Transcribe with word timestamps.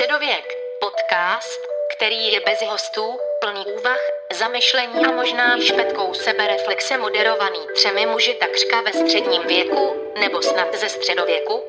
Středověk. 0.00 0.44
Podcast, 0.80 1.60
který 1.96 2.32
je 2.32 2.40
bez 2.46 2.62
hostů, 2.70 3.18
plný 3.40 3.64
úvah, 3.78 4.00
zamyšlení 4.38 5.06
a 5.06 5.12
možná 5.12 5.58
i 5.58 5.62
špetkou 5.62 6.14
sebereflexe 6.14 6.98
moderovaný 6.98 7.58
třemi 7.74 8.06
muži 8.06 8.34
takřka 8.40 8.80
ve 8.80 8.92
středním 8.92 9.42
věku, 9.46 9.94
nebo 10.20 10.42
snad 10.42 10.68
ze 10.80 10.88
středověku. 10.88 11.62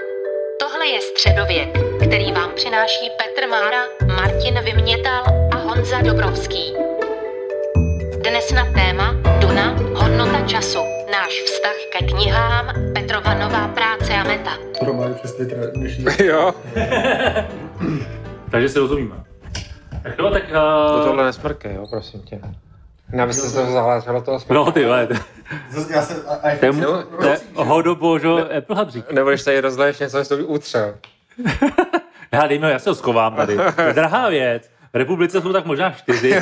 Tohle 0.59 0.88
je 0.88 1.02
Středověk, 1.02 1.70
který 2.05 2.32
vám 2.32 2.52
přináší 2.55 3.12
Petr 3.18 3.48
Mára, 3.48 3.84
Martin 4.16 4.59
Vymětal 4.63 5.23
a 5.54 5.55
Honza 5.55 6.02
Dobrovský. 6.02 6.73
Dnes 8.18 8.52
na 8.52 8.66
téma 8.73 9.13
Duna, 9.39 9.75
hodnota 9.95 10.48
času, 10.48 10.84
náš 11.11 11.34
vztah 11.45 11.77
ke 11.91 12.05
knihám, 12.05 12.93
Petrova 12.93 13.34
nová 13.34 13.68
práce 13.68 14.13
a 14.13 14.23
meta. 14.23 14.57
Má 14.93 15.13
přesně 15.13 15.45
dnešní. 15.45 16.05
Jo, 16.23 16.54
Takže 18.51 18.69
si 18.69 18.79
rozumíme. 18.79 19.15
Tak 20.04 20.19
jo, 20.19 20.29
tak... 20.29 20.43
to 20.51 20.96
Uh... 21.00 21.05
tohle 21.05 21.25
nesmrkej, 21.25 21.75
jo, 21.75 21.87
prosím 21.89 22.21
tě. 22.21 22.39
Ne, 23.11 23.23
abyste 23.23 23.47
se 23.50 23.65
to 23.65 23.71
zahlásilo 23.71 24.21
toho 24.21 24.39
smrka. 24.39 24.54
No 24.54 24.71
ty 24.71 24.86
vole, 24.86 25.07
to 25.07 25.14
Zase 25.69 25.93
já 25.93 26.01
jsem... 26.01 26.18
A, 26.28 26.33
a, 26.33 26.56
to 26.59 26.65
je, 26.65 26.71
mu- 26.71 26.82
No, 26.82 27.04
to 27.04 27.28
je 27.28 27.39
hodobožo 27.56 28.37
Apple 28.57 28.75
Hubřík. 28.75 29.11
Nebo 29.11 29.29
když 29.29 29.43
tady 29.43 29.59
rozleješ 29.61 30.00
něco, 30.00 30.25
co 30.25 30.37
by 30.37 30.43
utřel. 30.43 30.93
Já 32.33 32.47
dejme, 32.47 32.72
já 32.72 32.80
se 32.80 32.89
ho 32.89 32.95
schovám 32.95 33.36
tady. 33.36 33.58
To 33.75 33.81
je 33.81 33.94
drahá 33.94 34.30
věc. 34.30 34.70
V 34.94 34.95
republice 34.97 35.42
jsou 35.42 35.53
tak 35.53 35.66
možná 35.66 35.92
čtyři. 35.92 36.42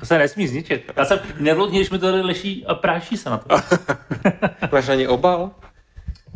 to 0.00 0.06
se 0.06 0.18
nesmí 0.18 0.48
zničit. 0.48 0.92
Já 0.96 1.04
jsem 1.04 1.18
nervózní, 1.40 1.78
když 1.78 1.90
mi 1.90 1.98
to 1.98 2.10
tady 2.10 2.22
leží 2.22 2.66
a 2.66 2.74
práší 2.74 3.16
se 3.16 3.30
na 3.30 3.38
to. 3.38 3.56
Máš 4.72 4.88
na 4.88 4.94
ní 4.94 5.08
obal? 5.08 5.50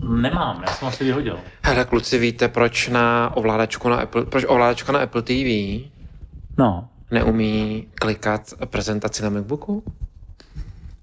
Nemám, 0.02 0.62
já 0.66 0.72
jsem 0.72 0.88
asi 0.88 1.04
vyhodil. 1.04 1.38
Hele, 1.62 1.84
kluci, 1.84 2.18
víte, 2.18 2.48
proč 2.48 2.88
na 2.88 3.30
ovládačku 3.36 3.88
na 3.88 3.96
Apple, 3.96 4.24
proč 4.24 4.44
ovládačka 4.48 4.92
na 4.92 4.98
Apple 4.98 5.22
TV 5.22 5.34
No, 6.58 6.88
neumí 7.10 7.86
klikat 7.94 8.40
prezentaci 8.66 9.22
na 9.22 9.30
Macbooku? 9.30 9.82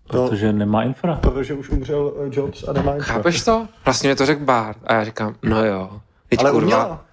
protože 0.08 0.54
nemá 0.54 0.84
infra. 0.84 1.16
protože 1.16 1.54
už 1.54 1.70
umřel 1.70 2.14
eh, 2.26 2.30
Jobs 2.32 2.64
a 2.68 2.74
nemá 2.74 2.96
infra. 2.96 3.14
Chápeš 3.14 3.44
to? 3.44 3.68
Vlastně 3.86 4.08
mě 4.08 4.16
to 4.16 4.26
řekl 4.26 4.44
Bart. 4.46 4.78
A 4.88 4.94
já 4.94 5.04
říkám, 5.04 5.36
no 5.44 5.66
jo. 5.66 6.02
Teď 6.30 6.40
Ale 6.40 6.52
kurva. 6.52 6.66
uměla. 6.66 7.06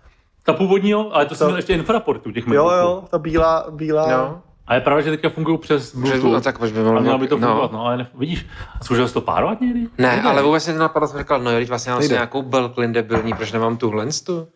Ta 0.43 0.53
původní, 0.53 0.91
jo, 0.91 1.11
ale 1.13 1.27
to 1.27 1.35
jsem 1.35 1.45
To- 1.45 1.49
měl 1.49 1.59
ještě 1.59 1.75
infraportu 1.75 2.33
těch 2.33 2.45
Jo, 2.47 2.65
Macbooků. 2.65 2.77
jo, 2.77 3.05
ta 3.11 3.19
bílá, 3.19 3.67
bílá. 3.71 4.11
No, 4.11 4.43
A 4.67 4.75
je 4.75 4.81
pravda, 4.81 5.03
že 5.03 5.11
teďka 5.11 5.29
fungují 5.29 5.59
přes 5.59 5.83
Přes- 5.91 6.01
Bluetooth. 6.01 6.33
no 6.33 6.41
tak 6.41 6.59
proč 6.59 6.73
by 6.73 6.81
A 6.81 6.83
mohlo 6.83 7.01
mělo 7.01 7.19
by 7.19 7.29
to 7.29 7.39
no. 7.39 7.47
fungovat, 7.49 7.73
no, 7.73 7.87
ale 7.87 7.97
ne, 7.97 8.07
vidíš, 8.15 8.47
a 8.81 8.85
zkoušel 8.85 9.09
jsi 9.09 9.15
to 9.15 9.21
párovat 9.21 9.61
někdy? 9.61 9.81
Ne, 9.99 10.09
Nejde. 10.09 10.23
ale 10.29 10.43
vůbec 10.43 10.65
mě 10.67 10.73
to 10.75 10.81
napadlo, 10.81 11.09
jsem 11.09 11.19
říkal, 11.19 11.41
no 11.41 11.51
jo, 11.51 11.59
teď 11.59 11.69
vlastně 11.69 11.91
mám 11.93 11.99
Nejde. 12.01 12.15
nějakou 12.15 12.43
Belklin 12.43 12.93
debilní, 12.93 13.33
proč 13.33 13.53
nemám 13.53 13.77
tuhle 13.77 14.07
tu? 14.27 14.49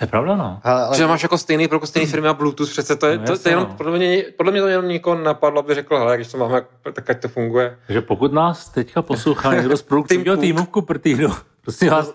Je 0.00 0.06
pravda, 0.06 0.36
no. 0.36 0.60
Ale, 0.64 0.84
ale 0.84 0.96
Že 0.96 1.06
máš 1.06 1.22
jako 1.22 1.38
stejný 1.38 1.68
pro 1.68 1.86
stejný 1.86 2.06
firmy 2.10 2.28
a 2.28 2.34
Bluetooth, 2.34 2.70
přece 2.70 2.96
to 2.96 3.06
je, 3.06 3.16
No 3.18 3.22
to, 3.22 3.26
to 3.26 3.32
jasně, 3.32 3.48
je 3.48 3.52
jenom, 3.52 3.66
no. 3.70 3.74
podle, 3.76 3.98
mě, 3.98 4.24
podle 4.36 4.52
mě 4.52 4.60
to 4.60 4.66
jenom 4.68 4.88
někoho 4.88 5.16
napadlo, 5.22 5.60
aby 5.60 5.74
řekl, 5.74 5.98
hele, 5.98 6.16
když 6.16 6.28
to 6.28 6.38
máme, 6.38 6.62
tak 6.92 7.10
ať 7.10 7.22
to 7.22 7.28
funguje. 7.28 7.78
Takže 7.86 8.00
pokud 8.00 8.32
nás 8.32 8.68
teďka 8.68 9.02
poslouchá 9.02 9.54
někdo 9.54 9.76
z 9.76 9.82
produkčního 9.82 10.36
Tim 10.36 10.40
týmu 10.40 10.64
v 10.64 10.68
Cupertinu, 10.68 11.30
prostě 11.62 11.90
vás, 11.90 12.14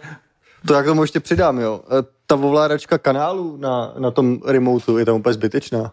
to 0.67 0.73
já 0.73 0.81
k 0.83 0.85
tomu 0.85 1.01
ještě 1.01 1.19
přidám, 1.19 1.59
jo. 1.59 1.81
Eh, 1.99 2.03
Ta 2.27 2.35
ovládačka 2.35 2.97
kanálu 2.97 3.57
na, 3.57 3.93
na 3.99 4.11
tom 4.11 4.39
remotu 4.45 4.97
je 4.97 5.05
tam 5.05 5.15
úplně 5.15 5.33
zbytečná. 5.33 5.91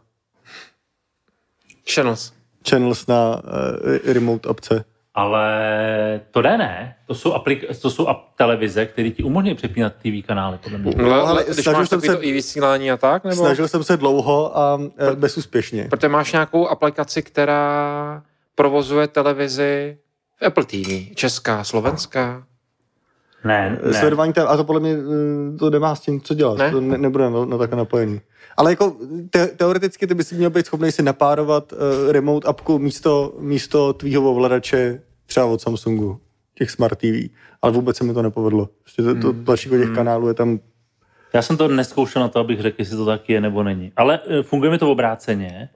Channels. 1.91 2.33
Channels 2.71 3.07
na 3.07 3.43
uh, 3.45 4.13
remote 4.13 4.49
apce. 4.49 4.85
ale 5.15 6.21
to 6.31 6.43
jde 6.43 6.59
ne. 6.59 6.95
To 7.07 7.15
jsou, 7.15 7.33
aplik- 7.33 7.81
to 7.83 7.91
jsou 7.91 8.05
ap- 8.07 8.21
televize, 8.37 8.87
které 8.87 9.11
ti 9.11 9.23
umožňují 9.23 9.55
přepínat 9.57 9.93
TV 9.93 10.27
kanály, 10.27 10.59
podle 10.63 10.79
mě. 10.79 10.93
No, 10.97 11.13
ale 11.27 11.45
když 11.45 11.57
snažil 11.65 11.81
máš 11.81 11.89
jsem 11.89 12.01
se- 12.01 12.17
to 12.17 12.25
i 12.25 12.33
vysílání 12.33 12.91
a 12.91 12.97
tak, 12.97 13.25
nebo? 13.25 13.37
Snažil 13.45 13.69
jsem 13.69 13.85
se 13.85 13.97
dlouho 13.97 14.59
a 14.59 14.75
uh, 14.75 14.89
bezúspěšně. 15.15 15.87
Protože 15.91 16.09
máš 16.09 16.33
nějakou 16.33 16.69
aplikaci, 16.69 17.23
která 17.23 18.23
provozuje 18.55 19.09
televizi 19.09 19.99
v 20.43 20.47
Apple 20.47 20.65
TV. 20.65 21.15
Česká, 21.15 21.65
slovenská. 21.65 22.45
Ne, 23.45 23.79
ne. 23.85 23.95
Sledování 23.95 24.33
té, 24.33 24.43
a 24.43 24.57
to 24.57 24.65
podle 24.65 24.81
mě 24.81 24.93
eh, 24.93 25.59
to 25.59 25.71
nemá 25.71 25.95
s 25.95 26.01
tím 26.01 26.21
co 26.21 26.35
dělat. 26.35 26.59
Ne? 26.59 26.71
To 26.71 26.81
ne, 26.81 26.99
nebude 26.99 27.31
na, 27.31 27.45
na 27.45 27.59
takhle 27.59 27.79
napojený. 27.79 28.21
Ale 28.57 28.73
jako 28.73 28.97
te, 29.31 29.47
teoreticky 29.47 30.07
ty 30.07 30.15
bys 30.15 30.33
měl 30.33 30.51
být 30.51 30.67
schopný 30.67 30.93
si 30.93 31.03
napárovat 31.03 31.73
uh, 31.73 31.79
remote 32.13 32.49
appku 32.49 32.79
místo, 32.79 33.35
místo 33.39 33.93
tvýho 33.93 34.31
ovladače 34.31 35.03
třeba 35.27 35.47
od 35.47 35.61
Samsungu, 35.61 36.21
těch 36.55 36.71
Smart 36.71 36.99
TV. 36.99 37.29
Ale 37.63 37.73
vůbec 37.73 37.97
se 37.97 38.05
mi 38.05 38.15
to 38.15 38.23
nepovedlo. 38.23 38.69
Prostě 38.83 39.03
to, 39.03 39.15
to 39.15 39.33
tlačítko 39.33 39.79
těch 39.79 39.91
kanálů 39.91 40.29
je 40.29 40.35
tam 40.35 40.61
Já 41.33 41.43
jsem 41.43 41.57
to 41.57 41.69
neskoušel 41.69 42.23
na 42.23 42.29
to, 42.29 42.41
abych 42.41 42.61
řekl, 42.61 42.77
jestli 42.79 42.97
to 42.97 43.07
tak 43.07 43.29
je 43.29 43.41
nebo 43.41 43.63
není. 43.63 43.93
Ale 43.97 44.21
eh, 44.29 44.43
funguje 44.43 44.71
mi 44.71 44.79
to 44.79 44.91
obráceně. 44.91 45.69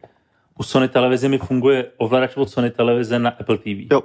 U 0.59 0.63
Sony 0.63 0.89
televize 0.89 1.29
mi 1.29 1.39
funguje 1.39 1.87
ovladač 1.97 2.37
od 2.37 2.51
Sony 2.51 2.71
televize 2.71 3.19
na 3.19 3.31
Apple 3.31 3.59
TV. 3.59 3.93
Jo, 3.93 4.03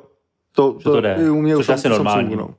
to, 0.56 0.76
Že 0.80 0.84
to 0.84 1.02
jde, 1.02 1.32
u 1.32 1.42
mě 1.42 1.56
což 1.56 1.68
je 1.68 1.74
asi 1.74 1.82
Samsungu, 1.82 2.04
normální. 2.04 2.36
no. 2.36 2.56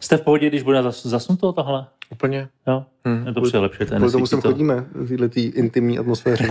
Jste 0.00 0.16
v 0.16 0.20
pohodě, 0.22 0.46
když 0.48 0.62
bude 0.62 0.82
zas, 0.82 1.06
zasnuto 1.06 1.52
tohle? 1.52 1.86
Úplně. 2.10 2.48
Jo? 2.66 2.84
Hmm. 3.04 3.26
Je 3.26 3.32
to 3.32 3.40
přijde 3.40 3.58
lepší. 3.58 3.84
Kvůli 3.86 4.12
tomu 4.12 4.26
sem 4.26 4.42
to. 4.42 4.48
chodíme 4.48 4.84
v 4.94 5.16
této 5.18 5.40
intimní 5.58 5.98
atmosféře. 5.98 6.48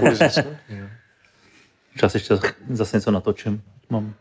Čas 1.98 2.14
ještě 2.14 2.40
zase 2.70 2.98
něco 2.98 3.12
natočím. 3.12 3.62
Mám. 3.90 4.14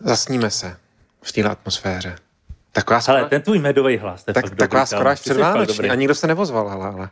Zasníme 0.00 0.50
se 0.50 0.76
v 1.22 1.32
téhle 1.32 1.50
atmosféře. 1.50 2.16
Taková 2.72 3.00
skoro, 3.00 3.18
Ale 3.18 3.28
ten 3.28 3.42
tvůj 3.42 3.58
medový 3.58 3.96
hlas, 3.98 4.24
to 4.24 4.30
je 4.30 4.34
tak, 4.34 4.44
fakt 4.48 4.54
taková 4.58 4.80
dobrý, 4.82 4.88
skoro 4.96 5.08
až 5.10 5.20
předvánoční. 5.20 5.74
dobrý. 5.76 5.90
A 5.90 5.94
nikdo 5.94 6.14
se 6.14 6.26
nevozval, 6.26 6.68
ale, 6.68 6.88
ale. 6.88 7.08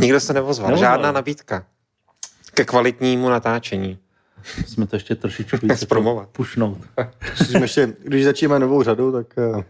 Nikdo 0.00 0.20
se 0.20 0.32
nevozval. 0.32 0.68
Nevozval. 0.70 0.90
Žádná 0.92 1.12
nabídka. 1.12 1.64
Ke 2.54 2.64
kvalitnímu 2.64 3.28
natáčení. 3.28 3.98
Musíme 4.58 4.86
to 4.86 4.96
ještě 4.96 5.14
trošičku 5.14 5.56
víc 5.62 5.78
Zpromovat. 5.80 6.28
pušnout. 6.28 6.78
Musím 7.40 7.62
ještě, 7.62 7.92
když 8.04 8.24
začínáme 8.24 8.58
novou 8.58 8.82
řadu, 8.82 9.12
tak 9.12 9.26
uh, 9.36 9.62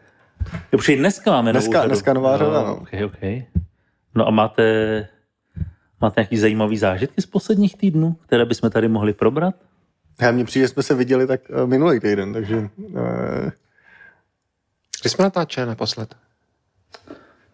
Jo, 0.72 0.78
protože 0.78 0.92
i 0.92 0.96
dneska 0.96 1.30
máme 1.30 1.52
novou 1.52 1.66
Dneska- 1.66 1.78
řadu. 1.78 1.88
dneska 1.88 2.12
nová 2.12 2.38
řada, 2.38 2.62
no. 2.62 2.76
Okay, 2.76 3.04
okay. 3.04 3.44
No 4.14 4.26
a 4.26 4.30
máte, 4.30 5.08
máte 6.00 6.20
nějaký 6.20 6.38
zajímavý 6.38 6.76
zážitky 6.78 7.22
z 7.22 7.26
posledních 7.26 7.76
týdnů, 7.76 8.12
které 8.26 8.44
bychom 8.44 8.70
tady 8.70 8.88
mohli 8.88 9.12
probrat? 9.12 9.54
já 10.20 10.30
mně 10.30 10.44
přijde, 10.44 10.68
jsme 10.68 10.82
se 10.82 10.94
viděli 10.94 11.26
tak 11.26 11.40
uh, 11.50 11.66
minulý 11.66 12.00
týden, 12.00 12.32
takže 12.32 12.56
uh, 12.56 12.68
Kdy 15.02 15.10
jsme 15.10 15.22
natáčeli 15.24 15.66
naposled? 15.66 16.14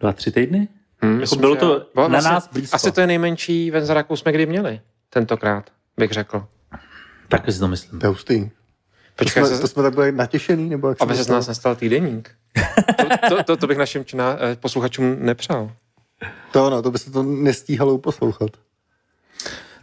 Dva, 0.01 0.13
tři 0.13 0.33
týdny? 0.33 0.69
Hmm, 1.03 1.13
Jako 1.13 1.21
myslím, 1.21 1.41
bylo 1.41 1.55
že 1.55 1.61
to. 1.61 1.87
Bylo 1.95 2.09
na 2.09 2.19
asi- 2.19 2.29
nás 2.29 2.49
blízko. 2.53 2.77
Asi 2.77 2.93
to 2.93 3.01
je 3.01 3.07
nejmenší 3.07 3.71
Venzera, 3.71 4.01
jakou 4.01 4.17
jsme 4.17 4.33
kdy 4.33 4.47
měli. 4.47 4.81
Tentokrát, 5.11 5.71
bych 5.97 6.11
řekl. 6.11 6.47
Tak 7.29 7.53
si 7.53 7.59
to 7.59 7.69
myslím. 7.69 8.01
to 8.01 8.07
je 8.07 8.09
hustý. 8.09 8.51
To 9.21 9.25
Počkej, 9.25 9.43
jsme, 9.43 9.57
se, 9.57 9.61
to 9.61 9.69
jsme 9.69 9.83
tak 9.83 9.95
byli 9.95 10.13
natěšený, 10.13 10.69
nebo 10.69 10.89
jak 10.89 11.03
aby 11.03 11.17
se 11.17 11.25
z 11.25 11.27
to 11.27 11.33
nás 11.33 11.49
nestal 11.49 11.77
týdeník. 11.77 12.31
To, 13.29 13.37
to, 13.37 13.45
to, 13.45 13.57
to 13.57 13.67
bych 13.67 13.79
našim 13.79 14.05
čina, 14.05 14.37
eh, 14.41 14.57
posluchačům 14.57 15.17
nepřál. 15.21 15.73
To 16.53 16.71
no, 16.71 16.83
to 16.83 16.91
by 16.91 16.99
se 16.99 17.11
to 17.11 17.23
nestíhalo 17.23 17.99
poslouchat. 17.99 18.51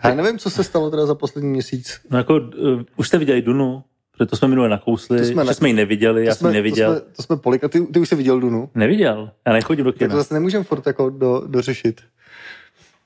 Já 0.03 0.13
nevím, 0.13 0.39
co 0.39 0.49
se 0.49 0.63
stalo 0.63 0.89
teda 0.89 1.05
za 1.05 1.15
poslední 1.15 1.49
měsíc. 1.49 1.99
No 2.09 2.17
jako, 2.17 2.35
uh, 2.35 2.81
už 2.95 3.07
jste 3.07 3.17
viděli 3.17 3.41
Dunu, 3.41 3.83
protože 4.11 4.25
to 4.25 4.35
jsme 4.35 4.47
minule 4.47 4.69
nakousli, 4.69 5.17
To 5.17 5.23
to 5.23 5.29
jsme 5.29 5.45
že 5.45 5.53
jsme 5.53 5.69
ji 5.69 5.73
neviděli, 5.73 6.25
já 6.25 6.31
to 6.31 6.37
jsme, 6.37 6.47
jsem 6.47 6.55
ji 6.55 6.61
neviděl. 6.61 6.93
To 6.93 6.99
jsme, 6.99 7.13
to 7.15 7.23
jsme 7.23 7.37
polik, 7.37 7.63
a 7.63 7.67
ty, 7.67 7.81
ty 7.81 7.99
už 7.99 8.09
jsi 8.09 8.15
viděl 8.15 8.39
Dunu. 8.39 8.69
Neviděl, 8.75 9.31
já 9.47 9.53
nechodím 9.53 9.85
do 9.85 9.91
Tak 9.91 9.99
kina. 9.99 10.09
to 10.09 10.17
zase 10.17 10.33
nemůžeme 10.33 10.63
furt 10.63 10.87
jako 10.87 11.09
do, 11.09 11.43
dořešit. 11.47 12.01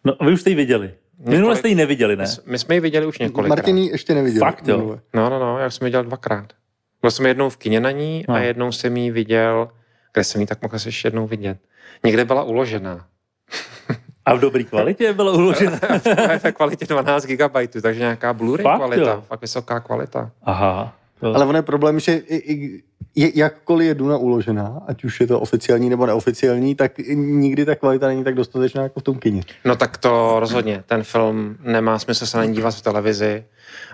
No 0.05 0.13
vy 0.25 0.33
už 0.33 0.41
jste 0.41 0.49
ji 0.49 0.55
viděli. 0.55 0.93
Minule 1.25 1.55
jste 1.55 1.67
ji 1.69 1.75
neviděli, 1.75 2.15
ne? 2.15 2.25
My 2.45 2.59
jsme 2.59 2.75
ji 2.75 2.79
viděli 2.81 3.05
už 3.05 3.19
několikrát. 3.19 3.55
Martin 3.55 3.77
ji 3.77 3.89
ještě 3.91 4.13
neviděl. 4.13 4.39
Fakt, 4.39 4.67
jo? 4.67 4.77
minule. 4.77 4.99
No, 5.13 5.29
no, 5.29 5.39
no, 5.39 5.59
já 5.59 5.69
jsem 5.69 5.85
ji 5.85 5.87
viděl 5.89 6.03
dvakrát. 6.03 6.45
Byl 7.01 7.11
jsem 7.11 7.25
jednou 7.25 7.49
v 7.49 7.57
kině 7.57 7.79
na 7.79 7.91
ní 7.91 8.25
a 8.27 8.31
No. 8.31 8.37
jednou 8.37 8.71
jsem 8.71 8.97
ji 8.97 9.11
viděl, 9.11 9.69
kde 10.13 10.23
jsem 10.23 10.41
ji 10.41 10.47
tak 10.47 10.61
mohl 10.61 10.75
asi 10.75 10.87
ještě 10.87 11.07
jednou 11.07 11.27
vidět. 11.27 11.57
Někde 12.05 12.25
byla 12.25 12.43
uložená. 12.43 13.05
A 14.25 14.33
v 14.35 14.39
dobré 14.39 14.63
kvalitě 14.63 15.13
byla 15.13 15.31
uložena. 15.33 15.79
ve 16.43 16.51
kvalitě 16.51 16.85
12 16.85 17.25
GB, 17.25 17.55
takže 17.81 17.99
nějaká 17.99 18.33
Blu-ray 18.33 18.63
Fakt, 18.63 18.77
kvalita, 18.77 19.11
jo? 19.11 19.23
fakt 19.27 19.41
vysoká 19.41 19.79
kvalita. 19.79 20.31
Aha. 20.43 20.95
To- 21.19 21.35
Ale 21.35 21.45
on 21.45 21.55
je 21.55 21.61
problém, 21.61 21.99
že 21.99 22.13
i, 22.13 22.35
i, 22.35 22.83
je, 23.15 23.39
jakkoliv 23.39 23.87
je 23.87 23.95
Duna 23.95 24.17
uložená, 24.17 24.81
ať 24.87 25.03
už 25.03 25.21
je 25.21 25.27
to 25.27 25.39
oficiální 25.39 25.89
nebo 25.89 26.05
neoficiální, 26.05 26.75
tak 26.75 26.97
nikdy 27.15 27.65
ta 27.65 27.75
kvalita 27.75 28.07
není 28.07 28.23
tak 28.23 28.35
dostatečná 28.35 28.83
jako 28.83 28.99
v 28.99 29.03
tom 29.03 29.19
kině. 29.19 29.43
No 29.65 29.75
tak 29.75 29.97
to 29.97 30.35
rozhodně. 30.39 30.83
Ten 30.85 31.03
film 31.03 31.57
nemá 31.61 31.99
smysl 31.99 32.25
se 32.25 32.37
na 32.37 32.45
ní 32.45 32.53
dívat 32.53 32.75
v 32.75 32.81
televizi. 32.81 33.45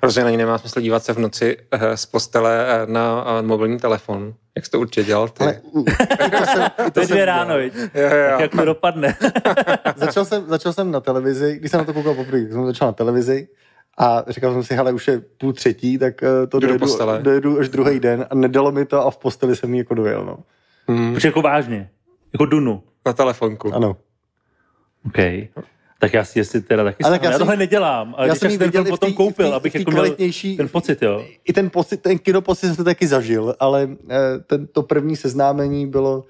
Rozhodně 0.04 0.24
na 0.24 0.30
ní 0.30 0.38
nemá 0.38 0.58
smysl 0.58 0.81
dívat 0.81 1.04
se 1.04 1.14
v 1.14 1.19
noci 1.19 1.58
eh, 1.72 1.98
z 1.98 2.06
postele 2.06 2.66
eh, 2.68 2.92
na 2.92 3.25
eh, 3.28 3.42
mobilní 3.42 3.80
telefon. 3.80 4.34
Jak 4.56 4.66
jsi 4.66 4.72
to 4.72 4.80
určitě 4.80 5.04
dělal 5.04 5.30
ty? 5.30 5.44
Ale 5.44 5.62
to 6.40 6.46
jsem, 6.46 6.92
To 6.92 7.00
je 7.00 7.08
jsem 7.08 7.18
ráno, 7.18 7.58
viď? 7.58 7.74
Jo, 7.75 8.10
jo, 8.10 8.40
jak 8.40 8.52
to 8.52 8.66
dopadne. 8.66 9.16
začal, 9.96 10.25
jsem, 10.25 10.44
začal 10.48 10.74
jsem 10.74 10.92
na 10.92 11.00
televizi, 11.00 11.58
když 11.60 11.72
jsem 11.72 11.78
na 11.78 11.86
to 11.86 11.94
koukal 11.94 12.14
poprvé, 12.14 12.40
jsem 12.40 12.66
začal 12.66 12.88
na 12.88 12.92
televizi 12.92 13.48
a 13.98 14.24
říkal 14.28 14.54
jsem 14.54 14.64
si, 14.64 14.76
hele, 14.76 14.94
už 14.94 15.08
je 15.08 15.22
půl 15.38 15.54
třetí, 15.54 15.98
tak 15.98 16.24
eh, 16.24 16.48
to 16.48 16.60
do 16.60 16.68
dojedu, 16.68 16.88
dojedu 17.22 17.60
až 17.60 17.70
druhý 17.70 18.00
den 18.00 18.26
a 18.30 18.36
nedalo 18.36 18.72
mi 18.72 18.86
to 18.86 19.06
a 19.06 19.12
v 19.12 19.18
posteli 19.18 19.56
jsem 19.56 19.74
ji 19.74 19.78
jako 19.78 19.94
dojel, 19.94 20.26
no. 20.26 20.38
Hmm, 20.88 21.14
Protože 21.14 21.28
jako 21.28 21.42
vážně. 21.42 21.90
Jako 22.34 22.46
Dunu. 22.46 22.84
na 23.06 23.14
telefonku. 23.14 23.74
Ano. 23.74 23.98
OK. 25.06 25.18
Tak 26.00 26.14
já 26.14 26.24
si 26.26 26.40
jestli 26.40 26.62
teda 26.62 26.84
taky 26.84 27.04
Ale 27.04 27.10
ale 27.10 27.16
tak 27.20 27.24
já 27.24 27.28
já, 27.30 27.32
já 27.32 27.38
jsem- 27.38 27.46
tohle 27.48 27.58
nedělám, 27.58 28.16
ale 28.18 28.28
já 28.28 28.36
jsem 28.36 28.40
jsem 28.40 28.52
ji 28.52 28.58
ten 28.58 28.68
viděl 28.68 28.84
film 28.84 28.94
potom 28.94 29.10
té- 29.10 29.16
koupil, 29.16 29.50
té- 29.50 29.56
abych 29.56 29.74
té 29.74 29.80
jako 29.80 29.92
měl 29.92 30.04
kvalitnější- 30.04 30.58
ten 30.58 30.70
pocit, 30.70 31.02
jo. 31.02 31.26
I 31.46 31.54
ten, 31.54 31.70
pocit, 31.70 32.02
ten 32.02 32.20
kinopocit 32.20 32.68
jsem 32.68 32.76
to 32.76 32.84
taky 32.84 33.08
zažil, 33.08 33.56
ale 33.60 33.90
eh, 34.10 34.18
ten, 34.48 34.68
to 34.68 34.84
první 34.84 35.16
seznámení 35.16 35.88
bylo... 35.88 36.26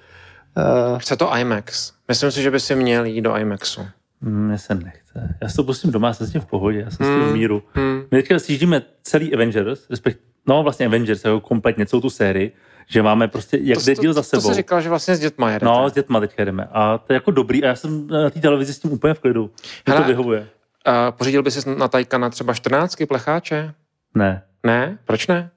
Uh, 0.58 1.00
Chce 1.00 1.16
to 1.18 1.36
IMAX. 1.38 1.94
Myslím 2.08 2.32
si, 2.32 2.42
že 2.42 2.52
by 2.52 2.60
si 2.60 2.76
měl 2.76 3.06
jít 3.06 3.22
do 3.22 3.36
IMAXu. 3.38 3.82
Hmm, 4.22 4.48
Mně 4.48 4.58
se 4.58 4.76
nechce. 4.76 5.07
Já 5.42 5.50
si 5.50 5.56
to 5.56 5.64
pustím 5.64 5.92
doma, 5.92 6.08
já 6.08 6.14
jsem 6.14 6.28
s 6.28 6.32
tím 6.32 6.42
v 6.42 6.46
pohodě, 6.46 6.80
já 6.80 6.90
jsem 6.92 7.06
s 7.06 7.10
tím 7.10 7.20
Hmm, 7.20 7.30
v 7.30 7.34
míru. 7.34 7.64
hmm. 7.74 8.02
My 8.12 8.18
teďka 8.22 8.40
sjíždíme 8.40 8.82
celý 9.04 9.34
Avengers, 9.34 9.90
respekt, 9.90 10.20
no 10.48 10.64
vlastně 10.64 10.86
Avengers, 10.86 11.26
jako 11.26 11.40
kompletně 11.40 11.86
celou 11.86 12.02
tu 12.02 12.10
sérii, 12.10 12.52
že 12.88 13.04
máme 13.04 13.28
prostě 13.28 13.58
jak 13.62 13.80
jde 13.80 13.96
díl 13.96 14.14
za 14.14 14.22
to, 14.22 14.24
sebou. 14.24 14.42
to 14.42 14.48
jsi 14.48 14.54
říkal, 14.54 14.82
že 14.82 14.90
vlastně 14.90 15.16
s 15.16 15.20
dětma 15.20 15.48
jedete. 15.52 15.66
No, 15.66 15.90
s 15.90 15.94
dětma 15.94 16.20
teďka 16.20 16.46
jdeme. 16.46 16.68
A 16.72 16.98
to 16.98 17.14
je 17.14 17.16
jako 17.16 17.32
dobrý. 17.32 17.64
A 17.64 17.68
já 17.68 17.76
jsem 17.76 18.08
na 18.08 18.30
té 18.30 18.40
televizi 18.40 18.74
s 18.74 18.80
tím 18.80 18.92
úplně 18.92 19.14
v 19.14 19.20
klidu. 19.20 19.52
Hele. 19.88 20.02
to 20.02 20.08
vyhovuje. 20.08 20.40
Uh, 20.88 20.94
pořídil 21.18 21.44
by 21.44 21.52
si 21.52 21.70
na 21.78 21.88
Tajkana 21.88 22.30
třeba 22.30 22.54
14 22.54 22.96
plecháče? 23.08 23.74
Ne, 24.16 24.42
Ne? 24.66 24.98
Proč 25.06 25.28
ne? 25.28 25.50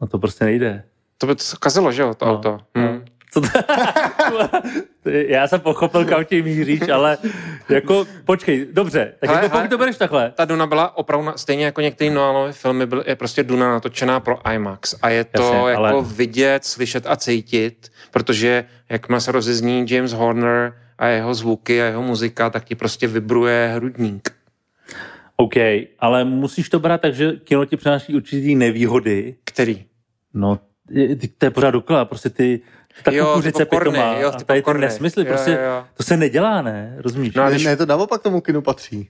no 0.00 0.06
to 0.06 0.18
prostě 0.18 0.44
nejde. 0.44 0.82
To 1.18 1.26
by 1.26 1.34
to 1.34 1.42
kazilo, 1.60 1.92
že 1.92 2.02
jo, 2.02 2.14
to 2.14 2.24
No, 2.26 2.32
auto. 2.32 2.58
Hmm. 2.76 2.97
To... 3.40 4.48
já 5.10 5.48
jsem 5.48 5.60
pochopil, 5.60 6.04
kam 6.04 6.24
tím 6.24 6.44
míříš, 6.44 6.88
ale 6.88 7.18
jako, 7.68 8.06
počkej, 8.24 8.66
dobře, 8.72 9.14
tak 9.20 9.30
Hele, 9.30 9.42
jako 9.42 9.56
pokud 9.56 9.70
to 9.70 9.78
bereš 9.78 9.96
takhle, 9.96 10.32
Ta 10.36 10.44
Duna 10.44 10.66
byla 10.66 10.96
opravdu, 10.96 11.26
na- 11.26 11.36
stejně 11.36 11.64
jako 11.64 11.80
některé 11.80 12.10
Nolanové 12.10 12.52
filmy, 12.52 12.86
byl, 12.86 13.04
je 13.06 13.16
prostě 13.16 13.42
Duna 13.42 13.70
natočená 13.70 14.20
pro 14.20 14.50
IMAX. 14.52 14.94
A 15.02 15.08
je 15.08 15.24
to 15.24 15.42
Jasně, 15.42 15.58
jako 15.70 15.82
ale- 15.84 16.02
vidět, 16.02 16.64
slyšet 16.64 17.04
a 17.06 17.16
cítit, 17.16 17.88
protože 18.10 18.64
jakmile 18.88 19.20
se 19.20 19.32
rozezní 19.32 19.86
James 19.90 20.12
Horner 20.12 20.72
a 20.98 21.06
jeho 21.06 21.34
zvuky 21.34 21.82
a 21.82 21.84
jeho 21.84 22.02
muzika, 22.02 22.50
tak 22.50 22.64
ti 22.64 22.74
prostě 22.74 23.06
vibruje 23.06 23.72
hrudník. 23.74 24.30
OK, 25.36 25.54
ale 25.98 26.24
musíš 26.24 26.68
to 26.68 26.78
brát 26.78 27.00
tak, 27.00 27.14
že 27.14 27.32
kino 27.32 27.64
ti 27.64 27.76
přináší 27.76 28.14
určitý 28.14 28.54
nevýhody. 28.54 29.34
Který? 29.44 29.84
No, 30.34 30.60
to 31.38 31.46
je 31.46 31.50
pořád 31.50 31.70
dokola, 31.70 32.04
prostě 32.04 32.30
ty, 32.30 32.60
ta 33.02 33.10
Jo, 33.12 33.24
ty 33.24 33.28
kukuřice 33.30 33.64
popcorny, 33.64 33.90
pitomá 33.98 34.18
jo, 34.18 34.28
a 34.28 34.30
ty 34.38 34.44
tady 34.44 34.62
ty 34.62 34.74
nesmysly, 34.74 35.22
Jo, 35.22 35.28
prostě 35.28 35.50
jo, 35.50 35.58
jo. 35.60 35.84
to 35.94 36.02
se 36.02 36.16
nedělá, 36.16 36.62
ne? 36.62 36.94
Rozumíš? 36.98 37.34
No 37.34 37.42
a 37.42 37.50
když- 37.50 37.64
ne, 37.64 37.76
to 37.76 37.86
naopak 37.86 38.22
tomu 38.22 38.40
kinu 38.40 38.62
patří. 38.62 39.08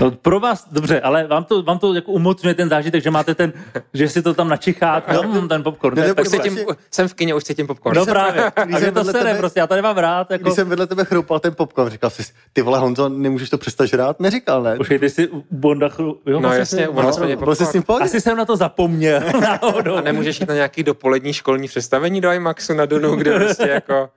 No, 0.00 0.10
pro 0.10 0.40
vás, 0.40 0.66
dobře, 0.72 1.00
ale 1.00 1.26
vám 1.26 1.44
to, 1.44 1.62
vám 1.62 1.78
to 1.78 1.94
jako 1.94 2.12
umocňuje 2.12 2.54
ten 2.54 2.68
zážitek, 2.68 3.02
že 3.02 3.10
máte 3.10 3.34
ten, 3.34 3.52
že 3.94 4.08
si 4.08 4.22
to 4.22 4.34
tam 4.34 4.48
načicháte, 4.48 5.12
no, 5.14 5.22
mm, 5.22 5.48
ten 5.48 5.62
popcorn. 5.62 5.96
Ne, 5.96 6.02
to 6.02 6.08
je 6.08 6.08
nebo 6.08 6.22
Už 6.22 6.28
peklo. 6.28 6.44
si- 6.44 6.50
cítím, 6.50 6.66
jsem 6.90 7.08
v 7.08 7.14
kině, 7.14 7.34
už 7.34 7.44
cítím 7.44 7.66
popcorn. 7.66 7.96
No 7.96 8.06
právě, 8.06 8.44
a 8.56 8.64
když 8.64 8.76
mě 8.76 8.84
jsem 8.84 8.94
to 8.94 9.00
vedle 9.00 9.12
sere, 9.12 9.24
tebe- 9.30 9.38
prostě, 9.38 9.60
já 9.60 9.66
to 9.66 9.74
nemám 9.74 9.98
rád, 9.98 10.30
jako, 10.30 10.42
Když 10.42 10.54
jsem 10.54 10.68
vedle 10.68 10.86
tebe 10.86 11.04
chroupal 11.04 11.40
ten 11.40 11.54
popcorn, 11.54 11.90
říkal 11.90 12.10
jsi, 12.10 12.22
ty 12.52 12.62
vole 12.62 12.78
Honzo, 12.78 13.08
nemůžeš 13.08 13.50
to 13.50 13.58
přestat 13.58 13.86
žrát? 13.86 14.20
Neříkal, 14.20 14.62
ne? 14.62 14.76
Počkej, 14.76 14.98
ty 14.98 15.10
jsi 15.10 15.28
u 15.28 15.44
Bonda, 15.50 15.88
chru- 15.88 16.16
jo, 16.26 16.40
No 16.40 16.40
vlastně 16.40 16.58
jasně, 16.58 16.88
u 16.88 16.92
Bonda 16.92 17.10
měli 17.18 17.36
byl 17.36 17.54
jsi 17.54 17.66
s 17.66 17.72
tím? 17.72 17.82
Asi 18.00 18.20
jsem 18.20 18.36
na 18.36 18.44
to 18.44 18.56
zapomněl 18.56 19.20
náhodou. 19.40 19.94
A 19.94 20.00
nemůžeš 20.00 20.40
jít 20.40 20.48
na 20.48 20.54
nějaký 20.54 20.82
dopolední 20.82 21.32
školní 21.32 21.68
představení 21.68 22.20
do 22.20 22.32
IMAXu 22.32 22.74
na 22.74 22.86
Dunu, 22.86 23.16
kde 23.16 23.34
prostě 23.34 23.68
jako... 23.68 24.08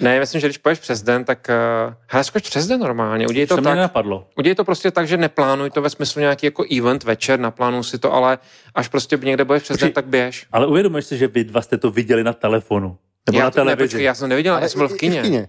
Ne, 0.00 0.20
myslím, 0.20 0.40
že 0.40 0.46
když 0.46 0.58
poješ 0.58 0.78
přes 0.78 1.02
den, 1.02 1.24
tak... 1.24 1.48
Uh, 1.88 1.94
hele, 2.06 2.24
skoč 2.24 2.42
přes 2.42 2.66
den 2.66 2.80
normálně, 2.80 3.26
udělej 3.28 3.46
to 3.46 3.54
tak. 3.54 3.64
nenapadlo. 3.64 4.26
Udělej 4.38 4.54
to 4.54 4.64
prostě 4.64 4.90
tak, 4.90 5.08
že 5.08 5.16
neplánuj 5.16 5.70
to 5.70 5.82
ve 5.82 5.90
smyslu 5.90 6.20
nějaký 6.20 6.46
jako 6.46 6.64
event 6.78 7.04
večer, 7.04 7.40
naplánuj 7.40 7.84
si 7.84 7.98
to, 7.98 8.12
ale 8.14 8.38
až 8.74 8.88
prostě 8.88 9.18
někde 9.22 9.44
budeš 9.44 9.62
přes 9.62 9.76
den, 9.76 9.88
Počkej. 9.88 9.92
tak 9.94 10.06
běž. 10.06 10.46
Ale 10.52 10.66
uvědomuješ 10.66 11.04
si, 11.04 11.18
že 11.18 11.28
vy 11.28 11.44
dva 11.44 11.62
jste 11.62 11.78
to 11.78 11.90
viděli 11.90 12.24
na 12.24 12.32
telefonu. 12.32 12.98
Nebo 13.26 13.38
já 13.38 13.44
na 13.44 13.50
to, 13.50 13.58
ne, 13.58 13.64
televizi. 13.64 13.84
počkej, 13.88 14.04
já 14.04 14.14
jsem 14.14 14.28
neviděl, 14.28 14.54
já 14.54 14.58
Ale 14.58 14.68
jsem 14.68 14.78
byl 14.78 14.88
v 14.88 14.96
kině. 14.96 15.20
v 15.20 15.24
kině. 15.24 15.48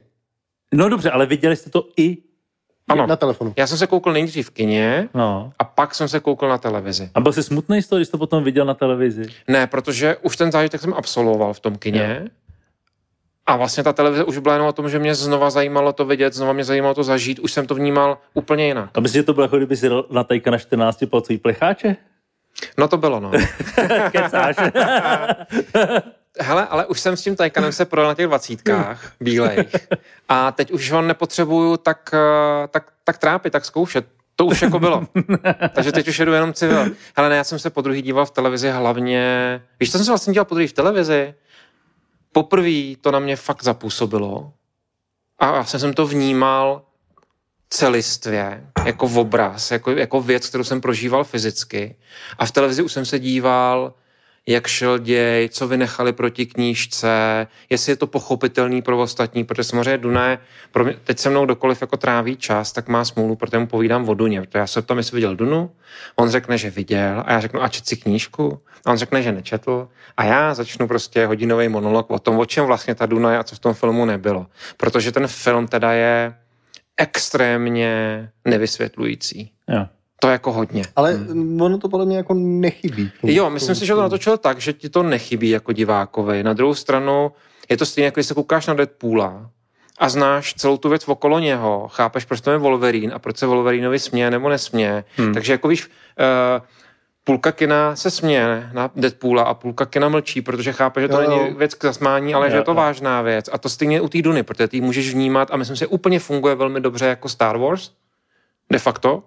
No 0.73 0.89
dobře, 0.89 1.11
ale 1.11 1.25
viděli 1.25 1.55
jste 1.55 1.69
to 1.69 1.87
i... 1.97 2.17
Ano, 2.87 3.07
Na 3.07 3.15
telefonu. 3.15 3.53
já 3.57 3.67
jsem 3.67 3.77
se 3.77 3.87
koukl 3.87 4.13
nejdřív 4.13 4.47
v 4.47 4.49
kině 4.49 5.09
No. 5.13 5.53
a 5.59 5.63
pak 5.63 5.95
jsem 5.95 6.07
se 6.07 6.19
koukl 6.19 6.47
na 6.49 6.57
televizi. 6.57 7.09
A 7.13 7.19
byl 7.21 7.33
jsi 7.33 7.43
smutný 7.43 7.81
z 7.81 7.87
toho, 7.87 7.97
když 7.97 8.07
jsi 8.07 8.11
to 8.11 8.17
potom 8.17 8.43
viděl 8.43 8.65
na 8.65 8.73
televizi? 8.73 9.25
Ne, 9.47 9.67
protože 9.67 10.17
už 10.21 10.37
ten 10.37 10.51
zážitek 10.51 10.81
jsem 10.81 10.93
absolvoval 10.93 11.53
v 11.53 11.59
tom 11.59 11.75
kině. 11.77 12.27
A 13.49 13.55
vlastně 13.55 13.83
ta 13.83 13.93
televize 13.93 14.23
už 14.23 14.37
byla 14.37 14.55
jenom 14.55 14.67
o 14.67 14.73
tom, 14.73 14.89
že 14.89 14.99
mě 14.99 15.15
znova 15.15 15.49
zajímalo 15.49 15.93
to 15.93 16.05
vidět, 16.05 16.33
znova 16.33 16.53
mě 16.53 16.63
zajímalo 16.63 16.93
to 16.93 17.03
zažít, 17.03 17.39
už 17.39 17.51
jsem 17.51 17.67
to 17.67 17.75
vnímal 17.75 18.17
úplně 18.33 18.67
jinak. 18.67 18.89
A 18.93 18.99
myslíš, 18.99 19.19
že 19.19 19.23
to 19.23 19.33
bylo 19.33 19.43
jako 19.43 19.57
kdyby 19.57 19.77
si 19.77 19.89
na 20.09 20.23
tajka 20.23 20.51
na 20.51 20.57
14 20.57 21.03
palcový 21.09 21.37
plecháče? 21.37 21.95
No 22.77 22.87
to 22.87 22.97
bylo, 22.97 23.19
no. 23.19 23.31
Kecáš. 24.11 24.55
Hele, 26.39 26.67
ale 26.69 26.85
už 26.85 26.99
jsem 26.99 27.17
s 27.17 27.23
tím 27.23 27.35
Taycanem 27.35 27.71
se 27.71 27.85
projel 27.85 28.07
na 28.07 28.15
těch 28.15 28.27
dvacítkách 28.27 29.11
bílejch 29.19 29.87
a 30.29 30.51
teď 30.51 30.71
už 30.71 30.91
ho 30.91 31.01
nepotřebuju 31.01 31.77
tak, 31.77 32.09
eh, 32.13 32.67
tak, 32.67 32.91
tak 33.03 33.17
trápit, 33.17 33.53
tak 33.53 33.65
zkoušet. 33.65 34.05
To 34.35 34.45
už 34.45 34.61
jako 34.61 34.79
bylo. 34.79 35.07
Takže 35.73 35.91
teď 35.91 36.07
už 36.07 36.19
jedu 36.19 36.33
jenom 36.33 36.53
civil. 36.53 36.85
Hele, 37.15 37.29
ne, 37.29 37.35
já 37.35 37.43
jsem 37.43 37.59
se 37.59 37.69
po 37.69 37.81
druhý 37.81 38.01
díval 38.01 38.25
v 38.25 38.31
televizi 38.31 38.69
hlavně... 38.69 39.61
Víš, 39.79 39.91
co 39.91 39.97
jsem 39.97 40.05
se 40.05 40.11
vlastně 40.11 40.33
dělal 40.33 40.45
po 40.45 40.55
druhý 40.55 40.67
v 40.67 40.73
televizi? 40.73 41.33
Poprvé 42.31 42.95
to 43.01 43.11
na 43.11 43.19
mě 43.19 43.35
fakt 43.35 43.63
zapůsobilo 43.63 44.53
a 45.39 45.51
vlastně 45.51 45.79
jsem 45.79 45.93
to 45.93 46.07
vnímal 46.07 46.81
celistvě, 47.69 48.67
jako 48.85 49.05
obraz, 49.05 49.71
jako, 49.71 49.91
jako 49.91 50.21
věc, 50.21 50.49
kterou 50.49 50.63
jsem 50.63 50.81
prožíval 50.81 51.23
fyzicky. 51.23 51.95
A 52.37 52.45
v 52.45 52.51
televizi 52.51 52.81
už 52.83 52.93
jsem 52.93 53.05
se 53.05 53.19
díval, 53.19 53.93
jak 54.49 54.67
šel 54.67 54.97
děj, 54.99 55.49
co 55.49 55.67
vynechali 55.67 56.13
proti 56.13 56.45
knížce, 56.45 57.47
jestli 57.69 57.91
je 57.91 57.95
to 57.95 58.07
pochopitelný 58.07 58.81
pro 58.81 58.99
ostatní, 58.99 59.43
protože 59.43 59.63
samozřejmě 59.63 59.97
Duna 59.97 60.27
je, 60.27 60.37
pro 60.71 60.83
mě, 60.83 60.95
teď 61.03 61.19
se 61.19 61.29
mnou 61.29 61.45
kdokoliv 61.45 61.81
jako 61.81 61.97
tráví 61.97 62.37
čas, 62.37 62.71
tak 62.71 62.87
má 62.87 63.05
smůlu, 63.05 63.35
protože 63.35 63.59
mu 63.59 63.67
povídám 63.67 64.09
o 64.09 64.13
Duně. 64.13 64.41
Protože 64.41 64.59
já 64.59 64.67
se 64.67 64.81
ptám, 64.81 64.97
jestli 64.97 65.15
viděl 65.15 65.35
Dunu, 65.35 65.71
on 66.15 66.29
řekne, 66.29 66.57
že 66.57 66.69
viděl 66.69 67.23
a 67.25 67.33
já 67.33 67.39
řeknu, 67.39 67.63
a 67.63 67.67
čet 67.67 67.87
si 67.87 67.97
knížku? 67.97 68.59
A 68.85 68.91
on 68.91 68.97
řekne, 68.97 69.21
že 69.21 69.31
nečetl 69.31 69.87
a 70.17 70.23
já 70.23 70.53
začnu 70.53 70.87
prostě 70.87 71.25
hodinový 71.25 71.69
monolog 71.69 72.11
o 72.11 72.19
tom, 72.19 72.39
o 72.39 72.45
čem 72.45 72.65
vlastně 72.65 72.95
ta 72.95 73.05
Duna 73.05 73.31
je 73.31 73.37
a 73.37 73.43
co 73.43 73.55
v 73.55 73.59
tom 73.59 73.73
filmu 73.73 74.05
nebylo. 74.05 74.47
Protože 74.77 75.11
ten 75.11 75.27
film 75.27 75.67
teda 75.67 75.93
je 75.93 76.35
extrémně 76.97 78.29
nevysvětlující. 78.45 79.51
jo. 79.67 79.85
To 80.19 80.27
je 80.27 80.31
jako 80.31 80.51
hodně. 80.51 80.83
Ale 80.95 81.19
ono 81.61 81.77
to 81.77 81.89
podle 81.89 82.05
mě 82.05 82.17
jako 82.17 82.33
nechybí. 82.33 83.11
Jo, 83.23 83.49
myslím 83.49 83.75
si, 83.75 83.85
že 83.85 83.93
to 83.93 84.01
natočil 84.01 84.37
tak, 84.37 84.61
že 84.61 84.73
ti 84.73 84.89
to 84.89 85.03
nechybí 85.03 85.49
jako 85.49 85.73
divákovi. 85.73 86.43
Na 86.43 86.53
druhou 86.53 86.73
stranu 86.75 87.31
je 87.69 87.77
to 87.77 87.85
stejně, 87.85 88.05
jako 88.05 88.15
když 88.15 88.27
se 88.27 88.33
koukáš 88.33 88.67
na 88.67 88.73
Deadpoola 88.73 89.49
a 89.99 90.09
znáš 90.09 90.53
celou 90.53 90.77
tu 90.77 90.89
věc 90.89 91.07
okolo 91.07 91.39
něho, 91.39 91.87
chápeš, 91.91 92.25
proč 92.25 92.41
to 92.41 92.51
je 92.51 92.57
Wolverine 92.57 93.13
a 93.13 93.19
proč 93.19 93.37
se 93.37 93.45
Wolverinovi 93.45 93.99
směje 93.99 94.31
nebo 94.31 94.49
nesměje. 94.49 95.03
Hmm. 95.17 95.33
Takže 95.33 95.51
jako 95.51 95.67
víš, 95.67 95.87
uh, 95.87 96.65
půlka 97.23 97.51
kina 97.51 97.95
se 97.95 98.11
směje 98.11 98.69
na 98.73 98.91
Deadpoola 98.95 99.43
a 99.43 99.53
půlka 99.53 99.85
kina 99.85 100.09
mlčí, 100.09 100.41
protože 100.41 100.71
chápe, 100.73 101.01
že 101.01 101.07
to 101.07 101.21
Jo, 101.21 101.31
jo. 101.31 101.43
není 101.43 101.55
věc 101.55 101.73
k 101.73 101.83
zasmání, 101.83 102.33
ale 102.33 102.45
Jo, 102.47 102.51
že 102.51 102.57
je 102.57 102.63
to 102.63 102.71
jo. 102.71 102.75
vážná 102.75 103.21
věc. 103.21 103.49
A 103.51 103.57
to 103.57 103.69
stejně 103.69 104.01
u 104.01 104.09
té 104.09 104.21
Duny, 104.21 104.43
protože 104.43 104.67
ty 104.67 104.81
můžeš 104.81 105.13
vnímat 105.13 105.47
a 105.51 105.57
myslím 105.57 105.75
si, 105.75 105.79
že 105.79 105.87
úplně 105.87 106.19
funguje 106.19 106.55
velmi 106.55 106.81
dobře 106.81 107.05
jako 107.05 107.29
Star 107.29 107.57
Wars, 107.57 107.91
de 108.71 108.79
facto, 108.79 109.23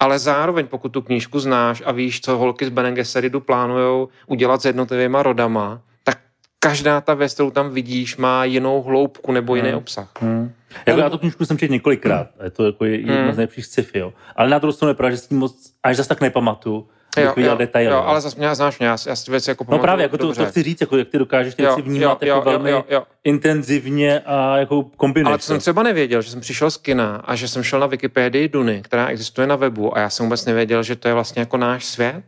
ale 0.00 0.18
zároveň, 0.18 0.66
pokud 0.66 0.88
tu 0.88 1.02
knížku 1.02 1.40
znáš 1.40 1.82
a 1.86 1.92
víš, 1.92 2.20
co 2.20 2.36
holky 2.38 2.66
z 2.66 2.68
Bene 2.68 2.92
Gesseridu 2.92 3.40
plánujou 3.40 4.08
udělat 4.26 4.62
s 4.62 4.64
jednotlivými 4.64 5.18
rodama, 5.20 5.80
tak 6.04 6.18
každá 6.58 7.00
ta 7.00 7.14
věc, 7.14 7.34
kterou 7.34 7.50
tam 7.50 7.70
vidíš, 7.70 8.16
má 8.16 8.44
jinou 8.44 8.82
hloubku 8.82 9.32
nebo 9.32 9.54
jiný 9.56 9.74
obsah. 9.74 10.08
Hmm. 10.20 10.52
Jako 10.86 11.00
já 11.00 11.10
tu 11.10 11.18
knížku 11.18 11.44
jsem 11.44 11.58
četl 11.58 11.72
několikrát, 11.72 12.26
je 12.44 12.50
to 12.50 12.66
jako 12.66 12.84
jedna 12.84 13.14
Hmm. 13.14 13.32
z 13.32 13.36
nejlepších 13.36 13.66
sci-fi, 13.66 13.98
jo. 13.98 14.12
Ale 14.36 14.50
na 14.50 14.58
druhou 14.58 14.72
stranu 14.72 14.90
je 14.90 14.94
pravda, 14.94 15.10
že 15.16 15.22
s 15.22 15.26
tím 15.26 15.38
moc, 15.38 15.72
až 15.82 15.96
zase 15.96 16.08
tak 16.08 16.20
nepamatuju, 16.20 16.88
bych 17.16 17.36
viděl 17.36 17.56
detaily. 17.56 17.90
jo, 17.90 17.92
jo. 17.96 18.02
ale 18.06 18.20
zase 18.20 18.38
mě 18.38 18.54
znáš 18.54 18.78
mě, 18.78 18.88
já, 18.88 18.96
já 19.06 19.16
si 19.16 19.30
věci 19.30 19.50
jako 19.50 19.66
No 19.68 19.78
právě, 19.78 20.02
jako 20.02 20.18
to, 20.18 20.34
to 20.34 20.46
chci 20.46 20.62
říct, 20.62 20.80
jako 20.80 20.96
jak 20.96 21.08
ty 21.08 21.18
dokážeš 21.18 21.54
ty 21.54 21.62
Jo, 21.62 21.68
věci 21.68 21.82
vnímat 21.88 22.22
jo, 22.22 22.28
jako 22.36 22.50
jo, 22.50 22.52
velmi 22.52 22.70
jo, 22.70 22.84
jo. 22.90 23.02
intenzivně 23.24 24.20
a 24.20 24.56
jako 24.56 24.82
kombinuješ 24.96 25.30
Ale 25.30 25.38
to 25.38 25.44
jsem 25.44 25.58
třeba 25.58 25.82
nevěděl, 25.82 26.22
že 26.22 26.30
jsem 26.30 26.40
přišel 26.40 26.70
z 26.70 26.76
kina 26.76 27.16
a 27.24 27.34
že 27.34 27.48
jsem 27.48 27.62
šel 27.62 27.80
na 27.80 27.86
Wikipedii 27.86 28.48
Duny, 28.48 28.80
která 28.84 29.06
existuje 29.06 29.46
na 29.46 29.56
webu 29.56 29.96
a 29.96 30.00
já 30.00 30.10
jsem 30.10 30.26
vůbec 30.26 30.44
nevěděl, 30.44 30.82
že 30.82 30.96
to 30.96 31.08
je 31.08 31.14
vlastně 31.14 31.40
jako 31.40 31.56
náš 31.56 31.84
svět. 31.84 32.24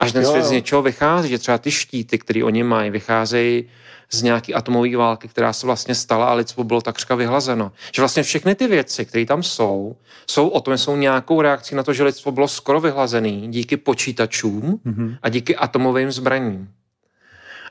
A 0.00 0.06
že 0.06 0.12
ten 0.12 0.22
Jo, 0.22 0.28
svět 0.30 0.40
jo. 0.42 0.46
z 0.48 0.50
něčeho 0.50 0.82
vychází, 0.82 1.28
že 1.28 1.38
třeba 1.38 1.58
ty 1.58 1.70
štíty, 1.70 2.18
které 2.18 2.44
oni 2.44 2.62
mají, 2.62 2.90
vycházejí 2.90 3.68
z 4.12 4.22
nějaký 4.22 4.54
atomové 4.54 4.96
války, 4.96 5.28
která 5.28 5.52
se 5.52 5.66
vlastně 5.66 5.94
stala 5.94 6.26
a 6.26 6.34
lidstvo 6.34 6.64
bylo 6.64 6.80
takřka 6.80 7.14
vyhlazeno. 7.14 7.72
Že 7.94 8.02
vlastně 8.02 8.22
všechny 8.22 8.54
ty 8.54 8.66
věci, 8.66 9.04
které 9.04 9.26
tam 9.26 9.42
jsou, 9.42 9.96
jsou 10.26 10.48
o 10.48 10.60
tom, 10.60 10.74
že 10.74 10.78
jsou 10.78 10.96
nějakou 10.96 11.40
reakcí 11.40 11.74
na 11.74 11.82
to, 11.82 11.92
že 11.92 12.04
lidstvo 12.04 12.32
bylo 12.32 12.48
skoro 12.48 12.80
vyhlazený 12.80 13.48
díky 13.50 13.76
počítačům 13.76 14.80
Mhm. 14.84 15.16
a 15.22 15.28
díky 15.28 15.56
atomovým 15.56 16.12
zbraním. 16.12 16.68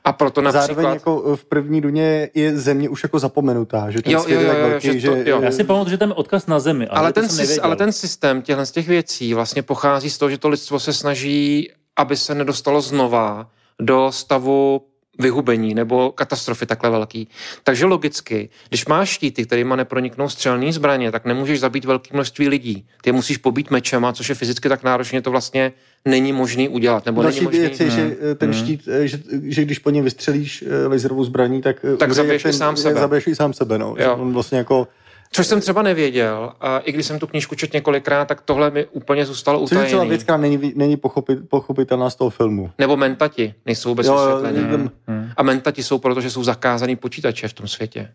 A 0.05 0.13
proto 0.13 0.41
například... 0.41 0.67
Zároveň 0.67 0.93
jako 0.93 1.35
v 1.35 1.45
první 1.45 1.81
duně 1.81 2.29
je 2.33 2.57
země 2.57 2.89
už 2.89 3.03
jako 3.03 3.19
zapomenutá, 3.19 3.91
že 3.91 4.01
ten 4.01 4.13
Jo, 4.13 4.19
svět 4.19 4.35
jo, 4.35 4.41
je 4.41 4.47
tak 4.47 4.57
jo, 4.57 4.63
jo, 4.63 4.69
velký, 4.69 4.87
že 4.87 4.99
že, 4.99 5.07
to- 5.09 5.15
jo. 5.29 5.41
Já 5.41 5.51
si 5.51 5.63
pamatuju, 5.63 5.89
že 5.91 5.97
tam 5.97 6.09
je 6.09 6.15
odkaz 6.15 6.47
na 6.47 6.59
zemi, 6.59 6.87
ale, 6.87 6.99
ale, 6.99 7.13
ten, 7.13 7.29
sys, 7.29 7.37
nevěděl. 7.37 7.65
ale 7.65 7.75
ten 7.75 7.91
systém 7.91 8.41
těchto 8.41 8.65
z 8.65 8.71
těch 8.71 8.87
věcí 8.87 9.33
vlastně 9.33 9.63
pochází 9.63 10.09
z 10.09 10.17
toho, 10.17 10.29
že 10.29 10.37
to 10.37 10.49
lidstvo 10.49 10.79
se 10.79 10.93
snaží, 10.93 11.71
aby 11.97 12.17
se 12.17 12.35
nedostalo 12.35 12.81
znova 12.81 13.49
do 13.81 14.11
stavu 14.11 14.81
vyhubení 15.19 15.75
nebo 15.75 16.11
katastrofy 16.11 16.65
takhle 16.65 16.89
velký. 16.89 17.27
Takže 17.63 17.85
logicky, 17.85 18.49
když 18.69 18.85
máš 18.85 19.09
štíty, 19.09 19.45
kterýma 19.45 19.75
neproniknou 19.75 20.29
střelné 20.29 20.73
zbraně, 20.73 21.11
tak 21.11 21.25
nemůžeš 21.25 21.59
zabít 21.59 21.85
velké 21.85 22.09
množství 22.13 22.47
lidí. 22.49 22.85
Ty 23.01 23.09
je 23.09 23.13
musíš 23.13 23.37
pobít 23.37 23.71
mečema, 23.71 24.13
což 24.13 24.29
je 24.29 24.35
fyzicky 24.35 24.69
tak 24.69 24.83
náročně, 24.83 25.21
to 25.21 25.31
vlastně 25.31 25.71
není 26.05 26.33
možný 26.33 26.69
udělat. 26.69 27.05
Nebo 27.05 27.21
Další 27.21 27.35
není 27.35 27.45
možný... 27.45 27.59
věc 27.59 27.79
je, 27.79 27.89
že 27.89 28.17
eh, 28.31 28.35
ten 28.35 28.51
Hmm. 28.53 28.59
štít, 28.63 28.87
eh, 28.87 29.07
že, 29.07 29.19
že 29.43 29.65
když 29.65 29.79
po 29.79 29.89
něm 29.89 30.03
vystřelíš 30.03 30.63
eh, 30.67 30.87
laserovou 30.87 31.23
zbraní, 31.23 31.61
tak, 31.61 31.85
Tak 31.97 32.13
zabiješ 32.13 32.45
sám 32.51 32.77
sebe. 32.77 32.99
Zabiješ 32.99 33.27
i 33.27 33.35
sám 33.35 33.53
sebe, 33.53 33.77
no. 33.77 33.95
On 34.17 34.33
vlastně 34.33 34.57
jako, 34.57 34.87
Což 35.35 35.47
jsem 35.47 35.61
třeba 35.61 35.81
nevěděl, 35.81 36.51
a 36.61 36.79
i 36.79 36.91
když 36.91 37.05
jsem 37.05 37.19
tu 37.19 37.27
knížku 37.27 37.55
četl 37.55 37.77
několikrát, 37.77 38.25
tak 38.27 38.41
tohle 38.41 38.71
mi 38.71 38.85
úplně 38.85 39.25
zůstalo 39.25 39.59
což 39.59 39.71
je 39.71 39.77
celá 39.77 39.87
utajený. 39.87 40.09
věc, 40.09 40.23
která 40.23 40.37
není, 40.37 40.73
není 40.75 40.97
pochopit, 40.97 41.39
pochopitelná 41.49 42.09
z 42.09 42.15
toho 42.15 42.29
filmu. 42.29 42.69
Nebo 42.79 42.97
mentati 42.97 43.53
nejsou 43.65 43.89
vůbec 43.89 44.07
Jo, 44.07 44.13
jo, 44.17 44.35
vysvětlení. 44.35 44.69
ten- 44.69 44.91
A 45.37 45.43
mentati 45.43 45.83
jsou 45.83 45.97
proto, 45.97 46.21
že 46.21 46.29
jsou 46.31 46.43
zakázaný 46.43 46.95
počítače 46.95 47.47
v 47.47 47.53
tom 47.53 47.67
světě. 47.67 48.09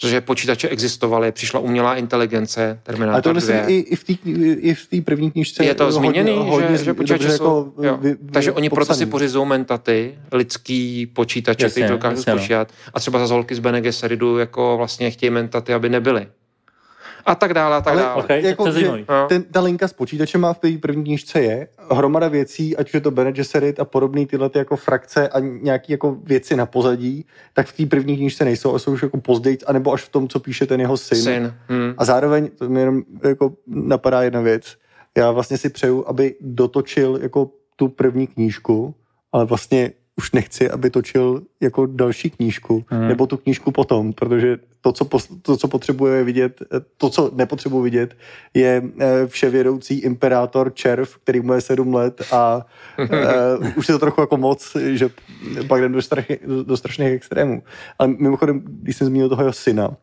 Protože 0.00 0.20
počítače 0.20 0.68
existovaly, 0.68 1.32
přišla 1.32 1.60
umělá 1.60 1.94
inteligence, 1.96 2.66
Ale 2.66 2.78
Terminator 2.82 3.22
to 3.22 3.30
2. 3.30 3.34
myslím 3.34 3.56
i, 3.66 3.78
i 3.78 3.96
v 3.96 4.04
té 4.04 4.12
i 4.60 4.74
v 4.74 4.86
té 4.86 5.00
první 5.00 5.30
knížce. 5.30 5.64
Je 5.64 5.74
to 5.74 5.84
hodně- 5.84 5.98
zmíněný, 5.98 6.36
hodně, 6.48 6.76
že, 6.76 6.84
že 6.84 6.94
počítače 6.94 7.22
dobře 7.24 7.38
jsou... 7.38 7.64
jako 7.66 7.82
jo. 7.86 7.98
vy- 8.00 8.16
Takže 8.32 8.52
oni 8.52 8.70
proto 8.70 8.94
si 8.94 9.06
pořizují 9.06 9.46
mentaty, 9.48 10.14
lidský 10.32 11.06
počítače, 11.06 11.68
který 11.70 11.88
dokážou 11.88 12.16
jasně, 12.16 12.32
no. 12.32 12.38
spočítat. 12.38 12.72
A 12.94 13.00
třeba 13.00 13.18
za 13.18 13.26
zolky 13.26 13.54
z 13.54 13.58
Bene 13.58 13.80
Gesseridu 13.80 14.38
jako 14.38 14.74
vlastně 14.76 15.10
chtějí 15.10 15.30
mentaty, 15.30 15.74
aby 15.74 15.88
nebyly. 15.88 16.26
A 17.26 17.34
tak 17.34 17.54
dále, 17.54 17.76
a 17.76 17.80
tak 17.80 17.92
Ale- 17.92 18.02
dále. 18.02 18.22
OK, 18.22 18.26
tak 18.26 18.56
to 18.56 18.72
že. 18.72 18.88
No. 18.88 19.26
ten, 19.28 19.42
ta 19.42 19.60
linka 19.60 19.88
s 19.88 19.92
počítačem 19.92 20.46
v 20.52 20.58
té 20.58 20.78
první 20.78 21.04
knížce 21.04 21.40
je 21.40 21.68
hromada 21.90 22.28
věcí, 22.28 22.76
ať 22.76 22.86
už 22.86 22.94
je 22.94 23.00
to 23.00 23.10
Bene 23.10 23.32
Gesserit 23.32 23.80
a 23.80 23.84
podobné 23.84 24.26
tyhle 24.26 24.50
ty 24.50 24.58
jako 24.58 24.76
frakce 24.76 25.28
a 25.28 25.40
nějaké 25.40 25.92
jako 25.92 26.16
věci 26.24 26.56
na 26.56 26.66
pozadí, 26.66 27.26
tak 27.52 27.66
v 27.66 27.76
té 27.76 27.86
první 27.86 28.16
knížce 28.16 28.44
nejsou 28.44 28.74
a 28.74 28.78
jsou 28.78 28.92
už 28.92 29.02
jako 29.02 29.20
později, 29.20 29.58
anebo 29.66 29.92
až 29.92 30.02
v 30.02 30.08
tom, 30.08 30.28
co 30.28 30.40
píše 30.40 30.66
ten 30.66 30.80
jeho 30.80 30.96
syn. 30.96 31.22
Syn. 31.22 31.54
Hm. 31.68 31.94
A 31.98 32.04
zároveň, 32.04 32.50
to 32.58 32.68
mi 32.68 32.80
jenom 32.80 33.02
jako 33.24 33.52
napadá 33.66 34.22
jedna 34.22 34.40
věc, 34.40 34.76
já 35.16 35.30
vlastně 35.30 35.58
si 35.58 35.68
přeju, 35.68 36.04
aby 36.08 36.34
dotočil 36.40 37.18
jako 37.22 37.50
tu 37.76 37.88
první 37.88 38.26
knížku, 38.26 38.94
ale 39.32 39.44
vlastně 39.44 39.92
už 40.16 40.32
nechci, 40.32 40.70
aby 40.70 40.90
točil 40.90 41.42
jako 41.60 41.86
další 41.86 42.30
knížku, 42.30 42.84
hmm. 42.88 43.08
nebo 43.08 43.26
tu 43.26 43.36
knížku 43.36 43.70
potom, 43.70 44.12
protože 44.12 44.58
to 44.80 44.92
co, 44.92 45.04
pos, 45.04 45.28
to, 45.42 45.56
co 45.56 45.68
potřebuje 45.68 46.24
vidět, 46.24 46.62
eh, 46.62 46.80
to, 46.96 47.10
co 47.10 47.30
nepotřebuji 47.34 47.82
vidět, 47.82 48.16
je 48.54 48.82
eh, 49.00 49.26
vševědoucí 49.26 49.98
imperátor 49.98 50.74
červ, 50.74 51.16
který 51.22 51.40
mu 51.40 51.52
je 51.52 51.60
sedm 51.60 51.94
let 51.94 52.22
a 52.32 52.66
uh, 52.98 53.68
už 53.76 53.88
je 53.88 53.92
to 53.92 53.98
trochu 53.98 54.20
jako 54.20 54.36
moc, 54.36 54.76
že 54.92 55.10
pak 55.68 55.78
jdem 55.78 55.92
do, 55.92 56.02
strašně, 56.02 56.38
do, 56.46 56.64
do 56.64 56.76
strašných 56.76 57.12
extrémů. 57.12 57.62
Ale 57.98 58.08
mimochodem, 58.08 58.62
když 58.64 58.96
jsem 58.96 59.06
zmínil 59.06 59.28
toho 59.28 59.42
jeho 59.42 59.52
syna, 59.52 59.96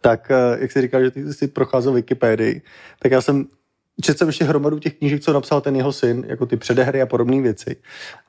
tak 0.00 0.32
jak 0.58 0.72
jsi 0.72 0.82
říkal, 0.82 1.04
že 1.04 1.10
ty 1.10 1.32
jsi 1.34 1.48
procházel 1.48 1.92
Wikipedii, 1.92 2.62
tak 2.98 3.12
já 3.12 3.20
jsem 3.20 3.46
četl 4.00 4.18
jsem 4.18 4.28
ještě 4.28 4.44
hromadu 4.44 4.78
těch 4.78 4.98
knížek, 4.98 5.22
co 5.22 5.32
napsal 5.32 5.60
ten 5.60 5.76
jeho 5.76 5.92
syn, 5.92 6.24
jako 6.28 6.46
ty 6.46 6.56
předehry 6.56 7.02
a 7.02 7.06
podobné 7.06 7.40
věci. 7.40 7.76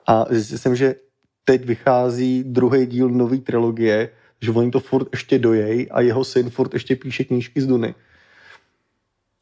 A 0.08 0.26
zjistil 0.30 0.58
jsem, 0.58 0.76
že 0.76 0.96
teď 1.46 1.66
vychází 1.66 2.44
druhý 2.44 2.86
díl 2.86 3.10
nové 3.10 3.38
trilogie, 3.38 4.10
že 4.42 4.52
oni 4.52 4.72
to 4.72 4.80
furt 4.80 5.08
ještě 5.12 5.40
dojej 5.40 5.88
a 5.92 6.02
jeho 6.02 6.24
syn 6.24 6.50
furt 6.50 6.74
ještě 6.74 6.96
píše 6.96 7.24
knížky 7.24 7.62
z 7.62 7.68
Duny. 7.68 7.96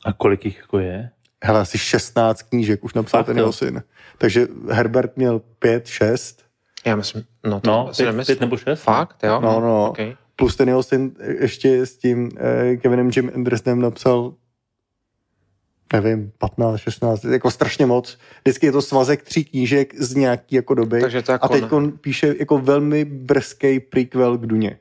A 0.05 0.13
kolik 0.13 0.45
jich 0.45 0.57
jako 0.57 0.79
je? 0.79 1.09
Hele, 1.43 1.59
asi 1.59 1.77
16 1.77 2.41
knížek 2.41 2.83
už 2.83 2.93
napsal 2.93 3.19
Fakt, 3.19 3.27
ten 3.27 3.38
jeho 3.38 3.53
syn. 3.53 3.83
Takže 4.17 4.48
Herbert 4.69 5.17
měl 5.17 5.41
5, 5.59 5.88
6, 5.88 6.50
Já 6.86 6.95
myslím, 6.95 7.24
no 7.45 7.59
to 7.59 7.69
No, 7.71 7.89
asi 7.89 8.03
pět, 8.03 8.25
pět 8.25 8.39
nebo 8.41 8.57
šest? 8.57 8.81
Fakt, 8.81 9.24
jo? 9.24 9.41
No, 9.41 9.59
no. 9.59 9.89
Okay. 9.89 10.15
plus 10.36 10.55
ten 10.55 10.67
jeho 10.67 10.83
syn 10.83 11.12
ještě 11.39 11.86
s 11.86 11.98
tím 11.98 12.29
eh, 12.38 12.77
Kevinem 12.77 13.09
Jim 13.15 13.31
Andersonem 13.36 13.81
napsal 13.81 14.33
nevím, 15.93 16.31
15, 16.38 16.79
16, 16.79 17.24
jako 17.24 17.51
strašně 17.51 17.86
moc. 17.86 18.17
Vždycky 18.43 18.65
je 18.65 18.72
to 18.72 18.81
svazek 18.81 19.24
tří 19.24 19.46
knížek 19.46 19.96
z 19.96 20.15
nějaký 20.15 20.55
jako 20.55 20.74
doby. 20.74 21.01
Takže 21.01 21.22
to 21.22 21.31
je 21.31 21.38
a 21.38 21.48
teď 21.48 21.62
jako- 21.62 21.77
on 21.77 21.91
píše 21.91 22.36
jako 22.39 22.58
velmi 22.58 23.05
brzký 23.05 23.79
prequel 23.79 24.38
k 24.38 24.46
Duně. 24.46 24.77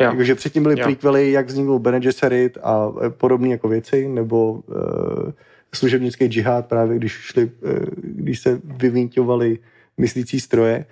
Jo. 0.00 0.12
Takže 0.16 0.34
předtím 0.34 0.62
byly 0.62 0.80
Jo. 0.80 0.84
prequely, 0.86 1.32
jak 1.32 1.46
vzniknul 1.46 1.78
Bene 1.78 2.00
Gesserit 2.00 2.58
a 2.62 2.92
eh, 3.02 3.10
podobné 3.10 3.48
jako 3.48 3.68
věci, 3.68 4.08
nebo 4.08 4.52
uh, 4.52 5.32
služebnický 5.74 6.26
džihad, 6.26 6.66
právě 6.66 6.96
když, 6.98 7.12
šli, 7.12 7.44
uh, 7.44 7.70
když 8.02 8.40
se 8.40 8.60
vyvinťovaly 8.64 9.58
myslící 9.98 10.40
stroje. 10.40 10.86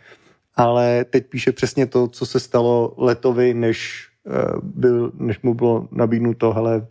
Ale 0.57 1.05
teď 1.11 1.27
píše 1.27 1.53
přesně 1.53 1.87
to, 1.87 2.09
co 2.09 2.27
se 2.27 2.41
stalo 2.41 2.95
letovi, 2.97 3.55
než, 3.55 4.09
uh, 4.25 4.61
byl, 4.63 5.13
než 5.15 5.41
mu 5.43 5.55
bylo 5.55 5.89
nabídnuto, 5.91 6.53
hele, 6.53 6.87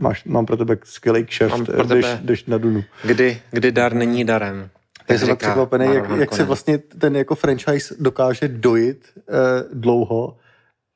máš, 0.00 0.24
mám 0.24 0.46
pro 0.46 0.56
tebe 0.56 0.76
skvělý 0.84 1.24
kšeft, 1.24 1.50
Mám 1.50 1.66
pro 1.66 1.84
jdeš, 1.84 2.04
tebe- 2.04 2.18
jdeš 2.22 2.44
na 2.44 2.58
Dunu. 2.58 2.84
Kdy, 3.04 3.40
kdy 3.50 3.72
dar 3.72 3.94
není 3.94 4.24
darem. 4.24 4.68
Já 5.08 5.18
jsem 5.18 5.36
překvapený, 5.36 5.84
jak, 5.86 6.02
Marlon 6.02 6.20
jak 6.20 6.34
se 6.34 6.44
vlastně 6.44 6.78
ten 6.78 7.16
jako 7.16 7.34
franchise 7.34 7.94
dokáže 8.00 8.48
dojít 8.48 9.04
eh, 9.18 9.22
dlouho 9.72 10.36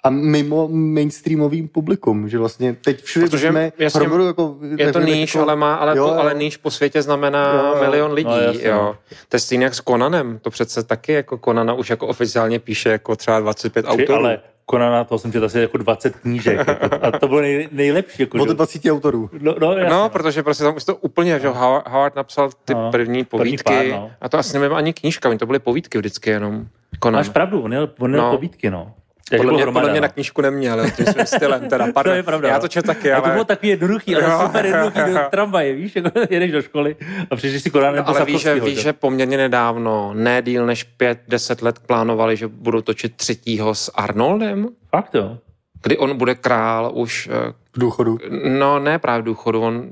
a 0.05 0.11
mimo 0.11 0.69
mainstreamovým 0.69 1.69
publikum, 1.69 2.29
že 2.29 2.39
vlastně 2.39 2.77
teď 2.85 3.03
všude 3.03 3.27
Protože, 3.27 3.47
vidíme 3.47 3.73
jasně, 3.79 4.01
hromadu 4.01 4.27
jako... 4.27 4.57
Je 4.77 4.93
to 4.93 5.01
níž, 5.01 5.35
jako- 5.35 5.47
ale, 5.47 5.57
má, 5.57 5.75
ale, 5.75 5.97
jo, 5.97 6.05
po, 6.09 6.15
jo. 6.15 6.19
ale 6.21 6.35
níž 6.35 6.57
po 6.57 6.71
světě 6.71 7.03
znamená 7.03 7.53
Jo, 7.55 7.75
jo. 7.77 7.81
milion 7.83 8.13
lidí. 8.13 8.29
No, 8.31 8.37
jasně, 8.41 8.69
jo. 8.69 8.75
no. 8.75 8.97
To 9.29 9.37
je 9.37 9.41
stejně 9.41 9.65
jak 9.65 9.75
s 9.75 9.83
Conanem. 9.89 10.39
To 10.43 10.51
přece 10.51 10.83
taky 10.83 11.13
jako 11.13 11.39
Conana 11.45 11.75
už 11.75 11.91
jako 11.91 12.07
oficiálně 12.07 12.59
píše 12.59 12.89
jako 12.89 13.17
třeba 13.17 13.41
25 13.41 13.83
Či, 13.87 13.89
autorů. 13.93 14.15
ale 14.15 14.39
Konana, 14.67 15.05
toho 15.05 15.19
jsem 15.19 15.33
četl 15.33 15.45
asi 15.45 15.61
jako 15.61 15.79
20 15.79 16.17
knížek. 16.17 16.59
Jako, 16.69 16.97
a 17.03 17.11
to 17.19 17.29
bylo 17.29 17.41
nej, 17.41 17.69
nejlepší. 17.73 18.23
Jako, 18.23 18.39
Od 18.43 18.49
že- 18.49 18.55
20 18.55 18.83
autorů. 18.91 19.31
no, 19.41 19.55
no, 19.61 19.73
jasně. 19.73 19.91
No, 19.97 20.09
protože 20.09 20.43
prostě 20.43 20.65
tam 20.65 20.77
už 20.77 20.85
to 20.85 20.97
úplně, 20.97 21.41
že 21.41 21.49
Howard, 21.49 21.89
Howard 21.89 22.17
napsal 22.17 22.51
ty 22.65 22.75
No, 22.75 22.91
první 22.91 23.25
povídky 23.25 23.65
první 23.65 23.91
pár, 23.91 24.01
no. 24.01 24.11
a 24.21 24.29
to 24.29 24.39
asi 24.39 24.59
nebyla 24.59 24.79
ani 24.79 24.93
knížka, 24.93 25.29
oni 25.29 25.39
to 25.39 25.47
byly 25.47 25.59
povídky 25.59 25.99
vždycky 25.99 26.31
jenom. 26.31 26.67
Conan. 27.03 27.19
Máš 27.19 27.29
pravdu, 27.29 27.63
on 27.63 27.69
měl, 27.71 27.91
on 27.99 28.11
měl 28.11 28.23
No. 28.23 28.31
povídky, 28.31 28.71
no. 28.71 28.93
Takže 29.29 29.39
podle, 29.39 29.53
mě, 29.53 29.63
hromada, 29.63 29.81
podle 29.81 29.93
mě 29.93 30.01
na 30.01 30.07
no. 30.07 30.13
knížku 30.13 30.43
neměl, 30.43 30.81
jo, 30.81 30.91
tím 30.97 31.07
svým 31.07 31.27
stylem 31.27 31.69
teda. 31.69 31.87
Pardon, 31.95 32.13
To 32.13 32.17
je 32.17 32.23
pravda. 32.23 32.49
Já 32.49 32.61
to 32.61 32.69
četl 32.69 32.87
taky, 32.87 33.13
A 33.13 33.21
to 33.21 33.25
ale... 33.25 33.33
bylo 33.33 33.45
takový 33.45 33.69
jednoduchý, 33.69 34.17
ale 34.17 34.25
Jo, 34.31 34.41
super 34.43 34.67
jednoduchý 34.67 35.01
jo, 35.01 35.07
do 35.07 35.19
tramvaje, 35.31 35.75
víš, 35.75 35.97
jako 35.97 36.11
jedeš 36.31 36.53
do 36.53 36.63
školy 36.63 36.97
a 37.31 37.37
přišli 37.37 37.61
si 37.61 37.71
Konana 37.71 37.97
No, 37.97 38.09
ale 38.09 38.25
víš, 38.25 38.43
že, 38.43 38.61
víš, 38.61 38.79
že 38.79 38.93
poměrně 38.93 39.37
nedávno, 39.37 40.11
ne 40.15 40.43
díl 40.43 40.67
než 40.67 40.87
5-10 41.29 41.65
let 41.65 41.79
plánovali, 41.87 42.37
že 42.37 42.49
budou 42.49 42.81
točit 42.81 43.17
třetího 43.17 43.75
s 43.75 43.93
Arnoldem, 43.95 44.69
Fakt 44.91 45.15
jo. 45.15 45.39
kdy 45.83 45.99
on 45.99 46.17
bude 46.19 46.35
král 46.35 46.91
už, 46.95 47.29
eh, 47.33 47.53
V 47.77 47.79
důchodu. 47.81 48.19
no 48.45 48.79
ne 48.79 48.99
právě 48.99 49.23
v 49.23 49.25
důchodu, 49.25 49.61
on 49.61 49.89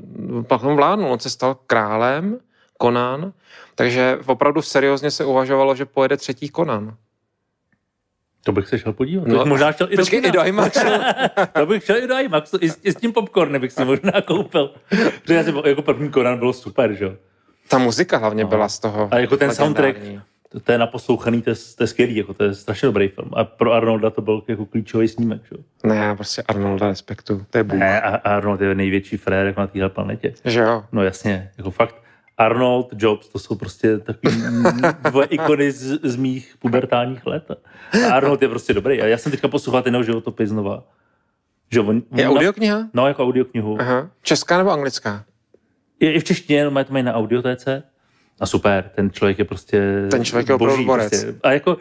pak 0.49 0.65
on 0.65 0.77
vládnul, 0.77 1.13
on 1.13 1.19
se 1.19 1.31
stal 1.31 1.57
králem, 1.67 2.39
Conan, 2.83 3.33
takže 3.75 4.19
opravdu 4.27 4.63
seriózně 4.63 5.11
se 5.11 5.25
uvažovalo, 5.25 5.75
že 5.75 5.85
pojede 5.85 6.17
třetí 6.17 6.51
Conan. 6.51 6.95
To 8.45 8.53
bych 8.53 8.69
se 8.69 8.79
šel 8.79 8.93
podívat. 8.93 9.25
To 9.25 9.31
No, 9.31 9.39
bych 9.39 9.47
možná 9.49 9.73
šel 9.73 9.87
i 9.91 9.97
do 9.97 10.03
Počkej, 10.03 10.21
kina. 10.21 10.29
i 10.29 10.33
do 10.33 10.45
IMAXu. 10.45 10.81
To 11.53 11.67
bych 11.67 11.85
šel 11.85 11.97
i 11.97 12.07
do 12.07 12.19
IMAXu, 12.19 12.59
i, 12.61 12.71
s- 12.71 12.79
i 12.83 12.93
s 12.93 12.97
tím 12.97 13.13
popcornem 13.13 13.61
bych 13.61 13.73
si 13.73 13.85
možná 13.85 14.13
koupil. 14.25 14.71
Protože 15.23 15.35
já 15.35 15.45
si, 15.45 15.53
jako 15.67 15.83
první 15.83 16.11
Conan 16.13 16.39
bylo 16.39 16.53
super, 16.53 16.93
že 16.93 17.05
jo. 17.05 17.13
Ta 17.69 17.79
muzika 17.79 18.17
hlavně 18.17 18.45
byla 18.45 18.69
z 18.69 18.79
toho. 18.79 19.09
A 19.11 19.19
jako 19.19 19.37
ten 19.37 19.49
legendární. 19.49 19.95
soundtrack, 19.97 20.23
to, 20.49 20.61
to 20.61 20.73
je 20.73 20.79
naposlouchaný, 20.79 21.43
to 21.43 21.51
je, 21.51 21.57
to 21.77 21.83
je 21.83 21.87
skvělý, 21.87 22.17
jako 22.17 22.35
to 22.35 22.45
je 22.45 22.55
strašně 22.55 22.87
dobrý 22.87 23.09
film. 23.09 23.31
A 23.37 23.45
pro 23.45 23.73
Arnolda 23.73 24.11
to 24.11 24.23
byl 24.23 24.43
jako 24.49 24.67
klíčový 24.67 25.09
snímek, 25.09 25.43
že 25.43 25.49
jo. 25.59 25.63
Ne, 25.85 25.97
já 25.97 26.15
prostě 26.15 26.43
Arnolda 26.43 26.89
respektu, 26.89 27.45
to 27.51 27.59
je 27.59 27.65
bůh. 27.65 27.79
Ne, 27.79 28.01
a 28.01 28.17
Arnold 28.17 28.61
je 28.61 28.75
největší 28.75 29.17
frér 29.17 29.47
jako 29.47 29.61
na 29.61 29.67
téhle 29.67 29.89
planetě. 29.89 30.35
Že 30.45 30.61
jo? 30.61 30.85
No 30.93 31.03
jasně, 31.03 31.51
jako 31.59 31.71
fakt. 31.71 32.02
Arnold, 32.39 32.95
Jobs, 32.97 33.29
to 33.29 33.39
jsou 33.39 33.55
prostě 33.55 33.99
takový 33.99 34.43
dvoje 35.11 35.27
ikony 35.27 35.73
z, 35.73 36.01
z 36.03 36.17
mých 36.17 36.55
pubertálních 36.59 37.27
let. 37.27 37.51
A 38.09 38.13
Arnold 38.13 38.43
je 38.43 38.49
prostě 38.49 38.75
dobrý. 38.75 39.03
A 39.03 39.07
já 39.07 39.19
jsem 39.19 39.33
teďka 39.33 39.49
poslouchal 39.49 39.83
ten 39.83 39.95
jeho 39.95 40.05
životopis 40.05 40.49
znova. 40.49 40.85
Že 41.71 41.81
on, 41.81 42.03
Je 42.15 42.29
on, 42.29 42.37
audiokniha? 42.37 42.89
No, 42.95 43.09
jako 43.09 43.23
audioknihu. 43.23 43.81
Aha. 43.81 44.11
Česká 44.23 44.59
nebo 44.59 44.71
anglická? 44.71 45.25
Je 46.01 46.13
i 46.13 46.21
v 46.21 46.25
češtině, 46.25 46.65
no, 46.65 46.71
mají 46.71 46.87
to 46.87 46.93
mají 46.93 47.05
na 47.05 47.15
audiotéce. 47.15 47.83
A 48.41 48.47
super, 48.47 48.91
ten 48.95 49.11
člověk 49.11 49.39
je 49.39 49.45
prostě 49.45 50.07
Ten 50.11 50.25
člověk 50.25 50.49
je 50.49 50.57
boží. 50.57 50.85
Prostě. 50.85 51.35
A 51.43 51.53
jako 51.53 51.77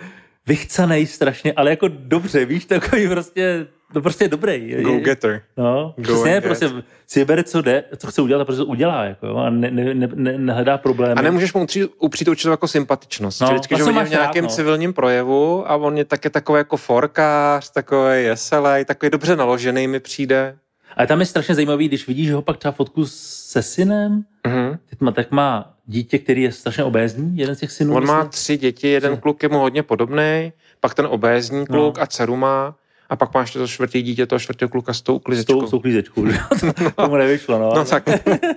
vychcanej 0.47 1.05
strašně, 1.07 1.53
ale 1.53 1.69
jako 1.69 1.87
dobře, 1.87 2.45
víš, 2.45 2.65
takový 2.65 3.07
prostě, 3.07 3.67
to 3.93 4.01
prostě 4.01 4.23
je 4.23 4.29
dobrý. 4.29 4.75
Go 4.83 4.97
getter. 4.99 5.41
No, 5.57 5.93
Go 5.97 6.03
přesně, 6.03 6.35
and 6.35 6.41
get. 6.41 6.43
prostě 6.43 6.69
si 7.07 7.19
vybere, 7.19 7.43
co 7.43 7.61
jde, 7.61 7.83
co 7.97 8.07
chce 8.07 8.21
udělat 8.21 8.41
a 8.41 8.45
prostě 8.45 8.59
to 8.63 8.65
udělá, 8.65 9.03
jako, 9.03 9.27
jo, 9.27 9.35
a 9.37 9.49
ne, 9.49 9.71
ne, 9.71 9.93
ne, 9.93 10.09
ne, 10.15 10.37
nehledá 10.37 10.77
problémy. 10.77 11.13
A 11.13 11.21
nemůžeš 11.21 11.53
mu 11.53 11.61
upřít, 11.99 12.27
určitou 12.27 12.51
jako 12.51 12.67
sympatičnost. 12.67 13.41
No, 13.41 13.47
No, 13.47 13.53
vždycky, 13.53 13.75
že 13.77 13.83
ho 13.83 13.89
v 14.05 14.09
nějakém 14.09 14.45
rád, 14.45 14.49
no. 14.49 14.55
civilním 14.55 14.93
projevu 14.93 15.71
a 15.71 15.75
on 15.75 15.97
je 15.97 16.05
taky 16.05 16.29
takový 16.29 16.57
jako 16.57 16.77
forkář, 16.77 17.69
takový 17.71 18.23
jeselej, 18.23 18.85
takový 18.85 19.09
dobře 19.09 19.35
naložený 19.35 19.87
mi 19.87 19.99
přijde. 19.99 20.55
Ale 20.97 21.07
tam 21.07 21.19
je 21.19 21.25
strašně 21.25 21.55
zajímavý, 21.55 21.87
když 21.87 22.07
vidíš 22.07 22.31
ho 22.31 22.41
pak 22.41 22.57
třeba 22.57 22.71
fotku 22.71 23.05
se 23.05 23.61
synem, 23.63 24.23
Mhm. 24.47 24.77
má, 24.99 25.11
tak 25.11 25.31
má 25.31 25.73
dítě, 25.85 26.17
který 26.17 26.41
je 26.43 26.51
strašně 26.51 26.83
obézní, 26.83 27.37
jeden 27.37 27.55
z 27.55 27.59
těch 27.59 27.71
synů. 27.71 27.95
On 27.95 28.05
má 28.05 28.17
myslím. 28.17 28.29
tři 28.29 28.57
děti, 28.57 28.87
jeden 28.87 29.17
kluk 29.17 29.43
je 29.43 29.49
mu 29.49 29.59
hodně 29.59 29.83
podobný, 29.83 30.51
pak 30.79 30.93
ten 30.93 31.05
obézní 31.09 31.65
kluk 31.65 31.99
a 31.99 32.05
dceru 32.07 32.35
má, 32.35 32.75
a 33.09 33.15
pak 33.15 33.33
máš 33.33 33.53
to 33.53 33.67
čtvrtý 33.67 34.01
dítě, 34.01 34.25
toho 34.25 34.39
čtvrtého 34.39 34.69
kluka 34.69 34.93
s 34.93 35.01
tou 35.01 35.21
S 35.31 35.45
tou, 35.45 35.67
s 35.67 35.69
tou 35.71 35.79
klízečkou, 35.79 36.27
že? 36.27 36.37
Tomu 36.95 37.15
nevyšlo, 37.17 37.59
no. 37.59 37.71
No 37.75 37.85
tak, 37.85 38.03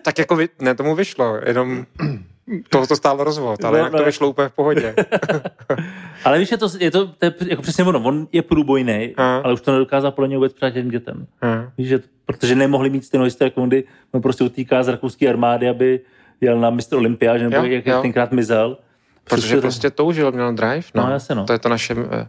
tak 0.02 0.18
jako 0.18 0.36
vy, 0.36 0.48
ne, 0.60 0.74
tomu 0.74 0.94
vyšlo, 0.94 1.38
jenom 1.46 1.84
toho 2.68 2.86
to 2.86 2.96
stálo 2.96 3.24
rozvod, 3.24 3.64
ale 3.64 3.78
No, 3.82 3.90
to 3.90 3.96
no. 3.96 4.04
vyšlo 4.04 4.28
úplně 4.28 4.48
v 4.48 4.52
pohodě. 4.52 4.94
Ale 6.24 6.38
víš, 6.38 6.50
je 6.50 6.56
to, 6.58 6.68
je 6.80 6.90
to, 6.90 7.06
to 7.06 7.24
je 7.26 7.34
jako 7.46 7.62
přesně 7.62 7.84
ono, 7.84 8.00
on 8.00 8.28
je 8.32 8.42
průbojný, 8.42 9.14
Aha. 9.16 9.40
ale 9.44 9.52
už 9.54 9.60
to 9.60 9.72
nedokázal 9.72 10.10
podle 10.10 10.28
něj 10.28 10.36
vůbec 10.36 10.52
přát 10.52 10.70
těm 10.70 10.88
dětem. 10.90 11.26
Hm. 11.44 11.68
Víš, 11.78 11.88
že, 11.88 12.00
protože 12.26 12.54
nemohli 12.54 12.90
mít 12.90 13.04
stejnou 13.04 13.24
historii, 13.24 13.46
jako 13.50 13.62
on, 13.62 13.68
kdy 13.68 13.84
on 14.12 14.22
prostě 14.22 14.44
utíká 14.44 14.82
z 14.82 14.88
rakouské 14.88 15.28
armády, 15.28 15.68
aby 15.68 16.00
jel 16.40 16.60
na 16.60 16.70
mistr 16.70 16.96
Olympia, 16.96 17.38
že 17.38 17.44
nebo 17.48 17.66
Jo, 17.66 17.72
jak, 17.72 17.86
jo. 17.86 17.92
jak 17.92 18.02
tenkrát 18.02 18.32
mizel. 18.32 18.76
Protože 19.24 19.40
Přesně 19.42 19.60
prostě 19.60 19.90
toužil, 19.90 20.32
měl 20.32 20.52
drive. 20.52 20.82
No, 20.94 21.06
No, 21.06 21.12
jasně, 21.12 21.34
no. 21.34 21.44
To 21.44 21.52
je 21.52 21.58
to 21.58 21.68
naše, 21.68 21.94
eh, 22.10 22.28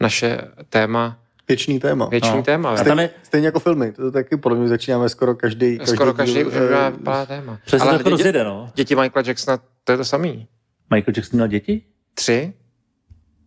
naše 0.00 0.38
téma, 0.70 1.16
Věčný 1.48 1.78
téma. 1.80 2.06
věčný 2.06 2.36
No. 2.36 2.42
téma. 2.42 2.76
Stejně, 2.76 3.02
je- 3.02 3.10
stejně 3.22 3.46
jako 3.48 3.60
filmy, 3.60 3.92
to 3.92 4.10
taky 4.10 4.36
podle 4.36 4.58
mě 4.58 4.68
začínáme 4.68 5.08
skoro 5.08 5.34
každý, 5.34 5.78
každý 5.78 5.94
Skoro 5.94 6.14
každý 6.14 6.34
díl, 6.34 6.48
už 6.48 6.54
eh, 6.54 6.90
vypadá 6.90 7.26
téma. 7.26 7.58
Přesně 7.66 7.78
to 7.84 7.88
Ale 7.88 7.94
jako 7.98 8.08
dě, 8.08 8.10
rozjede, 8.10 8.44
no. 8.44 8.70
děti 8.74 8.94
Michaela 8.96 9.24
Jacksona, 9.28 9.58
to 9.84 9.92
je 9.92 9.98
to 9.98 10.04
samý. 10.04 10.46
Michael 10.94 11.14
Jackson 11.16 11.36
měl 11.36 11.46
děti? 11.46 11.82
Tři? 12.14 12.52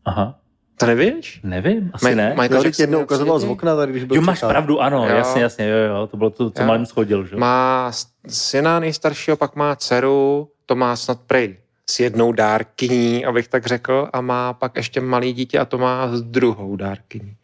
Aha, 0.06 0.40
To 0.78 0.86
nevíš? 0.86 1.40
nevím, 1.44 1.92
asi 1.94 2.06
Mi- 2.06 2.16
ne. 2.16 2.30
Michael 2.42 2.64
Jackson 2.66 2.84
jednou 2.84 3.02
ukazoval 3.04 3.40
z 3.40 3.42
děti? 3.42 3.52
okna, 3.52 3.76
tady 3.76 3.92
když 3.92 4.04
byl 4.04 4.16
Jo, 4.16 4.22
máš 4.22 4.40
pravdu, 4.40 4.82
ano, 4.82 5.10
Jo. 5.10 5.16
jasně, 5.16 5.42
jasně, 5.42 5.68
jo, 5.70 5.78
jo, 5.78 6.08
to 6.08 6.18
bylo 6.18 6.30
to, 6.30 6.50
co 6.50 6.64
malým 6.64 6.86
schodil, 6.86 7.26
že? 7.26 7.36
Má 7.36 7.92
syna 8.28 8.80
nejstaršího, 8.80 9.38
pak 9.38 9.56
má 9.56 9.76
dceru, 9.76 10.50
to 10.66 10.76
má 10.76 10.96
snad 10.96 11.20
prej 11.28 11.58
s 11.90 12.00
jednou 12.00 12.32
dárkyní, 12.32 13.26
abych 13.26 13.48
tak 13.48 13.66
řekl, 13.66 14.10
a 14.14 14.22
má 14.22 14.54
pak 14.54 14.76
ještě 14.76 15.02
malý 15.02 15.34
dítě 15.34 15.60
a 15.60 15.66
to 15.66 15.78
má 15.78 16.16
s 16.18 16.22
druhou 16.22 16.76
dárkyní. 16.76 17.36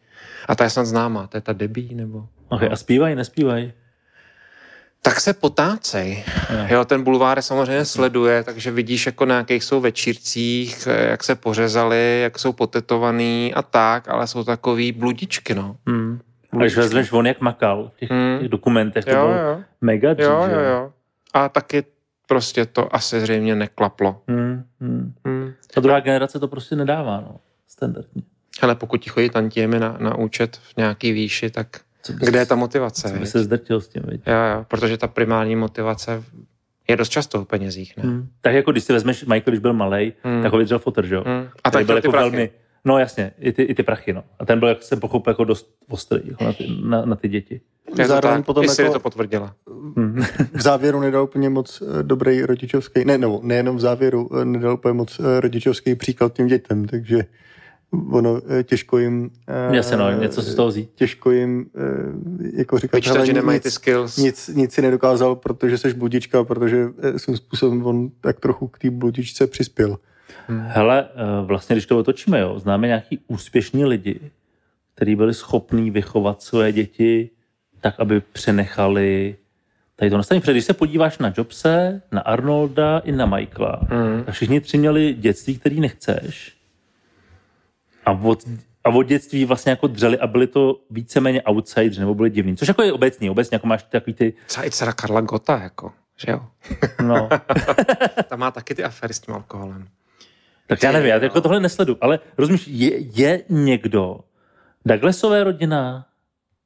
A 0.46 0.54
ta 0.54 0.64
je 0.64 0.70
snad 0.70 0.84
známá, 0.84 1.26
to 1.26 1.36
je 1.36 1.40
ta 1.40 1.52
Debbie, 1.52 1.94
nebo... 1.94 2.26
Okay, 2.48 2.68
a 2.72 2.76
zpívají, 2.76 3.14
nespívají? 3.14 3.72
Tak 5.02 5.20
se 5.20 5.32
potácej. 5.34 6.24
Jo. 6.50 6.66
Jo, 6.68 6.84
ten 6.84 7.02
bulvár 7.02 7.42
samozřejmě 7.42 7.84
sleduje, 7.84 8.44
takže 8.44 8.70
vidíš, 8.70 9.06
jako 9.06 9.24
na 9.24 9.36
jakých 9.36 9.64
jsou 9.64 9.80
večírcích, 9.80 10.86
jak 11.10 11.24
se 11.24 11.34
pořezali, 11.34 12.20
jak 12.22 12.38
jsou 12.38 12.52
potetovaný 12.52 13.54
a 13.54 13.62
tak, 13.62 14.08
ale 14.08 14.26
jsou 14.26 14.44
takový 14.44 14.92
bludičky, 14.92 15.54
no. 15.54 15.76
Hmm. 15.86 16.20
A 16.52 16.56
když 16.56 16.76
vezmeš 16.76 17.12
on, 17.12 17.26
jak 17.26 17.40
makal 17.40 17.90
v 17.96 17.98
těch, 17.98 18.10
Hmm. 18.10 18.38
těch 18.38 18.48
dokumentech, 18.48 19.04
to 19.04 19.10
Jo, 19.10 19.16
bylo 19.26 19.38
jo, 19.38 19.60
mega 19.80 20.14
dřív, 20.14 20.26
jo, 20.26 20.48
jo, 20.50 20.60
jo. 20.60 20.92
A 21.34 21.48
taky 21.48 21.84
prostě 22.26 22.66
to 22.66 22.94
asi 22.94 23.20
zřejmě 23.20 23.54
neklaplo. 23.54 24.22
Hmm, 24.28 24.64
hmm. 24.80 25.14
Hmm. 25.24 25.52
Ta 25.74 25.80
druhá 25.80 26.00
generace 26.00 26.38
to 26.40 26.48
prostě 26.48 26.76
nedává, 26.76 27.20
no. 27.20 27.36
Standardně. 27.68 28.22
Ale 28.62 28.74
pokud 28.74 28.96
ti 29.00 29.10
chodí 29.10 29.30
tantiemy 29.30 29.80
na, 29.80 29.96
na 30.00 30.18
účet 30.18 30.56
v 30.56 30.76
nějaký 30.76 31.12
výši, 31.12 31.50
tak 31.50 31.66
Co 32.02 32.12
by 32.12 32.26
kde 32.26 32.38
je 32.38 32.46
ta 32.46 32.54
motivace? 32.54 33.08
Co 33.08 33.18
by 33.18 33.26
se 33.26 33.44
zdrtil 33.44 33.80
s 33.80 33.88
tím, 33.88 34.02
viď? 34.08 34.20
Jo, 34.26 34.34
jo, 34.34 34.64
protože 34.68 34.96
ta 34.96 35.06
primární 35.06 35.56
motivace 35.56 36.22
je 36.88 36.96
dost 36.96 37.08
často 37.08 37.44
v 37.44 37.46
penězích, 37.48 37.96
ne? 37.96 38.02
Hmm. 38.02 38.28
Tak 38.40 38.54
jako 38.54 38.72
když 38.72 38.84
si 38.84 38.92
vezmeš 38.92 39.22
Michael, 39.24 39.42
když 39.52 39.60
byl 39.60 39.72
malý, 39.72 40.12
Hmm. 40.22 40.42
tak 40.42 40.52
ho 40.52 40.58
vydržel 40.58 40.78
fotr, 40.78 41.06
že 41.06 41.14
jo? 41.14 41.22
Hmm. 41.26 41.48
A 41.64 41.70
tak 41.70 41.86
byl 41.86 42.00
ty 42.00 42.08
prachy. 42.08 42.30
velmi, 42.30 42.50
no 42.84 42.98
jasně, 42.98 43.32
i 43.38 43.52
ty, 43.52 43.62
i 43.62 43.74
ty 43.74 43.82
prachy, 43.82 44.12
no. 44.12 44.24
A 44.38 44.44
ten 44.44 44.58
byl, 44.58 44.68
jak 44.68 44.82
jsem 44.82 45.00
pochopil, 45.00 45.30
jako 45.30 45.44
dost 45.44 45.70
ostrý 45.88 46.20
jako 46.28 46.44
na, 46.44 46.52
ty, 46.52 46.66
na, 46.84 47.04
na 47.04 47.16
ty 47.16 47.28
děti. 47.28 47.60
Je 47.88 48.04
to 48.04 48.08
Zároveň 48.08 48.38
tak, 48.38 48.46
potom 48.46 48.64
jako- 48.64 48.92
to 48.92 49.00
potvrdila. 49.00 49.54
Hmm. 49.96 50.22
v 50.52 50.60
závěru 50.60 51.00
nedal 51.00 51.22
úplně 51.24 51.48
moc 51.48 51.82
eh, 51.82 52.02
dobrý 52.02 52.42
rodičovský, 52.42 53.04
ne, 53.04 53.18
nebo 53.18 53.40
nejenom 53.42 53.76
v 53.76 53.80
závěru, 53.80 54.30
eh, 54.40 54.44
nedal 54.44 54.74
úplně 54.74 54.92
moc 54.94 55.20
eh, 55.20 55.40
rodičovský 55.40 55.94
příklad 55.94 56.32
těm 56.32 56.46
dětem, 56.46 56.84
takže 56.84 57.24
ono 58.10 58.40
eh, 58.48 58.62
těžko 58.62 58.98
jim... 58.98 59.30
eh, 59.48 59.76
Jasně, 59.76 59.96
no, 59.96 60.10
něco 60.20 60.42
si 60.42 60.50
z 60.50 60.54
toho 60.54 60.68
vzít. 60.68 60.90
Těžko 60.94 61.30
jim, 61.30 61.66
eh, 61.76 62.58
jako 62.58 62.78
říkat, 62.78 62.96
Vyčtat, 62.96 63.14
hele, 63.14 63.26
že 63.26 63.32
nemají 63.32 63.56
nic, 63.56 63.62
ty 63.62 63.70
skills. 63.70 64.16
nic, 64.16 64.48
nic 64.54 64.72
si 64.72 64.82
nedokázal, 64.82 65.36
protože 65.36 65.78
seš 65.78 65.92
bludička, 65.92 66.44
protože 66.44 66.86
svým 67.16 67.36
způsobem 67.36 67.86
on 67.86 68.10
tak 68.20 68.40
trochu 68.40 68.68
k 68.68 68.78
té 68.78 68.90
bludičce 68.90 69.46
přispěl. 69.46 69.98
Hele, 70.48 71.04
eh, 71.14 71.46
vlastně, 71.46 71.74
když 71.76 71.86
to 71.86 71.98
otočíme, 71.98 72.40
jo, 72.40 72.58
známe 72.58 72.86
nějaký 72.86 73.18
úspěšní 73.28 73.84
lidi, 73.84 74.20
kteří 74.94 75.16
byli 75.16 75.34
schopní 75.34 75.90
vychovat 75.90 76.42
své 76.42 76.72
děti 76.72 77.30
tak, 77.80 77.94
aby 77.98 78.20
přenechali 78.20 79.36
tady 79.96 80.10
to 80.10 80.16
nastavení. 80.16 80.40
Protože 80.40 80.52
když 80.52 80.64
se 80.64 80.72
podíváš 80.74 81.18
na 81.18 81.32
Jobse, 81.38 82.02
na 82.12 82.20
Arnolda 82.20 82.98
i 82.98 83.12
na 83.12 83.26
Michaela, 83.26 83.80
Mm. 83.90 84.24
tak 84.24 84.34
všichni 84.34 84.60
tři 84.60 84.78
měli 84.78 85.14
dětství, 85.14 85.58
který 85.58 85.80
nechceš. 85.80 86.55
A 88.06 88.10
od, 88.12 88.44
a 88.84 88.88
od 88.90 89.02
dětství 89.02 89.44
vlastně 89.44 89.70
jako 89.70 89.86
dřeli 89.86 90.18
a 90.18 90.26
byli 90.26 90.46
to 90.46 90.80
víceméně 90.90 91.42
outsiders, 91.42 91.98
nebo 91.98 92.14
byli 92.14 92.30
divní. 92.30 92.56
Což 92.56 92.68
jako 92.68 92.82
je 92.82 92.92
obecný, 92.92 93.30
obecně 93.30 93.54
jako 93.54 93.66
máš 93.66 93.82
takový 93.82 94.14
ty, 94.14 94.34
Třeba 94.46 94.66
i 94.66 94.70
dcera 94.70 94.92
Karla 94.92 95.20
Gota, 95.20 95.58
jako, 95.62 95.92
že 96.16 96.32
jo? 96.32 96.40
no, 97.06 97.28
Ta 98.28 98.36
má 98.36 98.50
taky 98.50 98.74
ty 98.74 98.84
afery 98.84 99.14
s 99.14 99.20
tím 99.20 99.34
alkoholem. 99.34 99.88
tak 100.66 100.82
já 100.82 100.92
nevím, 100.92 101.08
já 101.08 101.16
jo. 101.16 101.22
jako 101.22 101.40
tohle 101.40 101.60
nesledu, 101.60 101.96
ale 102.00 102.18
rozumíš, 102.38 102.64
je, 102.68 102.98
je 102.98 103.42
někdo, 103.48 104.20
Douglasové 104.84 105.44
rodina, 105.44 106.06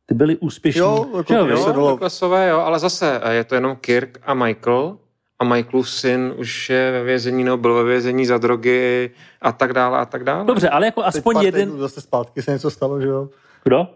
ty 0.07 0.14
byli 0.14 0.37
úspěšní. 0.37 0.79
Jo, 0.81 1.07
jako 1.16 1.33
se 1.33 1.38
Jo, 1.38 1.46
dalo- 1.72 1.88
Douglasové, 1.88 2.48
jo, 2.48 2.59
ale 2.59 2.79
zase 2.79 3.20
eh, 3.22 3.35
je 3.35 3.44
to 3.44 3.55
jenom 3.55 3.76
Kirk 3.76 4.18
a 4.22 4.35
Michael 4.35 4.98
a 5.40 5.44
Michaelův 5.44 5.90
syn 5.90 6.35
už 6.37 6.70
je 6.70 6.92
ve 6.92 7.03
vězení 7.03 7.44
nebo 7.44 7.57
byl 7.57 7.74
ve 7.74 7.85
vězení 7.85 8.26
za 8.26 8.38
drogy 8.38 9.11
a 9.42 9.53
tak 9.53 9.72
dále 9.72 9.98
a 9.98 10.05
tak 10.05 10.24
dále. 10.24 10.44
Dobře, 10.44 10.68
ale 10.68 10.87
jako 10.87 11.00
Teď 11.00 11.09
aspoň 11.09 11.35
pár 11.35 11.44
jeden... 11.44 11.79
Zase 11.79 12.00
zpátky 12.00 12.42
se 12.42 12.50
něco 12.50 12.70
stalo, 12.70 13.00
že 13.00 13.07
jo? 13.07 13.29
Kdo? 13.64 13.87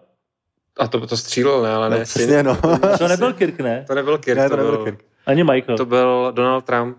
A 0.79 0.89
to, 0.89 1.07
to 1.07 1.17
střílel, 1.17 1.63
ne, 1.63 1.71
ale 1.71 1.91
ne. 1.91 1.99
No, 1.99 2.07
syn. 2.07 2.23
přesně, 2.23 2.43
no. 2.43 2.59
To 2.99 3.09
nebyl 3.09 3.33
Kirk, 3.33 3.61
ne? 3.61 3.85
To 3.87 3.95
nebyl 3.95 4.19
Kirk, 4.19 4.39
Ne, 4.39 4.49
to, 4.49 4.51
to 4.51 4.57
nebyl 4.57 4.77
byl, 4.77 4.85
Kirk. 4.85 5.05
Ani 5.27 5.45
Michael. 5.45 5.77
to 5.77 5.87
byl 5.87 6.33
Donald 6.35 6.65
Trump. 6.65 6.99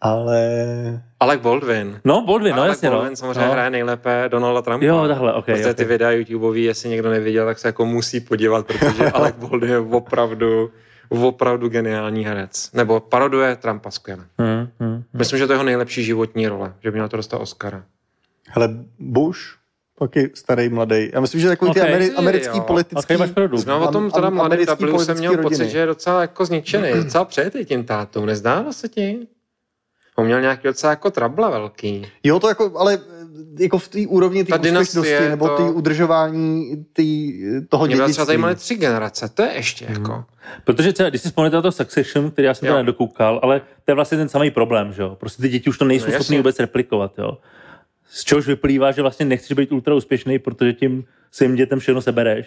Ale 0.00 0.40
Alec 1.20 1.40
Baldwin. 1.40 2.00
No, 2.04 2.24
Baldwin, 2.26 2.56
no 2.56 2.62
Alec 2.62 2.70
jasně, 2.70 2.90
no. 2.90 2.96
Baldwin 2.96 3.16
samozřejmě 3.16 3.46
no. 3.46 3.52
hraje 3.52 3.70
nejlépe 3.70 4.24
Donalda 4.28 4.62
Trumpa. 4.62 4.86
Jo, 4.86 5.08
takhle, 5.08 5.32
ok. 5.32 5.44
Protože 5.44 5.62
ty 5.62 5.70
okay. 5.70 5.84
videa 5.84 6.10
YouTubeový, 6.10 6.64
jestli 6.64 6.88
někdo 6.88 7.10
neviděl, 7.10 7.46
tak 7.46 7.58
se 7.58 7.68
jako 7.68 7.86
musí 7.86 8.20
podívat, 8.20 8.66
protože 8.66 9.10
Alec 9.14 9.36
Baldwin 9.36 9.70
je 9.70 9.78
opravdu, 9.78 10.70
opravdu 11.08 11.68
geniální 11.68 12.24
herec. 12.24 12.70
Nebo 12.72 13.00
paroduje 13.00 13.56
Trumpa 13.56 13.90
skvěle. 13.90 14.24
Hmm, 14.38 14.68
hmm. 14.80 15.04
Myslím, 15.12 15.38
že 15.38 15.46
to 15.46 15.52
je 15.52 15.54
jeho 15.54 15.64
nejlepší 15.64 16.04
životní 16.04 16.48
role, 16.48 16.74
že 16.82 16.90
by 16.90 16.94
měl 16.96 17.08
to 17.08 17.16
dostat 17.16 17.38
Oscara. 17.38 17.84
hele, 18.48 18.68
Bush, 18.98 19.38
taky 19.98 20.30
starý, 20.34 20.68
mladý. 20.68 21.10
Já 21.14 21.20
myslím, 21.20 21.40
že 21.40 21.48
takový 21.48 21.72
ty 21.72 21.80
Ok. 21.80 21.86
ameri- 21.88 22.06
Jo. 22.12 22.18
americký 22.18 22.58
Ok, 22.60 22.66
politický... 22.66 23.16
máš 23.16 23.30
pravdu. 23.30 23.56
Znovu 23.58 23.86
o 23.86 23.92
tom 23.92 24.10
teda 24.10 24.26
americký 24.28 24.74
W 24.74 24.78
jsem 24.78 24.90
politický 24.90 25.18
měl 25.18 25.32
pocit, 25.32 25.42
rodiny. 25.44 25.68
že 25.70 25.78
je 25.78 25.86
docela 25.86 26.20
jako 26.20 26.44
zničený, 26.44 26.92
docela 27.04 27.24
přejetý 27.24 27.64
tím 27.64 27.84
tátou. 27.84 28.24
Nezdálo 28.24 28.72
se 28.72 28.88
ti? 28.88 29.26
On 30.16 30.26
měl 30.26 30.40
nějaký 30.40 30.62
docela 30.68 30.90
jako 30.90 31.10
trable 31.10 31.50
velký. 31.50 32.06
Jo, 32.24 32.40
to 32.40 32.48
jako, 32.48 32.78
ale 32.78 32.98
jako 33.58 33.78
v 33.78 33.88
té 33.88 33.98
úrovni 34.08 34.44
té 34.44 34.54
úspěšnosti, 34.58 35.28
nebo 35.28 35.48
to- 35.48 35.56
té 35.56 35.62
udržování 35.62 36.84
tý, 36.92 37.32
toho 37.68 37.86
Mě 37.86 37.94
třeba 37.94 38.06
dědictví. 38.06 38.26
tady 38.26 38.38
měli 38.38 38.54
tři 38.54 38.74
generace, 38.74 39.28
to 39.34 39.42
je 39.42 39.52
ještě 39.54 39.86
jako. 39.88 40.24
Protože 40.64 40.92
třeba, 40.92 41.08
když 41.08 41.22
si 41.22 41.28
vzpomněte 41.28 41.56
na 41.56 41.62
to 41.62 41.72
Succession, 41.72 42.30
který 42.30 42.46
já 42.46 42.54
jsem 42.54 42.68
Jo. 42.68 42.72
to 42.74 42.78
nedokoukal, 42.78 43.40
ale 43.42 43.60
to 43.84 43.90
je 43.90 43.94
vlastně 43.94 44.18
ten 44.18 44.28
samý 44.28 44.50
problém, 44.50 44.92
že 44.92 45.02
jo? 45.02 45.16
Prostě 45.20 45.42
ty 45.42 45.48
děti 45.48 45.70
už 45.70 45.78
to 45.78 45.84
nejsou 45.84 46.06
No, 46.06 46.12
schopný 46.12 46.36
vůbec 46.36 46.58
replikovat, 46.58 47.18
jo? 47.18 47.38
Z 48.10 48.24
čehož 48.24 48.46
vyplývá, 48.46 48.92
že 48.92 49.02
vlastně 49.02 49.26
nechceš 49.26 49.52
být 49.52 49.72
ultra 49.72 49.94
úspěšný, 49.94 50.38
protože 50.38 50.72
tím 50.72 51.04
svým 51.32 51.54
dětem 51.56 51.78
všechno 51.78 52.02
sebereš 52.02 52.46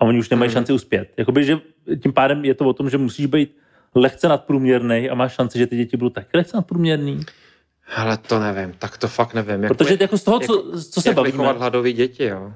a 0.00 0.04
oni 0.04 0.18
už 0.18 0.30
nemají 0.30 0.48
Hmm. 0.48 0.52
šanci 0.54 0.72
uspět. 0.72 1.08
Jakoby, 1.16 1.44
že 1.44 1.58
tím 2.02 2.12
pádem 2.12 2.44
je 2.44 2.54
to 2.54 2.64
o 2.66 2.72
tom, 2.72 2.90
že 2.90 2.98
musíš 2.98 3.26
být 3.26 3.56
lehce 3.94 4.28
nadprůměrný 4.28 5.10
a 5.10 5.14
máš 5.14 5.32
šanci, 5.34 5.58
že 5.58 5.66
ty 5.66 5.76
děti 5.76 5.96
budou 5.96 6.10
taky 6.10 6.28
lehce 6.36 6.56
nadprůměrný. 6.56 7.20
Ale 7.96 8.16
to 8.16 8.40
nevím, 8.40 8.72
tak 8.78 8.98
to 8.98 9.08
fakt 9.08 9.34
nevím. 9.34 9.62
Jak 9.62 9.76
Protože 9.76 9.96
jako 10.00 10.18
z 10.18 10.22
toho, 10.24 10.40
co, 10.40 10.64
co 10.90 11.02
se 11.02 11.08
jak 11.08 11.16
bavíme, 11.16 11.32
vychovat 11.32 11.56
hladový 11.56 11.92
děti, 11.92 12.24
jo. 12.24 12.52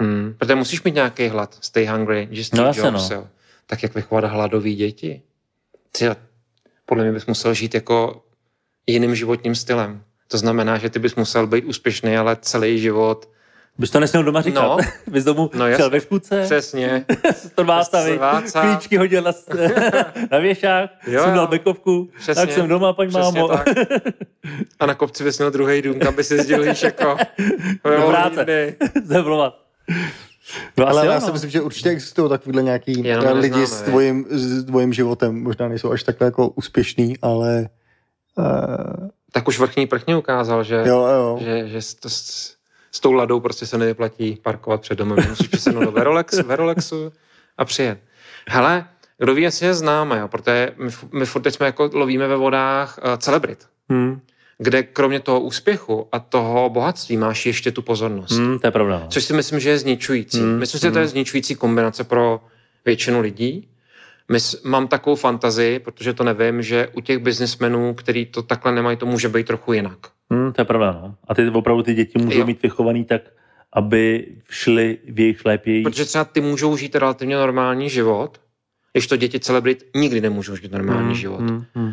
Hmm. 0.00 0.34
Protože 0.38 0.54
musíš 0.54 0.82
mít 0.82 0.94
nějaký 0.94 1.28
hlad, 1.28 1.58
stay 1.60 1.86
hungry, 1.86 2.28
že 2.30 2.44
Steve 2.44 2.62
No 2.62 2.72
Jobs, 2.74 3.08
no. 3.08 3.16
jo. 3.16 3.28
Tak 3.66 3.82
jak 3.82 3.94
vychovat 3.94 4.24
hladový 4.24 4.74
děti? 4.74 5.22
Ty, 5.98 6.06
podle 6.86 7.04
mě 7.04 7.12
bys 7.12 7.26
musel 7.26 7.54
žít 7.54 7.74
jako 7.74 8.24
jiným 8.86 9.14
životním 9.14 9.54
stylem. 9.54 10.04
To 10.28 10.38
znamená, 10.38 10.78
že 10.78 10.90
ty 10.90 10.98
bys 10.98 11.14
musel 11.14 11.46
být 11.46 11.64
úspěšný, 11.64 12.16
ale 12.16 12.36
celý 12.40 12.78
život. 12.78 13.28
Bys 13.78 13.90
to 13.90 14.00
nesměl 14.00 14.22
doma 14.24 14.40
říkat. 14.40 14.62
No. 14.62 14.76
bys 15.10 15.24
domů 15.24 15.50
No 15.54 15.76
šel 15.76 15.90
ve 15.90 16.00
škůdce, 16.00 16.42
Přesně. 16.44 17.04
to 17.54 17.64
má 17.64 17.84
stavit, 17.84 18.16
Sváca. 18.16 18.60
klíčky 18.60 18.96
hodil 18.96 19.22
na, 19.22 19.32
na 20.30 20.38
věšák, 20.38 20.90
Jo, 21.06 21.22
jsem 21.22 21.34
dal 21.34 21.44
jo. 21.44 21.50
bekovku, 21.50 22.08
Přesně. 22.18 22.34
tak 22.46 22.52
jsem 22.52 22.68
doma, 22.68 22.92
paň 22.92 23.08
Přesně 23.08 23.22
mámo. 23.40 23.48
tak. 23.48 23.68
A 24.80 24.86
na 24.86 24.94
kopci 24.94 25.24
bys 25.24 25.38
měl 25.38 25.50
druhý 25.50 25.82
dům, 25.82 25.98
kam 25.98 26.14
by 26.14 26.24
si 26.24 26.34
jezdil 26.34 26.64
jako 26.64 27.16
Do 27.84 28.06
práce. 28.08 28.74
Zemlovat. 29.04 29.58
No 30.76 30.88
Ale 30.88 31.06
já 31.06 31.20
si 31.20 31.26
no. 31.26 31.32
myslím, 31.32 31.50
že 31.50 31.60
určitě 31.60 31.88
existují 31.90 32.28
takovýhle 32.30 32.62
nějaký 32.62 33.04
Jenom 33.04 33.26
je 33.26 33.32
lidi 33.32 33.60
neznáme, 33.60 33.66
s 33.66 33.82
tvojím, 33.82 34.26
s 34.30 34.64
tvojím 34.64 34.92
životem. 34.92 35.42
Možná 35.42 35.68
nejsou 35.68 35.90
až 35.92 36.02
takhle 36.02 36.24
jako 36.24 36.48
úspěšný, 36.48 37.14
ale 37.22 37.68
uh, 38.38 39.08
Tak 39.32 39.48
už 39.48 39.58
vrchní 39.58 39.86
prchně 39.86 40.16
ukázal, 40.16 40.64
že, 40.64 40.74
jo, 40.84 41.06
jo. 41.06 41.38
že, 41.40 41.68
že 41.68 41.78
to 42.00 42.08
s- 42.94 43.00
tou 43.00 43.12
ladou 43.12 43.40
prostě 43.40 43.66
se 43.66 43.78
nevyplatí 43.78 44.38
parkovat 44.42 44.80
před 44.80 44.98
domem. 44.98 45.18
Musíš 45.28 45.48
přesednout 45.48 45.84
do 45.84 45.92
Verolex, 45.92 46.38
Verolexu 46.46 47.12
a 47.58 47.64
přijet. 47.64 47.98
Hele, 48.48 48.84
kdo 49.18 49.34
ví, 49.34 49.42
jestli 49.42 49.66
je 49.66 49.74
známe, 49.74 50.18
jo, 50.18 50.28
protože 50.28 50.70
my, 50.76 50.90
my 51.12 51.26
furt 51.26 51.42
teď 51.42 51.54
jsme 51.54 51.66
jako 51.66 51.90
lovíme 51.92 52.28
ve 52.28 52.36
vodách 52.36 52.98
uh, 53.04 53.16
celebrit, 53.16 53.58
Hmm. 53.88 54.20
kde 54.58 54.82
kromě 54.82 55.20
toho 55.20 55.40
úspěchu 55.40 56.08
a 56.12 56.18
toho 56.18 56.70
bohatství 56.70 57.16
máš 57.16 57.46
ještě 57.46 57.72
tu 57.72 57.82
pozornost. 57.82 58.32
Hmm, 58.32 58.58
to 58.58 58.66
je 58.66 58.70
pravda. 58.70 58.98
No. 58.98 59.06
Což 59.08 59.24
si 59.24 59.32
myslím, 59.32 59.60
že 59.60 59.70
je 59.70 59.78
zničující. 59.78 60.38
Hmm, 60.38 60.48
Hmm. 60.50 60.58
Myslím 60.58 60.78
si, 60.80 60.86
že 60.86 60.90
to 60.90 60.98
je 60.98 61.08
zničující 61.08 61.54
kombinace 61.54 62.04
pro 62.04 62.40
většinu 62.84 63.20
lidí. 63.20 63.68
Mys, 64.28 64.62
mám 64.62 64.88
takovou 64.88 65.16
fantazii, 65.16 65.78
protože 65.78 66.12
to 66.14 66.24
nevím, 66.24 66.62
že 66.62 66.88
u 66.92 67.00
těch 67.00 67.18
biznismenů, 67.18 67.94
kteří 67.94 68.26
to 68.26 68.42
takhle 68.42 68.72
nemají, 68.72 68.96
to 68.96 69.06
může 69.06 69.28
být 69.28 69.46
trochu 69.46 69.72
jinak. 69.72 69.98
Hmm, 70.32 70.52
to 70.52 70.60
je 70.60 70.64
pravda. 70.64 70.92
No. 71.02 71.14
A 71.28 71.34
ty 71.34 71.48
opravdu 71.48 71.82
ty 71.82 71.94
děti 71.94 72.18
můžou 72.18 72.38
Jo. 72.38 72.46
mít 72.46 72.62
vychovaný 72.62 73.04
tak, 73.04 73.22
aby 73.72 74.26
šli 74.50 74.98
v 75.08 75.20
jejich 75.20 75.40
šlépěji. 75.40 75.82
Protože 75.82 76.04
třeba 76.04 76.24
ty 76.24 76.40
můžou 76.40 76.76
žít 76.76 76.94
relativně 76.96 77.36
normální 77.36 77.90
život, 77.90 78.40
když 78.92 79.06
to 79.06 79.16
děti 79.16 79.40
celebrit 79.40 79.84
nikdy 79.96 80.20
nemůžou 80.20 80.56
žít 80.56 80.72
normální 80.72 81.04
Hmm, 81.06 81.14
život. 81.14 81.40
hmm, 81.40 81.64
hmm. 81.74 81.92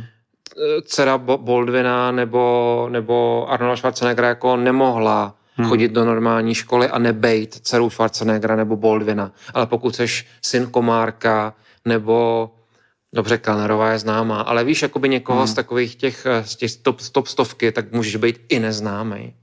Dcera 0.85 1.17
Bo- 1.17 1.37
Baldwina 1.37 2.11
nebo, 2.11 2.87
nebo 2.91 3.45
Arnolda 3.51 3.75
Schwarzeneggera 3.75 4.27
jako 4.27 4.57
nemohla 4.57 5.35
Hmm. 5.55 5.67
chodit 5.69 5.91
do 5.91 6.05
normální 6.05 6.55
školy 6.55 6.87
a 6.89 6.99
nebejt 6.99 7.55
dcerou 7.55 7.89
Schwarzeneggera 7.89 8.55
nebo 8.55 8.75
Baldwina. 8.75 9.31
Ale 9.53 9.65
pokud 9.65 9.95
seš 9.95 10.27
syn 10.41 10.67
Komárka 10.67 11.53
nebo 11.85 12.49
Dobře, 13.13 13.37
Kalnerová 13.37 13.91
je 13.91 13.99
známá, 13.99 14.41
ale 14.41 14.63
víš, 14.63 14.81
jakoby 14.81 15.09
někoho 15.09 15.39
Hmm. 15.39 15.47
z 15.47 15.53
takových 15.53 15.95
těch, 15.95 16.25
eh, 16.25 16.43
z 16.43 16.55
těch 16.55 16.75
top, 16.75 17.01
top 17.11 17.27
stovky, 17.27 17.71
tak 17.71 17.91
můžeš 17.91 18.15
být 18.15 18.39
i 18.49 18.59
neznámý. 18.59 19.33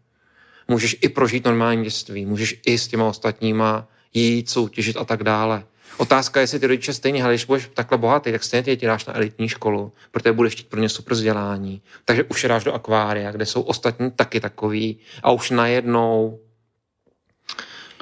Můžeš 0.68 0.96
i 1.00 1.08
prožít 1.08 1.44
normální 1.44 1.84
dětství, 1.84 2.26
můžeš 2.26 2.60
i 2.66 2.78
s 2.78 2.88
těma 2.88 3.04
ostatníma 3.04 3.88
jít, 4.14 4.50
soutěžit 4.50 4.96
a 4.96 5.04
tak 5.04 5.22
dále. 5.22 5.64
Otázka 5.96 6.40
je, 6.40 6.42
jestli 6.42 6.58
ty 6.60 6.66
rodiče 6.66 6.92
stejně, 6.94 7.24
ale 7.24 7.32
když 7.32 7.44
budeš 7.44 7.70
takhle 7.74 7.98
bohatý, 7.98 8.32
tak 8.32 8.44
stejně 8.44 8.62
děti 8.62 8.86
dáš 8.86 9.06
na 9.06 9.16
elitní 9.16 9.48
školu, 9.48 9.92
protože 10.10 10.32
budeš 10.32 10.52
chtít 10.52 10.68
pro 10.68 10.80
ně 10.80 10.88
super 10.88 11.14
vzdělání. 11.14 11.82
Takže 12.04 12.24
už 12.24 12.42
je 12.42 12.48
dáš 12.48 12.64
do 12.64 12.72
akvária, 12.72 13.32
kde 13.32 13.46
jsou 13.46 13.60
ostatní 13.60 14.10
taky 14.10 14.40
takový 14.40 14.98
a 15.22 15.30
už 15.30 15.50
najednou 15.50 16.38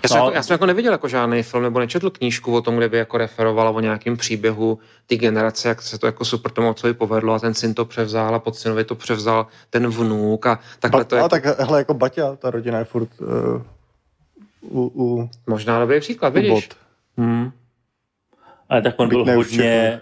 já 0.04 0.08
jsem, 0.08 0.18
No. 0.18 0.24
jako, 0.24 0.36
já 0.36 0.42
jsem 0.42 0.54
jako 0.54 0.66
neviděl 0.66 0.92
jako 0.92 1.08
žádný 1.08 1.42
film 1.42 1.62
nebo 1.62 1.78
nečetl 1.78 2.10
knížku 2.10 2.54
o 2.54 2.60
tom, 2.62 2.76
kde 2.76 2.88
by 2.88 2.98
jako 2.98 3.18
referovala 3.18 3.70
o 3.70 3.80
nějakém 3.80 4.16
příběhu 4.16 4.78
té 5.06 5.16
generace, 5.16 5.68
jak 5.68 5.82
se 5.82 5.98
to 5.98 6.06
jako 6.06 6.24
super 6.24 6.52
tomu 6.52 6.68
otcovi 6.68 6.94
povedlo 6.94 7.34
a 7.34 7.38
ten 7.38 7.54
syn 7.54 7.74
to 7.74 7.84
převzal 7.84 8.34
a 8.34 8.38
pod 8.38 8.56
synovi 8.56 8.84
to 8.84 8.94
převzal 8.94 9.46
ten 9.70 9.86
vnuk 9.88 10.46
a 10.46 10.58
takhle 10.80 11.00
Ba- 11.00 11.04
to 11.04 11.16
a 11.16 11.18
jako, 11.18 11.28
tak 11.28 11.44
hele, 11.58 11.78
jako 11.78 11.94
Baťa, 11.94 12.36
ta 12.36 12.50
rodina 12.50 12.78
je 12.78 12.84
furt 12.84 13.08
uh, 13.20 13.62
u, 14.60 14.92
u, 14.94 15.30
možná 15.46 15.80
dobrý 15.80 16.00
příklad, 16.00 16.28
u 16.28 16.32
vidíš? 16.32 16.50
bod. 16.50 16.76
Hmm. 17.16 17.52
Ale 18.68 18.82
tak 18.82 18.94
on 18.96 19.08
Byť 19.08 19.18
byl 19.24 19.34
hodně 19.36 20.00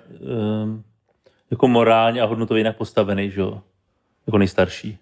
um, 0.62 0.84
jako 1.50 1.68
morálně 1.68 2.22
a 2.22 2.24
hodnotově 2.26 2.60
jinak 2.60 2.76
postavený, 2.76 3.30
že 3.30 3.40
jo? 3.40 3.60
Jako 4.26 4.38
nejstarší. 4.38 4.98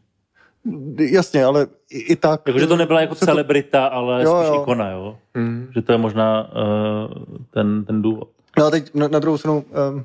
Jasně, 0.99 1.45
ale 1.45 1.67
i, 1.91 1.99
i 1.99 2.17
tak... 2.17 2.41
Jakože 2.47 2.67
to 2.67 2.77
nebyla 2.77 3.01
jako 3.01 3.15
se 3.15 3.21
to- 3.21 3.27
celebrita, 3.27 3.87
ale 3.87 4.23
Jo, 4.25 4.39
spíš 4.41 4.49
jo. 4.55 4.63
ikona, 4.63 4.91
jo? 4.91 5.19
Hmm. 5.35 5.69
Že 5.75 5.83
to 5.83 5.93
je 5.93 5.99
možná 5.99 6.51
uh, 6.53 7.25
ten, 7.51 7.85
ten 7.85 8.03
důvod. 8.03 8.29
No 8.59 8.65
a 8.67 8.71
teď 8.71 8.95
na, 8.95 9.09
na 9.09 9.19
druhou 9.19 9.39
stranu 9.39 9.65
um, 9.93 10.05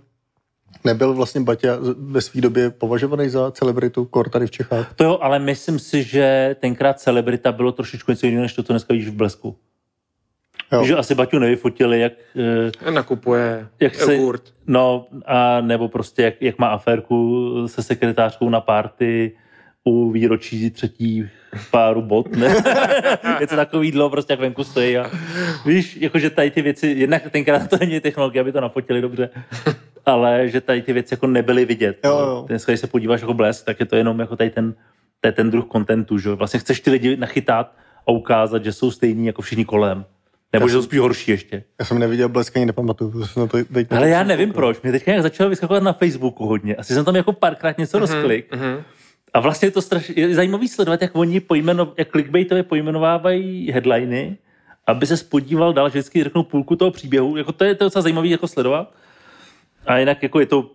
nebyl 0.84 1.14
vlastně 1.14 1.42
Baťa 1.42 1.78
ve 1.98 2.22
své 2.22 2.42
době 2.42 2.70
považovaný 2.70 3.30
za 3.30 3.52
celebritu 3.52 4.06
kor 4.06 4.30
tady 4.30 4.48
v 4.48 4.52
Čechách. 4.52 4.94
To 4.94 5.04
jo, 5.04 5.18
ale 5.22 5.40
myslím 5.40 5.80
si, 5.80 6.04
že 6.04 6.56
tenkrát 6.60 7.00
celebrita 7.00 7.52
bylo 7.52 7.72
trošičku 7.72 8.12
něco 8.12 8.26
jiného, 8.26 8.42
než 8.44 8.54
to, 8.54 8.64
co 8.64 8.74
dneska 8.74 8.94
vidíš 8.94 9.10
v 9.10 9.14
blesku. 9.16 9.56
Jo. 10.72 10.86
Že 10.86 10.96
asi 10.96 11.16
Baťu 11.16 11.40
nevyfotili, 11.40 12.00
jak, 12.00 12.14
eh, 12.86 12.92
Nakupuje 12.92 13.68
jak 13.80 13.96
se, 13.96 14.16
jogurt. 14.16 14.42
no, 14.68 15.06
a 15.26 15.62
nebo 15.62 15.88
prostě 15.88 16.22
jak, 16.24 16.42
jak 16.42 16.60
má 16.60 16.68
aférku 16.68 17.44
se 17.68 17.84
sekretářkou 17.84 18.50
na 18.50 18.62
párty 18.62 19.38
u 19.86 20.12
výročí 20.12 20.72
třetí 20.72 21.30
páru 21.72 22.02
bot, 22.02 22.36
ne? 22.36 22.48
je 23.40 23.48
to 23.48 23.56
takový 23.56 23.92
dlouho, 23.92 24.10
prostě 24.10 24.34
jak 24.34 24.40
venku 24.40 24.64
stojí 24.64 24.98
a 24.98 25.12
víš, 25.66 25.98
jakože 26.02 26.30
tady 26.30 26.52
ty 26.52 26.62
věci, 26.62 26.88
jednak 26.88 27.30
tenkrát 27.32 27.70
to 27.70 27.78
není 27.80 28.00
technologie, 28.00 28.42
aby 28.42 28.52
to 28.52 28.62
nafotili 28.62 29.02
dobře, 29.02 29.30
ale 30.06 30.50
že 30.50 30.62
tady 30.62 30.82
ty 30.82 30.94
věci 30.94 31.14
jako 31.14 31.28
nebyly 31.28 31.66
vidět. 31.66 32.00
Jo, 32.06 32.12
no. 32.12 32.20
jo. 32.20 32.46
Dneska, 32.48 32.72
když 32.72 32.80
se 32.80 32.88
podíváš 32.88 33.22
jako 33.22 33.34
blesk, 33.34 33.66
tak 33.66 33.80
je 33.80 33.86
to 33.86 33.96
jenom 33.96 34.20
jako 34.20 34.36
tady 34.36 34.50
ten, 34.50 34.74
to 35.22 35.28
je 35.28 35.32
ten 35.32 35.52
druh 35.52 35.66
kontentu, 35.66 36.18
že 36.18 36.30
jo? 36.30 36.36
Vlastně 36.36 36.60
chceš 36.60 36.80
ty 36.80 36.92
lidi 36.92 37.18
nachytat 37.18 37.74
a 38.08 38.12
ukázat, 38.12 38.64
že 38.64 38.74
jsou 38.74 38.92
stejní 38.92 39.28
jako 39.28 39.42
všichni 39.42 39.66
kolem. 39.66 40.06
Nebo 40.54 40.68
že 40.68 40.74
jsou 40.74 40.82
spíš 40.82 41.00
horší 41.00 41.32
ještě. 41.32 41.64
Já 41.80 41.86
jsem 41.86 42.00
neviděl 42.00 42.30
blesk 42.30 42.56
ani 42.56 42.66
nepamatuju. 42.66 43.12
to 43.12 43.28
jsem 43.28 43.42
na 43.42 43.48
to 43.48 43.58
teď 43.74 43.92
Ale 43.92 44.10
já 44.10 44.24
nevím 44.24 44.54
proč. 44.54 44.82
Mě 44.82 44.92
teďka 44.92 45.12
nějak 45.12 45.24
začalo 45.24 45.50
vyskakovat 45.50 45.84
na 45.84 45.94
Facebooku 45.94 46.46
hodně. 46.46 46.76
Asi 46.76 46.94
jsem 46.94 47.06
tam 47.06 47.16
jako 47.16 47.34
párkrát 47.34 47.78
něco 47.78 48.00
rozklik. 48.00 48.54
Mhm. 48.54 48.84
A 49.36 49.40
vlastně 49.40 49.68
je 49.68 49.72
to 49.72 49.82
strašně 49.82 50.14
je 50.18 50.36
zajímavý 50.36 50.68
sledovat, 50.68 51.02
jak 51.02 51.16
oni 51.16 51.40
pojmeno, 51.40 51.94
jak 51.98 52.12
clickbaitově 52.12 52.64
pojmenovávají 52.64 53.72
headliny, 53.72 54.38
aby 54.88 55.08
se 55.08 55.18
spodíval 55.18 55.74
dál, 55.74 55.90
že 55.90 56.00
vždycky 56.00 56.24
řeknou 56.24 56.44
půlku 56.44 56.76
toho 56.76 56.92
příběhu. 56.92 57.38
Jako 57.38 57.52
to 57.52 57.64
je 57.64 57.76
to 57.76 57.84
docela 57.84 58.02
zajímavý 58.02 58.30
jako 58.30 58.48
sledovat. 58.48 58.94
A 59.86 59.98
jinak 59.98 60.24
jako 60.24 60.40
je 60.40 60.46
to 60.46 60.72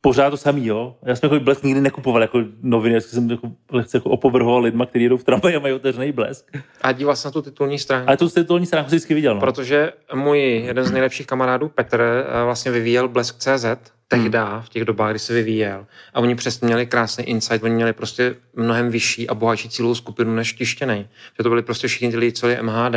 pořád 0.00 0.30
to 0.30 0.36
samý, 0.36 0.66
jo. 0.66 0.96
Já 1.02 1.16
jsem 1.16 1.30
jako 1.32 1.44
blesk 1.44 1.62
nikdy 1.62 1.80
nekupoval 1.80 2.22
jako 2.22 2.44
noviny, 2.62 2.94
já 2.94 3.00
jsem 3.00 3.30
jako, 3.30 3.52
lehce 3.72 3.96
jako 3.96 4.10
opovrhoval 4.10 4.62
lidma, 4.62 4.86
kteří 4.86 5.02
jedou 5.02 5.16
v 5.16 5.24
tramvaji 5.24 5.56
a 5.56 5.60
mají 5.60 5.74
otevřený 5.74 6.12
blesk. 6.12 6.56
A 6.82 6.92
díval 6.92 7.16
se 7.16 7.28
na 7.28 7.32
tu 7.32 7.42
titulní 7.42 7.78
stránku. 7.78 8.08
Ale 8.08 8.16
tu 8.16 8.28
titulní 8.28 8.66
stránku 8.66 8.90
jsem 8.90 8.96
vždycky 8.96 9.14
viděl, 9.14 9.34
no. 9.34 9.40
Protože 9.40 9.92
můj 10.14 10.40
jeden 10.40 10.84
z 10.84 10.92
nejlepších 10.92 11.26
kamarádů, 11.26 11.68
Petr, 11.68 12.00
eh, 12.00 12.44
vlastně 12.44 12.70
vyvíjel 12.70 13.08
Blesk.cz 13.08 13.97
tehda, 14.08 14.60
v 14.60 14.68
těch 14.68 14.84
dobách, 14.84 15.10
kdy 15.10 15.18
se 15.18 15.34
vyvíjel. 15.34 15.86
A 16.14 16.20
oni 16.20 16.34
přesně 16.34 16.66
měli 16.66 16.86
krásný 16.86 17.24
insight, 17.24 17.62
oni 17.64 17.74
měli 17.74 17.92
prostě 17.92 18.34
mnohem 18.54 18.90
vyšší 18.90 19.28
a 19.28 19.34
bohatší 19.34 19.68
cílovou 19.68 19.94
skupinu 19.94 20.34
než 20.34 20.52
tištěnej. 20.52 21.08
Že 21.36 21.42
to 21.42 21.48
byli 21.48 21.62
prostě 21.62 21.88
všichni 21.88 22.10
ty 22.10 22.16
lidi, 22.16 22.32
co 22.32 22.48
je 22.48 22.62
MHD, 22.62 22.94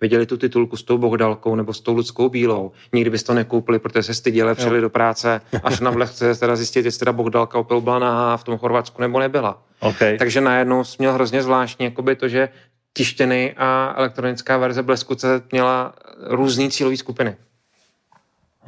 viděli 0.00 0.26
tu 0.26 0.36
titulku 0.36 0.76
s 0.76 0.82
tou 0.82 0.98
Bohdalkou 0.98 1.54
nebo 1.54 1.74
s 1.74 1.80
tou 1.80 1.94
Ludskou 1.94 2.28
Bílou. 2.28 2.72
Nikdy 2.92 3.10
bys 3.10 3.22
to 3.22 3.34
nekoupili, 3.34 3.78
protože 3.78 4.02
se 4.02 4.14
styděli, 4.14 4.54
přijeli 4.54 4.80
do 4.80 4.90
práce, 4.90 5.40
až 5.62 5.80
na 5.80 5.92
Blesk.cz 5.92 6.38
teda 6.40 6.56
zjistit, 6.56 6.84
jestli 6.84 6.98
teda 6.98 7.12
Bohdalka 7.12 7.58
opět 7.58 7.80
byla 7.80 7.98
nahá 7.98 8.36
v 8.36 8.44
tom 8.44 8.58
Chorvatsku 8.58 9.02
nebo 9.02 9.20
nebyla. 9.20 9.62
Okay. 9.80 10.18
Takže 10.18 10.40
najednou 10.40 10.82
měl 10.98 11.12
hrozně 11.12 11.42
zvláštní 11.42 11.84
jakoby 11.84 12.16
to, 12.16 12.28
že 12.28 12.48
tištěný 12.92 13.52
a 13.56 13.94
elektronická 13.96 14.56
verze 14.56 14.82
Blesku 14.82 15.16
měla 15.52 15.94
různý 16.28 16.70
cílové 16.70 16.96
skupiny. 16.96 17.36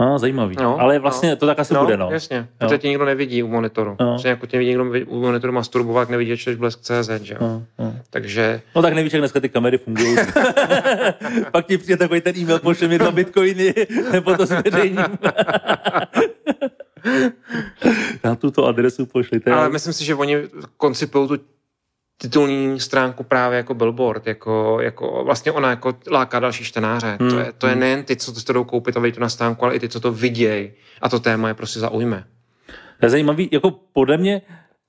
No, 0.01 0.19
zajímavý. 0.19 0.57
No, 0.61 0.81
Ale 0.81 0.99
vlastně 0.99 1.37
to 1.37 1.47
tak 1.47 1.59
asi 1.59 1.75
no, 1.75 1.81
bude, 1.85 1.97
no. 1.97 2.09
jasně. 2.13 2.49
Protože 2.59 2.79
tě 2.79 2.89
nikdo 2.89 3.05
nevidí 3.05 3.43
u 3.43 3.49
monitoru. 3.49 3.97
No. 4.01 4.07
No. 4.07 4.31
jako 4.31 4.47
tě 4.47 4.59
vidí 4.59 4.69
někdo 4.71 4.85
u 5.07 5.21
monitoru 5.21 5.53
masturbovat, 5.53 6.09
nevidí, 6.09 6.31
že 6.31 6.37
čteš 6.37 6.57
Blesk.cz, 6.57 7.11
že 7.23 7.35
jo. 7.35 7.39
No, 7.41 7.63
no. 7.79 7.95
Takže 8.11 8.61
No 8.77 8.83
tak 8.83 8.93
nevíš, 8.95 9.13
jak 9.13 9.21
dneska 9.21 9.41
ty 9.41 9.49
kamery 9.49 9.79
fungují. 9.79 10.17
Pak 11.53 11.67
ti 11.67 11.79
přijde 11.79 11.97
takový 11.97 12.21
ten 12.21 12.37
e-mail, 12.39 12.59
pošle 12.59 12.89
mi 12.89 12.99
dva 12.99 13.11
bitcoiny, 13.11 13.75
nebo 14.13 14.37
to 14.37 14.47
zveřejním. 14.47 15.05
Na 18.25 18.35
tuto 18.35 18.67
adresu 18.67 19.07
pošlete. 19.07 19.51
Ale 19.53 19.69
myslím 19.69 19.93
si, 19.93 20.05
že 20.05 20.15
oni 20.15 20.37
koncipují 20.77 21.29
tu 21.29 21.39
titulní 22.19 22.81
stránku 22.81 23.25
právě 23.25 23.57
jako 23.57 23.75
billboard, 23.75 24.27
jako, 24.27 24.79
jako 24.81 25.23
vlastně 25.25 25.53
ona 25.53 25.71
jako 25.71 25.95
láká 26.11 26.41
další 26.41 26.65
čtenáře. 26.65 27.17
Hmm, 27.21 27.31
To, 27.31 27.39
je, 27.39 27.53
to 27.59 27.67
je 27.67 27.75
nejen 27.77 28.05
ty, 28.05 28.17
co 28.17 28.45
to 28.45 28.53
jdou 28.53 28.65
koupit 28.65 28.97
a 28.97 29.01
to 29.13 29.21
na 29.21 29.29
stránku, 29.29 29.65
ale 29.65 29.75
i 29.75 29.81
ty, 29.81 29.89
co 29.89 30.01
to 30.01 30.13
vidějí 30.13 30.71
a 31.03 31.09
to 31.09 31.21
téma 31.21 31.49
je 31.49 31.55
prostě 31.55 31.81
zaujme. 31.81 32.25
To 33.01 33.07
je 33.07 33.11
zajímavý, 33.11 33.49
jako 33.53 33.71
podle 33.71 34.17
mě 34.17 34.43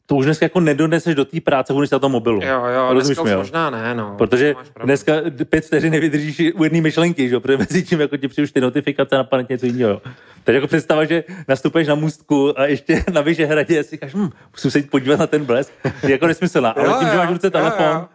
to 0.10 0.16
už 0.16 0.26
dneska 0.26 0.46
jako 0.46 0.60
nedoneseš 0.60 1.16
do 1.16 1.26
té 1.26 1.42
práce, 1.42 1.74
když 1.80 1.90
na 1.90 2.00
tom 2.00 2.12
mobilu. 2.12 2.42
Jo, 2.44 2.64
jo, 2.76 2.94
Rozumíš 2.94 3.06
dneska 3.18 3.24
mi, 3.24 3.30
už 3.30 3.32
jo? 3.34 3.38
možná 3.38 3.70
ne, 3.70 3.96
no. 3.96 4.16
Protože 4.18 4.56
dneska 4.84 5.14
pět 5.50 5.66
vteřin 5.66 5.92
nevydržíš 5.92 6.42
u 6.56 6.64
jedné 6.64 6.82
myšlenky, 6.82 7.30
že? 7.30 7.36
jo? 7.36 7.40
protože 7.42 7.58
mezi 7.70 7.84
tím 7.84 8.02
jako 8.02 8.18
ti 8.18 8.28
přijde 8.28 8.48
ty 8.54 8.62
notifikace 8.62 9.16
na 9.16 9.24
paměť 9.24 9.50
něco 9.50 9.66
jiného. 9.66 9.92
jo. 9.92 10.02
Takže 10.44 10.58
jako 10.58 10.68
představa, 10.68 11.06
že 11.06 11.24
nastupuješ 11.48 11.88
na 11.88 11.96
můstku 11.96 12.60
a 12.60 12.66
ještě 12.66 13.04
na 13.14 13.22
Vyšehradě 13.22 13.80
a 13.80 13.84
si 13.84 13.90
říkáš, 13.92 14.16
hm, 14.16 14.30
musím 14.54 14.72
se 14.72 14.78
jít 14.80 14.90
podívat 14.92 15.20
na 15.20 15.28
ten 15.28 15.46
blesk, 15.46 15.74
je 16.04 16.12
jako 16.12 16.28
nesmyslná. 16.28 16.70
Ale 16.70 16.86
Jo, 16.88 16.96
tím, 17.00 17.08
že 17.08 17.14
jo, 17.14 17.18
máš 17.20 17.30
v 17.30 17.34
ruce 17.34 17.48
jo, 17.48 17.52
telefon, 17.52 17.86
jo. 17.86 18.06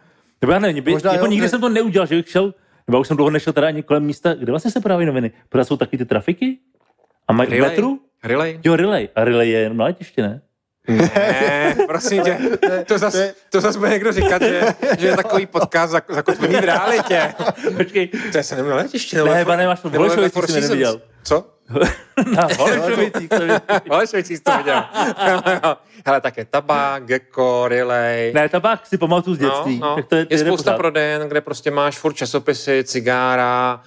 nebo 0.41 0.53
já 0.53 0.59
nevím, 0.59 0.83
by, 0.83 0.91
Možná 0.91 1.11
jako 1.13 1.25
jo, 1.25 1.31
nikdy 1.31 1.45
že- 1.45 1.49
jsem 1.49 1.61
to 1.61 1.69
neudělal, 1.69 2.07
že 2.07 2.15
bych 2.15 2.29
šel, 2.29 2.53
nebo 2.87 2.99
už 2.99 3.07
jsem 3.07 3.17
dlouho 3.17 3.29
nešel 3.31 3.53
teda 3.53 3.67
ani 3.67 3.83
kolem 3.83 4.03
místa, 4.03 4.33
kde 4.33 4.51
vlastně 4.51 4.71
se 4.71 4.79
praví 4.81 5.05
noviny. 5.05 5.31
Protože 5.49 5.65
jsou 5.65 5.77
taky 5.77 5.97
ty 5.97 6.05
trafiky? 6.05 6.57
A 7.27 7.33
mají 7.33 7.61
metru? 7.61 7.99
Relay? 8.23 8.59
Jo, 8.63 8.75
relay. 8.75 9.09
A 9.15 9.23
relay 9.23 9.49
je 9.49 9.59
jenom 9.59 9.77
na 9.77 9.85
letiště, 9.85 10.21
ne? 10.21 10.41
Ne, 10.87 11.75
prosím 11.87 12.23
tě, 12.23 12.37
to 12.85 12.97
zas, 12.97 13.15
to 13.49 13.61
zas 13.61 13.75
bude 13.77 13.89
někdo 13.89 14.11
říkat, 14.11 14.41
že, 14.41 14.61
že 14.99 15.07
je 15.07 15.15
takový 15.15 15.45
podcast 15.45 15.93
zak- 15.93 16.13
zakotvený 16.13 16.55
v 16.55 16.59
realitě. 16.65 17.33
Počkej, 17.77 18.07
To 18.31 18.37
je 18.37 18.43
se 18.43 18.63
na 18.63 18.75
letišti, 18.75 19.15
nebo 19.15 19.27
Ne, 19.27 19.45
pane, 19.45 19.67
máš 19.67 19.79
to 19.79 19.89
ve 19.89 19.97
Holešovicích 19.97 20.43
jsi 20.43 20.51
Seasons. 20.51 20.69
neviděl. 20.69 21.01
Co? 21.23 21.47
Na 22.35 22.47
Holešovicích 22.57 23.29
to 23.29 23.43
je- 23.43 23.61
Holešovicích 23.89 24.37
jsi 24.37 24.43
to 24.43 24.57
viděl. 24.57 24.83
Hele, 26.05 26.21
také 26.21 26.45
tabák, 26.45 27.05
gecko, 27.05 27.67
relay. 27.67 28.31
Ne, 28.33 28.49
tabák 28.49 28.85
si 28.85 28.97
pamatuju 28.97 29.35
z 29.35 29.39
dětství. 29.39 29.79
No, 29.79 29.89
no. 29.89 29.95
Tak 29.95 30.05
to 30.05 30.15
je, 30.15 30.27
je 30.29 30.37
jde 30.37 30.45
spousta 30.45 30.77
prodejen, 30.77 31.27
kde 31.27 31.41
prostě 31.41 31.71
máš 31.71 31.97
furt 31.97 32.13
časopisy, 32.13 32.83
cigára, 32.83 33.81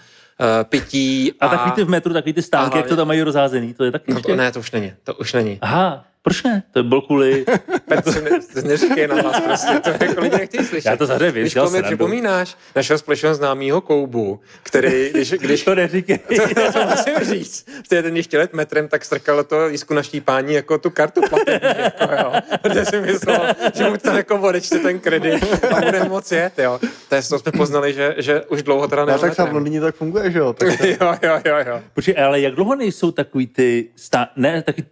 eh, 0.61 0.65
pití. 0.65 1.33
A 1.41 1.49
takový 1.49 1.71
ty 1.73 1.85
v 1.85 1.89
metru, 1.89 2.13
takový 2.13 2.33
ty 2.33 2.43
stánky, 2.43 2.75
A 2.75 2.77
jak 2.77 2.87
to 2.87 2.97
tam 2.97 3.07
mají 3.09 3.23
rozházený, 3.23 3.75
to 3.75 3.85
je 3.85 3.91
taky 3.93 4.13
No 4.13 4.19
ještě? 4.19 4.33
to, 4.33 4.37
ne, 4.37 4.53
to 4.53 4.59
už 4.61 4.71
není, 4.73 4.93
to 5.05 5.15
už 5.15 5.33
není. 5.33 5.59
Aha, 5.61 6.05
proč 6.29 6.43
ne? 6.43 6.62
To 6.73 6.83
bylo 6.83 7.01
kvůli... 7.01 7.45
Petře, 7.88 8.21
ne, 8.55 8.62
neříkej 8.62 9.09
na 9.09 9.23
vás 9.23 9.41
prostě, 9.41 9.81
to 9.81 10.05
jako 10.05 10.21
lidi 10.21 10.37
nechtějí 10.37 10.64
slyšet. 10.64 10.88
Já 10.88 10.97
to 10.97 11.07
zahřeji, 11.07 11.33
Víš, 11.33 11.55
dělal 11.55 11.69
koho 11.69 11.77
mi 11.77 11.83
připomínáš? 11.83 12.57
Našeho 12.77 12.99
společného 12.99 13.35
známého 13.35 13.81
Koubu, 13.81 14.41
který, 14.62 15.11
když, 15.11 15.31
když 15.41 15.64
to 15.64 15.75
neříkej. 15.75 16.19
to, 16.55 16.73
to 16.73 16.87
musím 16.87 17.14
říct. 17.35 17.67
V 17.85 17.88
ten 17.88 18.17
ještě 18.17 18.38
let 18.38 18.53
metrem, 18.53 18.88
tak 18.88 19.05
strkalo 19.05 19.45
to 19.45 19.67
lísku 19.67 19.95
na 19.95 20.03
štípání 20.03 20.55
jako 20.55 20.79
tu 20.79 20.91
kartu 20.91 21.21
platební, 21.29 21.69
jako 21.85 22.14
jo. 22.14 22.33
Protože 22.62 22.85
si 22.85 23.01
myslel, 23.01 23.55
že 23.75 23.91
mu 23.91 23.97
to 23.97 24.11
jako 24.11 24.41
odečte 24.41 24.79
ten 24.79 25.01
kredit 25.01 25.64
a 25.73 25.81
bude 25.81 26.05
moc 26.05 26.33
jet, 26.33 26.59
jo. 26.59 26.81
To, 27.09 27.14
je, 27.14 27.23
to 27.23 27.38
jsme 27.38 27.53
poznali, 27.53 27.95
že, 27.95 28.14
že 28.19 28.43
už 28.43 28.62
dlouho 28.62 28.88
teda 28.88 29.05
Ne, 29.05 29.12
nemá 29.12 29.19
tak 29.19 29.37
tam 29.37 29.47
v 29.47 29.49
metrem. 29.49 29.55
Londýně 29.55 29.81
tak 29.81 29.95
funguje, 29.95 30.31
že 30.31 30.38
jo? 30.38 30.53
Tak 30.53 30.69
Jo, 30.81 31.14
jo, 31.23 31.41
jo, 31.45 31.57
jo. 31.67 31.81
Počkej, 31.95 32.14
ale 32.25 32.41
jak 32.41 32.55
dlouho 32.55 32.75
nejsou 32.75 33.11
takový 33.11 33.47
ty... 33.47 33.88
Stá... 33.97 34.29
Ne, 34.37 34.62
taky, 34.62 34.85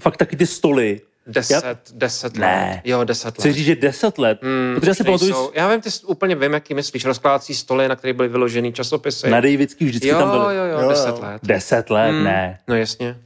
fakt 0.00 0.16
taky 0.16 0.36
ty 0.36 0.46
stoly. 0.46 1.00
Deset, 1.26 1.78
deset 1.94 2.36
let. 2.36 2.40
Ne. 2.46 2.82
Jo, 2.84 3.04
deset 3.04 3.34
Chci 3.34 3.48
let. 3.48 3.54
říct, 3.54 3.64
že 3.66 3.76
10 3.76 4.18
let. 4.18 4.38
Hmm, 4.42 4.74
protože 4.74 4.90
já 4.90 4.94
si 4.94 5.04
pamatuju, 5.04 5.30
nejsou. 5.30 5.50
Já 5.54 5.68
vím, 5.70 5.80
ty 5.80 5.90
jsi 5.90 6.06
úplně 6.06 6.34
vím, 6.34 6.52
jaký 6.52 6.74
myslíš. 6.74 7.04
Rozkládací 7.04 7.54
stoly, 7.54 7.88
na 7.88 7.96
kterých 7.96 8.16
byly 8.16 8.28
vyložený 8.28 8.72
časopisy. 8.72 9.30
na 9.30 9.40
Davidský 9.40 9.84
vždycky 9.84 10.08
jo, 10.08 10.18
tam 10.18 10.30
byly. 10.30 10.56
jo, 10.56 10.64
jo, 10.64 10.80
Jo, 10.82 10.88
deset 10.88 11.08
jo. 11.08 11.18
let. 11.22 11.40
10 11.42 11.90
let, 11.90 12.10
Hmm, 12.10 12.24
ne. 12.24 12.58
No 12.68 12.76
jasně. 12.76 13.16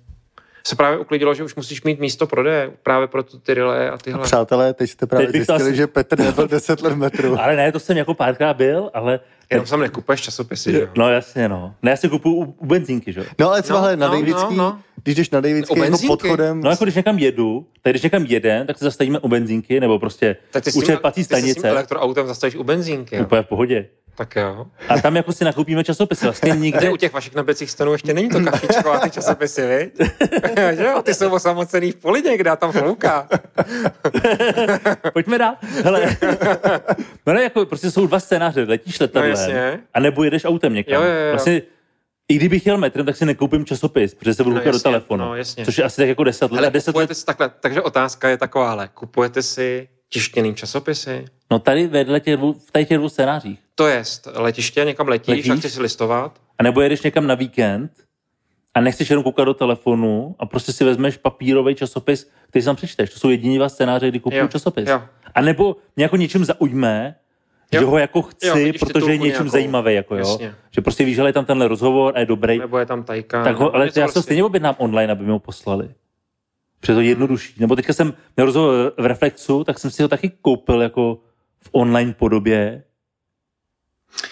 Se 0.67 0.77
právě 0.77 0.99
uklidilo, 0.99 1.35
že 1.35 1.45
už 1.45 1.55
musíš 1.55 1.83
mít 1.83 2.01
místo 2.01 2.27
prodeje 2.27 2.71
právě 2.83 3.07
pro 3.09 3.23
tu 3.23 3.39
ty 3.39 3.55
relé 3.55 3.91
a 3.91 3.99
tyhle. 3.99 4.23
přátelé, 4.25 4.75
teď 4.75 4.91
jste 4.91 5.07
právě 5.07 5.27
Teď 5.27 5.37
zjistili, 5.37 5.63
asi- 5.63 5.77
že 5.77 5.87
Petr 5.87 6.19
nebyl 6.19 6.49
10 6.49 6.81
let 6.83 6.93
v 6.93 6.97
metru. 6.97 7.37
Ale 7.41 7.57
ne, 7.57 7.73
to 7.73 7.81
jsem 7.81 7.97
jako 7.97 8.15
párkrát 8.15 8.55
byl, 8.55 8.91
ale... 8.95 9.21
Jenom 9.53 9.67
sam 9.67 9.81
nekupuješ 9.81 10.21
časopisy, 10.21 10.73
že 10.73 10.81
jo? 10.81 10.87
No 10.99 11.11
jasně, 11.11 11.49
no. 11.49 11.75
Ne, 11.83 11.91
já 11.91 11.97
si 11.97 12.09
kupuju 12.09 12.35
u, 12.35 12.55
u 12.59 12.67
benzínky, 12.67 13.13
že 13.13 13.21
jo. 13.21 13.27
No 13.41 13.49
ale 13.49 13.63
třeba 13.63 13.79
No, 13.79 13.85
hele, 13.85 13.97
na 13.97 14.09
no, 14.09 14.15
Davidský, 14.15 14.57
no, 14.57 14.65
no. 14.65 14.79
když 15.03 15.15
jdeš 15.17 15.31
na 15.31 15.41
Davidský 15.41 15.75
jako 15.75 15.81
benzínky? 15.91 16.07
podchodem, 16.07 16.61
No 16.61 16.71
jako 16.71 16.85
když 16.85 16.95
někam 16.97 17.19
jedu, 17.19 17.67
tak 17.83 17.93
když 17.93 18.03
někam 18.03 18.25
jeden, 18.27 18.67
tak 18.67 18.79
se 18.79 18.85
zastavíme 18.85 19.19
u 19.19 19.29
benzínky, 19.29 19.81
nebo 19.81 19.99
prostě 19.99 20.37
Tak 20.51 20.65
ty 20.65 20.73
u 20.73 20.83
čerpací 20.83 21.15
ty 21.21 21.25
se 21.25 21.35
s 21.35 21.43
tím 21.45 21.51
stanice. 21.51 21.69
elektroautem 21.69 22.27
zastavíš 22.27 22.57
u 22.57 22.65
benzínky, 22.65 23.17
jo? 23.17 23.23
Úplně 23.23 23.43
v 23.43 23.47
pohodě. 23.47 23.87
Tak 24.17 24.37
jo. 24.37 24.67
A 24.89 25.01
tam 25.01 25.17
jako 25.17 25.33
si 25.33 25.45
nakoupíme 25.45 25.85
časopisy. 25.85 26.25
Vlastně 26.25 26.51
Kde 26.53 26.61
nikde, 26.61 26.91
u 26.91 26.97
těch 26.97 27.13
vašich 27.13 27.35
nabíjecích 27.35 27.71
stanů 27.71 27.93
ještě 27.93 28.15
není 28.15 28.29
to 28.29 28.41
kafičko 28.41 28.91
a 28.93 28.99
ty 28.99 29.11
časopisy, 29.11 29.67
viď? 29.67 30.09
že 30.77 30.85
jo? 30.85 31.03
Ty 31.03 31.15
jsou 31.15 31.31
osamocený 31.31 31.93
v 31.93 31.97
poli 31.97 32.23
někde 32.23 32.51
a 32.51 32.57
tam 32.57 32.73
flouká. 32.73 33.29
pojďme 35.13 35.39
dál. 35.39 35.55
Hele, 35.85 36.17
no 37.27 37.33
ne, 37.33 37.43
jako 37.43 37.67
prostě 37.67 37.91
jsou 37.91 38.07
dva 38.07 38.21
scénáře, 38.21 38.63
letíš 38.69 38.99
No 39.01 39.05
letadlem, 39.05 39.37
jasně. 39.43 39.81
a 39.95 40.01
nebo 40.01 40.25
jedeš 40.25 40.45
autem 40.45 40.75
někam. 40.75 40.95
Jo, 41.03 41.09
jo, 41.09 41.15
jo. 41.15 41.31
Vlastně, 41.33 41.63
i 42.29 42.35
kdybych 42.37 42.67
jel 42.67 42.79
metrem, 42.79 43.07
tak 43.07 43.17
si 43.17 43.25
nekoupím 43.27 43.65
časopis, 43.65 44.15
protože 44.15 44.35
se 44.35 44.43
budu 44.45 44.55
No 44.57 44.61
koukat 44.61 44.73
do 44.73 44.77
jasně, 44.77 44.91
telefonu. 44.91 45.25
no 45.25 45.35
jasně. 45.37 45.65
Což 45.65 45.79
je 45.79 45.85
asi 45.85 45.97
tak 45.97 46.09
jako 46.09 46.25
10 46.25 46.53
let. 46.53 46.59
Ale 46.59 46.67
a 46.67 46.71
10 46.71 46.97
let 46.97 47.17
si 47.17 47.25
takhle, 47.27 47.51
takže 47.61 47.83
otázka 47.83 48.29
je 48.29 48.37
taková, 48.37 48.71
ale 48.71 48.89
kupujete 48.95 49.43
si 49.43 49.89
tištěný 50.09 50.55
časopisy? 50.55 51.25
No 51.51 51.59
tady 51.59 51.87
vedle 51.87 52.21
těch 52.21 52.37
dvou, 52.37 52.53
v 52.53 52.71
tady 52.71 52.87
těch 52.87 52.99
dvou 52.99 53.09
scénářích. 53.09 53.59
To 53.75 53.87
je 53.87 54.03
letiště, 54.35 54.85
někam 54.85 55.09
letíš, 55.09 55.29
Letíš? 55.29 55.49
a 55.51 55.57
chceš 55.57 55.73
si 55.73 55.83
listovat. 55.83 56.39
A 56.59 56.63
nebo 56.63 56.81
jedeš 56.81 57.03
někam 57.03 57.27
na 57.27 57.35
víkend 57.35 57.91
a 58.75 58.81
nechceš 58.81 59.11
jenom 59.11 59.23
koukat 59.23 59.45
do 59.47 59.55
telefonu 59.55 60.37
a 60.39 60.47
prostě 60.47 60.73
si 60.73 60.85
vezmeš 60.85 61.17
papírový 61.17 61.75
časopis, 61.75 62.31
který 62.49 62.63
si 62.63 62.67
tam 62.67 62.77
přečteš. 62.77 63.11
To 63.11 63.19
jsou 63.19 63.31
jediní 63.31 63.57
dva 63.59 63.69
scénáře, 63.69 64.09
kdy 64.09 64.21
kupuju 64.21 64.49
časopis. 64.49 64.89
jo. 64.89 65.03
A 65.35 65.41
nebo 65.41 65.77
mě 65.97 66.05
jako 66.05 66.17
něčím 66.17 66.45
zaujme, 66.45 67.15
Jo. 67.73 67.81
že 67.81 67.87
ho 67.87 67.99
jako 67.99 68.23
chci, 68.23 68.47
Jo, 68.47 68.55
protože 68.81 69.11
je 69.13 69.17
něčím 69.19 69.33
nějakou. 69.33 69.49
zajímavý, 69.49 69.95
jako 69.95 70.15
jo. 70.17 70.19
Jasně. 70.29 70.55
Že 70.71 70.81
prostě 70.81 71.05
víš, 71.05 71.17
že 71.17 71.23
je 71.23 71.33
tam 71.33 71.45
tenhle 71.45 71.69
rozhovor 71.69 72.13
a 72.17 72.21
je 72.21 72.27
dobrý. 72.27 72.59
Nebo 72.59 72.79
je 72.79 72.87
tam 72.87 73.03
tajka. 73.05 73.45
tak 73.45 73.57
ho, 73.57 73.75
ale 73.75 73.85
já 73.87 73.91
se 73.93 74.01
prostě. 74.03 74.23
stejně 74.23 74.45
objednám 74.45 74.75
online, 74.79 75.13
aby 75.13 75.25
mi 75.25 75.31
ho 75.31 75.39
poslali. 75.39 75.91
Protože 76.81 76.95
to 76.95 77.01
je 77.01 77.07
jednodušší. 77.09 77.55
Nebo 77.61 77.77
teďka 77.77 77.93
jsem 77.93 78.15
měl 78.37 78.47
rozhovor 78.47 78.93
v 78.99 79.07
Reflexu, 79.07 79.65
tak 79.65 79.79
jsem 79.79 79.91
si 79.91 80.03
ho 80.03 80.09
taky 80.09 80.33
koupil 80.43 80.83
jako 80.83 81.19
v 81.61 81.69
online 81.73 82.13
podobě. 82.13 82.83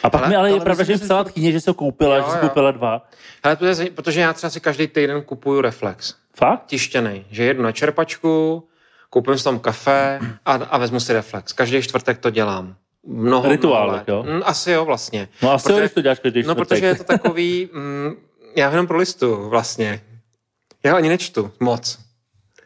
A 0.03 0.11
pak 0.11 0.21
Ale- 0.21 0.29
mi 0.31 0.37
ale 0.37 0.49
je 0.49 0.53
ale 0.53 0.65
pravda, 0.65 0.81
myslím, 0.81 0.97
že 0.97 1.03
mi 1.03 1.07
psala 1.07 1.25
tchýně, 1.25 1.53
že 1.53 1.61
se 1.61 1.71
ho 1.71 1.75
koupila, 1.75 2.17
Jo, 2.17 2.23
že 2.27 2.31
se 2.33 2.39
koupila 2.39 2.71
dva. 2.71 3.09
Hele, 3.45 3.57
protože, 3.57 3.85
protože 3.95 4.21
já 4.21 4.33
třeba 4.33 4.51
si 4.51 4.61
každý 4.61 4.87
týden 4.87 5.23
kupuju 5.23 5.61
Reflex. 5.61 6.15
Fakt? 6.37 6.67
Tištěný. 6.67 7.25
Že 7.31 7.45
jedu 7.45 7.63
na 7.63 7.73
čerpačku, 7.73 8.69
koupím 9.11 9.39
si 9.39 9.45
tam 9.45 9.59
kafe 9.59 10.21
a, 10.45 10.53
a 10.55 10.79
vezmu 10.79 11.01
si 11.01 11.13
Reflex. 11.13 11.53
Každý 11.53 11.83
čtvrtek 11.83 12.19
to 12.19 12.31
dělám. 12.31 12.77
Mnoho, 13.07 13.49
Rituál, 13.49 13.83
mnoho 13.89 13.97
let. 13.99 14.09
jo? 14.09 14.23
Mm, 14.23 14.43
asi 14.45 14.71
jo, 14.71 14.85
vlastně. 14.85 15.29
No 15.43 15.53
asi 15.53 15.63
Protože- 15.65 15.75
jo, 15.75 15.81
když 15.81 15.93
to 15.93 16.01
děláš 16.03 16.19
každý 16.19 16.43
No, 16.43 16.55
protože 16.55 16.87
je 16.87 16.95
to 16.95 17.05
takový, 17.05 17.69
mm, 17.73 18.13
já 18.57 18.71
jenom 18.71 18.87
pro 18.87 18.97
listu 18.99 19.49
vlastně. 19.49 20.01
Já 20.85 20.97
ani 20.97 21.09
nečtu 21.09 21.51
moc. 21.61 21.99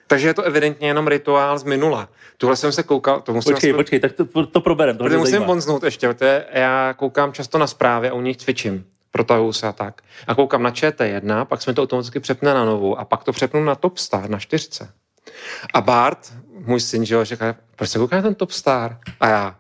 Takže 0.06 0.26
je 0.28 0.34
to 0.34 0.42
evidentně 0.42 0.88
jenom 0.88 1.06
rituál 1.08 1.58
z 1.58 1.64
minula. 1.64 2.08
Tuhle 2.38 2.56
jsem 2.56 2.72
se 2.72 2.82
koukal, 2.82 3.20
to 3.20 3.32
musím, 3.32 3.52
Počkej, 3.52 3.70
aspoň- 3.70 3.78
počkej, 3.84 4.00
tak 4.00 4.12
to, 4.12 4.46
to 4.46 4.60
proberem, 4.60 4.96
to 4.96 5.04
protože 5.04 5.16
musím 5.18 5.42
bonznout 5.42 5.82
ještě, 5.82 6.08
protože 6.08 6.46
já 6.52 6.94
koukám 6.96 7.32
často 7.32 7.58
na 7.58 7.66
zprávy 7.66 8.08
a 8.08 8.14
u 8.14 8.20
nich 8.20 8.36
cvičím. 8.36 8.84
Protahuju 9.10 9.52
se 9.52 9.66
a 9.66 9.72
tak. 9.72 10.02
A 10.26 10.34
koukám 10.34 10.62
na 10.62 10.70
ČT1, 10.70 11.44
pak 11.44 11.62
jsme 11.62 11.74
to 11.74 11.82
automaticky 11.82 12.20
přepne 12.20 12.54
na 12.54 12.64
novou 12.64 12.98
a 12.98 13.04
pak 13.04 13.24
to 13.24 13.32
přepnu 13.32 13.64
na 13.64 13.74
Topstar, 13.74 14.30
na 14.30 14.38
čtyřce. 14.38 14.90
A 15.74 15.80
Bart, 15.80 16.32
můj 16.66 16.80
syn, 16.80 17.04
že 17.04 17.14
jo, 17.14 17.24
říká, 17.24 17.56
proč 17.76 17.90
se 17.90 17.98
kouká 17.98 18.16
na 18.16 18.22
ten 18.22 18.34
Topstar? 18.34 18.98
A 19.20 19.28
já, 19.28 19.56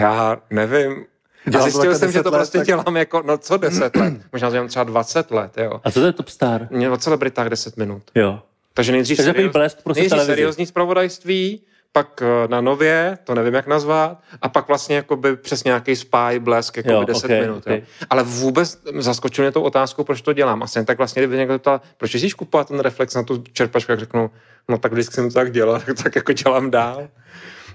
já 0.00 0.38
nevím. 0.50 1.04
A 1.46 1.50
Dělám 1.50 1.70
zjistil 1.70 1.94
jsem, 1.94 2.12
že 2.12 2.18
10 2.18 2.22
to 2.22 2.30
let, 2.30 2.38
prostě 2.38 2.58
tak- 2.58 2.66
dělám 2.66 2.96
jako, 2.96 3.22
no 3.26 3.38
co 3.38 3.56
10 3.56 3.96
let? 3.96 4.14
Možná 4.32 4.48
to 4.48 4.52
dělám 4.52 4.68
třeba 4.68 4.84
20 4.84 5.30
let, 5.30 5.52
jo. 5.58 5.80
A 5.84 5.90
co 5.90 6.00
to 6.00 6.06
je 6.06 6.12
Topstar? 6.12 6.68
Mě 6.70 6.90
o 6.90 6.96
celebritách 6.96 7.48
10 7.48 7.76
minut. 7.76 8.02
Jo. 8.14 8.42
Takže 8.74 8.92
nejdřív, 8.92 9.16
Takže 9.16 9.32
serióz- 9.32 9.52
blesk 9.52 9.82
prostě 9.84 10.00
nejdřív 10.00 10.10
televizi. 10.10 10.32
seriózní 10.32 10.66
zpravodajství, 10.66 11.62
pak 11.92 12.22
eh, 12.22 12.48
na 12.48 12.60
nově, 12.60 13.18
to 13.24 13.34
nevím, 13.34 13.54
jak 13.54 13.66
nazvat, 13.66 14.18
a 14.42 14.48
pak 14.48 14.68
vlastně 14.68 14.96
jakoby 14.96 15.36
přes 15.36 15.64
nějaký 15.64 15.96
spy 15.96 16.38
blesk, 16.38 16.76
jako 16.76 16.90
Jo, 16.92 17.04
10 17.04 17.24
ok, 17.24 17.30
minut. 17.40 17.56
ok. 17.56 17.66
Jo. 17.66 17.80
Ale 18.10 18.22
vůbec 18.22 18.78
zaskočil 18.98 19.44
mě 19.44 19.52
tou 19.52 19.62
otázkou, 19.62 20.04
proč 20.04 20.22
to 20.22 20.32
dělám. 20.32 20.62
Asi 20.62 20.84
tak 20.84 20.98
vlastně, 20.98 21.22
kdyby 21.22 21.36
někdo 21.36 21.58
ptal, 21.58 21.80
proč 21.96 22.14
jsi 22.14 22.30
kupovat 22.30 22.68
ten 22.68 22.80
reflex 22.80 23.14
na 23.14 23.22
tu 23.22 23.44
čerpačku, 23.52 23.92
jak 23.92 23.98
řeknu, 24.00 24.30
no 24.68 24.78
tak 24.78 24.92
vždycky 24.92 25.14
jsem 25.14 25.28
to 25.28 25.34
tak 25.34 25.52
dělal, 25.52 25.80
tak, 25.86 25.96
tak 26.02 26.16
jako 26.16 26.32
dělám 26.32 26.70
dál. 26.70 27.08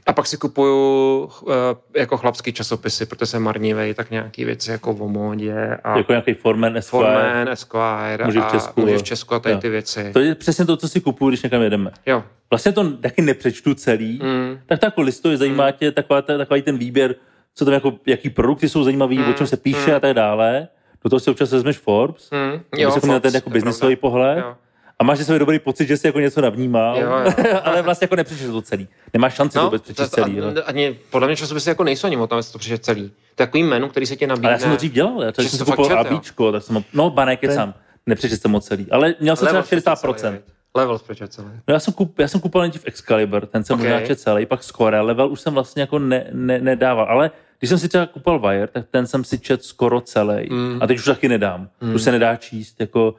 A 0.07 0.13
pak 0.13 0.27
si 0.27 0.37
kupuju 0.37 1.23
uh, 1.41 1.51
jako 1.95 2.17
chlapský 2.17 2.53
časopisy, 2.53 3.05
protože 3.05 3.25
jsem 3.25 3.43
marnivej, 3.43 3.93
tak 3.93 4.11
nějaký 4.11 4.45
věci 4.45 4.71
jako 4.71 4.91
o 4.91 5.07
módě 5.07 5.77
a 5.83 5.97
Jako 5.97 6.11
nějaký 6.11 6.33
Forman, 6.33 6.77
Esquire. 6.77 7.05
Forman, 7.05 7.49
Esquire 7.49 8.25
Muži 8.25 8.39
v 8.39 8.43
a 8.43 8.49
Česku, 8.49 8.81
muži 8.81 8.93
jo. 8.93 8.99
v 8.99 9.03
Česku 9.03 9.33
a 9.35 9.39
tady 9.39 9.55
Jo. 9.55 9.61
ty 9.61 9.69
věci. 9.69 10.09
To 10.13 10.19
je 10.19 10.35
přesně 10.35 10.65
to, 10.65 10.77
co 10.77 10.87
si 10.87 11.01
kupuju, 11.01 11.29
když 11.29 11.43
někam 11.43 11.61
jedeme. 11.61 11.91
Jo. 12.05 12.23
Vlastně 12.49 12.71
to 12.71 12.91
taky 12.97 13.21
nepřečtu 13.21 13.73
celý, 13.73 14.19
Mm. 14.23 14.59
tak 14.65 14.79
to 14.79 14.85
jako 14.85 15.01
listuje, 15.01 15.37
zajímá 15.37 15.71
tě 15.71 15.91
taková, 15.91 16.21
ta- 16.21 16.37
takový 16.37 16.61
ten 16.61 16.77
výběr, 16.77 17.15
co 17.55 17.65
tam 17.65 17.73
jako, 17.73 17.93
jaký 18.05 18.29
produkty 18.29 18.69
jsou 18.69 18.83
zajímavý, 18.83 19.17
Mm, 19.17 19.29
o 19.29 19.33
čem 19.33 19.47
se 19.47 19.57
píše 19.57 19.95
a 19.95 19.99
tak 19.99 20.13
dále. 20.13 20.67
Do 21.03 21.09
toho 21.09 21.19
si 21.19 21.31
občas 21.31 21.51
vezmeš 21.51 21.77
Forbes, 21.77 22.29
Mm. 22.31 22.61
aby 22.85 22.91
se 23.01 23.07
měl 23.07 23.19
ten 23.19 23.35
jako 23.35 23.49
je 23.49 23.53
biznisový 23.53 23.95
pravda. 23.95 24.01
pohled. 24.01 24.37
Jo. 24.37 24.55
A 24.99 25.03
máš 25.03 25.17
že 25.17 25.25
svůj 25.25 25.39
dobrý 25.39 25.59
pocit, 25.59 25.87
že 25.87 25.97
jsi 25.97 26.07
jako 26.07 26.19
něco 26.19 26.41
navnímal, 26.41 26.97
Jo, 26.97 27.09
jo. 27.11 27.59
ale 27.63 27.81
vlastně 27.81 28.05
jako 28.05 28.15
nepřečteš 28.15 28.47
to 28.47 28.61
celý. 28.61 28.87
Nemáš 29.13 29.33
šanci 29.33 29.53
to 29.57 29.63
vůbec 29.63 29.81
přečíst 29.81 30.09
to- 30.09 30.15
celý. 30.15 30.39
a- 30.41 30.61
ani, 30.65 30.99
podle 31.09 31.27
mě 31.27 31.35
časopisy 31.37 31.69
jako 31.69 31.83
nejsou 31.83 32.07
ani 32.07 32.17
o 32.17 32.27
tom, 32.27 32.37
jestli 32.37 32.53
to 32.53 32.59
přečet 32.59 32.85
celý. 32.85 33.01
To 33.09 33.43
je 33.43 33.47
takový 33.47 33.63
menu, 33.63 33.89
který 33.89 34.05
se 34.05 34.15
ti 34.15 34.27
nabídne. 34.27 34.47
Ale 34.49 34.53
já 34.55 34.59
jsem 34.59 34.69
to 34.71 34.77
dřív 34.77 34.91
dělal, 34.91 35.23
já 35.23 35.31
Že 35.41 35.49
jsem 35.49 35.59
to 35.59 35.65
fakt 35.65 35.75
kupoval? 35.75 35.99
ABčko, 36.13 36.51
tak 36.51 36.63
jsem, 36.63 36.83
no 36.93 37.09
banek 37.09 37.43
je 37.43 37.51
sám, 37.53 37.73
nepřečet 38.05 38.41
jsem 38.41 38.51
moc 38.51 38.65
celý, 38.67 38.91
ale 38.91 39.15
měl 39.19 39.35
jsem 39.35 39.47
třeba 39.47 39.59
Level 39.59 39.79
60%. 39.95 40.13
celý, 40.15 40.33
viď? 40.35 40.41
Level 40.75 40.99
přečet 40.99 41.33
celý. 41.33 41.47
No 41.67 41.73
já 41.73 41.79
jsem, 41.79 41.93
kup, 41.93 42.19
já 42.19 42.27
jsem 42.27 42.39
kupoval 42.41 42.63
nejdřív 42.63 42.81
Excalibur, 42.85 43.45
ten 43.45 43.63
jsem 43.63 43.73
Ok. 43.73 43.81
možná 43.81 44.01
čet 44.01 44.19
celý, 44.19 44.45
pak 44.45 44.63
Score, 44.63 44.99
level 45.01 45.31
už 45.31 45.41
jsem 45.41 45.53
vlastně 45.53 45.81
jako 45.81 45.99
ne, 45.99 46.27
ne, 46.31 46.59
nedával, 46.59 47.05
ale 47.09 47.31
když 47.59 47.69
jsem 47.69 47.79
si 47.79 47.87
třeba 47.87 48.05
kupoval 48.05 48.39
Wire, 48.39 48.67
tak 48.67 48.85
ten 48.91 49.07
jsem 49.07 49.23
si 49.23 49.39
čet 49.39 49.63
skoro 49.63 50.01
celý. 50.01 50.47
Mm. 50.49 50.77
A 50.81 50.87
teď 50.87 50.97
už 50.97 51.05
taky 51.05 51.29
nedám. 51.29 51.69
Už 51.95 52.01
se 52.01 52.11
nedá 52.11 52.35
číst, 52.35 52.75
jako 52.81 53.15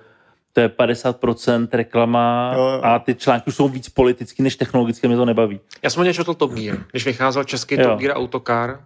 to 0.56 0.60
je 0.60 0.68
50% 0.68 1.68
reklama 1.72 2.52
Jo, 2.56 2.60
jo. 2.62 2.80
a 2.82 2.98
ty 2.98 3.14
články 3.14 3.46
už 3.48 3.54
jsou 3.56 3.68
víc 3.68 3.88
politický 3.88 4.42
než 4.42 4.56
technologické, 4.56 5.08
mě 5.08 5.16
to 5.16 5.24
nebaví. 5.24 5.60
Já 5.82 5.90
jsem 5.90 6.00
hodně 6.00 6.14
četl 6.14 6.34
Top 6.34 6.52
Gear. 6.52 6.78
Když 6.90 7.06
vycházel 7.06 7.44
český 7.44 7.74
Jo. 7.74 7.82
Top 7.88 7.98
Gear 8.00 8.16
Autocar, 8.16 8.80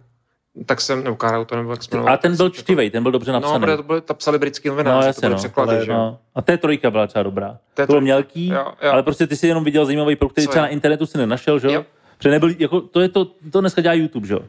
tak 0.67 0.81
jsem, 0.81 1.05
nebo 1.05 1.17
Car 1.17 1.35
Auto, 1.35 1.57
nebo 1.57 1.71
jak 1.71 1.83
se 1.83 1.99
A 1.99 2.17
ten 2.17 2.37
byl 2.37 2.51
čtivej, 2.51 2.91
ten 2.91 3.03
byl 3.03 3.13
dobře 3.13 3.33
No, 3.33 3.41
napsaný. 3.41 3.61
protože 3.61 3.77
to 3.77 3.83
byly, 3.83 4.01
to 4.01 4.15
psali 4.15 4.39
britský 4.39 4.69
No, 4.69 4.75
novináři, 4.75 5.07
jasně, 5.07 5.21
to 5.21 5.27
byly 5.27 5.33
no. 5.35 5.39
překlady, 5.39 5.77
Ale 5.77 5.85
že? 5.85 5.93
No. 5.93 6.19
A 6.35 6.43
té 6.43 6.57
trojka 6.59 6.91
byla 6.91 7.07
třeba 7.07 7.23
dobrá. 7.23 7.49
Té 7.75 7.83
To 7.83 7.87
bylo 7.87 7.87
trojka. 7.87 8.01
mělký, 8.01 8.49
Jo, 8.49 8.67
jo. 8.83 8.93
ale 8.93 9.03
prostě 9.03 9.27
ty 9.27 9.37
si 9.37 9.47
jenom 9.47 9.65
viděl 9.65 9.85
zajímavý 9.87 10.17
produkt, 10.17 10.33
který 10.33 10.47
Co 10.47 10.51
třeba 10.51 10.65
je? 10.65 10.69
na 10.69 10.73
internetu 10.73 11.07
si 11.07 11.19
nenašel, 11.19 11.59
že 11.59 11.67
Jo. 11.67 11.73
jo? 11.73 11.85
Protože 12.19 12.31
nebyl, 12.31 12.55
jako, 12.59 12.81
to 12.81 13.01
je 13.01 13.09
to, 13.09 13.25
to 13.53 13.61
dneska 13.61 13.81
dělá 13.83 13.95
YouTube, 13.95 14.27
že 14.27 14.35
jo? 14.35 14.41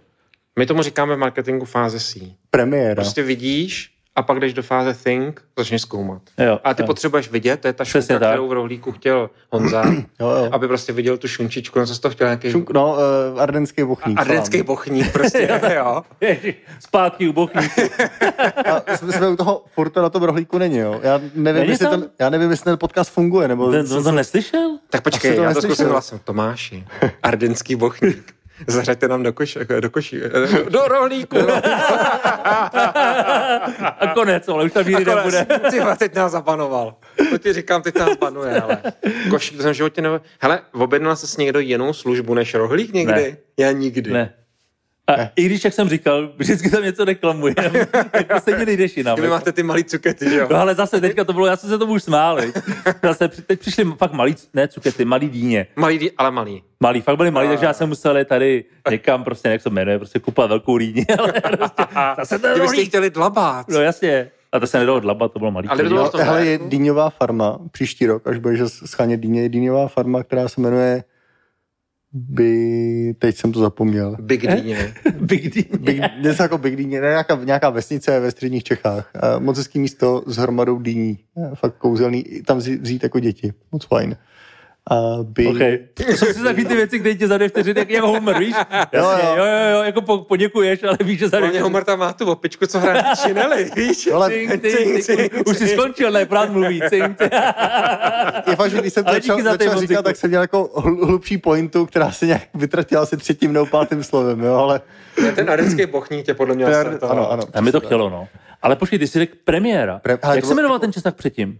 My 0.59 0.65
tomu 0.65 0.81
říkáme 0.81 1.15
v 1.15 1.19
marketingu 1.19 1.65
fáze 1.65 1.99
C. 1.99 2.19
Premiéra. 2.49 2.95
Prostě 2.95 3.23
vidíš 3.23 3.91
a 4.15 4.21
pak 4.23 4.39
jdeš 4.39 4.53
do 4.53 4.63
fáze 4.63 4.93
think, 4.93 5.41
začneš 5.57 5.81
zkoumat. 5.81 6.21
Jo, 6.37 6.59
A 6.63 6.73
ty 6.73 6.81
jo. 6.83 6.87
potřebuješ 6.87 7.31
vidět, 7.31 7.59
to 7.61 7.67
je 7.67 7.73
ta 7.73 7.83
Přesně 7.83 8.13
šunka, 8.13 8.19
tak. 8.25 8.29
kterou 8.33 8.47
v 8.47 8.51
rohlíku 8.53 8.91
chtěl 8.91 9.29
Honza, 9.51 9.83
Jo, 10.19 10.27
jo. 10.29 10.49
aby 10.51 10.67
prostě 10.67 10.93
viděl 10.93 11.17
tu 11.17 11.27
šunčičku, 11.27 11.79
no 11.79 11.85
co 11.85 11.95
jsi 11.95 12.01
to 12.01 12.09
chtěl, 12.09 12.27
nějaký 12.27 12.51
Šunk, 12.51 12.69
no, 12.69 12.95
uh, 13.33 13.41
ardenský 13.41 13.83
bochník. 13.83 14.19
ardenský 14.19 14.57
salám. 14.57 14.65
bochník 14.65 15.11
prostě, 15.13 15.49
jo. 15.75 16.01
Ježiš, 16.21 16.55
Zpátky 16.79 17.29
u 17.29 17.33
bochníku. 17.33 17.81
A 18.87 18.97
jsme, 18.97 19.13
jsme 19.13 19.29
u 19.29 19.35
toho 19.35 19.63
furt 19.73 19.89
to 19.89 20.01
na 20.01 20.09
tom 20.09 20.23
rohlíku 20.23 20.57
není, 20.57 20.77
jo. 20.77 20.99
Já 21.03 21.17
nevím, 21.35 21.59
Není 21.59 21.69
jestli 21.69 21.85
tam? 21.85 22.01
ten, 22.01 22.09
já 22.19 22.29
nevím, 22.29 22.51
jestli 22.51 22.63
ten 22.63 22.77
podcast 22.77 23.11
funguje, 23.11 23.47
nebo... 23.47 23.71
Ten, 23.71 23.87
to, 23.87 24.03
to 24.03 24.11
neslyšel? 24.11 24.77
Tak 24.89 25.01
počkej, 25.01 25.35
to 25.35 25.43
já 25.43 25.53
to 25.53 25.61
zkusím 25.61 25.87
hlasem. 25.87 26.19
Tomáši, 26.23 26.85
ardenský 27.23 27.75
bochník. 27.75 28.33
Zařaďte 28.67 29.07
nám 29.07 29.23
do, 29.23 29.33
koš, 29.33 29.57
do 29.79 29.89
koší, 29.89 30.21
do 30.69 30.87
rohlíku. 30.87 31.37
A 33.99 34.07
konec, 34.13 34.47
ale 34.47 34.63
už 34.63 34.71
tam 34.71 34.87
nikdy 34.87 35.05
nebude. 35.05 35.45
Ty 35.69 35.79
teď 35.97 36.15
nás 36.15 36.31
zabanoval. 36.31 36.95
To 37.29 37.37
ti 37.37 37.53
říkám, 37.53 37.81
teď 37.81 37.99
nás 37.99 38.17
banuje, 38.17 38.61
ale 38.61 38.81
košík 39.29 39.57
to 39.57 39.63
jsem 39.63 39.71
v 39.71 39.75
životě 39.75 40.01
nebo... 40.01 40.21
Hele, 40.41 40.59
objednal 40.73 41.15
jsi 41.15 41.41
někdo 41.41 41.59
jinou 41.59 41.93
službu 41.93 42.33
než 42.33 42.53
rohlík 42.53 42.93
někdy? 42.93 43.13
Ne. 43.13 43.37
Já 43.57 43.71
nikdy. 43.71 44.11
Ne. 44.11 44.33
A 45.15 45.29
i 45.35 45.45
když, 45.45 45.63
jak 45.65 45.73
jsem 45.73 45.89
říkal, 45.89 46.29
vždycky 46.37 46.69
tam 46.69 46.83
něco 46.83 47.05
reklamuje, 47.05 47.55
jako 48.13 48.39
stejně 48.39 48.65
nejdeš 48.65 48.97
jinam. 48.97 49.15
Vy 49.15 49.21
jako. 49.21 49.33
máte 49.33 49.51
ty 49.51 49.63
malý 49.63 49.83
cukety, 49.83 50.29
že 50.29 50.37
jo? 50.37 50.47
No 50.51 50.57
ale 50.57 50.75
zase 50.75 51.01
teďka 51.01 51.23
to 51.23 51.33
bylo, 51.33 51.45
já 51.45 51.55
jsem 51.55 51.69
se 51.69 51.77
tomu 51.77 51.93
už 51.93 52.03
smál. 52.03 52.39
Zase 53.03 53.27
teď 53.27 53.59
přišli 53.59 53.85
fakt 53.97 54.13
malý, 54.13 54.35
ne 54.53 54.67
cukety, 54.67 55.05
malý 55.05 55.29
dýně. 55.29 55.67
Malý, 55.75 56.11
ale 56.11 56.31
malý. 56.31 56.63
Malý, 56.79 57.01
fakt 57.01 57.17
byli 57.17 57.31
malý, 57.31 57.47
takže 57.47 57.65
já 57.65 57.73
jsem 57.73 57.89
musel 57.89 58.17
jít 58.17 58.27
tady 58.27 58.65
někam, 58.89 59.23
prostě 59.23 59.49
jak 59.49 59.61
se 59.61 59.69
jmenuje, 59.69 59.97
prostě 59.97 60.19
kupovat 60.19 60.49
velkou 60.49 60.77
rýni, 60.77 61.05
ale 61.19 61.33
prostě, 61.33 61.83
zase 62.17 62.35
byste 62.35 62.57
rohlík. 62.57 62.87
chtěli 62.87 63.09
dlabát. 63.09 63.67
No 63.69 63.81
jasně. 63.81 64.31
A 64.51 64.59
to 64.59 64.67
se 64.67 64.79
nedalo 64.79 64.99
dlabat, 64.99 65.31
to 65.31 65.39
bylo 65.39 65.51
malý. 65.51 65.67
Ale 65.67 65.83
to 66.09 66.17
hele, 66.17 66.45
je 66.45 66.59
dýňová 66.65 67.09
farma, 67.09 67.59
příští 67.71 68.05
rok, 68.05 68.27
až 68.27 68.37
budeš 68.37 68.61
schánět 68.85 69.19
dýně, 69.19 69.41
je 69.41 69.49
dýňová 69.49 69.87
farma, 69.87 70.23
která 70.23 70.47
se 70.47 70.61
jmenuje 70.61 71.03
by, 72.13 73.15
teď 73.19 73.37
jsem 73.37 73.51
to 73.51 73.59
zapomněl. 73.59 74.15
Big 74.21 74.47
dýně. 74.47 74.93
Big 75.19 75.53
D. 75.53 75.65
Big, 75.79 76.01
něco 76.21 76.43
jako 76.43 76.57
Big 76.57 76.75
Dýně, 76.75 77.01
ne, 77.01 77.07
nějaká, 77.07 77.39
nějaká 77.43 77.69
vesnice 77.69 78.19
ve 78.19 78.31
středních 78.31 78.63
Čechách. 78.63 79.11
Moc 79.39 79.57
hezký 79.57 79.79
místo 79.79 80.23
s 80.27 80.37
hromadou 80.37 80.79
dýní. 80.79 81.19
A 81.51 81.55
Fakt 81.55 81.77
kouzelný, 81.77 82.23
tam 82.45 82.57
vzít 82.57 83.03
jako 83.03 83.19
děti. 83.19 83.53
Moc 83.71 83.85
fajn. 83.85 84.15
A 84.89 84.95
by... 85.23 85.47
Okay. 85.47 85.79
To 85.93 86.03
jsou 86.03 86.25
si 86.25 86.43
takový 86.43 86.65
ty 86.65 86.75
věci, 86.75 86.99
které 86.99 87.15
ti 87.15 87.27
za 87.27 87.37
dvě 87.37 87.49
vteřiny, 87.49 87.79
jak, 87.79 87.89
jak 87.89 88.03
Homer, 88.03 88.39
víš? 88.39 88.55
Jasně, 88.93 88.99
jo. 88.99 89.35
jo, 89.37 89.45
jo, 89.45 89.69
jo, 89.71 89.83
jako 89.83 90.01
po, 90.01 90.17
poděkuješ, 90.17 90.83
ale 90.83 90.97
víš, 91.03 91.19
že 91.19 91.29
za 91.29 91.37
dvě 91.37 91.41
Hlavně 91.49 91.61
Homer 91.61 91.83
tam 91.83 91.99
má 91.99 92.13
tu 92.13 92.31
opičku, 92.31 92.65
co 92.67 92.79
hraje 92.79 93.01
na 93.03 93.15
čineli, 93.23 93.71
víš? 93.75 94.07
Ale 94.13 94.29
Cink, 94.29 94.61
cink, 94.61 95.03
cink. 95.03 95.33
Už 95.47 95.57
jsi 95.57 95.67
skončil, 95.67 96.11
ne, 96.11 96.25
právě 96.25 96.51
mluví. 96.51 96.81
Cink. 96.89 97.17
je 98.49 98.55
fakt, 98.55 98.71
že 98.71 98.77
když 98.77 98.93
jsem 98.93 99.03
to 99.03 99.11
začal, 99.11 99.43
začal 99.43 99.73
muziku. 99.73 99.87
říkat, 99.87 100.01
tak 100.01 100.15
jsem 100.15 100.29
měl 100.29 100.41
jako 100.41 100.63
hl- 100.75 101.05
hlubší 101.05 101.37
pointu, 101.37 101.85
která 101.85 102.11
se 102.11 102.25
nějak 102.25 102.41
vytratila 102.53 103.01
asi 103.01 103.17
třetím 103.17 103.53
nebo 103.53 103.65
pátým 103.65 104.03
slovem, 104.03 104.39
jo, 104.43 104.53
ale... 104.55 104.81
Ne, 105.23 105.31
ten 105.31 105.49
ardenský 105.49 105.85
bochník 105.85 106.25
tě 106.25 106.33
podle 106.33 106.55
mě 106.55 106.65
je- 106.65 106.85
ano, 107.09 107.31
ano. 107.31 107.43
A 107.53 107.61
mi 107.61 107.71
to 107.71 107.79
chtělo, 107.79 108.09
no. 108.09 108.27
Ale 108.61 108.75
počkej, 108.75 108.99
ty 108.99 109.07
jsi 109.07 109.19
řekl 109.19 109.33
premiéra. 109.43 110.01
Pre- 110.05 110.35
Jak 110.35 110.45
se 110.45 110.53
jmenoval 110.55 110.79
ten 110.79 110.93
časák 110.93 111.15
předtím? 111.15 111.59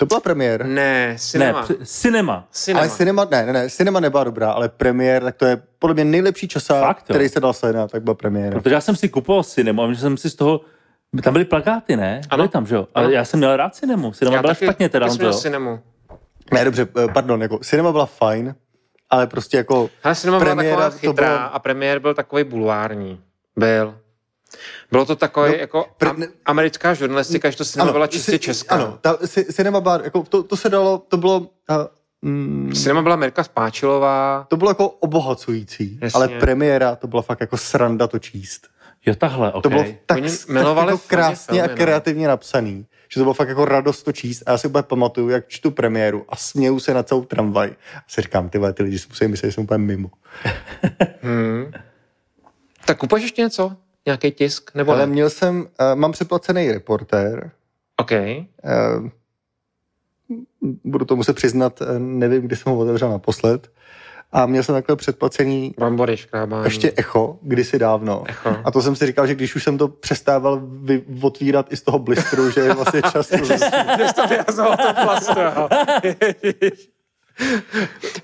To 0.00 0.06
byla 0.06 0.20
premiér. 0.20 0.66
Ne, 0.66 1.14
cinema. 1.18 1.66
Ne, 1.68 1.76
cinema. 1.86 2.46
cinema. 2.52 2.80
Ale 2.80 2.90
cinema, 2.90 3.24
ne, 3.30 3.46
ne, 3.46 3.52
ne, 3.52 3.70
cinema 3.70 4.00
nebyla 4.00 4.24
dobrá, 4.24 4.52
ale 4.52 4.68
premiér, 4.68 5.22
tak 5.22 5.36
to 5.36 5.44
je 5.46 5.62
podle 5.78 5.94
mě 5.94 6.04
nejlepší 6.04 6.48
časák, 6.48 6.80
Fakt, 6.86 6.98
jo? 7.10 7.14
který 7.14 7.28
se 7.28 7.40
dal 7.40 7.52
sledovat, 7.52 7.90
tak 7.90 8.02
byla 8.02 8.14
premiéra. 8.14 8.60
Protože 8.60 8.74
já 8.74 8.80
jsem 8.80 8.96
si 8.96 9.08
kupoval 9.08 9.42
cinema, 9.44 9.92
že 9.92 10.00
jsem 10.00 10.16
si 10.16 10.30
z 10.30 10.34
toho 10.34 10.60
tam 11.22 11.32
byly 11.32 11.44
plakáty, 11.44 11.96
ne? 11.96 12.20
Ano. 12.30 12.42
Byly 12.42 12.48
tam, 12.48 12.66
že 12.66 12.74
jo? 12.74 12.88
Ale 12.94 13.04
Ano. 13.06 13.14
já 13.14 13.24
jsem 13.24 13.38
měl 13.40 13.56
rád 13.56 13.74
cinemu. 13.74 14.12
Cinema 14.12 14.36
Já 14.36 14.42
byla 14.42 14.54
taky- 14.54 14.64
špatně 14.66 14.88
teda, 14.88 15.06
on 15.06 15.12
jsem 15.12 15.18
měl 15.20 15.34
cinemu. 15.34 15.80
Ne, 16.52 16.64
dobře, 16.64 16.86
eh, 17.04 17.08
pardon, 17.12 17.42
jako 17.42 17.58
cinema 17.58 17.92
byla 17.92 18.06
fajn, 18.06 18.54
ale 19.10 19.26
prostě 19.26 19.56
jako 19.56 19.90
Ale 20.04 20.14
cinema 20.14 20.38
byla 20.38 20.54
premiéra 20.54 20.76
taková 20.76 20.90
to 20.90 20.98
chytrá 20.98 21.28
bylo- 21.28 21.54
a 21.54 21.58
premiér 21.58 21.98
byl 21.98 22.14
takový 22.14 22.44
bulvární. 22.44 23.20
Byl. 23.56 23.94
Bylo 24.90 25.06
to 25.06 25.16
takové 25.16 25.48
No, 25.48 25.54
jako 25.54 25.86
pre- 25.98 26.10
am- 26.10 26.24
americká 26.44 26.94
žurnalistika, 26.94 27.50
že 27.50 27.56
to 27.56 27.64
cinema 27.64 27.92
byla 27.92 28.06
čistě 28.06 28.32
si- 28.32 28.38
česká. 28.38 28.74
Ano, 28.74 28.98
ta, 29.00 29.18
si, 29.24 29.44
cinema 29.44 29.80
byla, 29.80 30.00
jako 30.04 30.22
to, 30.22 30.42
to 30.42 30.56
se 30.56 30.68
dalo, 30.68 30.98
to 31.08 31.16
bylo, 31.16 31.38
uh, 31.38 31.46
mm, 32.22 32.72
Cinema 32.74 33.02
byla 33.02 33.16
Mirka 33.16 33.44
Spáčilová. 33.44 34.46
to 34.48 34.56
bylo 34.56 34.70
jako 34.70 34.88
obohacující, 34.88 35.98
Jasně. 36.02 36.16
ale 36.16 36.28
premiéra 36.28 36.96
to 36.96 37.06
byla 37.06 37.22
fakt 37.22 37.40
jako 37.40 37.56
sranda 37.56 38.06
to 38.06 38.18
číst. 38.18 38.68
Jo, 39.06 39.14
takhle, 39.14 39.52
ok. 39.52 39.62
To 39.62 39.68
bylo 39.68 39.84
tak, 40.06 40.18
Oni 40.18 40.28
tak 40.30 40.48
jako 40.56 40.74
fakt 40.96 41.06
krásně 41.06 41.46
filmy, 41.58 41.62
a 41.62 41.66
no. 41.70 41.76
kreativně 41.76 42.28
napsaný, 42.28 42.86
že 43.08 43.20
to 43.20 43.24
bylo 43.24 43.34
fakt 43.34 43.48
jako 43.48 43.64
radost 43.64 44.02
to 44.02 44.12
číst. 44.12 44.42
A 44.46 44.50
já 44.50 44.58
si 44.58 44.68
úplně 44.68 44.82
pamatuju, 44.82 45.28
jak 45.28 45.48
čtu 45.48 45.70
premiéru 45.70 46.24
a 46.28 46.36
směju 46.36 46.80
se 46.80 46.94
na 46.94 47.02
celou 47.02 47.24
tramvaj. 47.24 47.68
A 47.96 48.02
si 48.08 48.20
říkám, 48.22 48.48
ty 48.48 48.58
vole, 48.58 48.72
ty 48.72 48.82
lidi 48.82 48.98
si 48.98 49.06
musí 49.08 49.28
myslet, 49.28 49.48
že 49.48 49.54
jsem 49.54 49.64
úplně 49.64 49.78
mimo. 49.78 50.10
Hmm. 51.22 51.72
Tak 52.84 52.98
kupuješ 52.98 53.22
ještě 53.22 53.42
něco? 53.42 53.76
Nějaký 54.06 54.30
tisk? 54.32 54.74
Nebo 54.74 54.92
Ale 54.92 55.06
ne? 55.06 55.12
měl 55.12 55.30
jsem, 55.30 55.60
uh, 55.60 55.66
mám 55.94 56.12
přeplacený 56.12 56.72
reportér, 56.72 57.50
OK. 57.96 58.10
uh, 58.10 59.08
budu 60.84 61.04
to 61.04 61.16
muset 61.16 61.36
přiznat, 61.36 61.82
eh, 61.82 61.98
nevím, 61.98 62.42
kdy 62.42 62.56
jsem 62.56 62.72
ho 62.72 62.78
otevřel 62.78 63.10
naposled. 63.10 63.70
A 64.32 64.46
měl 64.46 64.62
jsem 64.62 64.74
takhle 64.74 64.96
předplacený 64.96 65.74
škrábání. 66.16 66.64
ještě 66.64 66.92
echo, 66.96 67.38
kdysi 67.42 67.78
dávno. 67.78 68.24
Echo. 68.28 68.56
A 68.64 68.70
to 68.70 68.82
jsem 68.82 68.96
si 68.96 69.06
říkal, 69.06 69.26
že 69.26 69.34
když 69.34 69.54
už 69.56 69.64
jsem 69.64 69.78
to 69.78 69.88
přestával 69.88 70.60
vy, 70.64 71.04
otvírat 71.22 71.72
i 71.72 71.76
z 71.76 71.82
toho 71.82 71.98
blistru, 71.98 72.50
že 72.50 72.60
je 72.60 72.74
vlastně 72.74 73.02
čas 73.12 73.28
to 74.12 74.26
vyhazoval 74.26 74.76
to. 75.34 75.68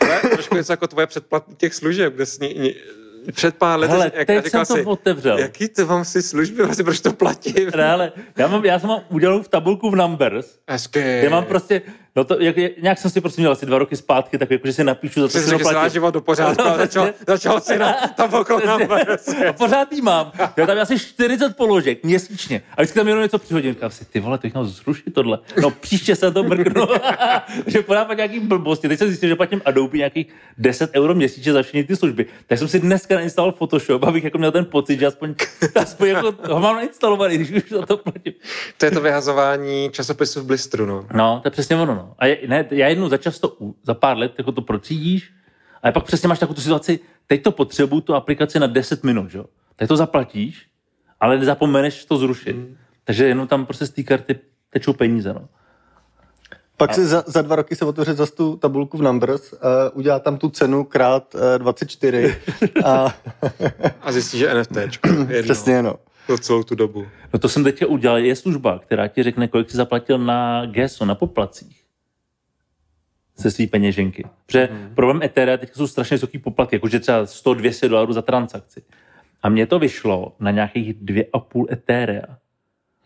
Ale 0.01 0.21
trošku 0.31 0.55
něco 0.55 0.73
jako 0.73 0.87
tvoje 0.87 1.07
předplatní 1.07 1.57
těch 1.57 1.75
služeb, 1.75 2.15
kde 2.15 2.27
jsi 2.27 2.75
před 3.33 3.57
pár 3.57 3.79
lety, 3.79 3.93
Hele, 3.93 4.13
jak 4.15 4.27
teď 4.27 4.45
říkal 4.45 4.65
jsem 4.65 4.77
to 4.77 4.83
si, 4.83 4.87
otevřel. 4.89 5.39
jaký 5.39 5.69
ty 5.69 5.85
vám 5.85 6.05
si 6.05 6.23
služby, 6.23 6.63
vlastně 6.65 6.85
proč 6.85 7.01
to 7.01 7.13
platím? 7.13 7.71
Ne, 7.77 7.91
ale 7.91 8.13
já, 8.37 8.47
mám, 8.47 8.65
já 8.65 8.79
jsem 8.79 8.89
mám 8.89 9.01
udělanou 9.09 9.43
v 9.43 9.49
tabulku 9.49 9.91
v 9.91 9.97
Numbers, 9.97 10.59
Hezky. 10.69 10.99
kde 11.01 11.29
mám 11.31 11.45
prostě, 11.45 11.83
no 12.17 12.25
to, 12.25 12.37
jak, 12.41 12.57
jak- 12.57 12.79
nějak 12.83 12.99
jsem 12.99 13.11
si 13.11 13.21
prostě 13.21 13.41
měl 13.43 13.53
asi 13.53 13.67
dva 13.67 13.79
roky 13.79 13.97
zpátky, 13.97 14.39
tak 14.39 14.51
jako, 14.51 14.67
že 14.67 14.73
si 14.73 14.85
napíšu, 14.85 15.21
za 15.21 15.29
co 15.29 15.39
Jsi 15.39 15.45
si 15.45 15.51
zaplatím. 15.51 15.91
život 15.93 16.15
do 16.15 16.21
pořádku 16.21 16.63
a 16.63 16.77
začal, 16.87 17.09
začal 17.27 17.61
si 17.61 17.79
na 17.79 17.93
tabulku 18.17 18.53
na 18.67 18.75
A 19.49 19.53
pořád 19.53 19.93
jí 19.93 20.01
mám. 20.03 20.33
Já 20.57 20.67
tam 20.67 20.79
asi 20.79 20.99
40 20.99 21.57
položek 21.57 22.05
měsíčně. 22.05 22.63
A 22.77 22.83
vždycky 22.83 22.99
tam 22.99 23.09
jenom 23.09 23.23
něco 23.23 23.39
přihodím. 23.39 23.73
Říkám 23.75 23.91
si, 23.91 24.05
ty 24.05 24.21
vole, 24.21 24.39
to 24.39 24.47
jich 24.47 24.55
mám 24.55 24.67
zrušit 24.67 25.15
tohle. 25.15 25.39
No 25.63 25.71
příště 25.71 26.17
se 26.17 26.31
to 26.33 26.43
mrknu. 26.43 26.87
že 27.67 27.83
podávat 27.83 28.15
nějaký 28.17 28.41
blbosti. 28.41 28.89
Teď 28.89 28.99
jsem 28.99 29.09
zjistil, 29.09 29.29
že 29.29 29.37
platím 29.37 29.63
Adobe 29.65 29.99
nějakých 29.99 30.27
10 30.59 30.91
euro 30.95 31.15
měsíčně 31.15 31.53
za 31.53 31.63
všechny 31.63 31.85
ty 31.85 31.97
služby. 31.97 32.27
Tak 32.47 32.59
jsem 32.59 32.69
si 32.69 32.81
dneska 32.81 33.15
nainstaloval 33.15 33.53
Photoshop, 33.53 34.05
abych 34.05 34.25
jako 34.25 34.39
měl 34.39 34.53
ten 34.53 34.65
pocit, 34.65 35.01
že 35.01 35.07
aspoň, 35.07 35.35
aspoň 35.75 36.09
jako 36.09 36.35
ho 36.49 36.61
mám 36.61 36.77
nainstalovaný, 36.77 37.39
když 37.39 37.51
už 37.65 37.71
za 37.71 37.87
to 37.87 37.97
platím. 37.97 38.33
To 38.79 38.85
je 38.85 38.91
to 38.91 39.01
vyhazování 39.01 39.91
časopisu 39.93 40.41
v 40.41 40.45
blistru, 40.45 40.87
no. 40.87 41.07
No, 41.15 41.41
to 41.43 41.47
je 41.47 41.51
přesně 41.51 41.77
ono. 41.77 41.95
No. 41.95 42.06
A 42.19 42.27
je, 42.27 42.39
ne, 42.47 42.67
já 42.71 42.89
jednou 42.89 43.09
za 43.09 43.17
často, 43.17 43.57
za 43.83 43.95
pár 43.95 44.19
let 44.19 44.35
jako 44.39 44.53
to 44.53 44.63
procídíš, 44.63 45.33
a 45.83 45.93
pak 45.93 46.05
přesně 46.05 46.29
máš 46.29 46.39
takovou 46.39 46.55
tu 46.55 46.61
situaci, 46.61 47.01
teď 47.27 47.43
to 47.43 47.53
potřebuju 47.53 48.01
tu 48.01 48.15
aplikaci 48.15 48.61
na 48.61 48.67
10 48.67 49.05
minut, 49.05 49.31
že? 49.31 49.39
jo? 49.39 49.45
Tak 49.77 49.89
to 49.89 49.97
zaplatíš, 49.97 50.67
ale 51.21 51.39
nezapomeneš 51.39 52.05
to 52.05 52.17
zrušit. 52.17 52.57
Mm. 52.57 52.77
Takže 53.05 53.27
jenom 53.27 53.47
tam 53.47 53.67
prostě 53.67 53.87
z 53.87 53.91
té 53.91 54.03
karty 54.03 54.39
tečou 54.71 54.93
peníze. 54.93 55.33
No. 55.33 55.49
Pak 56.77 56.95
si 56.95 57.07
za, 57.07 57.25
za 57.27 57.43
dva 57.43 57.57
roky 57.57 57.77
se 57.77 57.85
otevře 57.85 58.15
zase 58.15 58.33
tu 58.33 58.57
tabulku 58.57 58.99
v 58.99 59.03
Numbers, 59.03 59.53
uh, 59.53 59.59
udělá 59.95 60.19
tam 60.19 60.39
tu 60.39 60.49
cenu 60.49 60.85
krát 60.85 61.35
uh, 61.35 61.41
24 61.59 62.37
a 62.85 63.15
A 64.01 64.13
zjistí, 64.13 64.39
že. 64.39 64.49
Jedno. 65.29 65.43
přesně 65.43 65.83
no. 65.83 65.97
Po 66.27 66.39
celou 66.39 66.63
tu 66.63 66.75
dobu. 66.75 67.07
no 67.33 67.39
to 67.39 67.49
jsem 67.49 67.65
teďka 67.65 67.87
udělal, 67.87 68.19
je 68.19 68.37
služba, 68.37 68.79
která 68.79 69.09
ti 69.09 69.23
řekne, 69.23 69.49
kolik 69.49 69.71
jsi 69.71 69.77
zaplatil 69.77 70.19
na 70.19 70.67
GESO, 70.67 71.05
na 71.05 71.15
poplacích 71.15 71.86
ze 73.37 73.51
svý 73.51 73.67
peněženky. 73.67 74.25
Protože 74.47 74.69
mm. 74.73 74.95
problém 74.95 75.23
Etherea 75.23 75.57
teď 75.57 75.75
jsou 75.75 75.87
strašně 75.87 76.15
vysoký 76.15 76.39
poplatky, 76.39 76.77
jakože 76.77 77.01
třeba 77.01 77.25
100-200 77.25 77.89
dolarů 77.89 78.13
za 78.13 78.23
transakci. 78.23 78.83
A 79.43 79.49
mně 79.49 79.67
to 79.67 79.79
vyšlo 79.79 80.33
na 80.41 80.51
nějakých 80.51 80.95
2,5 80.95 81.67
Etherea, 81.73 82.39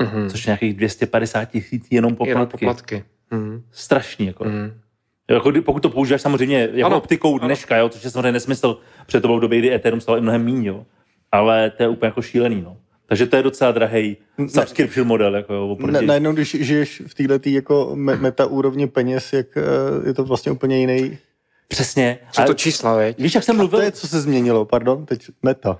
Mhm. 0.03 0.29
což 0.31 0.47
je 0.47 0.51
nějakých 0.51 0.75
250 0.75 1.45
tisíc 1.45 1.87
jenom 1.91 2.17
poplatky. 2.17 2.31
Jenom 2.31 2.47
poplatky. 2.47 3.05
Mhm. 3.31 3.63
Strašný. 3.71 4.27
Jako. 4.27 4.45
Mhm. 4.45 4.81
Jako, 5.31 5.53
pokud 5.65 5.81
to 5.81 5.91
používáš 5.91 6.21
samozřejmě 6.23 6.59
jako 6.61 6.77
Ano, 6.77 6.87
ano, 6.87 6.97
optikou 6.97 7.39
dneška, 7.39 7.77
jo, 7.77 7.89
což 7.89 8.05
je 8.05 8.11
samozřejmě 8.11 8.33
nesmysl, 8.33 8.79
protože 9.07 9.21
to 9.21 9.29
bylo 9.29 9.39
v 9.39 9.41
době, 9.41 9.59
kdy 9.59 9.75
Ethereum 9.75 10.01
stalo 10.01 10.19
i 10.19 10.21
mnohem 10.21 10.45
méně. 10.45 10.75
Ale 11.33 11.71
to 11.71 11.83
je 11.83 11.89
úplně 11.89 12.07
jako 12.09 12.23
šílený, 12.23 12.63
no. 12.63 12.77
Takže 13.11 13.27
to 13.27 13.37
je 13.37 13.43
docela 13.43 13.73
drahý 13.73 14.17
subscription 14.49 15.07
model, 15.07 15.37
jako 15.37 15.55
jo, 15.55 15.69
oproti. 15.69 15.93
Na, 15.93 16.01
najednou, 16.01 16.33
když 16.33 16.57
žiješ 16.61 17.03
v 17.07 17.15
této 17.15 17.49
jako 17.49 17.91
me, 17.95 18.17
meta 18.17 18.47
úrovni 18.47 18.87
peněz, 18.87 19.33
jak 19.33 19.47
uh, 19.57 20.07
je 20.07 20.15
to 20.15 20.25
vlastně 20.25 20.53
úplně 20.53 20.79
jiný. 20.79 21.19
Přesně. 21.69 22.19
Co 22.33 22.43
A 22.43 22.45
to 22.45 22.55
čísla, 22.55 22.97
veď? 22.97 23.19
Víš, 23.19 23.35
jak 23.35 23.45
jsem 23.45 23.57
A 23.57 23.59
mluvil? 23.59 23.79
to 23.79 23.85
je, 23.85 23.93
co 23.93 24.09
se 24.09 24.21
změnilo, 24.21 24.65
pardon, 24.65 25.07
teď 25.07 25.23
meta. 25.43 25.79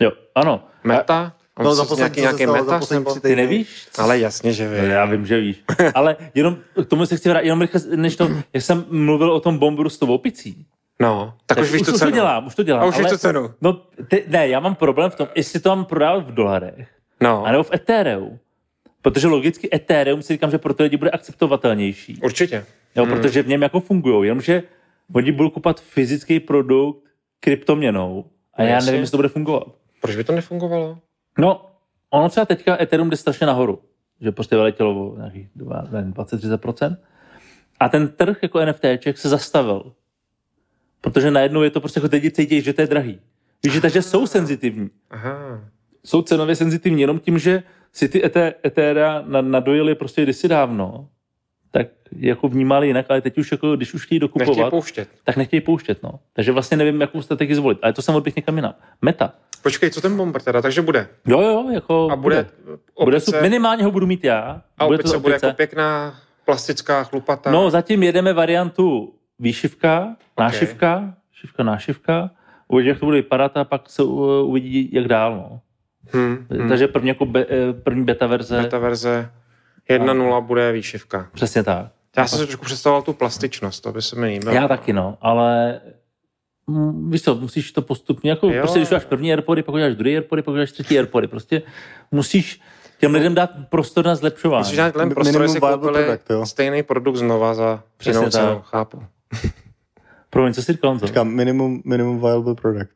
Jo, 0.00 0.12
ano. 0.34 0.64
Meta? 0.84 1.32
A 1.56 1.62
No, 1.62 1.68
no, 1.68 1.74
za 1.74 1.84
poslední- 1.84 2.22
za 2.22 2.52
meta? 2.52 2.78
poslední 2.78 3.04
Nebo... 3.04 3.20
Ty 3.20 3.36
nevíš? 3.36 3.88
Ale 3.98 4.18
jasně, 4.18 4.52
že 4.52 4.68
No, 4.68 4.74
vím. 4.82 4.90
Já 4.90 5.04
vím, 5.04 5.26
že 5.26 5.40
víš. 5.40 5.62
Ale 5.94 6.16
jenom 6.34 6.56
k 6.84 6.86
tomu 6.86 7.06
se 7.06 7.16
chci 7.16 7.28
vrátit, 7.28 7.46
jenom 7.46 7.60
rychle, 7.60 7.80
než 7.96 8.16
to, 8.16 8.28
jak 8.52 8.62
jsem 8.64 8.84
mluvil 8.90 9.32
o 9.32 9.40
tom 9.40 9.58
bombu 9.58 9.88
s 9.88 9.98
tou 9.98 10.14
opicí. 10.14 10.66
No, 11.00 11.34
tak, 11.46 11.58
už 11.58 11.72
víš 11.72 11.80
už, 11.80 11.86
tu 11.86 11.92
už 11.92 11.98
cenu. 11.98 12.10
to 12.10 12.14
dělám, 12.14 12.46
už 12.46 12.54
to 12.54 12.62
dělám. 12.62 12.82
A 12.82 12.86
už 12.86 12.98
ale- 12.98 13.08
tu 13.10 13.18
cenu. 13.18 13.50
No, 13.60 13.72
ty, 14.08 14.24
ne, 14.28 14.48
já 14.48 14.60
mám 14.60 14.74
problém 14.74 15.10
v 15.10 15.14
tom, 15.16 15.28
jestli 15.34 15.60
to 15.60 15.68
mám 15.68 15.84
prodávat 15.84 16.26
v 16.28 16.34
dolarech, 16.34 16.88
No, 17.20 17.44
anebo 17.44 17.62
v 17.62 17.72
Ethereum. 17.74 18.38
Protože 19.02 19.26
logicky 19.28 19.68
Ethereum 19.74 20.22
si 20.22 20.32
říkám, 20.32 20.50
že 20.50 20.58
pro 20.58 20.74
ty 20.74 20.82
lidi 20.82 20.96
bude 20.96 21.10
akceptovatelnější. 21.10 22.20
určitě. 22.24 22.64
Jo, 22.96 23.06
protože 23.06 23.42
v 23.42 23.48
něm 23.48 23.62
jako 23.62 23.80
fungují, 23.80 24.26
jenomže 24.28 24.62
oni 25.14 25.32
budou 25.32 25.50
kupovat 25.50 25.80
fyzický 25.80 26.40
produkt 26.40 26.98
kryptoměnou 27.40 28.24
a 28.54 28.62
No 28.62 28.68
já 28.68 28.80
nevím, 28.80 29.00
jestli 29.00 29.10
to 29.10 29.16
bude 29.18 29.28
fungovat. 29.28 29.64
Proč 30.00 30.16
by 30.16 30.24
to 30.24 30.32
nefungovalo? 30.32 30.98
No, 31.38 31.66
ono 32.10 32.28
třeba 32.28 32.46
teďka 32.46 32.82
Ethereum 32.82 33.10
jde 33.10 33.16
strašně 33.16 33.46
nahoru, 33.46 33.82
že 34.20 34.32
prostě 34.32 34.56
vyletělo 34.56 35.10
o 35.10 35.16
nějakých 35.16 35.48
20-30%. 35.56 36.96
A 37.80 37.88
ten 37.88 38.08
trh 38.08 38.38
jako 38.42 38.60
NFTček 38.66 39.18
se 39.18 39.28
zastavil. 39.28 39.92
Protože 41.04 41.30
najednou 41.30 41.62
je 41.62 41.70
to 41.70 41.80
prostě 41.80 42.00
jako 42.02 42.08
lidi 42.12 42.30
cítí, 42.30 42.62
že 42.62 42.72
to 42.72 42.80
je 42.80 42.86
drahý. 42.86 43.20
Víš, 43.64 43.72
že 43.72 43.80
takže 43.80 44.02
jsou 44.02 44.26
senzitivní. 44.26 44.90
Aha. 45.10 45.60
Jsou 46.04 46.22
cenově 46.22 46.56
senzitivní 46.56 47.00
jenom 47.00 47.18
tím, 47.18 47.38
že 47.38 47.62
si 47.92 48.08
ty 48.08 48.22
Etherea 48.66 49.22
na- 49.26 49.40
nadojili 49.40 49.94
prostě 49.94 50.22
kdysi 50.22 50.48
dávno, 50.48 51.08
tak 51.70 51.86
jako 52.18 52.48
vnímali 52.48 52.86
jinak, 52.86 53.06
ale 53.08 53.20
teď 53.20 53.38
už 53.38 53.52
jako, 53.52 53.76
když 53.76 53.94
už 53.94 54.06
chtějí 54.06 54.20
Nechtějí 54.20 54.44
dokupovat, 54.46 54.70
pouštět. 54.70 55.08
tak 55.24 55.36
nechtějí 55.36 55.60
pouštět, 55.60 56.02
no. 56.02 56.10
Takže 56.32 56.52
vlastně 56.52 56.76
nevím, 56.76 57.00
jakou 57.00 57.22
strategii 57.22 57.54
zvolit. 57.56 57.78
Ale 57.82 57.92
to 57.92 58.02
jsem 58.02 58.14
odběh 58.14 58.36
někam 58.36 58.56
jinam. 58.56 58.74
Meta. 59.02 59.32
Počkej, 59.62 59.90
co 59.90 60.00
ten 60.00 60.16
bomber 60.16 60.42
teda? 60.42 60.62
Takže 60.62 60.82
bude. 60.82 61.08
Jo, 61.26 61.40
jo, 61.40 61.70
jako 61.72 62.08
A 62.10 62.16
bude, 62.16 62.46
bude 62.64 63.16
opice, 63.16 63.20
super. 63.24 63.42
Minimálně 63.42 63.84
ho 63.84 63.90
budu 63.90 64.06
mít 64.06 64.24
já. 64.24 64.62
a 64.78 64.86
bude 64.86 64.98
opice 64.98 65.12
to 65.14 65.20
bude 65.20 65.34
opice. 65.34 65.46
jako 65.46 65.56
pěkná 65.56 66.14
plastická 66.44 67.04
chlupatá. 67.04 67.50
No, 67.50 67.70
zatím 67.70 68.02
jedeme 68.02 68.32
variantu 68.32 69.14
výšivka, 69.38 70.16
nášivka, 70.38 71.14
šivka, 71.32 71.62
nášivka. 71.62 72.30
Uvidí, 72.68 72.88
jak 72.88 72.98
to 72.98 73.06
bude 73.06 73.16
vypadat 73.16 73.56
a 73.56 73.64
pak 73.64 73.90
se 73.90 74.02
uh, 74.02 74.48
uvidí, 74.48 74.88
jak 74.92 75.08
dál, 75.08 75.34
no. 75.36 75.60
hmm, 76.12 76.46
hmm. 76.50 76.68
Takže 76.68 76.88
první, 76.88 77.08
jako 77.08 77.26
be, 77.26 77.46
eh, 77.48 77.72
první 77.72 78.04
beta 78.04 78.26
verze, 78.26 78.62
Beta 78.62 78.78
verze 78.78 79.30
1.0 79.90 80.40
bude 80.46 80.72
výšivka. 80.72 81.28
přesně 81.32 81.62
tak. 81.62 81.86
Já 82.16 82.26
jsem 82.26 82.38
si 82.38 82.44
trošku 82.46 82.64
představoval 82.64 83.02
tu 83.02 83.12
plastičnost, 83.12 83.82
to 83.82 83.92
by 83.92 84.02
se 84.02 84.16
mi 84.16 84.26
líbilo. 84.26 84.54
Já 84.54 84.68
taky, 84.68 84.92
no, 84.92 85.18
ale 85.20 85.80
mm, 86.66 87.10
víš 87.10 87.22
co, 87.22 87.34
musíš 87.34 87.72
to 87.72 87.82
postupně, 87.82 88.30
jako 88.30 88.48
Jo. 88.50 88.62
prostě 88.62 88.78
když 88.78 88.88
uděláš 88.88 89.04
první 89.04 89.30
Airpody, 89.32 89.62
pak 89.62 89.74
uděláš 89.74 89.94
druhý 89.94 90.14
Airpody, 90.16 90.42
pak 90.42 90.52
uděláš 90.52 90.72
třetí 90.72 90.98
Airpody, 90.98 91.28
prostě 91.28 91.62
musíš 92.10 92.60
těm 93.00 93.12
lidem 93.14 93.34
dát 93.34 93.50
prostor 93.68 94.04
na 94.04 94.14
zlepšování. 94.14 94.60
Musíš 94.60 94.76
dát 94.76 94.96
Mi- 94.96 95.14
prostor, 95.14 95.42
jestli 95.42 95.60
koupili 95.60 96.04
product, 96.04 96.30
jo. 96.30 96.46
stejný 96.46 96.82
produkt 96.82 97.16
znova 97.16 97.54
za 97.54 97.82
Přesně 97.96 98.18
jinou 98.20 98.30
cenu. 98.30 98.54
tak. 98.54 98.64
Chápu. 98.64 99.02
Promiň, 100.30 100.52
co 100.52 100.62
jsi 100.62 100.72
říkal, 100.72 100.90
Honzo? 100.90 101.06
Říkám 101.06 101.28
minimum, 101.28 101.82
minimum 101.84 102.20
viable 102.20 102.54
product. 102.54 102.94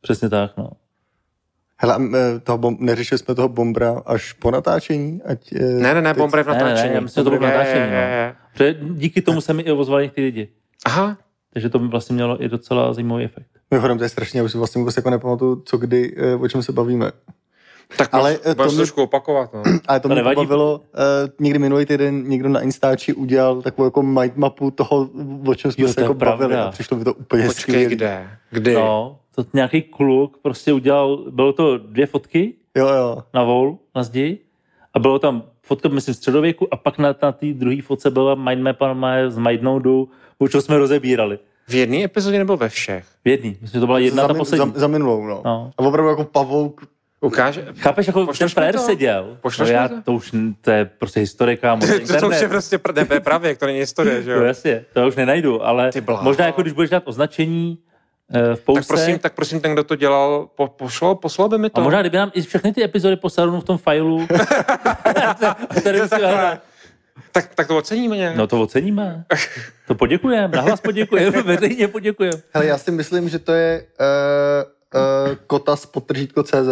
Přesně 0.00 0.28
tak, 0.28 0.56
no. 0.56 0.70
Hele, 1.80 1.98
e, 2.36 2.40
toho 2.40 2.58
bom, 2.58 2.76
neřešili 2.80 3.18
jsme 3.18 3.34
toho 3.34 3.48
bombra 3.48 4.02
až 4.06 4.32
po 4.32 4.50
natáčení? 4.50 5.22
Ať, 5.22 5.52
e, 5.52 5.58
Ne, 5.58 5.94
ne, 5.94 6.02
ne, 6.02 6.10
teď- 6.14 6.18
bomber 6.18 6.42
v 6.42 6.46
Ne, 6.46 6.52
ne, 6.54 6.58
ne, 6.64 6.70
natáčení. 6.70 7.00
myslím, 7.00 7.24
to 7.24 7.30
bylo 7.30 7.40
v 7.40 7.42
Je, 7.44 7.48
je, 7.48 7.54
natáčení, 7.58 7.80
je, 7.80 7.86
no. 7.90 7.96
je. 7.96 8.34
Protože 8.52 8.74
díky 8.94 9.22
tomu 9.22 9.40
se 9.40 9.52
mi 9.54 9.62
i 9.62 9.72
ozvali 9.72 10.02
někteří 10.02 10.24
lidi. 10.24 10.48
Aha, 10.86 11.18
Takže 11.52 11.68
to 11.68 11.78
by 11.78 11.88
vlastně 11.88 12.14
mělo 12.14 12.42
i 12.44 12.48
docela 12.48 12.92
zajímavý 12.92 13.24
efekt. 13.24 13.46
Mimochodem, 13.70 13.98
to 13.98 14.04
je 14.04 14.08
strašně, 14.08 14.40
já 14.40 14.44
už 14.44 14.52
si 14.52 14.58
vlastně 14.58 14.78
vůbec 14.78 14.96
jako 14.96 15.10
nepamatuju, 15.10 15.62
co 15.64 15.76
kdy, 15.76 16.14
e, 16.16 16.34
o 16.34 16.48
čem 16.48 16.62
se 16.62 16.72
bavíme. 16.72 17.10
Tak 17.96 18.08
Ale, 18.14 18.38
eh, 18.44 18.54
to 18.54 18.62
se 18.62 18.68
mě- 18.68 18.76
trošku 18.76 19.02
opakovat. 19.02 19.54
No. 19.54 19.62
Ale 19.88 20.00
to, 20.00 20.02
To 20.02 20.08
mě 20.08 20.14
nevadí. 20.16 20.34
pobavilo, 20.34 20.74
uh, 20.76 20.82
někdy 21.40 21.58
minulý 21.58 21.86
týden 21.86 22.28
někdo 22.28 22.48
na 22.48 22.60
Instači 22.60 23.12
udělal 23.14 23.62
takovou 23.62 23.86
jako 23.86 24.02
mindmapu 24.02 24.70
toho, 24.70 25.08
o 25.46 25.54
čem 25.54 25.72
jsme 25.72 25.82
Jo, 25.84 25.92
se 25.92 26.00
jako 26.00 26.14
bavili 26.14 26.54
a 26.56 26.70
přišlo 26.70 26.96
mi 26.96 27.04
to 27.04 27.14
úplně 27.14 27.46
Počkej, 27.46 27.62
skvělý. 27.62 27.94
kde? 27.96 28.28
Kdy? 28.50 28.74
No, 28.74 29.18
to 29.34 29.44
nějaký 29.54 29.82
kluk 29.82 30.38
prostě 30.42 30.72
udělal, 30.72 31.16
bylo 31.30 31.52
to 31.52 31.78
dvě 31.78 32.06
fotky 32.06 32.54
Jo, 32.76 32.88
jo. 32.88 33.22
na 33.34 33.42
vol, 33.44 33.78
na 33.94 34.02
zdi, 34.02 34.38
a 34.94 34.98
bylo 34.98 35.18
tam 35.18 35.42
fotka, 35.62 35.88
myslím, 35.88 36.14
středověku, 36.14 36.74
a 36.74 36.76
pak 36.76 36.98
na, 36.98 37.14
na 37.22 37.32
té 37.32 37.46
druhé 37.52 37.82
fotce 37.82 38.10
byla 38.10 38.34
mindmapa 38.34 38.94
z 39.28 39.38
Mindnodu, 39.38 40.08
o 40.38 40.48
čem 40.48 40.60
jsme 40.60 40.78
rozebírali. 40.78 41.38
V 41.68 41.74
jedné 41.74 42.04
epizodě 42.04 42.38
nebo 42.38 42.56
ve 42.56 42.68
všech? 42.68 43.06
V 43.24 43.28
jedný, 43.28 43.48
myslím, 43.60 43.68
že 43.78 43.80
to 43.80 43.86
byla 43.86 43.98
jedna 43.98 44.22
za, 44.22 44.28
ta 44.28 44.34
poslední. 44.34 44.72
za, 44.74 44.80
za 44.80 44.86
minulou, 44.86 45.26
no. 45.26 45.42
No. 45.44 45.70
A 45.78 45.82
opravdu 45.82 46.08
jako 46.10 46.24
pavouk, 46.24 46.80
Ukáže? 47.20 47.66
Chápeš, 47.78 48.06
jako 48.06 48.26
Pošleš 48.26 48.38
ten 48.38 48.54
frajer 48.54 48.74
to? 48.74 48.80
seděl. 48.80 49.38
Pošleš 49.40 49.68
no 49.68 49.72
mi 49.72 49.76
já, 49.76 49.88
to? 49.88 49.94
to 50.04 50.12
už, 50.12 50.32
to 50.60 50.70
je 50.70 50.84
prostě 50.84 51.20
historika, 51.20 51.74
moc 51.74 51.88
To, 51.90 52.06
to, 52.14 52.20
to 52.20 52.28
už 52.28 52.40
je 52.40 52.48
prostě 52.48 52.76
pr- 52.78 53.10
ne, 53.10 53.20
právě, 53.20 53.56
to 53.56 53.66
není 53.66 53.78
historie, 53.78 54.22
že 54.22 54.34
To 54.34 54.40
jo? 54.40 54.46
jasně, 54.46 54.84
to 54.92 55.08
už 55.08 55.16
nenajdu, 55.16 55.64
ale 55.66 55.90
možná 56.20 56.46
jako 56.46 56.62
když 56.62 56.72
budeš 56.72 56.90
dát 56.90 57.02
označení 57.06 57.78
eh, 58.34 58.56
v 58.56 58.60
pouze, 58.60 58.80
Tak 58.80 58.88
prosím, 58.88 59.18
tak 59.18 59.34
prosím, 59.34 59.60
ten, 59.60 59.72
kdo 59.72 59.84
to 59.84 59.96
dělal, 59.96 60.48
po, 60.56 60.66
pošlo, 60.68 61.14
poslal 61.14 61.48
by 61.48 61.58
mi 61.58 61.70
to. 61.70 61.80
a 61.80 61.84
možná 61.84 62.00
kdyby 62.00 62.16
nám 62.16 62.30
i 62.34 62.42
všechny 62.42 62.72
ty 62.72 62.84
epizody 62.84 63.16
poslal 63.16 63.60
v 63.60 63.64
tom 63.64 63.78
failu, 63.78 64.26
který 65.80 65.98
hledat. 65.98 66.62
tak, 67.32 67.54
tak 67.54 67.66
to 67.66 67.76
oceníme 67.76 68.16
nějak. 68.16 68.36
No 68.36 68.46
to 68.46 68.60
oceníme. 68.60 69.24
To 69.86 69.94
poděkujeme, 69.94 70.56
nahlas 70.56 70.80
poděkujeme, 70.80 71.42
veřejně 71.42 71.88
poděkujeme. 71.88 72.38
hele, 72.54 72.66
já 72.66 72.78
si 72.78 72.90
myslím, 72.90 73.28
že 73.28 73.38
to 73.38 73.52
je 73.52 73.84
uh, 74.00 75.00
uh, 75.30 75.36
kotas 75.46 75.86
potržítko 75.86 76.42
CZ. 76.42 76.68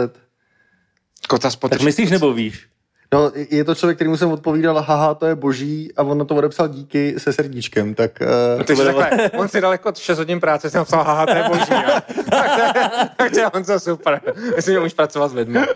Kota 1.29 1.51
Tak 1.51 1.83
myslíš 1.83 2.11
nebo 2.11 2.33
víš? 2.33 2.67
No, 3.15 3.33
je 3.51 3.65
to 3.65 3.75
člověk, 3.75 3.97
který 3.97 4.11
mu 4.11 4.17
jsem 4.17 4.31
odpovídal, 4.31 4.83
haha, 4.83 5.15
to 5.15 5.27
je 5.27 5.35
boží, 5.35 5.93
a 5.97 6.03
on 6.03 6.19
na 6.19 6.25
to 6.25 6.35
odepsal 6.35 6.69
díky 6.69 7.15
se 7.19 7.33
srdíčkem, 7.33 7.95
tak 7.95 8.11
uh, 8.57 8.63
Takže 8.63 8.85
takhle, 8.85 9.31
on 9.31 9.49
si 9.49 9.61
dal 9.61 9.73
jako 9.73 9.93
6 9.95 10.19
hodin 10.19 10.41
práce, 10.41 10.71
jsem 10.71 10.79
napsal, 10.79 11.05
haha, 11.05 11.27
to 11.27 11.35
je 11.35 11.45
boží, 11.49 11.73
jo. 11.73 12.01
tak, 12.31 12.57
to 12.57 12.63
je, 12.63 12.73
tak 13.17 13.33
to 13.33 13.39
je 13.39 13.51
on 13.51 13.65
co 13.65 13.81
super. 13.81 14.21
Myslím, 14.57 14.75
že 14.75 14.79
umíš 14.79 14.95
pracovat 14.95 15.31
s 15.31 15.35
lidmi. 15.35 15.61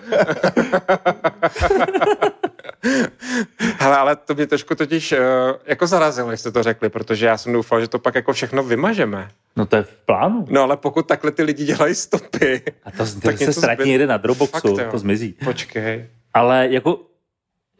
Hele, 3.78 3.96
ale 3.96 4.16
to 4.16 4.34
mě 4.34 4.46
trošku 4.46 4.74
totiž 4.74 5.12
uh, 5.12 5.18
jako 5.66 5.86
zarazilo, 5.86 6.28
když 6.28 6.40
jste 6.40 6.52
to 6.52 6.62
řekli, 6.62 6.88
protože 6.88 7.26
já 7.26 7.38
jsem 7.38 7.52
doufal, 7.52 7.80
že 7.80 7.88
to 7.88 7.98
pak 7.98 8.14
jako 8.14 8.32
všechno 8.32 8.62
vymažeme. 8.62 9.28
No 9.56 9.66
to 9.66 9.76
je 9.76 9.82
v 9.82 9.96
plánu. 10.06 10.46
No 10.50 10.62
ale 10.62 10.76
pokud 10.76 11.06
takhle 11.08 11.30
ty 11.30 11.42
lidi 11.42 11.64
dělají 11.64 11.94
stopy, 11.94 12.62
A 12.84 12.90
to, 12.90 12.96
to 13.14 13.20
Tak 13.20 13.38
se 13.38 13.52
ztratí 13.52 13.82
zbyt- 13.82 13.86
někde 13.88 14.06
na 14.06 14.16
Dropboxu, 14.16 14.68
Fakt, 14.76 14.84
jo. 14.84 14.90
to 14.90 14.98
zmizí. 14.98 15.34
počkej. 15.44 16.06
Ale 16.34 16.68
jako, 16.70 17.00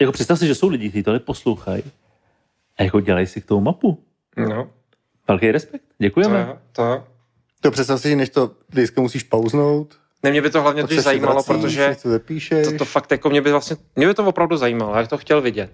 jako 0.01 0.13
představ 0.13 0.39
si, 0.39 0.47
že 0.47 0.55
jsou 0.55 0.69
lidi, 0.69 0.89
kteří 0.89 1.03
tohle 1.03 1.21
poslouchají 1.21 1.83
a 2.79 2.83
jako 2.83 3.01
dělají 3.01 3.27
si 3.27 3.41
k 3.41 3.47
tomu 3.47 3.61
mapu. 3.61 4.05
No, 4.37 4.71
Velký 5.29 5.51
respekt, 5.53 5.81
to, 5.83 5.95
děkujeme. 5.99 6.59
to. 6.73 7.05
to 7.61 7.71
představ 7.71 8.01
si, 8.01 8.17
než 8.17 8.29
to 8.29 8.51
vždycky 8.69 9.01
musíš 9.01 9.23
pauznout, 9.23 9.97
Ne, 10.23 10.31
mě 10.31 10.43
by 10.43 10.51
to 10.51 10.63
hlavně 10.63 10.87
se 10.89 11.01
zajímalo, 11.03 11.33
vracíš, 11.43 11.63
protože 11.63 11.97
to, 12.65 12.79
to 12.79 12.85
fakt 12.85 13.11
jako 13.11 13.31
mě 13.31 13.41
by 13.41 13.51
vlastně, 13.53 13.77
mě 13.97 14.07
by 14.07 14.15
to 14.15 14.25
opravdu 14.25 14.57
zajímalo, 14.57 14.95
já 14.97 15.07
to 15.07 15.19
chtěl 15.19 15.41
vidět. 15.41 15.71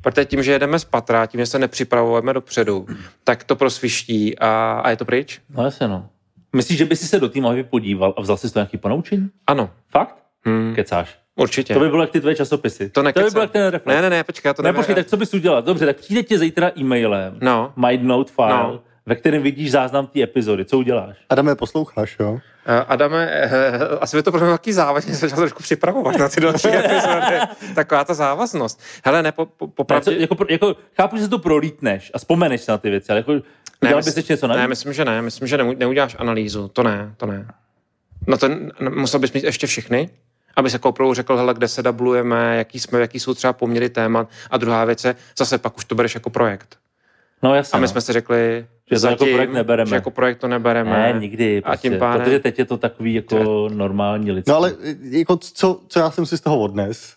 Protože 0.00 0.24
tím, 0.24 0.42
že 0.42 0.52
jedeme 0.52 0.78
z 0.78 0.84
patra, 0.84 1.26
tím, 1.26 1.40
že 1.40 1.46
se 1.46 1.58
nepřipravujeme 1.58 2.32
dopředu, 2.32 2.86
tak 3.24 3.44
to 3.44 3.56
prosviští 3.56 4.38
a, 4.38 4.80
a 4.84 4.90
je 4.90 4.96
to 4.96 5.04
pryč? 5.04 5.40
No 5.56 5.64
jasně 5.64 5.88
no. 5.88 6.08
Myslíš, 6.56 6.78
že 6.78 6.84
by 6.84 6.96
si 6.96 7.06
se 7.08 7.20
do 7.20 7.28
té 7.28 7.40
mapy 7.40 7.62
podíval 7.64 8.14
a 8.16 8.20
vzal 8.20 8.36
si 8.36 8.52
to 8.52 8.58
nějaký 8.58 8.76
ponaučení? 8.78 9.30
Ano, 9.46 9.70
Fakt? 9.90 10.16
hmm, 10.44 10.74
Kecáš. 10.74 11.18
určitě. 11.36 11.74
To 11.74 11.80
by 11.80 11.88
bylo 11.88 12.02
jak 12.02 12.10
ty 12.10 12.20
tvoje 12.20 12.34
časopisy. 12.34 12.88
to 12.88 12.92
to 12.92 13.00
by 13.00 13.04
nekecám. 13.04 13.32
bylo 13.32 13.42
jak 13.42 13.50
ten 13.50 13.66
reflex. 13.66 13.96
Ne, 13.96 14.02
ne, 14.02 14.10
ne, 14.10 14.24
počkej, 14.24 14.48
já 14.48 14.54
to 14.54 14.62
ne, 14.62 14.72
počkej, 14.72 14.94
tak 14.94 15.06
co 15.06 15.16
bys 15.16 15.34
udělal? 15.34 15.62
Dobře, 15.62 15.86
tak 15.86 15.96
přijde 15.96 16.22
ti 16.22 16.38
zítra 16.38 16.70
e-mailem 16.78 17.38
No, 17.42 17.72
My 17.76 17.98
Note 18.02 18.32
file, 18.32 18.48
No. 18.48 18.80
ve 19.06 19.14
kterém 19.14 19.42
vidíš 19.42 19.70
záznam 19.70 20.06
té 20.06 20.22
epizody. 20.22 20.64
Co 20.64 20.78
uděláš? 20.78 21.16
Adame, 21.28 21.54
posloucháš, 21.54 22.16
jo? 22.20 22.38
Eh, 22.68 22.84
Adame, 22.88 23.28
eh, 23.30 23.78
asi 24.00 24.16
by 24.16 24.22
to 24.22 24.30
bylo 24.30 24.46
velký 24.46 24.72
závazně, 24.72 25.14
se 25.14 25.20
začal 25.20 25.38
trošku 25.38 25.62
připravovat 25.62 26.16
na 26.18 26.28
ty 26.28 26.40
další 26.40 26.68
epizody. 26.76 27.38
Taková 27.74 28.04
ta 28.04 28.14
závaznost. 28.14 28.80
Hele, 29.04 29.22
ne, 29.22 29.32
po, 29.32 29.46
po, 29.46 29.64
Ne, 29.66 29.70
co, 29.70 29.74
popravdě... 29.74 30.16
jako, 30.18 30.34
pro- 30.34 30.46
jako, 30.50 30.76
chápu, 30.96 31.16
že 31.16 31.22
se 31.22 31.28
to 31.28 31.38
prolítneš 31.38 32.10
a 32.14 32.18
vzpomeneš 32.18 32.66
na 32.66 32.78
ty 32.78 32.90
věci, 32.90 33.08
ale 33.12 33.18
jako, 33.20 33.32
udělal 33.82 34.02
bys 34.02 34.14
mysl- 34.16 34.30
něco 34.30 34.46
Ne, 34.48 34.56
navíc? 34.56 34.68
myslím, 34.68 34.92
že 34.92 35.04
ne. 35.04 35.22
Myslím, 35.22 35.48
že 35.48 35.56
neu- 35.58 35.78
neuděláš 35.78 36.16
analýzu. 36.18 36.68
To 36.68 36.82
ne, 36.82 37.14
to 37.16 37.26
ne. 37.26 37.46
No 38.26 38.36
ten, 38.38 38.72
musel 38.94 39.20
bys 39.20 39.32
mít 39.32 39.44
ještě 39.44 39.66
všechny, 39.66 40.10
aby 40.56 40.70
se 40.70 40.78
koupil 40.78 41.14
řekl, 41.14 41.36
hele, 41.36 41.54
kde 41.54 41.68
se 41.68 41.82
dublujeme, 41.82 42.56
jaký 42.56 42.80
jsme, 42.80 43.00
jaký 43.00 43.20
jsou 43.20 43.34
třeba 43.34 43.52
poměry 43.52 43.88
témat. 43.88 44.28
A 44.50 44.56
druhá 44.56 44.84
věc 44.84 45.04
je, 45.04 45.14
zase 45.38 45.58
pak 45.58 45.76
už 45.78 45.84
to 45.84 45.94
bereš 45.94 46.14
jako 46.14 46.30
projekt. 46.30 46.78
No 47.42 47.54
jasně, 47.54 47.76
A 47.76 47.78
my 47.80 47.82
no. 47.84 47.88
jsme 47.88 48.00
si 48.00 48.12
řekli, 48.12 48.66
Že 48.92 49.00
to 49.00 49.06
jako 49.06 49.24
projekt 49.26 49.52
nebereme. 49.52 49.88
Že 49.88 49.94
jako 49.94 50.10
projekt 50.10 50.38
to 50.38 50.48
nebereme. 50.48 50.90
Ne, 50.90 51.20
nikdy. 51.20 51.62
A 51.62 51.68
Prostě, 51.70 51.88
tím 51.90 51.98
pádem- 51.98 52.22
Protože 52.24 52.38
teď 52.38 52.58
je 52.58 52.64
to 52.64 52.76
takový 52.78 53.14
jako 53.14 53.68
normální 53.72 54.32
lidský. 54.32 54.50
No 54.50 54.56
ale 54.56 54.74
jako 55.10 55.36
co, 55.36 55.80
co 55.88 55.98
já 55.98 56.10
jsem 56.10 56.26
si 56.26 56.38
z 56.38 56.40
toho 56.40 56.58
odnes, 56.60 57.14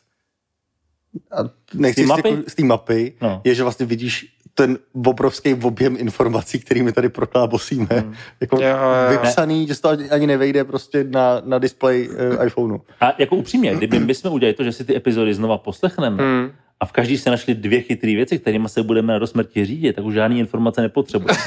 a 1.31 1.37
nechci 1.73 2.01
Z 2.01 2.05
té 2.05 2.07
mapy? 2.07 2.29
jako 2.29 2.41
z 2.47 2.63
mapy, 2.63 3.13
No. 3.21 3.41
je, 3.43 3.55
že 3.55 3.63
vlastně 3.63 3.85
vidíš 3.85 4.35
ten 4.53 4.77
obrovský 5.05 5.53
objem 5.53 5.95
informací, 5.99 6.59
který 6.59 6.83
my 6.83 6.91
tady 6.91 7.09
proklábosíme, 7.09 7.87
hmm. 7.91 8.13
jako 8.41 8.55
Jo, 8.61 8.67
jo, 8.69 8.77
jo. 9.05 9.09
vypsaný, 9.11 9.67
že 9.67 9.75
se 9.75 9.81
to 9.81 9.89
ani 10.11 10.27
nevejde 10.27 10.63
prostě 10.63 11.03
na, 11.03 11.41
na 11.45 11.59
displej 11.59 12.09
uh, 12.09 12.45
iPhoneu. 12.47 12.77
A 13.01 13.13
jako 13.17 13.35
upřímně, 13.35 13.75
kdyby 13.75 13.99
my 13.99 14.15
jsme 14.15 14.29
udělali 14.29 14.53
to, 14.53 14.63
že 14.63 14.71
si 14.71 14.83
ty 14.85 14.95
epizody 14.95 15.33
znova 15.33 15.57
poslechneme 15.57 16.23
Hmm. 16.23 16.51
A 16.79 16.85
v 16.85 16.91
každý 16.91 17.17
se 17.17 17.29
našli 17.29 17.55
dvě 17.55 17.81
chytré 17.81 18.15
věci, 18.15 18.39
kterými 18.39 18.69
se 18.69 18.83
budeme 18.83 19.19
do 19.19 19.27
smrti 19.27 19.65
řídit, 19.65 19.95
tak 19.95 20.05
už 20.05 20.13
žádný 20.13 20.39
informace 20.39 20.81
nepotřebujeme. 20.81 21.39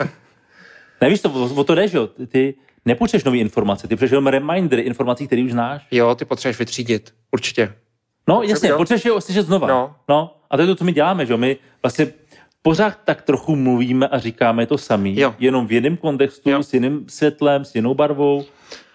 Nevíš 1.00 1.20
to, 1.20 1.30
o, 1.30 1.54
o 1.54 1.64
to 1.64 1.74
jde, 1.74 1.88
že 1.88 1.96
jo? 1.96 2.06
Ty- 2.28 2.54
nepotřebuješ 2.84 3.24
nové 3.24 3.36
informace, 3.38 3.88
ty 3.88 3.94
potřebuješ 3.94 4.10
jenom 4.10 4.26
remindery 4.26 4.82
informací, 4.82 5.26
které 5.26 5.42
už 5.42 5.52
znáš. 5.52 5.86
Jo, 5.90 6.14
ty 6.14 6.24
potřebuješ 6.24 6.58
vytřídit. 6.58 7.14
Určitě. 7.32 7.74
No 8.28 8.42
jasně, 8.42 8.68
jo. 8.68 8.76
potřebuješ 8.76 9.04
je 9.04 9.20
slyšet 9.20 9.46
znova. 9.46 9.68
No. 9.68 9.94
no. 10.08 10.36
A 10.50 10.56
to 10.56 10.62
je 10.62 10.66
to, 10.66 10.74
co 10.74 10.84
my 10.84 10.92
děláme, 10.92 11.26
že 11.26 11.32
jo? 11.32 11.36
My 11.38 11.56
vlastně 11.82 12.06
pořád 12.62 12.98
tak 13.04 13.22
trochu 13.22 13.56
mluvíme 13.56 14.08
a 14.08 14.18
říkáme 14.18 14.66
to 14.66 14.78
samý, 14.78 15.18
Jo. 15.20 15.34
jenom 15.38 15.66
v 15.66 15.72
jiném 15.72 15.96
kontextu, 15.96 16.50
Jo. 16.50 16.62
s 16.62 16.74
jiným 16.74 17.04
světlem, 17.08 17.64
s 17.64 17.74
jinou 17.74 17.94
barvou, 17.94 18.44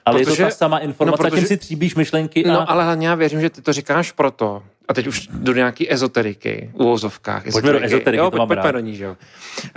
ale 0.06 0.20
je 0.20 0.26
Protože- 0.26 0.44
to 0.44 0.50
ta 0.50 0.56
sama 0.56 0.78
informace, 0.78 1.22
no, 1.22 1.24
no, 1.24 1.30
protože- 1.30 1.42
protože... 1.42 1.48
si 1.48 1.58
tříbíš 1.58 1.96
myšlenky 1.96 2.46
a... 2.46 2.54
No, 2.54 2.72
ale 2.72 2.84
hlavně 2.84 3.08
já 3.08 3.16
věřím, 3.16 3.42
že 3.42 3.50
ty 3.50 3.62
to 3.62 3.74
říkáš 3.74 4.12
proto, 4.12 4.64
a 4.88 4.94
teď 4.94 5.08
už 5.08 5.28
do 5.32 5.54
nějaký 5.54 5.94
ezoteriky, 5.94 6.72
uvozovkách. 6.74 7.44
Pojďme 7.52 7.72
do 7.74 7.84
ezoteriky, 7.84 8.18
jo, 8.18 8.26
to 8.26 8.32
pojď, 8.32 8.38
mám 8.40 8.48
pojďme 8.48 8.72
do 8.72 8.80
ní, 8.80 8.96
že 8.96 9.04
jo. 9.04 9.18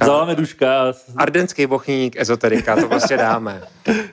Zavoláme 0.01 0.35
Duška. 0.35 0.93
Ardenský 1.17 1.67
bochník, 1.67 2.17
ezoterika, 2.21 2.77
to 2.77 2.89
prostě 2.89 3.17
dáme. 3.17 3.63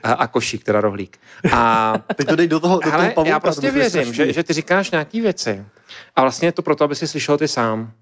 A, 0.02 0.12
a 0.12 0.26
košík, 0.26 0.64
teda 0.64 0.80
rohlík. 0.80 1.18
A 1.52 1.94
Teď 2.14 2.28
to 2.28 2.36
dej 2.36 2.48
do 2.48 2.60
toho, 2.60 2.74
do 2.74 2.80
toho 2.80 2.94
Ale 2.94 3.10
pavouka, 3.10 3.30
já 3.30 3.40
prostě 3.40 3.70
věřím, 3.70 4.14
že, 4.14 4.32
že 4.32 4.42
ty 4.42 4.52
říkáš 4.52 4.90
nějaký 4.90 5.20
věci 5.20 5.64
a 6.16 6.22
vlastně 6.22 6.48
je 6.48 6.52
to 6.52 6.62
proto, 6.62 6.84
aby 6.84 6.94
si 6.94 7.08
slyšel 7.08 7.38
ty 7.38 7.48
sám. 7.48 7.92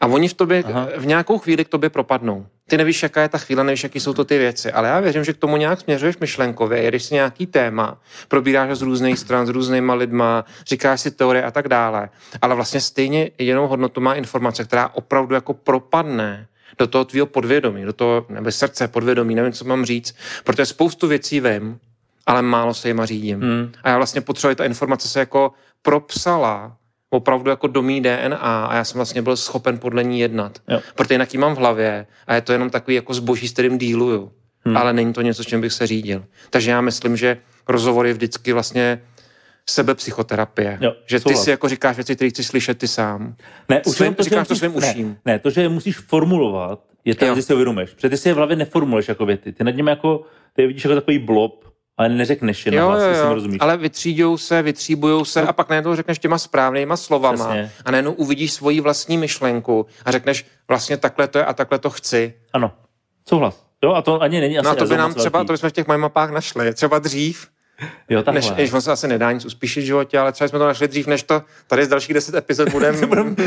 A 0.00 0.06
oni 0.06 0.28
v 0.28 0.34
tobě, 0.34 0.64
Aha. 0.66 0.88
v 0.96 1.06
nějakou 1.06 1.38
chvíli 1.38 1.64
k 1.64 1.68
tobě 1.68 1.90
propadnou. 1.90 2.46
Ty 2.68 2.76
nevíš, 2.76 3.02
jaká 3.02 3.22
je 3.22 3.28
ta 3.28 3.38
chvíle, 3.38 3.64
nevíš, 3.64 3.82
jaký 3.82 4.00
jsou 4.00 4.12
to 4.12 4.24
ty 4.24 4.38
věci, 4.38 4.72
ale 4.72 4.88
já 4.88 5.00
věřím, 5.00 5.24
že 5.24 5.32
k 5.32 5.36
tomu 5.36 5.56
nějak 5.56 5.80
směřuješ 5.80 6.18
myšlenkově, 6.18 6.82
jedeš 6.82 7.02
si 7.02 7.14
nějaký 7.14 7.46
téma, 7.46 8.00
probíráš 8.28 8.68
ho 8.68 8.76
z 8.76 8.82
různých 8.82 9.18
stran, 9.18 9.46
s 9.46 9.48
různýma 9.48 9.94
lidma, 9.94 10.44
říkáš 10.66 11.00
si 11.00 11.10
teorie 11.10 11.44
a 11.44 11.50
tak 11.50 11.68
dále, 11.68 12.08
ale 12.42 12.54
vlastně 12.54 12.80
stejně 12.80 13.30
jedinou 13.38 13.66
hodnotu 13.66 14.00
má 14.00 14.14
informace, 14.14 14.64
která 14.64 14.88
opravdu 14.88 15.34
jako 15.34 15.54
propadne 15.54 16.46
do 16.78 16.86
toho 16.86 17.04
tvýho 17.04 17.26
podvědomí, 17.26 17.84
do 17.84 17.92
toho 17.92 18.26
nebo 18.28 18.52
srdce, 18.52 18.88
podvědomí, 18.88 19.34
nevím, 19.34 19.52
co 19.52 19.64
mám 19.64 19.84
říct, 19.84 20.16
protože 20.44 20.66
spoustu 20.66 21.08
věcí 21.08 21.40
vím, 21.40 21.78
ale 22.26 22.42
málo 22.42 22.74
se 22.74 22.88
jima 22.88 23.06
řídím. 23.06 23.40
Hmm. 23.40 23.72
A 23.82 23.88
já 23.88 23.96
vlastně 23.96 24.20
potřebuji, 24.20 24.54
ta 24.54 24.64
informace 24.64 25.08
se 25.08 25.18
jako 25.18 25.52
propsala 25.82 26.76
opravdu 27.16 27.50
jako 27.50 27.66
do 27.66 27.82
mý 27.82 28.00
DNA 28.00 28.36
a 28.36 28.76
já 28.76 28.84
jsem 28.84 28.98
vlastně 28.98 29.22
byl 29.22 29.36
schopen 29.36 29.78
podle 29.78 30.04
ní 30.04 30.20
jednat. 30.20 30.58
Jo. 30.68 30.80
Protože 30.94 31.14
jinak 31.14 31.34
ji 31.34 31.40
mám 31.40 31.54
v 31.54 31.58
hlavě 31.58 32.06
a 32.26 32.34
je 32.34 32.40
to 32.40 32.52
jenom 32.52 32.70
takový 32.70 32.94
jako 32.94 33.14
zboží, 33.14 33.48
s 33.48 33.52
kterým 33.52 33.78
díluju. 33.78 34.32
Hmm. 34.64 34.76
Ale 34.76 34.92
není 34.92 35.12
to 35.12 35.22
něco, 35.22 35.44
s 35.44 35.46
čím 35.46 35.60
bych 35.60 35.72
se 35.72 35.86
řídil. 35.86 36.24
Takže 36.50 36.70
já 36.70 36.80
myslím, 36.80 37.16
že 37.16 37.36
rozhovor 37.68 38.06
je 38.06 38.12
vždycky 38.12 38.52
vlastně 38.52 39.00
sebepsychoterapie. 39.70 40.78
Jo, 40.80 40.92
že 41.06 41.16
ty 41.18 41.22
souhlas. 41.22 41.44
si 41.44 41.50
jako 41.50 41.68
říkáš 41.68 41.96
věci, 41.96 42.16
které 42.16 42.30
chceš 42.30 42.46
slyšet 42.46 42.78
ty 42.78 42.88
sám. 42.88 43.34
Ne, 43.68 43.82
už 43.86 43.96
Svým- 43.96 44.14
to, 44.14 44.22
že 44.22 44.30
říkáš 44.30 44.48
to 44.48 44.54
musíš- 44.54 44.58
svým 44.68 44.80
ne, 44.80 44.90
uším. 44.90 45.16
Ne, 45.24 45.38
to, 45.38 45.50
že 45.50 45.60
je 45.62 45.68
musíš 45.68 45.98
formulovat, 45.98 46.80
je 47.04 47.14
tam, 47.14 47.28
Jo. 47.28 47.34
že 47.34 47.42
si 47.42 47.54
uvědomíš. 47.54 47.90
Protože 47.90 48.08
ty 48.08 48.16
si 48.16 48.28
je 48.28 48.34
v 48.34 48.36
hlavě 48.36 48.56
neformuluješ 48.56 49.08
jako 49.08 49.26
věty. 49.26 49.52
Ty 49.52 49.64
nad 49.64 49.70
ním 49.70 49.86
jako, 49.88 50.22
ty 50.56 50.62
je 50.62 50.68
vidíš 50.68 50.84
jako 50.84 50.94
takový 50.94 51.18
blob, 51.18 51.64
ale 51.96 52.08
neřekneš 52.08 52.66
je 52.66 52.72
na 52.72 52.78
Jo, 52.78 52.86
hlas, 52.88 53.02
jo, 53.02 53.08
jestli 53.08 53.22
mi 53.24 53.28
jo, 53.28 53.34
rozumíš. 53.34 53.58
ale 53.60 53.76
vytřídou 53.76 54.36
se, 54.36 54.62
vytříbujou 54.62 55.24
se 55.24 55.42
a 55.42 55.52
pak 55.52 55.68
najednou 55.68 55.94
řekneš 55.94 56.18
těma 56.18 56.38
správnýma 56.38 56.96
slovama 56.96 57.44
Přesně. 57.44 57.72
a 57.84 57.90
najednou 57.90 58.12
uvidíš 58.12 58.52
svoji 58.52 58.80
vlastní 58.80 59.18
myšlenku 59.18 59.86
a 60.04 60.10
řekneš 60.10 60.46
vlastně 60.68 60.96
takhle 60.96 61.28
to 61.28 61.38
je 61.38 61.44
a 61.44 61.52
takhle 61.52 61.78
to 61.78 61.90
chci. 61.90 62.34
Ano, 62.52 62.72
souhlas. 63.28 63.64
Jo, 63.84 63.92
a 63.92 64.02
to 64.02 64.22
ani 64.22 64.40
není 64.40 64.58
asi 64.58 64.64
No 64.64 64.70
a 64.70 64.74
to 64.74 64.84
by 64.86 64.96
nám 64.96 65.14
třeba, 65.14 65.38
velký. 65.38 65.46
to 65.46 65.52
bychom 65.52 65.70
v 65.70 65.72
těch 65.72 65.86
mapách 65.86 66.30
našli, 66.30 66.74
třeba 66.74 66.98
dřív, 66.98 67.48
Jo, 68.10 68.22
takhle. 68.22 68.34
než, 68.34 68.50
než 68.50 68.72
on 68.72 68.80
se 68.80 68.92
asi 68.92 69.08
nedá 69.08 69.32
nic 69.32 69.44
uspíšit 69.44 69.80
v 69.80 69.84
životě, 69.86 70.18
ale 70.18 70.32
třeba 70.32 70.48
jsme 70.48 70.58
to 70.58 70.66
našli 70.66 70.88
dřív, 70.88 71.06
než 71.06 71.22
to 71.22 71.42
tady 71.66 71.84
z 71.84 71.88
dalších 71.88 72.14
deset 72.14 72.34
epizod 72.34 72.68
budeme 72.72 72.98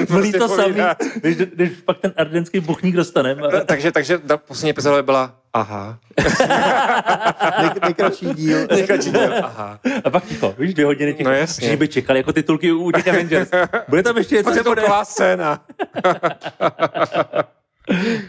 Mlí 0.09 0.31
to 0.31 0.47
samý, 0.55 0.75
když, 1.21 1.35
když 1.37 1.69
pak 1.85 1.97
ten 1.99 2.13
ardenský 2.17 2.59
buchník 2.59 2.95
dostaneme. 2.95 3.41
takže, 3.65 3.91
takže 3.91 4.17
ta 4.17 4.37
poslední 4.37 4.69
epizoda 4.69 4.95
by 4.95 5.03
byla 5.03 5.35
aha. 5.55 5.99
Nej, 7.59 7.69
nejkratší 7.83 8.25
díl. 8.33 8.67
Nejkratší 8.71 9.11
díl, 9.11 9.33
aha. 9.43 9.79
A 10.03 10.09
pak 10.09 10.25
ticho, 10.25 10.55
víš, 10.57 10.73
dvě 10.73 10.85
hodiny 10.85 11.13
ticho. 11.13 11.29
No 11.29 11.35
jasně. 11.35 11.61
Všichni 11.61 11.77
by 11.77 11.87
čekali 11.87 12.19
jako 12.19 12.33
titulky 12.33 12.71
u 12.71 12.91
těch 12.91 13.07
Avengers. 13.07 13.49
Bude 13.87 14.03
tam 14.03 14.17
ještě 14.17 14.35
něco, 14.35 14.49
je 14.51 14.63
to 14.63 14.75
taková 14.75 15.05
scéna. 15.05 15.63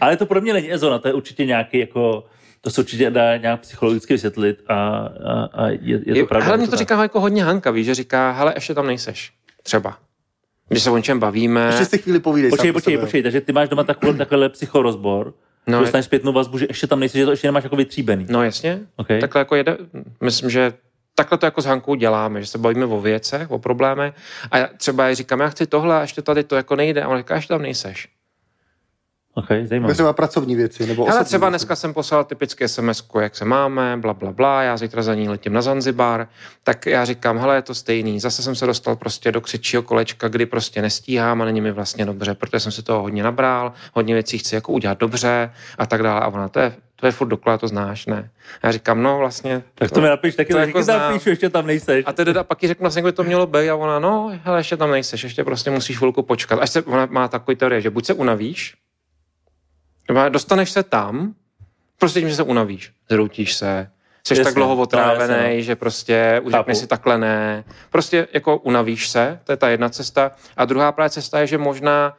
Ale 0.01 0.17
to 0.17 0.25
pro 0.25 0.41
mě 0.41 0.53
není 0.53 0.73
ezona, 0.73 0.99
to 0.99 1.07
je 1.07 1.13
určitě 1.13 1.45
nějaký 1.45 1.79
jako, 1.79 2.23
to 2.61 2.69
se 2.69 2.81
určitě 2.81 3.09
dá 3.09 3.37
nějak 3.37 3.59
psychologicky 3.61 4.13
vysvětlit 4.13 4.63
a, 4.67 4.75
a, 4.75 5.09
a 5.53 5.67
je, 5.67 5.77
je 5.81 5.99
to 5.99 6.15
Je, 6.19 6.25
pravda. 6.25 6.51
je 6.51 6.57
mě 6.57 6.67
to 6.67 6.71
tak. 6.71 6.79
říká 6.79 7.01
jako 7.01 7.19
hodně 7.19 7.43
Hanka, 7.43 7.71
víš, 7.71 7.85
že 7.85 7.95
říká, 7.95 8.31
hele, 8.31 8.53
ještě 8.55 8.73
tam 8.73 8.87
nejseš. 8.87 9.31
Třeba. 9.63 9.97
Když 10.69 10.83
se 10.83 10.91
o 10.91 10.97
něčem 10.97 11.19
bavíme. 11.19 11.65
Ještě 11.67 11.85
si 11.85 11.97
chvíli 11.97 12.19
povídej. 12.19 12.49
Počkej, 12.49 12.71
počkej, 12.71 12.97
počkej, 12.97 13.23
takže 13.23 13.41
ty 13.41 13.53
máš 13.53 13.69
doma 13.69 13.83
takový, 13.83 14.17
takovýhle 14.17 14.49
psychorozbor, 14.49 15.33
No, 15.67 15.79
dostaneš 15.79 16.05
zpětnou 16.05 16.31
vazbu, 16.33 16.57
že 16.57 16.65
ještě 16.69 16.87
tam 16.87 16.99
nejsi, 16.99 17.17
že 17.17 17.25
to 17.25 17.31
ještě 17.31 17.47
nemáš 17.47 17.63
jako 17.63 17.75
vytříbený. 17.75 18.25
No 18.29 18.43
jasně. 18.43 18.79
Okay. 18.95 19.19
Takhle 19.19 19.41
jako 19.41 19.55
jede, 19.55 19.77
myslím, 20.21 20.49
že 20.49 20.73
takhle 21.15 21.37
to 21.37 21.45
jako 21.45 21.61
s 21.61 21.65
Hankou 21.65 21.95
děláme, 21.95 22.41
že 22.41 22.47
se 22.47 22.57
bavíme 22.57 22.85
o 22.85 23.01
věcech, 23.01 23.51
o 23.51 23.59
problémech 23.59 24.13
a 24.51 24.57
já 24.57 24.67
třeba 24.77 25.13
říkám, 25.13 25.39
já 25.39 25.49
chci 25.49 25.67
tohle 25.67 25.97
a 25.97 26.01
ještě 26.01 26.21
tady 26.21 26.43
to 26.43 26.55
jako 26.55 26.75
nejde 26.75 27.03
a 27.03 27.07
on 27.07 27.17
říká, 27.17 27.35
ještě 27.35 27.53
tam 27.53 27.61
nejseš. 27.61 28.07
Okay, 29.37 29.57
Jako 29.57 29.67
zajímavé. 29.69 29.93
třeba 29.93 30.13
pracovní 30.13 30.55
věci. 30.55 30.85
Nebo 30.87 31.09
Ale 31.09 31.23
třeba 31.25 31.47
věci. 31.47 31.51
dneska 31.51 31.75
jsem 31.75 31.93
poslal 31.93 32.23
typické 32.23 32.67
sms 32.67 33.03
jak 33.21 33.35
se 33.35 33.45
máme, 33.45 33.97
bla, 33.97 34.13
bla, 34.13 34.31
bla, 34.31 34.63
já 34.63 34.77
zítra 34.77 35.01
za 35.03 35.15
ní 35.15 35.29
letím 35.29 35.53
na 35.53 35.61
Zanzibar, 35.61 36.27
tak 36.63 36.85
já 36.85 37.05
říkám, 37.05 37.37
hele, 37.37 37.55
je 37.55 37.61
to 37.61 37.75
stejný. 37.75 38.19
Zase 38.19 38.43
jsem 38.43 38.55
se 38.55 38.65
dostal 38.65 38.95
prostě 38.95 39.31
do 39.31 39.41
křičího 39.41 39.81
kolečka, 39.83 40.27
kdy 40.27 40.45
prostě 40.45 40.81
nestíhám 40.81 41.41
a 41.41 41.45
není 41.45 41.61
mi 41.61 41.71
vlastně 41.71 42.05
dobře, 42.05 42.33
protože 42.33 42.59
jsem 42.59 42.71
si 42.71 42.83
toho 42.83 43.01
hodně 43.01 43.23
nabral, 43.23 43.73
hodně 43.93 44.13
věcí 44.13 44.37
chci 44.37 44.55
jako 44.55 44.71
udělat 44.71 44.97
dobře 44.99 45.51
a 45.77 45.85
tak 45.85 46.03
dále. 46.03 46.21
A 46.21 46.27
ona, 46.27 46.47
to 46.49 46.59
je, 46.59 46.75
to 46.95 47.05
je 47.05 47.11
furt 47.11 47.27
dokola, 47.27 47.57
to 47.57 47.67
znáš, 47.67 48.05
ne? 48.05 48.29
A 48.61 48.67
já 48.67 48.71
říkám, 48.71 49.03
no 49.03 49.17
vlastně. 49.17 49.63
Tak 49.75 49.91
to 49.91 50.01
mi 50.01 50.07
napiš 50.07 50.35
taky, 50.35 50.53
to 50.53 50.59
jako 50.59 50.67
jako 50.69 50.83
znám. 50.83 50.99
napíšu, 50.99 51.29
ještě 51.29 51.49
tam 51.49 51.67
nejseš. 51.67 52.03
A 52.07 52.13
teda 52.13 52.43
pak 52.43 52.63
jí 52.63 52.67
řeknu 52.67 52.83
vlastně, 52.83 53.03
by 53.03 53.11
to 53.11 53.23
mělo 53.23 53.47
být 53.47 53.69
a 53.69 53.75
ona, 53.75 53.99
no, 53.99 54.31
hele, 54.43 54.59
ještě 54.59 54.77
tam 54.77 54.91
nejseš, 54.91 55.23
ještě 55.23 55.43
prostě 55.43 55.71
musíš 55.71 55.97
chvilku 55.97 56.23
počkat. 56.23 56.59
Až 56.59 56.69
se, 56.69 56.81
ona 56.81 57.05
má 57.05 57.27
takový 57.27 57.57
teorie, 57.57 57.81
že 57.81 57.89
buď 57.89 58.05
se 58.05 58.13
unavíš, 58.13 58.75
dostaneš 60.29 60.71
se 60.71 60.83
tam, 60.83 61.33
prostě 61.99 62.19
tím, 62.19 62.29
že 62.29 62.35
se 62.35 62.43
unavíš, 62.43 62.91
zroutíš 63.09 63.53
se, 63.53 63.89
jsi 64.27 64.33
Jasně, 64.33 64.43
tak 64.43 64.53
dlouho 64.53 64.75
otrávený, 64.75 65.33
jasně, 65.33 65.55
no. 65.55 65.61
že 65.61 65.75
prostě 65.75 66.41
už 66.43 66.53
řekneš 66.53 66.77
si 66.77 66.87
takhle 66.87 67.17
ne. 67.17 67.63
Prostě 67.89 68.27
jako 68.33 68.57
unavíš 68.57 69.09
se, 69.09 69.39
to 69.43 69.51
je 69.51 69.57
ta 69.57 69.69
jedna 69.69 69.89
cesta. 69.89 70.31
A 70.57 70.65
druhá 70.65 70.91
právě 70.91 71.09
cesta 71.09 71.39
je, 71.39 71.47
že 71.47 71.57
možná 71.57 72.17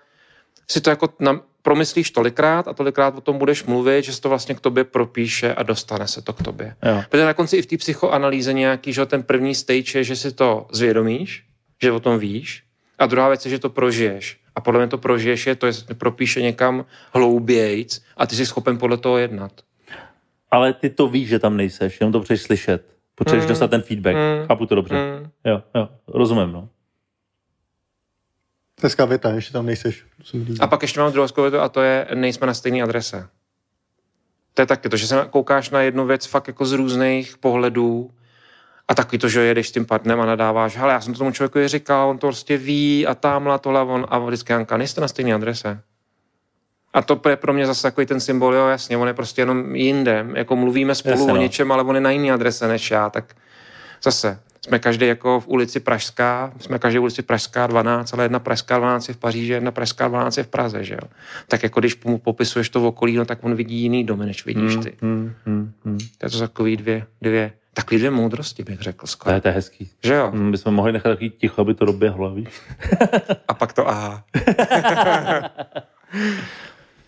si 0.70 0.80
to 0.80 0.90
jako 0.90 1.08
na, 1.20 1.40
promyslíš 1.62 2.10
tolikrát 2.10 2.68
a 2.68 2.72
tolikrát 2.72 3.14
o 3.16 3.20
tom 3.20 3.38
budeš 3.38 3.64
mluvit, 3.64 4.04
že 4.04 4.12
se 4.12 4.20
to 4.20 4.28
vlastně 4.28 4.54
k 4.54 4.60
tobě 4.60 4.84
propíše 4.84 5.54
a 5.54 5.62
dostane 5.62 6.08
se 6.08 6.22
to 6.22 6.32
k 6.32 6.42
tobě. 6.42 6.74
Jo. 6.82 7.02
Protože 7.08 7.24
na 7.24 7.34
konci 7.34 7.56
i 7.56 7.62
v 7.62 7.66
té 7.66 7.76
psychoanalýze 7.76 8.52
nějaký, 8.52 8.92
že 8.92 9.06
ten 9.06 9.22
první 9.22 9.54
stage 9.54 9.98
je, 9.98 10.04
že 10.04 10.16
si 10.16 10.32
to 10.32 10.66
zvědomíš, 10.72 11.44
že 11.82 11.92
o 11.92 12.00
tom 12.00 12.18
víš, 12.18 12.62
a 12.98 13.06
druhá 13.06 13.28
věc 13.28 13.44
je, 13.44 13.50
že 13.50 13.58
to 13.58 13.70
prožiješ. 13.70 14.40
A 14.58 14.60
podle 14.60 14.80
mě 14.80 14.88
to 14.88 14.98
prožiješ 14.98 15.46
je 15.46 15.54
to, 15.54 15.66
to 15.86 15.94
propíše 15.94 16.42
někam 16.42 16.84
hloubějc 17.14 18.02
a 18.16 18.26
ty 18.26 18.36
jsi 18.36 18.46
schopen 18.46 18.78
podle 18.78 18.96
toho 18.96 19.18
jednat. 19.18 19.52
Ale 20.50 20.72
ty 20.72 20.90
to 20.90 21.08
víš, 21.08 21.28
že 21.28 21.38
tam 21.38 21.56
nejseš, 21.56 22.00
jenom 22.00 22.12
to 22.12 22.18
potřebuješ 22.18 22.42
slyšet. 22.42 22.86
Potřebuješ 23.14 23.44
Mm. 23.44 23.48
dostat 23.48 23.70
ten 23.70 23.82
feedback. 23.82 24.16
Mm. 24.16 24.46
Chápu 24.46 24.66
to 24.66 24.74
dobře. 24.74 24.94
Mm. 24.94 25.30
Jo, 25.44 25.62
jo, 25.74 25.88
rozumím, 26.08 26.52
no. 26.52 26.68
Dneska 28.80 29.04
věta, 29.04 29.30
ještě 29.30 29.52
tam 29.52 29.66
nejseš. 29.66 30.04
A 30.60 30.66
pak 30.66 30.82
ještě 30.82 31.00
mám 31.00 31.12
druhou 31.12 31.28
zkovětu 31.28 31.58
a 31.58 31.68
to 31.68 31.82
je, 31.82 32.06
nejsme 32.14 32.46
na 32.46 32.54
stejné 32.54 32.82
adrese. 32.82 33.28
To 34.54 34.62
je 34.62 34.66
taky 34.66 34.88
to, 34.88 34.96
že 34.96 35.06
se 35.06 35.26
koukáš 35.30 35.70
na 35.70 35.80
jednu 35.80 36.06
věc 36.06 36.26
fakt 36.26 36.48
jako 36.48 36.66
z 36.66 36.72
různých 36.72 37.38
pohledů 37.38 38.10
a 38.88 38.94
taky 38.94 39.18
to, 39.18 39.28
že 39.28 39.40
jedeš 39.40 39.68
s 39.68 39.72
tím 39.72 39.86
partnerem 39.86 40.20
a 40.20 40.26
nadáváš, 40.26 40.76
hele, 40.76 40.92
já 40.92 41.00
jsem 41.00 41.12
to 41.12 41.18
tomu 41.18 41.32
člověku 41.32 41.68
říkal, 41.68 42.08
on 42.08 42.18
to 42.18 42.26
prostě 42.26 42.56
ví 42.56 43.06
a 43.06 43.14
tamhle 43.14 43.58
tohle, 43.58 43.82
on, 43.82 44.06
a 44.08 44.18
vždycky 44.18 44.52
Janka, 44.52 44.76
nejste 44.76 45.00
na 45.00 45.08
stejné 45.08 45.34
adrese. 45.34 45.80
A 46.92 47.02
to 47.02 47.28
je 47.28 47.36
pro 47.36 47.52
mě 47.52 47.66
zase 47.66 47.82
takový 47.82 48.06
ten 48.06 48.20
symbol, 48.20 48.54
jo, 48.54 48.66
jasně, 48.68 48.96
on 48.96 49.08
je 49.08 49.14
prostě 49.14 49.42
jenom 49.42 49.76
jinde, 49.76 50.26
jako 50.34 50.56
mluvíme 50.56 50.94
spolu 50.94 51.12
Jasně, 51.12 51.32
o 51.32 51.34
no. 51.34 51.42
něčem, 51.42 51.72
ale 51.72 51.82
on 51.82 51.94
je 51.94 52.00
na 52.00 52.10
jiný 52.10 52.32
adrese 52.32 52.68
než 52.68 52.90
já, 52.90 53.10
tak 53.10 53.34
zase, 54.02 54.40
jsme 54.60 54.78
každý 54.78 55.06
jako 55.06 55.40
v 55.40 55.48
ulici 55.48 55.80
Pražská, 55.80 56.52
jsme 56.60 56.78
každý 56.78 56.98
v 56.98 57.02
ulici 57.02 57.22
Pražská 57.22 57.66
12, 57.66 58.14
ale 58.14 58.24
jedna 58.24 58.38
Pražská 58.38 58.78
12 58.78 59.08
je 59.08 59.14
v 59.14 59.16
Paříži, 59.16 59.52
jedna 59.52 59.70
Pražská 59.70 60.08
12 60.08 60.36
je 60.36 60.44
v 60.44 60.48
Praze, 60.48 60.84
že 60.84 60.94
jo. 60.94 61.08
Tak 61.48 61.62
jako 61.62 61.80
když 61.80 62.04
mu 62.04 62.18
popisuješ 62.18 62.68
to 62.68 62.80
v 62.80 62.84
okolí, 62.84 63.16
no 63.16 63.24
tak 63.24 63.38
on 63.44 63.54
vidí 63.54 63.76
jiný 63.76 64.04
domy, 64.04 64.26
než 64.26 64.46
vidíš 64.46 64.76
ty. 64.82 64.92
Hmm, 65.02 65.32
hmm, 65.46 65.72
hmm. 65.84 65.98
To 66.18 66.26
je 66.26 66.30
to 66.30 66.38
takový 66.38 66.76
dvě, 66.76 67.06
dvě, 67.22 67.52
takový 67.74 67.98
dvě 67.98 68.10
moudrosti 68.10 68.62
bych 68.62 68.80
řekl 68.80 69.00
To 69.00 69.06
skoro. 69.06 69.34
je, 69.34 69.40
to 69.40 69.48
je 69.48 69.54
hezký. 69.54 69.90
Že 70.04 70.14
jo? 70.14 70.30
Hmm, 70.30 70.50
bychom 70.52 70.74
mohli 70.74 70.92
nechat 70.92 71.08
takový 71.10 71.30
ticho, 71.30 71.60
aby 71.60 71.74
to 71.74 71.84
doběhlo, 71.84 72.34
víš? 72.34 72.60
A 73.48 73.54
pak 73.54 73.72
to 73.72 73.88
aha. 73.88 74.24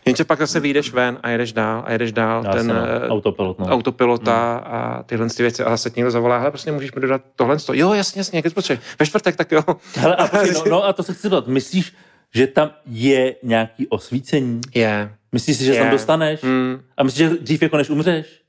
Jenže 0.07 0.25
pak 0.25 0.39
zase 0.39 0.61
vyjdeš 0.61 0.93
ven 0.93 1.19
a 1.23 1.31
jedeš 1.31 1.53
dál 1.53 1.83
a 1.87 1.93
jedeš 1.93 2.13
dál. 2.13 2.45
Já 2.45 2.53
ten 2.53 2.67
no, 2.67 2.75
autopilot, 3.09 3.59
no. 3.59 3.67
autopilota 3.67 4.57
a 4.57 5.03
tyhle 5.03 5.29
ty 5.29 5.43
věci 5.43 5.65
a 5.65 5.71
zase 5.71 5.91
ti 5.91 6.01
někdo 6.01 6.11
zavolá, 6.11 6.39
hele, 6.39 6.51
prostě 6.51 6.73
můžeš 6.73 6.93
mi 6.93 7.01
dodat 7.01 7.23
tohle. 7.37 7.57
Jo, 7.73 7.93
jasně, 7.93 8.21
jasně, 8.21 8.43
jak 8.45 8.55
potřebuješ. 8.55 8.87
Ve 8.99 9.07
čtvrtek, 9.07 9.37
tak 9.37 9.53
jo. 9.53 9.63
Hele, 9.97 10.17
a, 10.17 10.27
počkej, 10.27 10.53
no, 10.55 10.63
no, 10.71 10.85
a 10.85 10.93
to 10.93 11.03
se 11.03 11.13
chci 11.13 11.23
zeptat. 11.23 11.47
Myslíš, 11.47 11.93
že 12.35 12.47
tam 12.47 12.71
je 12.87 13.35
nějaký 13.43 13.89
osvícení? 13.89 14.61
Je. 14.75 15.15
Myslíš 15.33 15.57
si, 15.57 15.65
že 15.65 15.73
se 15.73 15.79
Je. 15.79 15.83
tam 15.83 15.91
dostaneš? 15.91 16.43
Mm. 16.43 16.81
A 16.97 17.03
myslíš, 17.03 17.29
že 17.29 17.35
dřív 17.37 17.63
jako 17.63 17.77
než 17.77 17.91
umřeš? 17.91 18.41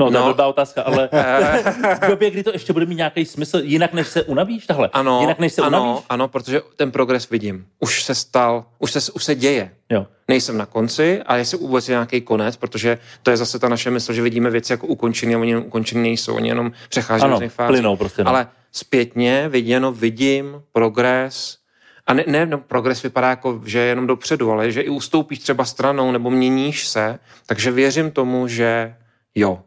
No, 0.00 0.06
to 0.06 0.12
No. 0.12 0.24
blbá 0.24 0.46
otázka, 0.46 0.82
ale 0.82 1.08
v 2.02 2.08
době, 2.08 2.30
kdy 2.30 2.42
to 2.42 2.50
ještě 2.52 2.72
bude 2.72 2.86
mít 2.86 2.94
nějaký 2.94 3.24
smysl, 3.24 3.58
jinak 3.62 3.92
než 3.92 4.06
se 4.08 4.22
unavíš 4.22 4.66
tahle? 4.66 4.88
Ano, 4.92 5.20
Jinak 5.20 5.38
než 5.38 5.52
se 5.52 5.62
ano, 5.62 5.82
unavíš? 5.82 6.04
ano, 6.08 6.28
protože 6.28 6.60
ten 6.76 6.90
progres 6.90 7.30
vidím. 7.30 7.66
Už 7.80 8.02
se 8.02 8.14
stal, 8.14 8.64
už 8.78 8.92
se, 8.92 9.12
už 9.12 9.24
se 9.24 9.34
děje. 9.34 9.70
Jo. 9.90 10.06
Nejsem 10.28 10.58
na 10.58 10.66
konci 10.66 11.22
a 11.26 11.36
jestli 11.36 11.58
vůbec 11.58 11.88
je 11.88 11.92
nějaký 11.92 12.20
konec, 12.20 12.56
protože 12.56 12.98
to 13.22 13.30
je 13.30 13.36
zase 13.36 13.58
ta 13.58 13.68
naše 13.68 13.90
mysl, 13.90 14.12
že 14.12 14.22
vidíme 14.22 14.50
věci 14.50 14.72
jako 14.72 14.86
ukončené 14.86 15.34
a 15.34 15.38
oni 15.38 15.50
jenom 15.50 15.64
ukončené 15.66 16.00
nejsou, 16.02 16.34
oni 16.34 16.48
jenom 16.48 16.72
přechází 16.88 17.22
Ano, 17.24 17.32
různých 17.32 17.52
fází. 17.52 17.68
plynou 17.68 17.96
prostě, 17.96 18.24
no. 18.24 18.30
Ale 18.30 18.46
zpětně 18.72 19.48
viděno 19.48 19.92
vidím 19.92 20.62
progres, 20.72 21.58
a 22.06 22.14
ne, 22.14 22.24
ne 22.26 22.46
no, 22.46 22.58
progres 22.58 23.02
vypadá 23.02 23.28
jako, 23.28 23.60
že 23.64 23.78
je 23.78 23.84
jenom 23.84 24.06
dopředu, 24.06 24.52
ale 24.52 24.72
že 24.72 24.80
i 24.80 24.88
ustoupíš 24.88 25.38
třeba 25.38 25.64
stranou 25.64 26.12
nebo 26.12 26.30
měníš 26.30 26.88
se, 26.88 27.18
takže 27.46 27.70
věřím 27.70 28.10
tomu, 28.10 28.48
že 28.48 28.94
jo. 29.34 29.60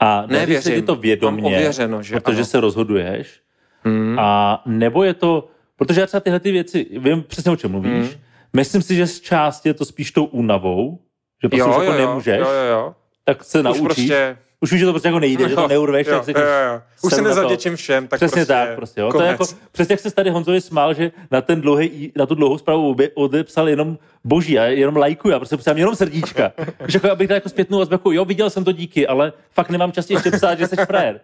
A 0.00 0.24
Nevěřím. 0.26 0.74
ti 0.74 0.82
to 0.82 0.96
vědomě, 0.96 1.42
ověřeno, 1.56 2.02
že 2.02 2.20
protože 2.20 2.36
ano. 2.38 2.44
se 2.44 2.60
rozhoduješ, 2.60 3.40
Hmm. 3.86 4.16
a 4.18 4.62
nebo 4.66 5.04
je 5.04 5.14
to, 5.14 5.48
protože 5.76 6.00
já 6.00 6.06
třeba 6.06 6.20
tyhle 6.20 6.40
ty 6.40 6.52
věci, 6.52 6.86
vím 6.98 7.22
přesně 7.22 7.52
o 7.52 7.56
čem 7.56 7.70
mluvíš, 7.70 7.92
Hmm. 7.92 8.08
myslím 8.52 8.82
si, 8.82 8.94
že 8.96 9.06
z 9.06 9.20
části 9.20 9.68
je 9.68 9.74
to 9.74 9.84
spíš 9.84 10.12
tou 10.12 10.24
únavou, 10.24 10.98
že 11.42 11.48
prostě 11.48 11.64
už 11.64 11.76
jako 11.86 11.92
nemůžeš, 11.98 12.38
jo, 12.38 12.46
jo, 12.46 12.64
jo. 12.70 12.94
tak 13.24 13.44
se 13.44 13.58
Už 13.58 13.64
naučíš, 13.64 13.82
prostě 13.84 14.36
už 14.64 14.72
víš, 14.72 14.80
že 14.80 14.86
to 14.86 14.92
prostě 14.92 15.08
jako 15.08 15.18
nejde, 15.18 15.48
že 15.48 15.54
to 15.54 15.60
Jo, 15.60 15.68
neurveš, 15.68 16.06
jo, 16.06 16.14
tak 16.14 16.24
si 16.24 16.32
jo, 16.32 16.38
jo. 16.38 16.80
Už 17.02 17.12
se 17.12 17.22
nezavděčím 17.22 17.76
všem, 17.76 18.08
tak 18.08 18.18
přesně 18.18 18.34
prostě 18.34 18.52
tak, 18.52 18.76
prostě, 18.76 19.00
jo. 19.00 19.12
To 19.12 19.22
je 19.22 19.28
jako, 19.28 19.44
přesně 19.72 19.92
jak 19.92 20.00
se 20.00 20.10
tady 20.10 20.30
Honzovi 20.30 20.60
smál, 20.60 20.94
že 20.94 21.10
na, 21.30 21.40
ten 21.40 21.60
dlouhý, 21.60 22.12
na 22.16 22.26
tu 22.26 22.34
dlouhou 22.34 22.58
zprávu 22.58 22.96
odepsal 23.14 23.68
jenom 23.68 23.98
boží, 24.24 24.58
a 24.58 24.64
jenom 24.64 24.96
lajkuju, 24.96 25.34
a 25.34 25.38
prostě 25.38 25.56
psám 25.56 25.78
jenom 25.78 25.96
srdíčka. 25.96 26.52
že 26.88 26.96
jako, 26.96 27.10
abych 27.10 27.28
dal 27.28 27.34
jako 27.34 27.48
zpětnou 27.48 27.78
vazbu, 27.78 27.94
jako, 27.94 28.12
jo, 28.12 28.24
viděl 28.24 28.50
jsem 28.50 28.64
to 28.64 28.72
díky, 28.72 29.06
ale 29.06 29.32
fakt 29.50 29.70
nemám 29.70 29.92
častěji 29.92 30.16
ještě 30.16 30.30
psát, 30.30 30.58
že 30.58 30.66
jsi 30.66 30.76
frajer. 30.76 31.20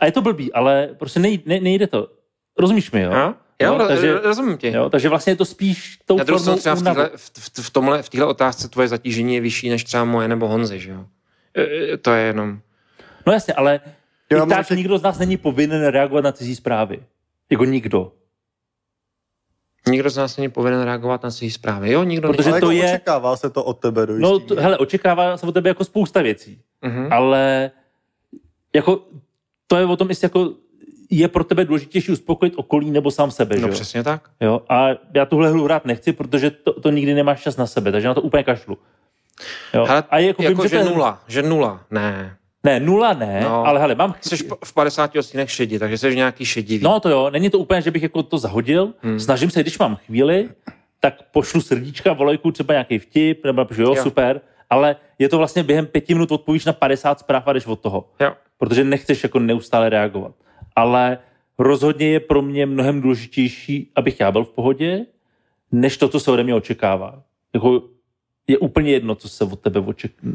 A 0.00 0.06
je 0.06 0.12
to 0.12 0.22
blbý, 0.22 0.52
ale 0.52 0.88
prostě 0.98 1.20
nej, 1.20 1.40
ne, 1.46 1.60
nejde 1.60 1.86
to. 1.86 2.08
Rozumíš 2.58 2.90
mi, 2.90 3.00
jo? 3.00 3.12
Jo? 3.12 3.34
Jo, 3.62 3.72
Jo, 3.72 3.78
ro- 3.78 3.88
takže- 3.88 4.18
rozumím 4.18 4.58
ti. 4.58 4.72
Jo, 4.72 4.90
takže 4.90 5.08
vlastně 5.08 5.30
je 5.30 5.36
to 5.36 5.44
spíš 5.44 5.98
tou 6.06 6.18
Na 6.18 6.24
druhou 6.24 6.44
formou 6.44 6.58
třeba 6.58 6.74
v, 6.74 6.78
týhle, 6.82 7.10
v, 7.16 7.50
v, 7.60 7.70
tomhle, 7.70 8.02
v 8.02 8.08
téhle 8.08 8.26
otázce 8.26 8.68
tvoje 8.68 8.88
zatížení 8.88 9.34
je 9.34 9.40
vyšší 9.40 9.70
než 9.70 9.84
třeba 9.84 10.04
moje 10.04 10.28
nebo 10.28 10.48
Honzy, 10.48 10.80
že 10.80 10.90
jo? 10.90 11.04
E, 11.56 11.92
e, 11.92 11.96
To 11.96 12.12
je 12.12 12.22
jenom... 12.26 12.60
No 13.28 13.32
jasně, 13.34 13.54
ale 13.54 13.80
Jo, 14.30 14.46
i 14.46 14.48
tak 14.48 14.64
však- 14.64 14.76
nikdo 14.78 14.98
z 14.98 15.02
nás 15.02 15.18
není 15.18 15.36
povinen 15.36 15.86
reagovat 15.86 16.24
na 16.24 16.32
cizí 16.32 16.56
zprávy. 16.56 17.00
Jako 17.50 17.64
nikdo. 17.64 18.12
Nikdo 19.88 20.10
z 20.10 20.16
nás 20.16 20.36
není 20.36 20.50
povinen 20.50 20.82
reagovat 20.82 21.22
na 21.22 21.30
svý 21.30 21.50
zprávy. 21.50 21.92
Jo, 21.92 22.04
nikdo 22.04 22.28
Protože 22.28 22.50
Ale 22.50 22.60
to 22.60 22.70
jako 22.70 22.84
je- 22.86 22.92
očekává 22.94 23.36
se 23.36 23.50
to 23.50 23.64
od 23.64 23.74
tebe 23.78 24.06
do 24.06 24.18
No, 24.18 24.28
jistý 24.32 24.46
to, 24.48 24.54
míry. 24.54 24.62
hele, 24.62 24.78
očekává 24.78 25.36
se 25.36 25.46
od 25.46 25.52
tebe 25.52 25.68
jako 25.70 25.84
spousta 25.84 26.22
věcí. 26.22 26.60
Mhm. 26.82 27.12
ale 27.12 27.70
jako 28.74 29.00
to 29.66 29.76
je 29.76 29.84
o 29.86 29.96
tom, 29.96 30.08
jestli 30.08 30.24
jako 30.24 30.52
je 31.10 31.28
pro 31.28 31.44
tebe 31.44 31.64
důležitější 31.64 32.12
uspokojit 32.12 32.54
okolí 32.56 32.90
nebo 32.90 33.10
sám 33.10 33.30
sebe, 33.30 33.56
že 33.56 33.62
No 33.62 33.68
jo? 33.68 33.74
přesně 33.74 34.02
tak. 34.04 34.30
jo? 34.40 34.62
A 34.68 34.88
já 35.14 35.26
tuhle 35.26 35.50
hru 35.50 35.64
hrát 35.64 35.84
nechci, 35.84 36.12
protože 36.12 36.50
to, 36.50 36.80
to 36.80 36.90
nikdy 36.90 37.14
nemáš 37.14 37.42
čas 37.42 37.56
na 37.56 37.66
sebe, 37.66 37.92
takže 37.92 38.08
na 38.08 38.14
to 38.14 38.22
úplně 38.22 38.42
kašlu. 38.44 38.78
Jo? 39.74 39.84
Hele, 39.84 40.04
a 40.10 40.18
jako, 40.18 40.42
jako, 40.42 40.62
vím, 40.62 40.68
že, 40.70 40.76
že 40.76 40.82
to 40.82 40.88
je- 40.88 40.94
nula, 40.94 41.22
že 41.28 41.42
nula, 41.42 41.84
ne. 41.90 42.36
Ne, 42.64 42.80
nula 42.80 43.12
ne, 43.14 43.40
No. 43.44 43.66
ale 43.66 43.80
hele, 43.80 43.94
mám... 43.94 44.14
Jsi 44.20 44.36
v 44.64 44.74
50 44.74 45.16
odstínech 45.16 45.50
šedi, 45.50 45.78
takže 45.78 45.98
jsi 45.98 46.16
nějaký 46.16 46.44
šedivý. 46.44 46.84
No 46.84 47.00
to 47.00 47.08
jo, 47.08 47.30
není 47.30 47.50
to 47.50 47.58
úplně, 47.58 47.82
že 47.82 47.90
bych 47.90 48.02
jako 48.02 48.22
to 48.22 48.38
zahodil. 48.38 48.92
Hmm. 49.02 49.20
Snažím 49.20 49.50
se, 49.50 49.60
když 49.62 49.78
mám 49.78 49.96
chvíli, 49.96 50.48
tak 51.00 51.14
pošlu 51.30 51.60
srdíčka, 51.60 52.12
volejku, 52.12 52.52
třeba 52.52 52.74
nějaký 52.74 52.98
vtip, 52.98 53.44
nebo 53.44 53.56
napíšu, 53.56 53.82
jo, 53.82 53.88
Jo. 53.88 53.94
jo, 53.96 54.02
super, 54.02 54.40
ale 54.70 54.96
je 55.18 55.28
to 55.28 55.38
vlastně 55.38 55.62
během 55.62 55.86
pěti 55.86 56.14
minut 56.14 56.32
odpovíš 56.32 56.64
na 56.64 56.72
50 56.72 57.18
zpráv 57.20 57.48
a 57.48 57.52
jdeš 57.52 57.66
od 57.66 57.80
toho. 57.80 58.08
Jo. 58.20 58.32
protože 58.58 58.84
nechceš 58.84 59.22
jako 59.22 59.38
neustále 59.38 59.88
reagovat. 59.88 60.32
Ale 60.76 61.18
rozhodně 61.58 62.08
je 62.08 62.20
pro 62.20 62.42
mě 62.42 62.66
mnohem 62.66 63.00
důležitější, 63.00 63.90
abych 63.96 64.20
já 64.20 64.32
byl 64.32 64.44
v 64.44 64.50
pohodě, 64.50 65.06
než 65.72 65.96
to, 65.96 66.08
co 66.08 66.20
se 66.20 66.30
ode 66.30 66.42
mě 66.44 66.54
očekává. 66.54 67.22
Jako 67.54 67.82
je 68.46 68.58
úplně 68.58 68.90
jedno, 68.90 69.14
co 69.14 69.28
se 69.28 69.44
od 69.44 69.60
tebe 69.60 69.80
očekává. 69.80 70.32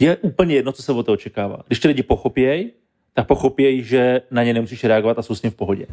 Je 0.00 0.16
úplně 0.16 0.54
jedno, 0.54 0.72
co 0.72 0.82
se 0.82 0.92
od 0.92 1.02
tebe 1.02 1.12
očekává. 1.12 1.56
Když 1.66 1.80
ty 1.80 1.88
lidi 1.88 2.02
pochopějí, 2.02 2.72
tak 3.14 3.26
pochopějí, 3.26 3.82
že 3.82 4.22
na 4.30 4.42
ně 4.42 4.54
nemusíš 4.54 4.84
reagovat 4.84 5.18
a 5.18 5.22
jsou 5.22 5.34
s 5.34 5.42
ním 5.42 5.52
v 5.52 5.54
pohodě. 5.54 5.86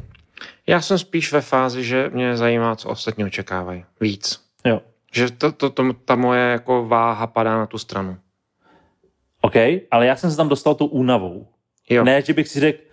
Já 0.67 0.81
jsem 0.81 0.97
spíš 0.97 1.31
ve 1.33 1.41
fázi, 1.41 1.83
že 1.83 2.09
mě 2.13 2.37
zajímá, 2.37 2.75
co 2.75 2.89
ostatní 2.89 3.25
očekávají. 3.25 3.85
Víc. 4.01 4.39
Jo. 4.65 4.81
Že 5.13 5.31
to, 5.31 5.51
to, 5.51 5.69
to, 5.69 5.93
ta 5.93 6.15
moje 6.15 6.41
jako 6.41 6.85
váha 6.85 7.27
padá 7.27 7.57
na 7.57 7.65
tu 7.65 7.77
stranu. 7.77 8.17
OK, 9.41 9.55
ale 9.91 10.05
já 10.05 10.15
jsem 10.15 10.31
se 10.31 10.37
tam 10.37 10.49
dostal 10.49 10.75
tou 10.75 10.85
únavou. 10.85 11.47
Jo. 11.89 12.03
Ne, 12.03 12.21
že 12.21 12.33
bych 12.33 12.47
si 12.47 12.59
řekl, 12.59 12.79
ne, 12.83 12.89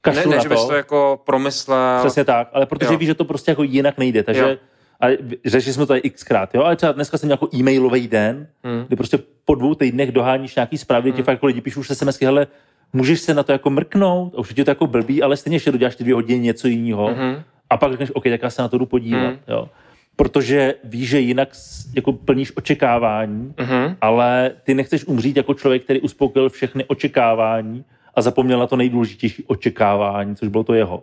kašlu 0.00 0.30
ne 0.30 0.36
na 0.36 0.42
že 0.42 0.48
bys 0.48 0.64
to 0.66 0.74
jako 0.74 1.20
promyslel. 1.26 2.00
Přesně 2.00 2.24
tak, 2.24 2.48
ale 2.52 2.66
protože 2.66 2.92
Jo. 2.92 2.98
víš, 2.98 3.06
že 3.06 3.14
to 3.14 3.24
prostě 3.24 3.50
jako 3.50 3.62
jinak 3.62 3.98
nejde, 3.98 4.22
takže 4.22 4.40
Jo. 4.40 4.56
A 5.04 5.16
řešili 5.46 5.72
jsme 5.74 5.82
to 5.82 5.86
tady 5.86 6.10
xkrát, 6.10 6.54
jo, 6.54 6.62
ale 6.62 6.76
třeba 6.76 6.92
dneska 6.92 7.18
jsem 7.18 7.26
měl 7.26 7.34
jako 7.34 7.48
e-mailový 7.56 8.08
den, 8.08 8.46
Hmm. 8.64 8.84
kdy 8.88 8.96
prostě 8.96 9.18
po 9.44 9.54
dvou 9.54 9.74
týdnech 9.74 10.12
doháníš 10.12 10.54
nějaký 10.56 10.78
zprávy, 10.78 11.10
hmm. 11.10 11.16
ti 11.16 11.22
fakt 11.22 11.34
jako 11.34 11.46
lidi 11.46 11.60
píšou 11.60 11.80
už 11.80 11.88
SMSky, 11.88 12.24
hele, 12.24 12.46
můžeš 12.92 13.20
se 13.20 13.34
na 13.34 13.42
to 13.42 13.52
jako 13.52 13.70
mrknout, 13.70 14.34
a 14.34 14.38
už 14.38 14.54
je 14.56 14.64
to 14.64 14.70
jako 14.70 14.86
blbý, 14.86 15.22
ale 15.22 15.36
stejně 15.36 15.56
ještě 15.56 15.72
doděláš 15.72 15.96
ty 15.96 16.04
dvě 16.04 16.14
hodiny 16.14 16.40
něco 16.40 16.68
jiného 16.68 17.08
Mhm. 17.10 17.42
a 17.70 17.76
pak 17.76 17.90
řekneš, 17.90 18.10
OK, 18.14 18.24
tak 18.24 18.42
já 18.42 18.50
se 18.50 18.62
na 18.62 18.68
to 18.68 18.78
jdu 18.78 18.86
podívat, 18.86 19.18
Hmm. 19.28 19.36
jo. 19.48 19.68
Protože 20.16 20.74
víš, 20.84 21.08
že 21.08 21.20
jinak 21.20 21.48
jako 21.96 22.12
plníš 22.12 22.52
očekávání, 22.56 23.54
Mhm. 23.60 23.96
ale 24.00 24.50
ty 24.62 24.74
nechceš 24.74 25.04
umřít 25.06 25.36
jako 25.36 25.54
člověk, 25.54 25.84
který 25.84 26.00
uspokojil 26.00 26.48
všechny 26.50 26.84
očekávání 26.84 27.84
a 28.14 28.22
zapomněl 28.22 28.58
na 28.58 28.66
to 28.66 28.76
nejdůležitější 28.76 29.44
očekávání, 29.46 30.36
což 30.36 30.48
bylo 30.48 30.64
to 30.64 30.74
jeho. 30.74 31.02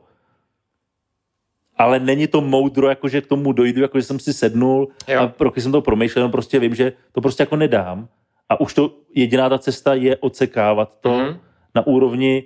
Ale 1.82 1.99
není 1.99 2.27
to 2.27 2.41
moudro, 2.41 2.89
jakože 2.89 3.21
k 3.21 3.27
tomu 3.27 3.51
dojdu, 3.51 3.82
jakože 3.82 4.03
jsem 4.03 4.19
si 4.19 4.34
sednul 4.34 4.88
Jo. 5.07 5.21
a 5.21 5.34
roky 5.39 5.61
jsem 5.61 5.71
to 5.71 5.82
promýšlel, 5.82 6.21
jenom 6.21 6.32
prostě 6.32 6.59
vím, 6.59 6.75
že 6.75 6.93
to 7.11 7.21
prostě 7.21 7.43
jako 7.43 7.55
nedám. 7.55 8.07
A 8.49 8.59
už 8.59 8.73
to 8.73 8.93
jediná 9.15 9.49
ta 9.49 9.57
cesta 9.57 9.93
je 9.93 10.17
odsekávat 10.17 10.97
to 11.01 11.17
Mhm. 11.19 11.38
na 11.75 11.88
úrovni 11.88 12.43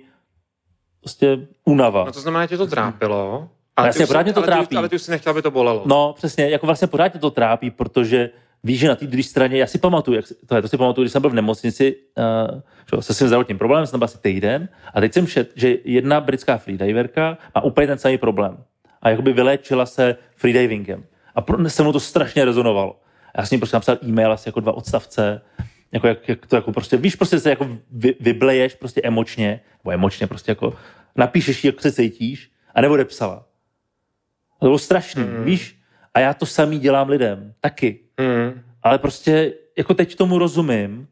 prostě 1.00 1.38
únava. 1.64 2.04
No 2.04 2.12
to 2.12 2.20
znamená, 2.20 2.44
že 2.44 2.48
tě 2.48 2.56
to 2.56 2.66
trápilo. 2.66 3.48
Jasně, 3.84 3.98
ty 3.98 4.04
už 4.04 4.08
pořád 4.08 4.22
mě 4.22 4.32
to 4.32 4.40
ale 4.40 4.46
ty, 4.46 4.52
trápí. 4.52 4.76
ale 4.76 4.88
ty 4.88 4.96
už 4.96 5.02
si 5.02 5.10
nechtěl, 5.10 5.30
aby 5.30 5.42
to 5.42 5.50
bolelo. 5.50 5.82
No, 5.86 6.12
přesně, 6.16 6.48
jako 6.48 6.66
vlastně 6.66 6.88
pořád 6.88 7.08
tě 7.08 7.18
to 7.18 7.30
trápí, 7.30 7.70
protože 7.70 8.30
víš, 8.64 8.80
že 8.80 8.88
na 8.88 8.94
té 8.96 9.06
druhé 9.06 9.22
straně, 9.22 9.58
já 9.58 9.66
si 9.66 9.78
pamatuju, 9.78 10.16
jak, 10.16 10.24
to, 10.46 10.56
je, 10.56 10.62
to 10.62 10.68
si 10.68 10.76
pamatuju, 10.76 11.02
když 11.04 11.12
jsem 11.12 11.22
byl 11.22 11.30
v 11.30 11.34
nemocnici 11.34 11.96
uh, 12.92 13.00
se 13.00 13.14
svým 13.14 13.28
zdravotním 13.28 13.58
problémem, 13.58 13.86
jsem 13.86 13.90
tam 13.90 13.98
byl 13.98 14.04
asi 14.04 14.18
týden 14.18 14.68
a 14.94 15.00
teď 15.00 15.12
jsem 15.12 15.26
šet, 15.26 15.52
že 15.54 15.76
jedna 15.84 16.20
britská 16.20 16.58
freediverka 16.58 17.38
má 17.54 17.60
úplně 17.64 17.86
ten 17.86 17.98
samý 17.98 18.18
problém 18.18 18.56
a 19.06 19.10
jakoby 19.10 19.32
vyléčila 19.32 19.86
se 19.86 20.16
freedivingem. 20.36 21.04
A 21.34 21.40
pro, 21.40 21.70
se 21.70 21.82
mnou 21.82 21.92
to 21.92 22.00
strašně 22.00 22.44
rezonovalo. 22.44 23.00
A 23.34 23.40
já 23.40 23.46
jsem 23.46 23.60
prostě 23.60 23.76
napsal 23.76 23.98
e-mail 24.02 24.32
asi 24.32 24.48
jako 24.48 24.60
dva 24.60 24.72
odstavce, 24.72 25.42
jako, 25.92 26.06
jak, 26.06 26.28
jak 26.28 26.46
to 26.46 26.56
jako 26.56 26.72
prostě, 26.72 26.96
víš, 26.96 27.16
prostě 27.16 27.40
se 27.40 27.50
jako 27.50 27.68
vy, 27.90 28.14
vybleješ 28.20 28.74
prostě 28.74 29.00
emočně, 29.04 29.60
nebo 29.84 29.92
emočně 29.92 30.26
prostě 30.26 30.50
jako 30.50 30.74
napíšeš 31.16 31.64
jak 31.64 31.80
se 31.80 31.92
cítíš 31.92 32.50
a 32.74 32.80
nebo 32.80 32.94
odepsala. 32.94 33.46
A 34.56 34.58
to 34.60 34.66
bylo 34.66 34.78
strašný, 34.78 35.22
mm. 35.22 35.44
víš? 35.44 35.78
A 36.14 36.20
já 36.20 36.34
to 36.34 36.46
samý 36.46 36.78
dělám 36.78 37.08
lidem, 37.08 37.54
taky. 37.60 38.00
Mm. 38.20 38.62
Ale 38.82 38.98
prostě 38.98 39.52
jako 39.78 39.94
teď 39.94 40.14
tomu 40.14 40.38
rozumím 40.38 41.08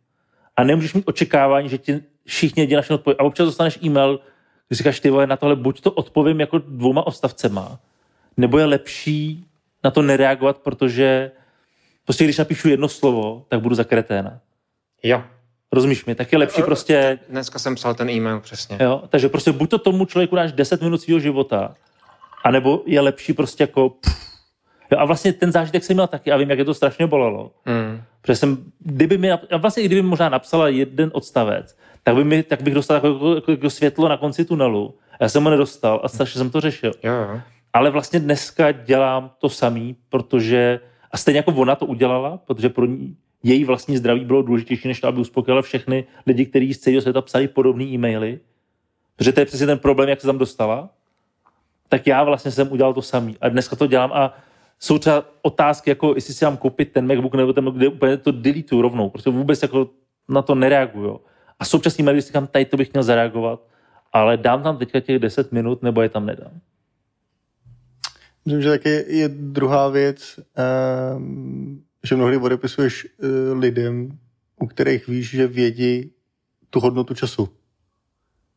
a 0.56 0.64
nemůžeš 0.64 0.94
mít 0.94 1.08
očekávání, 1.08 1.68
že 1.68 1.78
ti 1.78 2.00
všichni 2.26 2.62
lidi 2.62 2.76
naše 2.76 2.94
odpověď. 2.94 3.16
A 3.20 3.24
občas 3.24 3.46
dostaneš 3.46 3.78
e-mail, 3.82 4.20
když 4.68 4.78
říkáš, 4.78 5.00
ty 5.00 5.10
vole, 5.10 5.26
na 5.26 5.36
tohle 5.36 5.56
buď 5.56 5.80
to 5.80 5.92
odpovím 5.92 6.40
jako 6.40 6.58
dvouma 6.58 7.06
odstavcema, 7.06 7.78
nebo 8.36 8.58
je 8.58 8.64
lepší 8.64 9.44
na 9.84 9.90
to 9.90 10.02
nereagovat, 10.02 10.58
protože 10.58 11.30
prostě 12.04 12.24
když 12.24 12.38
napíšu 12.38 12.68
jedno 12.68 12.88
slovo, 12.88 13.44
tak 13.48 13.60
budu 13.60 13.74
za 13.74 13.84
kreténa. 13.84 14.40
Jo. 15.02 15.22
Rozumíš 15.72 16.04
mi? 16.04 16.14
Tak 16.14 16.32
je 16.32 16.38
lepší 16.38 16.62
prostě, 16.62 17.18
Dneska 17.28 17.58
jsem 17.58 17.74
psal 17.74 17.94
ten 17.94 18.10
e-mail 18.10 18.40
přesně. 18.40 18.78
jo? 18.80 19.02
Takže 19.08 19.28
prostě 19.28 19.52
buď 19.52 19.70
to 19.70 19.78
tomu 19.78 20.04
člověku 20.04 20.36
dáš 20.36 20.52
10 20.52 20.82
minut 20.82 20.98
svého 21.02 21.20
života, 21.20 21.74
anebo 22.44 22.82
je 22.86 23.00
lepší 23.00 23.32
prostě 23.32 23.62
jako 23.62 23.88
pff, 23.90 24.33
jo, 24.92 24.98
a 24.98 25.04
vlastně 25.04 25.32
ten 25.32 25.52
zážitek 25.52 25.84
jsem 25.84 25.96
měl 25.96 26.06
taky 26.06 26.32
a 26.32 26.36
vím, 26.36 26.50
jak 26.50 26.58
je 26.58 26.64
to 26.64 26.74
strašně 26.74 27.06
bolelo. 27.06 27.52
Mm. 27.66 28.02
Protože 28.20 28.36
jsem, 28.36 28.64
kdyby 28.78 29.18
mi, 29.18 29.32
a 29.32 29.56
vlastně 29.56 29.82
i 29.82 29.86
kdyby 29.86 30.02
mi 30.02 30.08
možná 30.08 30.28
napsala 30.28 30.68
jeden 30.68 31.10
odstavec, 31.12 31.76
tak, 32.02 32.14
by 32.14 32.24
mi, 32.24 32.42
tak 32.42 32.62
bych 32.62 32.74
dostal 32.74 32.94
jako, 32.94 33.08
jako, 33.08 33.34
jako, 33.34 33.50
jako 33.50 33.70
světlo 33.70 34.08
na 34.08 34.16
konci 34.16 34.44
tunelu. 34.44 34.94
Já 35.20 35.28
jsem 35.28 35.44
ho 35.44 35.50
nedostal 35.50 36.00
a 36.04 36.08
strašně 36.08 36.38
jsem 36.38 36.50
to 36.50 36.60
řešil. 36.60 36.92
Jo, 37.02 37.12
jo. 37.12 37.40
Ale 37.72 37.90
vlastně 37.90 38.20
dneska 38.20 38.72
dělám 38.72 39.30
to 39.38 39.48
samý, 39.48 39.96
protože, 40.08 40.80
A 41.10 41.16
stejně 41.16 41.38
jako 41.38 41.52
ona 41.52 41.74
to 41.74 41.86
udělala, 41.86 42.36
protože 42.36 42.68
pro 42.68 42.86
ní 42.86 43.16
její 43.42 43.64
vlastní 43.64 43.96
zdraví 43.96 44.24
bylo 44.24 44.42
důležitější, 44.42 44.88
než 44.88 45.00
to, 45.00 45.08
aby 45.08 45.20
uspokojila 45.20 45.62
všechny 45.62 46.04
lidi, 46.26 46.46
kteří 46.46 46.74
z 46.74 46.78
celého 46.78 47.02
světa 47.02 47.20
psali 47.20 47.48
podobné 47.48 47.84
e-maily. 47.84 48.40
Protože 49.16 49.32
to 49.32 49.40
je 49.40 49.46
přesně 49.46 49.66
ten 49.66 49.78
problém, 49.78 50.08
jak 50.08 50.20
se 50.20 50.26
tam 50.26 50.38
dostala. 50.38 50.88
Tak 51.88 52.06
já 52.06 52.24
vlastně 52.24 52.50
jsem 52.50 52.72
udělal 52.72 52.94
to 52.94 53.02
samý. 53.02 53.36
A 53.40 53.48
dneska 53.48 53.76
to 53.76 53.86
dělám 53.86 54.12
a 54.12 54.34
jsou 54.84 54.98
třeba 54.98 55.24
otázky, 55.42 55.90
jako 55.90 56.12
jestli 56.14 56.34
si 56.34 56.44
mám 56.44 56.56
koupit 56.56 56.92
ten 56.92 57.06
MacBook 57.06 57.34
nebo 57.34 57.52
ten 57.52 57.64
kde 57.64 57.88
úplně 57.88 58.16
to 58.16 58.32
deletu 58.32 58.82
rovnou. 58.82 59.10
Prostě 59.10 59.30
vůbec 59.30 59.62
jako 59.62 59.90
na 60.28 60.42
to 60.42 60.54
nereaguju. 60.54 61.20
A 61.58 61.64
současný 61.64 62.04
maily 62.04 62.22
si 62.22 62.26
říkám, 62.26 62.46
tady 62.46 62.64
to 62.64 62.76
bych 62.76 62.92
měl 62.92 63.02
zareagovat, 63.02 63.60
ale 64.12 64.36
dám 64.36 64.62
tam 64.62 64.76
teďka 64.76 65.00
těch 65.00 65.18
10 65.18 65.52
minut, 65.52 65.82
nebo 65.82 66.02
je 66.02 66.08
tam 66.08 66.26
nedám. 66.26 66.60
Myslím, 68.44 68.62
že 68.62 68.70
taky 68.70 69.04
je 69.08 69.28
druhá 69.28 69.88
věc, 69.88 70.40
um, 71.16 71.84
že 72.04 72.16
mnohdy 72.16 72.36
odepisuješ 72.36 73.04
uh, 73.04 73.58
lidem, 73.58 74.18
u 74.60 74.66
kterých 74.66 75.08
víš, 75.08 75.30
že 75.30 75.46
vědí 75.46 76.10
tu 76.70 76.80
hodnotu 76.80 77.14
času. 77.14 77.48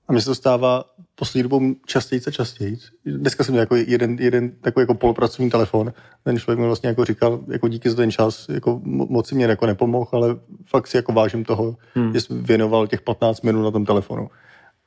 A 0.07 0.13
mně 0.13 0.21
se 0.21 0.25
to 0.25 0.35
stává 0.35 0.83
poslední 1.15 1.43
dobou 1.43 1.61
častěji 1.85 2.21
a 2.27 2.31
častěji. 2.31 2.77
Dneska 3.05 3.43
jsem 3.43 3.53
měl 3.53 3.61
jako 3.61 3.75
jeden, 3.75 4.17
jeden 4.19 4.51
takový 4.61 4.81
jako 4.81 4.93
polopracovní 4.93 5.49
telefon. 5.49 5.93
Ten 6.23 6.39
člověk 6.39 6.59
mi 6.59 6.65
vlastně 6.65 6.89
jako 6.89 7.05
říkal, 7.05 7.39
jako 7.47 7.67
díky 7.67 7.89
za 7.89 7.95
ten 7.95 8.11
čas, 8.11 8.49
jako 8.49 8.81
moc 8.83 9.27
si 9.27 9.35
mě 9.35 9.45
jako 9.45 9.65
nepomohl, 9.65 10.07
ale 10.11 10.35
fakt 10.65 10.87
si 10.87 10.97
jako 10.97 11.11
vážím 11.13 11.43
toho, 11.43 11.75
hmm. 11.95 12.13
že 12.13 12.21
jsi 12.21 12.33
věnoval 12.33 12.87
těch 12.87 13.01
15 13.01 13.41
minut 13.41 13.63
na 13.63 13.71
tom 13.71 13.85
telefonu. 13.85 14.29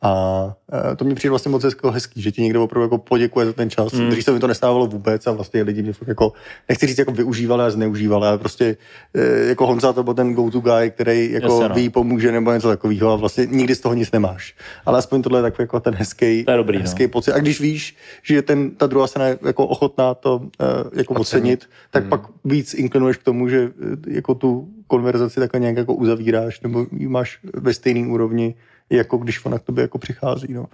A 0.02 0.54
e, 0.92 0.96
to 0.96 1.04
mi 1.04 1.14
přijde 1.14 1.30
vlastně 1.30 1.50
moc 1.50 1.64
hezký, 1.90 2.22
že 2.22 2.32
ti 2.32 2.42
někdo 2.42 2.64
opravdu 2.64 2.82
jako 2.82 2.98
poděkuje 2.98 3.46
za 3.46 3.52
ten 3.52 3.70
čas. 3.70 3.92
Mm. 3.92 4.08
Dřív 4.08 4.24
se 4.24 4.32
mi 4.32 4.40
to 4.40 4.46
nestávalo 4.46 4.86
vůbec 4.86 5.26
a 5.26 5.32
vlastně 5.32 5.62
lidi 5.62 5.82
mě 5.82 5.92
fakt 5.92 6.08
jako, 6.08 6.32
nechci 6.68 6.86
říct 6.86 6.98
jako 6.98 7.12
využívali 7.12 7.64
a 7.64 7.70
zneužívali, 7.70 8.28
ale 8.28 8.38
prostě 8.38 8.76
e, 9.14 9.48
jako 9.48 9.66
Honza 9.66 9.92
to 9.92 10.02
byl 10.02 10.14
ten 10.14 10.34
go-to 10.34 10.60
guy, 10.60 10.90
který 10.90 11.32
jako 11.32 11.46
Jasně, 11.46 11.68
no. 11.68 11.74
ví, 11.74 11.88
pomůže 11.88 12.32
nebo 12.32 12.52
něco 12.52 12.68
takového 12.68 13.12
a 13.12 13.16
vlastně 13.16 13.46
nikdy 13.46 13.74
z 13.74 13.80
toho 13.80 13.94
nic 13.94 14.12
nemáš. 14.12 14.54
Ale 14.86 14.98
aspoň 14.98 15.22
tohle 15.22 15.38
je 15.38 15.42
takový 15.42 15.62
jako 15.62 15.80
ten 15.80 15.94
hezký, 15.94 16.44
to 16.44 16.50
je 16.50 16.56
dobrý, 16.56 16.78
hezký 16.78 17.02
no. 17.02 17.08
pocit. 17.08 17.32
A 17.32 17.38
když 17.38 17.60
víš, 17.60 17.96
že 18.22 18.42
ten, 18.42 18.70
ta 18.70 18.86
druhá 18.86 19.06
strana 19.06 19.28
je 19.28 19.38
jako 19.46 19.66
ochotná 19.66 20.14
to 20.14 20.36
uh, 20.36 20.46
jako 20.92 21.14
ocenit, 21.14 21.20
ocenit 21.20 21.68
tak 21.90 22.04
mm. 22.04 22.10
pak 22.10 22.20
víc 22.44 22.74
inklinuješ 22.74 23.16
k 23.16 23.22
tomu, 23.22 23.48
že 23.48 23.70
jako 24.08 24.34
tu 24.34 24.68
konverzaci 24.86 25.40
takhle 25.40 25.60
nějak 25.60 25.76
jako 25.76 25.94
uzavíráš 25.94 26.60
nebo 26.60 26.86
ji 26.92 27.08
máš 27.08 27.38
ve 27.54 27.74
stejné 27.74 28.08
úrovni 28.08 28.54
jako 28.90 29.16
když 29.16 29.44
ona 29.44 29.58
k 29.58 29.62
tobě 29.62 29.82
jako 29.82 29.98
přichází. 29.98 30.52
No. 30.52 30.66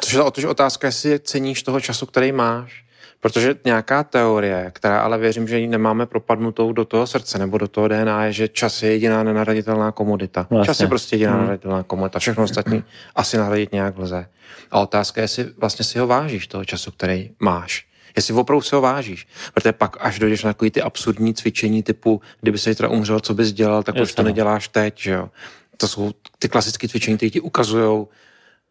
Což 0.00 0.12
je 0.12 0.22
otož 0.22 0.44
otázka, 0.44 0.86
jestli 0.86 1.20
ceníš 1.20 1.62
toho 1.62 1.80
času, 1.80 2.06
který 2.06 2.32
máš. 2.32 2.84
Protože 3.20 3.54
nějaká 3.64 4.04
teorie, 4.04 4.70
která 4.74 5.00
ale 5.00 5.18
věřím, 5.18 5.48
že 5.48 5.58
ji 5.58 5.66
nemáme 5.66 6.06
propadnutou 6.06 6.72
do 6.72 6.84
toho 6.84 7.06
srdce 7.06 7.38
nebo 7.38 7.58
do 7.58 7.68
toho 7.68 7.88
DNA, 7.88 8.24
je, 8.24 8.32
že 8.32 8.48
čas 8.48 8.82
je 8.82 8.90
jediná 8.90 9.22
nenahraditelná 9.22 9.92
komodita. 9.92 10.46
Vlastně. 10.50 10.66
Čas 10.66 10.80
je 10.80 10.86
prostě 10.86 11.14
jediná 11.16 11.30
hmm. 11.30 11.40
nenahraditelná 11.40 11.82
komodita. 11.82 12.18
Všechno 12.18 12.44
ostatní 12.44 12.84
asi 13.14 13.36
nahradit 13.36 13.72
nějak 13.72 13.98
lze. 13.98 14.26
A 14.70 14.80
otázka 14.80 15.20
je, 15.20 15.24
jestli 15.24 15.46
vlastně 15.58 15.84
si 15.84 15.98
ho 15.98 16.06
vážíš, 16.06 16.46
toho 16.46 16.64
času, 16.64 16.90
který 16.90 17.30
máš. 17.40 17.86
Jestli 18.16 18.34
opravdu 18.34 18.62
si 18.62 18.74
ho 18.74 18.80
vážíš. 18.80 19.26
Protože 19.54 19.72
pak, 19.72 19.96
až 20.00 20.18
dojdeš 20.18 20.44
na 20.44 20.52
takový 20.52 20.70
ty 20.70 20.82
absurdní 20.82 21.34
cvičení 21.34 21.82
typu, 21.82 22.20
kdyby 22.40 22.58
se 22.58 22.74
teda 22.74 22.88
umřel, 22.88 23.20
co 23.20 23.34
bys 23.34 23.52
dělal, 23.52 23.82
tak 23.82 23.94
už 24.02 24.14
to 24.14 24.22
no. 24.22 24.26
neděláš 24.26 24.68
teď, 24.68 25.00
že 25.00 25.10
jo 25.10 25.28
to 25.76 25.88
jsou 25.88 26.12
ty 26.38 26.48
klasické 26.48 26.88
cvičení, 26.88 27.16
které 27.16 27.30
ti 27.30 27.40
ukazují 27.40 28.06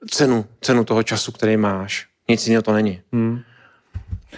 cenu, 0.10 0.46
cenu 0.62 0.84
toho 0.84 1.04
času, 1.04 1.32
který 1.32 1.58
máš. 1.58 2.08
Nic 2.30 2.48
jiného 2.48 2.62
to 2.62 2.74
není. 2.74 3.02
Hmm. 3.14 3.40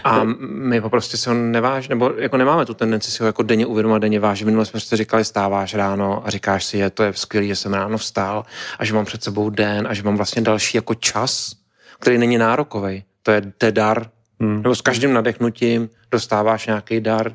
A 0.04 0.24
my 0.40 0.82
prostě 0.82 1.18
si 1.18 1.30
ho 1.30 1.36
neváž, 1.36 1.88
nebo 1.88 2.12
jako 2.18 2.38
nemáme 2.38 2.66
tu 2.66 2.74
tendenci 2.74 3.12
si 3.12 3.24
ho 3.24 3.28
jako 3.28 3.44
denně 3.44 3.66
uvědomovat, 3.66 4.02
denně 4.02 4.20
vážit. 4.20 4.46
Minule 4.46 4.66
jsme 4.66 4.80
si 4.80 4.96
říkali, 4.96 5.26
stáváš 5.26 5.74
ráno 5.74 6.28
a 6.28 6.30
říkáš 6.30 6.66
si, 6.66 6.78
je 6.78 6.90
to 6.90 7.04
je 7.04 7.14
skvělé, 7.14 7.48
že 7.48 7.56
jsem 7.56 7.74
ráno 7.74 7.98
vstal 7.98 8.46
a 8.80 8.86
že 8.86 8.94
mám 8.94 9.06
před 9.06 9.24
sebou 9.24 9.50
den 9.50 9.88
a 9.88 9.94
že 9.94 10.04
mám 10.04 10.18
vlastně 10.18 10.42
další 10.42 10.78
jako 10.78 10.96
čas, 10.96 11.52
který 12.00 12.18
není 12.18 12.38
nárokový. 12.38 13.04
To 13.24 13.32
je, 13.32 13.42
to 13.58 13.66
je 13.66 13.72
dar. 13.72 14.10
Hmm. 14.40 14.62
Nebo 14.62 14.76
s 14.76 14.82
každým 14.82 15.14
nadechnutím 15.14 15.90
dostáváš 16.12 16.68
nějaký 16.68 17.02
dar. 17.02 17.34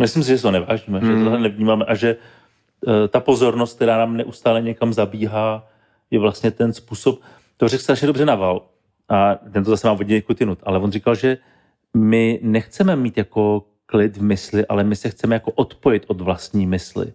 Myslím 0.00 0.22
si, 0.22 0.36
že 0.36 0.42
to 0.42 0.50
nevážíme, 0.50 0.98
hmm. 0.98 1.18
že 1.18 1.24
tohle 1.24 1.40
nevnímáme 1.40 1.84
a 1.84 1.94
že 1.94 2.16
ta 3.08 3.20
pozornost, 3.20 3.76
která 3.76 3.98
nám 3.98 4.16
neustále 4.16 4.62
někam 4.62 4.92
zabíhá, 4.92 5.68
je 6.10 6.18
vlastně 6.18 6.50
ten 6.50 6.72
způsob, 6.72 7.20
to 7.56 7.68
řekl 7.68 7.82
strašně 7.82 8.06
dobře 8.06 8.26
Naval, 8.26 8.62
a 9.08 9.34
ten 9.34 9.64
to 9.64 9.70
zase 9.70 9.86
má 9.86 9.92
hodně 9.92 10.22
kutinut, 10.22 10.58
ale 10.62 10.78
on 10.78 10.92
říkal, 10.92 11.14
že 11.14 11.38
my 11.94 12.38
nechceme 12.42 12.96
mít 12.96 13.18
jako 13.18 13.64
klid 13.86 14.16
v 14.16 14.22
mysli, 14.22 14.66
ale 14.66 14.84
my 14.84 14.96
se 14.96 15.08
chceme 15.08 15.34
jako 15.34 15.50
odpojit 15.50 16.04
od 16.06 16.20
vlastní 16.20 16.66
mysli. 16.66 17.12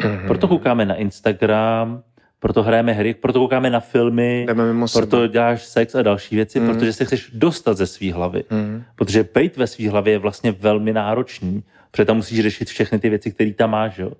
Mm-hmm. 0.00 0.26
Proto 0.26 0.48
koukáme 0.48 0.84
na 0.84 0.94
Instagram, 0.94 2.02
proto 2.38 2.62
hrajeme 2.62 2.92
hry, 2.92 3.14
proto 3.14 3.38
koukáme 3.38 3.70
na 3.70 3.80
filmy, 3.80 4.46
proto 4.92 5.16
sebe. 5.16 5.28
děláš 5.28 5.64
sex 5.64 5.94
a 5.94 6.02
další 6.02 6.36
věci, 6.36 6.60
mm. 6.60 6.66
protože 6.66 6.92
se 6.92 7.04
chceš 7.04 7.30
dostat 7.34 7.76
ze 7.76 7.86
své 7.86 8.12
hlavy. 8.12 8.44
Mm. 8.50 8.84
Protože 8.94 9.28
být 9.34 9.56
ve 9.56 9.66
své 9.66 9.90
hlavě 9.90 10.12
je 10.12 10.18
vlastně 10.18 10.52
velmi 10.52 10.92
náročný, 10.92 11.62
protože 11.96 12.04
tam 12.04 12.16
musíš 12.16 12.40
řešit 12.40 12.68
všechny 12.68 12.98
ty 12.98 13.08
věci, 13.08 13.32
které 13.32 13.52
tam 13.52 13.70
máš, 13.70 13.98
jo. 13.98 14.12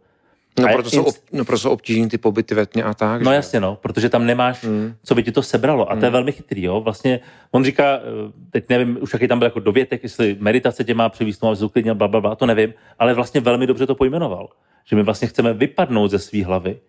No, 0.59 0.68
proto 0.72 0.91
jsou, 0.91 1.05
ob, 1.05 1.14
no 1.33 1.45
proto 1.45 1.59
jsou 1.59 1.70
obtížní 1.70 2.09
ty 2.09 2.18
pobyty 2.18 2.55
ve 2.55 2.66
tmě 2.66 2.83
a 2.83 2.95
tak. 2.95 3.22
No 3.22 3.31
že? 3.31 3.35
jasně, 3.35 3.61
no, 3.61 3.77
protože 3.77 4.09
tam 4.09 4.27
nemáš, 4.27 4.62
mm. 4.62 4.95
co 5.05 5.14
by 5.14 5.22
ti 5.22 5.33
to 5.33 5.43
sebralo. 5.43 5.91
A 5.91 5.95
mm. 5.95 6.01
to 6.01 6.07
je 6.07 6.09
hmm. 6.09 6.12
velmi 6.12 6.33
chytrý, 6.33 6.62
jo. 6.62 6.81
Vlastně, 6.81 7.20
on 7.51 7.64
říká, 7.64 7.85
eh, 7.85 8.33
teď 8.51 8.68
nevím, 8.68 8.99
už 9.01 9.12
jaký 9.12 9.29
tam 9.29 9.39
byl 9.39 9.47
jako 9.47 9.61
dovětek, 9.61 10.03
jestli 10.03 10.37
meditace 10.41 10.85
tě 10.85 10.95
má 10.95 11.09
převíst, 11.09 11.43
no, 11.43 11.55
uklidnil, 11.64 11.95
bla, 11.95 12.09
bla, 12.09 12.20
bla, 12.20 12.35
to 12.35 12.47
nevím, 12.47 12.74
ale 12.99 13.14
vlastně 13.14 13.41
velmi 13.41 13.66
dobře 13.66 13.87
to 13.87 13.95
pojmenoval. 13.95 14.49
Že 14.85 14.97
my 14.97 15.03
vlastně 15.03 15.29
chceme 15.29 15.53
vypadnout 15.53 16.11
ze 16.11 16.18
své 16.18 16.45
hlavy. 16.45 16.81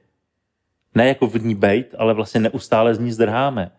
Ne 0.95 1.07
jako 1.07 1.27
v 1.27 1.45
ní 1.45 1.55
bejt, 1.55 1.95
ale 1.97 2.13
vlastně 2.13 2.41
neustále 2.41 2.95
z 2.95 2.99
ní 2.99 3.11
zdrháme. 3.11 3.71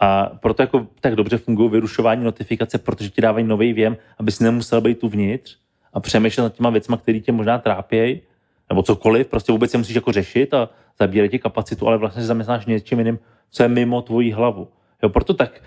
A 0.00 0.24
proto 0.26 0.62
jako 0.62 0.86
tak 1.00 1.14
dobře 1.16 1.38
fungují 1.38 1.70
vyrušování 1.70 2.24
notifikace, 2.24 2.78
protože 2.78 3.10
ti 3.10 3.20
dávají 3.20 3.44
nový 3.44 3.72
věm, 3.72 3.96
abys 4.18 4.40
nemusel 4.40 4.80
být 4.80 5.04
uvnitř 5.04 5.63
a 5.94 6.00
přemýšlet 6.00 6.44
nad 6.44 6.54
těma 6.54 6.70
věcma, 6.70 6.96
které 6.96 7.20
tě 7.20 7.32
možná 7.32 7.58
trápějí, 7.58 8.20
nebo 8.68 8.82
cokoliv, 8.82 9.26
prostě 9.26 9.52
vůbec 9.52 9.70
se 9.70 9.78
musíš 9.78 9.94
jako 9.96 10.12
řešit 10.12 10.54
a 10.54 10.68
zabírat 10.98 11.30
ti 11.30 11.38
kapacitu, 11.38 11.88
ale 11.88 11.98
vlastně 11.98 12.22
se 12.22 12.26
zaměstnáš 12.26 12.66
něčím 12.66 12.98
jiným, 12.98 13.18
co 13.50 13.62
je 13.62 13.68
mimo 13.68 14.02
tvoji 14.02 14.32
hlavu. 14.32 14.68
Jo, 15.02 15.08
proto 15.08 15.34
tak, 15.34 15.60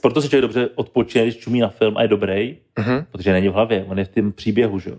proto 0.00 0.22
se 0.22 0.28
člověk 0.28 0.42
dobře 0.42 0.68
odpočine, 0.74 1.24
když 1.24 1.36
čumí 1.36 1.60
na 1.60 1.68
film 1.68 1.96
a 1.96 2.02
je 2.02 2.08
dobrý, 2.08 2.58
uh-huh. 2.76 3.04
protože 3.10 3.32
není 3.32 3.48
v 3.48 3.52
hlavě, 3.52 3.84
on 3.88 3.98
je 3.98 4.04
v 4.04 4.08
tom 4.08 4.32
příběhu, 4.32 4.78
že 4.78 4.90
jo. 4.90 4.96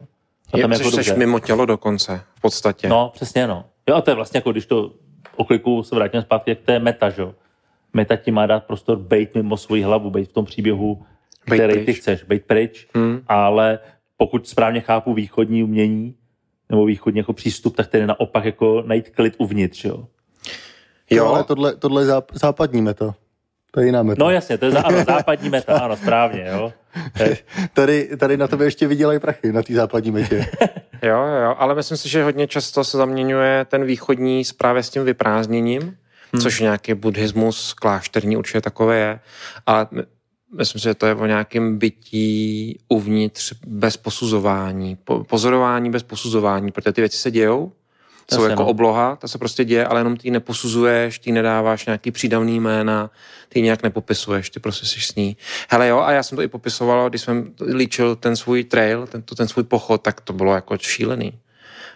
A 0.54 0.58
je, 0.58 0.62
tam 0.62 0.72
jako 0.72 0.90
dobře. 0.90 1.16
mimo 1.18 1.40
tělo 1.40 1.66
dokonce, 1.66 2.22
v 2.36 2.42
podstatě. 2.42 2.90
No, 2.90 3.12
přesně, 3.14 3.48
no. 3.48 3.66
Jo, 3.90 3.96
a 3.96 4.02
to 4.02 4.12
je 4.12 4.16
vlastně 4.16 4.38
jako, 4.38 4.52
když 4.52 4.66
to 4.66 4.92
okliku 5.36 5.84
se 5.84 5.96
vrátím 5.96 6.22
zpátky, 6.22 6.52
jak 6.52 6.60
to 6.60 6.72
je 6.72 6.80
meta, 6.80 7.10
že 7.10 7.22
jo. 7.22 7.36
Meta 7.94 8.16
ti 8.16 8.32
má 8.32 8.46
dát 8.46 8.64
prostor 8.64 8.98
být 8.98 9.36
mimo 9.36 9.58
svoji 9.58 9.84
hlavu, 9.84 10.10
být 10.10 10.30
v 10.30 10.34
tom 10.34 10.46
příběhu, 10.46 11.04
který 11.46 11.74
pryč. 11.74 11.86
ty 11.86 11.94
chceš, 11.94 12.24
být 12.24 12.46
pryč, 12.46 12.88
hmm. 12.96 13.22
ale 13.28 13.80
pokud 14.22 14.48
správně 14.48 14.82
chápu 14.82 15.14
východní 15.14 15.64
umění, 15.64 16.16
nebo 16.70 16.86
východní 16.86 17.18
jako 17.18 17.34
přístup, 17.34 17.76
tak 17.76 17.88
tedy 17.88 18.08
naopak 18.08 18.46
jako 18.46 18.84
najít 18.86 19.10
klid 19.10 19.36
uvnitř, 19.38 19.86
jo. 19.86 20.08
Jo, 21.10 21.26
ale 21.26 21.44
tohle, 21.44 21.76
tohle 21.76 22.04
je 22.04 22.08
západní 22.34 22.82
meta. 22.82 23.16
To 23.72 23.80
je 23.80 23.86
jiná 23.86 24.04
meta. 24.04 24.24
No 24.24 24.30
jasně, 24.30 24.58
to 24.58 24.66
je 24.66 24.72
ano, 24.72 25.04
západní 25.04 25.50
meta, 25.50 25.80
ano, 25.80 25.98
správně, 25.98 26.46
jo. 26.52 26.74
tady, 27.74 28.18
tady 28.18 28.38
na 28.38 28.48
tebe 28.48 28.66
ještě 28.66 28.88
vydělají 28.88 29.20
prachy, 29.20 29.52
na 29.52 29.64
té 29.64 29.74
západní 29.74 30.12
metě. 30.12 30.46
jo, 31.02 31.18
jo, 31.44 31.56
ale 31.58 31.76
myslím 31.76 31.98
si, 31.98 32.10
že 32.10 32.24
hodně 32.24 32.48
často 32.48 32.84
se 32.84 32.98
zaměňuje 32.98 33.66
ten 33.66 33.86
východní 33.86 34.44
právě 34.58 34.84
s 34.84 34.90
tím 34.90 35.06
vyprázdněním, 35.06 35.82
hmm. 35.82 36.42
což 36.42 36.60
nějaký 36.60 36.94
buddhismus 36.94 37.74
klášterní 37.74 38.38
určitě 38.38 38.62
takové 38.62 38.98
je, 38.98 39.20
ale 39.66 39.88
myslím 40.58 40.80
si, 40.80 40.84
že 40.84 40.94
to 40.94 41.06
je 41.06 41.16
o 41.16 41.26
nějakém 41.26 41.78
bytí 41.78 42.80
uvnitř 42.90 43.54
bez 43.68 43.98
posuzování, 43.98 44.98
pozorování 45.28 45.90
bez 45.90 46.04
posuzování, 46.04 46.72
protože 46.72 46.94
ty 46.94 47.02
věci 47.02 47.18
se 47.18 47.32
dějou, 47.32 47.72
jsou 48.34 48.44
jako 48.44 48.62
no. 48.62 48.68
obloha, 48.68 49.16
ta 49.16 49.28
se 49.28 49.38
prostě 49.38 49.66
děje, 49.66 49.86
ale 49.86 50.00
jenom 50.00 50.18
ty 50.18 50.32
neposuzuješ, 50.32 51.20
ty 51.20 51.32
nedáváš 51.32 51.86
nějaký 51.86 52.12
přídavný 52.12 52.60
jména, 52.60 53.10
ty 53.50 53.62
nějak 53.62 53.84
nepopisuješ, 53.84 54.50
ty 54.50 54.60
prostě 54.60 54.86
jsi 54.86 55.02
s 55.02 55.16
ní. 55.16 55.38
Hele 55.70 55.88
jo, 55.88 56.00
a 56.00 56.12
já 56.12 56.24
jsem 56.24 56.36
to 56.36 56.42
i 56.42 56.48
popisoval, 56.48 57.10
když 57.10 57.22
jsem 57.22 57.54
líčil 57.74 58.16
ten 58.16 58.36
svůj 58.36 58.64
trail, 58.64 59.08
ten, 59.08 59.22
ten 59.22 59.48
svůj 59.48 59.64
pochod, 59.64 60.02
tak 60.02 60.22
to 60.22 60.34
bylo 60.34 60.56
jako 60.56 60.78
šílený. 60.78 61.40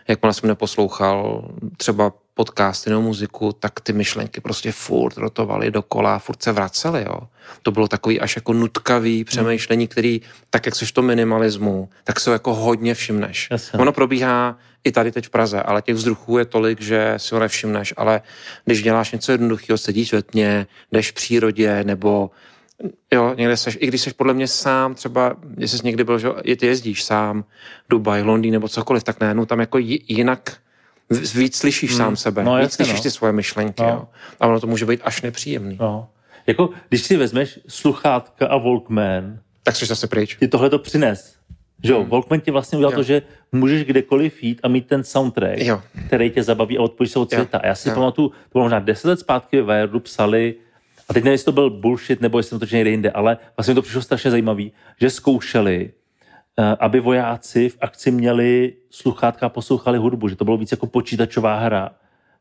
Jakmile 0.08 0.34
jsem 0.34 0.47
neposlouchal 0.47 1.49
třeba 1.78 2.14
podcasty 2.36 2.90
nebo 2.90 3.02
muziku, 3.02 3.52
tak 3.60 3.80
ty 3.80 3.94
myšlenky 3.94 4.42
prostě 4.42 4.72
furt 4.72 5.18
rotovaly 5.18 5.72
dokola, 5.72 6.20
furt 6.20 6.44
se 6.44 6.52
vracely, 6.52 7.04
jo. 7.04 7.20
To 7.62 7.72
bylo 7.72 7.88
takový 7.88 8.20
až 8.20 8.36
jako 8.36 8.54
nutkavý 8.54 9.24
přemýšlení, 9.24 9.88
který, 9.88 10.22
tak 10.50 10.66
jak 10.66 10.76
v 10.76 10.92
tom 10.92 11.06
minimalismu, 11.06 11.90
tak 12.04 12.20
se 12.20 12.32
jako 12.32 12.54
hodně 12.54 12.94
všimneš. 12.94 13.48
Jasně. 13.52 13.80
Ono 13.80 13.92
probíhá 13.92 14.58
i 14.84 14.92
tady 14.92 15.12
teď 15.12 15.26
v 15.26 15.30
Praze, 15.30 15.62
ale 15.62 15.82
těch 15.82 15.96
vzduchů 15.96 16.38
je 16.38 16.46
tolik, 16.46 16.82
že 16.82 17.14
si 17.18 17.36
ho 17.36 17.42
nevšimneš, 17.42 17.94
ale 17.98 18.22
když 18.66 18.84
děláš 18.84 19.12
něco 19.12 19.32
jednoduchého, 19.32 19.78
sedíš 19.78 20.14
ve 20.14 20.22
tmě, 20.22 20.68
jdeš 20.92 21.12
v 21.12 21.14
přírodě, 21.14 21.84
nebo 21.84 22.32
Jo, 23.14 23.34
někde 23.38 23.58
seš, 23.58 23.78
i 23.82 23.88
když 23.88 24.02
jsi 24.02 24.14
podle 24.14 24.34
mě 24.34 24.48
sám, 24.48 24.96
třeba, 24.96 25.36
jestli 25.58 25.78
jsi 25.78 25.86
někdy 25.86 26.04
byl, 26.04 26.20
že 26.20 26.30
ty 26.60 26.68
jezdíš 26.68 27.04
sám, 27.04 27.46
Dubaj, 27.90 28.22
Londýn 28.22 28.52
nebo 28.52 28.68
cokoliv, 28.68 29.04
tak 29.04 29.20
najednou 29.20 29.46
tam 29.46 29.60
jako 29.60 29.78
ji- 29.78 30.04
jinak 30.08 30.58
víc 31.36 31.58
slyšíš 31.58 31.89
hmm. 31.89 31.97
sám 31.97 32.16
sebe, 32.16 32.43
No, 32.43 32.56
víc 32.56 32.62
jasně, 32.64 32.86
slyšíš 32.86 32.99
no. 32.99 33.03
ty 33.03 33.12
svoje 33.12 33.34
myšlenky, 33.34 33.82
No. 33.84 33.89
jo. 33.89 34.08
A 34.39 34.47
ono 34.47 34.60
to 34.60 34.68
může 34.68 34.86
být 34.86 35.01
až 35.03 35.22
nepříjemný. 35.22 35.78
No. 35.82 36.08
Jako, 36.47 36.70
když 36.89 37.01
si 37.03 37.18
vezmeš 37.18 37.60
sluchátka 37.68 38.47
a 38.47 38.58
Walkman, 38.58 39.39
Tak 39.64 39.76
jsi 39.76 39.86
zase 39.86 40.08
pryč. 40.08 40.36
ti 40.39 40.47
tohle 40.47 40.70
to 40.70 40.80
přines. 40.80 41.36
Že 41.84 41.91
jo, 41.93 42.03
Walkman 42.06 42.39
ti 42.41 42.51
vlastně 42.51 42.78
udělal 42.78 42.91
Jo. 42.93 42.95
to, 42.97 43.03
že 43.03 43.22
můžeš 43.51 43.84
kdekoliv 43.86 44.43
jít 44.43 44.60
a 44.64 44.68
mít 44.68 44.88
ten 44.88 45.03
soundtrack, 45.03 45.58
Jo. 45.62 45.82
který 46.08 46.30
tě 46.32 46.43
zabaví 46.43 46.78
a 46.78 46.82
odpojíš 46.82 47.12
se 47.12 47.20
od 47.20 47.34
Jo. 47.34 47.38
světa. 47.38 47.58
A 47.58 47.68
já 47.68 47.76
si 47.76 47.89
Jo. 47.89 47.95
pamatuju, 47.95 48.28
to 48.30 48.36
bylo 48.53 48.64
možná 48.64 48.80
10 48.80 49.08
let 49.08 49.20
zpátky 49.20 49.62
ve 49.62 49.74
Wiredu 49.76 49.99
psali, 49.99 50.56
a 51.10 51.14
teď 51.14 51.24
nevím, 51.24 51.32
jestli 51.32 51.45
to 51.45 51.51
byl 51.51 51.70
bullshit, 51.70 52.22
nebo 52.22 52.39
jestli 52.39 52.60
to 52.60 52.66
někde 52.76 52.89
jinde, 52.89 53.12
ale 53.12 53.38
vlastně 53.58 53.72
mi 53.72 53.76
to 53.76 53.82
přišlo 53.82 54.01
strašně 54.01 54.32
zajímavý, 54.32 54.72
že 55.01 55.10
zkoušeli, 55.10 55.91
aby 56.80 56.99
vojáci 56.99 57.70
v 57.70 57.78
akci 57.82 58.12
měli 58.12 58.74
sluchátka 58.89 59.45
a 59.45 59.49
poslouchali 59.49 59.97
hudbu, 59.97 60.28
že 60.28 60.36
to 60.36 60.45
bylo 60.45 60.58
víc 60.58 60.72
jako 60.72 60.88
počítačová 60.88 61.60
hra. 61.60 61.89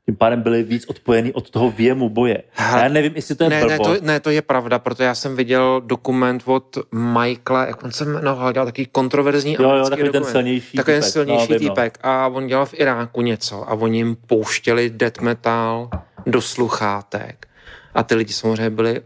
Tím 0.07 0.17
pádem 0.17 0.43
byli 0.43 0.62
víc 0.62 0.85
odpojený 0.89 1.33
od 1.33 1.51
toho 1.51 1.71
věmu 1.71 2.09
boje. 2.09 2.43
A 2.57 2.79
já 2.79 2.89
nevím, 2.89 3.12
jestli 3.17 3.35
to 3.35 3.45
je 3.45 3.51
Ne, 3.51 3.65
ne, 3.65 3.79
to, 3.79 3.97
ne, 4.03 4.21
to 4.21 4.31
je 4.31 4.43
pravda, 4.43 4.79
protože 4.79 5.05
já 5.05 5.15
jsem 5.15 5.37
viděl 5.37 5.81
dokument 5.85 6.43
od 6.47 6.79
Michaela, 6.93 7.67
jak 7.67 7.85
on 7.85 7.93
se 7.93 8.05
jmenoval, 8.05 8.53
dělal 8.53 8.67
takový 8.67 8.87
kontroverzní 8.87 9.53
Jo, 9.61 9.71
jo, 9.71 9.85
takový 9.85 10.03
ten 10.03 10.07
dokument. 10.12 10.33
silnější 10.33 10.77
Takový 10.77 10.95
ten 10.95 11.03
týpek. 11.03 11.12
silnější 11.12 11.53
No, 11.53 11.55
no. 11.55 11.59
týpek. 11.59 11.99
A 12.03 12.29
on 12.29 12.47
dělal 12.47 12.67
v 12.67 12.75
Iráku 12.75 13.23
něco 13.23 13.71
a 13.71 13.73
oni 13.75 13.99
jim 13.99 14.17
pouštěli 14.27 14.91
death 14.91 15.21
metal 15.21 15.91
do 16.27 16.41
sluchátek. 16.43 17.47
A 17.95 18.03
ty 18.03 18.15
lidi 18.15 18.33
samozřejmě 18.33 18.71
byli 18.71 19.01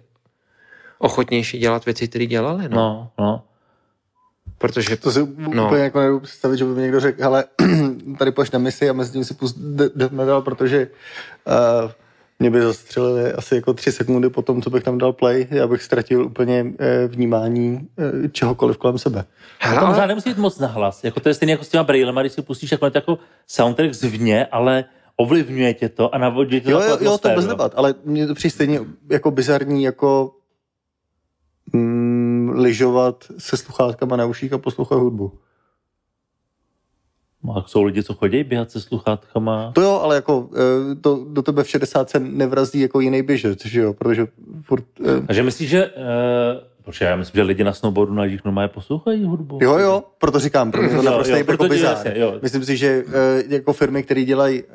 ochotnější 0.99 1.59
dělat 1.59 1.85
věci, 1.85 2.09
které 2.09 2.27
dělali, 2.27 2.69
no. 2.69 2.77
No, 2.77 3.11
no. 3.25 3.43
Protože 4.59 4.97
To 4.97 5.13
si 5.13 5.21
No. 5.21 5.51
no. 5.55 5.67
úplně 5.67 5.83
jako 5.83 6.01
nedobu 6.01 6.21
představit, 6.21 6.57
že 6.59 6.65
by 6.65 6.71
mi 6.71 6.83
někdo 6.83 7.01
řekl, 7.01 7.23
hele, 7.23 7.45
tady 8.19 8.31
pojď 8.33 8.53
na 8.53 8.59
misi 8.59 8.91
a 8.91 8.93
mezi 8.93 9.13
tím 9.13 9.25
si 9.25 9.35
pust 9.35 9.59
de- 9.59 9.91
death 9.95 10.13
metal, 10.13 10.43
protože 10.43 10.89
uh, 11.85 11.91
mě 12.39 12.51
by 12.51 12.63
zastřelili 12.63 13.33
asi 13.33 13.55
jako 13.55 13.75
tři 13.75 13.93
sekundy 13.93 14.31
po 14.31 14.43
tom, 14.43 14.63
co 14.63 14.71
bych 14.71 14.83
tam 14.83 14.99
dal 14.99 15.13
play, 15.13 15.47
já 15.51 15.67
bych 15.67 15.83
ztratil 15.83 16.25
úplně 16.25 16.63
uh, 16.63 16.71
vnímání 17.07 17.89
uh, 18.23 18.29
čehokoliv 18.33 18.77
kolem 18.79 18.99
sebe. 18.99 19.25
Hele, 19.59 19.81
to 19.81 19.87
možná 19.87 19.99
ale, 20.03 20.09
nemusí 20.09 20.29
být 20.31 20.39
moc 20.39 20.59
nahlas. 20.59 21.05
Jako 21.05 21.21
to 21.21 21.29
je 21.29 21.35
stejně 21.35 21.53
jako 21.53 21.65
s 21.65 21.69
těma 21.69 21.85
brailema, 21.85 22.21
když 22.21 22.33
si 22.33 22.43
pustíš 22.43 22.73
jako, 22.73 22.91
jako 22.95 23.19
soundtrack 23.47 23.95
zvně, 23.95 24.47
ale 24.47 24.85
ovlivňuje 25.17 25.75
tě 25.75 25.89
to 25.89 26.15
a 26.15 26.19
navodí 26.19 26.61
tě 26.61 26.71
Jo, 26.71 26.79
to 26.79 26.85
jo, 26.85 26.99
jo, 27.01 27.19
to 27.19 27.29
bez 27.29 27.47
debat, 27.47 27.73
ale 27.77 27.95
mně 28.05 28.27
to 28.27 28.35
přijde 28.35 28.53
stejně 28.53 28.81
jako 29.11 29.31
bizarní, 29.31 29.83
jako 29.83 30.35
mm, 31.73 32.51
lyžovat 32.55 33.25
se 33.39 33.57
sluchátkama 33.57 34.17
na 34.17 34.25
uších 34.27 34.53
a 34.53 34.59
poslouchat 34.59 34.97
hudbu. 34.97 35.33
No, 37.45 37.57
a 37.57 37.65
jsou 37.67 37.83
lidi, 37.83 38.03
co 38.03 38.15
chodí 38.15 38.45
běhat 38.45 38.71
se 38.71 38.81
sluchátkama. 38.81 39.73
To 39.75 39.81
jo, 39.81 40.01
ale 40.03 40.15
jako 40.15 40.49
eh, 40.93 40.95
to 40.95 41.25
do 41.29 41.43
tebe 41.43 41.63
v 41.65 41.69
60 41.69 42.11
nevrazí 42.19 42.81
jako 42.81 43.01
jiný 43.01 43.23
běžec, 43.23 43.67
že 43.67 43.81
jo, 43.81 43.95
protože 43.95 44.27
furt, 44.63 44.85
eh, 45.07 45.21
Takže 45.27 45.43
myslíš, 45.43 45.69
že... 45.71 45.87
Uh, 45.87 46.69
Protože 46.85 47.05
já 47.05 47.17
myslím, 47.17 47.39
že 47.39 47.43
lidi 47.43 47.65
na 47.65 47.73
snowboardu 47.73 48.15
na 48.15 48.23
lyžích 48.23 48.45
normálně 48.45 48.69
poslouchají 48.69 49.25
hudbu. 49.25 49.59
Jo, 49.63 49.79
jo, 49.79 50.05
proto 50.19 50.39
říkám, 50.39 50.71
pro 50.71 50.83
mě 50.83 50.91
to 50.91 50.97
Jo, 50.97 51.03
naprosto 51.03 51.33
jo, 51.33 51.37
jako 51.37 51.47
proto 51.47 51.65
ti- 51.65 51.69
bizár. 51.71 51.91
jasně, 51.97 52.13
jo. 52.17 52.39
Myslím 52.43 52.65
si, 52.65 52.77
že 52.77 53.05
uh, 53.07 53.13
jako 53.53 53.73
firmy, 53.73 54.03
které 54.03 54.25
dělají 54.25 54.63
uh, 54.63 54.69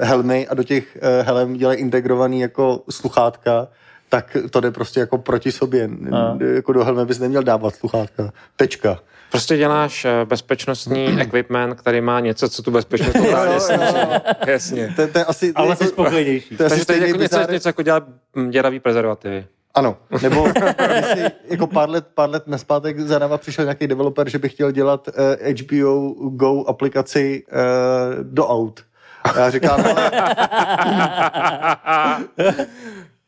helmy 0.00 0.48
a 0.48 0.54
do 0.54 0.62
těch 0.62 0.98
uh, 1.20 1.26
helem 1.26 1.54
dělají 1.54 1.78
integrovaný 1.78 2.40
jako 2.40 2.82
sluchátka, 2.90 3.68
tak 4.08 4.36
to 4.50 4.60
jde 4.60 4.70
prostě 4.70 5.00
jako 5.00 5.18
proti 5.18 5.52
sobě. 5.52 5.90
A. 6.12 6.36
Jako 6.54 6.72
do 6.72 6.84
helmy 6.84 7.04
bys 7.04 7.18
neměl 7.18 7.42
dávat 7.42 7.74
sluchátka. 7.74 8.32
Tečka. 8.56 8.98
prostě 9.30 9.56
děláš 9.56 10.04
eh, 10.04 10.24
bezpečnostní 10.24 11.06
equipment, 11.20 11.80
který 11.80 12.00
má 12.00 12.20
něco, 12.20 12.48
co 12.48 12.62
tu 12.62 12.70
bezpečnost 12.70 13.12
sníží. 13.12 13.32
jo. 13.32 14.20
Jasně. 14.46 14.94
To, 14.96 15.08
to 15.08 15.18
je 15.18 15.24
asi... 15.24 15.52
Ale 15.54 15.76
jsi 15.76 15.86
spokojenější. 15.86 16.56
to 16.56 16.62
je 16.62 16.66
asi 16.66 16.70
Takže 16.70 16.86
to 16.86 16.92
je 16.92 17.08
jako 17.08 17.20
něco, 17.20 17.52
něco 17.52 17.68
jako 17.68 17.82
dělat 17.82 18.04
hm, 18.36 18.50
děravý 18.50 18.80
prezervativy. 18.80 19.46
Ano, 19.74 19.96
nebo 20.22 20.48
jestli 20.94 21.24
jako 21.44 21.66
pár 21.66 21.90
let, 21.90 22.06
pár 22.14 22.30
let 22.30 22.46
naspátek 22.46 23.00
za 23.00 23.18
náma 23.18 23.38
přišel 23.38 23.64
nějaký 23.64 23.86
developer, 23.86 24.28
že 24.28 24.38
by 24.38 24.48
chtěl 24.48 24.70
dělat 24.70 25.08
uh, 25.08 25.14
HBO 25.62 26.10
Go 26.30 26.64
aplikaci 26.66 27.42
uh, 27.52 27.54
do 28.22 28.46
aut. 28.46 28.80
A 29.24 29.38
já 29.38 29.50
říkám, 29.50 29.84
ale 29.86 30.10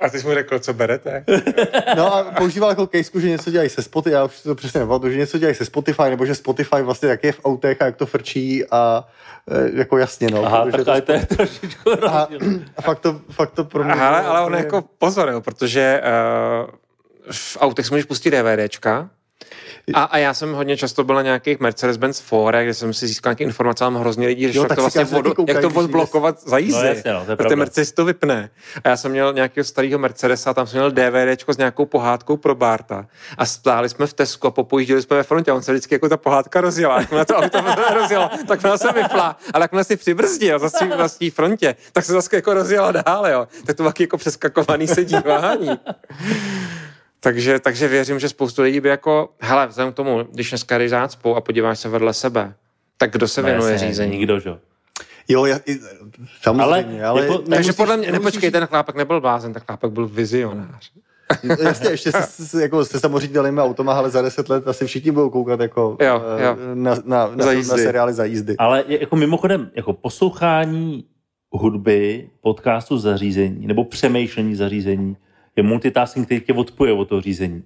A 0.00 0.08
ty 0.08 0.20
jsi 0.20 0.26
mu 0.26 0.34
řekl, 0.34 0.58
co 0.58 0.74
berete? 0.74 1.24
No 1.96 2.14
a 2.14 2.24
používal 2.24 2.70
jako 2.70 2.86
kejsku, 2.86 3.20
že 3.20 3.28
něco 3.28 3.50
dělají 3.50 3.70
se 3.70 3.82
Spotify, 3.82 4.14
já 4.14 4.24
už 4.24 4.36
si 4.36 4.42
to 4.42 4.54
přesně 4.54 4.80
nepamatuju, 4.80 5.12
že 5.12 5.18
něco 5.18 5.38
dělají 5.38 5.54
se 5.54 5.64
Spotify, 5.64 6.02
nebo 6.02 6.26
že 6.26 6.34
Spotify 6.34 6.82
vlastně 6.82 7.08
jak 7.08 7.24
je 7.24 7.32
v 7.32 7.40
autech 7.44 7.82
a 7.82 7.84
jak 7.84 7.96
to 7.96 8.06
frčí 8.06 8.64
a 8.70 9.08
e, 9.50 9.78
jako 9.78 9.98
jasně, 9.98 10.28
no. 10.30 10.44
Aha, 10.44 10.64
protože 10.64 10.84
tak 10.84 10.88
ale 10.88 11.00
to 11.00 11.12
je 11.12 11.26
trošičku 11.26 11.90
a, 12.06 12.28
a 12.76 12.82
fakt, 12.82 13.00
to, 13.00 13.20
fakt 13.30 13.50
to 13.50 13.64
pro 13.64 13.84
mě... 13.84 13.92
Ale, 13.92 14.20
bylo 14.20 14.32
ale 14.32 14.46
on 14.46 14.54
jako 14.54 14.84
pozor, 14.98 15.28
jo, 15.28 15.40
protože 15.40 16.02
uh, 16.64 16.70
v 17.30 17.56
autech 17.60 17.86
si 17.86 17.94
můžeš 17.94 18.04
pustit 18.04 18.30
DVDčka, 18.30 19.10
a, 19.94 20.02
a 20.02 20.18
já 20.18 20.34
jsem 20.34 20.52
hodně 20.52 20.76
často 20.76 21.04
byl 21.04 21.14
na 21.14 21.22
nějakých 21.22 21.60
Mercedes-Benz 21.60 22.22
forech, 22.22 22.66
kde 22.66 22.74
jsem 22.74 22.94
si 22.94 23.06
získal 23.06 23.30
nějaké 23.30 23.44
informace, 23.44 23.84
ale 23.84 24.00
hrozně 24.00 24.26
lidí 24.26 24.46
řešilo, 24.46 24.64
Jo, 24.64 24.68
jak 24.70 24.76
to, 24.76 24.82
vlastně 24.82 25.04
vodu, 25.04 25.34
koukají, 25.34 25.56
jak 25.56 25.72
to 25.72 25.80
odblokovat 25.80 26.42
za 26.42 26.58
jízdy. 26.58 26.82
No 26.82 26.88
jasně, 26.88 27.12
no, 27.12 27.24
to 27.24 27.30
je 27.30 27.34
a 27.34 27.36
ten 27.36 27.36
pravda. 27.36 27.56
Mercedes 27.56 27.92
to 27.92 28.04
vypne. 28.04 28.50
A 28.84 28.88
já 28.88 28.96
jsem 28.96 29.10
měl 29.10 29.32
nějakého 29.32 29.64
starého 29.64 29.98
Mercedesa, 29.98 30.54
tam 30.54 30.66
jsem 30.66 30.78
měl 30.78 30.90
DVDčko 30.90 31.52
s 31.52 31.56
nějakou 31.58 31.86
pohádkou 31.86 32.36
pro 32.36 32.54
Barta. 32.54 33.06
A 33.38 33.46
stáli 33.46 33.88
jsme 33.88 34.06
v 34.06 34.14
Tesku 34.14 34.46
a 34.46 34.50
popojížděli 34.50 35.02
jsme 35.02 35.16
ve 35.16 35.22
frontě. 35.22 35.50
A 35.50 35.54
on 35.54 35.62
se 35.62 35.72
vždycky 35.72 35.94
jako 35.94 36.08
ta 36.08 36.16
pohádka 36.16 36.60
rozjela. 36.60 37.00
Jakmile 37.00 37.24
to 37.24 37.36
auto 37.36 37.60
rozjelo, 37.94 38.30
tak 38.48 38.64
ona 38.64 38.78
se 38.78 38.92
vypla. 38.92 39.36
Ale 39.54 39.64
jakmile 39.64 39.84
si 39.84 39.96
přibrzdil 39.96 40.58
za 40.58 40.70
svým 40.70 40.90
vlastní 40.90 41.30
frontě, 41.30 41.76
tak 41.92 42.04
se 42.04 42.12
zase 42.12 42.36
jako 42.36 42.54
rozjela 42.54 42.92
dál, 42.92 43.26
jo. 43.26 43.48
Tak 43.66 43.76
to 43.76 43.84
taky 43.84 44.02
jako 44.02 44.16
přeskakovaný 44.16 44.86
se 44.86 45.04
dívání. 45.04 45.70
Takže, 47.20 47.58
takže 47.58 47.88
věřím, 47.88 48.18
že 48.20 48.28
spoustu 48.28 48.62
lidí 48.62 48.80
by 48.80 48.88
jako, 48.88 49.28
hele, 49.40 49.66
vzhledem 49.66 49.92
k 49.92 49.96
tomu, 49.96 50.22
když 50.32 50.50
dneska 50.50 50.78
jdeš 50.78 50.90
zácpou 50.90 51.34
a 51.34 51.40
podíváš 51.40 51.78
se 51.78 51.88
vedle 51.88 52.14
sebe, 52.14 52.54
tak 52.96 53.12
kdo 53.12 53.28
se 53.28 53.42
No 53.42 53.46
věnuje 53.48 53.72
jasně, 53.72 53.88
řízení? 53.88 54.16
Nikdo, 54.16 54.40
že? 54.40 54.48
jo. 54.48 54.58
Jo, 55.28 55.44
já, 55.46 55.58
samozřejmě, 56.42 57.04
ale... 57.04 57.04
Ale 57.04 57.20
jako- 57.22 57.38
Takže 57.38 57.50
nemusíš- 57.50 57.76
podle 57.76 57.96
mě, 57.96 58.06
nemusíš- 58.12 58.24
nepočkej, 58.24 58.50
ten 58.50 58.66
chlápek 58.66 58.96
nebyl 58.96 59.20
blázen, 59.20 59.52
ten 59.52 59.62
chlápek 59.66 59.90
byl 59.92 60.08
vizionář. 60.08 60.90
Jasně, 61.62 61.90
ještě 61.90 62.12
se, 62.12 62.46
se, 62.46 62.62
jako, 62.62 62.84
se 62.84 63.00
samozřejmě 63.00 63.28
dělejme 63.32 63.62
automa, 63.62 63.92
ale 63.94 64.10
za 64.10 64.22
deset 64.22 64.48
let 64.48 64.68
asi 64.68 64.86
všichni 64.86 65.10
budou 65.10 65.30
koukat 65.30 65.60
jako 65.60 65.96
Jo, 66.00 66.22
eh, 66.38 66.44
jo. 66.44 66.56
Na, 66.74 66.94
na, 67.04 67.30
na, 67.34 67.44
Za 67.44 67.52
na, 67.54 67.62
seriály 67.62 68.12
za 68.12 68.24
jízdy. 68.24 68.56
Ale 68.56 68.84
jako 68.88 69.16
mimochodem, 69.16 69.70
jako 69.74 69.92
poslouchání 69.92 71.04
hudby, 71.52 72.30
podcastu 72.40 72.98
zařízení 72.98 73.66
nebo 73.66 73.84
přemýšlení 73.84 74.54
zařízení 74.54 75.16
je 75.60 75.64
multitasking, 75.64 76.26
který 76.26 76.40
tě 76.40 76.52
odpoje 76.52 76.92
od 76.92 77.08
toho 77.08 77.20
řízení. 77.20 77.62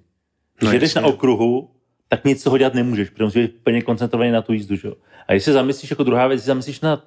Když 0.57 0.67
No 0.67 0.73
jdeš 0.73 0.81
jasně. 0.81 1.01
na 1.01 1.07
okruhu, 1.07 1.69
tak 2.09 2.25
nic 2.25 2.43
toho 2.43 2.57
dělat 2.57 2.73
nemůžeš, 2.73 3.09
protože 3.09 3.23
musíš 3.23 3.45
být 3.45 3.63
plně 3.63 3.81
koncentrovaný 3.81 4.31
na 4.31 4.41
tu 4.41 4.53
jízdu. 4.53 4.75
Že? 4.75 4.89
A 5.27 5.33
když 5.33 5.43
se 5.43 5.53
zamyslíš 5.53 5.89
jako 5.89 6.03
druhá 6.03 6.27
věc, 6.27 6.43
zamyslíš 6.43 6.81
na 6.81 7.03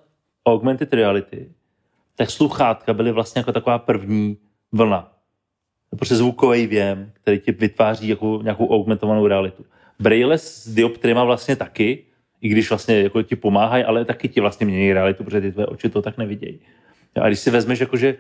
augmented 0.47 0.93
reality, 0.93 1.49
tak 2.17 2.31
sluchátka 2.31 2.93
byly 2.95 3.13
vlastně 3.13 3.41
jako 3.41 3.53
taková 3.53 3.79
první 3.79 4.37
vlna. 4.73 5.13
Prostě 5.97 6.15
zvukový 6.15 6.67
věm, 6.67 7.11
který 7.23 7.39
ti 7.41 7.53
vytváří 7.53 8.09
jako 8.09 8.41
nějakou 8.43 8.69
augmentovanou 8.69 9.27
realitu. 9.27 9.65
Braille 10.01 10.39
s 10.39 10.69
dioptrima 10.75 11.25
vlastně 11.25 11.57
taky, 11.57 12.05
i 12.41 12.49
když 12.49 12.69
vlastně 12.69 13.03
jako 13.03 13.23
ti 13.23 13.37
pomáhají, 13.37 13.85
ale 13.85 14.05
taky 14.05 14.29
ti 14.29 14.41
vlastně 14.41 14.67
mění 14.67 14.93
realitu, 14.93 15.25
protože 15.25 15.41
ty 15.41 15.53
tvoje 15.53 15.67
oči 15.67 15.89
to 15.89 16.03
tak 16.03 16.19
nevidějí. 16.19 16.61
A 17.21 17.27
když 17.29 17.39
si 17.39 17.51
vezmeš, 17.51 17.81
jakože 17.81 18.17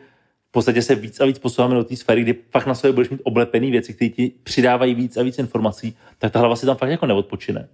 v 0.49 0.53
podstatě 0.53 0.83
se 0.83 0.95
víc 0.95 1.21
a 1.21 1.25
víc 1.25 1.39
posouváme 1.39 1.75
do 1.75 1.85
té 1.85 1.97
sféry, 1.97 2.23
kdy 2.23 2.35
fakt 2.51 2.67
na 2.67 2.75
sobě 2.75 2.93
budeš 2.93 3.11
mít 3.11 3.21
oblepený 3.25 3.71
věci, 3.71 3.95
které 3.95 4.09
ti 4.09 4.33
přidávají 4.43 4.95
víc 4.95 5.17
a 5.17 5.23
víc 5.23 5.39
informací, 5.39 5.97
tak 6.19 6.33
ta 6.33 6.39
hlava 6.39 6.57
si 6.57 6.67
tam 6.67 6.77
fakt 6.77 6.91
jako 6.91 7.07
neodpočine. 7.07 7.69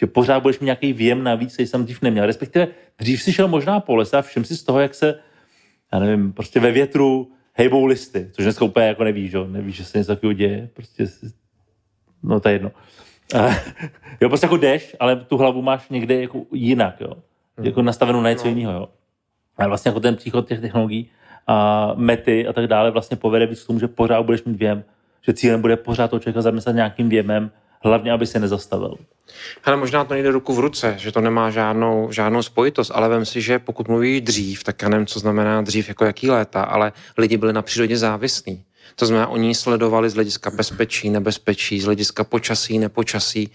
Že 0.00 0.06
pořád 0.06 0.40
budeš 0.40 0.58
mít 0.58 0.64
nějaký 0.64 0.92
věm 0.92 1.24
navíc, 1.24 1.52
který 1.54 1.66
jsem 1.66 1.84
dřív 1.84 2.02
neměl. 2.02 2.26
Respektive 2.26 2.68
dřív 2.98 3.22
si 3.22 3.32
šel 3.32 3.48
možná 3.48 3.80
po 3.80 3.96
lese 3.96 4.16
a 4.16 4.22
všim 4.22 4.44
si 4.44 4.56
z 4.56 4.64
toho, 4.64 4.80
jak 4.80 4.94
se, 4.94 5.14
já 5.92 5.98
nevím, 5.98 6.32
prostě 6.32 6.60
ve 6.60 6.72
větru 6.72 7.32
hejbou 7.52 7.84
listy, 7.84 8.30
což 8.32 8.44
dneska 8.44 8.64
úplně 8.64 8.86
jako 8.86 9.04
nevíš, 9.04 9.30
že? 9.30 9.36
jo, 9.36 9.46
nevíš, 9.46 9.74
že 9.76 9.84
se 9.84 9.98
něco 9.98 10.12
takového 10.14 10.32
děje, 10.32 10.70
prostě 10.74 11.06
si, 11.06 11.26
no 12.22 12.40
to 12.40 12.48
je 12.48 12.54
jedno. 12.54 12.72
Jo, 14.20 14.28
prostě 14.28 14.44
jako 14.46 14.56
jdeš, 14.56 14.96
ale 15.00 15.16
tu 15.16 15.36
hlavu 15.36 15.62
máš 15.62 15.88
někde 15.88 16.20
jako 16.20 16.42
jinak, 16.52 17.00
jo. 17.00 17.12
Jako 17.62 17.82
nastavenou 17.82 18.20
na 18.20 18.30
něco 18.30 18.44
No. 18.44 18.50
jiného, 18.50 18.72
jo. 18.72 18.88
A 19.58 19.66
vlastně 19.66 19.88
jako 19.88 20.00
ten 20.00 20.16
příchod 20.16 20.48
těch 20.48 20.60
technologií 20.60 21.10
a 21.50 21.92
mety 21.96 22.46
a 22.46 22.52
tak 22.52 22.66
dále 22.66 22.90
vlastně 22.90 23.16
povede 23.16 23.46
víc 23.46 23.62
k 23.62 23.66
tomu, 23.66 23.78
že 23.78 23.88
pořád 23.88 24.22
budeš 24.22 24.44
mít 24.44 24.56
věm, 24.56 24.84
že 25.22 25.32
cílem 25.32 25.60
bude 25.60 25.76
pořád 25.76 26.08
toho 26.08 26.20
člověka 26.20 26.42
zamyslet 26.42 26.72
nějakým 26.72 27.08
věmem, 27.08 27.50
hlavně, 27.84 28.12
aby 28.12 28.26
se 28.26 28.38
nezastavil. 28.38 28.94
Ale 29.64 29.76
možná 29.76 30.04
to 30.04 30.14
nejde 30.14 30.30
ruku 30.30 30.54
v 30.54 30.58
ruce, 30.58 30.94
že 30.98 31.12
to 31.12 31.20
nemá 31.20 31.50
žádnou, 31.50 32.12
žádnou 32.12 32.42
spojitost, 32.42 32.90
ale 32.94 33.08
vem 33.08 33.24
si, 33.24 33.40
že 33.40 33.58
pokud 33.58 33.88
mluví 33.88 34.20
dřív, 34.20 34.64
tak 34.64 34.82
já 34.82 34.88
nevím, 34.88 35.06
co 35.06 35.18
znamená 35.18 35.62
dřív, 35.62 35.88
jako 35.88 36.04
jaký 36.04 36.30
léta, 36.30 36.62
ale 36.62 36.92
lidi 37.18 37.36
byli 37.36 37.52
na 37.52 37.62
přírodě 37.62 37.96
závislí. 37.96 38.64
To 38.96 39.06
znamená, 39.06 39.28
oni 39.28 39.54
sledovali 39.54 40.10
z 40.10 40.14
hlediska 40.14 40.50
bezpečí, 40.50 41.10
nebezpečí, 41.10 41.80
z 41.80 41.84
hlediska 41.84 42.24
počasí, 42.24 42.78
nepočasí. 42.78 43.50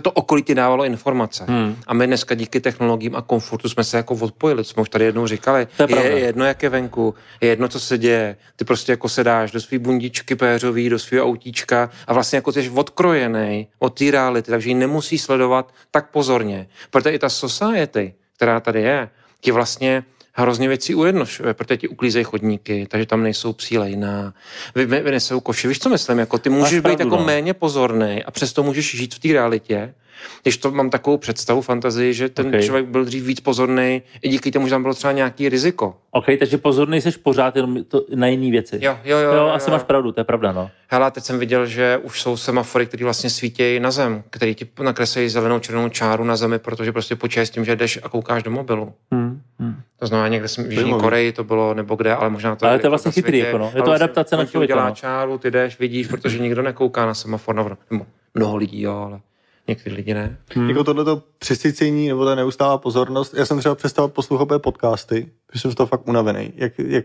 To 0.00 0.10
okolí 0.10 0.42
ti 0.42 0.54
dávalo 0.54 0.84
informace. 0.84 1.44
Hmm. 1.48 1.76
A 1.86 1.94
my 1.94 2.06
dneska 2.06 2.34
díky 2.34 2.60
technologiím 2.60 3.16
a 3.16 3.22
komfortu 3.22 3.68
jsme 3.68 3.84
se 3.84 3.96
jako 3.96 4.14
odpojili, 4.14 4.64
jsme 4.64 4.82
už 4.82 4.88
tady 4.88 5.04
jednou 5.04 5.26
říkali. 5.26 5.66
To 5.76 5.82
je 5.82 5.88
je, 5.88 5.96
pravda. 5.96 6.10
je 6.10 6.18
jedno, 6.24 6.44
jak 6.44 6.62
je 6.62 6.68
venku, 6.68 7.14
je 7.40 7.48
jedno, 7.48 7.68
co 7.68 7.80
se 7.80 7.98
děje. 7.98 8.36
Ty 8.56 8.64
prostě 8.64 8.92
jako 8.92 9.08
se 9.08 9.24
dáš 9.24 9.50
do 9.50 9.60
svý 9.60 9.78
bundičky 9.78 10.36
péřový, 10.36 10.88
do 10.88 10.98
svého 10.98 11.26
autíčka 11.26 11.90
a 12.06 12.12
vlastně 12.12 12.36
jako 12.36 12.52
jsi 12.52 12.70
odkrojený 12.70 13.68
od 13.78 13.98
té 13.98 14.10
reality, 14.10 14.50
takže 14.50 14.68
ji 14.68 14.74
nemusí 14.74 15.18
sledovat 15.18 15.74
tak 15.90 16.10
pozorně. 16.10 16.68
Protože 16.90 17.10
i 17.10 17.18
ta 17.18 17.28
society, 17.28 18.14
která 18.36 18.60
tady 18.60 18.82
je, 18.82 19.08
ti 19.40 19.52
vlastně 19.52 20.04
hrozně 20.34 20.68
věcí 20.68 20.94
ujednošuje, 20.94 21.54
protože 21.54 21.76
ti 21.76 21.88
uklízejí 21.88 22.24
chodníky, 22.24 22.86
takže 22.90 23.06
tam 23.06 23.22
nejsou 23.22 23.52
psí 23.52 23.78
lejna, 23.78 24.34
vy, 24.74 24.86
vy, 24.86 25.00
vynesou 25.00 25.40
koši. 25.40 25.68
Víš, 25.68 25.78
co 25.78 25.88
myslím? 25.88 26.18
Jako 26.18 26.38
ty 26.38 26.50
můžeš 26.50 26.80
být 26.80 27.00
jako 27.00 27.16
no. 27.16 27.24
méně 27.24 27.54
pozorný 27.54 28.24
a 28.24 28.30
přesto 28.30 28.62
můžeš 28.62 28.96
žít 28.96 29.14
v 29.14 29.18
té 29.18 29.28
realitě. 29.28 29.94
Když 30.42 30.56
to 30.56 30.70
mám 30.70 30.90
takovou 30.90 31.16
představu, 31.18 31.60
fantazii, 31.60 32.14
že 32.14 32.28
ten 32.28 32.54
Ok. 32.54 32.60
člověk 32.60 32.86
byl 32.86 33.04
dřív 33.04 33.24
víc 33.24 33.40
pozorný, 33.40 34.02
i 34.22 34.28
díky 34.28 34.50
tomu, 34.50 34.66
že 34.66 34.70
tam 34.70 34.82
bylo 34.82 34.94
třeba 34.94 35.12
nějaký 35.12 35.48
riziko. 35.48 35.96
OK, 36.10 36.26
takže 36.38 36.58
pozorný 36.58 37.00
jsi 37.00 37.10
pořád 37.10 37.56
jenom 37.56 37.84
to, 37.84 38.04
na 38.14 38.26
jiné 38.26 38.50
věci. 38.50 38.78
Jo, 38.82 38.98
jo, 39.04 39.18
jo. 39.18 39.32
jo, 39.32 39.48
asi 39.48 39.70
máš 39.70 39.82
pravdu, 39.82 40.12
to 40.12 40.20
je 40.20 40.24
pravda, 40.24 40.52
no. 40.52 40.70
Hele, 40.88 41.10
teď 41.10 41.24
jsem 41.24 41.38
viděl, 41.38 41.66
že 41.66 42.00
už 42.02 42.22
jsou 42.22 42.36
semafory, 42.36 42.86
které 42.86 43.04
vlastně 43.04 43.30
svítějí 43.30 43.80
na 43.80 43.90
zem, 43.90 44.22
který 44.30 44.54
ti 44.54 44.66
nakreslejí 44.82 45.28
zelenou 45.28 45.58
červenou 45.58 45.88
čáru 45.88 46.24
na 46.24 46.36
zemi, 46.36 46.58
protože 46.58 46.92
prostě 46.92 47.16
počítají 47.16 47.46
s 47.46 47.50
tím, 47.50 47.64
že 47.64 47.76
jdeš 47.76 47.98
a 48.02 48.08
koukáš 48.08 48.42
do 48.42 48.50
mobilu. 48.50 48.92
Hmm, 49.12 49.40
hmm. 49.58 49.74
To 49.98 50.06
znamená, 50.06 50.28
někde 50.28 50.48
jsem 50.48 50.64
v 50.64 50.72
Jižní. 50.72 50.94
Koreji 51.00 51.32
to 51.32 51.44
bylo, 51.44 51.74
nebo 51.74 51.96
kde, 51.96 52.14
ale 52.14 52.30
možná 52.30 52.56
to 52.56 52.66
Ale 52.66 52.74
kde 52.74 52.80
to 52.80 52.86
je 52.86 52.90
vlastně 52.90 53.08
na 53.08 53.12
chytrý, 53.12 53.38
jako 53.38 53.58
no. 53.58 53.64
Je 53.64 53.70
to 53.70 53.76
vlastně 53.76 53.94
adaptace 53.94 54.36
na 54.36 54.44
člověka, 54.44 54.74
udělá 54.74 54.88
no. 54.88 54.94
čáru, 54.94 55.38
ty 55.38 55.50
jdeš, 55.50 55.78
vidíš, 55.78 56.06
protože 56.06 56.38
nikdo 56.38 56.62
nekouká 56.62 57.06
na 57.06 57.14
semafor, 57.14 57.54
na 57.54 57.76
nebo 57.90 58.06
mnoho 58.34 58.56
lidí, 58.56 58.82
jo, 58.82 58.96
ale 58.96 59.20
někteří 59.68 59.96
lidi 59.96 60.14
ne. 60.14 60.38
Hmm. 60.54 60.68
Jako 60.68 60.84
tohleto 60.84 61.22
přesycení 61.38 62.08
nebo 62.08 62.24
ta 62.24 62.34
neustálá 62.34 62.78
pozornost. 62.78 63.34
Já 63.34 63.46
jsem 63.46 63.58
třeba 63.58 63.74
přestal 63.74 64.08
poslouchat 64.08 64.48
podcasty, 64.58 65.28
protože 65.46 65.60
jsem 65.60 65.70
z 65.72 65.74
toho 65.74 65.86
fakt 65.86 66.08
unavený. 66.08 66.52
Jak, 66.56 66.78
jak 66.78 67.04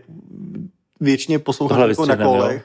věčně 1.00 1.38
poslouchat 1.38 1.74
Tohle 1.74 1.90
jako 1.90 2.06
na 2.06 2.16
kolech. 2.16 2.64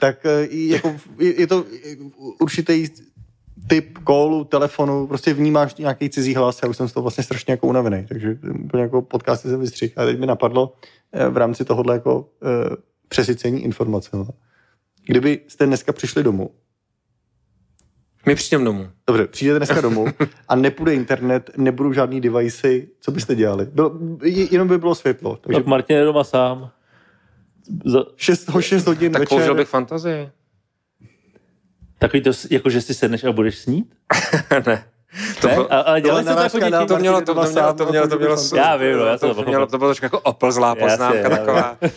tak 0.00 0.16
i 0.48 0.68
jako, 0.68 0.96
je, 1.18 1.40
je 1.40 1.46
to 1.46 1.64
určitý 2.40 2.88
typ 3.66 3.98
kólu, 3.98 4.44
telefonu, 4.44 5.06
prostě 5.06 5.34
vnímáš 5.34 5.74
nějaký 5.74 6.10
cizí 6.10 6.34
hlas, 6.34 6.60
já 6.62 6.68
už 6.68 6.76
jsem 6.76 6.88
z 6.88 6.92
toho 6.92 7.02
vlastně 7.02 7.24
strašně 7.24 7.52
jako 7.52 7.66
unavený, 7.66 8.06
takže 8.08 8.38
úplně 8.64 8.82
jako 8.82 9.02
podcasty 9.02 9.48
jsem 9.48 9.60
vystřihl. 9.60 9.92
A 9.96 10.04
teď 10.04 10.18
mi 10.18 10.26
napadlo 10.26 10.74
eh, 11.12 11.28
v 11.28 11.36
rámci 11.36 11.64
tohohle 11.64 11.94
jako 11.94 12.28
eh, 12.42 12.76
přesycení 13.08 13.64
informace. 13.64 14.10
Kdyby 15.06 15.40
jste 15.48 15.66
dneska 15.66 15.92
přišli 15.92 16.22
domů, 16.22 16.50
My 18.26 18.34
přijdeme 18.34 18.64
domů. 18.64 18.88
Dobře, 19.06 19.26
přijdete 19.26 19.58
dneska 19.58 19.80
domů 19.80 20.06
a 20.48 20.56
nepůjde 20.56 20.94
internet, 20.94 21.50
nebudou 21.56 21.92
žádný 21.92 22.20
devicey, 22.20 22.88
co 23.00 23.10
byste 23.10 23.34
dělali? 23.34 23.66
Bylo, 23.66 23.98
jenom 24.50 24.68
by 24.68 24.78
bylo 24.78 24.94
světlo. 24.94 25.36
Takže 25.36 25.58
Tak 25.60 25.66
Martin 25.66 25.96
je 25.96 26.04
doma 26.04 26.24
sám. 26.24 26.70
Za, 27.84 28.04
6, 28.16 28.50
6 28.60 28.86
hodin 28.86 29.12
Tak 29.12 29.20
večer. 29.20 29.38
použil 29.38 29.54
bych 29.54 29.68
fantazii. 29.68 30.30
takový 31.98 32.22
to, 32.22 32.30
jako 32.50 32.70
že 32.70 32.80
si 32.80 32.94
sedneš 32.94 33.24
a 33.24 33.32
budeš 33.32 33.58
snít? 33.58 33.94
ne. 34.66 34.84
To, 35.40 35.48
bylo, 35.48 35.72
A, 35.72 35.80
ale 35.80 36.00
dělali 36.00 36.22
jste 36.24 36.34
to 36.34 36.40
jako 36.40 36.58
na- 36.58 36.86
to 36.86 36.98
mělo, 36.98 37.20
to, 37.20 37.34
to, 37.34 37.42
mělo, 37.42 37.74
to 37.74 37.86
mělo, 37.86 38.08
to 38.08 38.18
mělo, 38.18 38.28
použil 38.28 38.36
bych 38.36 38.58
Já 38.58 38.76
vím, 38.76 38.96
no, 38.96 39.04
já 39.04 39.18
to 39.18 39.34
to, 39.34 39.42
mělo, 39.42 39.66
to 39.66 39.78
bylo 39.78 39.90
trošku 39.90 40.04
jako 40.04 40.20
oplzlá 40.20 40.68
Jasně, 40.68 40.82
poznámka 40.82 41.18
já 41.18 41.28
taková. 41.28 41.76
Uh, 41.80 41.92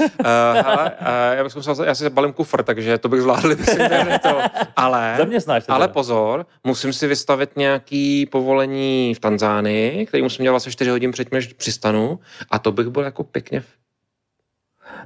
hele, 0.65 0.91
uh, 1.01 1.07
já 1.37 1.43
bych 1.43 1.55
musel, 1.55 1.83
já 1.83 1.95
si 1.95 2.09
balím 2.09 2.33
kufr, 2.33 2.63
takže 2.63 2.97
to 2.97 3.09
bych 3.09 3.21
zvládl 3.21 3.55
bez 3.55 3.67
internetu. 3.67 4.27
Ale, 4.75 5.27
ale 5.67 5.87
pozor, 5.87 6.45
musím 6.63 6.93
si 6.93 7.07
vystavit 7.07 7.49
nějaký 7.55 8.25
povolení 8.25 9.13
v 9.15 9.19
Tanzánii, 9.19 10.05
který 10.05 10.23
musím 10.23 10.43
dělat 10.43 10.57
asi 10.57 10.71
4 10.71 10.89
hodin 10.89 11.11
předtím, 11.11 11.35
než 11.35 11.53
přistanu 11.53 12.19
a 12.51 12.59
to 12.59 12.71
bych 12.71 12.87
byl 12.87 13.03
jako 13.03 13.23
pěkně 13.23 13.63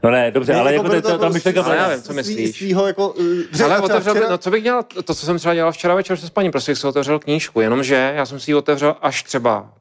No 0.03 0.11
ne, 0.11 0.31
dobře, 0.31 0.53
ale 0.55 0.73
jako 0.73 0.83
bylo 0.89 1.01
to, 1.01 1.11
to, 1.11 1.17
ta 1.17 1.29
myšlenka 1.29 1.63
ale 1.63 1.75
já 1.75 1.89
vím, 1.89 2.01
co 2.01 2.13
myslíš. 2.13 2.57
Svýho 2.57 2.87
jako, 2.87 3.09
uh, 3.09 3.61
Ale 3.63 3.79
otevřel, 3.79 4.13
včera- 4.13 4.29
no 4.29 4.37
co 4.37 4.51
bych 4.51 4.63
dělal, 4.63 4.83
to, 4.83 5.13
co 5.13 5.25
jsem 5.25 5.37
třeba 5.37 5.53
dělal 5.53 5.71
včera 5.71 5.95
večer 5.95 6.17
se 6.17 6.27
spaním, 6.27 6.51
prostě 6.51 6.75
jsem 6.75 6.81
si 6.81 6.87
otevřel 6.87 7.19
knížku, 7.19 7.61
jenomže 7.61 8.13
já 8.15 8.25
jsem 8.25 8.39
si 8.39 8.51
ji 8.51 8.55
otevřel 8.55 8.95
až 9.01 9.23
třeba 9.23 9.73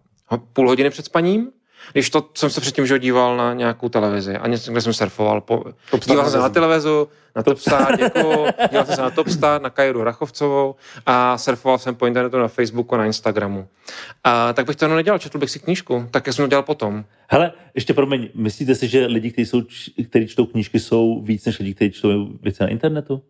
půl 0.52 0.68
hodiny 0.68 0.90
před 0.90 1.04
spaním, 1.04 1.48
když 1.92 2.10
to 2.10 2.28
jsem 2.34 2.50
se 2.50 2.60
předtím 2.60 2.86
že 2.86 2.98
díval 2.98 3.36
na 3.36 3.54
nějakou 3.54 3.88
televizi 3.88 4.36
a 4.36 4.46
něco, 4.46 4.72
kde 4.72 4.80
jsem 4.80 4.92
surfoval. 4.92 5.40
Po, 5.40 5.64
díval 6.06 6.24
jsem 6.24 6.32
se 6.32 6.38
na 6.38 6.48
televizu, 6.48 7.08
na 7.36 7.42
Topstar, 7.42 7.96
děkuju, 7.96 8.46
díval 8.70 8.86
jsem 8.86 8.94
se 8.94 9.02
na 9.02 9.10
Topstar, 9.10 9.62
na 9.62 9.70
Kajru 9.70 10.04
Rachovcovou 10.04 10.74
a 11.06 11.38
surfoval 11.38 11.78
jsem 11.78 11.94
po 11.94 12.06
internetu 12.06 12.38
na 12.38 12.48
Facebooku 12.48 12.94
a 12.94 12.98
na 12.98 13.06
Instagramu. 13.06 13.68
A 14.24 14.52
tak 14.52 14.66
bych 14.66 14.76
to 14.76 14.84
jenom 14.84 14.96
nedělal, 14.96 15.18
četl 15.18 15.38
bych 15.38 15.50
si 15.50 15.58
knížku, 15.58 16.08
tak 16.10 16.26
jsem 16.26 16.44
to 16.44 16.48
dělal 16.48 16.62
potom. 16.62 17.04
Hele, 17.28 17.52
ještě 17.74 17.94
promiň, 17.94 18.28
myslíte 18.34 18.74
si, 18.74 18.88
že 18.88 19.06
lidi, 19.06 19.30
kteří, 19.30 19.46
jsou, 19.46 19.62
kteří 20.08 20.26
čtou 20.26 20.46
knížky, 20.46 20.80
jsou 20.80 21.22
víc 21.22 21.44
než 21.44 21.58
lidi, 21.58 21.74
kteří 21.74 21.92
čtou 21.92 22.28
věci 22.42 22.62
na 22.62 22.68
internetu? 22.68 23.22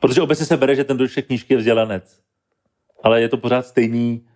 Protože 0.00 0.22
obecně 0.22 0.46
se 0.46 0.56
bere, 0.56 0.76
že 0.76 0.84
ten, 0.84 0.96
kdo 0.96 1.06
knížky, 1.26 1.54
je 1.54 1.58
vzdělanec. 1.58 2.20
Ale 3.02 3.20
je 3.20 3.28
to 3.28 3.36
pořád 3.36 3.66
stejný. 3.66 4.26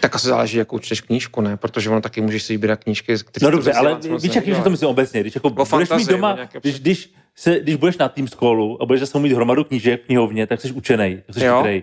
Tak 0.00 0.14
asi 0.14 0.26
záleží, 0.26 0.58
jakou 0.58 0.78
čteš 0.78 1.00
knížku, 1.00 1.40
ne? 1.40 1.56
Protože 1.56 1.90
ono 1.90 2.00
taky 2.00 2.20
můžeš 2.20 2.42
si 2.42 2.52
vybírat 2.52 2.84
knížky, 2.84 3.14
které 3.24 3.44
No 3.44 3.50
dobře, 3.50 3.72
ale 3.72 3.98
víš, 4.22 4.34
jak 4.34 4.46
že 4.46 4.62
to 4.62 4.70
myslím 4.70 4.88
obecně. 4.88 5.20
Když 5.20 5.34
jako 5.34 5.50
budeš 5.50 5.68
fantazii, 5.68 5.96
mít 5.96 6.08
doma, 6.12 6.38
když, 6.60 6.80
když, 6.80 7.14
se, 7.36 7.60
když 7.60 7.76
budeš 7.76 7.98
na 7.98 8.08
tým 8.08 8.28
scrollu 8.28 8.82
a 8.82 8.86
budeš 8.86 9.00
zase 9.00 9.18
mít 9.18 9.32
hromadu 9.32 9.64
knížek 9.64 10.02
v 10.02 10.06
knihovně, 10.06 10.46
tak 10.46 10.60
jsi 10.60 10.72
učenej, 10.72 11.22
tak 11.26 11.34
jsi 11.34 11.40
chytrej. 11.40 11.82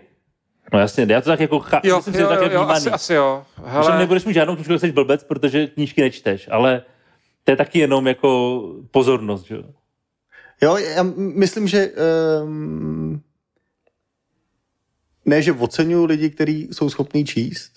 No 0.74 0.80
jasně, 0.80 1.06
já 1.10 1.22
to 1.22 1.30
tak 1.30 1.40
jako 1.40 1.60
cha- 1.60 1.82
Jo, 1.84 1.98
myslím 1.98 2.14
si, 2.14 2.22
jo, 2.22 2.30
že 2.30 2.36
to 2.36 2.42
tak 2.42 2.42
jo, 2.42 2.50
je 2.50 2.56
jo 2.56 2.60
vnímaný. 2.62 2.78
asi, 2.78 2.92
asi 2.92 3.14
jo. 3.14 3.44
Hele... 3.66 3.86
Hele, 3.86 4.00
nebudeš 4.00 4.26
mít 4.26 4.34
žádnou 4.34 4.56
knížku, 4.56 4.80
jsi 4.80 4.92
blbec, 4.92 5.24
protože 5.24 5.68
knížky 5.68 6.02
nečteš, 6.02 6.48
ale 6.52 6.82
to 7.44 7.52
je 7.52 7.56
taky 7.56 7.80
jenom 7.80 8.08
jako 8.08 8.62
pozornost, 8.92 9.44
že 9.44 9.56
jo? 9.56 9.64
Jo, 10.62 10.78
já 10.78 11.04
myslím, 11.18 11.68
že 11.68 11.90
um, 12.44 13.22
ne, 15.32 15.42
že 15.42 15.52
oceňuju 15.52 16.06
lidi, 16.06 16.30
kteří 16.30 16.68
jsou 16.72 16.90
schopní 16.90 17.26
číst, 17.26 17.72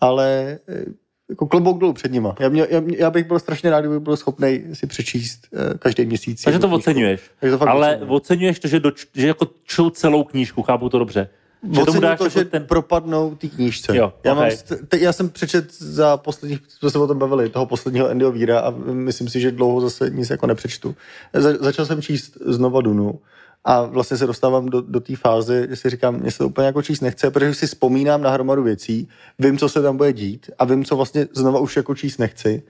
ale 0.00 0.58
eh, 0.68 0.84
jako 1.28 1.46
klobouk 1.46 1.78
dolů 1.78 1.92
před 1.92 2.12
nima. 2.12 2.34
Já, 2.40 2.48
mě, 2.48 2.66
já, 2.70 2.82
já 2.96 3.10
bych 3.10 3.26
byl 3.26 3.38
strašně 3.38 3.70
rád, 3.70 3.80
kdyby 3.80 4.00
byl 4.00 4.16
schopný 4.16 4.64
si 4.72 4.86
přečíst 4.86 5.48
uh, 5.50 5.78
každý 5.78 6.06
měsíc. 6.06 6.42
Takže 6.42 6.58
to 6.58 6.66
knížku. 6.66 6.80
oceňuješ. 6.80 7.20
Takže 7.40 7.52
to 7.52 7.58
fakt 7.58 7.68
ale 7.68 8.00
oceňuješ 8.08 8.58
to, 8.58 8.68
že, 8.68 8.80
doč, 8.80 9.06
že 9.14 9.26
jako 9.26 9.46
čtou 9.64 9.90
celou 9.90 10.24
knížku, 10.24 10.62
chápu 10.62 10.88
to 10.88 10.98
dobře. 10.98 11.28
Že 11.72 11.84
tomu 11.84 12.00
dáš 12.00 12.18
to, 12.18 12.24
jako 12.24 12.38
že 12.38 12.44
ten... 12.44 12.64
propadnou 12.64 13.34
té 13.34 13.48
knížce. 13.48 13.96
Jo, 13.96 14.12
já, 14.24 14.32
ok. 14.32 14.38
mám, 14.38 14.48
st- 14.48 14.86
te, 14.88 14.98
já 14.98 15.12
jsem 15.12 15.28
přečet 15.28 15.74
za 15.74 16.16
posledních, 16.16 16.60
jsme 16.68 16.90
se 16.90 16.98
o 16.98 17.06
tom 17.06 17.18
bavili, 17.18 17.48
toho 17.48 17.66
posledního 17.66 18.08
Andyho 18.08 18.32
Víra 18.32 18.60
a 18.60 18.70
myslím 18.92 19.28
si, 19.28 19.40
že 19.40 19.50
dlouho 19.50 19.80
zase 19.80 20.10
nic 20.10 20.30
jako 20.30 20.46
nepřečtu. 20.46 20.94
Za, 21.32 21.56
začal 21.60 21.86
jsem 21.86 22.02
číst 22.02 22.38
znova 22.46 22.80
Dunu 22.80 23.18
a 23.64 23.82
vlastně 23.82 24.16
se 24.16 24.26
dostávám 24.26 24.66
do, 24.66 24.80
do 24.80 25.00
té 25.00 25.16
fáze, 25.16 25.66
že 25.70 25.76
si 25.76 25.90
říkám, 25.90 26.20
mě 26.20 26.30
se 26.30 26.38
to 26.38 26.46
úplně 26.46 26.66
jako 26.66 26.82
číst 26.82 27.00
nechce, 27.00 27.30
protože 27.30 27.54
si 27.54 27.66
vzpomínám 27.66 28.22
na 28.22 28.30
hromadu 28.30 28.62
věcí, 28.62 29.08
vím, 29.38 29.58
co 29.58 29.68
se 29.68 29.82
tam 29.82 29.96
bude 29.96 30.12
dít 30.12 30.50
a 30.58 30.64
vím, 30.64 30.84
co 30.84 30.96
vlastně 30.96 31.26
znova 31.32 31.60
už 31.60 31.76
jako 31.76 31.94
číst 31.94 32.18
nechci. 32.18 32.62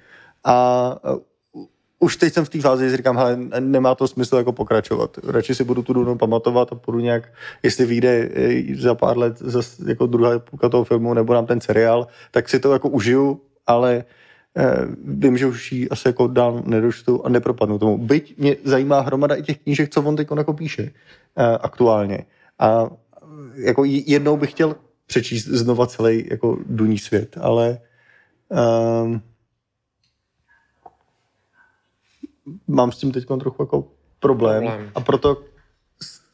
A 0.45 0.97
už 1.99 2.17
teď 2.17 2.33
jsem 2.33 2.45
v 2.45 2.49
té 2.49 2.61
fázi, 2.61 2.91
že 2.91 2.97
říkám, 2.97 3.17
hele, 3.17 3.37
nemá 3.61 3.95
to 3.95 4.09
smysl 4.09 4.37
jako 4.37 4.53
pokračovat. 4.53 5.19
Radši 5.25 5.55
si 5.55 5.65
budu 5.65 5.83
tu 5.83 5.93
Dunu 5.93 6.19
pamatovat 6.19 6.73
a 6.73 6.81
budu 6.87 6.99
nějak, 6.99 7.33
jestli 7.63 7.87
vyjde 7.87 8.29
eh, 8.35 8.75
za 8.77 8.95
pár 8.95 9.19
let 9.19 9.39
zas 9.39 9.79
jako 9.79 10.07
druhá 10.07 10.39
půlka 10.39 10.69
toho 10.69 10.85
filmu 10.85 11.15
nebo 11.15 11.35
nám 11.35 11.47
ten 11.47 11.61
seriál, 11.61 12.07
tak 12.31 12.49
si 12.49 12.61
to 12.61 12.73
jako 12.73 12.89
užiju, 12.89 13.41
ale 13.67 14.05
eh, 14.05 14.26
vím, 15.05 15.39
že 15.39 15.47
už 15.47 15.73
ji 15.73 15.89
asi 15.89 16.09
jako 16.09 16.27
dál 16.27 16.63
nedočtu 16.67 17.27
a 17.27 17.29
nepropadnu 17.29 17.79
tomu. 17.79 17.99
Byť 17.99 18.39
mě 18.39 18.57
zajímá 18.65 19.01
hromada 19.01 19.35
i 19.35 19.43
těch 19.43 19.59
knížek, 19.59 19.91
co 19.91 20.03
on 20.03 20.17
teď 20.17 20.29
jako 20.37 20.53
píše 20.53 20.83
eh, 21.37 21.59
aktuálně. 21.61 22.25
A 22.59 22.85
eh, 22.85 22.91
jako 23.55 23.85
jednou 23.85 24.37
bych 24.37 24.51
chtěl 24.51 24.77
přečíst 25.07 25.45
znova 25.45 25.87
celý 25.87 26.27
jako 26.31 26.59
duní 26.67 26.99
svět, 26.99 27.37
ale 27.41 27.79
um, 29.05 29.23
mám 32.67 32.93
s 32.93 32.99
tím 32.99 33.13
teď 33.13 33.27
trochu 33.41 33.63
jako 33.63 33.89
problém, 34.21 34.63
Problém. 34.63 34.91
a 34.95 35.01
proto 35.01 35.45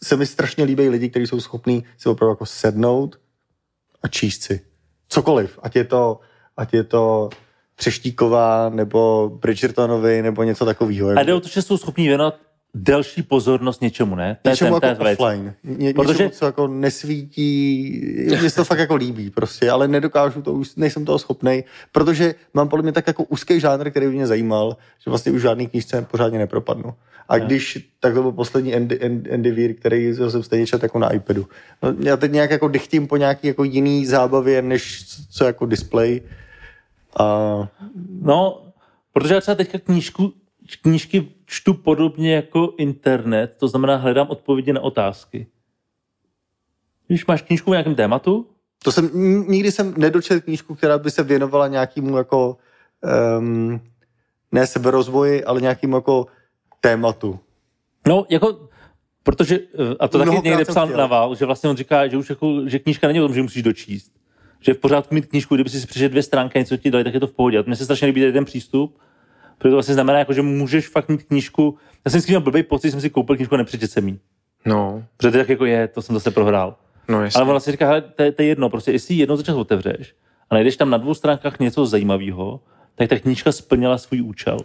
se 0.03 0.17
mi 0.17 0.27
strašně 0.27 0.65
líbí 0.65 0.89
lidi, 0.89 1.11
kteří 1.11 1.27
jsou 1.27 1.41
schopní 1.41 1.85
si 1.99 2.09
opravdu 2.09 2.33
jako 2.33 2.47
sednout 2.47 3.21
a 4.03 4.09
číst 4.09 4.43
si. 4.43 4.61
Cokoliv, 5.09 5.59
ať 5.63 5.77
je 5.77 5.85
to, 5.85 6.21
ať 6.57 6.75
je 6.75 6.85
to 6.85 7.31
Třeštíková 7.93 8.69
nebo 8.75 9.31
Bridgertonovi 9.43 10.23
nebo 10.23 10.43
něco 10.43 10.65
takového. 10.65 11.09
A 11.19 11.23
jde 11.23 11.35
o 11.35 11.41
to, 11.41 11.49
že 11.49 11.63
jsou 11.63 11.77
schopní 11.77 12.09
věnovat 12.09 12.35
delší 12.75 13.23
pozornost 13.23 13.81
něčemu, 13.83 14.15
ne? 14.15 14.37
To 14.43 14.49
je 14.49 14.53
Něčemu 14.53 14.81
ten- 14.81 14.89
jako 14.89 15.05
offline. 15.23 15.55
Ně, 15.65 15.95
Protože- 15.95 16.13
Něčemu, 16.13 16.31
co 16.31 16.45
jako 16.47 16.69
nesvítí, 16.69 17.47
mně 18.41 18.51
se 18.51 18.57
to 18.57 18.65
fakt 18.65 18.79
jako 18.79 18.95
líbí 18.95 19.31
prostě, 19.31 19.71
ale 19.71 19.89
nedokážu 19.89 20.43
to, 20.43 20.53
už 20.53 20.75
nejsem 20.77 21.05
toho 21.05 21.19
schopnej, 21.19 21.65
protože 21.93 22.35
mám 22.55 22.69
podle 22.69 22.83
mě 22.83 22.93
tak 22.93 23.07
jako 23.07 23.25
úzký 23.25 23.61
žánr, 23.61 23.91
který 23.91 24.07
by 24.07 24.13
mě 24.13 24.27
zajímal, 24.27 24.77
že 25.05 25.11
vlastně 25.11 25.33
už 25.33 25.43
žádný 25.43 25.67
knížce 25.67 26.07
pořádně 26.11 26.39
nepropadnu. 26.39 26.95
A 27.29 27.39
když, 27.39 27.79
tak 28.01 28.15
to 28.15 28.23
byl 28.23 28.33
poslední 28.33 28.75
Andy, 28.75 29.01
Andy, 29.01 29.31
Andy 29.31 29.51
Weir, 29.51 29.75
který 29.75 30.15
jsem 30.15 30.43
stejně 30.43 30.67
čet 30.67 30.83
jako 30.83 30.99
na 30.99 31.13
iPadu. 31.13 31.47
No, 31.83 31.95
já 32.01 32.17
teď 32.17 32.33
nějak 32.33 32.51
jako 32.51 32.69
dychtím 32.69 33.07
po 33.09 33.17
nějaký 33.17 33.47
jako 33.47 33.65
jiný 33.65 34.07
zábavě, 34.07 34.63
než 34.63 35.05
co 35.31 35.45
jako 35.45 35.67
display. 35.67 36.21
A 37.21 37.69
No, 38.23 38.63
protože 39.13 39.35
já 39.35 39.41
třeba 39.41 39.55
teďka 39.55 39.79
knížku, 39.79 40.33
knížky 40.83 41.29
čtu 41.47 41.75
podobně 41.75 42.35
jako 42.35 42.75
internet, 42.79 43.57
to 43.61 43.69
znamená 43.69 43.97
hledám 43.97 44.27
odpovědi 44.31 44.73
na 44.73 44.81
otázky. 44.81 45.47
Když 47.07 47.27
máš 47.27 47.43
knížku 47.43 47.71
o 47.71 47.75
nějakém 47.75 47.95
tématu, 47.95 48.47
To 48.85 48.93
jsem, 48.93 49.11
nikdy 49.49 49.73
jsem 49.73 49.95
nedočetl 49.97 50.41
knížku, 50.41 50.75
která 50.75 50.99
by 50.99 51.11
se 51.11 51.23
věnovala 51.23 51.69
nějakému 51.69 52.17
jako, 52.17 52.57
um, 53.39 53.81
ne 54.53 54.67
seberozvoji, 54.67 55.45
ale 55.45 55.61
nějakému 55.61 55.97
jako 55.97 56.27
tématu. 56.81 57.39
no 58.07 58.27
jako, 58.29 58.69
protože, 59.23 59.59
eh, 59.59 59.95
a 60.01 60.09
to 60.09 60.19
taky 60.19 60.31
Mnohokrát 60.31 60.51
někde 60.51 60.65
jsem 60.65 60.73
psal. 60.73 60.89
Naval, 60.89 61.35
že 61.35 61.47
vlastně 61.47 61.71
on 61.71 61.77
říká, 61.77 62.09
že 62.09 62.17
už 62.17 62.31
jako, 62.31 62.69
že 62.69 62.79
knížka 62.79 63.07
není 63.07 63.21
o 63.21 63.27
tom, 63.27 63.35
že 63.35 63.43
musíš 63.43 63.63
dočíst. 63.63 64.13
Že 64.63 64.71
je 64.71 64.75
v 64.75 64.79
pořádku 64.79 65.15
mít 65.15 65.27
knížku, 65.27 65.55
kdyby 65.55 65.71
si 65.71 65.87
přečetl 65.87 66.11
dvě 66.11 66.23
stránky 66.23 66.59
a 66.59 66.63
něco 66.63 66.77
ti 66.77 66.91
dali, 66.91 67.05
tak 67.05 67.15
je 67.15 67.21
to 67.21 67.27
v 67.27 67.33
pohodě. 67.33 67.59
A 67.59 67.63
mně 67.67 67.77
se 67.77 67.85
strašně 67.85 68.07
líbí 68.07 68.33
ten 68.33 68.45
přístup, 68.45 68.99
protože 69.59 69.71
to 69.71 69.77
vlastně 69.77 69.95
znamená, 69.95 70.19
jako, 70.19 70.33
že 70.33 70.43
můžeš 70.43 70.89
fakt 70.89 71.09
mít 71.09 71.23
knížku. 71.23 71.77
Já 72.05 72.11
jsem 72.11 72.21
si 72.21 72.31
měl 72.31 72.41
blbý 72.41 72.63
pocit, 72.63 72.87
že 72.89 72.91
jsem 72.93 73.01
si 73.01 73.11
koupil 73.11 73.37
knížku 73.37 73.55
a 73.55 73.59
nepřečet 73.59 73.91
jsem 73.91 74.09
jí. 74.09 74.19
No, 74.67 75.05
Protože 75.17 75.31
to 75.31 75.39
tak 75.39 75.49
jako 75.49 75.65
je, 75.65 75.89
to 75.89 76.03
jsem 76.03 76.17
zase 76.17 76.31
prohrál. 76.31 76.77
no 77.09 77.23
jasně. 77.25 77.39
Ale 77.39 77.45
on 77.45 77.51
vlastně 77.51 77.71
říká, 77.73 77.87
hele, 77.87 78.01
to, 78.01 78.23
je- 78.23 78.33
to 78.33 78.43
je 78.43 78.49
jedno, 78.49 78.69
prostě 78.71 78.93
jestli 78.93 79.15
jednou 79.15 79.37
za 79.37 79.43
čas 79.43 79.57
otevřeš 79.57 80.15
a 80.51 80.55
najdeš 80.55 80.77
tam 80.77 80.91
na 80.91 80.99
dvou 80.99 81.15
stránkách 81.15 81.59
něco 81.61 81.87
zajímavého, 81.87 82.61
tak 82.95 83.09
ta 83.09 83.19
knížka 83.19 83.53
splnila 83.53 83.99
svůj 83.99 84.23
účel. 84.23 84.57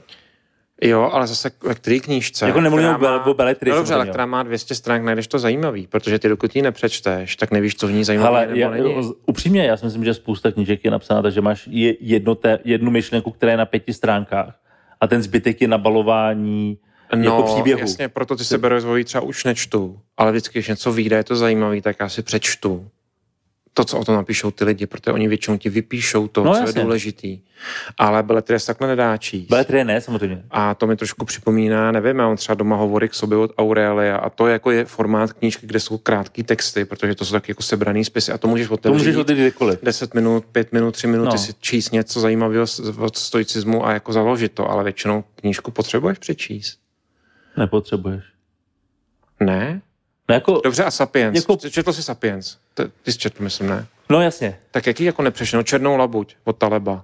Jo, 0.81 1.09
ale 1.13 1.27
zase 1.27 1.51
ve 1.63 1.75
který 1.75 1.99
knížce? 1.99 2.45
Jako 2.47 2.61
nemluvím 2.61 2.89
o 2.89 2.97
Be- 2.97 3.19
o 3.19 3.33
beletrii 3.33 3.71
No 3.71 3.77
dobře, 3.77 3.93
ale 3.93 4.07
která 4.07 4.25
má 4.25 4.43
200 4.43 4.75
stránek, 4.75 5.03
najdeš 5.05 5.27
to 5.27 5.39
zajímavý, 5.39 5.87
protože 5.87 6.19
ty 6.19 6.29
dokud 6.29 6.55
ji 6.55 6.61
nepřečteš, 6.61 7.35
tak 7.35 7.51
nevíš, 7.51 7.75
co 7.75 7.87
v 7.87 7.91
ní 7.91 8.03
zajímavé 8.03 8.29
Ale 8.29 8.47
nebo 8.47 8.59
já, 8.59 8.69
není. 8.69 9.11
upřímně, 9.25 9.65
já 9.65 9.77
si 9.77 9.85
myslím, 9.85 10.05
že 10.05 10.13
spousta 10.13 10.51
knížek 10.51 10.85
je 10.85 10.91
napsána, 10.91 11.21
takže 11.21 11.41
máš 11.41 11.67
je, 11.71 11.95
jedno 11.99 12.35
té, 12.35 12.59
jednu 12.63 12.91
myšlenku, 12.91 13.31
která 13.31 13.51
je 13.51 13.57
na 13.57 13.65
pěti 13.65 13.93
stránkách 13.93 14.59
a 15.01 15.07
ten 15.07 15.21
zbytek 15.21 15.61
je 15.61 15.67
nabalování 15.67 16.77
No, 17.15 17.23
jako 17.23 17.43
příběhu. 17.43 17.79
jasně, 17.79 18.09
proto 18.09 18.35
ty 18.35 18.43
seberozvoj 18.45 19.03
třeba 19.03 19.21
už 19.21 19.43
nečtu, 19.43 19.99
ale 20.17 20.31
vždycky, 20.31 20.59
když 20.59 20.67
něco 20.67 20.91
vyjde, 20.93 21.15
je 21.15 21.23
to 21.23 21.35
zajímavý, 21.35 21.81
tak 21.81 21.95
já 21.99 22.09
si 22.09 22.21
přečtu 22.23 22.87
to, 23.77 23.85
co 23.85 23.99
o 23.99 24.05
tom 24.05 24.15
napíšou 24.15 24.51
ty 24.51 24.63
lidi, 24.63 24.85
protože 24.87 25.11
oni 25.11 25.27
většinou 25.27 25.57
ti 25.57 25.69
vypíšou 25.69 26.27
to, 26.27 26.43
No, 26.43 26.53
co 26.53 26.59
jasně. 26.59 26.79
je 26.79 26.83
důležitý. 26.83 27.39
Ale 27.97 28.23
beletrie 28.23 28.59
se 28.59 28.67
takhle 28.67 28.87
nedá 28.87 29.17
číst. 29.17 29.47
Beletrie 29.49 29.85
ne, 29.85 30.01
samozřejmě. 30.01 30.43
A 30.51 30.75
to 30.75 30.87
mi 30.87 30.95
trošku 30.95 31.25
připomíná, 31.25 31.91
nevím, 31.91 32.19
já 32.19 32.27
mám 32.27 32.37
třeba 32.37 32.55
doma 32.55 32.75
hovory 32.75 33.09
k 33.09 33.13
sobě 33.13 33.37
od 33.37 33.51
Aurelia 33.57 34.17
a 34.17 34.29
to 34.29 34.47
jako 34.47 34.71
je 34.71 34.85
formát 34.85 35.33
knížky, 35.33 35.67
kde 35.67 35.79
jsou 35.79 35.97
krátké 35.97 36.43
texty, 36.43 36.85
protože 36.85 37.15
to 37.15 37.25
jsou 37.25 37.31
taky 37.31 37.51
jako 37.51 37.63
sebraný 37.63 38.05
spisy 38.05 38.31
a 38.31 38.37
to 38.37 38.47
můžeš 38.47 38.67
To 38.67 38.73
otevřít. 38.73 38.97
můžeš 38.97 39.15
otevřít 39.15 39.41
kdykoliv. 39.43 39.79
10 39.83 40.13
minut, 40.13 40.45
5 40.45 40.73
minut, 40.73 40.91
3 40.91 41.07
minuty 41.07 41.31
No. 41.31 41.37
si 41.37 41.53
číst 41.59 41.91
něco 41.91 42.19
zajímavého 42.19 42.65
od 42.97 43.17
stoicismu 43.17 43.85
a 43.87 43.93
jako 43.93 44.13
založit 44.13 44.51
to, 44.51 44.71
ale 44.71 44.83
většinou 44.83 45.23
knížku 45.35 45.71
potřebuješ 45.71 46.17
přečíst. 46.17 46.79
Nepotřebuješ. 47.57 48.23
Ne? 49.39 49.81
No, 50.29 50.35
jako, 50.35 50.61
Dobře, 50.63 50.83
a 50.83 50.91
Sapiens. 50.91 51.35
Jako-. 51.35 51.69
Četl 51.69 51.93
jsi 51.93 52.03
Sapiens? 52.03 52.57
Ty, 52.73 52.83
ty 53.03 53.11
jsi 53.11 53.17
četl, 53.17 53.43
myslím, 53.43 53.69
ne? 53.69 53.87
no 54.09 54.21
jasně. 54.21 54.59
Tak 54.71 54.87
jaký 54.87 55.03
jako 55.03 55.21
nepřešel? 55.21 55.63
Černou 55.63 55.97
labuť 55.97 56.35
od 56.43 56.57
Taleba. 56.57 57.03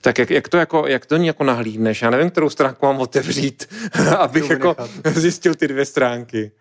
Tak 0.00 0.18
jak, 0.18 0.30
jak, 0.30 0.48
to 0.48 0.56
jako, 0.56 0.86
jak 0.86 1.06
to 1.06 1.16
ní 1.16 1.26
jako 1.26 1.44
nahlídneš? 1.44 2.02
Já 2.02 2.10
nevím, 2.10 2.30
kterou 2.30 2.50
stránku 2.50 2.86
mám 2.86 3.00
otevřít, 3.00 3.68
abych 4.18 4.50
jako 4.50 4.76
zjistil 5.04 5.54
ty 5.54 5.68
dvě 5.68 5.84
stránky. 5.84 6.52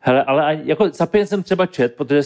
Hele, 0.00 0.24
ale 0.24 0.60
jako 0.64 0.92
Sapien 0.92 1.26
jsem 1.26 1.42
třeba 1.42 1.66
čet, 1.66 1.94
protože 1.94 2.22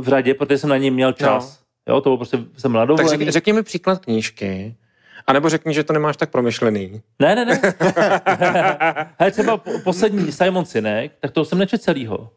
v 0.00 0.08
radě, 0.08 0.34
protože 0.34 0.58
jsem 0.58 0.70
na 0.70 0.76
něj 0.76 0.90
měl 0.90 1.12
čas. 1.12 1.60
Jo, 1.88 2.00
to 2.00 2.10
bylo 2.10 2.16
prostě, 2.16 2.38
jsem 2.56 2.72
na 2.72 2.86
Tak 2.86 3.08
řekni, 3.08 3.30
řekni 3.30 3.52
mi 3.52 3.62
příklad 3.62 4.04
knížky, 4.04 4.74
a 5.26 5.32
nebo 5.32 5.48
řekni, 5.48 5.74
že 5.74 5.84
to 5.84 5.92
nemáš 5.92 6.16
tak 6.16 6.30
promyšlený. 6.30 7.02
Ne, 7.18 7.34
ne, 7.34 7.44
ne. 7.44 7.60
Hele, 9.18 9.30
třeba 9.30 9.56
po, 9.56 9.70
poslední 9.84 10.32
Simon 10.32 10.64
Sinek, 10.64 11.12
tak 11.20 11.30
to 11.30 11.44
jsem 11.44 11.58
nečet 11.58 11.82
celýho. 11.82 12.30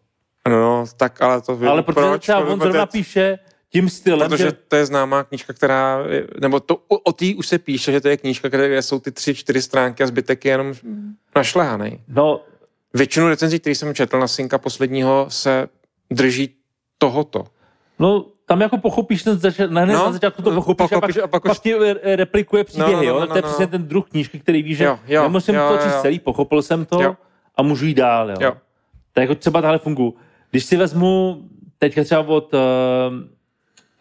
No, 0.50 0.86
tak 0.98 1.22
ale 1.22 1.42
to 1.42 1.56
vím. 1.56 1.70
Ale 1.70 1.84
protože 1.84 2.18
třeba 2.18 2.40
on 2.40 2.60
zrovna 2.60 2.86
píše 2.86 3.40
tím 3.70 3.90
stylem, 3.90 4.30
Protože 4.30 4.44
že... 4.44 4.52
to 4.52 4.76
je 4.76 4.86
známá 4.86 5.24
knížka, 5.24 5.54
která, 5.54 6.04
je- 6.10 6.28
nebo 6.42 6.60
to, 6.60 6.76
o, 6.76 6.98
o 7.00 7.12
té 7.14 7.26
už 7.38 7.48
se 7.48 7.58
píše, 7.60 7.92
že 7.92 8.02
to 8.02 8.08
je 8.08 8.18
knížka, 8.18 8.50
kde 8.50 8.82
jsou 8.82 9.00
ty 9.00 9.12
tři, 9.12 9.36
čtyři 9.36 9.62
stránky 9.62 10.04
a 10.04 10.08
zbytek 10.08 10.46
je 10.46 10.52
jenom 10.52 10.74
našlehaný. 11.36 12.00
No, 12.08 12.42
Většinu 12.94 13.28
recenzí, 13.30 13.60
který 13.60 13.76
jsem 13.76 13.96
četl 13.96 14.20
na 14.20 14.28
synka 14.28 14.58
posledního, 14.58 15.26
se 15.30 15.68
drží 16.12 16.56
tohoto. 16.98 17.46
no, 18.00 18.26
tam 18.46 18.62
jako 18.62 18.78
pochopíš 18.78 19.24
ten 19.24 19.38
zač- 19.40 19.58
ne, 19.60 19.68
ne, 19.86 19.86
No, 19.94 20.06
na 20.06 20.12
začátku 20.12 20.42
to 20.42 20.52
pochopíš, 20.52 20.90
pochopíš 20.90 21.18
a 21.18 21.22
pak, 21.22 21.24
a 21.24 21.28
pak 21.28 21.44
pak, 21.44 21.52
už- 21.52 21.60
ti 21.60 21.74
eh, 21.76 22.16
replikuje 22.16 22.64
příběhy, 22.64 22.94
No, 22.94 23.00
no, 23.02 23.08
no, 23.08 23.14
jo? 23.14 23.20
no, 23.20 23.28
to 23.28 23.36
je 23.38 23.42
no, 23.42 23.48
přesně 23.48 23.66
no. 23.66 23.72
ten 23.72 23.88
druh 23.88 24.10
knížky, 24.10 24.40
který 24.40 24.64
ví, 24.64 24.76
že 24.76 24.84
Jo, 24.84 25.00
jo, 25.08 25.24
nemusím 25.24 25.56
jo, 25.56 25.68
to 25.68 25.74
jo, 25.74 25.80
číst 25.84 25.94
jo. 25.96 26.02
celý, 26.02 26.20
pochopil 26.20 26.62
jsem 26.62 26.86
to 26.86 27.02
Jo. 27.04 27.16
a 27.56 27.62
můžu 27.64 27.86
jít 27.86 27.94
dál, 27.94 28.30
jo? 28.32 28.38
Jo. 28.40 28.54
Tak 29.14 29.22
jako 29.22 29.36
třeba 29.36 29.62
tahle 29.62 29.78
fungu. 29.78 30.16
Když 30.52 30.66
si 30.66 30.78
vezmu 30.78 31.42
teďka 31.80 32.04
třeba 32.04 32.22
od 32.22 32.54
uh, 32.54 32.60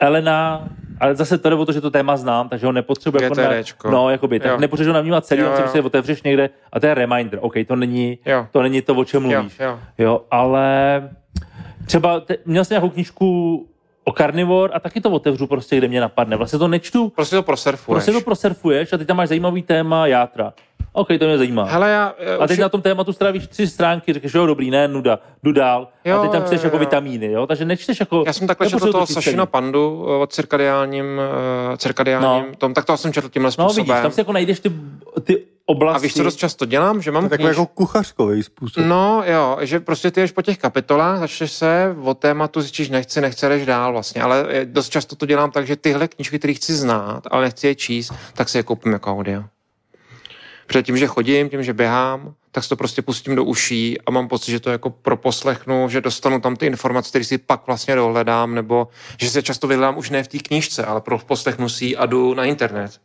Elena, 0.01 0.69
ale 1.01 1.15
zase 1.15 1.39
to 1.39 1.49
jde 1.51 1.57
o 1.57 1.67
to, 1.67 1.73
že 1.73 1.81
to 1.81 1.91
téma 1.91 2.17
znám, 2.17 2.49
takže 2.49 2.67
ho 2.67 2.73
nepotřebuji 2.73 3.23
jako 3.23 3.35
GTDčko. 3.35 3.91
no, 3.91 4.11
jakoby, 4.11 4.41
tak 4.41 4.51
Jo. 4.51 4.57
nepotřebuji 4.59 4.89
ho 4.89 4.95
navnímat 4.95 5.27
celý, 5.27 5.41
Jo, 5.41 5.47
on 5.51 5.53
si 5.57 5.61
jo. 5.61 5.65
prostě 5.65 5.83
otevřeš 5.83 6.23
někde 6.23 6.51
a 6.73 6.81
to 6.81 6.87
je 6.87 6.95
reminder, 6.95 7.39
OK, 7.43 7.55
to 7.69 7.77
není, 7.77 8.19
Jo. 8.27 8.47
to 8.53 8.63
není 8.63 8.83
to, 8.83 8.95
o 8.95 9.05
čem 9.05 9.25
Jo, 9.25 9.31
mluvíš. 9.39 9.59
jo. 9.61 9.79
Jo, 9.99 10.21
ale 10.31 11.11
třeba 11.87 12.21
te, 12.21 12.37
měl 12.47 12.65
jsem 12.65 12.75
nějakou 12.75 12.89
knížku 12.91 13.67
o 14.05 14.13
karnivor 14.13 14.71
a 14.75 14.81
taky 14.81 15.01
to 15.01 15.11
otevřu 15.11 15.47
prostě, 15.47 15.77
kde 15.77 15.89
mě 15.89 16.01
napadne. 16.01 16.37
Vlastně 16.37 16.59
to 16.59 16.69
nečtu, 16.69 17.09
Prostě 17.09 17.37
to 17.37 17.43
prosurfuješ. 17.43 17.95
prostě 17.95 18.13
to 18.13 18.21
prosurfuješ 18.21 18.93
a 18.93 18.97
teď 18.99 19.07
tam 19.09 19.17
máš 19.17 19.29
zajímavý 19.29 19.63
téma 19.63 20.07
játra. 20.07 20.53
OK, 20.93 21.09
to 21.19 21.25
mě 21.27 21.39
zajímá. 21.39 21.65
Hele, 21.65 21.91
já, 21.91 22.15
a 22.41 22.47
teď 22.47 22.59
na 22.61 22.69
tom 22.69 22.83
tématu 22.83 23.13
strávíš 23.13 23.47
tři 23.47 23.67
stránky, 23.67 24.13
řekneš, 24.13 24.35
jo, 24.35 24.47
dobrý, 24.47 24.71
ne, 24.71 24.89
nuda, 24.89 25.19
jdu 25.43 25.53
dál. 25.53 25.89
Jo, 26.05 26.19
a 26.19 26.23
teď 26.23 26.31
tam 26.33 26.45
čteš 26.45 26.63
jako 26.63 26.79
vitamíny, 26.79 27.33
jo, 27.33 27.47
takže 27.47 27.65
nečteš 27.65 28.01
jako... 28.01 28.25
Já 28.27 28.33
jsem 28.33 28.47
takhle 28.47 28.71
četl 28.71 28.93
toho 28.93 29.07
Sašina. 29.07 29.47
Pandu 29.47 30.07
eh, 30.09 30.17
od 30.17 30.33
cirkadiálním, 30.33 31.05
uh, 31.71 31.77
cirkadiálním 31.77 32.51
No. 32.51 32.57
tom, 32.59 32.75
tak 32.75 32.85
to 32.85 32.97
jsem 32.97 33.13
četl 33.13 33.29
tímhle 33.29 33.49
No, 33.49 33.53
způsobem. 33.69 33.87
vidíš, 33.87 34.03
tam 34.03 34.11
si 34.13 34.21
jako 34.21 34.33
najdeš 34.33 34.61
ty, 34.61 34.73
ty 35.25 35.43
oblasti. 35.67 35.97
a 35.97 36.03
víš, 36.03 36.15
co 36.15 36.23
dost 36.23 36.37
často 36.37 36.65
dělám? 36.67 37.03
Že 37.03 37.11
mám 37.11 37.29
Takový 37.29 37.49
jako 37.49 37.67
kuchařkový 37.67 38.43
způsob. 38.43 38.85
No 38.87 39.23
jo, 39.27 39.59
že 39.61 39.81
prostě 39.81 40.11
ty 40.11 40.21
jdeš 40.21 40.33
po 40.33 40.43
těch 40.43 40.59
kapitolách, 40.59 41.19
začneš 41.19 41.53
se 41.53 41.97
o 42.05 42.15
tématu, 42.15 42.61
zjistíš, 42.61 42.91
nechci, 42.91 43.21
nechci, 43.21 43.49
jdeš 43.49 43.67
dál 43.67 43.93
vlastně, 43.93 44.23
ale 44.23 44.47
eh, 44.49 44.65
dost 44.65 44.89
často 44.89 45.17
to 45.17 45.27
dělám 45.27 45.51
tak, 45.51 45.67
že 45.67 45.77
tyhle 45.77 46.09
knížky, 46.09 46.39
které 46.39 46.55
chci 46.55 46.75
znát, 46.75 47.23
ale 47.31 47.43
nechci 47.43 47.67
je 47.67 47.75
číst, 47.75 48.13
tak 48.35 48.49
si 48.49 48.59
je 48.59 48.63
koupím 48.63 48.93
jako 48.93 49.11
audio. 49.11 49.43
Protože 50.73 50.83
tím, 50.83 50.97
že 50.97 51.07
chodím, 51.07 51.49
tím, 51.49 51.63
že 51.63 51.73
běhám, 51.73 52.35
tak 52.53 52.65
si 52.65 52.69
to 52.69 52.77
prostě 52.77 53.03
pustím 53.03 53.35
do 53.35 53.45
uší 53.45 54.01
a 54.01 54.11
mám 54.11 54.29
pocit, 54.29 54.51
že 54.51 54.61
to 54.61 54.71
jako 54.71 54.91
proposlechnu, 54.91 55.89
že 55.89 56.01
dostanu 56.01 56.41
tam 56.41 56.57
ty 56.57 56.67
informace, 56.67 57.09
které 57.09 57.25
si 57.25 57.39
pak 57.39 57.67
vlastně 57.67 57.95
dohledám, 57.95 58.55
nebo 58.55 58.89
že 59.21 59.31
se 59.31 59.43
často 59.43 59.67
vyhledám 59.67 59.99
už 59.99 60.11
ne 60.11 60.25
v 60.25 60.29
té 60.29 60.39
knížce, 60.39 60.85
ale 60.85 61.01
proposlechnu 61.01 61.69
si 61.69 61.85
ji 61.85 61.97
a 61.97 62.07
jdu 62.07 62.35
na 62.35 62.45
internet. 62.45 63.01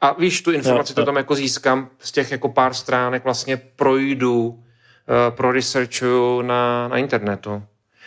A 0.00 0.12
víš, 0.12 0.42
tu 0.42 0.50
informaci 0.50 0.92
Jo, 0.92 0.94
to 0.94 1.04
tam 1.04 1.16
jako 1.16 1.34
získám 1.34 1.88
z 1.98 2.12
těch 2.12 2.30
jako 2.30 2.48
pár 2.48 2.74
stránek, 2.74 3.24
vlastně 3.24 3.56
projdu, 3.56 4.62
eh, 5.08 5.30
pro 5.30 5.52
researchuju 5.52 6.42
na, 6.42 6.88
na 6.88 6.96
internetu. 6.96 7.62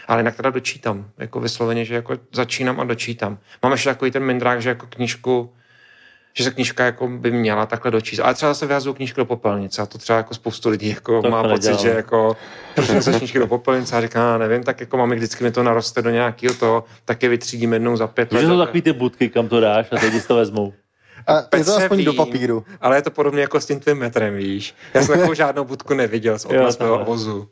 Ale 0.07 0.19
jinak 0.19 0.35
teda 0.35 0.49
dočítám, 0.49 1.09
jako 1.17 1.39
vysloveně, 1.39 1.85
že 1.85 1.95
jako 1.95 2.17
začínám 2.31 2.79
a 2.79 2.83
dočítám. 2.83 3.37
Mám 3.63 3.71
ještě 3.71 3.89
takový 3.89 4.11
ten 4.11 4.23
mindrák, 4.23 4.61
že 4.61 4.69
jako 4.69 4.87
knížku, 4.89 5.53
že 6.37 6.43
se 6.43 6.51
knížka 6.51 6.85
jako 6.85 7.07
by 7.07 7.31
měla 7.31 7.65
takhle 7.65 7.91
dočíst. 7.91 8.19
Ale 8.19 8.33
třeba 8.33 8.53
zase 8.53 8.65
vyhazuju 8.65 8.93
knížku 8.95 9.21
do 9.21 9.25
popelnice 9.25 9.81
a 9.81 9.85
to 9.85 9.97
třeba 9.97 10.17
jako 10.17 10.33
spoustu 10.33 10.69
lidí 10.69 10.89
jako 10.89 11.21
To 11.21 11.29
má 11.29 11.43
to 11.43 11.49
pocit, 11.49 11.67
nedělám. 11.67 11.81
že 11.83 11.89
jako 11.89 12.37
proč 12.75 13.03
se 13.03 13.13
knížky 13.19 13.39
do 13.39 13.47
popelnice 13.47 13.97
a 13.97 14.01
říká, 14.01 14.35
"A 14.35 14.37
nevím, 14.37 14.63
tak 14.63 14.79
jako 14.79 14.97
máme 14.97 15.15
vždycky 15.15 15.43
mi 15.43 15.51
to 15.51 15.63
naroste 15.63 16.01
do 16.01 16.09
nějakého 16.09 16.53
toho, 16.55 16.83
tak 17.05 17.23
je 17.23 17.29
vytřídím 17.29 17.73
jednou 17.73 17.95
za 17.97 18.07
pět 18.07 18.31
Víš, 18.31 18.41
že 18.41 18.47
let. 18.47 18.53
jsou 18.53 18.59
takový 18.65 18.81
ty 18.81 18.93
budky, 18.93 19.29
kam 19.29 19.47
to 19.47 19.59
dáš 19.59 19.87
a 19.91 19.97
teď 19.97 20.13
si 20.13 20.27
to 20.27 20.35
vezmou. 20.35 20.73
A 21.27 21.57
je 21.57 21.63
to 21.65 21.75
aspoň 21.75 22.03
do 22.03 22.11
vím, 22.11 22.17
papíru. 22.17 22.63
Ale 22.81 22.97
je 22.97 23.01
to 23.01 23.11
podobně 23.11 23.41
jako 23.41 23.59
s 23.61 23.65
tím 23.65 23.79
tvým 23.79 23.97
metrem, 23.97 24.35
víš. 24.35 24.75
Já 24.93 25.03
jsem 25.03 25.15
takovou 25.15 25.33
žádnou 25.33 25.63
budku 25.65 25.93
neviděl 25.93 26.39
z 26.39 26.45
okna 26.45 26.71
svého 26.71 27.05
vozu. 27.05 27.47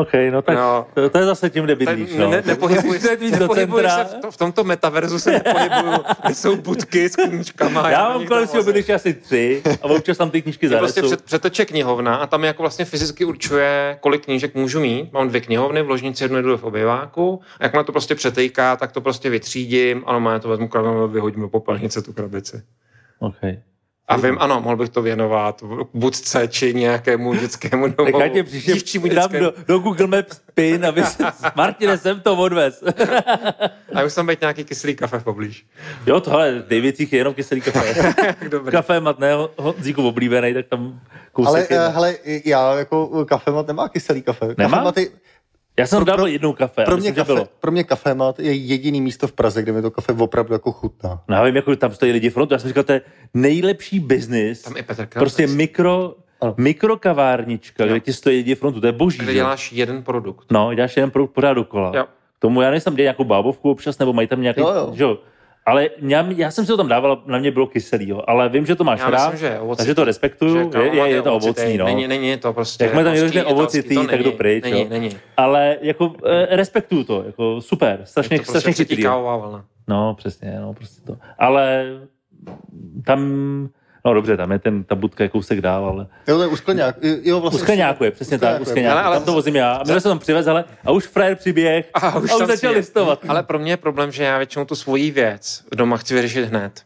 OK, 0.00 0.08
no 0.30 0.42
tak 0.42 0.56
No. 0.56 0.86
to, 0.94 1.10
to, 1.10 1.18
je 1.18 1.24
zase 1.24 1.50
tím, 1.50 1.64
kde 1.64 1.74
bydlíš, 1.76 2.12
Ne, 2.12 2.18
no. 2.24 2.30
ne, 2.30 2.42
nepohybuji 2.46 3.00
se, 3.00 3.16
nepohybuji 3.30 3.84
se 3.88 4.04
v, 4.04 4.14
to, 4.20 4.30
v 4.30 4.36
tomto 4.36 4.64
metaverzu 4.64 5.18
se 5.18 5.30
nepohybuju, 5.32 5.92
kde 6.24 6.34
jsou 6.34 6.56
budky 6.56 7.08
s 7.08 7.16
knížkama. 7.16 7.90
Já 7.90 8.00
jako 8.08 8.18
mám 8.18 8.26
kolem 8.28 8.42
na 8.42 8.46
svého 8.46 8.64
bydliště 8.64 8.94
asi 8.94 9.14
tři 9.14 9.62
a 9.82 9.84
občas 9.84 10.16
tam 10.18 10.30
ty 10.30 10.42
knížky 10.42 10.66
Je 10.66 10.78
prostě 10.78 11.00
zanesu. 11.00 11.16
před, 11.16 11.24
přeteče 11.24 11.64
knihovna 11.64 12.16
a 12.16 12.26
tam 12.26 12.44
jako 12.44 12.62
vlastně 12.62 12.84
fyzicky 12.84 13.24
určuje, 13.24 13.96
kolik 14.00 14.24
knížek 14.24 14.54
můžu 14.54 14.80
mít. 14.80 15.12
Mám 15.12 15.28
dvě 15.28 15.40
knihovny, 15.40 15.82
v 15.82 15.90
ložnici 15.90 16.24
jednu 16.24 16.36
jedu 16.36 16.56
v 16.56 16.64
obyváku 16.64 17.40
a 17.60 17.64
jakmile 17.64 17.84
to 17.84 17.92
prostě 17.92 18.14
přetejká, 18.14 18.76
tak 18.76 18.92
to 18.92 19.00
prostě 19.00 19.30
vytřídím 19.30 20.02
a 20.06 20.12
normálně 20.12 20.40
to 20.40 20.48
vezmu 20.48 20.68
krabici 20.68 21.02
a 21.02 21.06
vyhodím 21.06 21.40
do 21.42 21.48
popelnice 21.48 22.02
tu 22.02 22.12
krabici. 22.12 22.62
Okay. 23.18 23.58
A 24.08 24.16
vím, 24.16 24.36
ano, 24.40 24.60
mohl 24.60 24.76
bych 24.76 24.88
to 24.88 25.02
věnovat 25.02 25.62
budce 25.94 26.48
či 26.48 26.74
nějakému 26.74 27.34
dětskému 27.34 27.88
domovu. 27.88 28.18
Tak 28.18 28.20
já 28.20 28.28
tě 28.28 28.42
příště 28.42 28.98
dám 28.98 29.08
dětskému. 29.10 29.44
do, 29.44 29.52
do 29.68 29.78
Google 29.78 30.06
Maps 30.06 30.40
pin, 30.54 30.86
aby 30.86 31.02
se, 31.06 31.24
Martine, 31.56 31.98
jsem 31.98 32.20
to 32.20 32.36
odvez. 32.36 32.84
A 33.94 34.02
už 34.02 34.14
tam 34.14 34.26
být 34.26 34.40
nějaký 34.40 34.64
kyslý 34.64 34.96
kafe 34.96 35.18
poblíž. 35.20 35.66
jo, 36.06 36.20
tohle 36.20 36.62
Dejvicích 36.68 37.12
je 37.12 37.18
jenom 37.18 37.34
kyselý 37.34 37.60
kafe. 37.60 38.14
Kafe 38.70 39.00
mat, 39.00 39.18
ne, 39.18 39.30
Honzíku 39.58 40.08
oblíbený, 40.08 40.54
tak 40.54 40.66
tam 40.66 41.00
kousek 41.32 41.72
Ale 41.72 41.82
je. 41.82 41.88
uh, 41.88 41.94
hele, 41.94 42.14
já 42.44 42.74
jako 42.74 43.24
kafemat 43.24 43.66
nemá 43.66 43.88
kyselý 43.88 44.22
kafe. 44.22 44.54
Nemá? 44.58 44.70
Kafemat 44.70 44.96
je, 44.98 45.08
Já 45.78 45.86
jsem 45.86 45.96
pro- 45.98 46.04
dával 46.04 46.16
pro- 46.24 46.26
jednou 46.26 46.52
kafe. 46.52 46.84
pro, 46.84 46.92
a 46.94 46.96
mě 46.96 47.00
myslím, 47.10 47.14
kafe, 47.14 47.32
bylo. 47.34 47.48
pro 47.60 47.72
mě 47.72 47.84
kafemat 47.84 48.38
je 48.40 48.52
jediný 48.52 49.00
místo 49.00 49.26
v 49.28 49.32
Praze, 49.32 49.62
kde 49.62 49.72
mi 49.72 49.82
to 49.82 49.90
kafe 49.90 50.12
opravdu 50.12 50.52
jako 50.52 50.72
chutná. 50.72 51.22
No, 51.28 51.36
já 51.36 51.42
vím, 51.44 51.56
jako 51.56 51.76
tam 51.76 51.92
stojí 51.94 52.12
lidi 52.12 52.30
frontu. 52.30 52.54
Já 52.54 52.58
jsem 52.58 52.68
říkal, 52.68 52.82
to 52.84 52.92
je 52.92 53.00
nejlepší 53.34 54.00
biznis. 54.00 54.62
Tam 54.62 54.76
i 54.76 54.82
Petr. 54.82 55.06
Prostě 55.06 55.46
mikro, 55.46 56.14
Ano. 56.40 56.54
mikrokavárnička, 56.58 57.86
kde 57.86 58.00
ti 58.00 58.12
stojí 58.12 58.36
lidi 58.36 58.54
frontu. 58.54 58.80
To 58.80 58.86
je 58.86 58.92
boží. 58.92 59.18
Kde 59.18 59.26
že? 59.26 59.34
děláš 59.34 59.72
jeden 59.72 60.02
produkt. 60.02 60.46
No, 60.52 60.74
děláš 60.74 60.96
jeden 60.96 61.10
produkt 61.10 61.32
pořád 61.32 61.54
dokola. 61.54 61.92
Jo. 61.94 62.04
K 62.38 62.40
tomu 62.40 62.60
já 62.62 62.70
nejsem 62.70 62.94
dělal 62.96 63.04
nějakou 63.04 63.24
bábovku 63.24 63.70
občas, 63.70 63.98
nebo 63.98 64.12
mají 64.12 64.28
tam 64.28 64.42
nějaký, 64.42 64.60
Jo, 64.60 64.72
jo. 64.76 64.92
že 64.94 65.02
jo. 65.04 65.18
Ale 65.66 65.90
já, 65.98 66.26
já, 66.36 66.50
jsem 66.50 66.64
si 66.64 66.68
to 66.68 66.76
tam 66.76 66.88
dával, 66.88 67.22
na 67.26 67.38
mě 67.38 67.50
bylo 67.50 67.66
kyselý, 67.66 68.08
jo. 68.08 68.22
ale 68.26 68.48
vím, 68.48 68.66
že 68.66 68.74
to 68.74 68.84
máš 68.84 69.00
Já 69.00 69.10
rád, 69.10 69.32
myslím, 69.32 69.48
že 69.48 69.54
je 69.54 69.60
ovocný. 69.60 69.76
takže 69.76 69.94
to 69.94 70.04
respektuju, 70.04 70.72
Že 70.72 70.78
je, 70.78 70.96
je, 70.96 71.08
je 71.08 71.22
to 71.22 71.34
ovocný, 71.34 71.78
no. 71.78 71.84
Není, 71.84 72.08
není 72.08 72.36
to 72.36 72.52
prostě... 72.52 72.84
Jak 72.84 72.94
má 72.94 73.02
tam 73.04 73.14
italský, 73.14 73.42
ovocitý, 73.42 73.94
to 73.94 74.00
tak 74.00 74.10
není, 74.10 74.24
jdu 74.24 74.32
pryč, 74.32 74.64
Není, 74.64 74.80
jo. 74.80 74.86
není. 74.90 75.16
Ale 75.36 75.76
jako 75.80 76.12
eh, 76.26 76.56
respektuju 76.56 77.04
to, 77.04 77.22
jako 77.26 77.60
super, 77.60 78.00
strašně, 78.04 78.34
Je 78.34 78.38
to 78.40 78.44
prostě 78.44 78.60
strašně 78.60 78.84
chytrý. 78.84 79.02
No, 79.88 80.14
přesně, 80.14 80.58
no, 80.60 80.74
prostě 80.74 81.02
to. 81.06 81.16
Ale 81.38 81.84
tam, 83.06 83.20
no 84.04 84.14
dobře, 84.14 84.36
tam 84.36 84.52
je 84.52 84.58
ten, 84.58 84.84
ta 84.84 84.94
budka 84.94 85.24
je 85.24 85.28
kousek 85.28 85.60
dál, 85.60 85.84
ale 85.86 86.06
Jo, 86.28 86.36
to 86.36 86.42
je 86.42 86.48
u 86.48 86.56
Skleňák. 86.56 86.96
Jo, 87.22 87.38
u 87.38 87.40
vlastně. 87.40 87.60
Skleňáku 87.60 88.04
je, 88.04 88.10
přesně 88.10 88.38
tak, 88.38 88.60
u 88.60 88.64
Skleňáku 88.64 88.92
Ale- 88.98 89.02
ale- 89.06 89.16
tam 89.16 89.24
to 89.24 89.32
vozím 89.32 89.56
já. 89.56 89.72
A 89.72 89.78
my 89.78 90.00
jsme 90.00 90.00
tam 90.10 90.18
přivez, 90.18 90.46
ale 90.46 90.64
a 90.84 90.90
už 90.90 91.06
frajer 91.06 91.36
přiběh 91.36 91.90
A 91.94 91.98
a 92.08 92.16
už 92.18 92.24
už, 92.24 92.30
tam 92.38 92.46
začal 92.46 92.70
je. 92.72 92.76
listovat. 92.78 93.18
Ale 93.28 93.42
pro 93.42 93.58
mě 93.58 93.72
je 93.72 93.76
problém, 93.76 94.12
že 94.12 94.24
já 94.24 94.36
většinou 94.38 94.64
tu 94.64 94.74
svoji 94.74 95.10
věc 95.10 95.64
doma 95.74 95.96
chci 95.96 96.14
vyřešit 96.14 96.44
hned. 96.44 96.82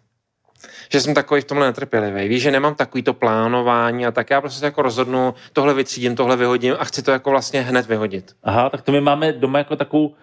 Že 0.93 1.01
jsem 1.01 1.15
takový 1.15 1.41
v 1.41 1.45
tomhle 1.45 1.67
netrpělivý. 1.67 2.29
Víš, 2.29 2.43
že 2.43 2.51
nemám 2.51 2.75
takový 2.75 3.03
to 3.03 3.15
plánování 3.15 4.07
a 4.07 4.11
tak 4.11 4.31
já 4.31 4.41
prostě 4.41 4.65
jako 4.65 4.83
rozhodnu, 4.83 5.35
tohle 5.53 5.75
vytřídím, 5.75 6.17
tohle 6.17 6.37
vyhodím 6.37 6.75
a 6.79 6.85
chci 6.85 7.03
to 7.03 7.11
jako 7.11 7.31
vlastně 7.31 7.63
hned 7.63 7.87
vyhodit. 7.87 8.33
Aha, 8.45 8.71
tak 8.71 8.83
to 8.83 8.93
my 8.93 9.01
máme 9.01 9.33
doma 9.33 9.59
jako 9.59 9.77
takovou 9.77 10.15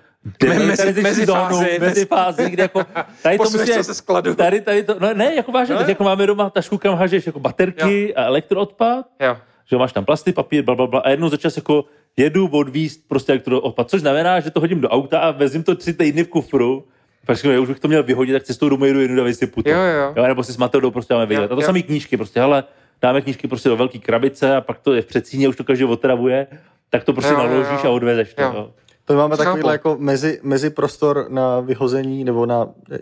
mezi- 0.48 1.02
mezi 1.02 1.26
zónu, 1.26 1.40
fázi, 1.42 1.78
mezi 1.80 2.06
fázi, 2.06 2.50
kde 2.50 2.64
jako 2.64 2.84
tady 3.24 3.38
to 3.38 3.44
Posuneš 3.44 3.68
musí, 3.68 3.78
to 3.78 3.84
ze 3.84 3.94
skladu. 3.94 4.36
tady, 4.36 4.62
tady 4.62 4.84
to, 4.84 4.96
no 5.00 5.14
ne, 5.14 5.36
jako 5.36 5.52
vážně, 5.52 5.74
No, 5.76 5.80
teď 5.80 5.88
jo. 5.88 5.92
jako 5.92 6.04
máme 6.04 6.28
doma 6.28 6.50
tašku, 6.50 6.78
kam 6.78 6.96
hažeš 6.96 7.26
jako 7.26 7.40
baterky 7.40 8.16
a 8.16 8.24
elektroodpad, 8.24 9.06
Jo. 9.20 9.38
že 9.70 9.76
jo, 9.76 9.80
máš 9.80 9.94
tam 9.94 10.06
plasty, 10.06 10.34
papír, 10.34 10.64
bla, 10.64 10.76
bla, 10.76 10.88
bla, 10.88 11.00
a 11.00 11.10
jednou 11.10 11.30
za 11.30 11.38
čas 11.38 11.56
jako 11.58 11.86
jedu 12.18 12.48
odvíst 12.48 13.08
prostě 13.08 13.32
elektroodpad, 13.32 13.90
což 13.90 14.02
znamená, 14.02 14.40
že 14.40 14.52
to 14.52 14.60
hodím 14.60 14.82
do 14.82 14.90
auta 14.90 15.20
a 15.20 15.32
vezím 15.32 15.64
to 15.64 15.76
tři 15.76 15.94
týdny 15.94 16.24
v 16.24 16.28
kufru, 16.28 16.86
říkám, 17.34 17.52
já 17.52 17.60
už 17.60 17.68
bych 17.68 17.80
to 17.80 17.88
měl 17.88 18.04
vyhodit, 18.04 18.34
tak 18.36 18.44
cestou 18.44 18.70
domů 18.70 18.86
jedu 18.86 19.02
jednu 19.02 19.22
a 19.22 19.26
vysypu 19.26 19.64
to. 19.64 19.70
Jo, 19.70 19.76
jo. 19.78 20.14
jo. 20.16 20.28
nebo 20.28 20.44
si 20.44 20.54
s 20.54 20.58
Mateodou 20.58 20.92
prostě 20.92 21.14
máme 21.14 21.26
vydělat. 21.26 21.52
A 21.52 21.56
to 21.56 21.62
jo. 21.62 21.66
samé 21.66 21.82
knížky 21.82 22.18
prostě, 22.18 22.40
hele, 22.40 22.64
dáme 23.02 23.22
knížky 23.22 23.48
prostě 23.48 23.70
do 23.70 23.78
velké 23.78 24.00
krabice 24.00 24.56
a 24.56 24.62
pak 24.62 24.80
to 24.80 24.94
je 24.94 25.02
v 25.02 25.06
předsíně, 25.06 25.48
už 25.48 25.56
to 25.56 25.64
každý 25.64 25.84
otravuje, 25.86 26.48
tak 26.90 27.04
to 27.04 27.14
prostě 27.14 27.34
Jo, 27.34 27.40
jo, 27.40 27.48
naložíš 27.48 27.84
jo. 27.84 27.90
a 27.90 27.94
odvezeš 27.94 28.34
to. 28.34 28.42
Jo. 28.42 28.72
To 29.06 29.16
máme 29.16 29.36
Chápu. 29.36 29.46
takovýhle 29.46 29.74
jako 29.74 29.98
mezi, 30.00 30.40
mezi 30.44 30.70
prostor 30.70 31.26
na 31.30 31.60
vyhození 31.60 32.24
nebo 32.24 32.46
na 32.46 32.68
eh, 32.92 33.00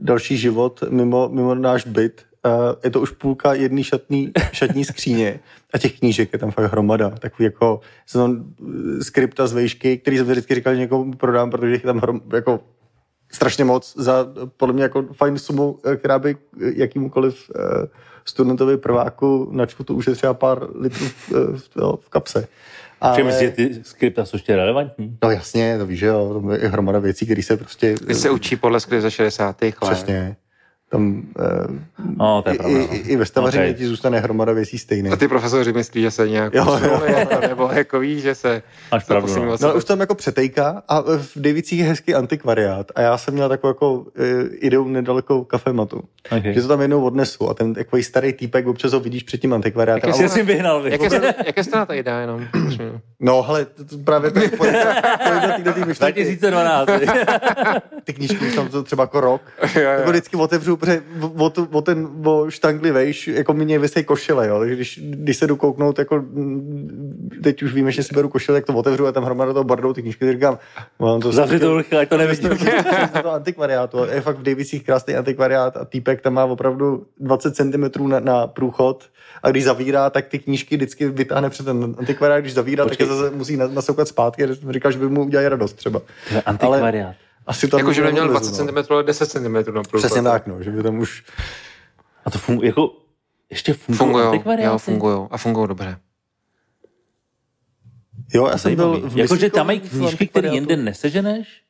další 0.00 0.36
život 0.36 0.84
mimo, 0.88 1.28
mimo 1.28 1.54
náš 1.54 1.86
byt. 1.86 2.22
Uh, 2.46 2.52
je 2.84 2.90
to 2.90 3.00
už 3.00 3.10
půlka 3.10 3.54
jedné 3.54 3.84
šatný, 3.84 4.32
šatní 4.52 4.84
skříně 4.84 5.40
a 5.74 5.78
těch 5.78 5.98
knížek 5.98 6.32
je 6.32 6.38
tam 6.38 6.50
fakt 6.50 6.72
hromada. 6.72 7.10
Takový 7.10 7.44
jako 7.44 7.80
tam 8.12 8.44
eh, 8.98 9.04
skripta 9.04 9.46
z 9.46 9.52
vejšky, 9.52 9.98
který 9.98 10.16
jsem 10.16 10.26
vždycky 10.26 10.54
říkal, 10.54 10.74
že 10.74 10.80
někomu 10.80 11.12
prodám, 11.12 11.50
protože 11.50 11.72
jich 11.72 11.84
je 11.84 11.86
tam 11.86 11.98
hrom, 11.98 12.20
jako 12.34 12.60
strašně 13.32 13.64
moc 13.64 13.94
za 13.96 14.26
eh, 14.42 14.50
podle 14.56 14.72
mě 14.72 14.82
jako 14.82 15.02
fajn 15.12 15.38
sumu, 15.38 15.78
eh, 15.84 15.96
která 15.96 16.18
by 16.18 16.36
eh, 16.36 16.72
jakýmukoliv 16.76 17.50
uh, 17.54 17.86
studentovi 18.24 18.76
prváku 18.76 19.48
načvu, 19.52 19.84
to 19.84 19.94
už 19.94 20.06
je 20.06 20.14
třeba 20.14 20.34
pár 20.34 20.68
litrů 20.74 21.06
v, 21.06 21.32
eh, 21.32 21.58
v, 21.58 21.96
v 22.00 22.08
kapse. 22.08 22.48
Čím 23.14 23.26
myslíš, 23.26 23.48
že 23.48 23.54
ty 23.54 23.84
skripta 23.84 24.24
jsou 24.24 24.36
ještě 24.36 24.56
relevantní? 24.56 25.18
No 25.24 25.30
jasně, 25.30 25.78
to 25.78 25.86
víš, 25.86 25.98
že 25.98 26.06
jo, 26.06 26.34
tam 26.34 26.50
je 26.50 26.68
hromada 26.68 26.98
věcí, 26.98 27.24
které 27.24 27.42
se 27.42 27.56
prostě... 27.56 27.94
Když 28.04 28.16
se 28.16 28.30
učí 28.30 28.56
podle 28.56 28.80
skript 28.80 29.02
ze 29.02 29.10
60. 29.10 29.62
let. 29.62 29.74
Přesně. 29.80 30.36
Tam 30.92 31.22
No, 32.18 32.42
to 32.42 32.50
uh, 32.50 32.52
je 32.52 32.54
i, 32.54 32.58
pravda. 32.58 32.78
i, 32.78 32.98
no. 33.04 33.10
i 33.10 33.16
ve 33.16 33.26
stavařině 33.26 33.62
Okay. 33.62 33.74
ti 33.74 33.86
zůstane 33.86 34.20
hromada 34.20 34.52
věcí 34.52 34.78
stejný. 34.78 35.10
A 35.10 35.16
ty 35.16 35.28
profesoři 35.28 35.72
myslí, 35.72 36.02
že 36.02 36.10
se 36.10 36.28
nějak 36.28 36.54
Jo, 36.54 36.78
jo. 36.84 37.02
jako, 37.06 37.40
nebo 37.48 37.68
jako 37.72 38.00
víš, 38.00 38.22
že 38.22 38.34
se 38.34 38.62
Máš 38.92 39.04
pravdu, 39.04 39.34
no. 39.36 39.56
No 39.60 39.74
už 39.74 39.84
tam 39.84 40.00
jako 40.00 40.14
přetejka 40.14 40.82
a 40.88 41.00
v 41.16 41.30
Davicích 41.36 41.78
je 41.78 41.84
hezký 41.84 42.14
antikvariát 42.14 42.92
a 42.94 43.00
já 43.00 43.18
jsem 43.18 43.34
měl 43.34 43.48
takovou 43.48 43.70
jako 43.70 43.92
uh, 43.94 44.04
ideu 44.52 44.88
nedaleko 44.88 45.44
kafematu. 45.44 46.02
Okay. 46.38 46.54
Že 46.54 46.62
to 46.62 46.68
tam 46.68 46.80
jednou 46.80 47.04
odnesu 47.04 47.50
a 47.50 47.54
ten 47.54 47.74
takový 47.74 48.02
starý 48.02 48.32
týpek 48.32 48.66
občas 48.66 48.92
ho 48.92 49.00
vidíš 49.00 49.22
před 49.22 49.38
tím 49.40 49.52
antikvariátem. 49.54 50.10
Jak 50.10 50.16
Jsi 50.16 50.28
si 50.28 50.42
vyhnal, 50.42 50.82
vy. 50.82 50.90
Jak 51.46 51.64
strana 51.64 51.86
ta 51.86 51.94
idea 51.94 52.20
jenom? 52.20 52.44
No 53.24 53.42
hele, 53.42 53.64
to, 53.64 53.84
to 53.84 53.98
právě 54.04 54.30
to 54.30 54.40
do 54.40 55.52
týhle 55.56 55.72
tý 55.72 55.84
myšlenky. 55.84 56.24
2012. 56.24 56.88
Ty 58.04 58.12
knížky 58.12 58.46
už 58.46 58.54
tam 58.54 58.68
to 58.68 58.82
třeba 58.82 59.02
jako 59.02 59.20
rok. 59.20 59.42
Jako 59.74 60.10
vždycky 60.10 60.36
otevřu, 60.36 60.76
protože 60.76 61.02
o, 61.38 61.50
tu- 61.50 61.68
o 61.72 61.82
ten 61.82 62.08
o 62.24 62.50
štangli 62.50 62.90
vejš, 62.90 63.28
jako 63.28 63.54
mi 63.54 63.78
vysej 63.78 64.04
košile, 64.04 64.48
jo. 64.48 64.58
Takže 64.58 64.74
když, 64.74 65.00
když 65.02 65.36
se 65.36 65.46
jdu 65.46 65.56
kouknout, 65.56 65.98
jako 65.98 66.16
mm, 66.16 67.30
teď 67.42 67.62
už 67.62 67.74
víme, 67.74 67.92
že 67.92 68.02
si 68.02 68.14
beru 68.14 68.28
košile, 68.28 68.58
tak 68.60 68.66
to 68.66 68.74
otevřu 68.74 69.06
a 69.06 69.12
tam 69.12 69.24
hromada 69.24 69.52
toho 69.52 69.64
bardou 69.64 69.92
ty 69.92 70.02
knížky, 70.02 70.24
tak 70.24 70.34
říkám, 70.34 70.58
mám 70.98 71.20
to 71.20 71.32
Zavři 71.32 71.58
to 71.60 71.78
rychle, 71.78 72.00
ať 72.00 72.08
to 72.08 72.16
nevidím. 72.16 72.48
do 73.14 73.22
toho 73.22 73.34
antikvariátu. 73.34 73.98
Je 74.12 74.20
fakt 74.20 74.38
v 74.38 74.42
Davicích 74.42 74.84
krásný 74.84 75.14
antikvariát 75.14 75.76
a 75.76 75.84
týpek 75.84 76.20
tam 76.20 76.34
má 76.34 76.44
opravdu 76.44 77.06
20 77.20 77.56
cm 77.56 78.08
na, 78.08 78.20
na 78.20 78.46
průchod 78.46 79.04
a 79.42 79.50
když 79.50 79.64
zavírá, 79.64 80.10
tak 80.10 80.26
ty 80.26 80.38
knížky 80.38 80.76
vždycky 80.76 81.08
vytáhne 81.08 81.50
před 81.50 81.64
ten 81.66 81.94
antikvariát, 81.98 82.40
když 82.40 82.54
zavírá, 82.54 82.84
Počkej. 82.84 82.96
tak 83.06 83.10
je 83.10 83.11
zase 83.14 83.30
musí 83.36 83.56
na- 83.56 83.66
nasoukat 83.68 84.08
zpátky. 84.08 84.46
Říkal, 84.70 84.92
že 84.92 84.98
by 84.98 85.08
mu 85.08 85.24
udělali 85.24 85.48
radost 85.48 85.72
třeba. 85.72 86.00
To 86.28 86.34
je 86.34 86.42
antikvariát. 86.42 87.14
Asi 87.46 87.68
tam 87.68 87.78
Jako, 87.80 87.92
že 87.92 88.02
neměl 88.02 88.24
neodlezu, 88.24 88.64
20 88.64 88.84
cm, 88.86 88.92
ale 88.92 89.02
10 89.02 89.26
cm 89.30 89.52
na 89.54 89.62
průchod. 89.62 89.98
Přesně 90.00 90.22
tak, 90.22 90.46
no, 90.46 90.62
že 90.62 90.70
by 90.70 90.82
tam 90.82 90.98
už... 90.98 91.24
A 92.24 92.30
to 92.30 92.38
funguje, 92.38 92.68
jako, 92.68 92.90
ještě 93.50 93.72
funguje 93.74 93.98
Fungují, 93.98 94.24
antikvariáty? 94.26 94.72
jo, 94.74 94.78
fungují 94.78 95.28
a 95.30 95.36
fungují 95.38 95.68
dobře. 95.68 95.96
Jo, 98.34 98.46
já 98.46 98.58
jsem 98.58 98.74
byl 98.76 99.10
Jakože 99.14 99.50
tam 99.50 99.66
mají 99.66 99.80
knížky, 99.80 100.26
které 100.26 100.48
jinde 100.48 100.76
neseženeš? 100.76 101.62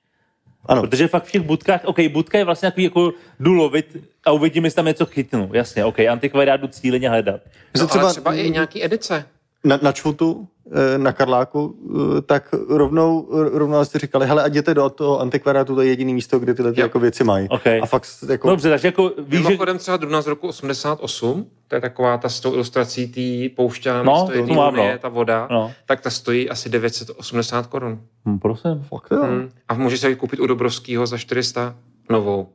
Ano, 0.67 0.81
Protože 0.83 1.09
fakt 1.09 1.25
v 1.25 1.31
těch 1.31 1.43
budkách, 1.43 1.81
OK, 1.85 1.97
budka 2.13 2.39
je 2.39 2.45
vlastně 2.45 2.69
takový 2.71 2.85
jako 2.85 3.13
jdu 3.41 3.53
lovit 3.53 3.97
a 4.27 4.33
uvidím, 4.33 4.65
jestli 4.65 4.77
tam 4.77 4.85
něco 4.87 5.07
chytnu. 5.07 5.51
Jasně, 5.53 5.85
OK, 5.85 6.01
antikvariát 6.01 6.61
jdu 6.61 6.67
cíleně 6.69 7.09
hledat. 7.09 7.41
že 7.75 7.81
No, 7.83 7.87
třeba, 7.89 8.05
ale 8.05 8.13
třeba 8.13 8.35
i 8.35 8.51
nějaký 8.51 8.85
edice. 8.85 9.25
na, 9.65 9.79
na 9.83 9.93
čvutu, 9.93 10.49
na 10.97 11.13
Karláku, 11.13 11.77
eh, 12.19 12.23
tak 12.23 12.55
rovnou, 12.69 13.29
rovnou 13.53 13.85
jste 13.85 13.99
říkali, 13.99 14.27
hele, 14.27 14.43
a 14.43 14.47
jděte 14.47 14.75
do 14.75 14.91
toho 14.91 15.21
antikvariátu, 15.21 15.75
to 15.75 15.81
je 15.83 15.89
jediný 15.89 16.15
místo, 16.15 16.39
kde 16.39 16.55
tyhle 16.55 16.73
ty 16.73 16.81
Jo. 16.81 16.85
jako 16.85 16.99
věci 17.01 17.25
mají. 17.25 17.49
OK. 17.49 17.67
A 17.67 17.87
fakt 17.87 18.07
jako... 18.29 18.49
Dobře, 18.51 18.71
takže 18.71 18.89
jako 18.89 19.13
víš, 19.19 19.41
že... 19.43 19.49
Mimochodem 19.49 19.79
třeba 19.79 19.97
Druna 19.97 20.23
z 20.23 20.27
roku 20.27 20.49
88, 20.49 21.47
to 21.69 21.75
je 21.75 21.81
taková 21.81 22.19
ta 22.19 22.29
s 22.29 22.41
tou 22.41 22.55
ilustrací 22.55 23.09
té 23.09 23.55
pouště 23.57 23.93
na 23.93 24.03
No, 24.03 24.13
místo 24.13 24.55
to 24.55 24.69
unie, 24.69 24.93
no. 24.93 24.99
ta 24.99 25.09
voda, 25.09 25.49
No. 25.51 25.73
tak 25.87 26.01
ta 26.01 26.11
stojí 26.11 26.51
asi 26.51 26.69
980 26.69 27.67
korun. 27.67 28.01
Hm, 28.29 28.39
prosím. 28.39 28.83
Fakt, 28.89 29.09
jo. 29.11 29.23
Hmm. 29.23 29.49
A 29.69 29.75
můžeš 29.75 30.01
se 30.01 30.09
ji 30.09 30.17
koupit 30.17 30.41
u 30.41 30.47
Dobrovského 30.47 31.07
za 31.07 31.19
400 31.19 31.75
novou. 32.11 32.49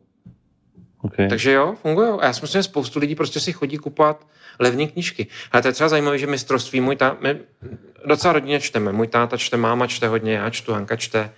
Okay. 1.02 1.28
Takže 1.30 1.52
jo, 1.52 1.76
funguje. 1.82 2.10
A 2.20 2.26
já 2.26 2.34
si 2.34 2.42
myslím, 2.42 2.60
že 2.60 2.64
spoustu 2.64 3.00
lidí 3.00 3.16
prostě 3.16 3.40
si 3.40 3.54
chodí 3.54 3.78
kupovat 3.78 4.26
levné 4.60 4.88
knížky. 4.88 5.28
Ale 5.52 5.62
to 5.62 5.68
je 5.68 5.72
třeba 5.72 5.90
zajímavé, 5.90 6.18
že 6.18 6.28
mistrovství, 6.28 6.82
můj 6.82 6.96
tá... 6.96 7.18
my 7.22 7.38
docela 8.06 8.34
rodině 8.34 8.60
čteme. 8.60 8.92
Můj 8.92 9.08
táta 9.08 9.38
čte, 9.38 9.58
máma 9.58 9.88
čte 9.88 10.08
hodně, 10.08 10.34
já 10.34 10.50
čtu, 10.50 10.74
Hanka 10.74 10.96
čte. 10.96 11.32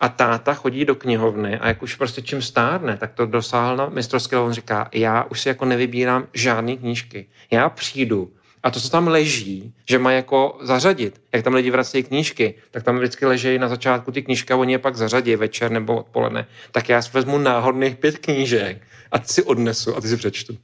A 0.00 0.08
táta 0.08 0.54
chodí 0.54 0.84
do 0.84 0.94
knihovny 0.94 1.58
a 1.58 1.68
jak 1.68 1.82
už 1.82 1.94
prostě 1.94 2.22
čím 2.22 2.42
stárne, 2.42 2.96
tak 2.96 3.12
to 3.12 3.26
dosáhl 3.26 3.76
na 3.76 3.88
mistrovské, 3.88 4.36
on 4.36 4.52
říká, 4.52 4.88
já 4.92 5.24
už 5.24 5.40
si 5.40 5.48
jako 5.48 5.64
nevybírám 5.64 6.26
žádné 6.34 6.76
knížky. 6.76 7.26
Já 7.50 7.68
přijdu 7.68 8.32
A 8.62 8.70
to, 8.70 8.80
co 8.80 8.90
tam 8.90 9.08
leží, 9.08 9.74
že 9.88 9.98
má 9.98 10.12
jako 10.12 10.58
zařadit, 10.62 11.20
jak 11.32 11.44
tam 11.44 11.54
lidi 11.54 11.70
vracejí 11.70 12.04
knížky, 12.04 12.54
tak 12.70 12.82
tam 12.82 12.98
vždycky 12.98 13.26
leží 13.26 13.58
na 13.58 13.68
začátku 13.68 14.12
ty 14.12 14.22
knížky 14.22 14.52
a 14.52 14.56
oni 14.56 14.72
je 14.72 14.78
pak 14.78 14.96
zařadí 14.96 15.36
večer 15.36 15.70
nebo 15.70 15.96
odpoledne. 15.96 16.46
Tak 16.70 16.88
já 16.88 17.02
si 17.02 17.10
vezmu 17.12 17.38
náhodných 17.38 17.96
pět 17.96 18.18
knížek 18.18 18.82
a 19.12 19.18
ty 19.18 19.28
si 19.28 19.42
odnesu 19.42 19.96
a 19.96 20.00
ty 20.00 20.08
si 20.08 20.16
přečtu. 20.16 20.56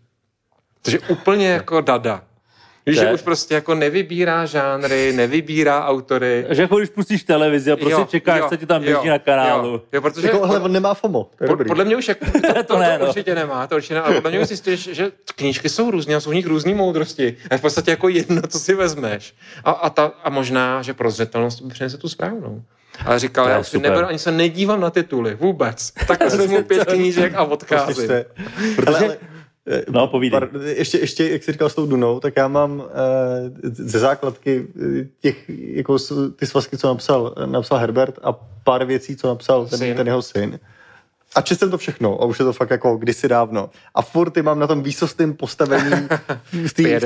Takže 0.83 0.99
úplně 0.99 1.49
jako 1.49 1.81
dada. 1.81 2.23
Víš, 2.87 2.97
To 2.99 3.03
že 3.05 3.13
už 3.13 3.23
prostě 3.23 3.55
jako 3.55 3.75
nevybírá 3.75 4.47
žánry, 4.47 5.13
nevybírá 5.13 5.87
autory. 5.87 6.47
Že 6.51 6.63
jako 6.63 6.77
když 6.77 6.91
pustíš 6.91 7.23
televizi 7.25 7.73
a 7.73 7.77
prostě 7.77 7.93
Jo, 8.01 8.07
čekáš, 8.11 8.39
jo, 8.41 8.47
co 8.49 8.57
ti 8.57 8.67
tam 8.67 8.81
běží 8.83 8.95
jo, 9.07 9.11
na 9.11 9.19
kanálu. 9.19 9.69
Jo, 9.73 9.83
jo 9.93 10.01
protože 10.01 10.27
Jako, 10.27 10.47
hele, 10.47 10.61
on 10.61 10.73
nemá 10.73 10.95
FOMO, 10.95 11.31
to 11.39 11.45
je 11.45 11.47
po, 11.47 11.53
dobrý. 11.53 11.69
podle 11.69 11.85
mě 11.85 11.97
už 11.97 12.09
jako, 12.09 12.25
to, 12.33 12.55
to, 12.55 12.63
to, 12.65 12.79
ne, 12.79 12.99
no. 12.99 13.07
určitě 13.09 13.35
nemá, 13.35 13.67
to 13.67 13.77
určitě 13.77 13.95
ne, 13.95 14.01
ale 14.01 14.15
podle 14.15 14.31
mě 14.31 14.41
už 14.41 14.47
zjistíš, 14.47 14.89
že 14.93 15.11
knížky 15.37 15.69
jsou 15.69 15.91
různé 15.91 16.15
a 16.15 16.21
jsou 16.21 16.31
v 16.31 16.35
nich 16.35 16.47
různé 16.47 16.75
moudrosti. 16.75 17.37
A 17.51 17.55
je 17.55 17.59
v 17.59 17.61
podstatě 17.61 17.91
jako 17.91 18.09
jedno, 18.09 18.43
co 18.49 18.59
si 18.59 18.75
vezmeš. 18.75 19.35
A, 19.65 19.71
a, 19.71 19.91
ta, 19.91 20.13
a 20.25 20.31
možná, 20.31 20.83
že 20.83 20.95
prozřetelnost 20.95 21.63
by 21.63 21.71
přinese 21.75 21.99
tu 21.99 22.09
správnou. 22.09 22.63
Ale 23.07 23.19
říkal, 23.19 23.45
To 23.45 23.51
já 23.51 23.59
už 23.59 23.69
si 23.69 23.79
neberu, 23.79 24.07
ani 24.07 24.19
se 24.19 24.31
nedívám 24.33 24.81
na 24.81 24.91
tituly, 24.91 25.35
vůbec. 25.35 25.93
Tak 26.09 26.31
si 26.31 26.37
vezmu 26.37 26.63
pět 26.63 26.85
knížek 26.93 27.35
a 27.35 27.43
odcházím. 27.43 27.85
Prostě 27.87 28.05
jste- 28.05 28.25
Protože- 28.77 28.97
Ale, 28.97 29.07
ale, 29.07 29.17
No, 29.91 30.07
povídej. 30.07 30.41
Par, 30.41 30.49
ještě, 30.63 30.99
ještě, 30.99 31.31
jak 31.31 31.43
jsi 31.43 31.53
říkal 31.53 31.69
s 31.69 31.75
tou 31.75 31.87
Dunou, 31.87 32.21
tak 32.21 32.37
já 32.37 32.49
mám 32.49 32.83
eh, 32.85 33.71
ze 33.71 33.99
základky 33.99 34.67
eh, 35.01 35.07
těch, 35.21 35.45
jako 35.49 35.97
ty 36.37 36.47
svazky, 36.47 36.79
co 36.79 36.89
napsal, 36.89 37.35
napsal 37.47 37.79
Herbert 37.79 38.19
a 38.23 38.33
pár 38.65 38.85
věcí, 38.85 39.17
co 39.17 39.29
napsal 39.29 39.67
ten, 39.67 39.79
Syn. 39.79 39.97
ten 39.97 40.07
jeho 40.07 40.23
syn. 40.23 40.61
A 41.35 41.41
četl 41.41 41.59
jsem 41.59 41.71
to 41.71 41.79
všechno 41.79 42.23
a 42.23 42.25
už 42.25 42.39
je 42.39 42.45
to 42.45 42.53
fakt 42.53 42.71
jako 42.71 42.97
kdysi 42.97 43.29
dávno. 43.29 43.71
A 43.95 44.03
furt 44.03 44.31
ty 44.31 44.43
mám 44.43 44.59
na 44.59 44.67
tom 44.67 44.83
výsostném 44.83 45.35
postavení 45.35 46.09
v 46.67 46.73
té 46.73 47.01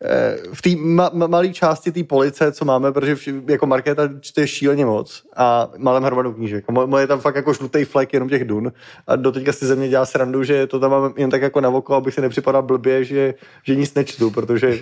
v 0.00 0.02
té- 0.02 0.08
Piedestal. 0.08 0.48
eh, 0.50 0.54
v 0.54 0.62
té 0.62 0.76
ma, 0.76 1.10
ma, 1.14 1.26
malé 1.26 1.48
části 1.48 1.92
té 1.92 2.04
police, 2.04 2.52
co 2.52 2.64
máme, 2.64 2.92
protože 2.92 3.14
vši, 3.14 3.42
jako 3.48 3.66
Markéta 3.66 4.08
čte 4.20 4.46
šíleně 4.48 4.86
moc 4.86 5.22
a 5.36 5.70
malém 5.78 6.02
hromadu 6.02 6.32
knížek. 6.32 6.70
Moje, 6.70 7.02
je 7.02 7.06
tam 7.06 7.20
fakt 7.20 7.36
jako 7.36 7.52
žlutý 7.52 7.84
flek 7.84 8.12
jenom 8.12 8.28
těch 8.28 8.44
dun 8.44 8.72
a 9.06 9.16
doteďka 9.16 9.52
si 9.52 9.66
ze 9.66 9.76
mě 9.76 9.88
dělá 9.88 10.06
srandu, 10.06 10.44
že 10.44 10.66
to 10.66 10.80
tam 10.80 10.90
mám 10.90 11.14
jen 11.16 11.30
tak 11.30 11.42
jako 11.42 11.60
na 11.60 11.68
oko, 11.68 11.94
abych 11.94 12.14
si 12.14 12.20
nepřipadal 12.20 12.62
blbě, 12.62 13.04
že, 13.04 13.34
že 13.64 13.76
nic 13.76 13.94
nečtu, 13.94 14.30
protože 14.30 14.68
eh, 14.68 14.80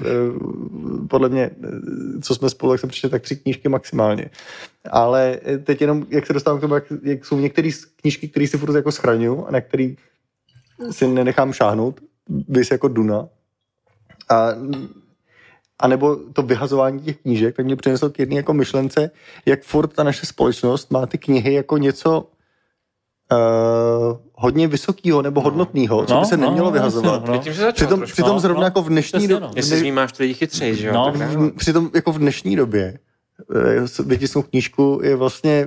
podle 1.08 1.28
mě, 1.28 1.50
eh, 1.64 1.68
co 2.22 2.34
jsme 2.34 2.50
spolu, 2.50 2.72
tak 2.72 2.80
jsem 2.80 2.88
přečetl 2.90 3.10
tak 3.10 3.22
tři 3.22 3.36
knížky 3.36 3.68
maximálně. 3.68 4.30
Ale 4.90 5.38
eh, 5.44 5.58
teď 5.58 5.80
jenom, 5.80 6.06
jak 6.10 6.26
se 6.26 6.32
dostávám 6.32 6.58
k 6.58 6.60
tomu, 6.60 6.74
jak, 6.74 6.84
jak 7.02 7.24
jsou 7.24 7.38
některé 7.40 7.70
knížky, 8.00 8.28
které 8.28 8.46
si 8.46 8.58
furt 8.58 8.74
jako 8.76 8.92
schraňuju 8.92 9.46
a 9.46 9.50
na 9.50 9.60
který 9.60 9.96
si 10.90 11.08
nenechám 11.08 11.52
šáhnout, 11.52 12.00
vys 12.48 12.70
jako 12.70 12.88
Duna. 12.88 13.28
A 14.28 14.48
a 15.78 15.88
nebo 15.88 16.16
to 16.32 16.42
vyhazování 16.42 17.00
těch 17.00 17.16
knížek, 17.16 17.56
tak 17.56 17.66
mě 17.66 17.76
přineslo 17.76 18.10
k 18.10 18.18
jedné 18.18 18.36
jako 18.36 18.54
myšlence, 18.54 19.10
jak 19.46 19.62
furt 19.62 19.88
ta 19.88 20.02
naše 20.02 20.26
společnost 20.26 20.90
má 20.90 21.06
ty 21.06 21.18
knihy 21.18 21.52
jako 21.54 21.78
něco 21.78 22.20
uh, 22.20 24.18
hodně 24.34 24.68
vysokého 24.68 25.22
nebo 25.22 25.40
hodnotného, 25.40 26.06
co 26.06 26.20
by 26.20 26.24
se 26.26 26.36
nemělo 26.36 26.70
vyhazovat. 26.70 27.26
No, 27.26 27.38
Tím 27.38 27.54
se 27.54 27.60
začalo 27.60 27.72
Přitom, 27.72 27.98
trošku. 28.00 28.12
přitom 28.12 28.32
No, 28.32 28.40
zrovna 28.40 28.60
no, 28.60 28.66
jako 28.66 28.82
v 28.82 28.88
dnešní 28.88 29.28
době, 29.28 29.40
no. 29.40 29.50
Jestli 29.56 29.82
ní 29.82 29.92
máš 29.92 30.12
ty 30.12 30.22
lidi 30.22 30.34
chytřej, 30.34 30.74
že 30.76 30.86
jo? 30.88 30.94
No. 30.94 31.12
V, 31.12 31.56
přitom 31.56 31.90
jako 31.94 32.12
v 32.12 32.18
dnešní 32.18 32.56
době 32.56 32.98
eh, 33.56 34.02
vytisknout 34.04 34.46
knížku 34.46 35.00
je 35.02 35.16
vlastně 35.16 35.66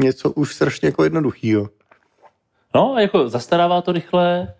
něco 0.00 0.30
už 0.30 0.54
strašně 0.54 0.88
jako 0.88 1.04
jednoduchýho. 1.04 1.68
no, 2.74 2.94
a 2.94 3.00
jako 3.00 3.28
zastarává 3.28 3.82
to 3.82 3.92
rychle, 3.92 4.54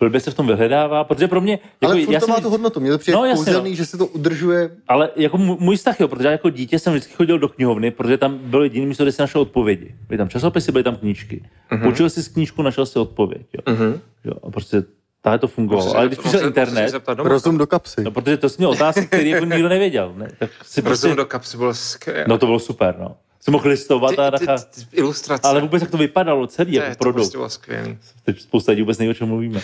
blbě 0.00 0.20
se 0.20 0.30
v 0.30 0.34
tom 0.34 0.46
vyhledává, 0.46 1.04
protože 1.04 1.28
pro 1.28 1.40
mě... 1.40 1.58
Jako, 1.80 1.92
Ale 1.92 2.04
furt 2.04 2.12
já 2.12 2.20
to 2.20 2.26
jsem 2.26 2.34
má 2.34 2.40
tu 2.40 2.50
hodnotu. 2.50 2.80
Mně 2.80 2.90
to 2.90 2.98
přijde 2.98 3.16
No, 3.18 3.24
jasně, 3.24 3.44
kouzelný, 3.44 3.70
no. 3.70 3.76
že 3.76 3.86
se 3.86 3.98
to 3.98 4.06
udržuje. 4.06 4.70
Ale 4.88 5.10
jako 5.16 5.38
můj 5.38 5.76
vztah, 5.76 6.00
jo, 6.00 6.08
protože 6.08 6.26
já 6.28 6.32
jako 6.32 6.50
dítě 6.50 6.78
jsem 6.78 6.92
vždycky 6.92 7.12
chodil 7.14 7.38
do 7.38 7.48
knihovny, 7.48 7.90
protože 7.90 8.18
tam 8.18 8.38
bylo 8.38 8.62
jediné 8.62 8.86
místo, 8.86 9.04
kde 9.04 9.12
si 9.12 9.22
našel 9.22 9.40
odpovědi. 9.40 9.94
Byly 10.08 10.18
tam 10.18 10.28
časopisy, 10.28 10.72
byly 10.72 10.84
tam 10.84 10.96
knížky. 10.96 11.44
Uh-huh. 11.72 11.88
Učil 11.88 12.10
si 12.10 12.22
z 12.22 12.28
knížku, 12.28 12.62
našel 12.62 12.86
si 12.86 12.98
odpověď. 12.98 13.42
Jo. 13.54 13.74
Mhm. 13.74 14.00
Jo, 14.24 14.32
a 14.42 14.50
prostě 14.50 14.82
takhle 15.22 15.38
to 15.38 15.48
fungovalo. 15.48 15.94
Ale 15.96 16.02
se- 16.04 16.06
když 16.08 16.18
přišel 16.18 16.38
se- 16.38 16.44
se 16.44 16.46
internet. 16.48 16.94
Rozum 17.18 17.58
do 17.58 17.66
kapsy. 17.66 18.02
no, 18.04 18.10
protože 18.10 18.36
to 18.36 18.48
jsi 18.48 18.54
měl 18.58 18.70
otázky, 18.70 19.06
které 19.06 19.28
jako 19.28 19.44
nikdo 19.44 19.68
nevěděl. 19.68 20.12
Ne? 20.16 20.28
Tak 20.38 20.50
si 20.62 20.82
prostě, 20.82 21.06
Rozum 21.06 21.16
do 21.16 21.24
kapsy 21.26 21.56
byl 21.56 21.74
skvělý. 21.74 22.24
no 22.28 22.38
to 22.38 22.46
bylo 22.46 22.58
super, 22.58 22.94
no. 23.00 23.16
Jsem 23.40 23.52
mohl 23.52 23.68
listovat 23.68 24.18
a 24.18 24.30
ty, 24.30 24.38
ty, 24.38 24.46
nachá... 24.46 24.62
ty, 24.64 24.80
ilustrace. 24.92 25.48
Ale 25.48 25.60
vůbec 25.60 25.82
jak 25.82 25.90
to 25.90 25.96
vypadalo 25.96 26.46
celý, 26.46 26.72
to, 26.72 26.78
je- 26.78 26.84
jako 26.84 26.94
to 26.94 26.98
produkt. 26.98 27.14
prostě 27.16 27.38
bylo 27.38 27.50
skvělý. 27.50 27.98
Teď 28.24 28.40
spousta 28.40 28.72
lidí 28.72 28.82
vůbec 28.82 28.98
neví, 28.98 29.10
o 29.10 29.14
čem 29.14 29.28
mluvíme. 29.28 29.60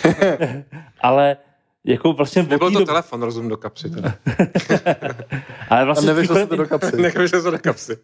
ale 1.01 1.37
jako 1.85 2.13
vlastně 2.13 2.43
Nebyl 2.43 2.57
to 2.59 2.69
doby, 2.69 2.85
telefon, 2.85 3.21
rozum 3.23 3.49
do 3.49 3.57
kapsy. 3.57 3.89
Teda. 3.89 4.13
ale 5.69 5.81
A 5.81 5.85
vlastně 5.85 6.07
nevyšlo 6.07 6.35
se 6.35 6.47
to 6.47 6.55
do 6.55 6.65
kapsy. 6.65 6.97
Nevyšel 7.01 7.41
se 7.41 7.51
do 7.51 7.59
kapsy. 7.59 7.97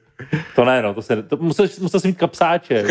to 0.55 0.65
ne, 0.65 0.81
no, 0.81 0.93
to 0.93 1.01
se, 1.01 1.23
to 1.23 1.37
musel, 1.37 1.67
musel 1.81 1.99
jsem 1.99 2.09
mít 2.09 2.17
kapsáče. 2.17 2.83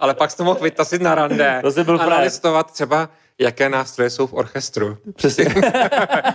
Ale 0.00 0.14
pak 0.14 0.30
jsi 0.30 0.36
to 0.36 0.44
mohl 0.44 0.60
vytasit 0.60 1.02
na 1.02 1.14
rande 1.14 1.58
To 1.62 1.70
jsi 1.70 1.84
byl 1.84 2.00
a 2.00 2.06
nalistovat 2.06 2.72
třeba, 2.72 3.08
jaké 3.40 3.68
nástroje 3.68 4.10
jsou 4.10 4.26
v 4.26 4.34
orchestru. 4.34 4.98
Přesně. 5.16 5.44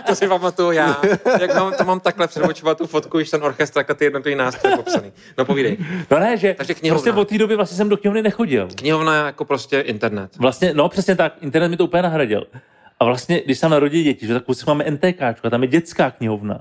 To 0.06 0.14
si 0.14 0.28
pamatuju 0.28 0.70
já. 0.70 1.00
Jak 1.40 1.54
mám, 1.54 1.72
to 1.78 1.84
mám 1.84 2.00
takhle 2.00 2.28
před 2.28 2.42
očima 2.42 2.74
tu 2.74 2.86
fotku, 2.86 3.16
když 3.18 3.30
ten 3.30 3.44
orchestr 3.44 3.84
a 3.88 3.94
ty 3.94 4.04
jednotlivé 4.04 4.36
nástroje 4.36 4.76
popsaný. 4.76 5.12
No 5.38 5.44
povídej. 5.44 5.76
No 6.10 6.18
ne, 6.18 6.36
že 6.36 6.54
Takže 6.58 6.74
knihovna. 6.74 7.02
prostě 7.02 7.20
od 7.20 7.28
té 7.28 7.38
doby 7.38 7.56
vlastně 7.56 7.76
jsem 7.76 7.88
do 7.88 7.96
knihovny 7.96 8.22
nechodil. 8.22 8.68
Knihovna 8.74 9.26
jako 9.26 9.44
prostě 9.44 9.80
internet. 9.80 10.36
Vlastně, 10.38 10.74
no 10.74 10.88
přesně 10.88 11.16
tak, 11.16 11.34
internet 11.40 11.68
mi 11.68 11.76
to 11.76 11.84
úplně 11.84 12.02
nahradil. 12.02 12.46
A 13.00 13.04
vlastně, 13.04 13.42
když 13.44 13.58
se 13.58 13.68
narodí 13.68 14.02
děti, 14.02 14.26
že 14.26 14.34
tak 14.34 14.44
prostě 14.44 14.64
máme 14.66 14.90
NTK, 14.90 15.22
a 15.22 15.50
tam 15.50 15.62
je 15.62 15.68
dětská 15.68 16.10
knihovna. 16.10 16.58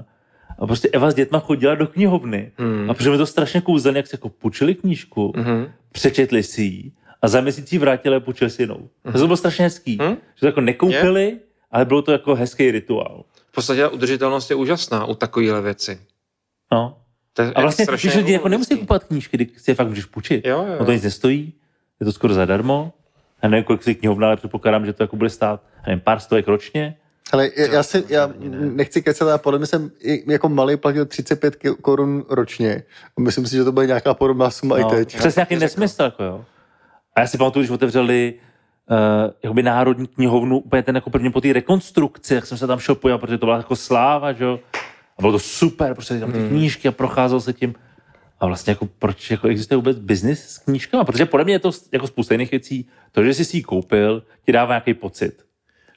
A 0.60 0.68
prostě 0.68 0.90
Eva 0.94 1.12
s 1.12 1.16
dětma 1.16 1.40
chodila 1.40 1.76
do 1.76 1.88
knihovny. 1.88 2.52
Hmm. 2.58 2.90
A 2.90 2.94
protože 2.94 3.10
mi 3.10 3.18
to 3.18 3.26
strašně 3.26 3.62
kouzelně, 3.62 4.00
jak 4.00 4.08
si 4.08 4.14
jako 4.16 4.30
půjčili 4.30 4.76
knížku, 4.76 5.34
Mhm. 5.36 5.72
přečetli 5.92 6.44
si 6.44 6.62
ji 6.62 6.92
a 7.22 7.28
za 7.28 7.42
měsíc 7.42 7.72
ji 7.74 7.80
vrátili 7.80 8.16
a 8.16 8.20
půjčili 8.20 8.50
si 8.50 8.62
jinou. 8.62 8.90
Mhm. 9.04 9.14
To 9.14 9.26
bylo 9.26 9.38
strašně 9.38 9.64
hezký. 9.66 9.98
Hmm? 10.02 10.12
Že 10.36 10.40
to 10.40 10.46
jako 10.46 10.62
nekoupili, 10.62 11.38
ale 11.72 11.86
bylo 11.86 12.02
to 12.02 12.12
jako 12.12 12.36
hezký 12.36 12.72
rituál. 12.72 13.24
V 13.52 13.52
podstatě 13.52 13.82
ta 13.82 13.90
udržitelnost 13.90 14.50
je 14.50 14.56
úžasná 14.56 15.06
u 15.06 15.16
takovéhle 15.16 15.62
věci. 15.62 16.00
No. 16.72 16.98
To 17.34 17.42
je 17.42 17.54
A 17.54 17.62
vlastně, 17.62 17.86
když 17.90 18.16
lidi 18.16 18.32
jako 18.34 18.48
nemusí 18.50 18.78
kupovat 18.78 19.04
knížky, 19.04 19.38
když 19.38 19.50
si 19.58 19.72
je 19.72 19.76
fakt 19.76 19.88
můžeš 19.88 20.06
půjčit. 20.06 20.46
Jo, 20.46 20.58
jo, 20.68 20.76
No 20.80 20.86
to 20.86 20.92
jo. 20.92 20.96
nic 20.96 21.04
nestojí, 21.04 21.54
je 22.00 22.06
to 22.06 22.12
skoro 22.12 22.34
zadarmo. 22.34 22.94
Já 23.44 23.50
nevím, 23.50 23.64
kolik 23.64 23.84
si 23.84 23.96
knihovna, 23.96 24.28
ale 24.28 24.36
předpokládám, 24.38 24.86
že 24.86 24.94
to 24.94 25.04
jako 25.04 25.16
bude 25.16 25.30
stát 25.30 25.62
nevím, 25.88 26.00
pár 26.00 26.20
stovek 26.20 26.48
ročně. 26.48 26.98
Ale 27.32 27.50
já, 27.58 27.66
já, 27.74 27.84
si, 27.84 28.04
já 28.10 28.34
nechci 28.60 29.02
kecat, 29.02 29.28
ale 29.28 29.38
podle 29.38 29.60
mě 29.60 29.66
jsem 29.68 29.92
i 30.00 30.32
jako 30.32 30.50
malý 30.50 30.78
platil 30.78 31.06
35 31.06 31.56
ki- 31.56 31.76
korun 31.82 32.26
ročně. 32.30 32.84
A 33.18 33.22
myslím 33.22 33.46
si, 33.48 33.56
že 33.56 33.64
to 33.64 33.72
bude 33.72 33.86
nějaká 33.88 34.14
podobná 34.14 34.50
suma 34.50 34.78
i 34.78 34.82
No, 34.82 34.90
teď. 34.90 35.18
přes 35.18 35.36
nějaký 35.36 35.56
nesmysl, 35.56 36.04
jako 36.04 36.24
jo. 36.24 36.46
A 37.20 37.22
já 37.22 37.28
si 37.28 37.38
pamatuju, 37.38 37.62
když 37.64 37.72
otevřeli 37.72 38.34
uh, 38.90 38.98
jakoby 39.44 39.64
národní 39.64 40.08
knihovnu, 40.08 40.60
úplně 40.60 40.84
ten 40.84 40.96
jako 40.96 41.10
první 41.10 41.32
po 41.32 41.42
té 41.42 41.54
rekonstrukci, 41.54 42.36
jak 42.36 42.46
jsem 42.46 42.58
se 42.58 42.68
tam 42.68 42.80
šel 42.80 42.96
podívat, 42.96 43.18
protože 43.18 43.38
to 43.38 43.46
byla 43.46 43.58
jako 43.58 43.76
sláva, 43.76 44.32
že 44.34 44.44
jo. 44.44 44.60
A 45.18 45.22
bylo 45.22 45.32
to 45.32 45.40
super, 45.40 45.94
prostě 45.94 46.20
tam 46.20 46.32
ty 46.32 46.38
Hmm. 46.40 46.50
knížky 46.50 46.88
a 46.88 46.92
procházel 46.92 47.42
se 47.42 47.54
tím. 47.54 47.76
A 48.40 48.46
vlastně 48.46 48.72
jako 48.72 48.88
proč 49.00 49.32
jako 49.32 49.48
existuje 49.48 49.76
vůbec 49.76 50.00
biznis 50.00 50.50
s 50.50 50.58
knížkama? 50.58 51.04
Protože 51.04 51.26
podle 51.26 51.44
mě 51.44 51.54
je 51.54 51.60
to 51.60 51.72
jako 51.92 52.08
spousta 52.08 52.34
jiných 52.34 52.52
věcí. 52.52 52.88
To, 53.12 53.24
že 53.24 53.34
jsi 53.34 53.46
si 53.46 53.58
ji 53.58 53.64
koupil, 53.64 54.24
ti 54.46 54.52
dává 54.52 54.74
nějaký 54.74 54.94
pocit. 54.94 55.44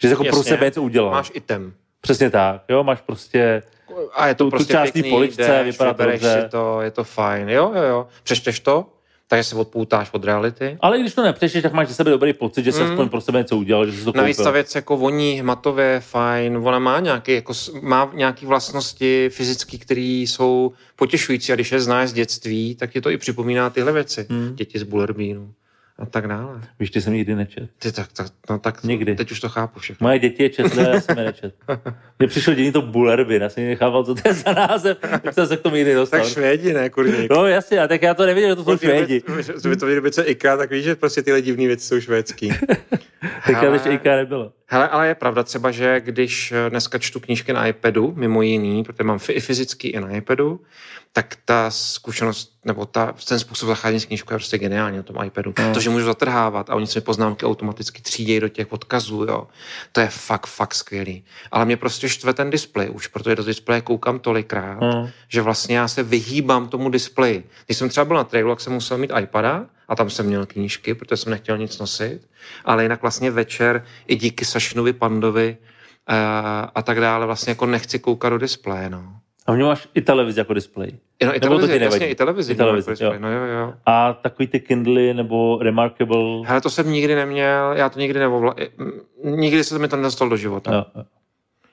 Že 0.03 0.09
jsi 0.09 0.13
jako 0.13 0.25
pro 0.25 0.37
Jasně. 0.37 0.49
sebe 0.51 0.67
něco 0.67 0.83
udělal. 0.83 1.11
Máš 1.11 1.31
item. 1.35 1.73
Přesně 2.01 2.31
tak, 2.31 2.63
jo, 2.69 2.85
máš 2.85 3.01
prostě, 3.01 3.63
A 4.15 4.27
je 4.27 4.35
to 4.35 4.45
Tu- 4.45 4.51
tu 4.51 4.57
prostě 4.57 4.73
část 4.73 4.87
té 4.89 4.93
pěkný, 4.93 5.11
poličce, 5.11 5.43
jdeš, 5.65 5.75
vypadá 5.75 5.95
to 5.95 6.03
dobře. 6.07 6.49
to, 6.51 6.81
je 6.81 6.91
to 6.91 7.05
fajn. 7.05 7.49
Jo, 7.49 7.73
jo, 7.77 7.83
jo. 7.83 8.07
Přečteš 8.23 8.61
to, 8.61 8.87
takže 9.33 9.45
se 9.45 9.57
odpoutáš 9.57 10.09
od 10.13 10.25
reality. 10.25 10.77
ale 10.81 11.01
když 11.01 11.15
to 11.15 11.23
nepřečteš, 11.23 11.63
tak 11.63 11.73
máš 11.73 11.89
ze 11.89 11.95
sebe 11.95 12.11
dobrý 12.11 12.33
pocit, 12.33 12.65
že 12.65 12.73
jsi 12.73 12.83
aspoň 12.83 13.09
pro 13.09 13.21
sebe 13.21 13.39
něco 13.39 13.57
udělal, 13.57 13.87
že 13.87 13.93
jsi 13.93 14.05
to 14.05 14.13
Navíc 14.17 14.37
koupil. 14.37 14.45
ta 14.45 14.51
věc 14.51 14.75
jako 14.75 14.97
voní 14.97 15.41
hmatově, 15.41 16.01
fajn, 16.01 16.57
ona 16.57 16.79
má 16.79 17.01
nějaké, 17.01 17.33
jako, 17.33 17.53
má 17.83 18.11
nějaké 18.15 18.47
vlastnosti 18.47 19.29
fyzické, 19.33 19.79
které 19.79 20.01
jsou 20.01 20.73
potěšující 20.97 21.53
a 21.53 21.55
když 21.55 21.73
je 21.73 21.81
znáš 21.81 22.09
z 22.09 22.13
dětství, 22.13 22.75
tak 22.75 22.91
ti 22.93 23.01
to 23.01 23.11
i 23.11 23.17
připomíná 23.19 23.71
tyhle 23.71 23.93
věci. 23.93 24.27
Hmm. 24.31 24.55
Děti 24.55 24.79
z 24.79 24.83
Bullerbínu 24.83 25.53
a 26.03 26.07
tak 26.07 26.29
dále. 26.29 26.61
Víš, 26.81 26.91
ty 26.91 27.01
jsem 27.01 27.13
nikdy 27.13 27.35
nečet. 27.35 27.71
Ty, 27.79 27.93
tak, 27.93 28.13
tak, 28.13 28.27
no, 28.51 28.59
tak 28.59 28.85
Nikdy. 28.85 29.17
teď 29.17 29.31
už 29.31 29.41
to 29.41 29.49
chápu 29.49 29.81
všechno. 29.81 30.05
Moje 30.05 30.19
děti 30.19 30.43
je 30.43 30.51
četly, 30.51 30.85
já 30.85 31.01
jsem 31.01 31.19
je 31.19 31.25
nečet. 31.25 31.55
Mně 32.19 32.29
přišlo 32.29 32.55
dění 32.55 32.73
to 32.73 32.83
Bullerbyn, 32.83 33.43
já 33.43 33.49
jsem 33.49 33.65
nechával, 33.67 34.05
co 34.05 34.15
to 34.15 34.29
je 34.29 34.35
za 34.35 34.53
název, 34.53 34.99
tak 35.01 35.35
jsem 35.35 35.47
se 35.47 35.57
k 35.57 35.61
tomu 35.61 35.77
nikdy 35.77 35.95
dostal. 35.95 36.21
Tak 36.21 36.29
Švédi, 36.29 36.73
ne, 36.73 36.91
kurník. 36.91 37.31
No 37.31 37.47
jasně, 37.47 37.81
a 37.81 37.89
tak 37.89 38.03
já 38.03 38.15
to 38.15 38.27
nevěděl, 38.27 38.51
že 38.51 38.57
to 38.57 38.65
jsou 38.65 38.79
Švédi. 38.79 39.23
Kdyby 39.61 39.77
to 39.77 39.87
vyrobice 39.87 40.23
IKEA, 40.23 40.57
tak 40.57 40.71
víš, 40.71 40.85
že 40.85 40.95
prostě 40.95 41.23
tyhle 41.23 41.43
divné 41.43 41.67
věci 41.67 41.87
jsou 41.87 42.01
švédský. 42.01 42.53
Hele. 43.43 43.77
ještě 43.77 43.91
IKEA 43.91 44.17
nebylo. 44.17 44.53
Hele, 44.67 44.89
ale 44.89 45.09
je 45.09 45.15
pravda 45.15 45.43
třeba, 45.43 45.71
že 45.71 46.01
když 46.01 46.53
eh, 46.53 46.71
dneska 46.71 46.99
čtu 46.99 47.21
knížky 47.21 47.53
na 47.53 47.67
iPadu, 47.67 48.13
mimo 48.17 48.43
jiný, 48.43 48.83
protože 48.85 49.05
mám 49.05 49.19
i 49.29 49.41
fyzický 49.41 49.89
i 49.89 50.01
na 50.01 50.11
iPadu, 50.11 50.61
tak 51.13 51.37
ta 51.45 51.71
zkušenost, 51.71 52.53
nebo 52.65 52.87
ta, 52.87 53.15
ten 53.29 53.39
způsob 53.39 53.69
zacházení 53.69 54.01
s 54.01 54.05
knížkou 54.05 54.35
je 54.35 54.39
prostě 54.39 54.59
geniální 54.59 54.97
na 54.97 55.03
tom 55.03 55.17
iPadu. 55.25 55.55
No. 55.59 55.75
To, 55.75 55.81
že 55.81 55.91
můžu 55.91 56.05
zatrhávat 56.07 56.71
a 56.71 56.75
oni 56.75 56.87
se 56.87 56.99
mi 56.99 57.05
poznámky 57.05 57.47
automaticky 57.47 58.03
třídějí 58.03 58.41
do 58.41 58.49
těch 58.49 58.73
odkazů, 58.73 59.25
jo. 59.25 59.47
To 59.93 60.01
je 60.01 60.09
fakt, 60.09 60.47
fakt 60.47 60.75
skvělý. 60.75 61.25
Ale 61.51 61.65
mě 61.65 61.77
prostě 61.77 62.09
štve 62.09 62.33
ten 62.35 62.51
displej 62.51 62.91
už, 62.91 63.07
protože 63.07 63.37
do 63.37 63.45
displeje 63.45 63.81
koukám 63.81 64.19
tolikrát, 64.19 64.79
Hmm. 64.83 65.09
že 65.29 65.43
vlastně 65.43 65.77
já 65.79 65.89
se 65.89 66.03
vyhýbám 66.03 66.69
tomu 66.69 66.91
displeji. 66.91 67.49
Když 67.67 67.79
jsem 67.79 67.89
třeba 67.89 68.05
byl 68.05 68.17
na 68.17 68.25
trailu, 68.25 68.51
tak 68.51 68.61
jsem 68.61 68.73
musel 68.73 68.99
mít 68.99 69.13
iPada 69.21 69.67
a 69.93 69.97
tam 69.97 70.11
jsem 70.11 70.27
měl 70.27 70.47
knížky, 70.47 70.95
protože 70.95 71.17
jsem 71.17 71.31
nechtěl 71.31 71.59
nic 71.59 71.79
nosit, 71.79 72.21
ale 72.65 72.83
jinak 72.83 73.03
vlastně 73.03 73.31
večer 73.31 73.85
i 74.07 74.17
díky 74.17 74.45
Sašinovi 74.45 74.93
Pandovi 74.93 75.57
uh, 76.11 76.15
a 76.75 76.83
tak 76.83 77.01
dále 77.01 77.27
vlastně 77.27 77.51
jako 77.51 77.67
nechci 77.67 77.99
koukat 77.99 78.33
do 78.33 78.39
displeje, 78.39 78.91
no. 78.91 79.15
A 79.47 79.57
něm 79.57 79.67
máš 79.67 79.89
i 79.95 80.01
televizi 80.01 80.41
jako 80.41 80.55
displej. 80.55 80.93
No, 81.25 81.37
i 81.37 81.41
Nebo 81.41 81.41
to 81.41 81.49
televizi, 81.49 81.79
ti 81.79 81.85
jasně, 81.85 82.09
i 82.09 82.15
televizi. 82.15 82.53
I 82.53 82.57
televizi, 82.57 82.91
jako 82.91 83.05
jo. 83.05 83.11
displej, 83.11 83.21
No 83.21 83.39
jo, 83.39 83.45
jo. 83.45 83.75
A 83.87 84.13
takový 84.13 84.47
ty 84.47 84.61
Kindly 84.61 85.15
nebo 85.15 85.59
Remarkable. 85.63 86.47
Hele, 86.47 86.61
to 86.61 86.71
jsem 86.71 86.93
nikdy 86.93 87.15
neměl, 87.15 87.73
já 87.73 87.89
to 87.89 87.99
nikdy 88.01 88.19
neovla... 88.19 88.55
Nikdy 89.25 89.65
se 89.65 89.79
mi 89.79 89.89
to 89.89 89.97
nedostal 89.97 90.29
do 90.29 90.37
života. 90.37 90.75
Jo, 90.75 90.85
jo. 90.97 91.05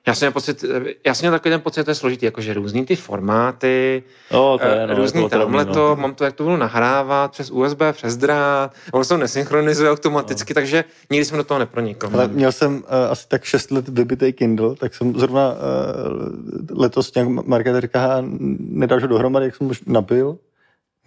Já 0.07 0.15
jsem 0.15 0.25
měl 0.25 0.31
pocit, 0.31 0.65
já 1.05 1.13
jsem 1.13 1.23
měl 1.23 1.31
takový 1.31 1.53
ten 1.53 1.61
pocit, 1.61 1.79
že 1.79 1.83
to 1.83 1.91
je 1.91 1.95
složitý, 1.95 2.25
jakože 2.25 2.53
různý 2.53 2.85
ty 2.85 2.95
formáty, 2.95 4.03
Jo, 4.31 4.57
to 4.61 4.67
je, 4.67 4.83
eh, 4.83 4.87
no, 4.87 4.95
různý 4.95 5.21
to 5.21 5.25
otravný, 5.25 5.45
tamhle 5.45 5.65
no. 5.65 5.73
to, 5.73 5.95
mám 5.95 6.15
to, 6.15 6.23
jak 6.23 6.33
to 6.33 6.43
budu 6.43 6.57
nahrávat 6.57 7.31
přes 7.31 7.51
USB, 7.51 7.81
přes 7.91 8.17
drát, 8.17 8.73
ono 8.91 9.03
se 9.03 9.09
to 9.09 9.17
nesynchronizuje 9.17 9.91
automaticky, 9.91 10.53
takže 10.53 10.83
nikdy 11.09 11.25
jsem 11.25 11.37
do 11.37 11.43
toho 11.43 11.59
nepronikl. 11.59 12.09
Ale 12.13 12.27
měl 12.27 12.51
jsem 12.51 12.75
uh, 12.75 12.83
asi 13.09 13.27
tak 13.27 13.43
6 13.43 13.71
let 13.71 13.89
vybitý 13.89 14.33
Kindle, 14.33 14.75
tak 14.75 14.93
jsem 14.93 15.19
zrovna 15.19 15.51
uh, 15.51 16.79
letos 16.79 17.13
nějak 17.13 17.29
marketer 17.29 17.81
říká, 17.81 18.17
nedáš 18.59 19.01
ho 19.01 19.07
dohromady, 19.07 19.45
jak 19.45 19.55
jsem 19.55 19.67
už 19.67 19.81
nabil, 19.85 20.37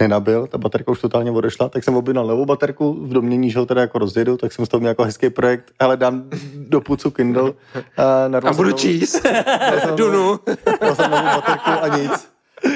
nenabil, 0.03 0.47
ta 0.47 0.59
baterka 0.59 0.91
už 0.93 1.01
totálně 1.01 1.31
odešla, 1.31 1.69
tak 1.69 1.85
jsem 1.85 1.97
objednal 1.97 2.27
novou 2.27 2.45
baterku 2.45 2.93
v 3.07 3.13
domění, 3.13 3.51
že 3.51 3.59
ho 3.59 3.67
teda 3.67 3.81
jako 3.81 3.99
rozjedu, 3.99 4.37
tak 4.37 4.53
jsem 4.53 4.67
z 4.67 4.69
toho 4.69 4.79
měl 4.81 4.91
jako 4.91 5.05
hezký 5.05 5.31
projekt, 5.31 5.73
ale 5.79 5.97
dám 5.97 6.25
do 6.57 6.81
pucu 6.81 7.11
Kindle 7.11 7.53
a, 7.97 8.29
narval 8.29 8.53
A 8.53 8.57
budu 8.57 8.69
novou- 8.69 8.79
číst, 8.79 9.13
jsem 9.83 9.97
Dunu. 9.97 10.13
novou- 10.13 10.39
narval 10.67 10.95
jsem 10.97 11.11
novou 11.11 11.25
baterku 11.25 11.71
a 11.83 11.89
nic. 11.99 12.29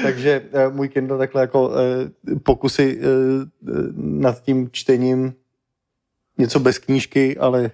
Takže 0.03 0.41
uh, 0.67 0.75
můj 0.75 0.89
Kindle 0.89 1.17
takhle 1.17 1.41
jako 1.41 1.67
uh, 1.67 1.75
pokusy 2.43 2.99
uh, 2.99 3.03
nad 3.95 4.41
tím 4.41 4.69
čtením 4.71 5.33
něco 6.37 6.59
bez 6.59 6.77
knížky, 6.77 7.37
ale 7.37 7.71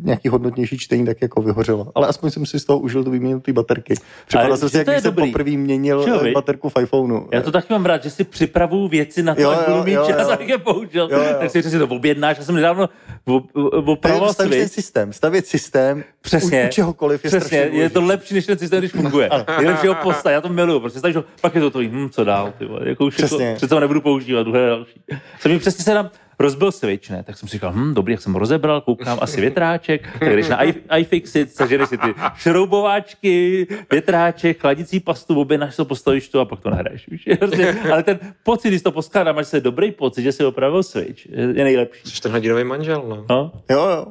nějaký 0.00 0.28
hodnotnější 0.28 0.78
čtení 0.78 1.06
tak 1.06 1.22
jako 1.22 1.42
vyhořelo. 1.42 1.92
Ale 1.94 2.06
aspoň 2.06 2.30
jsem 2.30 2.46
si 2.46 2.60
z 2.60 2.64
toho 2.64 2.78
užil 2.78 3.04
tu 3.04 3.10
výměnu 3.10 3.40
té 3.40 3.52
baterky. 3.52 3.94
Připadal 4.26 4.56
jsem 4.56 4.68
si, 4.68 4.72
že 4.72 4.78
jak 4.78 4.86
je 4.86 4.92
když 4.92 5.02
jsem 5.02 5.14
poprvé 5.14 5.50
měnil 5.50 6.04
Jo, 6.08 6.20
eh, 6.24 6.32
baterku 6.32 6.68
v 6.68 6.72
iPhoneu. 6.80 7.20
Já 7.32 7.42
to 7.42 7.52
taky 7.52 7.72
mám 7.72 7.86
rád, 7.86 8.02
že 8.02 8.10
si 8.10 8.24
připravuju 8.24 8.88
věci 8.88 9.22
na 9.22 9.34
to, 9.34 9.40
Jo, 9.40 9.52
jo, 9.52 9.58
budu 9.68 9.84
mít 9.84 9.92
jo, 9.92 10.06
čas, 10.06 10.28
jo. 10.28 10.32
abych 10.32 10.48
je 10.48 10.58
použil. 10.58 11.08
Jo, 11.12 11.18
jo. 11.18 11.36
Tak 11.40 11.50
si 11.50 11.62
si 11.62 11.78
to 11.78 11.86
objednáš. 11.86 12.38
Já 12.38 12.44
jsem 12.44 12.54
nedávno 12.54 12.88
je 13.26 13.40
opravoval 13.84 14.32
stavět 14.32 14.72
systém. 14.72 15.12
Stavět 15.12 15.46
systém 15.46 16.04
Přesně. 16.20 16.64
U, 16.64 16.66
u 16.66 16.70
čehokoliv 16.70 17.24
je 17.24 17.28
Přesně, 17.30 17.58
strašně 17.58 17.78
je 17.78 17.90
to 17.90 18.00
lepší, 18.00 18.34
než 18.34 18.46
ten 18.46 18.58
systém, 18.58 18.78
když 18.78 18.92
funguje. 18.92 19.30
Nejlepší 19.58 19.86
ho 19.86 19.94
postavit, 19.94 20.34
já 20.34 20.40
to 20.40 20.48
miluju, 20.48 20.80
prostě 20.80 20.98
stavíš 20.98 21.16
ho, 21.16 21.24
pak 21.40 21.54
je 21.54 21.60
to 21.60 21.70
to, 21.70 21.78
hm, 21.78 22.10
co 22.10 22.24
dál, 22.24 22.52
ty 22.58 22.64
vole, 22.64 22.88
jako 22.88 23.04
už 23.04 23.14
Přesně. 23.14 23.44
jako, 23.46 23.56
přece 23.56 23.80
nebudu 23.80 24.00
používat, 24.00 24.42
druhé 24.42 24.66
další. 24.66 25.02
Jsem 25.40 25.52
mi 25.52 25.58
přesně 25.58 25.84
se 25.84 25.94
nám 25.94 26.10
rozbil 26.38 26.72
switch, 26.72 27.10
ne? 27.10 27.22
Tak 27.22 27.36
jsem 27.38 27.48
si 27.48 27.52
říkal, 27.52 27.72
hm, 27.74 27.94
dobrý, 27.94 28.12
jak 28.12 28.20
jsem 28.22 28.32
ho 28.32 28.38
rozebral, 28.38 28.80
koukám, 28.80 29.18
asi 29.20 29.40
větráček, 29.40 30.08
tak 30.18 30.28
jdeš 30.36 30.48
na 30.48 30.64
i- 30.64 30.82
iFixit, 31.00 31.52
seženeš 31.54 31.88
si 31.88 31.98
ty 31.98 32.14
šroubováčky, 32.36 33.66
větráček, 33.90 34.60
chladicí 34.60 35.00
pastu, 35.00 35.40
objednáš 35.40 35.76
to, 35.76 35.84
postavíš 35.84 36.28
to 36.28 36.40
a 36.40 36.44
pak 36.44 36.60
to 36.60 36.70
nahraješ. 36.70 37.08
Víš? 37.08 37.28
Prostě, 37.38 37.76
ale 37.92 38.02
ten 38.02 38.18
pocit, 38.42 38.68
když 38.68 38.82
to 38.82 38.92
poskládáš, 38.92 39.34
máš 39.36 39.46
se 39.46 39.60
dobrý 39.60 39.92
pocit, 39.92 40.22
že 40.22 40.32
si 40.32 40.44
opravil 40.44 40.82
switch, 40.82 41.26
je 41.30 41.64
nejlepší. 41.64 42.10
Jsi 42.10 42.20
ten 42.22 42.32
hodinový 42.32 42.64
manžel, 42.64 43.04
no. 43.08 43.24
No? 43.30 43.52
Jo, 43.70 43.88
jo. 43.88 44.06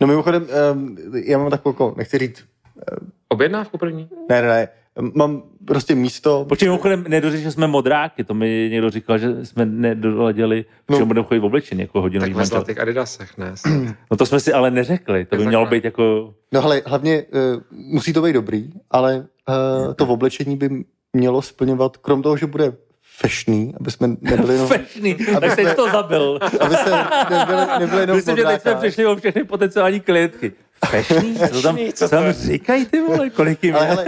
No 0.00 0.06
mimochodem, 0.06 0.46
um, 0.72 0.96
já 1.24 1.38
mám 1.38 1.50
takovou, 1.50 1.72
jako, 1.72 1.94
nechci 1.98 2.18
říct, 2.18 2.44
Objednávku 3.28 3.78
první? 3.78 4.08
ne, 4.30 4.42
ne, 4.42 4.48
ne, 4.48 4.68
mám 5.00 5.42
prostě 5.66 5.94
místo, 5.94 6.44
Počkej, 6.48 6.68
mimochodem 6.68 7.04
nedořešili 7.08 7.52
jsme 7.52 7.66
modráky, 7.66 8.24
to 8.24 8.34
mi 8.34 8.68
někdo 8.72 8.90
říkal, 8.90 9.18
že 9.18 9.46
jsme 9.46 9.66
nedoladili, 9.66 10.64
no. 10.90 10.98
že 10.98 11.04
budeme 11.04 11.26
chodit 11.26 11.40
v 11.40 11.44
oblečení 11.44 11.80
jako 11.80 12.00
hodinový 12.00 12.30
Tak 12.30 12.36
ve 12.38 12.46
zlatých 12.46 12.80
adidasech, 12.80 13.38
ne? 13.38 13.54
No 14.10 14.16
to 14.16 14.26
jsme 14.26 14.40
si 14.40 14.52
ale 14.52 14.70
neřekli, 14.70 15.24
to 15.24 15.36
by 15.36 15.46
mělo 15.46 15.66
být 15.66 15.84
jako... 15.84 16.34
no 16.52 16.64
ale 16.64 16.82
hlavně 16.86 17.22
uh, 17.22 17.60
musí 17.70 18.12
to 18.12 18.22
být 18.22 18.32
dobrý, 18.32 18.70
ale 18.90 19.26
uh, 19.86 19.94
to 19.94 20.06
oblečení 20.06 20.56
by 20.56 20.84
mělo 21.12 21.42
splňovat, 21.42 21.96
krom 21.96 22.22
toho, 22.22 22.36
že 22.36 22.46
bude 22.46 22.72
fashioný, 23.16 23.74
aby 23.80 23.90
jsme 23.90 24.08
nebyli 24.20 24.54
jenom, 24.54 24.68
Fešný, 24.78 25.16
Aby 25.36 25.48
tak 25.48 25.60
jsme- 25.60 25.74
to 25.74 25.90
zabil. 25.90 26.38
aby 26.60 26.74
se 26.76 26.90
nebyli, 27.30 27.60
nebyli 27.78 28.00
jenom 28.00 28.16
Myslím, 28.16 28.36
že 28.36 28.44
teď 28.44 28.60
jsme 28.60 28.74
přišli 28.74 29.06
o 29.06 29.16
všechny 29.16 29.44
potenciální 29.44 30.00
klientky. 30.00 30.52
Fešný? 30.90 31.38
Co 31.52 31.62
tam, 31.62 31.76
Fešný, 31.76 31.92
co 31.92 32.08
tam 32.08 32.32
říkají 32.32 32.86
ty 32.86 33.00
vole, 33.00 33.30
kolik 33.30 33.64
jim 33.64 33.76
Ale 33.76 33.84
je? 33.84 33.90
hele, 33.90 34.04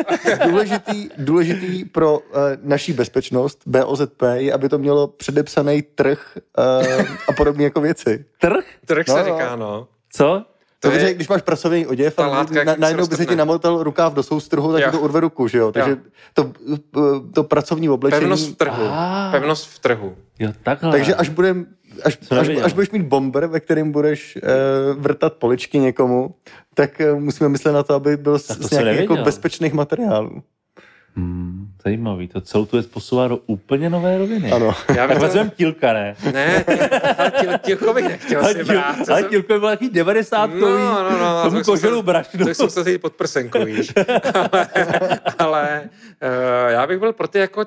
důležitý, 0.46 1.08
důležitý 1.18 1.84
pro 1.84 2.18
uh, 2.18 2.24
naší 2.62 2.92
bezpečnost 2.92 3.60
BOZP 3.66 4.22
je, 4.34 4.52
aby 4.52 4.68
to 4.68 4.78
mělo 4.78 5.06
předepsaný 5.08 5.82
trh 5.82 6.38
uh, 6.58 7.02
a 7.28 7.32
podobné 7.36 7.64
jako 7.64 7.80
věci. 7.80 8.24
Trh? 8.40 8.64
Trh 8.86 9.06
No, 9.08 9.14
se 9.14 9.20
no. 9.20 9.24
říká, 9.26 9.56
no. 9.56 9.88
Co? 10.12 10.44
To 10.80 10.90
Protože 10.90 11.06
je- 11.06 11.14
když 11.14 11.28
máš 11.28 11.42
pracovní 11.42 11.86
oděv 11.86 12.14
ta 12.16 12.24
a 12.24 12.28
látka, 12.28 12.54
jak 12.58 12.66
na, 12.66 12.74
najednou 12.78 13.06
by 13.06 13.16
se 13.16 13.26
ti 13.26 13.36
namotal 13.36 13.82
rukáv 13.82 14.14
do 14.14 14.22
soustruhu, 14.22 14.72
tak 14.72 14.90
to 14.90 15.00
urve 15.00 15.20
ruku, 15.20 15.48
že 15.48 15.58
jo? 15.58 15.72
Takže 15.72 15.90
Jo. 15.90 15.96
to, 16.34 16.52
to 17.34 17.44
pracovní 17.44 17.88
oblečení... 17.88 18.20
Pevnost 18.22 18.50
v 18.50 18.56
trhu. 18.56 18.84
Ah. 18.90 19.30
Pevnost 19.30 19.66
v 19.68 19.78
trhu. 19.78 20.16
Jo, 20.38 20.52
takhle. 20.62 20.90
Takže 20.92 21.14
až, 21.14 21.28
budem, 21.28 21.66
až, 22.04 22.18
až, 22.40 22.48
až 22.62 22.72
budeš 22.72 22.90
mít 22.90 23.02
bomber, 23.02 23.46
ve 23.46 23.60
kterém 23.60 23.92
budeš 23.92 24.36
uh, 24.36 25.02
vrtat 25.02 25.32
poličky 25.32 25.78
někomu, 25.78 26.34
tak 26.74 26.90
uh, 27.12 27.20
musíme 27.20 27.48
myslet 27.48 27.72
na 27.72 27.82
to, 27.82 27.94
aby 27.94 28.16
byl 28.16 28.38
z, 28.38 28.46
to 28.46 28.54
z 28.54 28.70
nějakých 28.70 29.00
jako 29.00 29.16
bezpečných 29.16 29.72
materiálů. 29.72 30.42
Hmm, 31.18 31.68
zajímavý, 31.84 32.28
to 32.28 32.40
celou 32.40 32.66
tu 32.66 32.76
věc 32.76 32.86
posouvá 32.86 33.28
do 33.28 33.36
úplně 33.36 33.90
nové 33.90 34.18
roviny. 34.18 34.52
Ano. 34.52 34.74
Já 34.96 35.08
bych 35.08 35.16
to... 35.16 35.22
vezmeme 35.22 35.50
tílka, 35.56 35.92
ne? 35.92 36.16
Ne, 36.32 36.64
ale 37.18 37.30
těl- 37.30 37.58
tělko 37.58 37.94
bych 37.94 38.04
nechtěl 38.04 38.40
Ale, 38.40 38.52
si 38.54 38.64
tíl, 38.64 38.66
brát. 38.66 38.96
To 39.06 39.12
ale 39.12 39.20
jsem- 39.20 39.30
tílko 39.30 39.48
byl 39.58 39.68
takový 39.68 39.90
90 39.90 40.50
No, 40.54 40.68
no, 41.10 41.18
no. 41.18 41.50
tomu 41.64 41.76
se- 41.76 42.02
brašnu. 42.02 42.44
Tak 42.46 42.54
jsem 42.54 42.70
se 42.70 42.84
teď 42.84 43.00
pod 43.00 43.12
prsenku, 43.14 43.64
víš. 43.64 43.92
ale 44.34 44.68
ale 45.38 45.82
uh, 46.22 46.70
já 46.70 46.86
bych 46.86 46.98
byl 46.98 47.12
pro 47.12 47.28
ty 47.28 47.38
jako 47.38 47.66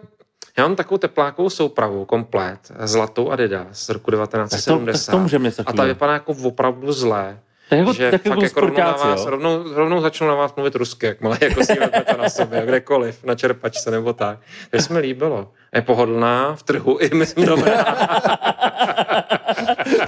já 0.60 0.68
mám 0.68 0.76
takovou 0.76 0.98
teplákovou 0.98 1.50
soupravu, 1.50 2.06
komplet, 2.06 2.60
zlatou 2.80 3.32
Adidas 3.32 3.86
z 3.86 3.90
roku 3.90 4.12
Tak 4.12 4.30
to, 4.30 4.38
1970. 4.38 5.06
tak 5.06 5.16
to 5.16 5.20
můžeme 5.20 5.46
něco 5.46 5.64
a 5.66 5.74
ta 5.74 5.84
vypadá 5.84 6.14
jako 6.14 6.36
opravdu 6.44 6.92
zle. 6.92 7.40
Tak 7.70 7.80
jako, 7.80 7.94
že 7.94 8.12
tak 8.12 8.22
fakt 8.22 8.30
jako, 8.30 8.44
jako 8.44 8.60
rovnou, 8.60 8.80
na 8.80 8.92
vás, 8.92 9.20
jo? 9.20 9.30
rovnou, 9.30 9.74
rovnou 9.74 10.02
začnu 10.02 10.28
na 10.28 10.36
vás 10.36 10.56
mluvit 10.56 10.76
rusky, 10.76 11.06
jakmile 11.06 11.38
jako 11.42 11.64
si 11.64 11.74
vezmete 11.74 12.18
na 12.18 12.30
sobě, 12.30 12.62
kdekoliv, 12.66 13.24
na 13.24 13.36
čerpačce 13.36 13.92
nebo 13.92 14.14
tak. 14.14 14.40
To 14.72 14.82
se 14.82 14.94
mi 14.94 15.00
líbilo. 15.00 15.52
Je 15.76 15.82
pohodlná, 15.82 16.56
v 16.56 16.64
trhu 16.64 16.98
i 16.98 17.10
myslím 17.16 17.46
dobrá. 17.46 17.86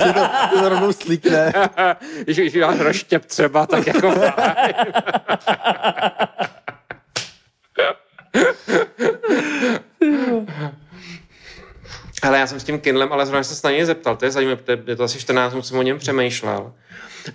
Že 0.06 0.14
to, 0.14 0.30
to 0.60 0.70
rovnou 0.70 0.94
slíkne. 0.94 1.54
Když, 2.24 2.56
máš 2.62 2.80
roštěp 2.80 3.26
třeba, 3.26 3.66
tak 3.66 3.88
jako 3.88 4.12
fajn. 4.12 4.76
Ale 12.22 12.40
já 12.40 12.48
jsem 12.48 12.60
s 12.60 12.64
tím 12.64 12.80
Kindlem, 12.80 13.14
ale 13.14 13.26
zrovna 13.26 13.44
jsem 13.44 13.56
se 13.56 13.68
na 13.68 13.72
něj 13.72 13.86
zeptal, 13.86 14.16
to 14.16 14.26
je 14.26 14.32
zajímavé, 14.32 14.62
protože 14.62 14.84
je 14.88 14.96
to 14.96 15.04
asi 15.04 15.20
14 15.20 15.52
dnů, 15.52 15.62
jsem 15.62 15.78
o 15.78 15.82
něm 15.82 15.98
přemýšlel. 16.00 16.74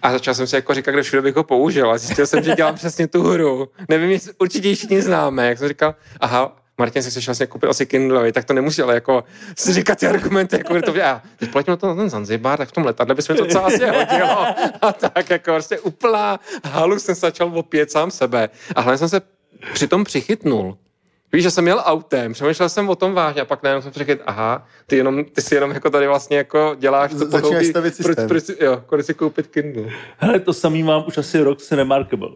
A 0.03 0.13
začal 0.13 0.35
jsem 0.35 0.47
si 0.47 0.57
jako 0.57 0.75
říkat, 0.75 0.93
kde 0.93 1.03
všude 1.03 1.23
bych 1.23 1.37
ho 1.37 1.45
použil. 1.45 1.91
A 1.91 1.99
zjistil 1.99 2.27
jsem, 2.27 2.43
že 2.43 2.55
dělám 2.55 2.75
přesně 2.75 3.07
tu 3.07 3.23
hru. 3.23 3.69
Nevím, 3.89 4.11
jestli 4.11 4.33
určitě 4.39 4.69
ji 4.69 4.75
všichni 4.75 5.03
známe. 5.03 5.49
Jak 5.49 5.59
jsem 5.59 5.69
říkal, 5.69 5.95
aha, 6.21 6.57
Martin 6.79 7.03
si 7.03 7.11
chceš 7.11 7.27
vlastně 7.27 7.47
koupit 7.47 7.67
asi 7.67 7.87
Kindle, 7.87 8.33
tak 8.33 8.45
to 8.45 8.53
nemusí, 8.53 8.83
ale 8.83 8.95
jako 8.95 9.25
si 9.59 9.73
říkat 9.73 9.99
ty 9.99 10.07
argumenty, 10.07 10.57
jako 10.57 10.83
to 10.83 11.05
a 11.05 11.23
teď 11.37 11.51
platím 11.51 11.73
na 11.73 11.77
to 11.77 11.87
na 11.87 11.95
ten 11.95 12.11
Zanzibar, 12.11 12.59
tak 12.59 12.69
v 12.69 12.73
tom 12.73 12.85
letadle 12.85 13.15
bychom 13.15 13.37
to 13.37 13.45
docela 13.45 13.67
asi 13.67 13.87
hodilo. 13.87 14.47
A 14.83 14.93
tak 14.93 15.31
jako 15.31 15.53
prostě 15.53 15.81
úplná 15.81 16.41
halu 16.65 16.99
jsem 16.99 17.15
začal 17.15 17.59
opět 17.59 17.91
sám 17.91 18.11
sebe. 18.11 18.49
A 18.75 18.81
hlavně 18.81 18.99
jsem 18.99 19.09
se 19.09 19.21
přitom 19.73 20.05
přichytnul. 20.05 20.79
Víš, 21.37 21.43
že 21.43 21.51
jsem 21.51 21.67
jel 21.67 21.83
autem, 21.85 22.33
přemýšlel 22.33 22.69
jsem 22.69 22.89
o 22.89 22.95
tom 22.97 23.13
vážně 23.15 23.43
a 23.43 23.45
pak 23.45 23.63
najednou 23.63 23.83
jsem 23.83 23.93
řekl, 23.93 24.23
aha, 24.27 24.67
ty, 24.87 24.97
jenom, 24.97 25.25
ty 25.25 25.41
si 25.43 25.55
jenom 25.55 25.71
jako 25.71 25.91
tady 25.91 26.07
vlastně 26.07 26.37
jako 26.37 26.77
děláš 26.79 27.11
to 27.11 27.19
začínáš 27.19 27.67
proč, 27.73 27.95
systém. 27.95 28.29
proč, 28.29 28.45
si- 28.45 28.57
jo, 28.65 28.83
kolik 28.87 29.07
si 29.07 29.15
koupit 29.15 29.47
Kindle. 29.47 29.93
Hele, 30.19 30.41
to 30.41 30.53
samý 30.53 30.83
mám 30.83 31.05
už 31.09 31.19
asi 31.19 31.41
rok 31.41 31.61
s 31.61 31.73
Remarkable. 31.73 32.29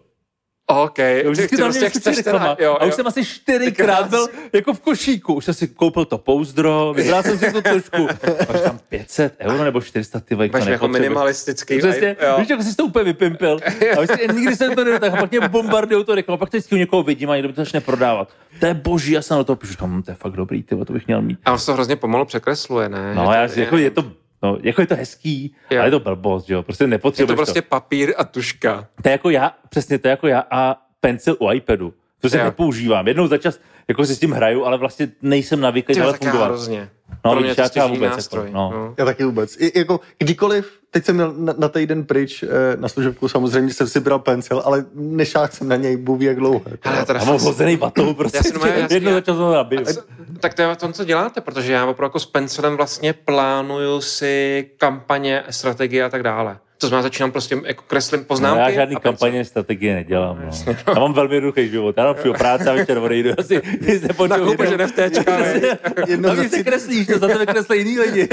OK. 0.70 0.94
Ty- 0.94 1.24
vždycky 1.30 1.56
tam 1.56 1.64
prostě 1.66 1.78
měl 1.80 1.90
chceš 1.90 2.02
ten- 2.02 2.14
reklama. 2.16 2.56
jo, 2.60 2.76
A 2.80 2.84
už 2.84 2.90
jo. 2.90 2.96
jsem 2.96 3.06
asi 3.06 3.24
čtyřikrát 3.24 4.06
byl 4.10 4.26
jako 4.52 4.74
v 4.74 4.80
košíku. 4.80 5.34
Už 5.34 5.44
jsem 5.44 5.54
si 5.54 5.68
koupil 5.68 6.04
to 6.04 6.18
pouzdro, 6.18 6.92
vybral 6.96 7.22
jsem 7.22 7.38
si 7.38 7.52
tu 7.52 7.60
tušku. 7.62 8.08
A 8.48 8.56
říkám 8.58 8.78
500 8.88 9.34
euro 9.40 9.64
nebo 9.64 9.80
400, 9.80 10.20
ty 10.20 10.34
vejk, 10.34 10.52
to 10.52 10.58
Máš 10.58 10.66
jako 10.68 10.88
minimalistický. 10.88 11.78
Přesně, 11.78 12.16
jo. 12.26 12.36
víš, 12.38 12.48
jak 12.48 12.62
jsi 12.62 12.76
to 12.76 12.84
úplně 12.84 13.04
vypimpil. 13.04 13.58
A 13.96 14.00
vždycky, 14.00 14.28
nikdy 14.34 14.56
jsem 14.56 14.74
to 14.74 14.84
nedotáhl, 14.84 15.16
a 15.16 15.20
pak 15.20 15.30
mě 15.30 15.48
bombardujou 15.48 16.02
to 16.02 16.14
reklamu, 16.14 16.34
a 16.34 16.38
pak 16.38 16.48
vždycky 16.48 16.74
někoho 16.74 17.02
vidím 17.02 17.30
a 17.30 17.34
někdo 17.36 17.48
by 17.48 17.54
to 17.54 17.60
začne 17.60 17.80
prodávat. 17.80 18.28
To 18.60 18.66
je 18.66 18.74
boží, 18.74 19.12
já 19.12 19.22
jsem 19.22 19.36
na 19.38 19.44
to 19.44 19.56
píšu, 19.56 19.70
říkám, 19.72 19.90
"Hm, 19.98 20.02
to 20.02 20.10
je 20.10 20.14
fakt 20.14 20.32
dobrý, 20.32 20.62
ty, 20.62 20.76
to 20.86 20.92
bych 20.92 21.06
měl 21.06 21.22
mít. 21.22 21.38
A 21.44 21.52
on 21.52 21.58
se 21.58 21.66
to 21.66 21.72
hrozně 21.72 21.96
pomalu 21.96 22.24
překresluje, 22.24 22.88
ne? 22.88 23.14
No, 23.14 23.32
já, 23.32 23.48
jako 23.56 23.76
je 23.76 23.90
to, 23.90 24.04
no, 24.42 24.58
jako 24.62 24.80
je 24.80 24.86
to 24.86 24.94
hezký, 24.96 25.54
Jo. 25.70 25.78
ale 25.78 25.86
je 25.86 25.90
to 25.90 26.00
blbost, 26.00 26.50
jo, 26.50 26.62
prostě 26.62 26.84
je 26.84 26.86
to 26.86 26.90
nepotřebuješ 26.90 27.36
prostě 27.36 27.62
papír 27.62 28.14
a 28.18 28.24
tuška. 28.24 28.86
To 29.02 29.08
je 29.08 29.12
jako 29.12 29.30
já, 29.30 29.54
přesně 29.68 29.98
to 29.98 30.08
je 30.08 30.10
jako 30.10 30.26
já 30.26 30.44
a 30.50 30.76
pencil 31.00 31.36
u 31.40 31.52
iPadu. 31.52 31.94
To 32.20 32.28
se 32.28 32.44
nepoužívám. 32.44 33.08
Jednou 33.08 33.26
za 33.26 33.38
čas 33.38 33.60
jako 33.90 34.06
si 34.06 34.16
s 34.16 34.18
tím 34.18 34.32
hraju, 34.32 34.64
ale 34.64 34.78
vlastně 34.78 35.08
nejsem 35.22 35.60
navyklý 35.60 35.94
Ty 35.94 36.00
tohle 36.00 36.12
tak 36.12 36.22
já 36.24 36.30
fungovat. 36.30 36.46
hrozně. 36.48 36.88
No, 37.24 37.30
Pro 37.32 37.40
mě 37.40 37.48
já 37.48 37.54
to 37.54 37.64
stěží 37.64 37.88
vůbec, 37.88 38.10
nástroj. 38.10 38.44
jako, 38.46 38.56
no. 38.56 38.70
no. 38.74 38.94
Já 38.98 39.04
taky 39.04 39.24
vůbec. 39.24 39.56
I, 39.60 39.78
jako 39.78 40.00
kdykoliv, 40.18 40.72
teď 40.90 41.04
jsem 41.04 41.14
měl 41.14 41.32
na, 41.36 41.54
na 41.58 41.68
týden 41.68 42.04
pryč 42.04 42.42
eh, 42.42 42.48
na 42.76 42.88
služebku, 42.88 43.28
samozřejmě 43.28 43.72
jsem 43.74 43.86
si 43.88 44.00
bral 44.00 44.18
pencil, 44.18 44.62
ale 44.64 44.84
nešáhl 44.94 45.48
jsem 45.52 45.68
na 45.68 45.76
něj, 45.76 45.96
bůh 45.96 46.20
jak 46.20 46.36
dlouho. 46.36 46.62
Jako. 46.70 46.88
Ale 46.88 46.96
já 46.98 47.04
teda 47.04 47.24
mám 47.24 47.38
hozený 47.40 47.76
batou, 47.76 48.14
prostě. 48.14 48.38
Já 48.38 48.42
si 48.42 48.52
normálně- 48.52 48.80
já 48.82 48.88
si- 48.88 48.94
Jednou 48.94 49.10
já- 49.10 49.14
za 49.16 49.20
čas 49.20 49.36
ho 49.36 49.54
nabiju. 49.54 49.84
Co- 49.84 50.02
Tak 50.40 50.54
to 50.54 50.62
je 50.62 50.76
to, 50.76 50.92
co 50.92 51.04
děláte, 51.04 51.40
protože 51.40 51.72
já 51.72 51.86
opravdu 51.86 52.04
jako 52.10 52.18
s 52.20 52.26
pencilem 52.26 52.76
vlastně 52.76 53.12
plánuju 53.12 54.00
si 54.00 54.66
kampaně, 54.76 55.42
strategie 55.50 56.04
a 56.04 56.08
tak 56.08 56.22
dále. 56.22 56.58
To 56.80 56.88
znamená, 56.88 57.02
začínám 57.02 57.32
prostě 57.32 57.60
jako 57.64 57.84
kreslím 57.86 58.20
No, 58.20 58.24
poznámky. 58.26 58.60
já 58.60 58.70
žádný 58.70 58.96
a 58.96 59.00
pencil. 59.00 59.12
kampaně 59.12 59.44
strategie 59.44 59.94
nedělám. 59.94 60.40
No. 60.66 60.74
Já 60.94 61.00
mám 61.00 61.12
velmi 61.12 61.34
jednoduchý 61.34 61.68
život. 61.70 61.94
Já 61.98 62.04
mám 62.04 62.14
přijdu 62.14 62.34
práce 62.34 62.70
a 62.70 62.72
večer 62.72 62.98
odejdu. 62.98 63.30
Asi 63.38 63.62
nic 63.80 64.02
nepotřebuji. 64.02 64.26
Nakoupíš 64.28 64.70
NFTčka, 64.76 65.36
vej. 65.36 65.62
Jednou 66.08 66.28
A 66.30 66.34
za, 66.34 66.40
mě 66.40 66.48
se 66.50 66.54
tři, 66.56 66.64
kreslíš, 66.64 67.06
to 67.06 67.18
za 67.18 67.28
tebe 67.28 67.46
kreslí 67.46 67.78
jiný 67.78 67.98
lidi. 67.98 68.28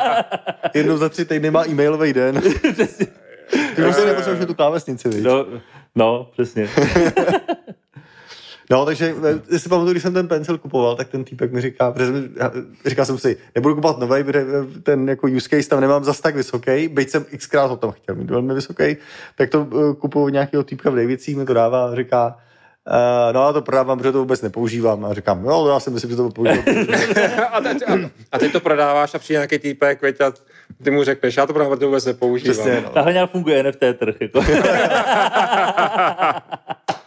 jednou 0.74 0.96
za 0.96 1.08
tři 1.08 1.24
týdny 1.24 1.50
má 1.50 1.64
e-mailový 1.68 2.12
den. 2.12 2.40
Ty 3.76 3.82
vlastně 3.82 4.04
nepotřebuješ 4.04 4.46
tu 4.46 4.54
klávesnici, 4.54 5.08
víš? 5.08 5.22
No, 5.24 5.46
no, 5.94 6.28
přesně. 6.32 6.68
No, 8.72 8.84
takže 8.84 9.14
eh, 9.52 9.58
si 9.58 9.68
pamatuju, 9.68 9.92
když 9.92 10.02
jsem 10.02 10.14
ten 10.14 10.28
pencil 10.28 10.58
kupoval, 10.58 10.96
tak 10.96 11.08
ten 11.08 11.24
týpek 11.24 11.52
mi 11.52 11.60
říká, 11.60 11.90
protože 11.90 12.12
říkal 12.86 13.04
jsem 13.04 13.18
si, 13.18 13.36
nebudu 13.54 13.74
kupovat 13.74 13.98
nový, 13.98 14.24
protože 14.24 14.40
eh, 14.40 14.80
ten 14.80 15.08
jako 15.08 15.26
use 15.26 15.48
case 15.48 15.68
tam 15.68 15.80
nemám 15.80 16.04
zas 16.04 16.20
tak 16.20 16.36
vysoký, 16.36 16.88
byť 16.88 17.10
jsem 17.10 17.24
xkrát 17.36 17.70
ho 17.70 17.76
tam 17.76 17.90
chtěl 17.90 18.14
mít 18.14 18.30
velmi 18.30 18.54
vysoký, 18.54 18.96
tak 19.36 19.50
to 19.50 19.60
uh, 19.60 19.94
kupuju 19.94 20.28
nějakého 20.28 20.62
týpka 20.62 20.90
v 20.90 20.96
Davicích, 20.96 21.36
mi 21.36 21.44
to 21.44 21.54
dává 21.54 21.88
a 21.88 21.94
říká, 21.94 22.36
Uh, 22.86 23.32
no 23.32 23.46
a 23.46 23.52
to 23.52 23.62
prodávám, 23.62 23.98
protože 23.98 24.12
to 24.12 24.18
vůbec 24.18 24.42
nepoužívám. 24.42 25.04
A 25.04 25.14
říkám, 25.14 25.44
jo, 25.44 25.68
já 25.68 25.80
si 25.80 25.90
myslím, 25.90 26.10
že 26.10 26.16
to 26.16 26.30
používám. 26.30 26.64
a, 27.52 27.60
teď, 27.60 27.82
a, 27.88 28.10
a 28.32 28.38
teď 28.38 28.52
to 28.52 28.60
prodáváš 28.60 29.14
a 29.14 29.18
přijde 29.18 29.38
nějaký 29.38 29.58
týpek, 29.58 30.02
veď, 30.02 30.20
a 30.20 30.32
ty 30.84 30.90
mu 30.90 31.04
řekneš, 31.04 31.36
já 31.36 31.46
to 31.46 31.52
prodávám, 31.52 31.78
protože 31.78 31.86
vůbec 31.86 32.04
nepoužívám. 32.04 32.54
Přesně, 32.54 32.80
no. 32.80 32.90
Takhle 32.90 33.12
nějak 33.12 33.30
funguje 33.30 33.62
NFT 33.62 33.80
trh. 33.98 34.16
Jako. 34.20 34.40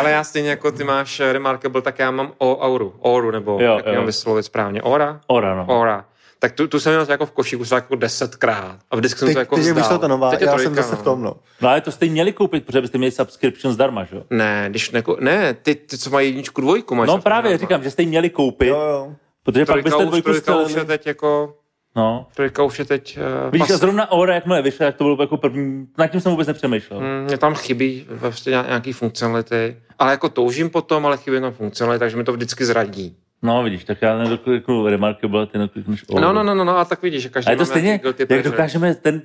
Ale 0.00 0.10
já 0.10 0.24
stejně 0.24 0.50
jako 0.50 0.72
ty 0.72 0.84
máš 0.84 1.20
eh, 1.20 1.32
Remarkable, 1.32 1.82
tak 1.82 1.98
já 1.98 2.10
mám 2.10 2.32
o 2.38 2.58
Auru, 2.58 2.94
Oru, 2.98 3.30
nebo 3.30 3.58
Jo, 3.60 3.76
jak 3.76 3.86
jo. 3.86 3.94
mám 3.94 4.06
vyslovit 4.06 4.42
správně, 4.44 4.82
Ora? 4.82 5.20
Ora, 5.26 5.54
no. 5.54 5.64
Ora. 5.80 6.04
Tak 6.38 6.52
tu, 6.52 6.68
tu 6.68 6.80
jsem 6.80 6.92
měl 6.92 7.06
jako 7.08 7.26
v 7.26 7.30
košíku 7.30 7.64
třeba 7.64 7.76
jako 7.76 7.96
desetkrát. 7.96 8.76
A 8.90 8.96
vždycky 8.96 9.18
jsem 9.18 9.28
Teď, 9.28 9.34
to 9.34 9.38
jako 9.40 9.56
teď 9.56 9.64
vyšla 9.64 9.98
ta 9.98 10.08
nová, 10.08 10.30
Teď 10.30 10.40
já 10.40 10.52
trojka, 10.52 10.64
jsem 10.64 10.74
zase 10.74 10.90
no. 10.94 11.00
v 11.00 11.02
tom, 11.04 11.22
no. 11.22 11.34
No 11.60 11.68
ale 11.68 11.80
to 11.80 11.92
jste 11.92 12.06
měli 12.06 12.32
koupit, 12.32 12.66
protože 12.66 12.80
byste 12.80 12.98
měli 12.98 13.10
subscription 13.10 13.74
zdarma, 13.74 14.04
že 14.04 14.16
jo? 14.16 14.22
Ne, 14.30 14.66
když 14.68 14.90
neko, 14.90 15.16
ne, 15.20 15.54
ty, 15.54 15.74
ty, 15.74 15.98
co 15.98 16.10
mají 16.10 16.28
jedničku, 16.28 16.60
dvojku, 16.60 16.94
máš. 16.94 17.08
No 17.08 17.18
právě, 17.18 17.50
zdarma. 17.50 17.60
říkám, 17.60 17.82
že 17.82 17.90
jste 17.90 18.02
ji 18.02 18.08
měli 18.08 18.30
koupit, 18.30 18.68
Jo, 18.68 18.80
jo. 18.80 19.12
protože 19.42 19.66
pak 19.66 19.72
Trojka 19.74 19.84
byste 19.84 20.04
už, 20.04 20.08
dvojku 20.08 20.24
trojka 20.30 20.56
už 20.56 20.72
je 20.74 20.84
teď 20.84 21.06
jako, 21.06 21.54
No. 21.96 22.26
trojka 22.34 22.62
už 22.62 22.78
je 22.78 22.84
teď 22.84 23.18
uh, 23.46 23.50
Vidíš, 23.52 23.70
a 23.70 23.76
zrovna 23.76 24.10
Ora, 24.12 24.34
jakmile 24.34 24.62
vyšla, 24.62 24.86
jak 24.86 24.96
to 24.96 25.04
bylo 25.04 25.16
jako 25.20 25.36
první, 25.36 25.86
nad 25.98 26.06
tím 26.06 26.20
jsem 26.20 26.32
vůbec 26.32 26.48
nepřemýšlel. 26.48 27.00
Mm, 27.00 27.24
Mně 27.24 27.38
tam 27.38 27.54
chybí 27.54 28.06
vlastně 28.10 28.50
nějaký 28.50 28.92
funkcionality, 28.92 29.76
ale 29.98 30.10
jako 30.10 30.28
toužím 30.28 30.70
potom, 30.70 31.06
ale 31.06 31.16
chybí 31.16 31.40
tam 31.40 31.52
funkcionality, 31.52 31.98
takže 31.98 32.16
mi 32.16 32.24
to 32.24 32.32
vždycky 32.32 32.64
zradí. 32.64 33.16
No 33.42 33.62
vidíš, 33.62 33.84
tak 33.84 34.02
já 34.02 34.18
nedokliknu 34.18 34.86
Remarkable, 34.86 35.46
ty 35.46 35.58
neklikneš 35.58 36.04
Oru. 36.08 36.20
No, 36.22 36.32
no, 36.32 36.42
no, 36.42 36.54
no, 36.54 36.64
no, 36.64 36.78
a 36.78 36.84
tak 36.84 37.02
vidíš, 37.02 37.22
že 37.22 37.28
každý 37.28 37.48
A 37.48 37.50
je 37.50 37.56
to 37.56 37.66
stejně, 37.66 37.90
jak 37.92 38.02
pleasure. 38.02 38.42
dokážeme 38.42 38.94
ten 38.94 39.22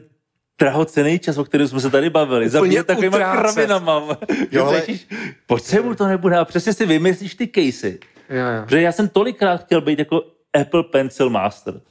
drahocený 0.60 1.20
čas, 1.20 1.38
o 1.38 1.44
kterém 1.44 1.68
jsme 1.68 1.80
se 1.80 1.90
tady 1.90 2.10
bavili, 2.10 2.50
zabíjet 2.50 2.88
takovýma 2.88 3.18
kravinama. 3.18 4.08
Jo, 4.52 4.66
ale- 4.68 4.82
ale... 4.88 4.98
Pojď 5.48 5.64
se 5.64 5.82
mu 5.82 5.96
to 5.96 6.08
nebude, 6.08 6.38
a 6.38 6.46
přesně 6.46 6.74
si 6.74 6.86
vymyslíš 6.86 7.36
ty 7.36 7.48
casey. 7.48 7.98
Jo, 8.30 8.38
jo. 8.38 8.64
Protože 8.66 8.82
já 8.82 8.92
jsem 8.92 9.10
tolikrát 9.10 9.58
chtěl 9.62 9.82
být 9.82 10.00
jako 10.00 10.22
Apple 10.62 10.84
Pencil 10.84 11.30
Master. 11.30 11.82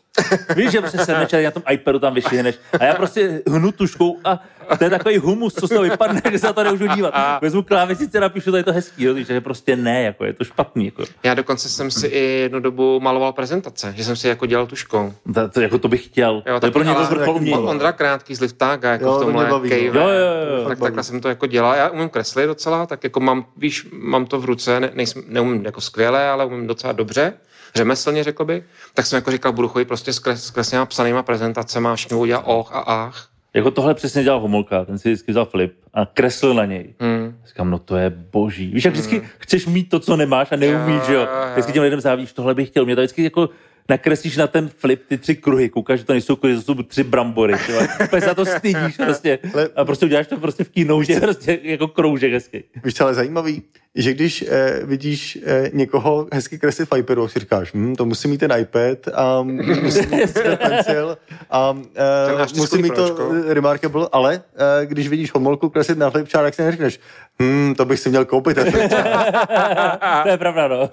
Víš, 0.57 0.71
že 0.71 0.81
prostě 0.81 0.99
sedneš 0.99 1.33
a 1.35 1.43
na 1.45 1.51
tom 1.51 1.63
iPadu 1.71 1.99
tam 1.99 2.15
vyšvihneš. 2.15 2.55
A 2.81 2.85
já 2.85 2.95
prostě 2.95 3.43
hnu 3.51 3.73
tuškou 3.73 4.19
a 4.25 4.41
to 4.79 4.85
je 4.85 4.91
takový 4.91 5.19
humus, 5.19 5.55
co 5.55 5.67
z 5.67 5.71
toho 5.71 5.83
vypadne, 5.83 6.23
že 6.31 6.39
se 6.39 6.47
na 6.47 6.53
to 6.53 6.65
nemůžu 6.65 6.87
dívat. 6.87 7.15
Vezmu 7.43 7.63
klávesnici 7.63 8.21
napíšu, 8.21 8.51
to 8.51 8.57
je 8.57 8.63
to 8.65 8.73
hezký, 8.73 9.05
jo, 9.05 9.15
takže 9.15 9.41
prostě 9.41 9.77
ne, 9.77 10.03
jako 10.03 10.25
je 10.25 10.33
to 10.33 10.45
špatný. 10.45 10.85
Jako. 10.85 11.05
Já 11.23 11.35
dokonce 11.35 11.69
jsem 11.69 11.91
si 11.91 12.07
i 12.07 12.19
jednu 12.41 12.61
dobu 12.61 13.01
maloval 13.01 13.33
prezentace, 13.33 13.93
že 13.97 14.05
jsem 14.05 14.17
si 14.17 14.29
jako 14.29 14.47
dělal 14.47 14.67
tuškou. 14.67 15.15
To, 15.35 15.49
to, 15.49 15.61
jako 15.61 15.79
to 15.79 15.89
bych 15.89 16.05
chtěl. 16.05 16.43
Jo, 16.47 16.61
to 16.61 16.67
je 16.67 16.73
pro 16.73 16.83
mě 16.85 16.95
ale- 16.95 17.07
to 17.09 17.15
vrchol 17.15 17.37
umění. 17.37 17.59
Ondra 17.65 17.93
Krátký 17.93 18.35
z 18.35 18.41
Liftága, 18.41 18.93
jako 18.93 19.05
Jo, 19.05 19.13
v 19.13 19.19
to 19.19 19.25
tomhle 19.25 19.45
mě 19.45 19.51
baví, 19.53 19.71
no. 19.71 19.77
cave. 19.77 19.87
Jo, 20.01 20.09
jo, 20.09 20.59
jo. 20.63 20.69
Tak 20.69 20.79
takhle 20.79 21.03
jsem 21.03 21.21
to 21.21 21.29
jako 21.29 21.47
dělal. 21.47 21.75
Já 21.75 21.89
umím 21.89 22.09
kreslit 22.09 22.47
docela, 22.47 22.87
tak 22.87 23.05
jako 23.05 23.21
mám, 23.21 23.47
víš, 23.57 23.87
mám 23.93 24.27
to 24.27 24.41
v 24.41 24.45
ruce, 24.45 24.81
ne, 24.81 24.91
nejsem, 24.95 25.23
neumím 25.29 25.65
jako 25.65 25.81
skvěle, 25.81 26.29
ale 26.29 26.45
umím 26.45 26.67
docela 26.67 26.93
dobře, 26.93 27.33
řemeslně 27.75 28.25
řekl 28.25 28.45
bych. 28.45 28.65
Tak 28.95 29.07
jsem 29.07 29.17
jako 29.17 29.31
říkal, 29.31 29.53
budu 29.53 29.69
chodit 29.69 29.85
prostě 29.85 30.13
s, 30.13 30.19
kres, 30.19 30.45
s 30.45 30.51
kresněma 30.51 30.87
psanýma 30.87 31.23
prezentacema, 31.23 31.93
a 31.93 31.97
všichni 31.97 32.15
budou 32.15 32.27
dělat 32.27 32.45
och 32.47 32.73
a 32.73 32.79
ach. 32.79 33.29
Jako 33.55 33.71
tohle 33.71 33.95
přesně 33.95 34.23
dělal 34.23 34.41
Homolka, 34.41 34.85
ten 34.85 34.99
si 34.99 35.09
vždycky 35.09 35.33
vzal 35.33 35.45
flip 35.45 35.75
a 35.95 36.07
kreslil 36.07 36.55
na 36.55 36.65
něj. 36.65 36.95
Hmm. 37.01 37.39
Říkám, 37.47 37.71
no 37.71 37.79
to 37.79 37.97
je 37.97 38.11
boží. 38.11 38.67
Víš, 38.67 38.85
jak 38.85 38.95
vždycky 38.95 39.23
chceš 39.39 39.67
mít 39.67 39.89
to, 39.89 40.01
co 40.01 40.17
nemáš 40.17 40.53
a 40.53 40.57
neumíš, 40.57 41.09
jo. 41.09 41.29
Vždycky 41.53 41.73
těm 41.73 41.83
lidem 41.83 42.01
závíš, 42.01 42.33
tohle 42.33 42.55
bych 42.55 42.69
chtěl. 42.69 42.85
Mě 42.85 42.97
to 42.97 43.01
vždycky 43.01 43.25
jako 43.25 43.49
nakreslíš 43.89 44.37
na 44.37 44.47
ten 44.47 44.69
flip 44.69 45.03
ty 45.09 45.19
tři 45.19 45.35
kruhy, 45.37 45.69
koukáš, 45.69 45.99
že 45.99 46.05
to 46.07 46.13
nejsou 46.13 46.37
kruhy, 46.37 46.55
to 46.57 46.63
jsou 46.63 46.83
tři 46.83 47.05
brambory. 47.05 47.55
Úplně 48.05 48.21
se 48.23 48.29
za 48.29 48.35
to 48.35 48.47
stydíš 48.47 48.97
prostě. 48.97 49.39
Ale- 49.55 49.69
A 49.77 49.85
prostě 49.85 50.07
uděláš 50.07 50.27
to 50.27 50.37
prostě 50.37 50.65
v 50.65 50.69
keynote, 50.69 51.21
prostě 51.21 51.59
jako 51.63 51.89
kroužek 51.89 52.33
hezky. 52.33 52.65
Víš, 52.85 52.95
co 52.95 53.05
ale 53.05 53.15
zajímavý, 53.15 53.63
že 53.95 54.15
když 54.15 54.45
eh, 54.49 54.81
vidíš 54.85 55.39
eh, 55.47 55.71
někoho 55.73 56.27
hezky 56.33 56.59
kreslit 56.59 56.89
v 56.93 56.97
iPadu, 56.99 57.29
si 57.29 57.39
říkáš, 57.39 57.75
hm, 57.75 57.95
to 57.95 58.05
musí 58.05 58.29
mít 58.29 58.39
ten 58.39 58.53
iPad 58.59 59.15
a 59.15 59.43
musí 59.43 60.01
mít 60.07 60.33
ten 60.35 60.57
pencil 60.63 61.19
a 61.51 61.73
Ten 61.73 62.41
eh, 62.41 62.47
musí 62.57 62.83
mít 62.83 62.95
to 62.95 63.15
Pročko. 63.15 63.33
Remarkable, 63.49 64.09
ale 64.13 64.43
eh, 64.83 64.87
když 64.87 65.09
vidíš 65.09 65.35
homolku 65.35 65.69
kreslit 65.69 65.99
na 65.99 66.11
flipchart, 66.11 66.45
tak 66.45 66.55
si 66.55 66.63
neřekneš, 66.63 67.01
hm, 67.43 67.75
to 67.75 67.85
bych 67.85 68.01
si 68.01 68.09
měl 68.09 68.25
koupit 68.25 68.55
to 70.23 70.29
je 70.29 70.37
pravda, 70.39 70.69
no. 70.69 70.89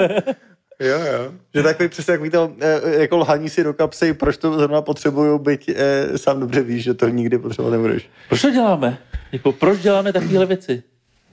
Jo, 0.80 1.00
jo. 1.00 1.32
že 1.56 1.64
takový 1.64 1.90
přesně 1.90 2.12
takový 2.14 2.30
to 2.30 2.52
eh, 2.60 3.02
jako 3.02 3.18
lhaní 3.18 3.50
si 3.50 3.64
do 3.64 3.74
kapsy, 3.74 4.14
proč 4.14 4.38
to 4.38 4.58
zrovna 4.60 4.82
potřebuju, 4.82 5.40
byť 5.40 5.70
eh, 5.76 6.18
sám 6.18 6.40
dobře 6.40 6.62
víš, 6.62 6.84
že 6.84 6.94
to 6.94 7.08
nikdy 7.10 7.38
potřebovat 7.38 7.72
nebudeš. 7.72 8.10
Proč 8.30 8.41
to 8.41 8.52
děláme? 8.52 8.98
Jako, 9.32 9.52
proč 9.52 9.80
děláme 9.80 10.14
takovéhle 10.14 10.45
věci? 10.45 10.84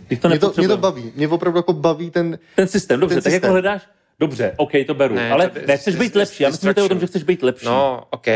Když 0.09 0.21
to 0.21 0.29
Mě 0.29 0.39
to, 0.39 0.53
mě 0.57 0.69
to 0.69 0.77
baví, 0.77 1.13
mě 1.17 1.29
opravdu 1.29 1.59
jako 1.59 1.73
baví 1.73 2.11
ten, 2.11 2.39
Ten 2.57 2.69
systém, 2.69 3.01
dobře, 3.01 3.15
Ten 3.17 3.23
tak 3.23 3.33
jako 3.33 3.41
systém. 3.43 3.53
hledáš, 3.53 3.83
dobře, 4.21 4.53
OK, 4.57 4.71
to 4.87 4.95
beru, 4.95 5.15
Ne, 5.15 5.31
ale 5.33 5.49
to- 5.49 5.61
nechceš 5.67 5.97
být 5.97 6.15
lepší. 6.17 6.43
Já 6.43 6.51
myslím, 6.51 6.71
že 6.71 6.75
to 6.75 6.81
je 6.81 6.85
o 6.85 6.89
tom, 6.89 7.01
že 7.01 7.07
chceš 7.07 7.23
být 7.23 7.43
lepší. 7.43 7.67
No, 7.67 8.05
OK, 8.11 8.27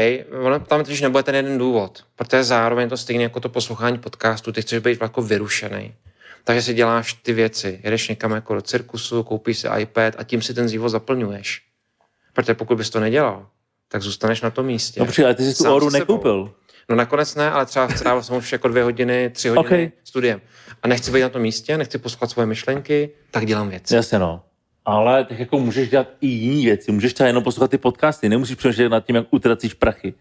ono 0.45 0.59
tam 0.61 0.85
totiž 0.85 1.01
nebude 1.01 1.23
ten 1.23 1.35
jeden 1.35 1.59
důvod, 1.59 2.05
protože 2.17 2.45
zároveň 2.45 2.89
to 2.89 2.97
stejně 2.97 3.23
jako 3.23 3.41
to 3.41 3.49
poslouchání 3.49 3.99
podcastu, 3.99 4.53
ty 4.53 4.63
chceš 4.63 4.79
být 4.79 4.99
jako 5.03 5.23
vyrušený. 5.23 5.95
Takže 6.45 6.62
si 6.62 6.75
děláš 6.75 7.12
ty 7.12 7.33
věci, 7.33 7.81
jedeš 7.85 8.09
někam 8.09 8.33
jako 8.33 8.55
do 8.55 8.62
cirkusu, 8.62 9.23
koupíš 9.23 9.59
si 9.59 9.69
iPad 9.79 10.15
a 10.19 10.23
tím 10.25 10.43
si 10.43 10.55
ten 10.55 10.69
život 10.69 10.89
zaplňuješ. 10.89 11.62
Protože 12.33 12.55
pokud 12.55 12.77
bys 12.79 12.91
to 12.91 13.01
nedělal, 13.01 13.47
tak 13.89 14.03
zůstaneš 14.03 14.41
na 14.41 14.51
tom 14.51 14.66
místě. 14.66 15.01
No 15.01 15.07
ale 15.25 15.35
ty 15.35 15.45
jsi 15.45 15.65
tu 15.65 15.75
oru 15.75 15.91
nekoupil. 15.91 16.55
No 16.89 16.97
nakonec 16.97 17.35
ne, 17.35 17.51
ale 17.51 17.66
třeba 17.66 17.89
strávil 17.89 18.23
jsem 18.23 18.37
už 18.37 18.53
jako 18.53 18.69
dvě 18.69 18.83
hodiny, 18.83 19.31
tři 19.31 19.49
hodiny 19.49 19.66
Okay. 19.66 19.91
studiem. 20.05 20.41
A 20.83 20.89
nechci 20.89 21.11
být 21.12 21.23
na 21.23 21.29
tom 21.29 21.43
místě, 21.43 21.79
nechci 21.79 21.99
poslouchat 21.99 22.31
svoje 22.31 22.47
myšlenky, 22.47 23.11
tak 23.31 23.47
dělám 23.47 23.69
věci. 23.69 23.95
Jasně, 23.95 24.19
no. 24.19 24.43
Ale 24.85 25.25
tak 25.25 25.39
jako 25.39 25.59
můžeš 25.59 25.89
dělat 25.91 26.09
i 26.21 26.27
jiné 26.27 26.65
věci. 26.65 26.93
Můžeš 26.93 27.15
třeba 27.15 27.27
jenom 27.27 27.43
poslouchat 27.45 27.71
ty 27.71 27.79
podcasty, 27.79 28.29
nemusíš 28.29 28.57
přemýšlet 28.57 28.89
nad 28.89 29.07
tím, 29.07 29.16
jak 29.16 29.27
utracíš 29.31 29.75
prachy. 29.75 30.15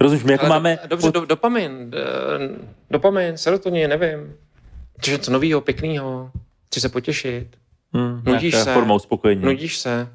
Rozumíš, 0.00 0.24
my 0.24 0.32
jako 0.32 0.44
Ale 0.44 0.48
máme... 0.54 0.78
do, 0.82 0.88
dobře, 0.88 1.10
do, 1.12 1.24
dopamin, 1.24 1.90
d- 1.90 1.98
dopamin, 2.90 3.36
serotonin, 3.36 3.90
nevím. 3.90 4.34
Což 5.00 5.12
něco 5.12 5.30
nového, 5.32 5.60
pěkného. 5.60 6.30
Chci 6.66 6.80
se 6.80 6.88
potěšit. 6.88 7.46
Hmm, 7.92 8.22
nudíš 8.26 8.54
se. 8.56 8.72
forma 8.74 8.94
uspokojení. 8.94 9.44
Nudíš 9.44 9.78
se. 9.78 10.08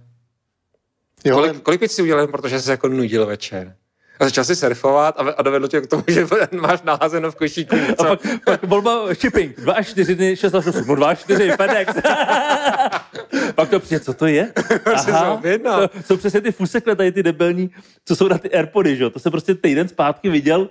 jo, 1.26 1.38
ale- 1.38 1.48
Kolik, 1.48 1.64
kolik 1.64 1.80
věcí 1.80 1.95
si 1.95 2.02
udělal, 2.02 2.28
protože 2.28 2.60
jsi 2.62 2.72
jako 2.72 2.88
nudil 2.88 3.26
večer? 3.26 3.76
A 4.20 4.26
začal 4.26 4.44
si 4.44 4.56
surfovat 4.56 5.20
a, 5.20 5.22
a 5.32 5.41
dovedlo 5.41 5.68
tě 5.68 5.82
k 5.82 5.88
tomu, 5.88 6.03
že 6.07 6.28
máš 6.62 6.82
naházeno 6.82 7.32
v 7.32 7.36
košíku. 7.36 7.76
A 7.98 8.03
pak, 8.03 8.20
pak 8.45 8.64
volba 8.64 9.14
shipping. 9.14 9.60
2 9.62 9.74
až 9.74 9.88
4 9.90 10.16
dny, 10.16 10.36
6 10.36 10.56
až 10.56 10.66
8. 10.66 10.88
No 10.88 10.95
2 10.95 11.07
až 11.10 11.20
4 11.20 11.49
FedEx. 11.52 11.94
pak 13.56 13.70
to 13.70 13.80
přijde, 13.80 13.99
co 13.99 14.14
to 14.14 14.26
je? 14.26 14.53
objednal. 15.34 15.88
to 15.88 16.03
jsou 16.06 16.18
přesně 16.18 16.41
ty 16.41 16.52
fusekle, 16.52 16.95
tady 16.95 17.12
ty 17.12 17.24
debelní, 17.24 17.70
co 18.06 18.16
jsou 18.16 18.28
na 18.28 18.38
ty 18.38 18.52
Airpody, 18.52 18.95
že 18.95 19.03
jo? 19.03 19.10
To 19.10 19.20
jsem 19.20 19.32
prostě 19.32 19.56
týden 19.56 19.88
zpátky 19.88 20.30
viděl. 20.30 20.70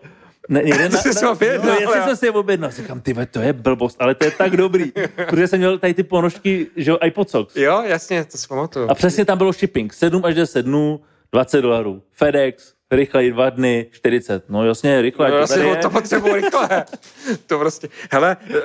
Ne, 0.48 0.62
někde 0.64 0.88
Ty 0.88 0.96
jsi 0.96 1.14
si 1.14 1.26
objednal, 1.26 1.76
no, 1.84 1.92
jo. 1.92 2.04
jsem 2.04 2.16
si 2.16 2.26
je 2.26 2.32
objednal. 2.32 2.70
Říkám, 2.70 3.00
ty 3.00 3.14
to 3.30 3.40
je 3.40 3.52
blbost, 3.52 3.96
ale 4.00 4.14
to 4.14 4.24
je 4.24 4.30
tak 4.30 4.56
dobrý. 4.56 4.92
Protože 5.28 5.48
jsem 5.48 5.58
měl 5.58 5.78
tady 5.78 5.94
ty 5.94 6.02
ponožky, 6.02 6.66
že 6.76 6.90
jo, 6.90 6.98
iPod 7.04 7.30
Socks. 7.30 7.56
Jo, 7.56 7.82
jasně, 7.86 8.24
to 8.24 8.38
si 8.38 8.48
pamatuju. 8.48 8.88
A 8.88 8.94
přesně 8.94 9.24
tam 9.24 9.38
bylo 9.38 9.52
shipping. 9.52 9.92
7 9.92 10.24
až 10.24 10.34
10 10.34 10.62
dnů, 10.62 11.00
20 11.32 11.62
dolarů. 11.62 12.02
FedEx, 12.12 12.74
rychleji 12.90 13.30
dva 13.30 13.50
dny, 13.50 13.86
40. 13.90 14.44
No 14.48 14.66
jasně, 14.66 15.02
rychle. 15.02 15.30
No, 15.30 15.56
je. 15.62 15.76
to 15.76 15.90
potřebuji 15.90 16.34
rychle. 16.34 16.84
to 17.46 17.58
prostě. 17.58 17.88
Hele, 18.10 18.36
uh, 18.48 18.56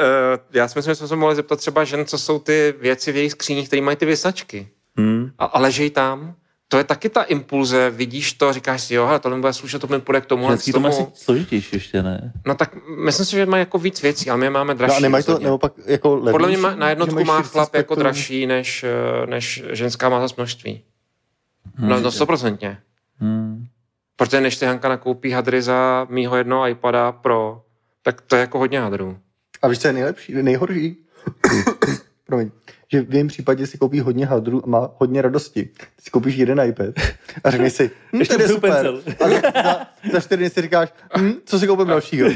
já 0.53 0.68
si 0.68 0.80
myslím, 0.80 0.91
že 0.91 0.95
jsme 0.95 1.07
se 1.07 1.15
mohli 1.15 1.35
zeptat 1.35 1.60
třeba 1.60 1.84
žen, 1.84 2.06
co 2.06 2.18
jsou 2.18 2.39
ty 2.39 2.73
věci 2.81 3.11
v 3.11 3.15
jejich 3.15 3.31
skříních, 3.31 3.68
které 3.68 3.81
mají 3.81 3.97
ty 3.97 4.06
vysačky. 4.06 4.69
Hmm. 4.97 5.31
A, 5.38 5.45
a 5.45 5.60
ležejí 5.60 5.89
tam. 5.89 6.35
To 6.71 6.77
je 6.77 6.83
taky 6.83 7.09
ta 7.09 7.23
impulze, 7.23 7.89
vidíš 7.89 8.33
to, 8.33 8.53
říkáš 8.53 8.81
si, 8.81 8.93
jo, 8.93 9.05
hele, 9.05 9.19
tohle 9.19 9.37
mi 9.37 9.41
bude 9.41 9.53
slušet, 9.53 9.81
to 9.81 9.87
mi 9.87 9.99
půjde 9.99 10.21
k 10.21 10.25
tomu, 10.25 10.47
k 10.47 10.71
to 10.71 10.79
má 10.79 10.89
asi 10.89 10.97
tomu. 10.97 11.11
složitější 11.15 11.75
ještě, 11.75 12.03
ne? 12.03 12.33
No 12.45 12.55
tak 12.55 12.75
myslím 13.05 13.25
si, 13.25 13.31
že 13.31 13.45
mají 13.45 13.61
jako 13.61 13.77
víc 13.77 14.01
věcí, 14.01 14.29
ale 14.29 14.39
my 14.39 14.45
je 14.45 14.49
máme 14.49 14.75
dražší. 14.75 14.93
No 14.93 14.97
a 14.97 14.99
nemají 14.99 15.23
to, 15.23 15.39
nebo 15.39 15.57
pak 15.57 15.73
jako 15.85 16.15
levnější, 16.15 16.31
Podle 16.31 16.47
mě 16.47 16.57
má, 16.57 16.75
na 16.75 16.89
jednotku 16.89 17.23
má 17.23 17.41
chlap 17.41 17.75
jako 17.75 17.95
dražší, 17.95 18.47
než, 18.47 18.83
eh, 18.83 19.27
než 19.27 19.63
ženská 19.71 20.09
má 20.09 20.21
zase 20.21 20.33
množství. 20.37 20.83
No, 21.79 21.99
no 21.99 22.11
stoprocentně. 22.11 22.77
Hmm. 23.17 23.65
Protože 24.15 24.41
než 24.41 24.57
ty 24.57 24.65
Hanka 24.65 24.89
nakoupí 24.89 25.31
hadry 25.31 25.61
za 25.61 26.07
mýho 26.09 26.35
jednoho 26.37 26.67
iPada 26.67 27.11
Pro, 27.11 27.61
tak 28.03 28.21
to 28.21 28.35
je 28.35 28.39
jako 28.39 28.59
hodně 28.59 28.79
hadrů. 28.79 29.17
A 29.61 29.67
víš, 29.67 29.79
co 29.79 29.87
je 29.87 29.93
nejlepší, 29.93 30.33
nejhorší? 30.33 30.97
Promiň. 32.30 32.51
Že 32.91 33.01
v 33.01 33.14
jejím 33.14 33.27
případě 33.27 33.68
si 33.68 33.77
koupí 33.77 33.99
hodně 33.99 34.26
hadru 34.26 34.61
a 34.64 34.68
má 34.68 34.91
hodně 34.97 35.22
radosti. 35.22 35.65
Ty 35.65 35.85
si 36.01 36.10
koupíš 36.10 36.35
jeden 36.35 36.61
iPad 36.61 36.95
a 37.43 37.51
řekneš 37.51 37.73
si, 37.73 37.91
hm, 38.14 38.19
Ještě 38.19 38.35
to 38.35 38.41
je 38.41 38.47
super. 38.47 38.72
Pencil. 38.72 39.03
A 39.19 39.30
za, 39.30 39.41
za, 39.64 39.88
za 40.14 40.19
čtyři 40.19 40.38
dny 40.38 40.49
si 40.49 40.61
říkáš, 40.61 40.93
hm, 41.18 41.34
co 41.45 41.60
si 41.60 41.68
koupím 41.68 41.88
dalšího. 41.88 42.30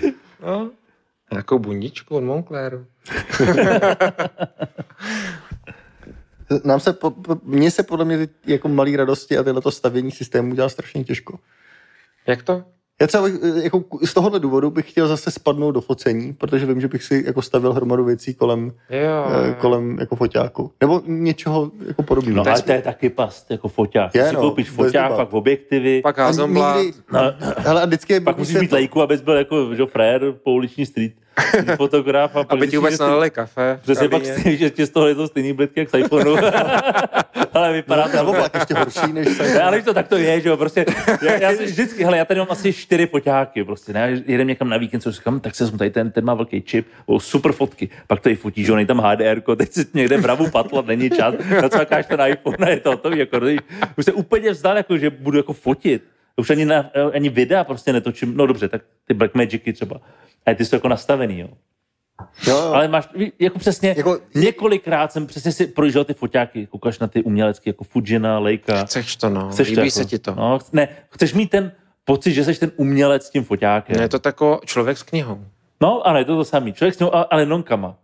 No, 0.46 0.72
nějakou 1.32 1.60
bundičku 1.60 2.16
od 2.16 2.22
Moncleru. 2.22 2.86
Nám 6.64 6.80
se, 6.80 6.94
po, 6.94 7.12
po, 7.12 7.38
mně 7.44 7.72
se 7.72 7.84
podle 7.84 8.06
mě 8.06 8.28
ty 8.28 8.34
jako 8.46 8.68
malý 8.68 8.96
radosti 8.96 9.38
a 9.38 9.44
tyhle 9.44 9.62
to 9.62 9.72
stavění 9.72 10.12
systému 10.12 10.56
dělá 10.56 10.70
strašně 10.70 11.04
těžko. 11.04 11.40
Jak 12.28 12.44
to? 12.44 12.64
Já 13.04 13.08
třeba 13.08 13.28
eh, 13.28 13.64
jako 13.64 13.84
z 14.06 14.14
tohohle 14.14 14.40
důvodu 14.40 14.72
bych 14.72 14.90
chtěl 14.90 15.08
zase 15.08 15.32
spadnout 15.32 15.74
do 15.74 15.82
focení, 15.82 16.34
protože 16.34 16.66
vím, 16.66 16.82
že 16.82 16.88
bych 16.88 17.04
si 17.04 17.24
jako 17.28 17.42
stavil 17.42 17.74
hromadu 17.74 18.04
věcí 18.06 18.34
kolem, 18.34 18.72
Jo, 18.90 19.26
eh, 19.50 19.54
kolem 19.54 19.98
jako 20.00 20.16
foťáku. 20.16 20.72
Nebo 20.82 21.02
něčeho 21.08 21.72
jako 21.88 22.04
podobného. 22.04 22.38
No 22.38 22.44
Tak 22.44 22.54
ale 22.54 22.62
to 22.62 22.72
je 22.72 22.82
taky 22.82 23.10
past, 23.10 23.52
jako 23.52 23.68
foťák. 23.68 24.16
Je, 24.16 24.28
si 24.28 24.34
no, 24.34 24.42
koupíš 24.42 24.70
foťák, 24.70 25.16
pak 25.16 25.34
objektivy, 25.34 26.02
Pak 26.02 26.18
nikdy- 26.78 26.94
no, 27.14 27.20
Hele, 27.58 27.82
a 27.82 27.86
vždycky 27.86 28.14
je 28.14 28.22
pak 28.22 28.38
musíš 28.38 28.54
mít 28.54 28.58
světlo. 28.60 28.76
lejku, 28.76 29.02
abys 29.02 29.22
byl 29.22 29.34
jako 29.34 29.76
že, 29.76 29.86
frér 29.86 30.34
po 30.44 30.52
uliční 30.52 30.86
street, 30.86 31.12
street 31.12 31.23
fotograf. 31.76 32.36
A 32.36 32.44
pak 32.44 32.54
Aby 32.54 32.68
ti 32.68 32.78
vůbec 32.78 33.00
nalili 33.00 33.30
kafe. 33.30 33.80
Přesně 33.82 34.10
pak 34.10 34.26
stejný, 34.26 34.58
že 34.58 34.70
ti 34.70 34.86
z 34.86 34.90
toho 34.90 35.08
je 35.08 35.16
to 35.16 35.28
stejný 35.28 35.54
blitky 35.54 35.80
jak 35.80 35.90
z 35.90 35.98
iPhoneu. 35.98 36.38
ale 37.54 37.74
vypadá 37.74 38.08
to 38.08 38.18
Nebo 38.18 38.34
pak 38.34 38.56
ještě 38.56 38.74
horší, 38.74 39.14
než 39.14 39.28
se... 39.28 39.62
Ale 39.62 39.82
to 39.82 39.94
tak 39.94 40.08
to 40.08 40.18
je, 40.18 40.42
že 40.42 40.50
jo, 40.50 40.58
prostě, 40.58 40.86
já, 41.22 41.34
já 41.34 41.58
si 41.58 41.66
vždycky, 41.66 42.04
hele, 42.04 42.18
já 42.18 42.26
tady 42.26 42.40
mám 42.40 42.48
asi 42.52 42.74
čtyři 42.74 43.08
foťáky, 43.08 43.64
prostě, 43.64 43.94
ne, 43.94 44.22
jedem 44.26 44.48
někam 44.48 44.70
na 44.70 44.78
víkend, 44.78 45.02
co 45.02 45.12
říkám, 45.12 45.40
tak 45.40 45.56
se 45.56 45.78
tady 45.78 45.90
ten, 45.90 46.12
ten 46.12 46.26
má 46.26 46.34
velký 46.34 46.62
čip, 46.62 46.88
o, 47.06 47.20
super 47.20 47.52
fotky, 47.52 47.90
pak 48.08 48.20
tady 48.20 48.36
fotíš, 48.36 48.66
že 48.66 48.72
jo, 48.72 48.86
tam 48.86 49.00
HDR, 49.00 49.42
teď 49.56 49.72
si 49.72 49.86
někde 49.94 50.18
vravu 50.18 50.50
patlat, 50.50 50.86
není 50.86 51.10
čas, 51.10 51.36
nacvakáš 51.62 52.06
ten 52.06 52.20
iPhone 52.28 52.58
a 52.60 52.70
je 52.70 52.80
to, 52.80 52.98
to 52.98 53.16
jako, 53.16 53.38
už 53.98 54.06
se 54.06 54.12
úplně 54.12 54.52
vzdal, 54.52 54.78
jako, 54.78 54.98
že 54.98 55.10
budu 55.10 55.38
jako 55.38 55.54
fotit, 55.54 56.04
už 56.38 56.50
ani, 56.50 56.66
na, 56.66 56.90
ani 57.14 57.30
videa 57.30 57.64
prostě 57.64 57.94
netočím, 57.94 58.38
no 58.38 58.46
dobře, 58.48 58.70
tak 58.70 58.82
ty 59.08 59.14
Blackmagicy 59.14 59.74
třeba, 59.74 60.02
a 60.46 60.54
ty 60.54 60.66
jsou 60.66 60.76
jako 60.76 60.88
nastavený, 60.88 61.40
jo. 61.40 61.48
Jo, 62.48 62.58
jo. 62.58 62.72
Ale 62.74 62.88
máš, 62.88 63.10
jako 63.40 63.60
přesně, 63.60 63.94
Jako- 63.98 64.20
několikrát 64.36 65.12
jsem 65.12 65.28
přesně 65.28 65.52
si 65.52 65.68
projížděl 65.68 66.04
ty 66.04 66.14
foťáky, 66.14 66.68
koukáš 66.68 67.00
na 67.00 67.08
ty 67.08 67.24
umělecké, 67.24 67.70
jako 67.70 67.84
Fujina, 67.84 68.40
Leica. 68.40 68.86
Chceš 68.86 69.16
to, 69.16 69.30
no. 69.30 69.50
Chceš 69.50 69.68
Líbí 69.68 69.76
to 69.76 69.82
jako, 69.82 69.92
se 69.92 70.06
ti 70.06 70.20
to. 70.20 70.36
No, 70.36 70.60
ne, 70.74 70.88
chceš 71.10 71.34
mít 71.34 71.50
ten 71.50 71.72
pocit, 72.06 72.34
že 72.34 72.44
jsi 72.44 72.60
ten 72.60 72.72
umělec 72.76 73.26
s 73.26 73.30
tím 73.30 73.44
foťákem. 73.44 73.96
Ne, 73.98 74.04
je 74.04 74.10
to 74.10 74.20
tako 74.20 74.62
člověk 74.66 74.98
s 74.98 75.04
knihou. 75.04 75.46
No, 75.82 76.08
ano, 76.08 76.18
je 76.20 76.26
to 76.26 76.36
to 76.36 76.46
samý. 76.46 76.74
Člověk 76.74 76.96
s 76.96 77.00
ním, 77.00 77.10
ale- 77.14 77.26
ale 77.30 77.46
nonkama. 77.46 77.96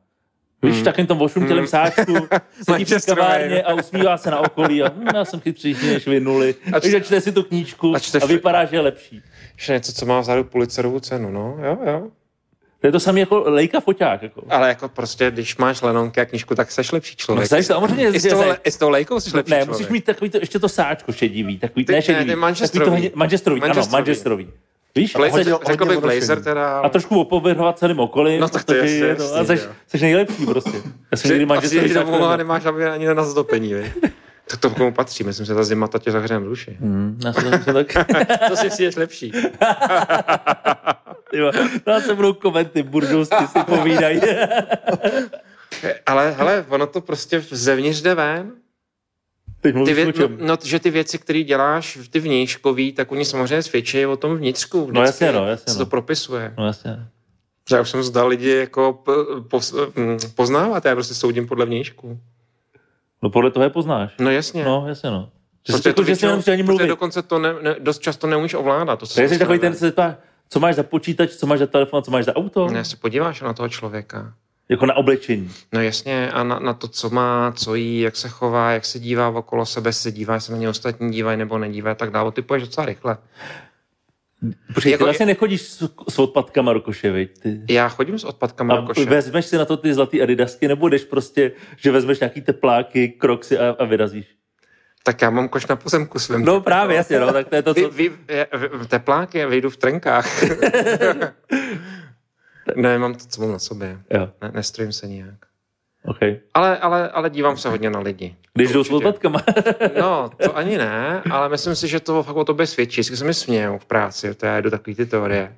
Víš, 0.64 0.78
mm. 0.78 0.84
takým 0.84 1.08
tom 1.08 1.22
ošumtělém 1.22 1.64
mm. 1.64 1.68
sáčku, 1.68 2.14
sedí 2.70 2.86
v 2.86 3.06
kavárně 3.06 3.64
a 3.64 3.74
usmívá 3.74 4.18
se 4.18 4.32
na 4.32 4.40
okolí 4.40 4.84
a 4.84 4.90
hm, 4.96 5.08
já 5.16 5.26
jsem 5.26 5.40
chytřejší 5.40 5.88
než 5.88 6.08
vy 6.08 6.20
nuly. 6.20 6.56
A 6.74 6.80
čte- 6.80 7.02
čte, 7.04 7.22
si 7.22 7.32
tu 7.32 7.44
knížku 7.44 7.96
a 7.96 8.00
čte 8.00 8.20
a 8.20 8.26
vypadá, 8.26 8.66
že 8.66 8.76
je 8.76 8.80
lepší. 8.80 9.22
Že 9.58 9.74
něco, 9.74 9.94
co 9.94 10.06
má 10.06 10.20
vzadu 10.20 10.44
Pulitzerovu 10.44 11.00
cenu, 11.00 11.32
no. 11.32 11.58
Jo, 11.64 11.78
jo. 11.86 12.08
To 12.82 12.88
je 12.88 12.92
to 12.92 13.00
samé 13.00 13.20
jako 13.20 13.44
lejka 13.46 13.80
foťák. 13.80 14.22
Jako. 14.24 14.42
Ale 14.50 14.68
jako 14.68 14.90
prostě, 14.90 15.32
když 15.32 15.58
máš 15.58 15.82
lenonky 15.82 16.22
a 16.22 16.26
knížku, 16.26 16.56
tak 16.56 16.72
seš 16.72 16.92
lepší 16.92 17.16
No, 17.20 17.24
člověk. 17.26 17.48
seš 17.50 17.66
samozřejmě, 17.66 18.08
I 18.10 18.20
s 18.20 18.28
tou, 18.30 18.40
le- 18.40 18.58
I 18.64 18.72
s 18.72 18.78
tou 18.78 18.90
lejkou 18.90 19.20
jsi 19.20 19.38
lepší 19.38 19.52
Ne, 19.52 19.58
člověk. 19.58 19.70
musíš 19.80 19.88
mít 19.88 20.06
takový 20.06 20.30
to, 20.30 20.38
ještě 20.38 20.60
to 20.60 20.70
sáčko 20.70 21.12
šedivý, 21.12 21.58
takový, 21.60 21.86
Ty- 21.86 21.92
ne 21.92 21.98
ne, 21.98 22.02
šedivý, 22.02 22.26
ty 22.26 22.62
takový 22.62 22.86
to 22.86 22.92
hodně- 22.92 23.12
manchesterový, 23.16 23.62
ano, 23.62 23.74
Manchesterový. 23.92 24.50
Víš, 24.96 25.16
Blazer, 25.16 25.32
hodně- 25.32 25.66
řekl 25.68 25.86
hodně 25.86 25.86
bych. 25.86 26.00
Blazer 26.20 26.44
teda. 26.44 26.80
a 26.80 26.90
trošku 26.90 27.20
opovrhovat 27.22 27.80
celým 27.80 28.00
okolím. 28.00 28.42
No 28.42 28.50
tak 28.50 28.64
to 28.64 28.74
je 28.74 28.80
jasně, 29.00 29.16
to- 29.16 29.34
a 29.36 29.38
jasně, 29.38 29.58
seš, 29.58 29.66
jo. 29.66 29.72
seš 29.88 30.02
nejlepší 30.02 30.46
prostě. 30.46 30.78
Já 31.12 31.18
jsem 31.18 31.28
že, 31.28 31.34
někdy 31.34 31.44
a 31.44 31.48
manželství 31.48 31.80
přijdeš 31.80 31.94
domů 32.06 32.26
a 32.26 32.38
nemáš 32.38 32.66
aby 32.66 32.86
ani 32.86 33.06
na 33.08 33.24
zazdopení, 33.24 33.74
vej. 33.74 33.92
Tak 34.48 34.60
to 34.60 34.70
komu 34.70 34.94
patří, 34.94 35.24
myslím, 35.24 35.46
že 35.46 35.54
ta 35.54 35.64
zima 35.64 35.88
to 35.88 36.00
tě 36.00 36.12
zahře 36.12 36.34
na 36.34 36.40
duši. 36.40 36.78
Hmm, 36.80 37.20
já 37.26 37.34
jsem 37.34 37.64
to 37.64 37.74
tak... 37.74 37.88
to 38.50 38.56
si 38.56 38.70
přijdeš 38.70 38.96
lepší. 38.96 39.32
Jo, 41.34 41.52
to 41.84 42.02
se 42.02 42.16
budou 42.16 42.34
komenty, 42.34 42.84
buržovsky 42.84 43.48
si 43.48 43.60
povídají. 43.66 44.22
Ale 46.06 46.32
hele, 46.32 46.66
ono 46.70 46.88
to 46.88 47.02
prostě 47.02 47.44
zevnitř 47.50 48.02
jde 48.02 48.16
ven. 48.16 48.52
Teď 49.62 49.76
Ty 49.86 49.94
vě, 49.94 50.06
no, 50.06 50.14
no, 50.38 50.58
že 50.64 50.80
ty 50.80 50.90
věci, 50.90 51.18
které 51.18 51.44
děláš, 51.44 52.00
ty 52.10 52.20
vnějškový, 52.20 52.94
tak 52.94 53.12
oni 53.12 53.26
samozřejmě 53.26 53.64
svědčí 53.64 54.06
o 54.06 54.18
tom 54.18 54.38
vnitřku. 54.38 54.90
No 54.92 55.02
jasně, 55.02 55.28
Vždycky 55.28 55.42
no, 55.42 55.48
jasně, 55.48 55.74
Se 55.74 55.80
no. 55.80 55.86
to 55.86 55.90
propisuje. 55.90 56.54
No 56.58 56.66
jasně. 56.66 57.08
Že 57.70 57.76
já 57.76 57.82
už 57.82 57.90
jsem 57.90 58.04
zdal 58.04 58.28
lidi 58.28 58.50
jako 58.50 58.94
p, 58.94 59.12
pos, 59.48 59.76
mm, 59.96 60.18
poznávat, 60.36 60.86
já 60.86 60.96
prostě 60.96 61.14
soudím 61.14 61.48
podle 61.48 61.66
vnějšku. 61.66 62.20
No 63.24 63.30
podle 63.30 63.52
toho 63.52 63.64
je 63.64 63.70
poznáš. 63.70 64.14
No 64.20 64.32
jasně. 64.32 64.66
No, 64.66 64.86
jasně 64.88 65.12
no. 65.12 65.30
Že, 65.68 65.74
Protože 65.74 65.94
to 65.94 66.02
že 66.02 66.06
většinou, 66.06 66.42
ani 66.54 66.64
protože 66.64 66.88
dokonce 66.88 67.22
to 67.22 67.40
ne, 67.40 67.54
ne, 67.62 67.76
dost 67.80 68.00
často 68.00 68.28
neumíš 68.28 68.54
ovládat. 68.54 69.00
To 69.00 69.06
se 69.06 69.30
jsi 69.30 69.40
takový 69.40 69.60
ten, 69.60 69.76
se 69.76 69.92
ptá, 69.92 70.18
co 70.50 70.60
máš 70.60 70.76
za 70.76 70.84
počítač, 70.84 71.32
co 71.32 71.48
máš 71.48 71.60
za 71.60 71.68
telefon, 71.68 72.04
co 72.04 72.12
máš 72.12 72.26
za 72.26 72.36
auto? 72.36 72.68
Ne, 72.68 72.86
se 72.86 72.96
podíváš 72.98 73.42
na 73.42 73.54
toho 73.54 73.70
člověka. 73.70 74.34
Jako 74.70 74.86
na 74.86 74.94
oblečení. 74.94 75.52
No 75.74 75.82
jasně, 75.82 76.32
a 76.32 76.44
na, 76.44 76.60
na 76.60 76.74
to, 76.74 76.88
co 76.88 77.10
má, 77.10 77.52
co 77.56 77.76
jí, 77.76 78.00
jak 78.02 78.16
se 78.16 78.30
chová, 78.30 78.72
jak 78.72 78.86
se 78.86 79.00
dívá 79.00 79.30
okolo 79.30 79.66
sebe, 79.66 79.94
se 79.94 80.12
dívá, 80.12 80.34
jestli 80.34 80.46
se 80.48 80.52
na 80.52 80.58
ně 80.58 80.70
ostatní 80.70 81.12
dívají 81.12 81.38
nebo 81.38 81.58
nedívají, 81.58 81.96
tak 81.96 82.10
dále. 82.12 82.32
Ty 82.32 82.42
poješ 82.42 82.64
docela 82.64 82.86
rychle. 82.86 83.18
Počkej, 84.74 84.92
Jako- 84.92 85.04
ty 85.04 85.06
vlastně 85.06 85.26
nechodíš 85.26 85.62
s, 85.62 85.90
s 86.10 86.20
odpadkama 86.20 86.74
do 86.74 86.82
koše, 86.82 87.12
viď? 87.12 87.40
Ty. 87.40 87.62
Já 87.70 87.90
chodím 87.90 88.20
s 88.20 88.24
odpadkama 88.24 88.76
do 88.76 88.82
A 88.84 88.86
koše. 88.86 89.06
vezmeš 89.06 89.46
si 89.46 89.58
na 89.58 89.66
to 89.66 89.78
ty 89.78 89.94
zlatý 89.94 90.22
adidasky, 90.22 90.68
nebo 90.68 90.90
jdeš 90.90 91.04
prostě, 91.04 91.52
že 91.78 91.92
vezmeš 91.92 92.20
nějaký 92.20 92.42
tepláky, 92.42 93.08
kroksy 93.10 93.58
a, 93.58 93.76
a 93.80 93.86
vyrazíš? 93.86 94.26
Tak 95.04 95.22
já 95.22 95.30
mám 95.30 95.50
koš 95.50 95.68
na 95.68 95.76
pozemku 95.76 96.20
svým. 96.20 96.46
No 96.46 96.62
právě, 96.62 96.96
jasně, 96.98 97.20
no, 97.20 97.34
tak 97.34 97.48
to 97.48 97.56
je 97.56 97.62
to, 97.62 97.74
Vy, 97.74 97.82
co... 97.82 97.90
vy, 97.90 98.12
je- 98.30 98.48
v- 98.74 98.88
tepláky, 98.88 99.38
já 99.38 99.48
vyjdu 99.48 99.70
v 99.70 99.78
trenkách. 99.78 100.44
ne, 102.76 103.00
mám 103.00 103.14
to, 103.16 103.26
co 103.26 103.42
mám 103.42 103.52
na 103.52 103.60
sobě. 103.60 104.00
Jo, 104.14 104.30
Ne, 104.42 104.52
nestrojím 104.54 104.92
se 104.94 105.08
nijak. 105.08 105.36
okay. 106.06 106.40
Ale, 106.54 106.78
ale, 106.78 107.10
ale 107.10 107.30
dívám 107.30 107.58
se 107.58 107.70
hodně 107.70 107.90
na 107.90 108.00
lidi. 108.00 108.36
Když 108.54 108.72
jdou 108.72 108.84
s 108.84 108.90
Určitě. 108.90 109.08
odpadkama. 109.08 109.44
No, 110.02 110.30
to 110.44 110.58
ani 110.58 110.78
ne, 110.78 111.22
ale 111.32 111.50
myslím 111.50 111.76
si, 111.76 111.88
že 111.88 112.00
to 112.00 112.24
fakt 112.24 112.36
o 112.36 112.46
tobě 112.46 112.68
svědčí. 112.68 113.02
Vždycky 113.02 113.18
se 113.18 113.26
mi 113.26 113.34
smějou 113.34 113.78
v 113.78 113.86
práci, 113.86 114.36
to 114.36 114.46
já 114.46 114.56
jedu 114.56 114.70
takový 114.70 114.96
ty 114.96 115.06
teorie. 115.06 115.56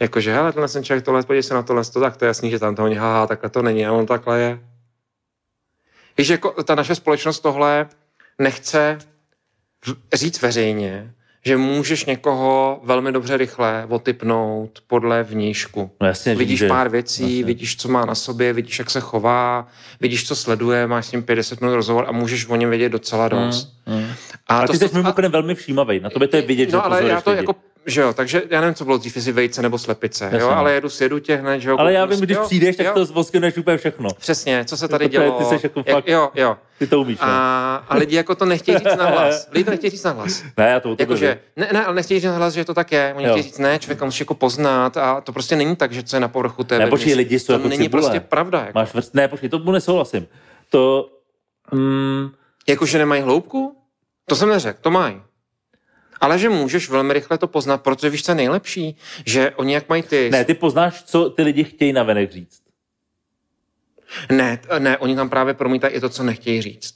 Jakože, 0.00 0.32
hele, 0.34 0.52
tenhle 0.52 0.68
ten 0.68 0.84
člověk, 0.84 1.04
tohle, 1.04 1.22
podívej 1.22 1.42
se 1.42 1.54
na 1.54 1.62
tohle, 1.62 1.84
to, 1.84 2.00
tak 2.00 2.16
to 2.16 2.24
je 2.24 2.26
jasný, 2.26 2.50
že 2.50 2.58
tam 2.58 2.74
to 2.74 2.84
oni, 2.84 2.94
haha, 2.94 3.26
takhle 3.26 3.50
to 3.50 3.62
není, 3.62 3.86
a 3.86 3.92
on 3.92 4.06
takhle 4.06 4.40
je. 4.40 4.60
Víš, 6.18 6.28
jako 6.28 6.62
ta 6.62 6.74
naše 6.74 6.94
společnost 6.94 7.40
tohle 7.40 7.86
nechce 8.38 8.98
říct 10.14 10.42
veřejně, 10.42 11.14
že 11.48 11.56
můžeš 11.56 12.04
někoho 12.04 12.80
velmi 12.84 13.12
dobře 13.12 13.36
rychle 13.36 13.86
otypnout 13.88 14.78
podle 14.86 15.22
vnížku. 15.22 15.90
No 16.00 16.06
jasně, 16.06 16.32
že 16.32 16.38
Vidíš 16.38 16.60
může. 16.60 16.68
pár 16.68 16.88
věcí, 16.88 17.22
Jasně. 17.22 17.44
vidíš, 17.44 17.76
co 17.76 17.88
má 17.88 18.04
na 18.04 18.14
sobě, 18.14 18.52
vidíš, 18.52 18.78
jak 18.78 18.90
se 18.90 19.00
chová, 19.00 19.66
vidíš, 20.00 20.26
co 20.28 20.36
sleduje, 20.36 20.86
máš 20.86 21.06
s 21.06 21.12
ním 21.12 21.22
50 21.22 21.60
minut 21.60 21.74
rozhovor 21.74 22.04
a 22.08 22.12
můžeš 22.12 22.48
o 22.48 22.56
něm 22.56 22.70
vědět 22.70 22.88
docela 22.88 23.28
dost. 23.28 23.72
Mm, 23.86 23.94
mm. 23.98 24.06
A, 24.48 24.58
A 24.58 24.66
to 24.66 24.72
ty 24.72 24.78
se- 24.78 24.88
jsi 24.88 24.96
mimochodem 24.96 25.32
velmi 25.32 25.54
všímavý, 25.54 26.00
na 26.00 26.10
tobě 26.10 26.28
to 26.28 26.36
je 26.36 26.42
vidět, 26.42 26.70
že 26.70 26.76
No 26.76 26.84
ale 26.86 27.04
já 27.08 27.20
to 27.20 27.30
lidi. 27.30 27.40
jako, 27.42 27.54
že 27.88 28.00
jo, 28.00 28.12
takže 28.12 28.42
já 28.50 28.60
nevím, 28.60 28.74
co 28.74 28.84
bylo 28.84 28.98
dřív, 28.98 29.16
jestli 29.16 29.32
vejce 29.32 29.62
nebo 29.62 29.78
slepice, 29.78 30.24
Jasně. 30.24 30.38
jo, 30.40 30.48
ale 30.48 30.72
jedu, 30.72 30.88
sjedu 30.88 31.18
tě 31.18 31.36
hned, 31.36 31.60
že 31.60 31.70
jo. 31.70 31.76
Ale 31.78 31.92
já 31.92 32.04
vím, 32.04 32.20
když 32.20 32.36
jo, 32.36 32.42
přijdeš, 32.44 32.76
tak 32.76 32.86
jo, 32.86 32.92
to 32.94 33.04
zvoskneš 33.04 33.56
úplně 33.56 33.76
všechno. 33.76 34.10
Přesně, 34.18 34.64
co 34.64 34.76
se 34.76 34.88
tady 34.88 35.04
Jako 35.04 35.16
to 35.16 35.22
dělo. 35.22 35.38
ty 35.38 35.44
seš 35.44 35.62
jako 35.62 35.78
jak, 35.86 35.96
fakt- 35.96 36.08
Jo, 36.08 36.30
jo. 36.34 36.56
Ty 36.78 36.86
to 36.86 37.00
umíš, 37.00 37.18
no. 37.20 37.26
A, 37.26 37.76
a 37.88 37.96
lidi 37.96 38.16
jako 38.16 38.34
to 38.34 38.44
nechtějí 38.44 38.78
říct 38.78 38.96
na 38.98 39.06
hlas. 39.06 39.48
Lidi 39.52 39.64
to 39.64 39.70
nechtějí 39.70 39.90
říct 39.90 40.04
na 40.04 40.10
hlas. 40.10 40.42
Ne, 40.56 40.68
já 40.70 40.80
to 40.80 40.90
o 40.92 40.96
tebe 40.96 41.02
Jakože, 41.02 41.28
vím. 41.56 41.64
ne, 41.64 41.68
ne, 41.72 41.84
ale 41.84 41.94
nechtějí 41.94 42.20
říct 42.20 42.30
na 42.30 42.36
hlas, 42.36 42.54
že 42.54 42.64
to 42.64 42.74
tak 42.74 42.92
je. 42.92 43.14
Oni 43.16 43.24
Jo. 43.26 43.30
chtějí 43.32 43.42
říct, 43.42 43.58
ne, 43.58 43.78
člověka 43.78 44.04
musí 44.04 44.20
jako 44.22 44.34
poznat 44.34 44.96
a 44.96 45.20
to 45.20 45.32
prostě 45.32 45.56
není 45.56 45.76
tak, 45.76 45.92
že 45.92 46.02
co 46.02 46.16
je 46.16 46.20
na 46.20 46.28
povrchu 46.28 46.64
té 46.64 46.78
Ne, 46.78 46.86
počkej, 46.86 47.14
lidi 47.14 47.38
jsou 47.38 47.46
To 47.46 47.52
jako 47.52 47.68
není 47.68 47.82
cibule. 47.84 48.02
prostě 48.02 48.20
pravda. 48.20 48.58
Jako. 48.60 48.78
Máš 48.78 48.94
vrst... 48.94 49.14
Ne, 49.14 49.28
počkej, 49.28 49.48
to 49.48 49.58
mu 49.58 49.72
nesouhlasím. 49.72 50.26
To... 50.70 51.08
Mm, 51.72 52.28
Jakože 52.68 52.98
nemají 52.98 53.22
hloubku? 53.22 53.76
To 54.28 54.36
jsem 54.36 54.48
neřekl, 54.48 54.78
to 54.82 54.90
mají. 54.90 55.22
Ale 56.20 56.38
že 56.38 56.48
můžeš 56.48 56.88
velmi 56.88 57.12
rychle 57.12 57.38
to 57.38 57.46
poznat, 57.46 57.82
protože 57.82 58.10
víš, 58.10 58.22
co 58.22 58.30
je 58.30 58.36
nejlepší, 58.36 58.96
že 59.26 59.50
oni 59.50 59.74
jak 59.74 59.88
mají 59.88 60.02
ty... 60.02 60.30
ne, 60.30 60.44
ty 60.44 60.54
poznáš, 60.54 61.02
co 61.02 61.30
ty 61.30 61.42
lidi 61.42 61.64
chtějí 61.64 61.92
na 61.92 62.02
venek 62.02 62.32
říct. 62.32 62.60
ne, 64.30 64.60
ne, 64.78 64.98
oni 64.98 65.16
tam 65.16 65.28
právě 65.28 65.54
promítají 65.54 65.94
i 65.94 66.00
to, 66.00 66.08
co 66.08 66.22
nechtějí 66.22 66.62
říct. 66.62 66.94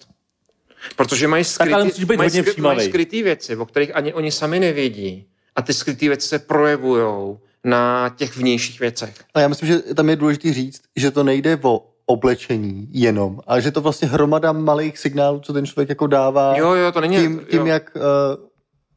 Protože 0.97 1.28
mají 1.28 1.44
skrytý, 1.44 2.05
být 2.05 2.16
mají, 2.16 2.31
všímavý. 2.43 2.77
mají 2.77 2.89
skrytý 2.89 3.23
věci, 3.23 3.57
o 3.57 3.66
kterých 3.66 3.97
ani 3.97 4.15
oni 4.15 4.32
sami 4.32 4.61
nevědí. 4.61 5.27
A 5.57 5.62
ty 5.62 5.74
skrytý 5.74 6.09
věci 6.09 6.28
se 6.28 6.39
projevují 6.39 7.36
na 7.65 8.15
těch 8.16 8.36
vnějších 8.36 8.81
věcech. 8.81 9.15
A 9.35 9.40
já 9.40 9.49
myslím, 9.49 9.69
že 9.69 9.78
tam 9.78 10.09
je 10.09 10.16
důležité 10.16 10.53
říct, 10.53 10.82
že 10.97 11.11
to 11.11 11.24
nejde 11.24 11.59
o 11.62 11.89
oblečení 12.07 12.89
jenom, 12.90 13.40
ale 13.47 13.62
že 13.62 13.70
to 13.70 13.81
vlastně 13.81 14.09
hromada 14.09 14.53
malých 14.53 14.99
signálů, 14.99 15.40
co 15.40 15.53
ten 15.53 15.66
člověk 15.66 15.89
jako 15.89 16.07
dává 16.07 16.57
Jo, 16.57 16.73
jo, 16.73 16.93
to 16.93 17.01
není... 17.01 17.16
tím, 17.16 17.47
tím 17.51 17.61
jo. 17.61 17.66
jak 17.66 17.97
uh, 17.97 18.03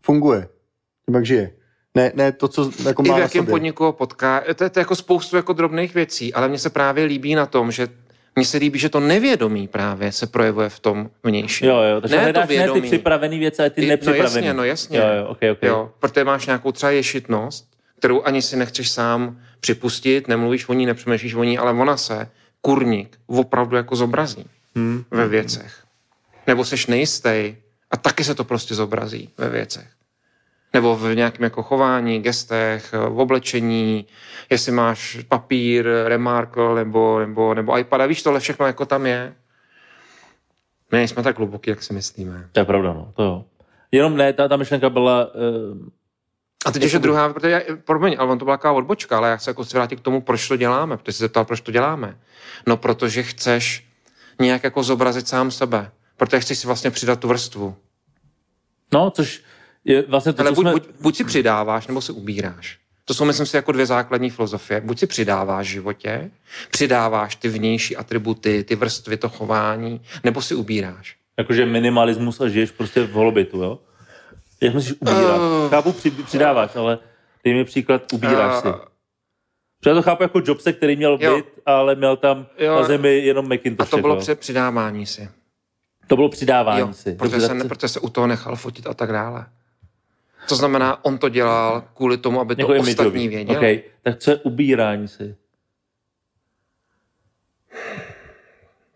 funguje, 0.06 0.48
tím, 1.06 1.16
jak 1.16 1.26
žije. 1.26 1.52
Ne, 1.96 2.12
ne 2.16 2.32
to, 2.32 2.48
co 2.48 2.72
jako 2.86 3.04
I 3.06 3.08
má 3.10 3.16
v 3.16 3.18
na 3.18 3.24
jakém 3.24 3.40
sobě. 3.40 3.52
podniku 3.52 3.84
ho 3.84 3.94
potká. 3.94 4.44
To 4.56 4.64
je, 4.64 4.70
to 4.70 4.80
je 4.80 4.82
jako 4.82 4.96
spoustu 4.96 5.36
jako 5.36 5.54
drobných 5.54 5.94
věcí, 5.96 6.34
ale 6.34 6.48
mně 6.50 6.60
se 6.60 6.70
právě 6.70 7.06
líbí 7.06 7.36
na 7.36 7.46
tom, 7.46 7.72
že 7.72 7.88
mně 8.36 8.46
se 8.46 8.58
líbí, 8.58 8.80
že 8.80 8.90
to 8.90 9.00
nevědomí 9.00 9.68
právě 9.68 10.12
se 10.12 10.28
projevuje 10.28 10.70
v 10.70 10.80
tom 10.80 11.10
vnějším. 11.24 11.68
Jo, 11.68 11.76
jo, 11.82 12.02
takže 12.02 12.16
Ne 12.16 12.20
to 12.20 12.24
hledáš 12.24 12.44
ne 12.44 12.48
ty 12.48 12.58
vědomí. 12.58 12.82
připravený 12.82 13.40
věci, 13.40 13.62
ale 13.62 13.70
ty 13.70 13.82
I- 13.82 13.88
nepřipravený. 13.88 14.24
No 14.24 14.26
jasně, 14.38 14.54
no 14.54 14.64
jasně. 14.64 14.98
Jo, 14.98 15.06
jo, 15.18 15.28
okay, 15.28 15.52
okay. 15.52 15.70
Jo, 15.70 15.92
protože 16.00 16.24
máš 16.24 16.46
nějakou 16.46 16.72
třeba 16.72 16.92
ješitnost, 16.92 17.70
kterou 18.00 18.24
ani 18.24 18.42
si 18.42 18.56
nechceš 18.56 18.90
sám 18.92 19.40
připustit, 19.60 20.28
nemluvíš 20.28 20.70
o 20.70 20.74
ní, 20.74 20.86
nepřemýšlíš 20.86 21.34
o 21.34 21.44
ní, 21.44 21.58
ale 21.58 21.72
ona 21.72 21.98
se, 21.98 22.30
kurník, 22.62 23.18
opravdu 23.28 23.76
jako 23.76 23.96
zobrazí 23.96 24.46
Hmm. 24.76 25.04
ve 25.12 25.28
věcech. 25.28 25.84
Nebo 26.48 26.66
seš 26.66 26.88
nejistý 26.88 27.56
a 27.92 27.98
taky 28.02 28.24
se 28.24 28.36
to 28.36 28.44
prostě 28.44 28.76
zobrazí 28.76 29.30
ve 29.38 29.50
věcech. 29.50 29.88
Nebo 30.76 30.96
v 30.96 31.16
nějakém 31.16 31.44
jako 31.44 31.64
chování, 31.64 32.20
gestech, 32.20 32.94
v 32.94 33.20
oblečení, 33.20 34.06
jestli 34.50 34.72
máš 34.72 35.18
papír, 35.28 35.88
remarkle 36.06 36.76
nebo, 36.76 37.20
nebo, 37.20 37.54
nebo 37.54 37.78
iPad, 37.78 38.02
a 38.02 38.06
víš, 38.06 38.24
tohle 38.24 38.40
všechno 38.40 38.66
jako 38.66 38.86
tam 38.86 39.06
je. 39.06 39.36
My 40.92 40.98
nejsme 40.98 41.24
tak 41.24 41.38
hluboký, 41.38 41.70
jak 41.70 41.84
si 41.84 41.94
myslíme. 41.94 42.50
To 42.52 42.60
je 42.60 42.66
pravda, 42.66 42.94
no, 42.94 43.14
to 43.16 43.24
jo. 43.24 43.46
Jenom 43.92 44.18
ne, 44.18 44.34
ta, 44.34 44.48
ta 44.48 44.58
myšlenka 44.58 44.90
byla, 44.90 45.26
uh, 45.26 45.78
A 46.66 46.72
teď 46.72 46.82
ještě 46.82 47.00
druhá, 47.00 47.34
protože, 47.34 47.52
já, 47.52 47.62
promiň, 47.86 48.16
ale 48.20 48.32
on 48.32 48.40
to 48.40 48.46
byla 48.46 48.58
taková 48.58 48.74
odbočka, 48.74 49.18
ale 49.18 49.30
já 49.30 49.38
se 49.38 49.50
jako 49.50 49.64
vrátit 49.64 50.00
k 50.00 50.04
tomu, 50.04 50.22
proč 50.22 50.48
to 50.48 50.58
děláme, 50.58 50.98
protože 50.98 51.12
jsi 51.12 51.18
se 51.18 51.24
zeptal, 51.24 51.46
proč 51.46 51.62
to 51.62 51.72
děláme. 51.72 52.20
No, 52.68 52.78
protože 52.78 53.24
chceš 53.24 53.88
nějak 54.40 54.64
jako 54.64 54.84
zobrazit 54.84 55.28
sám 55.28 55.52
sebe, 55.52 55.92
protože 56.18 56.40
chceš 56.40 56.60
si 56.60 56.68
vlastně 56.68 56.92
přidat 56.92 57.20
tu 57.20 57.28
vrstvu. 57.28 57.76
no, 58.94 59.12
což 59.12 59.42
je 59.86 60.02
vlastně 60.02 60.34
to, 60.34 60.42
Ale 60.42 60.52
buď, 60.52 60.64
jsme... 60.64 60.72
buď, 60.72 60.84
buď 61.02 61.16
si 61.16 61.24
přidáváš, 61.24 61.88
nebo 61.88 62.02
si 62.02 62.12
ubíráš. 62.12 62.78
To 63.06 63.14
jsou, 63.14 63.26
myslím 63.26 63.46
si, 63.46 63.56
jako 63.56 63.72
dvě 63.72 63.86
základní 63.86 64.30
filozofie. 64.30 64.82
Buď 64.82 65.00
si 65.00 65.08
přidáváš 65.08 65.68
v 65.68 65.72
životě, 65.72 66.32
přidáváš 66.72 67.36
ty 67.36 67.50
vnější 67.50 67.98
atributy, 67.98 68.64
ty 68.64 68.76
vrstvy, 68.76 69.18
to 69.18 69.30
chování, 69.30 70.02
nebo 70.24 70.42
si 70.42 70.56
ubíráš. 70.56 71.16
Jakože 71.38 71.66
minimalismus 71.66 72.42
a 72.42 72.48
žiješ 72.50 72.72
prostě 72.72 73.04
v 73.04 73.12
holobitu, 73.12 73.58
jo? 73.64 73.80
Jak 74.62 74.74
musíš 74.74 74.94
ubírat? 75.00 75.42
Eh. 75.66 75.70
Chápu, 75.70 75.92
při, 75.92 76.12
přidáváš, 76.12 76.76
ale 76.76 77.00
dej 77.44 77.54
mi 77.54 77.66
příklad, 77.66 78.14
ubíráš 78.14 78.62
si. 78.62 78.68
Eh. 78.68 78.72
Protože 79.80 79.90
já 79.90 79.96
to 79.96 80.02
chápu 80.02 80.24
jako 80.24 80.42
Jobse, 80.46 80.74
který 80.74 80.96
měl 80.96 81.18
Jo. 81.22 81.36
byt, 81.36 81.46
ale 81.66 81.96
měl 81.96 82.18
tam 82.18 82.46
Jo. 82.58 82.76
na 82.76 82.84
zemi 82.84 83.18
jenom 83.18 83.46
A 83.46 83.50
Macintosh. 83.50 83.90
to 83.90 83.98
bylo 83.98 84.14
jako. 84.14 84.22
při 84.22 84.36
přidávání 84.36 85.06
si. 85.06 85.30
to 86.08 86.16
bylo 86.16 86.30
přidávání 86.30 86.80
Jo, 86.80 86.94
si. 86.94 87.14
protože, 87.16 87.42
se, 87.42 87.54
ne, 87.54 87.64
protože 87.64 87.88
se 87.88 88.00
u 88.00 88.10
toho 88.10 88.28
nechal 88.28 88.56
fotit 88.56 88.88
a 88.88 88.94
tak 88.94 89.12
dále. 89.12 89.46
To 90.48 90.56
znamená, 90.56 91.06
on 91.06 91.18
to 91.18 91.30
dělal 91.30 91.84
kvůli 91.94 92.18
tomu, 92.18 92.40
aby 92.40 92.56
to 92.56 92.62
jako 92.62 92.72
ostatní 92.82 92.88
imidžový. 92.88 93.28
věděli. 93.28 93.58
Okay. 93.58 93.82
Tak 94.02 94.18
co 94.20 94.32
je 94.32 94.38
ubírání 94.38 95.08
si? 95.08 95.36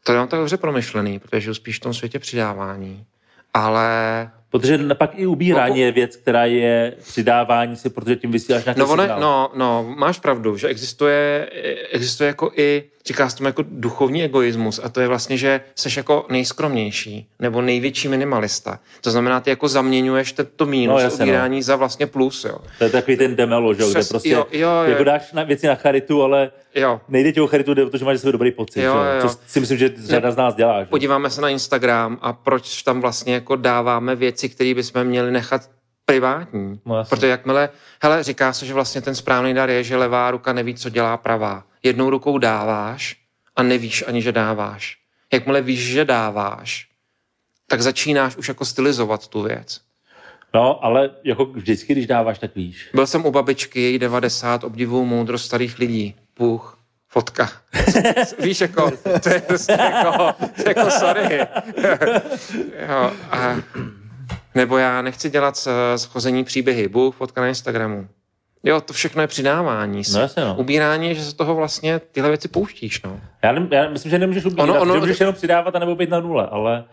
To 0.04 0.14
mám 0.14 0.28
tak 0.28 0.40
dobře 0.40 0.58
promyšlený, 0.58 1.20
protože 1.20 1.54
spíš 1.54 1.78
v 1.78 1.80
tom 1.80 1.94
světě 1.94 2.20
přidávání. 2.20 3.06
Ale 3.54 4.32
Protože 4.50 4.80
pak 4.94 5.12
i 5.16 5.26
ubírání 5.26 5.80
No, 5.80 5.86
je 5.86 5.92
věc, 5.92 6.16
která 6.16 6.46
je 6.46 6.94
přidávání 7.04 7.76
si, 7.76 7.90
protože 7.90 8.16
tím 8.16 8.32
vysíláš 8.32 8.66
nějaký 8.66 8.80
no, 8.80 8.88
signál. 8.88 9.20
no, 9.20 9.52
no, 9.56 9.94
máš 9.98 10.20
pravdu, 10.20 10.58
že 10.58 10.68
existuje, 10.68 11.50
existuje 11.92 12.28
jako 12.28 12.52
i, 12.56 12.84
říká 13.10 13.30
se 13.30 13.38
tomu 13.38 13.48
jako 13.48 13.64
duchovní 13.68 14.24
egoismus 14.24 14.80
a 14.84 14.90
to 14.90 15.02
je 15.02 15.08
vlastně, 15.08 15.38
že 15.38 15.62
jsi 15.76 15.90
jako 15.98 16.26
nejskromnější 16.30 17.28
nebo 17.40 17.62
největší 17.62 18.08
minimalista. 18.08 18.80
To 19.02 19.12
znamená, 19.12 19.40
ty 19.40 19.50
jako 19.50 19.68
zaměňuješ 19.68 20.32
to, 20.34 20.44
to 20.44 20.66
mínus 20.66 20.88
No, 20.90 20.94
no, 20.94 21.00
jasně, 21.00 21.26
no. 21.26 21.32
ubírání 21.32 21.64
za 21.64 21.76
vlastně 21.76 22.08
plus, 22.08 22.46
jo. 22.46 22.58
To 22.78 22.84
je 22.84 22.90
takový 22.90 23.18
ten 23.18 23.36
demelo, 23.36 23.74
že? 23.74 23.82
jo, 23.82 23.88
kde 23.90 24.00
Přes- 24.00 24.10
prostě 24.10 24.30
jo, 24.30 24.48
jo, 24.52 24.70
jo. 24.70 24.92
jako 24.92 25.04
dáš 25.04 25.34
na, 25.34 25.44
věci 25.44 25.68
na 25.68 25.76
charitu, 25.76 26.24
ale 26.24 26.52
Jo, 26.76 27.02
nejde 27.10 27.32
ti 27.32 27.42
o 27.42 27.48
charitu, 27.48 27.74
jde 27.74 27.86
o 27.86 27.90
to, 27.90 27.98
že 27.98 28.06
máš 28.06 28.20
sebe 28.20 28.32
dobrý 28.32 28.52
pocit. 28.52 28.82
Jo, 28.82 28.96
jo. 28.96 29.22
Což 29.22 29.32
si 29.48 29.60
myslím, 29.60 29.78
že 29.78 29.94
řada 29.98 30.32
z 30.32 30.36
nás 30.38 30.56
dělá. 30.56 30.80
Že? 30.80 30.86
podíváme 30.86 31.30
se 31.30 31.42
na 31.42 31.50
Instagram 31.50 32.18
a 32.22 32.34
proč 32.34 32.84
tam 32.84 33.02
vlastně 33.02 33.34
jako 33.34 33.56
dáváme 33.56 34.16
věci, 34.16 34.50
které 34.50 34.74
bychom 34.74 35.04
měli 35.04 35.32
nechat 35.32 35.62
privátní. 36.06 36.80
No. 36.86 37.04
Protože 37.10 37.28
jakmile, 37.28 37.70
hele, 38.04 38.24
říká 38.24 38.54
se, 38.54 38.66
že 38.66 38.74
vlastně 38.74 39.02
ten 39.02 39.16
správný 39.16 39.54
dar 39.54 39.70
je, 39.70 39.84
že 39.84 39.98
levá 39.98 40.32
ruka 40.32 40.54
neví, 40.54 40.76
co 40.76 40.90
dělá 40.90 41.18
pravá. 41.18 41.64
Jednou 41.84 42.10
rukou 42.10 42.38
dáváš 42.38 43.16
a 43.56 43.64
nevíš 43.64 44.04
ani, 44.08 44.22
že 44.22 44.32
dáváš. 44.32 44.98
Jakmile 45.34 45.62
víš, 45.62 45.80
že 45.80 46.06
dáváš, 46.06 46.88
tak 47.68 47.82
začínáš 47.82 48.36
už 48.36 48.48
jako 48.48 48.66
stylizovat 48.66 49.28
tu 49.28 49.42
věc. 49.42 49.82
No, 50.54 50.86
ale 50.86 51.10
jako 51.24 51.46
vždycky, 51.46 51.94
když 51.94 52.08
dáváš, 52.08 52.40
tak 52.40 52.56
víš. 52.56 52.90
Byl 52.94 53.08
jsem 53.08 53.26
u 53.26 53.32
babičky, 53.32 53.82
její 53.82 54.00
90, 54.00 54.64
obdivuju 54.64 55.06
moudrost 55.06 55.46
starých 55.46 55.80
lidí. 55.80 56.16
Bůh, 56.38 56.80
fotka. 57.08 57.50
Víš, 58.40 58.62
jako, 58.62 58.92
to 59.24 59.30
je 59.30 59.42
prostě 59.42 59.72
jako, 59.72 60.34
jako 60.68 60.92
sorry. 60.92 61.40
jo, 62.90 63.12
a, 63.32 63.56
nebo 64.56 64.78
já 64.78 65.02
nechci 65.02 65.30
dělat 65.30 65.58
s- 65.58 65.96
schození 65.98 66.44
příběhy. 66.44 66.88
Bůh, 66.88 67.16
fotka 67.16 67.42
na 67.42 67.48
Instagramu. 67.48 68.08
Jo, 68.64 68.82
to 68.82 68.94
všechno 68.94 69.22
je 69.22 69.28
přidávání. 69.28 70.04
si. 70.04 70.14
No 70.14 70.20
jasně, 70.20 70.44
no. 70.44 70.56
Ubírání 70.56 71.08
je, 71.08 71.14
že 71.16 71.24
se 71.24 71.36
toho 71.36 71.56
vlastně 71.56 72.00
tyhle 72.12 72.30
věci 72.30 72.48
pouštíš, 72.48 73.02
no. 73.02 73.20
Já, 73.44 73.52
nem, 73.52 73.68
já 73.72 73.90
myslím, 73.90 74.10
že 74.10 74.20
nemůžeš 74.20 74.46
ubírat, 74.46 74.64
ono- 74.70 74.82
ono, 74.82 74.94
že 74.94 75.00
můžeš 75.00 75.20
jenom 75.20 75.36
přidávat 75.36 75.76
a 75.76 75.80
nebo 75.80 75.96
být 75.96 76.10
na 76.10 76.20
nule, 76.20 76.48
ale 76.52 76.84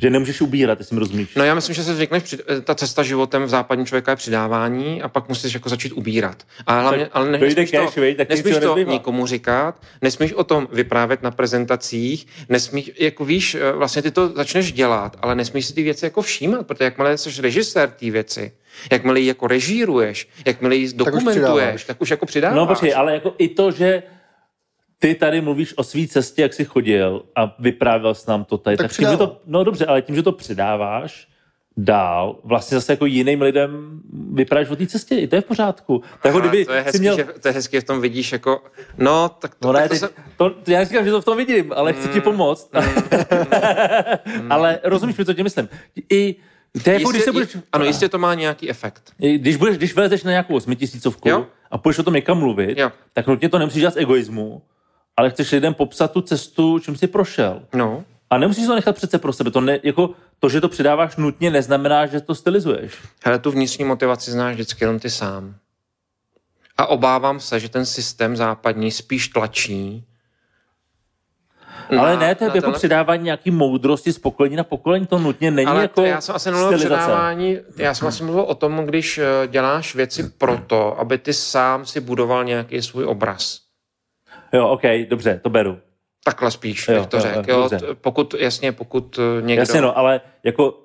že 0.00 0.10
nemůžeš 0.10 0.40
ubírat, 0.40 0.78
jestli 0.78 0.94
mi 0.96 1.00
rozumíš. 1.00 1.34
No 1.36 1.44
já 1.44 1.54
myslím, 1.54 1.74
že 1.74 1.84
se 1.84 1.94
zvykneš, 1.94 2.22
při- 2.22 2.38
ta 2.64 2.74
cesta 2.74 3.02
životem 3.02 3.42
v 3.44 3.48
západní 3.48 3.86
člověka 3.86 4.12
je 4.12 4.16
přidávání 4.16 5.02
a 5.02 5.08
pak 5.08 5.28
musíš 5.28 5.54
jako 5.54 5.68
začít 5.68 5.92
ubírat. 5.92 6.42
A 6.66 6.80
hlavně, 6.80 7.04
Tak 7.04 7.10
ale 7.16 7.30
ne, 7.30 7.38
nesmíš, 7.38 7.70
cash, 7.70 7.94
to, 7.94 8.00
viď, 8.00 8.16
tak 8.16 8.28
nesmíš 8.28 8.54
to 8.54 8.60
nezbývá. 8.60 8.92
nikomu 8.92 9.26
říkat, 9.26 9.82
nesmíš 10.02 10.32
o 10.32 10.44
tom 10.44 10.68
vyprávět 10.72 11.22
na 11.22 11.30
prezentacích, 11.30 12.26
nesmíš, 12.48 12.90
jako 13.00 13.24
víš, 13.24 13.54
eh, 13.54 13.72
vlastně 13.72 14.02
ty 14.02 14.10
to 14.10 14.28
začneš 14.28 14.72
dělat, 14.72 15.16
ale 15.20 15.34
nesmíš 15.34 15.66
si 15.66 15.74
ty 15.74 15.82
věci 15.82 16.04
jako 16.04 16.22
všímat, 16.22 16.66
protože 16.66 16.84
jakmile 16.84 17.18
jsi 17.18 17.42
režisér 17.42 17.88
té 17.90 18.10
věci, 18.10 18.52
jakmile 18.92 19.20
ji 19.20 19.26
jako 19.26 19.46
režíruješ, 19.46 20.28
jakmile 20.46 20.76
ji 20.76 20.92
dokumentuješ, 20.94 21.34
přidáváš. 21.36 21.84
tak 21.84 22.00
už 22.00 22.10
jako 22.10 22.26
přidáváš. 22.26 22.56
No 22.56 22.66
počkej, 22.66 22.94
ale 22.94 23.14
jako 23.14 23.34
i 23.38 23.48
to, 23.48 23.70
že 23.70 24.02
ty 25.04 25.14
tady 25.14 25.40
mluvíš 25.40 25.78
o 25.78 25.82
své 25.84 26.06
cestě, 26.06 26.42
jak 26.42 26.54
jsi 26.54 26.64
chodil 26.64 27.22
a 27.36 27.56
vyprávěl 27.58 28.14
jsi 28.14 28.30
nám 28.30 28.44
to 28.44 28.58
tady, 28.58 28.76
Tak 28.76 28.88
tak, 28.90 28.96
tím, 28.96 29.08
že 29.08 29.16
to, 29.16 29.40
no 29.46 29.64
dobře, 29.64 29.86
ale 29.86 30.02
tím, 30.02 30.14
že 30.14 30.22
to 30.22 30.32
přidáváš 30.32 31.28
dál, 31.76 32.36
vlastně 32.44 32.76
zase 32.76 32.92
jako 32.92 33.06
jiným 33.06 33.42
lidem 33.42 34.00
vyprávíš 34.32 34.70
o 34.70 34.76
té 34.76 34.86
cestě, 34.86 35.14
i 35.14 35.28
to 35.28 35.36
je 35.36 35.40
v 35.40 35.44
pořádku. 35.44 35.98
Tak 35.98 36.24
jako 36.24 36.38
Ale 36.38 36.48
kdyby 36.48 36.64
to 36.64 36.72
je 36.72 36.80
hezký, 36.80 36.98
měl... 37.00 37.16
že, 37.16 37.24
to 37.24 37.48
je 37.48 37.54
hezký, 37.54 37.76
že 37.76 37.80
v 37.80 37.84
tom 37.84 38.00
vidíš 38.00 38.32
jako, 38.32 38.62
no, 38.98 39.28
tak 39.28 39.54
to, 39.54 39.68
No 39.68 39.72
tak 39.72 39.82
ne, 39.82 39.88
to 39.88 39.92
teď, 39.94 40.00
se, 40.00 40.08
to, 40.36 40.52
já 40.66 40.84
říkám, 40.84 41.04
že 41.04 41.10
to 41.10 41.20
v 41.20 41.24
tom 41.24 41.36
vidím, 41.36 41.72
ale 41.76 41.92
chci 41.92 42.08
ti 42.08 42.20
pomoct. 42.20 42.70
ale 44.50 44.78
rozumíš 44.84 45.16
mi, 45.16 45.24
co 45.24 45.34
tím 45.34 45.44
myslím. 45.44 45.68
I 46.12 46.36
to 46.84 46.90
je 46.90 46.98
jako, 46.98 47.10
když 47.10 47.22
se 47.22 47.32
budeš... 47.32 47.56
ano, 47.72 47.84
jistě 47.84 48.08
to 48.08 48.18
má 48.18 48.34
nějaký 48.34 48.70
efekt. 48.70 49.12
I 49.20 49.38
Když, 49.38 49.56
budeš, 49.56 49.76
když 49.76 49.94
vezeš 49.94 50.24
na 50.24 50.30
nějakou 50.30 50.54
osmitisícovku 50.54 51.28
Jo. 51.28 51.46
a 51.70 51.78
půjdeš 51.78 51.98
o 51.98 52.02
tom 52.02 52.14
někam 52.14 52.38
mluvit, 52.38 52.78
Jo. 52.78 52.92
tak 53.12 53.26
nutně 53.26 53.48
to 53.48 53.58
nemusíš 53.58 53.80
dělat 53.80 53.94
z 53.94 53.96
egoismu, 53.96 54.62
ale 55.16 55.30
chceš 55.30 55.52
lidem 55.52 55.74
popsat 55.74 56.12
tu 56.12 56.20
cestu, 56.20 56.78
čím 56.78 56.96
jsi 56.96 57.06
prošel. 57.06 57.62
No, 57.74 58.04
A 58.30 58.38
nemusíš 58.38 58.66
to 58.66 58.74
nechat 58.74 58.96
přece 58.96 59.18
pro 59.18 59.32
sebe. 59.32 59.50
To, 59.50 59.60
ne, 59.60 59.78
jako, 59.82 60.10
to, 60.38 60.48
že 60.48 60.60
to 60.60 60.68
přidáváš 60.68 61.16
nutně, 61.16 61.50
neznamená, 61.50 62.06
že 62.06 62.20
to 62.20 62.34
stylizuješ. 62.34 62.94
Hele, 63.24 63.38
tu 63.38 63.50
vnitřní 63.50 63.84
motivaci 63.84 64.30
znáš 64.30 64.54
vždycky 64.54 64.84
jenom 64.84 64.98
ty 64.98 65.10
sám. 65.10 65.54
A 66.76 66.86
obávám 66.86 67.40
se, 67.40 67.60
že 67.60 67.68
ten 67.68 67.86
systém 67.86 68.36
západní 68.36 68.90
spíš 68.90 69.28
tlačí. 69.28 70.04
Ale 71.98 72.12
na- 72.14 72.20
ne, 72.20 72.34
to 72.34 72.44
je 72.44 72.48
jako 72.48 72.60
tenhle- 72.60 72.78
přidávání 72.78 73.24
nějaký 73.24 73.50
moudrosti 73.50 74.12
z 74.12 74.18
pokolení 74.18 74.56
na 74.56 74.64
pokolení, 74.64 75.06
to 75.06 75.18
nutně 75.18 75.50
není 75.50 75.66
Ale 75.66 75.82
jako 75.82 76.02
já 76.04 76.20
jsem 76.20 76.34
asi 76.34 76.50
předávání, 76.76 77.58
já 77.76 77.94
jsem 77.94 78.08
asi 78.08 78.22
mluvil 78.22 78.42
o 78.42 78.54
tom, 78.54 78.76
když 78.86 79.18
eh, 79.18 79.24
děláš 79.48 79.94
věci 79.94 80.22
proto, 80.38 80.98
aby 81.00 81.18
ty 81.18 81.32
sám 81.32 81.86
si 81.86 82.00
budoval 82.00 82.44
nějaký 82.44 82.82
svůj 82.82 83.04
obraz. 83.04 83.63
Jo, 84.54 84.68
OK, 84.68 84.82
dobře, 85.08 85.40
to 85.42 85.50
beru. 85.50 85.78
Takhle 86.24 86.50
spíš, 86.50 86.88
Jo, 86.88 86.94
bych 86.98 87.06
to 87.06 87.20
řekl. 87.20 87.42
jo, 87.50 87.68
dobře. 87.70 87.86
pokud, 88.00 88.34
jasně, 88.38 88.72
pokud 88.72 89.18
eh, 89.18 89.42
někdo... 89.42 89.60
Jasně 89.62 89.80
no, 89.80 89.98
ale 89.98 90.20
jako 90.44 90.78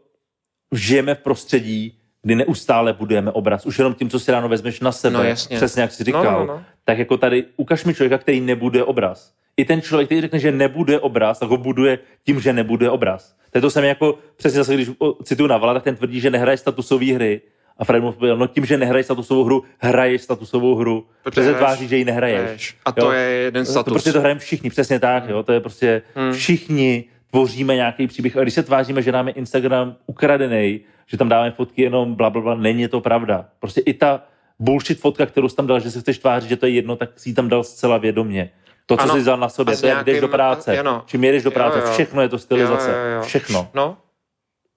žijeme 0.75 1.15
v 1.15 1.19
prostředí, 1.19 1.95
kdy 2.21 2.35
neustále 2.35 2.93
budujeme 2.93 3.31
obraz. 3.31 3.65
Už 3.65 3.77
jenom 3.77 3.93
tím, 3.93 4.09
co 4.09 4.19
si 4.19 4.31
ráno 4.31 4.49
vezmeš 4.49 4.79
na 4.79 4.91
sebe, 4.91 5.17
No, 5.17 5.23
jasně. 5.23 5.57
přesně 5.57 5.81
jak 5.81 5.91
jsi 5.91 6.03
No, 6.03 6.05
říkal, 6.05 6.39
no, 6.39 6.45
no. 6.45 6.63
tak 6.83 6.97
jako 6.97 7.17
tady 7.17 7.45
ukaž 7.57 7.85
mi 7.85 7.93
člověka, 7.93 8.17
který 8.17 8.41
nebude 8.41 8.83
obraz. 8.83 9.33
I 9.57 9.65
ten 9.65 9.81
člověk, 9.81 10.07
který 10.07 10.21
řekne, 10.21 10.39
že 10.39 10.51
nebude 10.51 10.99
obraz, 10.99 11.39
tak 11.39 11.49
ho 11.49 11.57
buduje 11.57 11.99
tím, 12.25 12.39
že 12.41 12.53
nebude 12.53 12.89
obraz. 12.89 13.35
To 13.51 13.57
je 13.57 13.61
to 13.61 13.71
samé 13.71 13.87
jako, 13.87 14.17
přesně 14.35 14.57
zase, 14.57 14.73
když 14.73 14.89
cituju 15.23 15.47
Navala, 15.47 15.73
tak 15.73 15.83
ten 15.83 15.95
tvrdí, 15.95 16.19
že 16.19 16.29
nehraje 16.29 16.57
statusové 16.57 17.13
hry. 17.13 17.41
A 17.79 17.85
Fred 17.85 18.01
mu 18.03 18.09
odpověděl, 18.09 18.37
no 18.37 18.47
tím, 18.47 18.65
že 18.65 18.77
nehraješ 18.77 19.05
statusovou 19.05 19.43
hru, 19.43 19.63
hraješ 19.79 20.21
statusovou 20.21 20.75
hru. 20.75 21.05
Protože 21.23 21.53
tváří, 21.53 21.87
že 21.87 21.97
ji 21.97 22.05
nehraješ. 22.05 22.41
hraješ. 22.41 22.77
A 22.85 22.91
to 22.91 23.11
je 23.11 23.21
jeden 23.29 23.65
To 23.65 23.71
status. 23.71 23.93
prostě 23.93 24.13
to 24.13 24.19
hrajeme 24.19 24.39
všichni, 24.39 24.69
přesně 24.69 24.99
tak. 24.99 25.29
Jo? 25.29 25.43
To 25.43 25.51
je 25.51 25.59
prostě 25.59 26.01
Hmm. 26.15 26.31
všichni 26.33 27.03
tvoříme 27.31 27.75
nějaký 27.75 28.07
příběh. 28.07 28.37
A 28.37 28.41
když 28.41 28.53
se 28.53 28.63
tváříme, 28.63 29.01
že 29.01 29.11
nám 29.11 29.27
je 29.27 29.33
Instagram 29.33 29.95
ukradený, 30.07 30.79
že 31.07 31.17
tam 31.17 31.29
dáme 31.29 31.51
fotky 31.51 31.81
jenom 31.81 32.15
bla, 32.15 32.29
bla, 32.29 32.41
bla, 32.41 32.55
není 32.55 32.87
to 32.87 33.01
pravda. 33.01 33.45
Prostě 33.59 33.81
i 33.81 33.93
ta 33.93 34.23
bullshit 34.59 34.99
fotka, 34.99 35.25
kterou 35.25 35.49
jsi 35.49 35.55
tam 35.55 35.67
dal, 35.67 35.79
že 35.79 35.91
se 35.91 35.99
chceš 36.01 36.17
tvářit, 36.19 36.49
že 36.49 36.57
to 36.57 36.65
je 36.65 36.71
jedno, 36.71 36.95
tak 36.95 37.09
si 37.19 37.29
ji 37.29 37.33
tam 37.35 37.49
dal 37.49 37.63
zcela 37.63 37.97
vědomě. 37.97 38.49
To, 38.85 38.97
co 38.97 39.03
Ano. 39.03 39.13
jsi 39.13 39.19
vzal 39.19 39.37
na 39.37 39.49
sobě, 39.49 39.77
to 39.77 39.85
je, 39.85 39.89
jak 39.89 40.05
jdeš 40.05 40.21
do 40.21 40.27
práce. 40.27 40.79
ano. 40.79 41.03
Čím 41.05 41.23
jedeš 41.23 41.43
do 41.43 41.47
Jo, 41.49 41.53
práce, 41.53 41.79
jo. 41.79 41.85
všechno 41.93 42.21
je 42.21 42.29
to 42.29 42.39
stylizace. 42.39 42.89
Jo, 42.91 42.97
jo, 42.97 43.15
jo. 43.15 43.21
Všechno. 43.21 43.67
No, 43.73 43.97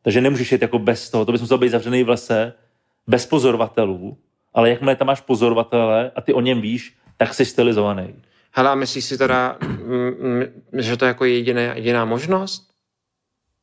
Takže 0.02 0.20
nemůžeš 0.20 0.52
jít 0.52 0.62
jako 0.62 0.78
bez 0.78 1.10
toho. 1.10 1.24
To 1.24 1.32
bys 1.32 1.40
musel 1.40 1.58
být 1.58 1.68
zavřený 1.68 2.02
v 2.04 2.08
lese, 2.08 2.52
bez 3.06 3.26
pozorovatelů, 3.26 4.16
ale 4.54 4.70
jakmile 4.70 4.96
tam 4.96 5.06
máš 5.06 5.20
pozorovatele 5.20 6.10
a 6.16 6.20
ty 6.20 6.32
o 6.32 6.40
něm 6.40 6.60
víš, 6.60 6.96
tak 7.16 7.34
jsi 7.34 7.44
stylizovaný. 7.44 8.14
hele, 8.52 8.70
a 8.70 8.74
myslíš 8.74 9.04
si 9.04 9.18
teda, 9.18 9.56
mm, 9.62 10.10
mm, 10.20 10.44
že 10.72 10.96
to 10.96 11.04
je 11.04 11.08
jako 11.08 11.24
jediné, 11.24 11.72
jediná 11.74 12.04
možnost? 12.04 12.70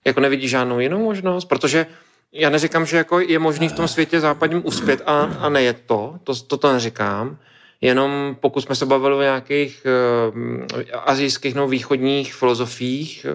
Jako 0.05 0.19
nevidíš 0.19 0.51
žádnou 0.51 0.79
jinou 0.79 1.03
možnost? 1.03 1.45
Protože 1.45 1.85
já 2.31 2.49
neříkám, 2.49 2.85
že 2.85 2.97
jako 2.97 3.19
je 3.19 3.39
možný 3.39 3.69
v 3.69 3.73
tom 3.73 3.87
světě 3.87 4.19
západním 4.19 4.61
uspět 4.65 5.01
a, 5.05 5.21
a 5.21 5.49
nejet 5.49 5.81
to, 5.85 6.19
to, 6.23 6.35
to 6.35 6.57
to 6.57 6.73
neříkám. 6.73 7.37
Jenom 7.81 8.37
pokud 8.39 8.61
jsme 8.61 8.75
se 8.75 8.85
bavili 8.85 9.15
o 9.15 9.21
nějakých 9.21 9.87
uh, 10.33 10.65
azijských 11.05 11.55
nebo 11.55 11.67
východních 11.67 12.33
filozofiích 12.33 13.25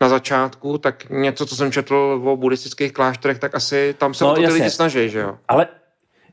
na 0.00 0.08
začátku, 0.08 0.78
tak 0.78 1.10
něco, 1.10 1.46
co 1.46 1.56
jsem 1.56 1.72
četl 1.72 2.20
o 2.24 2.36
buddhistických 2.36 2.92
klášterech, 2.92 3.38
tak 3.38 3.54
asi 3.54 3.94
tam 3.98 4.14
se 4.14 4.24
No, 4.24 4.30
o 4.30 4.34
to 4.34 4.36
ty 4.40 4.42
jasně. 4.42 4.58
lidi 4.58 4.70
snaží, 4.70 5.08
že 5.10 5.18
jo? 5.18 5.38
Ale 5.48 5.66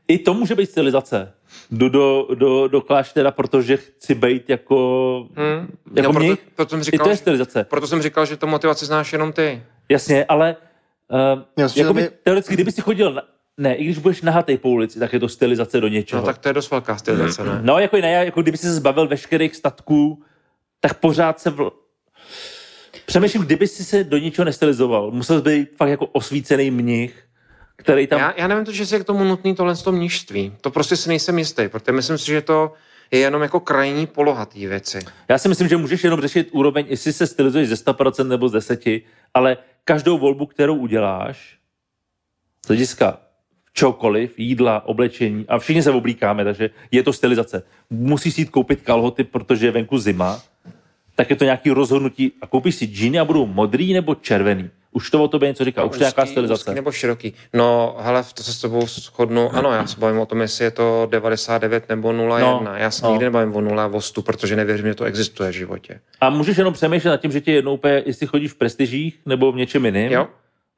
i 0.08 0.18
to 0.18 0.34
může 0.34 0.54
být 0.54 0.70
stylizace. 0.70 1.32
Jdu 1.70 1.88
do, 1.88 2.28
do, 2.34 2.68
do 2.68 2.80
kláštera, 2.80 3.30
protože 3.30 3.76
chci 3.76 4.14
být 4.14 4.50
jako... 4.50 4.76
Hmm? 5.36 5.68
Jako 5.94 6.12
no, 6.12 6.20
proto, 6.20 6.42
proto, 6.56 6.70
jsem 6.70 6.80
I 6.80 6.84
říkal, 6.84 7.04
to 7.04 7.10
je 7.10 7.16
stylizace. 7.16 7.64
proto 7.64 7.86
jsem 7.86 8.02
říkal, 8.02 8.26
že 8.26 8.36
to 8.36 8.46
motivaci 8.46 8.86
znáš 8.86 9.12
jenom 9.12 9.32
ty. 9.32 9.62
Jasně, 9.88 10.24
ale 10.24 10.56
uh, 11.56 11.66
že 11.68 11.80
jakoby, 11.80 12.00
tam 12.00 12.12
je- 12.12 12.18
teoreticky, 12.22 12.54
kdyby 12.54 12.72
si 12.72 12.80
chodil 12.80 13.12
na, 13.12 13.22
ne, 13.58 13.74
i 13.74 13.84
když 13.84 13.98
budeš 13.98 14.22
nahatej 14.22 14.58
po 14.58 14.68
ulici, 14.68 14.98
tak 14.98 15.12
je 15.12 15.20
to 15.20 15.28
stylizace 15.28 15.80
do 15.80 15.88
něčeho. 15.88 16.22
No 16.22 16.26
tak 16.26 16.38
to 16.38 16.48
je 16.48 16.52
dost 16.52 16.70
velká 16.70 16.96
stylizace, 16.96 17.44
ne? 17.44 17.58
No, 17.62 17.78
jako, 17.78 17.96
ne, 17.96 18.12
jako 18.12 18.42
kdyby 18.42 18.56
si 18.56 18.66
se 18.66 18.74
zbavil 18.74 19.08
veškerých 19.08 19.56
statků, 19.56 20.22
tak 20.80 20.94
pořád 21.00 21.40
se... 21.40 21.50
Vl... 21.50 21.72
Přemýšlím, 23.06 23.42
kdyby 23.42 23.66
si 23.66 23.84
se 23.84 24.04
do 24.04 24.18
ničeho 24.18 24.44
nestylizoval, 24.44 25.10
musel 25.10 25.38
jsi 25.38 25.44
být 25.44 25.76
fakt 25.76 25.88
jako 25.88 26.06
osvícený 26.06 26.70
mnich, 26.70 27.24
který 27.76 28.06
tam... 28.06 28.20
Já, 28.20 28.34
já 28.36 28.48
nevím, 28.48 28.64
to, 28.64 28.72
že 28.72 28.96
je 28.96 29.00
k 29.00 29.04
tomu 29.04 29.24
nutný 29.24 29.54
tohle 29.54 29.76
toho 29.76 29.96
mnižství. 29.96 30.52
To 30.60 30.70
prostě 30.70 30.96
si 30.96 31.08
nejsem 31.08 31.38
jistý, 31.38 31.68
protože 31.68 31.92
myslím 31.92 32.18
si, 32.18 32.26
že 32.26 32.40
to 32.40 32.72
je 33.10 33.18
jenom 33.18 33.42
jako 33.42 33.60
krajní 33.60 34.06
poloha 34.06 34.46
té 34.46 34.58
věci. 34.58 34.98
Já 35.28 35.38
si 35.38 35.48
myslím, 35.48 35.68
že 35.68 35.76
můžeš 35.76 36.04
jenom 36.04 36.20
řešit 36.20 36.48
úroveň, 36.52 36.86
jestli 36.88 37.12
se 37.12 37.26
stylizuješ 37.26 37.68
ze 37.68 37.74
100% 37.74 38.28
nebo 38.28 38.48
z 38.48 38.54
10%, 38.54 39.02
ale 39.34 39.56
každou 39.84 40.18
volbu, 40.18 40.46
kterou 40.46 40.76
uděláš, 40.76 41.58
z 42.64 42.68
hlediska 42.68 43.18
čokoliv, 43.72 44.38
jídla, 44.38 44.86
oblečení, 44.86 45.44
a 45.48 45.58
všichni 45.58 45.82
se 45.82 45.90
oblíkáme, 45.90 46.44
takže 46.44 46.70
je 46.90 47.02
to 47.02 47.12
stylizace. 47.12 47.62
Musíš 47.90 48.34
si 48.34 48.40
jít 48.40 48.50
koupit 48.50 48.82
kalhoty, 48.82 49.24
protože 49.24 49.66
je 49.66 49.70
venku 49.70 49.98
zima, 49.98 50.42
tak 51.14 51.30
je 51.30 51.36
to 51.36 51.44
nějaký 51.44 51.70
rozhodnutí 51.70 52.32
a 52.42 52.46
koupíš 52.46 52.74
si 52.74 52.86
džíny 52.86 53.18
a 53.18 53.24
budou 53.24 53.46
modrý 53.46 53.92
nebo 53.92 54.14
červený. 54.14 54.70
Už 54.94 55.10
to 55.10 55.24
o 55.24 55.28
tobě 55.28 55.48
něco 55.48 55.64
říká, 55.64 55.84
už 55.84 55.90
to 55.90 55.96
je 55.96 56.00
nějaká 56.00 56.26
stylizace. 56.26 56.60
Úzký 56.60 56.74
nebo 56.74 56.92
široký. 56.92 57.34
No, 57.54 57.96
hele, 58.00 58.24
to 58.34 58.42
se 58.42 58.52
s 58.52 58.60
tebou 58.60 58.86
shodnu. 58.86 59.50
Ano, 59.54 59.72
já 59.72 59.86
se 59.86 60.00
bavím 60.00 60.20
o 60.20 60.26
tom, 60.26 60.40
jestli 60.40 60.64
je 60.64 60.70
to 60.70 61.08
99 61.10 61.88
nebo 61.88 62.12
01. 62.12 62.38
No, 62.38 62.70
já 62.76 62.90
se 62.90 63.04
no. 63.04 63.10
nikdy 63.10 63.24
nebavím 63.24 63.56
o 63.56 63.60
0 63.60 63.84
a 63.84 63.86
o 63.86 64.00
100, 64.00 64.22
protože 64.22 64.56
nevěřím, 64.56 64.86
že 64.86 64.94
to 64.94 65.04
existuje 65.04 65.50
v 65.50 65.54
životě. 65.54 66.00
A 66.20 66.30
můžeš 66.30 66.56
jenom 66.56 66.74
přemýšlet 66.74 67.10
nad 67.10 67.16
tím, 67.16 67.32
že 67.32 67.40
ti 67.40 67.50
je 67.50 67.54
jednou 67.54 67.74
úplně, 67.74 68.02
jestli 68.06 68.26
chodíš 68.26 68.52
v 68.52 68.54
prestižích 68.54 69.18
nebo 69.26 69.52
v 69.52 69.56
něčem 69.56 69.84
jiném. 69.84 70.12
Jo? 70.12 70.28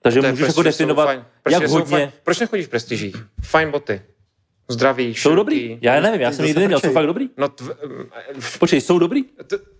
Takže 0.03 0.21
můžeš 0.21 0.49
jako 0.49 0.63
definovat, 0.63 1.19
jak 1.51 1.67
hodně... 1.69 1.91
Fajn. 1.91 2.13
Proč 2.25 2.41
nechodíš 2.41 2.67
v 2.67 2.69
prestižích? 2.69 3.17
Fajn 3.43 3.71
boty. 3.71 4.03
Zdraví, 4.69 5.09
Jsou 5.09 5.15
široký. 5.21 5.37
dobrý? 5.37 5.79
Já 5.81 6.01
nevím, 6.01 6.21
já 6.21 6.33
jsem 6.33 6.45
nikdy 6.45 6.61
neměl, 6.61 6.81
jsou 6.81 6.93
fakt 6.93 7.07
dobrý? 7.07 7.29
No, 7.37 7.49
tv, 7.49 7.71
Počkej, 8.59 8.81
jsou 8.81 8.99
dobrý? 8.99 9.25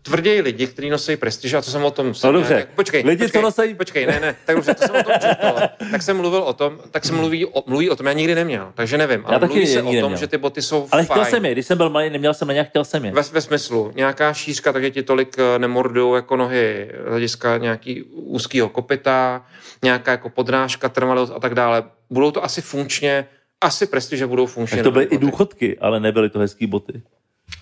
tvrději 0.03 0.41
lidi, 0.41 0.67
kteří 0.67 0.91
nosí 0.91 1.17
prestiž, 1.17 1.55
a 1.55 1.63
to 1.63 1.71
jsem 1.71 1.85
o 1.85 1.91
tom... 1.91 2.13
No 2.25 2.33
dobře. 2.33 2.67
Počkej, 2.75 3.03
Lidi, 3.07 3.25
počkej, 3.25 3.41
co 3.43 3.47
nosej- 3.49 3.75
Počkej, 3.75 4.07
ne, 4.07 4.21
ne, 4.21 4.37
tak 4.47 4.57
dobře, 4.57 4.75
to 4.75 4.87
jsem 4.87 4.97
o 4.97 5.03
tom 5.03 5.15
četl. 5.21 5.61
Tak 5.91 6.03
jsem 6.03 6.17
mluvil 6.17 6.41
o 6.43 6.53
tom, 6.53 6.79
tak 6.91 7.05
se 7.05 7.13
mluví 7.13 7.47
o, 7.47 7.63
mluví 7.67 7.91
o 7.91 7.97
tom, 7.97 8.07
já 8.07 8.13
nikdy 8.13 8.35
neměl, 8.35 8.73
takže 8.75 8.99
nevím. 8.99 9.23
Ale 9.27 9.41
taky 9.41 9.53
mluví 9.53 9.67
se 9.67 9.83
o 9.83 9.85
tom, 9.85 9.95
neměl. 9.95 10.17
že 10.17 10.27
ty 10.27 10.39
boty 10.39 10.63
jsou 10.63 10.89
Ale 10.93 11.05
fajn. 11.05 11.21
chtěl 11.21 11.31
jsem 11.31 11.45
je, 11.45 11.53
když 11.53 11.67
jsem 11.67 11.79
byl 11.79 11.91
malý, 11.91 12.11
neměl 12.11 12.35
jsem 12.35 12.49
na 12.49 12.55
ně, 12.55 12.65
chtěl 12.65 12.85
jsem 12.85 13.05
je. 13.05 13.13
Ve, 13.13 13.23
ve 13.23 13.41
smyslu, 13.41 13.93
nějaká 13.95 14.33
šířka, 14.35 14.73
takže 14.73 14.91
ti 14.91 15.03
tolik 15.03 15.37
eh, 15.39 15.59
nemordujou 15.59 16.15
jako 16.15 16.37
nohy 16.37 16.91
z 17.07 17.09
hlediska 17.11 17.57
nějaký 17.59 18.03
úzkýho 18.13 18.69
kopita, 18.69 19.45
nějaká 19.85 20.11
jako 20.11 20.29
podrážka, 20.29 20.89
trvalost 20.89 21.33
a 21.37 21.41
tak 21.41 21.55
dále. 21.55 21.83
Budou 22.11 22.31
to 22.31 22.45
asi 22.45 22.63
funkčně, 22.63 23.27
asi 23.65 23.87
prestiže 23.87 24.27
budou 24.27 24.47
funkčně. 24.47 24.77
Tak 24.77 24.85
to 24.85 24.91
byly 24.91 25.05
i 25.05 25.19
důchodky, 25.19 25.79
ale 25.79 26.01
nebyly 26.01 26.31
to 26.31 26.39
hezký 26.39 26.67
boty. 26.67 27.03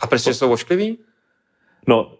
A 0.00 0.06
prestiže 0.06 0.34
jsou 0.34 0.52
ošklivý? 0.52 0.98
No, 1.86 2.12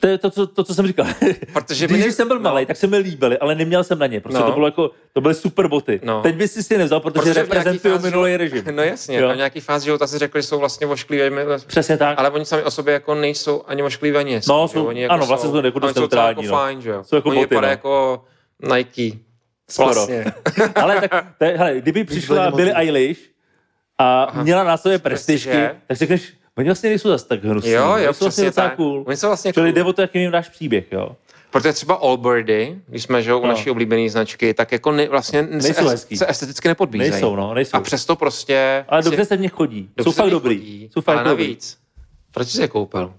to 0.00 0.06
je 0.06 0.18
to, 0.18 0.30
co, 0.30 0.46
to, 0.46 0.64
co 0.64 0.74
jsem 0.74 0.86
říkal. 0.86 1.06
Protože 1.52 1.86
Když 1.86 2.04
ne- 2.04 2.12
jsem 2.12 2.28
byl 2.28 2.36
no. 2.38 2.42
malý, 2.42 2.66
tak 2.66 2.76
se 2.76 2.86
mi 2.86 2.98
líbily, 2.98 3.38
ale 3.38 3.54
neměl 3.54 3.84
jsem 3.84 3.98
na 3.98 4.06
ně. 4.06 4.20
Prostě 4.20 4.40
No. 4.40 4.46
to 4.46 4.52
bylo 4.52 4.66
jako, 4.66 4.90
to 5.12 5.20
byly 5.20 5.34
super 5.34 5.68
boty. 5.68 6.00
No. 6.04 6.22
Teď 6.22 6.34
bys 6.36 6.52
si 6.66 6.74
je 6.74 6.78
nevzal, 6.78 7.00
protože, 7.00 7.20
Protože 7.20 7.34
reprezentují 7.34 7.92
fázi 7.94 8.10
minulý 8.10 8.36
režim. 8.36 8.64
No 8.70 8.82
jasně, 8.82 9.18
Jo. 9.18 9.28
a 9.28 9.32
v 9.32 9.36
nějaký 9.36 9.60
fázi 9.60 9.84
života 9.84 10.06
si 10.06 10.18
řekli, 10.18 10.42
že 10.42 10.48
jsou 10.48 10.58
vlastně 10.58 10.86
ošklivé, 10.86 11.30
Přesně 11.66 11.96
tak. 11.96 12.18
ale 12.18 12.30
oni 12.30 12.44
sami 12.44 12.62
o 12.62 12.70
sobě 12.70 12.94
jako 12.94 13.14
nejsou 13.14 13.62
ani 13.66 13.82
ošklivé, 13.82 14.18
ani 14.18 14.40
No, 14.48 14.68
jsou- 14.68 14.86
oni 14.86 15.00
jako 15.02 15.14
ano, 15.14 15.26
vlastně 15.26 15.50
jsou 15.50 15.56
jako 15.64 15.78
dost 15.78 15.94
neutrální, 15.96 16.28
jako 16.28 16.42
no. 16.42 16.48
fajn, 16.58 16.80
že 16.82 16.90
jo. 16.90 17.04
Jsou 17.04 17.16
jako 17.16 17.28
oni 17.28 17.40
boty, 17.40 17.54
no. 17.54 17.62
jako 17.68 18.24
Nike. 18.76 19.18
Skoro. 19.70 19.94
Vlastně. 19.94 20.24
ale 20.74 21.00
tak, 21.08 21.26
to 21.38 21.44
je, 21.44 21.56
hele, 21.58 21.74
kdyby 21.80 22.04
přišla 22.04 22.36
Billie 22.36 22.50
motivní. 22.50 22.72
Eilish 22.72 23.20
a 23.98 24.32
měla 24.42 24.64
na 24.64 24.76
sobě 24.76 24.98
prestižky, 24.98 25.48
Prestiže. 25.50 25.76
tak 25.86 25.96
si 25.96 25.98
řekneš, 25.98 26.32
oni 26.58 26.68
vlastně 26.68 26.88
nejsou 26.88 27.08
zase 27.08 27.28
tak 27.28 27.44
hnusní. 27.44 27.70
Jo, 27.70 27.82
jo, 27.82 27.92
Oni 27.94 28.14
jsou 28.14 28.24
vlastně 28.24 28.44
docela 28.44 28.68
tak. 28.68 28.76
cool. 28.76 29.04
Oni 29.06 29.16
jsou 29.16 29.26
vlastně 29.26 29.52
Čili 29.52 29.70
cool. 29.70 29.74
jde 29.74 29.84
o 29.84 29.92
to, 29.92 30.00
jaký 30.00 30.18
jim 30.20 30.30
dáš 30.30 30.48
příběh, 30.48 30.92
jo. 30.92 31.16
Protože 31.50 31.72
třeba 31.72 31.94
Allbirdy, 31.94 32.78
když 32.86 33.02
jsme 33.02 33.22
že, 33.22 33.34
u 33.34 33.40
No. 33.42 33.48
naší 33.48 33.70
oblíbené 33.70 34.10
značky, 34.10 34.54
tak 34.54 34.72
jako 34.72 34.92
ne, 34.92 35.08
vlastně 35.08 35.42
Nejsou 35.42 35.84
se, 35.84 35.90
hezký. 35.90 36.16
se 36.16 36.30
esteticky 36.30 36.68
nepodbízejí. 36.68 37.10
Nejsou, 37.10 37.36
no, 37.36 37.54
nejsou. 37.54 37.76
A 37.76 37.80
přesto 37.80 38.16
prostě... 38.16 38.84
Ale 38.88 39.02
dobře 39.02 39.24
se 39.24 39.36
v 39.36 39.40
nich 39.40 39.52
chodí. 39.52 39.90
dobře 39.96 40.04
jsou 40.04 40.12
fakt 40.22 40.30
dobrý. 40.30 40.56
chodí, 40.58 40.90
Jsou 40.92 41.00
fakt 41.00 41.16
ale 41.18 41.28
dobrý. 41.28 41.44
navíc. 41.44 41.78
Proč 42.32 42.48
jsi 42.48 42.60
je 42.60 42.68
koupil? 42.68 43.14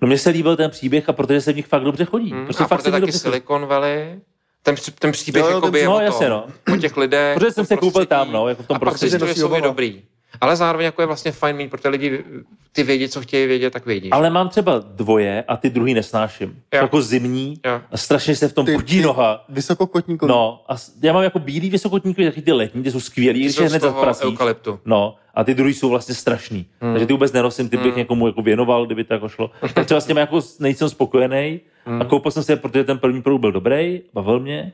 No 0.00 0.08
mně 0.08 0.18
se 0.18 0.30
líbil 0.30 0.56
ten 0.56 0.70
příběh 0.70 1.08
a 1.08 1.12
protože 1.12 1.40
se 1.40 1.52
v 1.52 1.56
nich 1.56 1.66
fakt 1.66 1.84
dobře 1.84 2.04
chodí. 2.04 2.30
Hmm, 2.30 2.44
Prostě 2.44 2.64
a 2.64 2.66
fakt 2.66 2.82
proto 2.82 3.00
taky. 3.00 3.12
Silicon 3.12 3.66
Valley, 3.66 4.20
ten, 4.62 4.74
ten 4.98 5.12
příběh 5.12 5.44
Jo, 5.44 5.50
jo, 5.50 5.56
jakoby 5.56 5.72
ten- 5.72 5.80
je 5.80 5.86
no, 5.86 5.94
o 5.94 5.98
tom, 5.98 6.04
jasně, 6.04 6.28
no. 6.28 6.46
o 6.74 6.76
těch 6.76 6.96
lidech. 6.96 7.34
Protože 7.38 7.50
jsem 7.52 7.66
se 7.66 7.76
koupil 7.76 8.06
tam, 8.06 8.32
no, 8.32 8.48
jako 8.48 8.62
v 8.62 8.66
tom 8.66 8.76
a 8.76 8.78
pak 8.78 8.88
prostředí. 8.88 9.10
zjistil, 9.10 9.28
že 9.28 9.34
jsou 9.34 9.60
dobrý. 9.60 10.02
Ale 10.40 10.56
zároveň 10.56 10.84
jako 10.84 11.02
je 11.02 11.06
vlastně 11.06 11.32
fajn 11.32 11.56
mít, 11.56 11.70
protože 11.70 11.88
lidi 11.88 12.24
ty 12.72 12.82
vědí, 12.82 13.08
co 13.08 13.20
chtějí 13.20 13.46
vědět, 13.46 13.70
tak 13.72 13.86
vědí. 13.86 14.10
Ale 14.10 14.30
mám 14.30 14.48
třeba 14.48 14.78
dvoje 14.78 15.44
a 15.48 15.56
ty 15.56 15.70
druhý 15.70 15.94
nesnáším. 15.94 16.48
Jo. 16.74 16.82
jako 16.82 17.02
zimní 17.02 17.54
Jo. 17.66 17.80
a 17.92 17.96
strašně 17.96 18.36
se 18.36 18.48
v 18.48 18.52
tom 18.52 18.66
Ty- 18.66 18.74
pudí 18.74 18.98
ty- 18.98 19.04
noha. 19.04 19.44
Vysokokotníkový. 19.48 20.28
No, 20.30 20.64
a 20.68 20.74
já 21.02 21.12
mám 21.12 21.22
jako 21.22 21.38
bílý 21.38 21.70
vysokotníky, 21.70 22.24
taky 22.24 22.42
ty 22.42 22.52
letní, 22.52 22.82
ty 22.82 22.90
jsou 22.90 23.00
skvělý, 23.00 23.40
když 23.44 23.56
je 23.56 23.68
hned 23.68 23.82
eukalyptu. 24.24 24.80
No, 24.84 25.16
a 25.34 25.44
ty 25.44 25.54
druhý 25.54 25.74
jsou 25.74 25.88
vlastně 25.88 26.14
strašný. 26.14 26.66
Hmm. 26.80 26.92
Takže 26.92 27.06
ty 27.06 27.12
vůbec 27.12 27.32
nenosím, 27.32 27.68
ty 27.68 27.76
bych 27.76 27.96
někomu 27.96 28.26
jako 28.26 28.42
věnoval, 28.42 28.86
kdyby 28.86 29.04
to 29.04 29.14
jako 29.14 29.28
šlo. 29.28 29.50
Tak 29.74 29.84
třeba 29.86 30.00
s 30.00 30.06
těmi 30.06 30.20
jako 30.20 30.40
nejsem 30.60 30.88
spokojený 30.88 31.60
Hmm. 31.84 32.02
a 32.02 32.04
koupil 32.04 32.30
jsem 32.30 32.42
si 32.42 32.52
je, 32.52 32.56
protože 32.56 32.84
ten 32.84 32.98
první 32.98 33.22
produkt 33.22 33.40
byl 33.40 33.52
dobrý, 33.52 34.00
bavil 34.14 34.40
mě. 34.40 34.72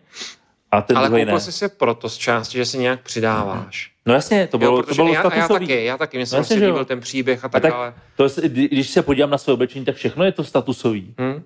A 0.72 0.82
ten 0.82 0.96
Ale 0.98 1.08
ne. 1.10 1.24
koupil 1.24 1.40
jsi 1.40 1.52
si 1.52 1.68
proto 1.68 2.08
z 2.08 2.16
části, 2.16 2.58
že 2.58 2.64
si 2.66 2.78
nějak 2.78 3.00
přidáváš. 3.02 3.92
No 4.06 4.14
jasně, 4.14 4.46
to 4.46 4.58
bylo, 4.58 4.76
jo, 4.76 4.82
to 4.82 4.94
bylo 4.94 5.08
já, 5.12 5.22
já 5.34 5.48
taky, 5.48 5.84
já 5.84 5.98
taky, 5.98 6.16
mně 6.16 6.26
se 6.26 6.36
No 6.36 6.40
prostě 6.42 6.54
líbil 6.54 6.84
ten 6.84 7.00
příběh 7.00 7.44
a 7.44 7.46
A 7.46 7.50
tak, 7.50 7.62
tak 7.62 7.72
dále. 7.72 7.94
to, 8.16 8.28
když 8.48 8.90
se 8.90 9.02
podívám 9.02 9.30
na 9.30 9.38
své 9.38 9.52
oblečení, 9.52 9.84
tak 9.84 9.94
všechno 9.96 10.24
je 10.24 10.32
to 10.32 10.44
statusový. 10.44 11.14
Hm? 11.20 11.42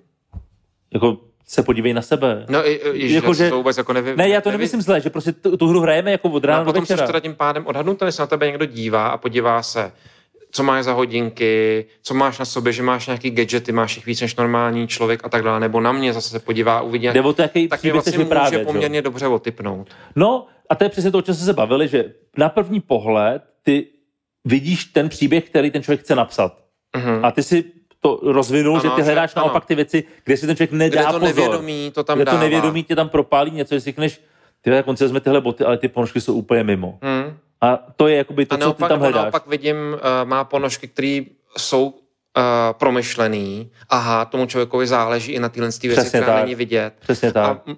Jako 0.93 1.17
se 1.47 1.63
podívej 1.63 1.93
na 1.93 2.01
sebe. 2.01 2.45
No, 2.49 2.67
i, 2.69 3.13
Jako, 3.13 3.33
že- 3.33 3.49
to 3.49 3.57
vůbec 3.57 3.77
jako 3.77 3.93
nevy, 3.93 4.15
Ne, 4.17 4.29
já 4.29 4.41
to 4.41 4.49
nevy- 4.49 4.57
nemyslím 4.57 4.81
zle, 4.81 5.01
že 5.01 5.09
prostě 5.09 5.31
tu, 5.31 5.57
tu 5.57 5.67
hru 5.67 5.79
hrajeme 5.79 6.11
jako 6.11 6.29
od 6.29 6.43
No 6.43 6.47
rána 6.47 6.59
a 6.61 6.63
do 6.63 6.65
potom 6.65 6.85
jsi 6.85 6.93
večera. 6.93 7.07
teda 7.07 7.19
tím 7.19 7.35
pádem 7.35 7.65
odhadnutý, 7.67 8.05
když 8.05 8.15
se 8.15 8.21
na 8.21 8.27
tebe 8.27 8.45
někdo 8.47 8.65
dívá 8.65 9.07
a 9.07 9.17
podívá 9.17 9.63
se, 9.63 9.91
co 10.51 10.63
máš 10.63 10.85
za 10.85 10.93
hodinky, 10.93 11.85
co 12.01 12.13
máš 12.13 12.39
na 12.39 12.45
sobě, 12.45 12.73
že 12.73 12.83
máš 12.83 13.07
nějaký 13.07 13.29
gadgety, 13.29 13.71
máš 13.71 13.95
jich 13.95 14.05
víc 14.05 14.21
než 14.21 14.35
normální 14.35 14.87
člověk 14.87 15.19
a 15.23 15.29
tak 15.29 15.43
dále, 15.43 15.59
nebo 15.59 15.81
na 15.81 15.91
mě 15.91 16.13
zase 16.13 16.29
se 16.29 16.39
podívá 16.39 16.81
uvidí, 16.81 17.07
Jde 17.07 17.21
o 17.21 17.33
to, 17.33 17.41
jaký 17.41 17.67
tak 17.67 17.83
vlastně 17.83 18.11
může 18.11 18.23
vyprávět. 18.23 18.53
že 18.53 18.59
jo? 18.59 18.65
poměrně 18.65 19.01
dobře 19.01 19.27
otypnout. 19.27 19.89
No, 20.15 20.47
a 20.69 20.75
to 20.75 20.83
je 20.83 20.89
přesně 20.89 21.11
to, 21.11 21.17
o 21.17 21.21
čem 21.21 21.35
jsme 21.35 21.45
se 21.45 21.53
bavili, 21.53 21.87
že 21.87 22.13
na 22.37 22.49
první 22.49 22.79
pohled 22.79 23.43
ty 23.63 23.87
vidíš 24.45 24.85
ten 24.85 25.09
příběh, 25.09 25.49
který 25.49 25.71
ten 25.71 25.83
člověk 25.83 25.99
chce 26.01 26.15
napsat. 26.15 26.57
Mhm. 26.97 27.25
A 27.25 27.31
ty 27.31 27.43
si 27.43 27.63
to 27.99 28.19
rozvinul, 28.23 28.73
Ano, 28.73 28.81
že 28.83 28.89
ty 28.89 28.95
že- 29.01 29.05
hledáš 29.05 29.35
ano. 29.35 29.45
naopak 29.45 29.65
ty 29.65 29.75
věci, 29.75 30.03
kde 30.23 30.37
si 30.37 30.47
ten 30.47 30.55
člověk 30.55 30.71
nedá 30.71 31.01
Kde 31.01 31.05
to 31.13 31.19
pozor. 31.19 31.35
nevědomí 31.35 31.91
to 31.95 32.03
tam 32.03 32.17
kde 32.17 32.25
to 32.25 32.31
dává. 32.31 32.43
nevědomí 32.43 32.83
tě 32.83 32.95
tam 32.95 33.09
propálí 33.09 33.51
něco, 33.51 33.75
že 33.75 33.79
si 33.81 33.85
řekneš, 33.85 34.21
ty 34.61 34.71
si 34.95 35.03
vezme 35.03 35.19
tyhle 35.19 35.41
boty, 35.41 35.63
ale 35.63 35.77
ty 35.77 35.87
ponožky 35.87 36.21
jsou 36.21 36.33
úplně 36.33 36.63
mimo. 36.63 36.99
Hmm. 37.01 37.37
A 37.61 37.79
to 37.95 38.07
je 38.07 38.17
jakoby 38.17 38.45
to, 38.45 38.55
A 38.55 38.57
co 38.57 38.73
ty 38.73 38.83
tam 38.83 38.99
hledáš. 38.99 39.21
naopak 39.21 39.47
vidím, 39.47 39.75
uh, 39.93 39.99
má 40.23 40.43
ponožky, 40.43 40.87
které 40.87 41.21
jsou 41.57 41.85
uh, 41.87 41.93
promyšlený. 42.71 43.71
Aha, 43.89 44.25
tomu 44.25 44.45
člověkovi 44.45 44.87
záleží 44.87 45.31
i 45.31 45.39
na 45.39 45.49
téhle 45.49 45.67
věci, 45.67 45.89
Přesně 45.89 46.19
která 46.19 46.33
tak. 46.33 46.43
není 46.43 46.55
vidět. 46.55 46.93
Přesně 46.99 47.31
tak. 47.31 47.45
A, 47.67 47.71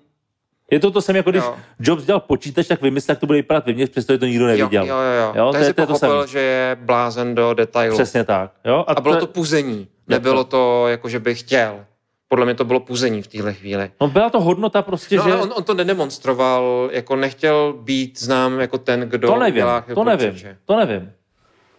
Je 0.72 0.80
to 0.80 0.92
to 0.92 1.02
samé, 1.02 1.20
jako 1.20 1.30
když 1.32 1.44
Jo. 1.44 1.56
Jobs 1.80 2.04
dělal 2.06 2.20
počítač, 2.20 2.68
tak 2.68 2.82
vymyslel, 2.82 3.14
jak 3.14 3.20
to 3.20 3.26
bude 3.26 3.38
vypadat 3.40 3.66
vevnitř, 3.66 3.92
přestože 3.92 4.20
to 4.20 4.26
nikdo 4.26 4.48
neviděl. 4.48 4.86
jo, 4.86 4.96
jo, 4.96 5.02
jo. 5.22 5.34
Jo, 5.36 5.46
to 5.46 5.52
to 5.52 5.58
je- 5.58 5.66
si 5.66 5.74
to 5.74 5.82
to 5.82 5.88
pochopil, 5.94 6.10
samé. 6.20 6.28
že 6.28 6.40
je 6.40 6.78
blázen 6.82 7.36
do 7.36 7.54
detailu. 7.54 7.96
Přesně 7.96 8.24
tak. 8.24 8.52
Jo? 8.66 8.86
A 8.88 9.02
bylo 9.02 9.16
to 9.16 9.28
puzení. 9.28 9.88
Nebylo 10.08 10.44
to, 10.44 10.88
jako 10.88 11.10
že 11.10 11.20
bych 11.20 11.40
chtěl. 11.40 11.86
Podle 12.34 12.46
mě 12.46 12.56
to 12.56 12.66
bylo 12.66 12.80
puzení 12.80 13.22
v 13.22 13.28
téhle 13.28 13.54
chvíli. 13.54 13.92
No 14.02 14.08
byla 14.08 14.30
to 14.30 14.42
hodnota 14.42 14.82
prostě, 14.82 15.18
No, 15.18 15.24
že... 15.24 15.36
on, 15.36 15.54
on 15.56 15.64
to 15.64 15.74
nedemonstroval, 15.74 16.90
jako 16.92 17.16
nechtěl 17.16 17.74
být 17.82 18.20
znám 18.20 18.60
jako 18.60 18.78
ten, 18.78 19.00
kdo 19.00 19.28
to 19.28 19.40
nevím, 19.40 19.56
dělá 19.56 19.86
to 19.96 20.04
nevím, 20.04 20.30
počítače. 20.32 20.58
to 20.66 20.76
nevím. 20.76 21.12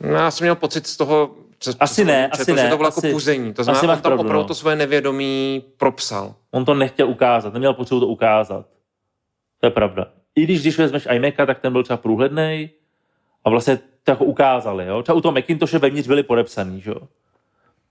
No, 0.00 0.08
já 0.14 0.30
jsem 0.30 0.44
měl 0.44 0.54
pocit 0.54 0.86
z 0.86 0.96
toho, 0.96 1.30
co, 1.58 1.72
Asi 1.80 2.04
ne, 2.04 2.28
četl, 2.32 2.42
asi 2.42 2.50
že 2.50 2.56
ne, 2.64 2.70
to 2.70 2.76
bylo 2.76 2.88
asi- 2.88 3.06
jako 3.06 3.14
puzení. 3.14 3.54
To 3.54 3.64
znamená, 3.64 3.82
on 3.82 3.88
tam 3.88 4.00
pravdu, 4.00 4.20
opravdu 4.20 4.42
no. 4.42 4.48
to 4.48 4.54
svoje 4.54 4.76
nevědomí 4.76 5.64
propsal. 5.76 6.34
On 6.50 6.64
to 6.64 6.74
nechtěl 6.74 7.08
ukázat, 7.08 7.52
neměl 7.52 7.74
potřebu 7.74 8.00
to 8.00 8.06
ukázat. 8.06 8.66
To 9.60 9.66
je 9.66 9.70
pravda. 9.70 10.06
I 10.36 10.42
když, 10.44 10.60
když 10.60 10.78
vezmeš 10.78 11.08
iMaca, 11.10 11.46
tak 11.46 11.58
ten 11.58 11.72
byl 11.72 11.82
třeba 11.82 11.96
průhledný 11.96 12.70
a 13.44 13.50
vlastně 13.50 13.78
to 14.04 14.10
jako 14.10 14.24
ukázali. 14.24 14.86
Jo? 14.86 15.02
Třeba 15.02 15.16
u 15.16 15.20
toho 15.20 15.32
Macintoshe 15.32 15.78
vevnitř 15.78 16.08
byli 16.08 16.22
podepsaný, 16.22 16.80
že 16.80 16.90
jo? 16.90 17.00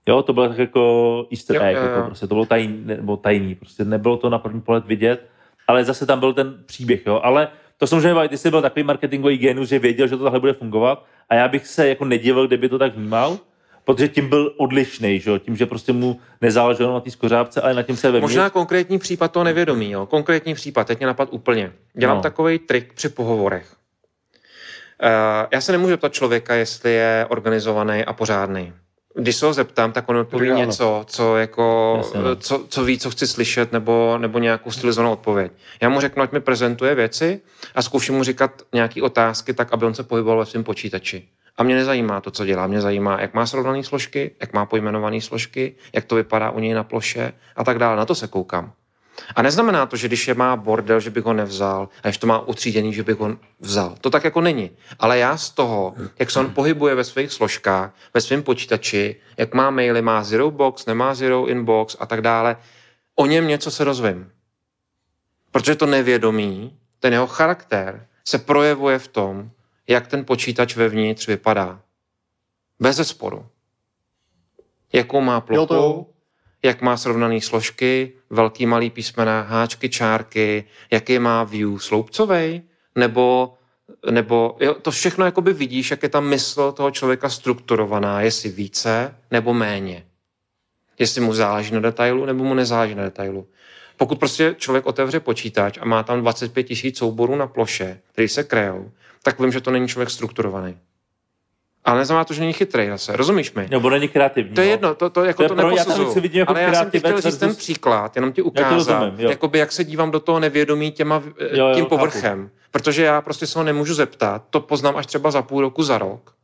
Jo, 0.06 0.22
to 0.22 0.32
bylo 0.32 0.48
tak 0.48 0.58
jako 0.58 1.26
easter 1.32 1.56
Jo, 1.56 1.62
egg, 1.62 1.76
jo, 1.76 1.82
jo. 1.82 1.88
Jako 1.88 2.06
prostě, 2.06 2.26
to 2.26 2.34
bylo 2.34 2.46
tajný, 2.46 2.82
nebo 2.84 3.16
tajný, 3.16 3.54
prostě 3.54 3.84
nebylo 3.84 4.16
to 4.16 4.30
na 4.30 4.38
první 4.38 4.60
pohled 4.60 4.86
vidět, 4.86 5.26
ale 5.68 5.84
zase 5.84 6.06
tam 6.06 6.20
byl 6.20 6.32
ten 6.32 6.54
příběh, 6.66 7.06
jo? 7.06 7.20
Ale 7.22 7.48
to 7.78 7.86
samozřejmě, 7.86 8.28
ty 8.28 8.38
jsi 8.38 8.50
byl 8.50 8.62
takový 8.62 8.82
marketingový 8.82 9.38
genus, 9.38 9.68
že 9.68 9.78
věděl, 9.78 10.06
že 10.06 10.16
to 10.16 10.22
takhle 10.22 10.40
bude 10.40 10.52
fungovat 10.52 11.04
a 11.28 11.34
já 11.34 11.48
bych 11.48 11.66
se 11.66 11.88
jako 11.88 12.04
nedivil, 12.04 12.46
kdyby 12.46 12.68
to 12.68 12.78
tak 12.78 12.96
vnímal, 12.96 13.38
protože 13.84 14.08
tím 14.08 14.28
byl 14.28 14.54
odlišný, 14.56 15.20
že 15.20 15.30
jo? 15.30 15.38
tím, 15.38 15.56
že 15.56 15.66
prostě 15.66 15.92
mu 15.92 16.20
nezáleželo 16.40 16.94
na 16.94 17.00
té 17.00 17.10
skořápce, 17.10 17.60
ale 17.60 17.74
na 17.74 17.82
tím 17.82 17.96
se 17.96 18.10
vevnitř. 18.10 18.32
Možná 18.32 18.50
konkrétní 18.50 18.98
případ 18.98 19.32
toho 19.32 19.44
nevědomí. 19.44 19.90
Jo. 19.90 20.06
Konkrétní 20.06 20.54
případ, 20.54 20.86
teď 20.86 20.98
mě 20.98 21.06
napad 21.06 21.28
úplně. 21.32 21.72
Dělám 21.94 22.16
no. 22.16 22.22
takový 22.22 22.58
trik 22.58 22.92
při 22.92 23.08
pohovorech. 23.08 23.76
Uh, 25.02 25.46
já 25.50 25.60
se 25.60 25.72
nemůžu 25.72 25.96
ptat 25.96 26.12
člověka, 26.12 26.54
jestli 26.54 26.92
je 26.92 27.26
organizovaný 27.28 28.04
a 28.04 28.12
pořádný. 28.12 28.72
Když 29.14 29.36
se 29.36 29.46
ho 29.46 29.52
zeptám, 29.52 29.92
tak 29.92 30.08
on 30.08 30.16
odpoví 30.16 30.50
Ano. 30.50 30.58
něco, 30.60 31.04
co, 31.06 31.36
jako, 31.36 31.94
Jasně, 31.98 32.20
no. 32.20 32.36
co, 32.36 32.64
co 32.68 32.84
ví, 32.84 32.98
co 32.98 33.10
chci 33.10 33.26
slyšet, 33.26 33.72
nebo, 33.72 34.18
nebo 34.18 34.38
nějakou 34.38 34.70
stylizovanou 34.70 35.12
odpověď. 35.12 35.52
Já 35.82 35.88
mu 35.88 36.00
řeknu, 36.00 36.22
ať 36.22 36.32
mi 36.32 36.40
prezentuje 36.40 36.94
věci 36.94 37.40
a 37.74 37.82
zkouším 37.82 38.14
mu 38.14 38.22
říkat 38.24 38.62
nějaké 38.74 39.02
otázky, 39.02 39.54
tak 39.54 39.72
aby 39.72 39.86
on 39.86 39.94
se 39.94 40.02
pohyboval 40.02 40.38
ve 40.38 40.46
svém 40.46 40.64
počítači. 40.64 41.24
A 41.56 41.62
mě 41.62 41.74
nezajímá 41.74 42.20
to, 42.20 42.30
co 42.30 42.44
dělá. 42.44 42.66
Mě 42.66 42.80
zajímá, 42.80 43.20
jak 43.20 43.34
má 43.34 43.46
srovnané 43.46 43.84
složky, 43.84 44.30
jak 44.40 44.52
má 44.52 44.66
pojmenované 44.66 45.20
složky, 45.20 45.74
jak 45.94 46.04
to 46.04 46.14
vypadá 46.14 46.50
u 46.50 46.58
něj 46.60 46.74
na 46.74 46.84
ploše 46.84 47.32
a 47.56 47.64
tak 47.64 47.78
dále. 47.78 47.96
Na 47.96 48.04
to 48.04 48.14
se 48.14 48.28
koukám. 48.28 48.72
A 49.36 49.42
neznamená 49.42 49.86
to, 49.86 49.96
že 49.96 50.08
když 50.08 50.28
je 50.28 50.34
má 50.34 50.56
bordel, 50.56 51.00
že 51.00 51.10
bych 51.10 51.24
ho 51.24 51.32
nevzal, 51.32 51.88
a 52.02 52.08
když 52.08 52.18
to 52.18 52.26
má 52.26 52.38
utříděný, 52.38 52.94
že 52.94 53.02
bych 53.02 53.18
ho 53.18 53.36
vzal. 53.60 53.96
To 54.00 54.10
tak 54.10 54.24
jako 54.24 54.40
není. 54.40 54.70
Ale 54.98 55.18
já 55.18 55.36
z 55.36 55.50
toho, 55.50 55.94
jak 56.18 56.30
se 56.30 56.40
on 56.40 56.54
pohybuje 56.54 56.94
ve 56.94 57.04
svých 57.04 57.32
složkách, 57.32 57.94
ve 58.14 58.20
svém 58.20 58.42
počítači, 58.42 59.16
jak 59.36 59.54
má 59.54 59.70
maily, 59.70 60.02
má 60.02 60.24
zero 60.24 60.50
box, 60.50 60.86
nemá 60.86 61.14
zero 61.14 61.46
inbox 61.46 61.96
a 62.00 62.06
tak 62.06 62.20
dále, 62.20 62.56
o 63.14 63.26
něm 63.26 63.48
něco 63.48 63.70
se 63.70 63.84
rozvím. 63.84 64.30
Protože 65.50 65.74
to 65.74 65.86
nevědomí, 65.86 66.78
ten 67.00 67.12
jeho 67.12 67.26
charakter, 67.26 68.06
se 68.24 68.38
projevuje 68.38 68.98
v 68.98 69.08
tom, 69.08 69.50
jak 69.88 70.06
ten 70.06 70.24
počítač 70.24 70.76
vevnitř 70.76 71.26
vypadá. 71.26 71.80
Bez 72.80 72.96
zesporu. 72.96 73.46
Jakou 74.92 75.20
má 75.20 75.40
plochu, 75.40 75.60
Jo, 75.60 75.66
to 75.66 75.74
jo. 75.74 76.06
Jak 76.64 76.82
má 76.82 76.96
srovnané 76.96 77.40
složky, 77.40 78.12
velký, 78.30 78.66
malý 78.66 78.90
písmena, 78.90 79.40
háčky, 79.40 79.88
čárky, 79.88 80.64
jaký 80.90 81.18
má 81.18 81.44
view, 81.44 81.78
sloupcovej, 81.78 82.62
nebo, 82.94 83.54
nebo 84.10 84.56
jo, 84.60 84.74
to 84.74 84.90
všechno 84.90 85.24
jakoby 85.24 85.52
vidíš, 85.52 85.90
jak 85.90 86.02
je 86.02 86.08
ta 86.08 86.20
mysl 86.20 86.72
toho 86.72 86.90
člověka 86.90 87.28
strukturovaná, 87.28 88.20
jestli 88.20 88.48
více 88.48 89.14
nebo 89.30 89.54
méně. 89.54 90.06
Jestli 90.98 91.20
mu 91.20 91.34
záleží 91.34 91.74
na 91.74 91.80
detailu, 91.80 92.24
nebo 92.24 92.44
mu 92.44 92.54
nezáleží 92.54 92.94
na 92.94 93.02
detailu. 93.02 93.48
Pokud 93.96 94.18
prostě 94.18 94.54
člověk 94.58 94.86
otevře 94.86 95.20
počítač 95.20 95.78
a 95.80 95.84
má 95.84 96.02
tam 96.02 96.20
25 96.20 96.62
tisíc 96.62 96.98
souborů 96.98 97.36
na 97.36 97.46
ploše, 97.46 98.00
který 98.12 98.28
se 98.28 98.44
krejou, 98.44 98.90
tak 99.22 99.40
vím, 99.40 99.52
že 99.52 99.60
to 99.60 99.70
není 99.70 99.88
člověk 99.88 100.10
strukturovaný. 100.10 100.78
Ale 101.84 101.98
neznamená 101.98 102.24
to, 102.24 102.34
že 102.34 102.40
není 102.40 102.52
chytrý 102.52 102.88
zase. 102.88 103.16
Rozumíš 103.16 103.52
mi? 103.54 103.68
Nebo 103.70 103.90
není 103.90 104.08
kreativní. 104.08 104.54
To 104.54 104.60
je 104.60 104.66
no. 104.66 104.70
jedno, 104.70 104.94
to, 104.94 105.10
to 105.10 105.24
jako 105.24 105.36
To 105.36 105.42
je 105.42 105.48
to, 105.48 105.54
pro- 105.54 105.70
já 105.70 105.84
si 105.84 106.20
vidím 106.20 106.38
jako 106.38 106.50
Ale 106.50 106.62
já 106.62 106.74
jsem 106.74 106.90
ti 106.90 106.98
chtěl 106.98 107.20
říct 107.20 107.36
ten 107.36 107.54
příklad, 107.54 108.16
jenom 108.16 108.32
ti 108.32 108.42
ukázat, 108.42 108.74
rozumím, 109.00 109.20
jo. 109.20 109.30
jakoby 109.30 109.58
jak 109.58 109.72
se 109.72 109.84
dívám 109.84 110.10
do 110.10 110.20
toho 110.20 110.40
nevědomí 110.40 110.92
těma, 110.92 111.14
Jo, 111.14 111.32
jo, 111.52 111.68
jo, 111.68 111.74
tím 111.74 111.84
chápu. 111.84 111.96
povrchem. 111.96 112.50
Protože 112.70 113.02
já 113.04 113.20
prostě 113.20 113.46
se 113.46 113.58
ho 113.58 113.64
nemůžu 113.64 113.94
zeptat, 113.94 114.44
to 114.50 114.60
poznám 114.60 114.96
až 114.96 115.06
třeba 115.06 115.30
za 115.30 115.42
půl 115.42 115.60
roku, 115.60 115.82
za 115.82 115.98
rok. 115.98 116.34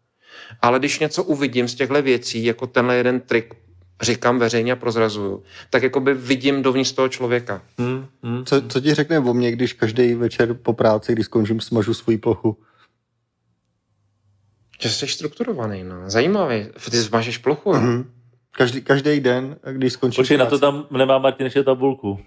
Ale 0.63 0.79
když 0.79 0.99
něco 0.99 1.25
uvidím 1.25 1.69
z 1.69 1.75
těchto 1.75 2.03
věcí, 2.03 2.45
jako 2.45 2.67
tenhle 2.67 2.97
jeden 2.97 3.21
trik, 3.21 3.55
říkám 4.03 4.39
veřejně 4.39 4.73
a 4.73 4.77
prozrazuju, 4.77 5.43
tak 5.71 5.83
jakoby 5.83 6.15
vidím 6.15 6.63
dovnitř 6.63 6.93
toho 6.93 7.09
člověka. 7.09 7.63
Hmm, 7.79 8.07
hmm. 8.23 8.45
Co, 8.45 8.63
co 8.69 8.81
ti 8.81 8.95
řekne 8.95 9.19
o 9.19 9.35
mě, 9.35 9.53
když 9.53 9.73
každý 9.73 10.15
večer 10.15 10.55
po 10.55 10.73
práci, 10.73 11.13
když 11.13 11.27
skončím, 11.27 11.61
smažu 11.61 11.95
svoji 11.95 12.19
plochu? 12.19 12.57
Že 14.81 14.91
jsi 14.91 15.09
strukturovaný, 15.09 15.85
no. 15.85 15.97
Zajímavý. 16.11 16.67
Ty 16.91 16.97
zmažeš 16.97 17.39
plochu, 17.39 17.73
mm-hmm. 17.73 17.81
Mhm. 17.83 18.11
Každý, 18.57 18.83
každý 18.83 19.21
den, 19.21 19.57
když 19.73 19.93
skončím 19.93 20.23
Počkej, 20.23 20.39
na 20.39 20.47
to 20.47 20.59
tam 20.59 20.87
nemá 20.91 21.19
Martin 21.19 21.45
ještě 21.47 21.63
tabulku. 21.65 22.21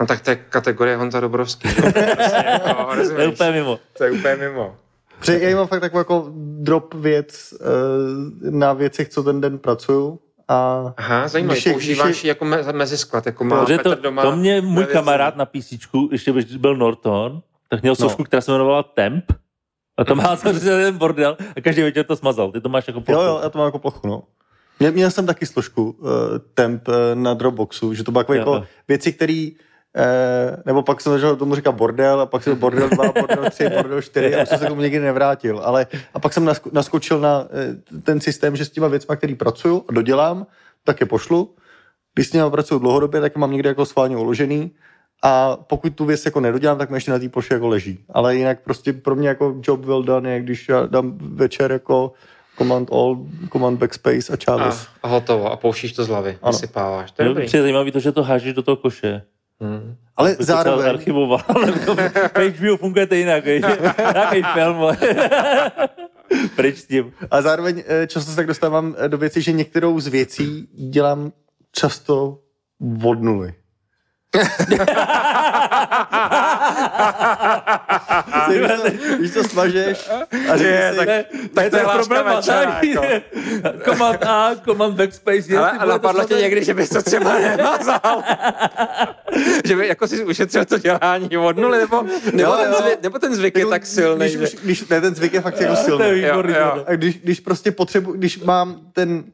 No 0.00 0.06
tak 0.06 0.20
to 0.20 0.30
je 0.30 0.36
kategorie 0.36 0.96
Honza 0.96 1.20
Dobrovský. 1.20 1.68
že? 1.68 1.74
prostě, 1.82 2.44
jako, 2.46 2.94
To 3.14 3.20
je 3.20 3.28
úplně 3.28 3.50
mimo. 3.52 3.78
to 3.98 4.04
je 4.04 4.10
úplně 4.10 4.36
mimo. 4.36 4.76
Protože 5.18 5.38
já 5.40 5.56
mám 5.56 5.66
fakt 5.66 5.80
takovou 5.80 5.98
jako 5.98 6.30
drop 6.60 6.94
věc 6.94 7.54
eh, 7.60 8.50
na 8.50 8.72
věcech, 8.72 9.08
co 9.08 9.22
ten 9.22 9.40
den 9.40 9.58
pracuju. 9.58 10.20
A 10.48 10.92
Aha, 10.96 11.28
zajímavý. 11.28 11.54
Když 11.56 11.66
je- 11.66 11.72
Používáš 11.72 12.08
když 12.08 12.24
ji 12.24 12.28
jako 12.28 12.44
me- 12.44 12.72
mezisklad, 12.72 13.26
jako 13.26 13.44
má 13.44 13.64
Petr 13.66 13.82
to, 13.82 13.94
doma. 13.94 14.22
to 14.22 14.36
mě 14.36 14.60
můj 14.60 14.84
kamarád 14.84 15.36
na 15.36 15.44
PC, 15.46 15.72
ještě 16.12 16.32
když 16.32 16.56
byl 16.56 16.76
Norton, 16.76 17.42
tak 17.68 17.82
měl 17.82 17.94
složku, 17.94 18.24
která 18.24 18.40
se 18.40 18.50
jmenovala 18.50 18.82
Temp. 18.82 19.24
A 19.96 20.04
to 20.04 20.14
má 20.14 20.36
samozřejmě 20.36 20.84
ten 20.84 20.98
bordel 20.98 21.36
a 21.56 21.60
každý 21.60 21.82
večer 21.82 22.06
to 22.06 22.16
smazal. 22.16 22.52
Ty 22.52 22.60
to 22.60 22.68
máš 22.68 22.86
jako 22.88 22.98
jo, 22.98 23.04
plochu. 23.04 23.22
jo, 23.22 23.40
já 23.42 23.48
to 23.50 23.58
mám 23.58 23.66
jako 23.66 23.78
plochu, 23.78 24.08
no. 24.08 24.22
Měl, 24.80 24.92
měl 24.92 25.10
jsem 25.10 25.26
taky 25.26 25.46
složku 25.46 25.90
uh, 25.90 26.08
temp 26.54 26.88
uh, 26.88 26.94
na 27.14 27.34
Dropboxu, 27.34 27.94
že 27.94 28.04
to 28.04 28.12
bylo 28.12 28.20
jako, 28.20 28.34
Jo, 28.34 28.38
jako 28.38 28.54
jo. 28.54 28.64
věci, 28.88 29.12
které 29.12 29.50
Eh, 29.96 30.56
nebo 30.66 30.82
pak 30.82 31.00
jsem 31.00 31.12
začal 31.12 31.36
tomu 31.36 31.54
říkat 31.54 31.72
bordel, 31.72 32.20
a 32.20 32.26
pak 32.26 32.42
jsem 32.42 32.56
bordel 32.58 32.88
2, 32.88 33.12
bordel 33.12 33.50
3, 33.50 33.68
bordel 33.68 34.02
4 34.02 34.34
a 34.34 34.42
už 34.42 34.48
jsem 34.48 34.58
se 34.58 34.64
k 34.64 34.68
tomu 34.68 34.80
nikdy 34.80 35.00
nevrátil. 35.00 35.60
Ale, 35.64 35.86
a 36.14 36.18
pak 36.20 36.32
jsem 36.32 36.44
nasko- 36.44 36.70
naskočil 36.72 37.20
na 37.20 37.46
eh, 37.50 38.00
ten 38.00 38.20
systém, 38.20 38.56
že 38.56 38.64
s 38.64 38.70
těma 38.70 38.88
věcma, 38.88 39.16
který 39.16 39.34
pracuju 39.34 39.84
a 39.88 39.92
dodělám, 39.92 40.46
tak 40.84 41.00
je 41.00 41.06
pošlu. 41.06 41.54
Když 42.14 42.28
s 42.28 42.32
nimi 42.32 42.50
pracuju 42.50 42.80
dlouhodobě, 42.80 43.20
tak 43.20 43.36
je 43.36 43.40
mám 43.40 43.50
někde 43.50 43.68
jako 43.68 43.86
schválně 43.86 44.16
uložený. 44.16 44.70
A 45.26 45.56
pokud 45.66 45.94
tu 45.94 46.04
věc 46.04 46.24
jako 46.24 46.40
nedodělám, 46.40 46.78
tak 46.78 46.90
mi 46.90 46.96
ještě 46.96 47.10
na 47.10 47.18
té 47.18 47.28
ploše 47.28 47.54
jako 47.54 47.68
leží. 47.68 47.98
Ale 48.10 48.36
jinak 48.36 48.60
prostě 48.64 48.92
pro 48.92 49.14
mě 49.14 49.28
jako 49.28 49.56
job 49.62 49.84
well 49.84 50.02
done 50.02 50.32
je, 50.32 50.40
když 50.40 50.68
já 50.68 50.86
dám 50.86 51.18
večer 51.18 51.72
jako 51.72 52.12
command 52.58 52.92
all, 52.92 53.26
command 53.52 53.78
backspace 53.78 54.32
a 54.32 54.32
A, 54.32 54.36
čáves. 54.36 54.86
a 55.02 55.08
hotovo. 55.08 55.52
A 55.52 55.56
pouštíš 55.56 55.92
to 55.92 56.04
z 56.04 56.08
hlavy. 56.08 56.38
Ano. 56.42 56.52
Vysypáváš. 56.52 57.10
To 57.10 57.22
je 57.22 57.34
přijde 57.34 57.62
zajímavý 57.62 57.92
to, 57.92 58.00
že 58.00 58.12
to 58.12 58.22
hážeš 58.22 58.52
do 58.52 58.62
toho 58.62 58.76
koše. 58.76 59.22
Hmm. 59.60 59.96
Ale 60.16 60.36
To 60.36 60.44
zároveň, 60.44 60.88
archivoval, 60.88 61.40
ale 61.48 61.72
to 61.72 61.96
HBO 62.48 62.76
funguje 62.76 63.06
to 63.06 63.14
jinak? 63.14 63.44
Nějaký 63.46 64.42
film. 64.54 64.76
Pryč 66.56 66.76
s 66.78 66.86
tím. 66.86 67.12
a 67.30 67.42
zároveň 67.42 67.82
eh, 67.86 68.06
často 68.06 68.30
se 68.30 68.36
tak 68.36 68.46
dostávám 68.46 68.94
eh, 68.98 69.08
do 69.08 69.18
věci, 69.18 69.42
že 69.42 69.52
některou 69.52 70.00
z 70.00 70.06
věcí 70.06 70.68
dělám 70.90 71.32
často 71.72 72.38
od 73.04 73.22
nuly. 73.22 73.54
Ty, 78.48 78.60
když, 79.18 79.30
to, 79.30 79.44
smažeš 79.44 80.08
a 80.50 80.54
Je, 80.54 80.90
si, 80.92 80.96
tak- 80.98 81.08
Ne, 81.08 81.24
tak 81.54 81.70
to 81.70 81.76
je 81.76 81.84
problém. 81.84 82.26
Command 83.84 84.22
A, 84.24 84.50
Command 84.64 84.94
Backspace. 84.96 85.42
je, 85.52 85.58
Ale, 85.58 85.70
ale 85.70 85.92
napadlo 85.92 86.24
tě 86.24 86.34
někdy, 86.34 86.64
že 86.64 86.74
bys 86.74 86.88
to 86.88 87.02
třeba 87.02 87.38
nemazal. 87.56 88.22
že 89.64 89.76
by 89.76 89.88
jako 89.88 90.06
si 90.08 90.24
ušetřil 90.24 90.64
to 90.64 90.78
dělání 90.78 91.36
od 91.36 91.56
nuly, 91.56 91.78
nebo, 91.78 92.02
nebo, 92.32 92.52
Jo, 92.52 92.56
ten, 92.62 92.72
jo. 92.72 92.78
zvyk, 92.82 93.02
nebo 93.02 93.18
ten 93.18 93.34
zvyk 93.34 93.54
je 93.54 93.60
jako, 93.60 93.70
tak 93.70 93.86
silný, 93.86 94.28
když, 94.28 94.50
že... 94.50 94.56
když, 94.62 94.88
ne, 94.88 95.00
ten 95.00 95.14
zvyk 95.14 95.32
je 95.32 95.40
fakt 95.40 95.60
jako 95.60 95.76
silný. 95.76 96.04
Jo, 96.20 96.42
jo. 96.48 96.84
A 96.86 96.92
když, 96.92 97.18
když 97.18 97.40
prostě 97.40 97.70
potřebuji, 97.72 98.12
když 98.12 98.38
mám 98.38 98.80
ten 98.92 99.24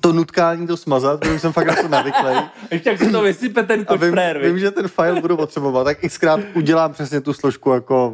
to 0.00 0.12
nutkání 0.12 0.66
to 0.66 0.76
smazat, 0.76 1.20
protože 1.20 1.38
jsem 1.38 1.52
fakt 1.52 1.66
na 1.66 1.74
to 1.74 1.88
navyklý. 1.88 2.34
Ještě 2.70 2.90
jak 2.90 2.98
se 2.98 3.10
to 3.10 3.22
vysype 3.22 3.62
ten 3.62 3.84
kod 3.84 4.02
vím, 4.02 4.16
vím, 4.42 4.58
že 4.58 4.70
ten 4.70 4.88
file 4.88 5.20
budu 5.20 5.36
potřebovat, 5.36 5.84
tak 5.84 5.98
xkrát 5.98 6.40
udělám 6.54 6.92
přesně 6.92 7.20
tu 7.20 7.32
složku 7.32 7.70
jako 7.70 8.08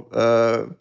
uh, 0.67 0.73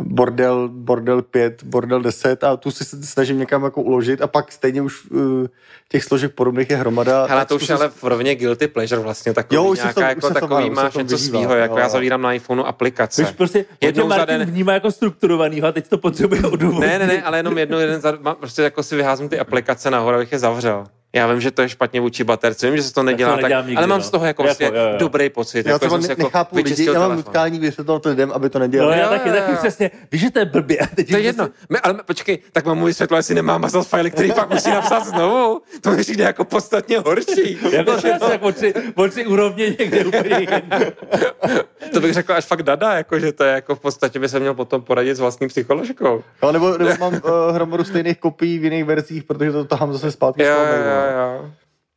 bordel, 0.00 0.68
bordel 0.72 1.22
5, 1.22 1.62
bordel 1.64 2.02
10 2.02 2.44
a 2.44 2.56
tu 2.56 2.70
si 2.70 2.84
se 2.84 3.02
snažím 3.02 3.38
někam 3.38 3.64
jako 3.64 3.82
uložit 3.82 4.22
a 4.22 4.26
pak 4.26 4.52
stejně 4.52 4.82
už 4.82 5.10
uh, 5.10 5.46
těch 5.88 6.04
složek 6.04 6.34
podobných 6.34 6.70
je 6.70 6.76
hromada. 6.76 7.26
Hele, 7.26 7.46
to 7.46 7.56
už 7.56 7.68
je 7.68 7.74
ale 7.74 7.88
v 7.88 8.04
rovně 8.04 8.34
guilty 8.34 8.68
pleasure 8.68 9.00
vlastně 9.00 9.34
takový 9.34 9.56
Jo, 9.56 9.64
tom- 9.64 9.74
nějaká, 9.74 10.00
už 10.00 10.08
jako 10.08 10.20
tom, 10.20 10.34
takový 10.34 10.70
v 10.70 10.72
máš 10.72 10.92
tom 10.92 11.02
něco 11.02 11.18
svýho, 11.18 11.54
jako 11.54 11.74
jo, 11.74 11.78
já 11.78 11.88
zavírám 11.88 12.22
na 12.22 12.32
iPhoneu 12.32 12.62
aplikace. 12.64 13.22
Už 13.22 13.30
prostě 13.30 13.64
Jednou 13.80 14.08
za 14.10 14.24
den- 14.24 14.44
vnímá 14.44 14.72
jako 14.72 14.90
strukturovanýho 14.90 15.68
a 15.68 15.72
teď 15.72 15.88
to 15.88 15.98
potřebuje 15.98 16.42
odůvodnit. 16.42 16.90
Ne, 16.90 16.98
ne, 16.98 17.06
ne, 17.06 17.22
ale 17.22 17.38
jenom 17.38 17.58
jednou, 17.58 17.78
jeden 17.78 18.00
za, 18.00 18.18
má- 18.20 18.34
prostě 18.34 18.62
jako 18.62 18.82
si 18.82 18.96
vyházím 18.96 19.28
ty 19.28 19.38
aplikace 19.38 19.90
nahoru, 19.90 20.16
abych 20.16 20.32
je 20.32 20.38
zavřel. 20.38 20.84
Já 21.12 21.26
vím, 21.26 21.40
že 21.40 21.50
to 21.50 21.62
je 21.62 21.68
špatně 21.68 22.00
vůči 22.00 22.24
baterce, 22.24 22.66
vím, 22.66 22.76
že 22.76 22.82
se 22.82 22.94
to 22.94 23.02
nedělá 23.02 23.32
tak, 23.32 23.42
nedělám 23.42 23.66
nikdy, 23.66 23.76
ale 23.76 23.86
mám 23.86 23.98
no. 23.98 24.04
z 24.04 24.10
toho 24.10 24.26
jako, 24.26 24.42
Jako, 24.42 24.46
vlastně 24.46 24.66
jo, 24.66 24.72
jo. 24.92 24.96
dobrý 24.98 25.30
pocit. 25.30 25.66
Já 25.66 25.72
jako 25.72 25.90
si 25.90 25.98
ne, 26.02 26.06
jako 26.08 26.22
nechápu 26.22 26.56
lidi, 26.56 26.84
já 26.92 26.98
mám 27.00 27.16
nutkání 27.16 27.58
vysvětlovat 27.58 28.06
lidem, 28.06 28.32
aby 28.34 28.50
to 28.50 28.58
No, 28.58 28.62
nedělali. 28.64 28.98
já 28.98 29.02
Jo, 29.04 29.08
taky, 29.10 29.28
jo, 29.28 29.34
taky 29.34 29.50
jo. 29.52 29.56
přesně. 29.58 29.90
Víš, 30.12 30.20
že 30.20 30.30
to 30.30 30.38
je 30.38 30.44
blbě. 30.44 30.78
a 30.78 30.86
Teď 30.96 31.10
To 31.10 31.16
je 31.16 31.22
jedno. 31.22 31.48
My, 31.70 31.78
ale 31.78 31.94
počkej, 32.06 32.38
tak 32.52 32.64
mám 32.66 32.78
mu 32.78 32.84
vysvětlovat, 32.86 33.18
jestli 33.18 33.34
nemám 33.34 33.60
mazat 33.60 33.86
file, 33.86 34.10
který 34.10 34.32
pak 34.32 34.50
musí 34.50 34.70
napsat 34.70 35.06
znovu. 35.06 35.60
To 35.80 35.90
mi 35.90 35.96
přijde 35.96 36.24
jako 36.24 36.44
podstatně 36.44 36.98
horší. 36.98 37.58
Jako 37.72 37.92
že 38.00 38.12
se 38.26 38.38
o 38.38 38.52
tři, 38.52 38.74
o 38.94 39.08
tři 39.08 39.26
úrovně 39.26 39.66
někde 39.78 40.04
úplně 40.04 40.36
jedno. 40.40 40.78
To 41.92 42.00
bych 42.00 42.14
řekl 42.14 42.32
až 42.32 42.44
fakt 42.44 42.62
dada, 42.62 42.94
jako, 42.94 43.18
že 43.18 43.32
to 43.32 43.44
je 43.44 43.52
jako 43.52 43.74
v 43.74 43.80
podstatě 43.80 44.18
by 44.18 44.28
se 44.28 44.40
měl 44.40 44.54
potom 44.54 44.82
poradit 44.82 45.14
s 45.14 45.20
vlastní 45.20 45.48
psycholožkou. 45.48 46.22
No, 46.42 46.52
nebo, 46.52 46.78
nebo 46.78 46.90
mám 47.00 47.12
uh, 47.14 47.20
hromadu 47.54 47.84
stejných 47.84 48.18
kopií 48.18 48.58
v 48.58 48.64
jiných 48.64 48.84
verzích, 48.84 49.24
protože 49.24 49.52
to 49.52 49.64
tahám 49.64 49.92
zase 49.92 50.10
zpátky. 50.12 50.44
z 50.44 50.46
Jo, 50.46 50.54
toho 50.54 50.66
jo. 50.98 51.50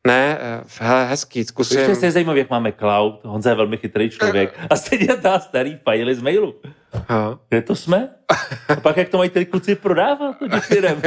Ne, 0.06 0.38
eh, 0.40 0.64
hele, 0.80 1.06
hezký, 1.06 1.44
zkusím. 1.44 1.78
Ještě 1.78 1.94
se 1.94 2.06
je 2.06 2.12
zajímavé, 2.12 2.38
jak 2.38 2.50
máme 2.50 2.72
cloud. 2.72 3.20
Honza 3.24 3.50
je 3.50 3.56
velmi 3.56 3.76
chytrý 3.76 4.10
člověk. 4.10 4.58
A 4.70 4.76
stejně 4.76 5.16
dá 5.22 5.40
starý 5.40 5.78
fajly 5.84 6.14
z 6.14 6.22
mailu. 6.22 6.54
Aha. 6.92 7.38
Kde 7.48 7.62
to 7.62 7.74
jsme? 7.76 8.08
A 8.68 8.76
pak 8.76 8.96
jak 8.96 9.08
to 9.08 9.18
mají 9.18 9.30
ty 9.30 9.46
kluci 9.46 9.74
prodávat 9.74 10.36
těch 10.50 10.64
firem? 10.64 11.02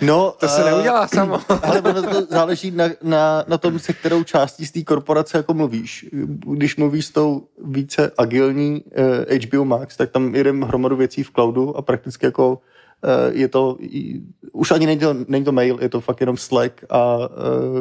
No, 0.00 0.34
To 0.40 0.48
se 0.48 0.62
eh, 0.62 0.64
neudělá 0.64 1.08
samo. 1.08 1.40
Ale 1.62 1.80
ono 1.80 2.02
to 2.02 2.26
záleží 2.26 2.70
na, 2.70 2.84
na, 3.02 3.44
na 3.48 3.58
tom, 3.58 3.78
se 3.78 3.92
kterou 3.92 4.24
částí 4.24 4.66
z 4.66 4.72
té 4.72 4.82
korporace 4.82 5.36
jako 5.36 5.54
mluvíš. 5.54 6.06
Když 6.52 6.76
mluvíš 6.76 7.06
s 7.06 7.10
tou 7.10 7.48
více 7.64 8.12
agilní 8.18 8.84
uh, 8.84 9.38
HBO 9.46 9.64
Max, 9.64 9.96
tak 9.96 10.10
tam 10.10 10.34
jedem 10.34 10.62
hromadu 10.62 10.96
věcí 10.96 11.22
v 11.22 11.30
cloudu 11.30 11.76
a 11.76 11.82
prakticky 11.82 12.26
jako 12.26 12.52
uh, 12.52 12.58
je 13.32 13.48
to, 13.48 13.76
už 14.52 14.70
ani 14.70 14.86
není 14.86 15.00
to, 15.00 15.14
není 15.28 15.44
to 15.44 15.52
mail, 15.52 15.78
je 15.80 15.88
to 15.88 16.00
fakt 16.00 16.20
jenom 16.20 16.36
Slack 16.36 16.84
a 16.90 17.16
uh, 17.16 17.26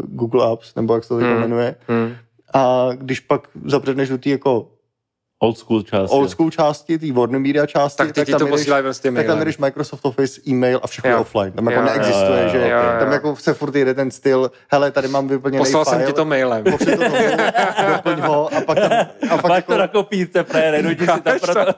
Google 0.07 0.45
Apps, 0.51 0.75
nebo 0.75 0.93
jak 0.95 1.03
se 1.03 1.09
to 1.09 1.15
hmm. 1.15 1.39
jmenuje. 1.41 1.75
Hmm. 1.87 2.15
A 2.53 2.89
když 2.93 3.19
pak 3.19 3.47
zapředneš 3.65 4.09
do 4.09 4.17
té 4.17 4.29
jako 4.29 4.67
Old 5.39 5.57
school 5.57 5.81
část. 5.83 6.11
old 6.11 6.29
school 6.29 6.51
části, 6.51 6.99
té 6.99 7.11
Warner 7.11 7.39
Media 7.39 7.65
části, 7.65 7.97
Tak 7.97 8.07
to 8.07 8.13
tam 8.25 8.25
jedeš- 8.25 8.49
posílají 8.49 8.83
prostě 8.83 9.11
tak 9.11 9.25
tam 9.27 9.39
jdeš 9.39 9.57
Microsoft 9.57 10.05
Office, 10.05 10.41
e-mail 10.47 10.79
a 10.83 10.87
všechno 10.87 11.09
Jo. 11.09 11.15
je 11.15 11.21
offline. 11.21 11.51
Tam 11.51 11.65
jako 11.67 11.79
Jo, 11.79 11.85
neexistuje, 11.85 12.39
jo, 12.39 12.43
jo, 12.43 12.49
že 12.49 12.57
jo, 12.57 12.67
jo. 12.67 12.99
tam 12.99 13.11
jako 13.11 13.35
se 13.35 13.53
furt 13.53 13.75
jede 13.75 13.93
ten 13.93 14.11
styl, 14.11 14.51
hele, 14.71 14.91
tady 14.91 15.07
mám 15.07 15.27
vyplněný 15.27 15.57
Poslal 15.63 15.85
file, 15.85 15.97
jsem 15.99 16.07
ti 16.07 16.13
to 16.13 16.25
mailem. 16.25 16.63
pošli 16.63 16.97
to 16.97 17.03
doplň 17.95 18.19
ho 18.21 18.53
a 18.55 18.61
pak 18.61 18.79
tam, 18.79 18.91
a 19.29 19.37
pak 19.41 19.43
Máš 19.49 19.55
jako, 19.55 19.71
to 19.71 19.77
na 19.77 19.87
kopírce, 19.87 20.43
frére, 20.43 20.83
dojdi 20.83 21.07
si 21.07 21.21
tam 21.21 21.39
proto. 21.39 21.71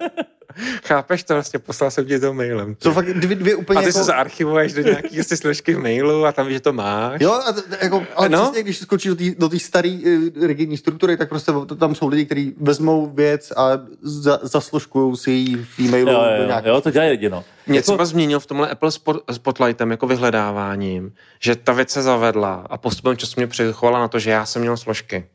To? 0.57 0.87
Chápeš 0.87 1.23
to 1.23 1.33
vlastně, 1.33 1.59
poslal 1.59 1.91
jsem 1.91 2.05
ti 2.05 2.19
to 2.19 2.33
mailem. 2.33 2.75
jsou 2.83 2.91
fakt 2.91 3.13
dvě, 3.13 3.35
dvě 3.35 3.55
úplně 3.55 3.77
A 3.77 3.81
ty 3.81 3.87
jako, 3.87 3.97
se 3.99 4.03
zaarchivuješ 4.03 4.73
do 4.73 4.81
nějaký 4.81 5.23
si 5.23 5.37
složky 5.37 5.73
v 5.73 5.79
mailu 5.79 6.25
a 6.25 6.31
tam 6.31 6.47
víš, 6.47 6.53
že 6.55 6.59
to 6.59 6.73
máš. 6.73 7.21
Jo, 7.21 7.31
a 7.47 7.51
t- 7.51 7.61
jako, 7.81 8.03
ale 8.15 8.29
No. 8.29 8.43
přesně, 8.43 8.63
když 8.63 8.77
skočíš 8.77 9.09
do 9.09 9.15
té 9.15 9.23
do 9.37 9.49
té 9.49 9.59
staré 9.59 9.99
uh, 10.05 10.45
rigidní 10.47 10.77
struktury, 10.77 11.17
tak 11.17 11.29
prostě 11.29 11.51
to- 11.51 11.75
tam 11.75 11.95
jsou 11.95 12.07
lidi, 12.07 12.25
kteří 12.25 12.53
vezmou 12.61 13.07
věc 13.09 13.51
a 13.57 13.69
za, 14.01 14.39
zasložkují 14.43 15.17
si 15.17 15.31
ji 15.31 15.55
v 15.55 15.79
e-mailu 15.79 16.11
Jo, 16.11 16.21
jo, 16.41 16.47
nějaký 16.47 16.67
jo, 16.67 16.81
to 16.81 16.91
dělají 16.91 17.11
lidi, 17.11 17.29
no. 17.29 17.43
Mě 17.67 17.77
Jako- 17.77 17.91
třeba 17.91 18.05
změnil 18.05 18.39
v 18.39 18.45
tomhle 18.45 18.69
Apple 18.69 18.91
Spot, 18.91 19.17
Spotlightem 19.31 19.91
jako 19.91 20.07
vyhledáváním, 20.07 21.13
že 21.39 21.55
ta 21.55 21.73
věc 21.73 21.89
se 21.89 22.01
zavedla 22.01 22.67
a 22.69 22.77
postupem 22.77 23.17
času 23.17 23.33
mě 23.37 23.47
přichovala 23.47 23.99
na 23.99 24.07
to, 24.07 24.19
že 24.19 24.29
já 24.31 24.45
jsem 24.45 24.61
měl 24.61 24.77
složky. 24.77 25.25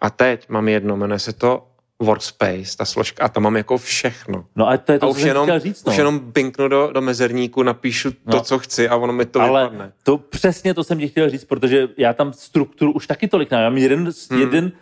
A 0.00 0.10
teď 0.10 0.48
mám 0.48 0.68
jedno, 0.68 0.96
jmenuje 0.96 1.18
se 1.18 1.32
to 1.32 1.66
Workspace, 2.02 2.76
ta 2.76 2.84
složka, 2.84 3.24
a 3.24 3.28
tam 3.28 3.42
mám 3.42 3.56
jako 3.56 3.78
všechno. 3.78 4.46
No 4.56 4.68
a 4.68 4.76
to 4.76 4.92
je 4.92 4.98
to, 4.98 5.06
a 5.06 5.08
co 5.08 5.12
už 5.14 5.20
jsem 5.20 5.28
jenom, 5.28 5.46
chtěl 5.46 5.60
říct, 5.60 5.84
no. 5.84 5.92
už 5.92 5.98
jenom 5.98 6.32
pinknu 6.32 6.68
do, 6.68 6.90
do 6.92 7.00
mezerníku, 7.00 7.62
napíšu 7.62 8.10
to, 8.10 8.18
No. 8.24 8.40
co 8.40 8.58
chci 8.58 8.88
a 8.88 8.96
ono 8.96 9.12
mi 9.12 9.26
to 9.26 9.40
ale 9.40 9.62
vypadne. 9.64 9.92
to 10.02 10.18
přesně 10.18 10.74
to 10.74 10.84
jsem 10.84 10.98
ti 10.98 11.08
chtěl 11.08 11.30
říct, 11.30 11.44
protože 11.44 11.88
já 11.96 12.12
tam 12.12 12.32
strukturu 12.32 12.92
už 12.92 13.06
taky 13.06 13.28
tolik 13.28 13.50
nemám. 13.50 13.62
Já 13.64 13.70
mám 13.70 13.78
jeden, 13.78 14.10
hmm. 14.30 14.40
jeden, 14.40 14.72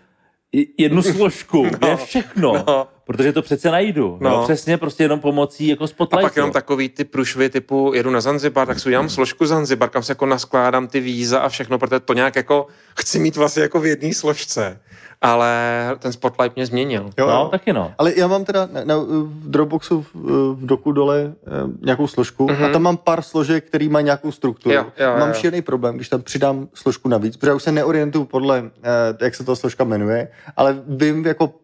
jednu 0.79 1.03
složku, 1.03 1.67
no. 1.83 1.89
je 1.89 1.97
všechno. 1.97 2.53
No. 2.67 2.89
Protože 3.13 3.33
to 3.33 3.43
přece 3.43 3.71
najdu. 3.71 4.19
No. 4.21 4.31
No. 4.31 4.45
Přesně 4.45 4.77
prostě 4.79 5.03
jenom 5.03 5.21
pomocí 5.21 5.69
jako 5.69 5.85
A 5.85 5.87
spotlightu. 5.87 6.27
pak 6.27 6.37
jenom 6.37 6.53
takový 6.53 6.89
ty 6.89 7.05
průšvy 7.05 7.51
typu 7.51 7.93
jedu 7.95 8.11
na 8.11 8.21
Zanzibar, 8.21 8.67
tak 8.67 8.81
si 8.81 8.89
udělám 8.89 9.09
složku 9.09 9.47
Zanzibar, 9.47 9.89
kam 9.89 10.03
se 10.03 10.11
jako 10.11 10.27
naskládám 10.27 10.89
ty 10.89 11.01
víza 11.01 11.41
a 11.41 11.49
všechno, 11.49 11.79
protože 11.79 12.01
to 12.01 12.13
nějak 12.13 12.37
jako 12.37 12.67
chci 12.99 13.19
mít 13.19 13.37
vlastně 13.37 13.63
jako 13.63 13.81
v 13.81 13.87
jedné 13.87 14.15
složce. 14.15 14.81
Ale 15.25 15.51
ten 15.99 16.13
Spotlight 16.13 16.57
mě 16.57 16.67
změnil. 16.67 17.11
Jo, 17.19 17.27
No, 17.27 17.49
taky 17.49 17.73
no. 17.73 17.93
Ale 17.99 18.13
já 18.17 18.27
mám 18.27 18.45
teda 18.45 18.69
na, 18.73 18.85
na, 18.85 18.97
v 19.23 19.51
Dropboxu 19.51 20.03
v, 20.03 20.15
v 20.55 20.67
doku 20.67 20.93
dole 20.93 21.33
eh, 21.47 21.51
nějakou 21.81 22.07
složku 22.07 22.47
mm-hmm. 22.47 22.65
a 22.65 22.69
tam 22.69 22.83
mám 22.83 22.97
pár 22.97 23.23
složek, 23.23 23.65
který 23.65 23.89
mají 23.89 24.05
nějakou 24.05 24.33
strukturu. 24.33 24.75
Jo, 24.75 24.87
jo, 24.99 25.15
mám 25.19 25.29
jo. 25.29 25.35
šílený 25.35 25.63
problém, 25.63 25.97
když 25.97 26.09
tam 26.09 26.23
přidám 26.23 26.69
složku 26.75 27.09
navíc, 27.09 27.37
protože 27.37 27.51
já 27.51 27.55
už 27.55 27.63
se 27.63 27.73
neorientuju 27.73 28.25
podle, 28.25 28.71
eh, 28.83 29.25
jak 29.25 29.35
se 29.35 29.45
ta 29.45 29.57
složka 29.57 29.85
jmenuje, 29.85 30.29
ale 30.57 30.83
vím 30.87 31.27
jako 31.27 31.55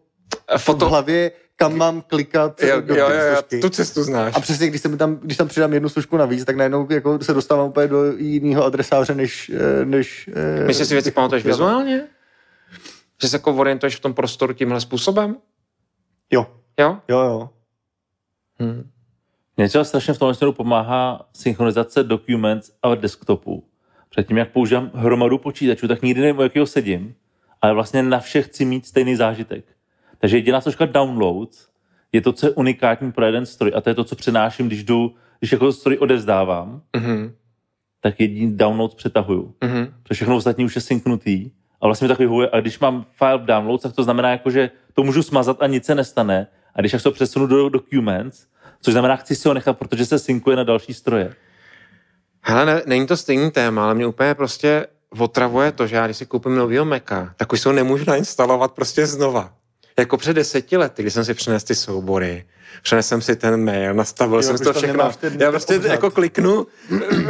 v 0.57 0.61
Foto... 0.63 0.89
hlavě, 0.89 1.31
kam 1.55 1.77
mám 1.77 2.01
klikat 2.01 2.63
Jo, 2.63 2.81
do 2.81 2.95
jo, 2.95 3.09
jo, 3.09 3.33
složky. 3.33 3.59
tu 3.59 3.69
cestu 3.69 4.03
znáš. 4.03 4.33
A 4.35 4.39
přesně, 4.39 4.67
když, 4.67 4.81
se 4.81 4.87
mi 4.87 4.97
tam, 4.97 5.15
když 5.15 5.37
tam 5.37 5.47
přidám 5.47 5.73
jednu 5.73 5.89
složku 5.89 6.17
navíc, 6.17 6.45
tak 6.45 6.55
najednou 6.55 6.87
jako 6.89 7.19
se 7.23 7.33
dostávám 7.33 7.67
úplně 7.67 7.87
do 7.87 8.17
jiného 8.17 8.63
adresáře, 8.65 9.15
než... 9.15 9.51
eh, 9.81 9.85
než 9.85 10.29
eh, 10.33 10.65
Myslíš 10.65 10.87
si 10.87 10.93
věci 10.93 11.11
pamatuješ 11.11 11.45
vizuálně? 11.45 12.07
Že 13.21 13.27
se 13.29 13.35
jako 13.35 13.53
orientuješ 13.55 13.95
v 13.95 13.99
tom 13.99 14.13
prostoru 14.13 14.53
tímhle 14.53 14.81
způsobem? 14.81 15.35
Jo, 16.31 16.47
Jo? 16.79 16.97
jo, 17.09 17.19
jo. 17.19 17.49
Hm. 18.61 18.89
Mně 19.57 19.67
třeba 19.69 19.83
strašně 19.83 20.13
v 20.13 20.17
tomhle 20.17 20.35
směru 20.35 20.53
pomáhá 20.53 21.29
synchronizace 21.33 22.03
documents 22.03 22.71
a 22.83 22.95
desktopu. 22.95 23.63
Předtím, 24.09 24.37
jak 24.37 24.51
používám 24.51 24.91
hromadu 24.93 25.37
počítačů, 25.37 25.87
tak 25.87 26.01
nikdy 26.01 26.21
nevím, 26.21 26.39
u 26.39 26.41
jakého 26.41 26.65
sedím, 26.65 27.15
ale 27.61 27.73
vlastně 27.73 28.03
na 28.03 28.19
všech 28.19 28.45
chci 28.45 28.65
mít 28.65 28.85
stejný 28.85 29.15
zážitek. 29.15 29.65
Takže 30.19 30.37
jediná 30.37 30.61
složka 30.61 30.85
downloads 30.85 31.67
je 32.11 32.21
to, 32.21 32.33
co 32.33 32.45
je 32.47 32.51
unikátní 32.51 33.11
pro 33.11 33.25
jeden 33.25 33.45
stroj 33.45 33.71
a 33.75 33.81
to 33.81 33.89
je 33.89 33.95
to, 33.95 34.03
co 34.03 34.15
přenáším, 34.15 34.67
když 34.67 34.83
jdu, 34.83 35.15
když 35.39 35.51
jako 35.51 35.71
stroj 35.71 35.97
odevzdávám, 35.99 36.81
Mhm. 36.95 37.31
tak 38.01 38.19
jediný 38.19 38.57
downloads 38.57 38.95
přetahuju. 38.95 39.53
Mhm. 39.63 39.93
Protože 40.03 40.15
všechno 40.15 40.35
ostatní 40.35 40.65
už 40.65 40.75
je 40.75 40.81
synknutý. 40.81 41.51
A 41.81 41.85
vlastně 41.87 42.05
mi 42.05 42.09
takový 42.09 42.27
huje, 42.27 42.49
a 42.49 42.59
když 42.61 42.79
mám 42.79 43.05
file 43.17 43.37
v 43.37 43.45
downloads, 43.45 43.83
tak 43.83 43.93
to 43.95 44.03
znamená, 44.03 44.29
jako, 44.29 44.49
že 44.49 44.69
to 44.93 45.03
můžu 45.03 45.23
smazat 45.23 45.61
a 45.61 45.67
nic 45.67 45.85
se 45.85 45.95
nestane. 45.95 46.47
A 46.75 46.79
když 46.81 46.91
tak 46.91 47.03
to 47.03 47.11
přesunu 47.11 47.47
do 47.47 47.69
documents, 47.69 48.45
což 48.81 48.91
znamená, 48.93 49.15
chci 49.15 49.35
si 49.35 49.47
ho 49.47 49.53
nechat, 49.53 49.77
protože 49.79 50.05
se 50.05 50.19
synkuje 50.19 50.55
na 50.55 50.63
další 50.63 50.93
stroje. 50.93 51.35
Hele, 52.41 52.65
ne, 52.65 52.81
není 52.85 53.07
to 53.07 53.17
stejný 53.17 53.51
téma, 53.51 53.83
ale 53.85 53.95
mě 53.95 54.07
úplně 54.07 54.35
prostě 54.35 54.87
otravuje 55.19 55.71
to, 55.71 55.87
že 55.87 55.95
já 55.95 56.05
když 56.05 56.17
si 56.17 56.25
koupím 56.25 56.55
novýho 56.55 56.85
Maca, 56.85 57.33
tak 57.37 57.53
už 57.53 57.61
si 57.61 57.69
ho 57.69 57.73
nemůžu 57.73 58.03
nainstalovat 58.07 58.71
prostě 58.73 59.05
znova. 59.07 59.53
Jako 59.99 60.17
před 60.17 60.33
deseti 60.33 60.77
lety, 60.77 61.01
kdy 61.01 61.11
jsem 61.11 61.25
si 61.25 61.33
přinesl 61.33 61.65
ty 61.65 61.75
soubory 61.75 62.45
přenesem 62.83 63.21
si 63.21 63.35
ten 63.35 63.63
mail, 63.65 63.93
nastavil 63.93 64.35
Jo, 64.37 64.43
jsem 64.43 64.57
to 64.57 64.73
všechno. 64.73 65.11
Já 65.39 65.49
prostě 65.51 65.75
obřad. 65.75 65.91
jako 65.91 66.11
kliknu, 66.11 66.67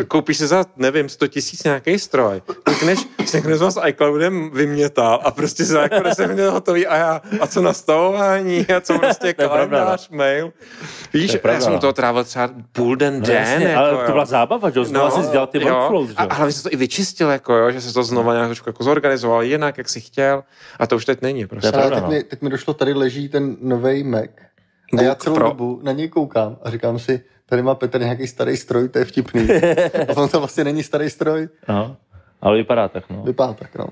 koupíš 0.08 0.38
si 0.38 0.48
za, 0.48 0.66
nevím, 0.78 1.10
100 1.10 1.28
tisíc 1.28 1.64
nějaký 1.64 2.00
stroj, 2.00 2.42
klikneš, 2.64 3.00
synchronizoval 3.26 3.72
s 3.72 3.82
iCloudem, 3.88 4.50
vymětal 4.54 5.20
a 5.24 5.32
prostě 5.32 5.66
za 5.66 5.82
jako 5.82 6.00
10 6.04 6.28
minut 6.28 6.50
hotový 6.52 6.88
a 6.88 6.96
já, 6.98 7.22
a 7.42 7.48
co 7.48 7.62
nastavování, 7.62 8.68
a 8.68 8.82
co 8.82 9.00
prostě 9.00 9.34
To 9.40 9.50
kalendář, 9.50 10.10
mail. 10.10 10.54
Víš, 11.14 11.38
To 11.42 11.48
já 11.48 11.62
jsem 11.62 11.74
no. 11.74 11.80
toho 11.80 11.94
trávil 11.94 12.24
třeba 12.24 12.50
půl 12.72 12.96
den, 12.96 13.20
No, 13.20 13.26
den. 13.26 13.36
jasně, 13.36 13.66
jako, 13.66 13.80
ale 13.80 13.90
to 13.92 14.02
jo. 14.02 14.12
byla 14.12 14.26
zábava, 14.26 14.70
že 14.70 14.80
jo? 14.80 14.86
Znovu 14.86 15.18
no, 15.18 15.24
si 15.24 15.32
dělal 15.32 15.48
ty 15.48 15.62
jo. 15.62 15.76
workflows, 15.76 16.10
že 16.10 16.16
A 16.16 16.34
hlavně 16.34 16.54
se 16.54 16.64
to 16.64 16.70
i 16.72 16.76
vyčistil, 16.76 17.30
jako, 17.30 17.54
jo, 17.54 17.72
že 17.72 17.82
se 17.82 17.94
to 17.94 18.04
znova 18.04 18.34
nějak 18.34 18.48
trošku 18.48 18.70
jako 18.70 18.84
zorganizoval 18.84 19.44
jinak, 19.44 19.78
jak 19.78 19.90
si 19.90 20.02
chtěl. 20.02 20.44
A 20.80 20.88
to 20.88 20.96
už 20.96 21.06
teď 21.06 21.22
není. 21.22 21.48
Prostě. 21.48 21.72
To 21.72 21.78
Ale 21.78 21.88
pravda, 21.88 21.96
teď, 21.96 22.04
no. 22.04 22.10
mi, 22.18 22.24
teď 22.24 22.42
mi 22.42 22.50
došlo, 22.50 22.74
tady 22.74 22.94
leží 22.94 23.30
ten 23.30 23.58
nový 23.62 24.04
Mac. 24.04 24.30
A 24.98 25.02
já 25.02 25.16
celou 25.16 25.36
Pro. 25.36 25.48
dobu 25.48 25.80
na 25.84 25.92
něj 25.92 26.08
koukám 26.08 26.58
a 26.64 26.70
říkám 26.70 27.00
si, 27.00 27.22
tady 27.46 27.62
má 27.62 27.76
Petr 27.76 28.00
nějaký 28.02 28.28
starý 28.28 28.58
stroj, 28.58 28.90
to 28.90 29.00
je 29.00 29.06
vtipný. 29.06 29.48
A 30.10 30.18
on 30.18 30.30
to 30.30 30.40
vlastně 30.40 30.64
není 30.64 30.84
starý 30.84 31.10
stroj, 31.10 31.50
No, 31.70 31.98
ale 32.42 32.58
vypadá 32.58 32.88
tak, 32.88 33.10
no. 33.10 33.24
vypadá 33.24 33.54
tak, 33.54 33.76
no. 33.76 33.86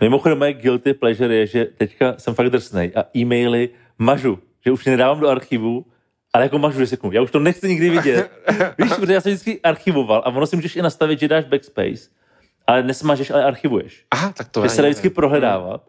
Mimochodem, 0.00 0.38
moje 0.38 0.52
guilty 0.52 0.94
pleasure 0.94 1.34
je, 1.34 1.46
že 1.46 1.64
teďka 1.64 2.14
jsem 2.18 2.34
fakt 2.34 2.50
drsnej 2.50 2.92
a 2.96 3.04
e-maily 3.16 3.68
mažu, 3.98 4.38
že 4.64 4.72
už 4.72 4.86
je 4.86 4.92
nedávám 4.92 5.20
do 5.20 5.28
archivu, 5.28 5.84
ale 6.32 6.44
jako 6.44 6.58
mažu, 6.58 6.78
že 6.78 6.86
řeknu, 6.86 7.12
já 7.12 7.22
už 7.22 7.30
to 7.30 7.38
nechci 7.40 7.68
nikdy 7.68 7.90
vidět. 7.90 8.30
Víš, 8.78 8.92
protože 8.92 9.12
já 9.12 9.20
jsem 9.20 9.32
vždycky 9.32 9.60
archivoval 9.60 10.18
a 10.24 10.26
ono 10.26 10.46
si 10.46 10.56
můžeš 10.56 10.76
i 10.76 10.82
nastavit, 10.82 11.20
že 11.20 11.28
dáš 11.28 11.44
backspace, 11.44 12.10
ale 12.66 12.82
nesmažeš, 12.82 13.30
ale 13.30 13.44
archivuješ. 13.44 14.04
Aha, 14.10 14.32
tak 14.36 14.48
to 14.48 14.60
Že 14.60 14.64
je. 14.66 14.70
se 14.70 14.82
dá 14.82 14.88
vždycky 14.88 15.10
prohledávat. 15.10 15.82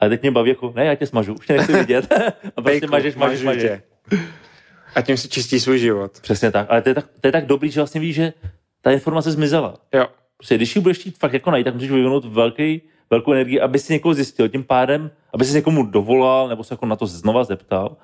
Ale 0.00 0.10
teď 0.10 0.22
mě 0.22 0.30
baví 0.30 0.50
jako, 0.50 0.72
ne, 0.76 0.84
já 0.84 0.94
tě 0.94 1.06
smažu, 1.06 1.34
už 1.34 1.46
tě 1.46 1.52
nechci 1.52 1.72
vidět. 1.72 2.12
a 2.12 2.30
prostě 2.40 2.60
Bejku, 2.60 2.86
mažeš, 2.90 3.14
mažeš, 3.16 3.42
mažeš. 3.42 3.62
tě. 3.62 3.82
A 4.94 5.02
tím 5.02 5.16
si 5.16 5.28
čistí 5.28 5.60
svůj 5.60 5.78
život. 5.78 6.20
Přesně 6.20 6.50
tak. 6.50 6.66
Ale 6.70 6.82
to 6.82 6.88
je 6.88 6.94
tak, 6.94 7.06
to 7.20 7.28
je 7.28 7.32
tak 7.32 7.46
dobrý, 7.46 7.70
že 7.70 7.80
vlastně 7.80 8.00
víš, 8.00 8.14
že 8.14 8.32
ta 8.82 8.90
informace 8.90 9.30
zmizela. 9.30 9.74
Jo. 9.94 10.06
Prostě, 10.36 10.54
když 10.54 10.76
ji 10.76 10.82
budeš 10.82 10.98
chtít 10.98 11.18
fakt 11.18 11.32
jako 11.32 11.50
najít, 11.50 11.64
tak 11.64 11.74
musíš 11.74 11.90
vyvinout 11.90 12.24
velký, 12.24 12.82
velkou 13.10 13.32
energii, 13.32 13.60
aby 13.60 13.78
si 13.78 13.92
někoho 13.92 14.14
zjistil. 14.14 14.48
Tím 14.48 14.64
pádem, 14.64 15.10
aby 15.32 15.44
si 15.44 15.54
někomu 15.54 15.86
dovolal, 15.86 16.48
nebo 16.48 16.64
se 16.64 16.74
jako 16.74 16.86
na 16.86 16.96
to 16.96 17.06
znova 17.06 17.44
zeptal, 17.44 17.96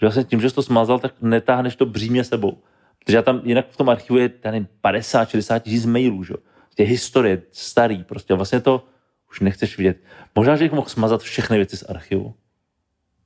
že 0.00 0.06
vlastně 0.06 0.24
tím, 0.24 0.40
že 0.40 0.50
jsi 0.50 0.54
to 0.54 0.62
smazal, 0.62 0.98
tak 0.98 1.14
netáhneš 1.20 1.76
to 1.76 1.86
břímě 1.86 2.24
sebou. 2.24 2.58
Protože 3.04 3.16
já 3.16 3.22
tam 3.22 3.40
jinak 3.44 3.66
v 3.70 3.76
tom 3.76 3.88
archivu 3.88 4.18
je, 4.18 4.30
já 4.44 4.50
nevím, 4.50 4.68
50, 4.80 5.28
60 5.28 5.58
tisíc 5.58 5.86
mailů, 5.86 6.24
že? 6.24 6.34
Prostě 6.66 6.82
historie, 6.82 7.42
starý, 7.52 8.04
prostě 8.04 8.34
vlastně 8.34 8.60
to 8.60 8.84
už 9.30 9.40
nechceš 9.40 9.78
vidět. 9.78 9.96
Možná, 10.34 10.56
že 10.56 10.64
bych 10.64 10.72
mohl 10.72 10.88
smazat 10.88 11.22
všechny 11.22 11.56
věci 11.56 11.76
z 11.76 11.82
archivu. 11.82 12.34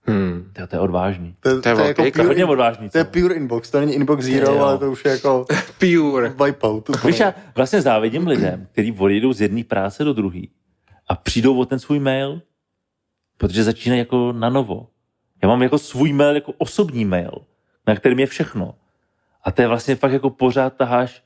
Hmm. 0.06 0.50
To, 0.52 0.66
to 0.66 0.76
je 0.76 0.80
odvážný. 0.80 1.36
To, 1.40 1.60
To 1.60 1.68
je 1.68 1.74
to, 1.74 1.80
je 1.80 1.86
jako 1.88 2.02
velký 2.02 2.02
To 2.02 2.04
je 2.04 2.12
pure, 2.12 2.26
hodně 2.26 2.44
odvážný. 2.44 2.90
to 2.90 2.98
je 2.98 3.04
pure 3.04 3.34
inbox, 3.34 3.70
to 3.70 3.80
není 3.80 3.94
inbox 3.94 4.24
zero, 4.24 4.46
Jo. 4.54 4.58
ale 4.58 4.78
to 4.78 4.90
už 4.92 5.04
je 5.04 5.10
jako 5.10 5.46
Pure. 5.78 6.28
wipeout. 6.44 7.04
Víš, 7.04 7.18
já 7.20 7.34
vlastně 7.56 7.80
závidím 7.82 8.26
lidem, 8.26 8.66
kteří 8.72 8.92
odejdou 8.98 9.32
z 9.32 9.40
jedné 9.40 9.64
práce 9.64 10.04
do 10.04 10.12
druhé 10.12 10.40
a 11.08 11.14
přijdou 11.16 11.58
o 11.58 11.64
ten 11.64 11.78
svůj 11.78 11.98
mail, 11.98 12.42
protože 13.36 13.64
začínají 13.64 13.98
jako 13.98 14.32
na 14.32 14.50
novo. 14.50 14.88
Já 15.42 15.48
mám 15.48 15.62
jako 15.62 15.78
svůj 15.78 16.12
mail, 16.12 16.34
jako 16.34 16.52
osobní 16.58 17.04
mail, 17.04 17.32
na 17.86 17.96
kterém 17.96 18.18
je 18.18 18.26
všechno. 18.26 18.74
A 19.44 19.50
to 19.50 19.62
je 19.62 19.68
vlastně 19.68 19.96
fakt 19.96 20.12
jako 20.12 20.30
pořád 20.30 20.76
taháš 20.76 21.22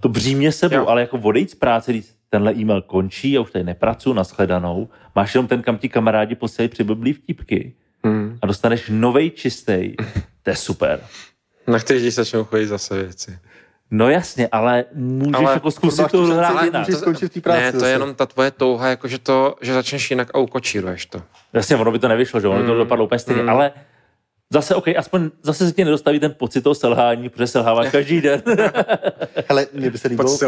to 0.00 0.08
břímě 0.08 0.52
sebou, 0.52 0.74
Jo. 0.76 0.86
ale 0.86 1.00
jako 1.00 1.18
odejít 1.18 1.50
z 1.50 1.54
práce, 1.54 1.92
když 1.92 2.14
tenhle 2.30 2.54
e-mail 2.54 2.82
končí, 2.82 3.32
já 3.32 3.40
už 3.40 3.50
tady 3.50 3.64
nepracuji, 3.64 4.12
nashledanou, 4.14 4.88
máš 5.14 5.34
jenom 5.34 5.46
ten, 5.46 5.62
kam 5.62 5.78
ti 5.78 5.88
kamarádi 5.88 6.34
posílají 6.34 6.68
přiblblý 6.68 7.12
vtipky 7.12 7.72
Hmm. 8.04 8.38
a 8.42 8.46
dostaneš 8.46 8.84
novej 8.88 9.30
čistý. 9.30 9.94
To 10.42 10.50
je 10.50 10.56
super. 10.56 11.00
Na 11.66 11.78
který 11.78 12.00
ti 12.00 12.10
začnou 12.10 12.44
chodit 12.44 12.66
zase 12.66 13.02
věci. 13.02 13.38
No 13.90 14.10
jasně, 14.10 14.48
ale 14.52 14.84
můžeš 14.94 15.34
Ale 15.34 15.52
jako 15.52 15.70
zkusit 15.70 16.10
to 16.10 16.24
hrát 16.26 16.64
jinak. 16.64 16.88
můžeš 16.88 17.00
skončit 17.00 17.26
v 17.26 17.34
té 17.34 17.40
práci. 17.40 17.60
ne, 17.62 17.70
to 17.72 17.76
je 17.76 17.80
zase. 17.80 17.90
jenom 17.92 18.14
ta 18.14 18.26
tvoje 18.26 18.50
touha, 18.50 18.88
jako 18.88 19.08
že, 19.08 19.18
to, 19.18 19.56
že 19.60 19.74
začneš 19.74 20.10
jinak 20.10 20.28
a 20.34 20.38
ukočíruješ 20.38 21.06
to. 21.06 21.22
Jasně, 21.52 21.76
ono 21.76 21.90
by 21.92 21.98
to 21.98 22.08
nevyšlo, 22.08 22.40
že 22.40 22.48
ono 22.48 22.60
mm. 22.60 22.66
to 22.66 22.74
dopadlo 22.74 23.04
úplně 23.04 23.18
stejně, 23.18 23.42
mm. 23.42 23.48
ale 23.48 23.72
zase, 24.52 24.74
OK, 24.74 24.88
aspoň 24.98 25.30
zase 25.42 25.66
se 25.66 25.72
ti 25.72 25.84
nedostaví 25.84 26.20
ten 26.20 26.34
pocit 26.38 26.60
toho 26.60 26.74
selhání, 26.74 27.28
protože 27.28 27.46
selháváš 27.46 27.88
každý 27.92 28.20
den. 28.20 28.42
Hele, 29.48 29.66
mně 29.72 29.90
by 29.90 29.98
se 29.98 30.08
líbilo 30.08 30.38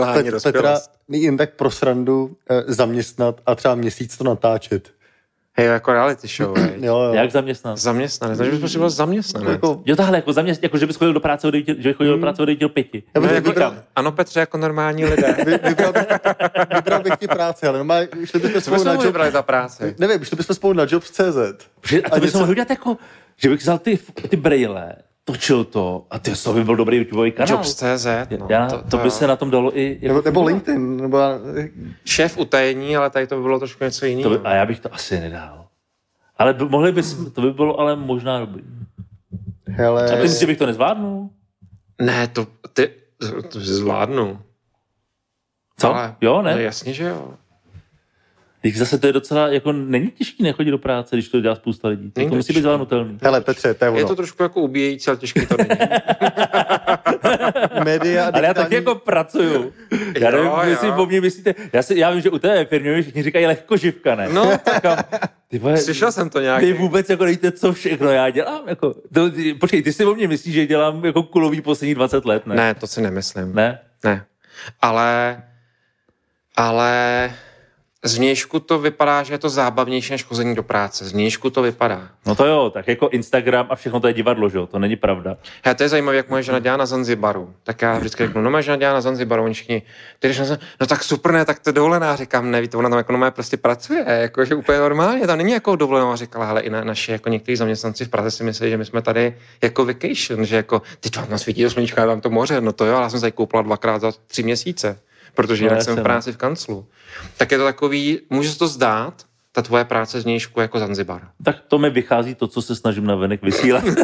Petra 0.42 0.80
jen 1.08 1.36
tak 1.36 1.54
pro 1.54 1.70
srandu 1.70 2.36
eh, 2.50 2.62
zaměstnat 2.66 3.40
a 3.46 3.54
třeba 3.54 3.74
měsíc 3.74 4.16
to 4.16 4.24
natáčet. 4.24 4.90
Hej, 5.56 5.66
jako 5.66 5.92
reality 5.92 6.28
show. 6.28 6.58
Jo, 6.82 6.98
jo. 7.00 7.14
Jak 7.14 7.30
zaměstnat? 7.30 7.78
Zaměstnanec, 7.78 8.38
takže 8.38 8.50
bys 8.50 8.60
prostě 8.60 8.78
byl 8.78 8.90
zaměstnanec. 8.90 9.50
Jako, 9.50 9.82
Jo, 9.86 9.96
tahle, 9.96 10.18
jako, 10.18 10.32
zaměst, 10.32 10.62
jako 10.62 10.78
že 10.78 10.86
bys 10.86 10.96
chodil 10.96 11.12
do 11.12 11.20
práce, 11.20 11.48
odejít, 11.48 11.68
že 11.68 11.88
bys 11.88 11.96
chodil 11.96 12.14
do 12.14 12.20
práce, 12.20 12.42
odejít 12.42 12.60
do 12.60 12.68
pěti. 12.68 13.02
já 13.14 13.20
bych 13.20 13.30
No, 13.30 13.34
jako, 13.36 13.48
vybral, 13.48 13.74
ano, 13.96 14.12
Petře, 14.12 14.40
jako 14.40 14.56
normální 14.58 15.04
lidé. 15.04 15.36
vy, 15.46 15.58
vybral, 15.68 15.92
bych, 15.92 16.06
vybral 16.74 17.02
bych 17.02 17.16
ti 17.16 17.26
práci, 17.28 17.66
ale 17.66 17.78
normálně 17.78 18.08
šli 18.24 18.40
bychom 18.40 18.60
spolu 18.60 18.74
bychom 18.76 18.86
na 18.86 18.92
job, 18.92 19.02
vybrali 19.04 19.30
za 19.30 19.42
práci? 19.42 19.94
nevím, 19.98 20.24
šli 20.24 20.36
bychom 20.36 20.56
spolu 20.56 20.72
na 20.72 20.86
jobs.cz. 20.88 21.66
Že- 21.86 22.02
A 22.02 22.08
to 22.10 22.16
A 22.16 22.18
bys 22.20 22.24
něco- 22.24 22.38
mohl 22.38 22.50
udělat 22.50 22.70
jako, 22.70 22.96
že 23.36 23.48
bych 23.48 23.60
vzal 23.60 23.78
ty, 23.78 23.98
ty 24.28 24.36
braille, 24.36 24.92
točil 25.24 25.64
to 25.64 26.06
a 26.10 26.18
ty, 26.18 26.32
to 26.44 26.52
by 26.52 26.64
byl 26.64 26.76
dobrý 26.76 26.96
YouTubeový 26.96 27.32
kanál. 27.32 27.56
Jobs.cz, 27.56 28.06
no. 28.38 28.46
Já, 28.50 28.66
to, 28.66 28.82
to 28.90 28.96
by 28.98 29.04
jo. 29.04 29.10
se 29.10 29.26
na 29.26 29.36
tom 29.36 29.50
dalo 29.50 29.78
i... 29.78 29.98
Jako 30.00 30.14
Nebo, 30.14 30.22
nebo 30.24 30.40
fungovat. 30.40 30.48
LinkedIn, 30.48 30.96
nebo 30.96 31.18
Šéf 32.04 32.38
utajení, 32.38 32.96
ale 32.96 33.10
tady 33.10 33.26
to 33.26 33.36
by 33.36 33.42
bylo 33.42 33.58
trošku 33.58 33.84
něco 33.84 34.00
To 34.00 34.06
jiného. 34.06 34.30
by, 34.30 34.38
a 34.38 34.54
já 34.54 34.66
bych 34.66 34.80
to 34.80 34.94
asi 34.94 35.20
nedal. 35.20 35.66
Ale 36.38 36.54
by, 36.54 36.64
mohli 36.64 36.92
bys, 36.92 37.16
to 37.32 37.40
by 37.40 37.52
bylo 37.52 37.80
ale 37.80 37.96
možná 37.96 38.40
dobrý. 38.40 38.62
A 39.68 39.72
hele, 39.72 40.16
myslíš, 40.22 40.40
že 40.40 40.46
bych 40.46 40.58
to 40.58 40.66
nezvládnul? 40.66 41.30
Ne, 42.00 42.28
to, 42.28 42.46
ty, 42.72 42.90
to 43.48 43.60
zvládnu. 43.60 44.40
Co? 45.78 45.94
Ale, 45.94 46.14
jo, 46.20 46.42
ne? 46.42 46.54
No, 46.54 46.60
jasně, 46.60 46.92
že 46.92 47.04
jo. 47.04 47.34
Když 48.62 48.78
zase 48.78 48.98
to 48.98 49.06
je 49.06 49.12
docela, 49.12 49.48
jako 49.48 49.72
není 49.72 50.10
těžký 50.10 50.42
nechodit 50.42 50.70
do 50.70 50.78
práce, 50.78 51.16
když 51.16 51.28
to 51.28 51.40
dělá 51.40 51.54
spousta 51.54 51.88
lidí. 51.88 52.10
To, 52.10 52.20
Není 52.20 52.28
to 52.28 52.32
to 52.32 52.36
musí 52.36 52.52
být 52.52 52.60
zvládnutelný. 52.62 53.18
hele 53.22 53.40
Petře, 53.40 53.74
to 53.74 53.84
je 53.84 53.90
Je 53.90 53.98
ono. 53.98 54.08
to 54.08 54.16
trošku 54.16 54.42
jako 54.42 54.60
ubíjející, 54.60 55.08
ale 55.08 55.16
těžký 55.16 55.46
to 55.46 55.56
není. 55.58 55.70
Média, 57.84 58.30
Ale 58.34 58.46
já 58.46 58.54
taky 58.54 58.74
jako 58.74 58.94
pracuju. 58.94 59.72
Já 60.20 60.30
Jo, 60.30 60.36
nevím, 60.36 60.70
jestli 60.70 60.88
jo. 60.88 60.94
po 60.96 61.06
mně 61.06 61.20
myslíte, 61.20 61.54
já, 61.72 61.82
si, 61.82 61.98
já 61.98 62.10
vím, 62.10 62.20
že 62.20 62.30
u 62.30 62.38
té 62.38 62.64
firmy 62.64 63.02
všichni 63.02 63.22
říkají 63.22 63.46
lehkoživka, 63.46 64.14
ne? 64.14 64.28
No, 64.32 64.50
Říkám, 64.74 64.98
ty, 65.48 65.58
vole, 65.58 65.76
slyšel 65.78 66.12
jsem 66.12 66.30
to 66.30 66.40
nějak. 66.40 66.60
ty 66.60 66.72
vůbec 66.72 67.10
jako 67.10 67.24
nevíte, 67.24 67.52
co 67.52 67.72
všechno 67.72 68.10
já 68.10 68.30
dělám. 68.30 68.68
Jako, 68.68 68.94
to, 69.14 69.30
ty, 69.30 69.54
počkej, 69.54 69.82
ty 69.82 69.92
si 69.92 70.04
o 70.04 70.14
mě 70.14 70.28
myslíš, 70.28 70.54
že 70.54 70.66
dělám 70.66 71.04
jako 71.04 71.22
kulový 71.22 71.60
poslední 71.60 71.94
20 71.94 72.24
let, 72.24 72.46
ne? 72.46 72.54
Ne, 72.56 72.74
to 72.74 72.86
si 72.86 73.02
nemyslím. 73.02 73.54
Ne? 73.54 73.78
Ne. 74.04 74.24
Ale, 74.82 75.42
ale 76.56 77.32
zvnějšku 78.04 78.60
to 78.60 78.78
vypadá, 78.78 79.22
že 79.22 79.34
je 79.34 79.38
to 79.38 79.48
zábavnější 79.48 80.12
než 80.12 80.24
chození 80.24 80.54
do 80.54 80.62
práce. 80.62 81.04
Zvnějšku 81.04 81.50
to 81.50 81.62
vypadá. 81.62 82.08
No 82.26 82.34
to 82.34 82.46
jo, 82.46 82.70
tak 82.70 82.88
jako 82.88 83.08
Instagram 83.08 83.66
a 83.70 83.76
všechno 83.76 84.00
to 84.00 84.06
je 84.06 84.12
divadlo, 84.12 84.48
že 84.48 84.58
jo? 84.58 84.66
To 84.66 84.78
není 84.78 84.96
pravda. 84.96 85.36
He, 85.64 85.74
to 85.74 85.82
je 85.82 85.88
zajímavé, 85.88 86.16
jak 86.16 86.28
moje 86.28 86.42
žena 86.42 86.58
dělá 86.58 86.76
na 86.76 86.86
Zanzibaru. 86.86 87.54
Tak 87.62 87.82
já 87.82 87.98
vždycky 87.98 88.26
řeknu, 88.26 88.42
no 88.42 88.50
moje 88.50 88.62
žena 88.62 88.76
dělá 88.76 88.92
na 88.92 89.00
Zanzibaru, 89.00 89.44
oni 89.44 89.54
všichni, 89.54 89.82
ty 90.18 90.28
na 90.28 90.34
Zanzibar, 90.34 90.68
no 90.80 90.86
tak 90.86 91.04
super, 91.04 91.32
ne, 91.32 91.44
tak 91.44 91.58
to 91.58 91.68
je 91.68 91.72
dovolená, 91.72 92.16
říkám, 92.16 92.50
ne, 92.50 92.60
víte, 92.60 92.76
ona 92.76 92.88
tam 92.88 92.98
jako 92.98 93.30
prostě 93.30 93.56
pracuje, 93.56 94.04
jako, 94.08 94.44
že 94.44 94.54
úplně 94.54 94.78
normálně, 94.78 95.26
tam 95.26 95.38
není 95.38 95.52
jako 95.52 95.76
dovolená, 95.76 96.16
říkala, 96.16 96.46
hele, 96.46 96.60
i 96.60 96.70
na, 96.70 96.84
naši, 96.84 97.12
jako 97.12 97.28
někteří 97.28 97.56
zaměstnanci 97.56 98.04
v 98.04 98.08
Praze 98.08 98.30
si 98.30 98.44
myslí, 98.44 98.70
že 98.70 98.76
my 98.76 98.84
jsme 98.84 99.02
tady 99.02 99.36
jako 99.62 99.84
vacation, 99.84 100.44
že 100.44 100.56
jako, 100.56 100.82
ty 101.00 101.10
tam 101.10 101.26
tam 101.26 101.38
svítí 101.38 101.62
to 101.62 101.70
sluníčko, 101.70 101.96
tam 102.00 102.20
to 102.20 102.30
moře, 102.30 102.60
no 102.60 102.72
to 102.72 102.86
jo, 102.86 102.94
ale 102.94 103.02
já 103.02 103.10
jsem 103.10 103.20
se 103.20 103.30
koupila 103.30 103.62
dvakrát 103.62 104.00
za 104.00 104.12
tři 104.26 104.42
měsíce, 104.42 104.98
protože 105.34 105.64
No, 105.64 105.70
jinak 105.70 105.82
jsem 105.82 105.96
v 105.96 106.02
práci 106.02 106.32
v 106.32 106.36
kanclu. 106.36 106.86
Tak 107.36 107.52
je 107.52 107.58
to 107.58 107.64
takový, 107.64 108.20
může 108.30 108.50
se 108.50 108.58
to 108.58 108.68
zdát, 108.68 109.22
ta 109.52 109.62
tvoje 109.62 109.84
práce 109.84 110.20
z 110.20 110.24
nějšku 110.24 110.60
jako 110.60 110.78
Zanzibar. 110.78 111.28
Tak 111.44 111.56
to 111.68 111.78
mi 111.78 111.90
vychází 111.90 112.34
to, 112.34 112.48
co 112.48 112.62
se 112.62 112.76
snažím 112.76 113.06
na 113.06 113.14
venek 113.14 113.42
vysílat. 113.42 113.84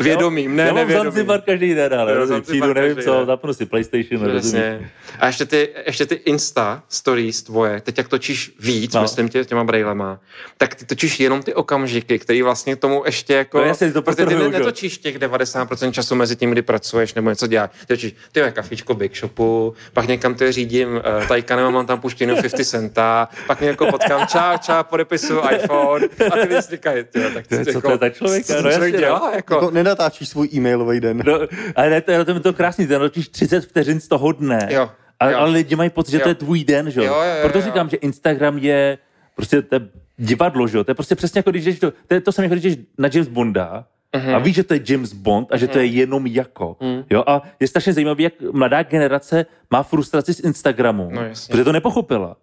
Vědomím, 0.00 0.56
ne, 0.56 0.62
Já 0.66 0.72
mám. 0.72 0.92
Zanzibar 0.92 1.40
každý 1.40 1.74
den, 1.74 1.94
ale 1.94 2.12
Jo, 2.12 2.40
přijdu, 2.40 2.72
nevím 2.72 2.96
co, 3.04 3.24
zapnu 3.24 3.54
si 3.54 3.66
PlayStation? 3.66 4.28
Přesně. 4.28 4.90
A 5.18 5.26
ještě 5.26 5.44
ty, 5.46 5.68
ještě 5.86 6.06
ty 6.06 6.14
Insta 6.14 6.82
stories 6.88 7.42
tvoje, 7.42 7.80
teď 7.80 7.98
jak 7.98 8.08
točíš 8.08 8.52
víc, 8.60 8.94
no. 8.94 9.02
Myslím 9.02 9.28
tě, 9.28 9.44
těma 9.44 9.64
brailema, 9.64 10.20
tak 10.56 10.74
ty 10.74 10.84
točíš 10.84 11.20
jenom 11.20 11.42
ty 11.42 11.54
okamžiky, 11.54 12.18
který 12.18 12.42
vlastně 12.42 12.76
tomu 12.76 13.02
ještě 13.06 13.34
jako... 13.34 13.58
No 13.58 13.64
jasně, 13.64 13.92
to 13.92 14.02
protože 14.02 14.16
ty 14.16 14.22
potrhuju, 14.22 14.50
ne, 14.50 14.58
netočíš 14.58 14.98
těch 14.98 15.18
90% 15.18 15.90
času 15.90 16.14
mezi 16.14 16.36
tím, 16.36 16.50
kdy 16.50 16.62
pracuješ 16.62 17.14
nebo 17.14 17.30
něco 17.30 17.46
děláš. 17.46 17.70
Ty 17.80 17.86
točíš, 17.86 18.14
ty 18.32 18.40
jo, 18.40 18.46
kafičko 18.52 18.94
Big 18.94 19.16
Shopu, 19.16 19.74
pak 19.92 20.08
někam 20.08 20.34
ty 20.34 20.52
řídím 20.52 20.88
uh, 20.88 21.26
tajkanem, 21.28 21.72
mám 21.72 21.86
tam 21.86 22.00
puštěnou 22.00 22.34
50 22.34 22.64
centa, 22.64 23.28
pak 23.46 23.60
mě 23.60 23.68
jako 23.68 23.86
potkám, 23.86 24.26
čau, 24.26 24.58
čau, 24.60 24.82
podepisuju 24.82 25.42
iPhone 25.54 26.06
a 26.06 26.46
ty 26.46 26.60
říkají, 26.70 27.04
ty 27.04 27.20
jo, 27.20 27.30
tak 27.34 27.46
Co 27.48 27.70
jako, 27.70 27.80
to 27.80 27.90
je 27.90 27.98
za 27.98 28.08
člověka? 28.08 28.46
Co 28.46 28.62
No 28.62 28.70
člověk 28.70 28.94
jasně, 28.94 29.08
no. 29.08 29.16
dělá? 29.18 29.32
Jako, 29.34 29.61
Jako 29.62 29.74
nenatáčíš 29.74 30.28
svůj 30.28 30.48
e-mailový 30.54 31.00
den. 31.00 31.22
No, 31.26 31.38
ale 31.76 31.90
ne, 31.90 32.00
to 32.00 32.10
je 32.10 32.18
na 32.18 32.24
tom 32.24 32.40
to 32.40 32.52
krásný, 32.52 32.86
ten 32.86 33.00
točíš 33.00 33.28
30 33.28 33.60
vteřin 33.64 34.00
z 34.00 34.08
toho 34.08 34.32
dne. 34.32 34.68
Jo, 34.70 34.90
Ale, 35.20 35.32
jo. 35.32 35.38
ale 35.38 35.50
lidi 35.50 35.76
mají 35.76 35.90
pocit, 35.90 36.10
že 36.12 36.18
to 36.18 36.28
Jo. 36.28 36.30
je 36.30 36.34
tvůj 36.34 36.64
den, 36.64 36.90
že 36.90 37.00
Jo, 37.00 37.06
jo, 37.06 37.12
jo, 37.22 37.36
Proto 37.42 37.58
jo. 37.58 37.64
říkám, 37.64 37.88
že 37.88 37.96
Instagram 37.96 38.58
je 38.58 38.98
prostě 39.36 39.62
to 39.62 39.74
je 39.74 39.80
divadlo, 40.16 40.68
že 40.68 40.76
jo? 40.78 40.84
To 40.84 40.90
je 40.90 40.94
prostě 40.94 41.14
přesně 41.14 41.38
jako 41.38 41.50
když 41.50 41.64
jdeš 41.64 41.80
do, 41.80 41.92
to, 42.06 42.14
je 42.14 42.20
to 42.20 42.32
samé, 42.32 42.44
jako 42.46 42.54
když 42.54 42.64
jdeš 42.76 42.84
na 42.98 43.08
James 43.12 43.28
Bonda 43.28 43.84
A 44.34 44.38
víš, 44.38 44.54
že 44.54 44.62
to 44.64 44.74
je 44.74 44.80
James 44.88 45.12
Bond 45.12 45.48
a 45.52 45.56
že 45.56 45.68
to 45.68 45.78
je 45.78 45.84
jenom 45.86 46.26
jako. 46.26 46.76
Jo? 47.10 47.24
A 47.26 47.42
je 47.60 47.68
strašně 47.68 47.92
zajímavé, 47.92 48.22
jak 48.22 48.32
mladá 48.52 48.82
generace 48.82 49.46
má 49.70 49.82
frustraci 49.82 50.34
z 50.34 50.40
Instagramu, 50.40 51.08
No, 51.12 51.22
jasně. 51.22 51.52
protože 51.52 51.64
to 51.64 51.72
nepochopila. 51.72 52.36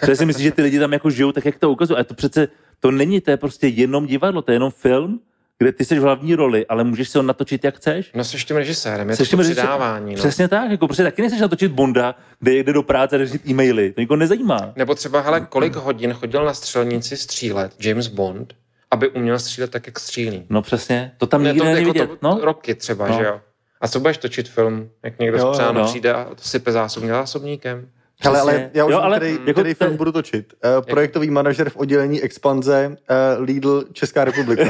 Protože 0.00 0.16
si 0.16 0.26
myslí, 0.26 0.44
že 0.44 0.50
ty 0.52 0.62
lidi 0.62 0.78
tam 0.78 0.92
jako 0.92 1.10
žijou 1.10 1.32
tak, 1.32 1.44
jak 1.44 1.58
to 1.58 1.70
ukazují. 1.70 1.98
A 1.98 2.04
to 2.04 2.14
přece, 2.14 2.48
to 2.80 2.90
není, 2.90 3.20
to 3.20 3.30
je 3.30 3.36
prostě 3.36 3.66
jenom 3.66 4.06
divadlo, 4.06 4.42
to 4.42 4.50
je 4.52 4.54
jenom 4.56 4.70
film, 4.70 5.20
kde 5.58 5.72
ty 5.72 5.84
jsi 5.84 5.98
v 5.98 6.02
hlavní 6.02 6.34
roli, 6.34 6.66
ale 6.66 6.84
můžeš 6.84 7.08
se 7.08 7.18
ho 7.18 7.22
natočit, 7.22 7.64
jak 7.64 7.76
chceš. 7.76 8.10
No 8.14 8.24
jsi 8.24 8.36
tím 8.36 8.56
režisérem, 8.56 9.10
je 9.10 9.16
Seš 9.16 9.30
to 9.30 9.36
to 9.36 9.42
přidávání. 9.42 10.12
No. 10.14 10.18
Přesně 10.18 10.48
tak, 10.48 10.70
jako 10.70 10.86
prostě 10.86 11.02
taky 11.02 11.22
nechceš 11.22 11.40
natočit 11.40 11.72
Bonda, 11.72 12.14
kde 12.40 12.54
jde 12.54 12.72
do 12.72 12.82
práce 12.82 13.16
a 13.16 13.18
řešit 13.18 13.42
e-maily. 13.48 13.92
To 13.92 14.00
nikoho 14.00 14.16
nezajímá. 14.16 14.72
Nebo 14.76 14.94
třeba, 14.94 15.20
hele, 15.20 15.40
kolik 15.40 15.76
hodin 15.76 16.12
chodil 16.12 16.44
na 16.44 16.54
střelnici 16.54 17.16
střílet 17.16 17.72
James 17.80 18.06
Bond, 18.08 18.54
aby 18.90 19.08
uměl 19.08 19.38
střílet 19.38 19.70
tak, 19.70 19.86
jak 19.86 20.00
střílí. 20.00 20.46
No 20.50 20.62
přesně, 20.62 21.12
to 21.18 21.26
tam 21.26 21.42
Ne, 21.42 21.48
nikdy 21.48 21.58
to, 21.60 21.64
není 21.64 21.78
jako 21.88 21.92
vidět. 21.92 22.06
to, 22.06 22.16
No, 22.22 22.38
roky 22.42 22.74
třeba, 22.74 23.08
No. 23.08 23.18
že 23.18 23.24
jo? 23.24 23.40
A 23.80 23.88
co 23.88 24.00
budeš 24.00 24.18
točit 24.18 24.48
film, 24.48 24.90
jak 25.02 25.18
někdo 25.18 25.38
Jo, 25.38 25.54
z 25.54 25.58
no. 25.72 25.84
přijde 25.84 26.12
a 26.12 26.24
to 26.24 26.42
sype 26.42 26.72
zásobně 26.72 27.08
zásobníkem? 27.08 27.88
Hele, 28.24 28.40
ale 28.40 28.70
já 28.74 28.84
už 28.84 28.92
Jo, 28.92 29.00
ale 29.00 29.16
který, 29.16 29.32
jako 29.32 29.52
který 29.52 29.74
to- 29.74 29.84
film 29.84 29.96
budu 29.96 30.12
točit. 30.12 30.54
Uh, 30.78 30.84
projektový 30.86 31.30
manažer 31.30 31.70
v 31.70 31.76
oddělení 31.76 32.22
expanze 32.22 32.88
uh, 32.88 33.44
Lidl 33.44 33.84
Česká 33.92 34.24
republika. 34.24 34.62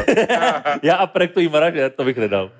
já 0.83 0.97
a 0.97 1.07
projektový 1.07 1.49
manažer, 1.49 1.91
to 1.91 2.05
bych 2.05 2.17
nedal. 2.17 2.51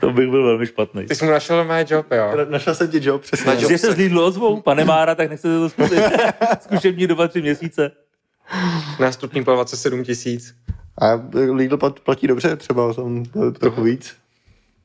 To 0.00 0.10
bych 0.10 0.28
byl 0.30 0.44
velmi 0.44 0.66
špatný. 0.66 1.06
Ty 1.06 1.14
jsi 1.14 1.24
mu 1.24 1.30
našel 1.30 1.64
mé 1.64 1.84
job, 1.88 2.06
jo? 2.12 2.32
Našel 2.48 2.74
jsem 2.74 2.88
ti 2.90 3.00
job, 3.02 3.22
přesně. 3.22 3.46
Na 3.46 3.52
job. 3.60 3.64
Když 3.70 3.80
se 3.80 3.92
z 3.92 3.96
Lidlu 3.96 4.24
ozvou, 4.24 4.60
pane 4.60 4.84
Mára, 4.84 5.14
tak 5.14 5.30
nechcete 5.30 5.58
to 5.58 5.68
zkusit. 5.68 6.02
Zkušební 6.60 7.06
doba 7.06 7.28
tři 7.28 7.42
měsíce. 7.42 7.90
Nástupní 9.00 9.44
po 9.44 9.52
27 9.52 10.04
tisíc. 10.04 10.54
A 11.02 11.06
Lidl 11.52 11.76
plat- 11.76 12.00
platí 12.00 12.26
dobře, 12.26 12.56
třeba 12.56 12.94
tam 12.94 13.24
trochu 13.58 13.82
víc. 13.82 14.14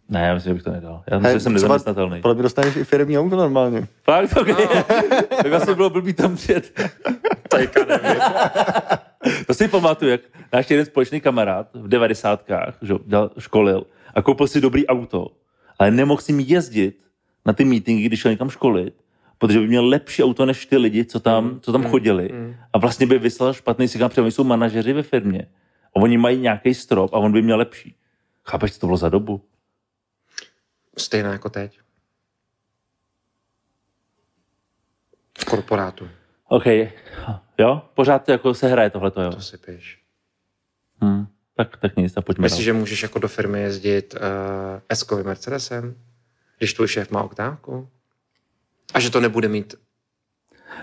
Ne, 0.09 0.21
já 0.27 0.33
myslím, 0.33 0.49
že 0.49 0.53
bych 0.53 0.63
to 0.63 0.71
nedal. 0.71 1.03
Já 1.11 1.19
myslím, 1.19 1.35
že 1.35 1.43
jsem 1.43 1.53
nezaměstnatelný. 1.53 2.21
Podle 2.21 2.33
mě 2.33 2.43
dostaneš 2.43 2.75
i 2.75 2.83
firmní 2.83 3.19
auto 3.19 3.35
normálně. 3.35 3.87
Fakt? 4.03 4.37
Okay. 4.37 4.67
tak 5.43 5.53
asi 5.53 5.75
bylo 5.75 5.89
blbý 5.89 6.13
tam 6.13 6.35
přijet. 6.35 6.79
Tajka 7.49 7.85
nevím. 7.85 8.21
To 9.47 9.53
si 9.53 9.67
pamatuju, 9.67 10.11
jak 10.11 10.21
náš 10.53 10.71
jeden 10.71 10.85
společný 10.85 11.21
kamarád 11.21 11.67
v 11.73 11.87
devadesátkách 11.87 12.77
že, 12.81 12.93
dělal, 13.05 13.31
školil 13.39 13.85
a 14.13 14.21
koupil 14.21 14.47
si 14.47 14.61
dobrý 14.61 14.87
auto, 14.87 15.27
ale 15.79 15.91
nemohl 15.91 16.21
si 16.21 16.33
mít 16.33 16.49
jezdit 16.49 16.99
na 17.45 17.53
ty 17.53 17.65
meetingy, 17.65 18.05
když 18.05 18.19
šel 18.19 18.31
někam 18.31 18.49
školit, 18.49 18.93
protože 19.37 19.59
by 19.59 19.67
měl 19.67 19.85
lepší 19.85 20.23
auto 20.23 20.45
než 20.45 20.65
ty 20.65 20.77
lidi, 20.77 21.05
co 21.05 21.19
tam, 21.19 21.59
co 21.61 21.71
tam 21.71 21.83
chodili. 21.83 22.29
A 22.73 22.77
vlastně 22.77 23.07
by 23.07 23.19
vyslal 23.19 23.53
špatný 23.53 23.87
signál, 23.87 24.09
protože 24.09 24.31
jsou 24.31 24.43
manažeři 24.43 24.93
ve 24.93 25.03
firmě. 25.03 25.47
A 25.95 25.99
oni 25.99 26.17
mají 26.17 26.39
nějaký 26.39 26.73
strop 26.73 27.13
a 27.13 27.17
on 27.17 27.31
by 27.31 27.41
měl 27.41 27.57
lepší. 27.57 27.95
Chápeš, 28.45 28.73
co 28.73 28.79
to 28.79 28.87
bylo 28.87 28.97
za 28.97 29.09
dobu? 29.09 29.41
Stejné 30.97 31.29
jako 31.29 31.49
teď. 31.49 31.79
V 35.39 35.45
korporátu. 35.45 36.09
OK, 36.49 36.65
jo, 37.57 37.81
pořád 37.93 38.25
to 38.25 38.31
jako 38.31 38.53
se 38.53 38.67
hraje 38.67 38.89
tohleto, 38.89 39.21
jo. 39.21 39.31
To 39.31 39.41
si 39.41 39.57
píš. 39.57 40.01
Hm. 41.03 41.25
Tak, 41.55 41.77
tak 41.77 41.95
nic, 41.95 42.17
a 42.17 42.21
pojďme 42.21 42.43
Myslíš, 42.43 42.65
že 42.65 42.73
můžeš 42.73 43.03
jako 43.03 43.19
do 43.19 43.27
firmy 43.27 43.61
jezdit 43.61 44.13
uh, 44.13 44.19
S-kovým 44.89 45.25
Mercedesem, 45.25 45.95
když 46.57 46.73
tvůj 46.73 46.87
šéf 46.87 47.11
má 47.11 47.23
oktávku? 47.23 47.89
A 48.93 48.99
že 48.99 49.09
to 49.09 49.19
nebude 49.19 49.47
mít... 49.47 49.75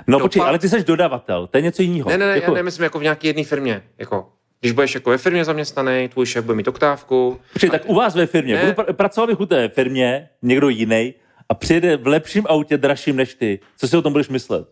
No 0.07 0.19
dopad- 0.19 0.23
počkej, 0.23 0.43
ale 0.43 0.59
ty 0.59 0.69
jsi 0.69 0.85
dodavatel, 0.85 1.47
to 1.47 1.59
je 1.59 1.63
něco 1.63 1.83
jiného. 1.83 2.11
Ne, 2.11 2.19
ne, 2.19 2.27
ne, 2.27 2.35
jako, 2.35 2.51
já 2.51 2.55
nemyslím 2.55 2.85
jako 2.85 2.99
v 2.99 3.03
nějaké 3.03 3.27
jedné 3.27 3.45
firmě. 3.45 3.83
Jako, 3.99 4.33
když 4.65 4.73
budeš 4.73 4.95
jako 4.95 5.11
ve 5.11 5.19
firmě 5.19 5.45
zaměstnaný, 5.45 6.09
tvůj 6.09 6.27
šéf 6.27 6.45
bude 6.45 6.57
mít 6.57 6.69
oktávku. 6.69 7.41
Počkej, 7.53 7.71
tak 7.71 7.83
u 7.89 7.95
vás 7.95 8.15
ve 8.15 8.27
firmě, 8.27 8.55
Ne. 8.55 8.61
budu 8.61 8.73
pr- 8.73 8.93
pracoval 8.93 9.27
bych 9.29 9.41
u 9.41 9.47
té 9.47 9.69
firmě, 9.69 10.29
někdo 10.43 10.69
jiný, 10.69 11.15
a 11.49 11.55
přijede 11.55 11.97
v 11.97 12.07
lepším 12.07 12.45
autě 12.49 12.77
dražším 12.79 13.17
než 13.17 13.35
ty. 13.35 13.61
Co 13.77 13.89
si 13.89 13.97
o 13.97 14.03
tom 14.03 14.13
budeš 14.13 14.29
myslet? 14.29 14.69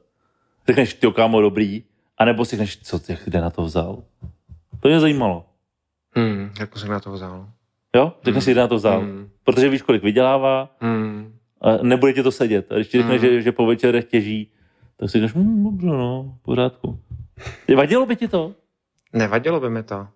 Řekneš, 0.66 0.94
ty 0.94 1.12
kámo, 1.12 1.40
dobrý, 1.40 1.82
anebo 2.18 2.44
si 2.44 2.50
řekneš, 2.50 2.78
co 2.82 2.98
ty, 2.98 3.18
kde 3.24 3.40
na 3.40 3.50
to 3.50 3.62
vzal? 3.62 4.02
To 4.80 4.88
mě 4.88 5.00
zajímalo. 5.00 5.46
Hmm, 6.16 6.50
jako 6.60 6.78
se 6.78 6.88
na 6.88 7.00
to 7.00 7.12
vzal. 7.12 7.48
Jo? 7.96 8.12
Řekneš 8.24 8.44
si, 8.44 8.52
kde 8.52 8.60
na 8.60 8.68
to 8.68 8.74
vzal. 8.76 9.00
Hmm. 9.00 9.28
Protože 9.44 9.68
víš, 9.68 9.82
kolik 9.82 10.02
vydělává, 10.02 10.76
Hmm. 10.80 11.34
a 11.60 11.76
nebude 11.82 12.12
ti 12.12 12.22
to 12.22 12.32
sedět. 12.32 12.72
A 12.72 12.74
když 12.74 12.88
ti 12.88 12.98
řekne, 12.98 13.12
Hmm. 13.18 13.20
že, 13.20 13.42
že 13.42 13.52
po 13.52 13.66
večerech 13.66 14.04
těží, 14.04 14.52
tak 14.96 15.10
si 15.10 15.12
řekneš, 15.20 15.32
hm, 15.34 15.64
dobře, 15.64 15.86
no, 15.86 16.34
v 16.40 16.42
pořádku. 16.42 16.98
Vadilo 17.76 18.06
by 18.06 18.16
ti 18.16 18.28
to? 18.28 18.54
Nevadilo 19.12 19.60
by 19.60 19.70
mi 19.70 19.82
to. 19.82 20.06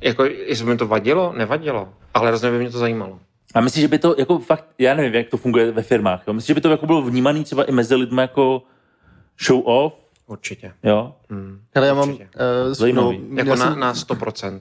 Jako, 0.00 0.24
jestli 0.24 0.64
by 0.64 0.70
mi 0.70 0.76
to 0.78 0.86
vadilo, 0.86 1.32
nevadilo. 1.36 1.88
Ale 2.14 2.28
hrozně 2.28 2.50
by 2.50 2.58
mě 2.58 2.70
to 2.70 2.78
zajímalo. 2.78 3.18
A 3.54 3.60
myslíš, 3.60 3.82
že 3.82 3.88
by 3.88 3.98
to 3.98 4.14
jako 4.18 4.38
fakt, 4.38 4.64
já 4.78 4.94
nevím, 4.94 5.14
jak 5.14 5.28
to 5.28 5.36
funguje 5.36 5.72
ve 5.72 5.82
firmách, 5.82 6.22
jo? 6.26 6.32
myslíš, 6.32 6.46
že 6.46 6.54
by 6.54 6.60
to 6.60 6.70
jako 6.70 6.86
bylo 6.86 7.02
vnímané 7.02 7.44
třeba 7.44 7.64
i 7.64 7.72
mezi 7.72 7.94
lidmi 7.94 8.20
jako 8.20 8.62
show 9.46 9.62
off, 9.64 9.94
Určitě. 10.26 10.72
jo? 10.82 11.14
Hmm. 11.30 11.60
Hele, 11.74 11.86
já 11.86 11.94
mám... 11.94 12.08
Určitě. 12.08 12.28
Uh, 12.66 12.74
Zajímavý. 12.74 13.20
Jako 13.34 13.54
na, 13.56 13.74
na 13.74 13.92
100%. 13.94 14.60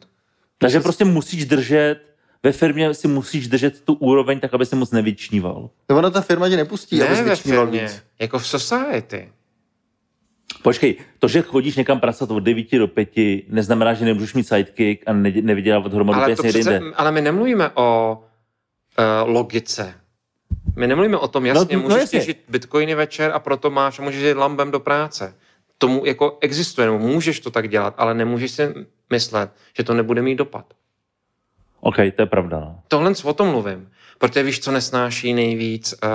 Takže 0.58 0.80
prostě 0.80 1.06
musíš 1.06 1.46
držet, 1.46 2.00
ve 2.44 2.52
firmě 2.52 2.94
si 2.94 3.08
musíš 3.08 3.48
držet 3.48 3.82
tu 3.82 3.94
úroveň 3.94 4.40
tak, 4.40 4.54
aby 4.54 4.66
se 4.66 4.76
moc 4.76 4.92
nevyčníval. 4.92 5.70
No 5.90 5.98
ona 5.98 6.10
ta 6.10 6.22
firma 6.22 6.50
tě 6.50 6.56
nepustí, 6.58 7.02
aby 7.02 7.10
Ne 7.10 7.16
jsi 7.16 7.24
ve 7.24 7.30
vyčníval 7.36 7.66
firmě, 7.66 7.82
víc. 7.82 8.04
jako 8.20 8.40
v 8.40 8.48
society. 8.48 9.32
Počkej, 10.64 10.96
to, 11.20 11.28
že 11.28 11.42
chodíš 11.42 11.76
někam 11.76 12.00
pracovat 12.00 12.32
od 12.36 12.40
9 12.40 12.72
do 12.78 12.88
5, 12.88 13.10
neznamená, 13.50 13.94
že 13.94 14.06
nemůžeš 14.06 14.34
mít 14.34 14.48
sidekick 14.48 15.04
a 15.06 15.14
ne, 15.14 15.32
nevydělávat 15.42 15.94
hromadu 15.94 16.20
Ale, 16.20 16.36
to 16.36 16.44
přece, 16.44 16.58
jinde. 16.58 16.82
ale 16.96 17.12
my 17.12 17.22
nemluvíme 17.22 17.70
o 17.74 18.18
uh, 19.00 19.30
logice. 19.34 19.94
My 20.76 20.88
nemluvíme 20.88 21.18
o 21.18 21.28
tom, 21.28 21.46
jasně, 21.46 21.76
No, 21.76 21.82
no, 21.84 21.90
no 21.90 21.90
můžeš 21.90 22.02
jasně. 22.02 22.20
těžit 22.20 22.44
bitcoiny 22.50 22.96
večer 22.96 23.32
a 23.34 23.40
proto 23.40 23.70
máš, 23.70 24.00
můžeš 24.00 24.24
jít 24.24 24.34
lambem 24.34 24.72
do 24.72 24.80
práce. 24.80 25.36
Tomu 25.78 26.06
jako 26.06 26.38
existuje, 26.42 26.88
nebo 26.88 27.00
můžeš 27.00 27.40
to 27.40 27.52
tak 27.52 27.70
dělat, 27.70 27.94
ale 27.98 28.14
nemůžeš 28.14 28.52
si 28.52 28.74
myslet, 29.10 29.52
že 29.78 29.84
to 29.84 29.94
nebude 29.94 30.22
mít 30.22 30.36
dopad. 30.36 30.66
OK, 31.80 31.96
to 31.96 32.22
je 32.22 32.26
pravda. 32.26 32.60
No. 32.60 32.80
Tohle 32.88 33.14
o 33.24 33.34
tom 33.34 33.48
mluvím. 33.48 33.90
Protože 34.18 34.44
víš, 34.44 34.60
co 34.60 34.72
nesnáší 34.72 35.34
nejvíc 35.34 35.96
uh, 36.04 36.10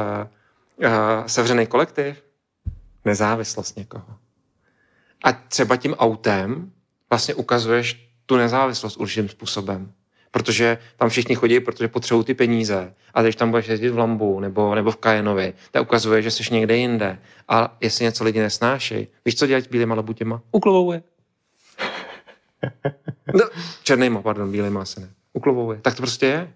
uh, 0.86 0.92
sevřený 1.26 1.66
kolektiv? 1.66 2.22
Nezávislost 3.08 3.76
někoho. 3.76 4.16
A 5.24 5.32
třeba 5.32 5.76
tím 5.76 5.94
autem 5.94 6.72
vlastně 7.10 7.34
ukazuješ 7.34 8.10
tu 8.26 8.36
nezávislost 8.36 8.96
určitým 8.96 9.28
způsobem. 9.28 9.92
Protože 10.30 10.78
tam 10.96 11.08
všichni 11.08 11.34
chodí, 11.34 11.60
protože 11.60 11.88
potřebují 11.88 12.24
ty 12.24 12.34
peníze. 12.34 12.94
A 13.14 13.22
když 13.22 13.36
tam 13.36 13.50
budeš 13.50 13.68
jezdit 13.68 13.90
v 13.90 13.98
Lambu 13.98 14.40
nebo, 14.40 14.74
nebo 14.74 14.90
v 14.90 14.96
Kajenovi, 14.96 15.54
tak 15.70 15.82
ukazuje, 15.82 16.22
že 16.22 16.30
jsi 16.30 16.54
někde 16.54 16.76
jinde. 16.76 17.18
A 17.48 17.76
jestli 17.80 18.04
něco 18.04 18.24
lidi 18.24 18.40
nesnáší, 18.40 19.08
víš, 19.24 19.34
co 19.34 19.46
dělat 19.46 19.64
s 19.64 19.66
bílýma 19.66 19.94
labutěma? 19.94 20.42
Uklovou 20.52 20.92
je. 20.92 21.02
No, 23.34 23.44
černýma, 23.82 24.22
pardon, 24.22 24.52
bílýma 24.52 24.82
asi 24.82 25.00
ne. 25.00 25.08
Uklovou 25.32 25.72
je. 25.72 25.80
Tak 25.80 25.94
to 25.94 26.02
prostě 26.02 26.26
je. 26.26 26.52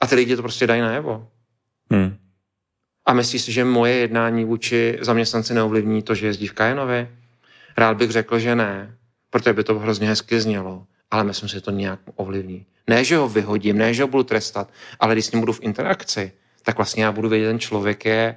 A 0.00 0.06
ty 0.06 0.14
lidi 0.14 0.36
to 0.36 0.42
prostě 0.42 0.66
dají 0.66 0.80
najevo. 0.80 1.28
Hm. 1.92 2.16
A 3.06 3.12
myslíš 3.12 3.42
si, 3.42 3.52
že 3.52 3.64
moje 3.64 3.94
jednání 3.94 4.44
vůči 4.44 4.98
zaměstnanci 5.00 5.54
neovlivní 5.54 6.02
to, 6.02 6.14
že 6.14 6.26
jezdí 6.26 6.46
v 6.46 6.52
Kajenovi? 6.52 7.08
Rád 7.76 7.96
bych 7.96 8.10
řekl, 8.10 8.38
že 8.38 8.56
ne, 8.56 8.96
protože 9.30 9.52
by 9.52 9.64
to 9.64 9.78
hrozně 9.78 10.08
hezky 10.08 10.40
znělo, 10.40 10.86
ale 11.10 11.24
myslím 11.24 11.48
si, 11.48 11.54
že 11.54 11.60
to 11.60 11.70
nějak 11.70 12.00
ovlivní. 12.16 12.66
Ne, 12.86 13.04
že 13.04 13.16
ho 13.16 13.28
vyhodím, 13.28 13.78
ne, 13.78 13.94
že 13.94 14.02
ho 14.02 14.08
budu 14.08 14.22
trestat, 14.22 14.70
ale 15.00 15.14
když 15.14 15.24
s 15.24 15.32
ním 15.32 15.40
budu 15.40 15.52
v 15.52 15.62
interakci, 15.62 16.32
tak 16.62 16.76
vlastně 16.76 17.04
já 17.04 17.12
budu 17.12 17.28
vědět, 17.28 17.44
že 17.44 17.50
ten 17.50 17.58
člověk 17.58 18.04
je 18.04 18.36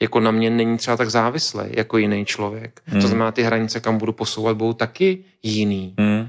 jako 0.00 0.20
na 0.20 0.30
mě 0.30 0.50
není 0.50 0.78
třeba 0.78 0.96
tak 0.96 1.10
závislý 1.10 1.64
jako 1.70 1.98
jiný 1.98 2.24
člověk. 2.24 2.80
Hmm. 2.84 3.00
To 3.00 3.06
znamená, 3.08 3.32
ty 3.32 3.42
hranice, 3.42 3.80
kam 3.80 3.98
budu 3.98 4.12
posouvat, 4.12 4.56
budou 4.56 4.72
taky 4.72 5.24
jiný. 5.42 5.94
Hm. 6.00 6.28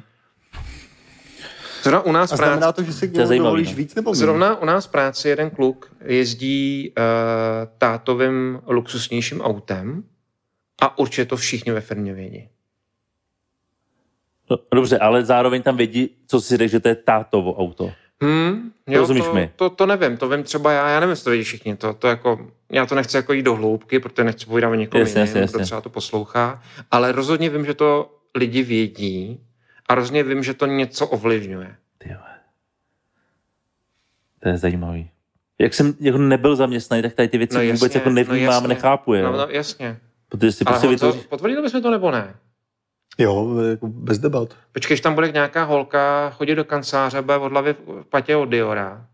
Zrovna 1.84 2.02
u 2.02 2.12
nás 2.12 2.32
A 2.32 2.38
práci, 2.38 2.50
znamená 2.50 2.72
to, 2.72 2.84
že 2.84 2.94
si 2.94 3.08
To 3.08 3.28
dovolíš 3.28 3.70
no. 3.70 3.76
víc 3.76 3.96
nebo 3.96 4.12
méně? 4.12 4.20
Zrovna 4.20 4.56
u 4.56 4.66
nás 4.66 4.88
práci 4.88 5.30
jeden 5.30 5.50
kluk 5.50 5.92
jezdí 6.06 6.94
uh, 6.98 7.04
tátovým 7.78 8.60
luxusnějším 8.68 9.42
autem 9.42 10.04
a 10.82 10.98
určitě 10.98 11.26
to 11.26 11.38
všichni 11.38 11.72
ve 11.72 11.82
firmě 11.82 12.14
vědí. 12.14 12.50
No, 14.50 14.58
dobře, 14.74 14.98
ale 14.98 15.26
zároveň 15.26 15.62
tam 15.62 15.78
vědí, 15.78 16.10
co 16.28 16.42
si 16.42 16.58
řekl, 16.58 16.72
že 16.72 16.80
to 16.80 16.88
je 16.88 16.96
tátovo 16.96 17.54
auto. 17.54 17.92
Hmm, 18.22 18.72
Rozumíš 18.96 19.26
to, 19.26 19.34
mi? 19.34 19.52
To, 19.56 19.70
to, 19.70 19.86
nevím, 19.86 20.18
to 20.18 20.30
vím 20.30 20.44
třeba 20.44 20.72
já, 20.72 20.90
já 20.90 21.00
nevím, 21.00 21.10
jestli 21.10 21.24
to 21.24 21.30
vědí 21.30 21.44
všichni, 21.44 21.76
to, 21.76 21.94
to 21.94 22.08
jako, 22.08 22.48
já 22.72 22.86
to 22.86 22.96
nechci 22.96 23.18
jako 23.18 23.34
jít 23.34 23.44
do 23.44 23.56
hloubky, 23.56 24.00
protože 24.00 24.24
nechci 24.24 24.46
povídat 24.46 24.72
o 24.72 24.76
někom 24.76 25.00
Jasně, 25.02 25.22
jasně, 25.22 25.48
kdo 25.50 25.60
třeba 25.60 25.82
to 25.82 25.90
poslouchá, 25.90 26.62
ale 26.92 27.12
rozhodně 27.12 27.50
vím, 27.50 27.66
že 27.66 27.74
to 27.74 28.18
lidi 28.36 28.64
vědí 28.64 29.40
a 29.94 29.96
rozhodně 29.96 30.24
vím, 30.24 30.44
že 30.44 30.54
to 30.54 30.66
něco 30.66 31.08
ovlivňuje. 31.08 31.76
Ty 31.98 32.10
vole. 32.10 32.34
To 34.40 34.50
je 34.50 34.58
zajímavý. 34.58 35.10
Jak 35.60 35.74
jsem 35.74 35.94
jako 36.00 36.18
nebyl 36.18 36.56
zaměstnaný, 36.56 37.02
tak 37.04 37.14
tady 37.14 37.28
ty 37.28 37.38
věci 37.38 37.68
no 37.68 37.74
vůbec 37.74 37.96
jako 37.96 38.10
nevnímám, 38.10 38.54
jasně. 38.54 38.68
nechápu 38.68 39.14
je. 39.14 39.24
No, 39.24 39.32
No, 39.32 39.38
no, 39.38 39.48
jasně. 39.50 39.98
Protože 40.30 40.52
si 40.52 40.66
prostě 40.66 40.88
Honzo, 40.88 41.08
vytvoří... 41.08 41.28
potvrdili 41.30 41.62
bychom 41.62 41.82
to 41.82 41.92
nebo 41.92 42.12
ne? 42.12 42.36
Jo, 43.18 43.58
jako 43.60 43.88
bez 43.88 44.20
debat. 44.20 44.58
Počkej, 44.72 44.96
když 44.96 45.02
tam 45.02 45.16
bude 45.16 45.32
nějaká 45.32 45.64
holka 45.64 46.30
chodit 46.30 46.56
do 46.56 46.66
kanceláře, 46.66 47.22
bude 47.22 47.38
od 47.38 47.52
hlavy 47.52 47.74
v 47.88 48.04
patě 48.10 48.36
od 48.36 48.46
Diora 48.46 49.08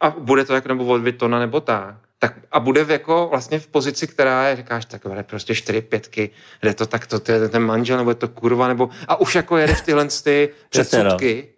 a 0.00 0.10
bude 0.10 0.44
to 0.44 0.54
jako 0.54 0.68
nebo 0.68 0.84
od 0.86 0.98
Vitona 1.02 1.38
nebo 1.38 1.60
tak, 1.60 2.01
tak 2.22 2.34
a 2.52 2.60
bude 2.60 2.84
v 2.84 2.90
jako 2.90 3.28
vlastně 3.30 3.58
v 3.58 3.66
pozici, 3.66 4.06
která 4.06 4.48
je, 4.48 4.56
říkáš, 4.56 4.84
tak 4.84 5.06
bude 5.06 5.22
prostě 5.22 5.54
čtyři 5.54 5.80
pětky, 5.80 6.30
jde 6.62 6.74
to 6.74 6.86
tak, 6.86 7.06
to, 7.06 7.20
to 7.20 7.32
je 7.32 7.48
ten 7.48 7.62
manžel, 7.62 7.96
nebo 7.96 8.10
je 8.10 8.14
to 8.14 8.28
kurva, 8.28 8.68
nebo 8.68 8.88
a 9.08 9.20
už 9.20 9.34
jako 9.34 9.56
jede 9.56 9.74
v 9.74 9.80
tyhle 9.80 10.04
ty 10.04 10.50
Přesně, 10.68 10.98
no. 10.98 11.04
předsudky, 11.04 11.48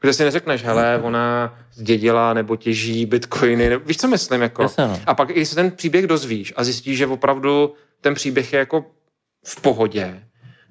kde 0.00 0.12
si 0.12 0.24
neřekneš, 0.24 0.64
hele, 0.64 1.00
ona 1.02 1.54
zdědila 1.72 2.34
nebo 2.34 2.56
těží 2.56 3.06
bitcoiny, 3.06 3.68
nebo, 3.68 3.84
víš, 3.84 3.96
co 3.96 4.08
myslím, 4.08 4.42
jako. 4.42 4.62
Jasně, 4.62 4.84
no. 4.84 5.00
A 5.06 5.14
pak, 5.14 5.28
když 5.28 5.48
se 5.48 5.54
ten 5.54 5.70
příběh 5.70 6.06
dozvíš 6.06 6.52
a 6.56 6.64
zjistíš, 6.64 6.98
že 6.98 7.06
opravdu 7.06 7.74
ten 8.00 8.14
příběh 8.14 8.52
je 8.52 8.58
jako 8.58 8.84
v 9.46 9.60
pohodě, 9.60 10.20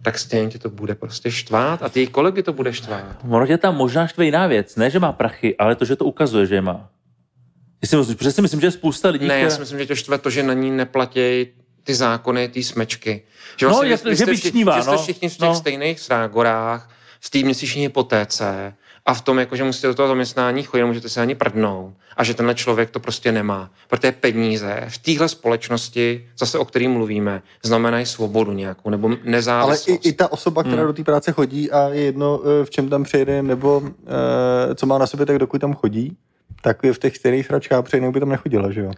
tak 0.02 0.20
stejně 0.20 0.50
tě 0.50 0.60
to 0.60 0.70
bude 0.70 0.96
prostě 0.96 1.32
štvát 1.32 1.84
a 1.84 1.90
ty 1.90 2.08
kolegy 2.08 2.44
to 2.44 2.54
bude 2.54 2.74
štvát. 2.74 3.18
Ono 3.30 3.48
tě 3.48 3.58
tam 3.58 3.76
možná 3.76 4.08
štve 4.08 4.26
jiná 4.26 4.48
věc. 4.48 4.76
Ne, 4.76 4.90
že 4.90 5.00
má 5.00 5.12
prachy, 5.12 5.58
ale 5.58 5.76
to, 5.76 5.86
že 5.86 5.96
to 5.96 6.06
ukazuje, 6.06 6.46
že 6.46 6.56
je 6.56 6.62
má. 6.62 6.90
Jestli 7.84 7.98
myslím, 7.98 8.18
protože 8.18 8.32
si 8.32 8.42
myslím, 8.42 8.62
že 8.62 8.68
je 8.68 8.72
spousta 8.72 9.10
lidí, 9.10 9.28
Ne, 9.28 9.40
já 9.40 9.50
si 9.50 9.60
myslím, 9.60 9.80
že 9.80 9.86
to 9.86 9.96
štve 9.96 10.18
to, 10.18 10.30
že 10.30 10.44
na 10.44 10.54
ní 10.54 10.72
neplatí 10.72 11.48
ty 11.84 11.96
zákony, 11.96 12.48
ty 12.48 12.64
smečky. 12.64 13.22
Že 13.58 13.66
No, 13.66 13.80
vy- 13.80 13.90
jak- 13.90 14.04
vy 14.04 14.10
že 14.10 14.16
jste 14.18 14.26
by 14.26 14.38
vši- 14.38 14.52
čnívá, 14.52 14.76
že 14.78 14.82
jste 14.84 14.92
no. 14.92 14.98
všichni 14.98 15.30
v 15.30 15.38
těch 15.38 15.48
No. 15.50 15.56
stejných 15.56 16.00
srágorách, 16.00 16.90
v 17.22 17.30
té 17.30 17.40
měsíční 17.40 17.82
hypotéce 17.82 18.74
a 19.06 19.14
v 19.14 19.22
tom, 19.22 19.40
jako, 19.40 19.56
že 19.56 19.64
musíte 19.64 19.88
do 19.88 19.94
toho 19.94 20.08
zaměstnání 20.08 20.64
chodit, 20.64 20.84
můžete 20.86 21.10
se 21.10 21.22
ani 21.22 21.36
prdnout 21.36 21.94
a 22.18 22.24
že 22.24 22.34
tenhle 22.34 22.56
člověk 22.56 22.90
to 22.90 23.00
prostě 23.00 23.32
nemá. 23.32 23.72
Protože 23.88 24.12
peníze 24.12 24.82
v 24.88 24.98
téhle 24.98 25.30
společnosti, 25.30 26.28
zase 26.40 26.58
o 26.60 26.66
kterým 26.66 26.92
mluvíme, 26.92 27.42
znamenají 27.64 28.06
svobodu 28.06 28.52
nějakou 28.52 28.90
nebo 28.90 29.08
Ale 29.08 29.18
nezávislost. 29.24 29.88
i, 30.06 30.10
i 30.10 30.14
ta 30.14 30.32
osoba, 30.32 30.64
která 30.64 30.78
Hmm. 30.78 30.88
do 30.88 30.94
té 30.94 31.04
práce 31.04 31.32
chodí 31.32 31.72
a 31.72 31.90
je 31.90 32.02
jedno, 32.02 32.42
eh, 32.62 32.66
v 32.66 32.70
čem 32.70 32.90
tam 32.90 33.04
přijede, 33.04 33.42
nebo 33.44 33.82
eh, 34.72 34.76
co 34.76 34.86
má 34.86 34.98
na 34.98 35.08
sobě, 35.08 35.26
tak 35.26 35.38
dokud 35.38 35.62
tam 35.62 35.74
chodí, 35.74 36.18
tak 36.64 36.84
je 36.84 36.94
v 36.94 37.00
těch 37.00 37.18
stejných 37.18 37.50
hračkách, 37.50 37.84
protože 37.84 38.12
by 38.12 38.20
tam 38.20 38.30
nechodila, 38.30 38.72
že 38.72 38.82
jo? 38.82 38.92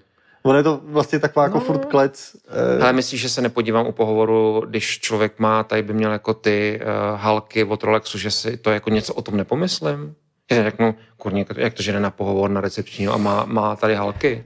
Ono 0.43 0.57
je 0.57 0.63
to 0.63 0.81
vlastně 0.83 1.19
taková 1.19 1.43
jako 1.45 1.59
furt 1.59 1.85
klec. 1.85 2.35
eh, 2.77 2.81
Ale 2.83 2.93
myslíš, 2.93 3.21
že 3.21 3.29
se 3.29 3.41
nepodívám 3.41 3.87
u 3.87 3.91
pohovoru, 3.91 4.63
když 4.69 4.99
člověk 4.99 5.39
má, 5.39 5.63
tady 5.63 5.81
by 5.81 5.93
měl 5.93 6.11
jako 6.11 6.33
ty 6.33 6.79
uh, 6.81 7.19
halky 7.19 7.63
od 7.63 7.83
Rolexu, 7.83 8.17
že 8.17 8.31
si 8.31 8.57
to 8.57 8.71
jako 8.71 8.89
něco 8.89 9.13
o 9.13 9.21
tom 9.21 9.37
nepomyslím? 9.37 10.15
Že 10.51 10.63
řeknu, 10.63 10.95
kurně, 11.17 11.45
jak 11.57 11.73
to, 11.73 11.83
že 11.83 11.91
jde 11.91 11.99
na 11.99 12.11
pohovor 12.11 12.49
na 12.49 12.61
recepčního 12.61 13.13
a 13.13 13.17
má, 13.17 13.45
má 13.45 13.75
tady 13.75 13.95
halky? 13.95 14.45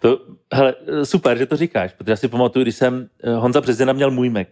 To, 0.00 0.18
hele, 0.54 0.74
super, 1.04 1.38
že 1.38 1.46
to 1.46 1.56
říkáš, 1.56 1.92
protože 1.92 2.12
já 2.12 2.16
si 2.16 2.28
pamatuju, 2.28 2.62
když 2.62 2.76
jsem, 2.76 3.08
eh, 3.24 3.34
Honza 3.34 3.60
Březina 3.60 3.92
měl 3.92 4.10
můj 4.10 4.30
Mac, 4.30 4.48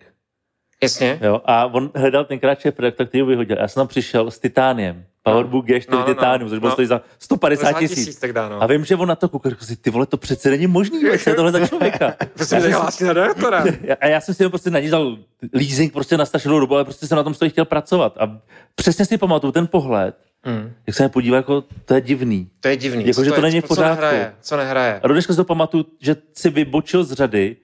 Jasně? 0.82 1.18
jo, 1.22 1.40
a 1.44 1.66
on 1.66 1.90
hledal 1.94 2.24
tenkrát 2.24 2.60
šéf 2.60 2.78
redaktor, 2.78 3.06
který 3.06 3.20
ho 3.20 3.26
vyhodil. 3.26 3.56
Já 3.60 3.68
jsem 3.68 3.80
tam 3.80 3.88
přišel 3.88 4.30
s 4.30 4.38
Titániem, 4.38 5.04
Powerbook 5.30 5.66
G4 5.66 5.86
No, 5.90 5.98
no, 5.98 6.06
no. 6.08 6.14
Titanium, 6.14 6.50
což 6.50 6.58
bylo 6.58 6.68
No. 6.68 6.72
stojí 6.74 6.88
za 6.88 7.00
150 7.18 7.72
tisíc. 7.72 8.16
tak 8.18 8.32
dá, 8.32 8.48
no. 8.48 8.62
A 8.62 8.66
vím, 8.66 8.84
že 8.84 8.96
on 8.96 9.08
na 9.08 9.14
to 9.16 9.28
koukal, 9.28 9.52
si, 9.60 9.76
ty 9.76 9.90
vole, 9.90 10.06
to 10.06 10.16
přece 10.16 10.50
není 10.50 10.66
možný, 10.66 11.04
vole, 11.04 11.18
co 11.18 11.30
je 11.30 11.36
tohle 11.36 11.52
za 11.52 11.66
člověka. 11.66 12.14
Prostě 12.34 12.54
Já 12.54 12.60
se 12.90 12.96
jsem- 12.96 13.06
na 13.06 13.12
redaktora. 13.12 13.64
a 14.00 14.06
já 14.06 14.20
jsem 14.20 14.34
si 14.34 14.44
ho 14.44 14.50
prostě 14.50 14.70
na 14.70 14.80
ní 14.80 14.88
dal 14.90 15.16
leasing 15.52 15.92
prostě 15.92 16.16
na 16.16 16.26
strašnou 16.26 16.60
dobu, 16.60 16.74
ale 16.74 16.84
prostě 16.84 17.06
jsem 17.06 17.16
na 17.16 17.22
tom 17.22 17.34
stojí 17.34 17.50
chtěl 17.50 17.64
pracovat. 17.64 18.16
A 18.20 18.38
přesně 18.74 19.04
si 19.04 19.18
pamatuju 19.18 19.52
ten 19.52 19.66
pohled, 19.66 20.14
Hmm. 20.44 20.70
jak 20.86 20.96
se 20.96 21.02
mi 21.02 21.08
podíval, 21.08 21.36
jako 21.36 21.64
to 21.84 21.94
je 21.94 22.00
divný. 22.00 22.48
To 22.60 22.68
je 22.68 22.76
divný. 22.76 23.02
Jako, 23.06 23.14
Co 23.14 23.24
že 23.24 23.30
to 23.30 23.36
je- 23.36 23.42
není 23.42 23.60
v 23.60 23.62
Co 23.64 23.68
pořádku. 23.68 24.00
nehraje? 24.02 24.34
Co 24.40 24.56
nehraje? 24.56 25.00
A 25.02 25.08
do 25.08 25.14
dneška 25.14 25.32
si 25.32 25.36
to 25.36 25.44
pamatuju, 25.44 25.84
že 26.00 26.16
si 26.34 26.50
vybočil 26.50 27.04
z 27.04 27.12
řady 27.12 27.56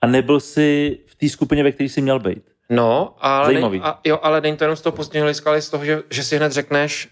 a 0.00 0.06
nebyl 0.06 0.40
si 0.40 0.98
v 1.06 1.14
té 1.14 1.28
skupině, 1.28 1.62
ve 1.62 1.72
které 1.72 1.88
jsi 1.88 2.00
měl 2.00 2.18
být. 2.18 2.42
No, 2.72 3.14
ale, 3.20 3.46
Zajímavý. 3.46 3.78
nej, 3.78 3.88
a, 3.88 4.00
jo, 4.04 4.18
ale 4.22 4.40
není 4.40 4.56
to 4.56 4.64
jenom 4.64 4.76
z 4.76 4.80
toho 4.80 4.96
pozdního 4.96 5.24
hlediska, 5.24 5.50
ale 5.50 5.62
z 5.62 5.70
toho, 5.70 5.84
že, 5.84 6.02
že 6.10 6.24
si 6.24 6.36
hned 6.36 6.52
řekneš, 6.52 7.08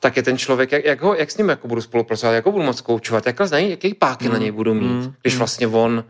tak 0.00 0.16
je 0.16 0.22
ten 0.22 0.38
člověk, 0.38 0.72
jak, 0.72 0.84
jak, 0.84 1.02
ho, 1.02 1.14
jak 1.14 1.30
s 1.30 1.36
ním 1.36 1.48
jako 1.48 1.68
budu 1.68 1.80
spolupracovat, 1.80 2.32
jak 2.32 2.46
ho 2.46 2.52
budu 2.52 2.64
moc 2.64 2.80
koučovat, 2.80 3.26
jak 3.26 3.40
znají, 3.46 3.70
jaký 3.70 3.94
páky 3.94 4.28
na 4.28 4.38
něj 4.38 4.50
budu 4.50 4.74
mít, 4.74 4.86
mm, 5.06 5.14
když 5.22 5.36
vlastně 5.36 5.66
on 5.66 6.04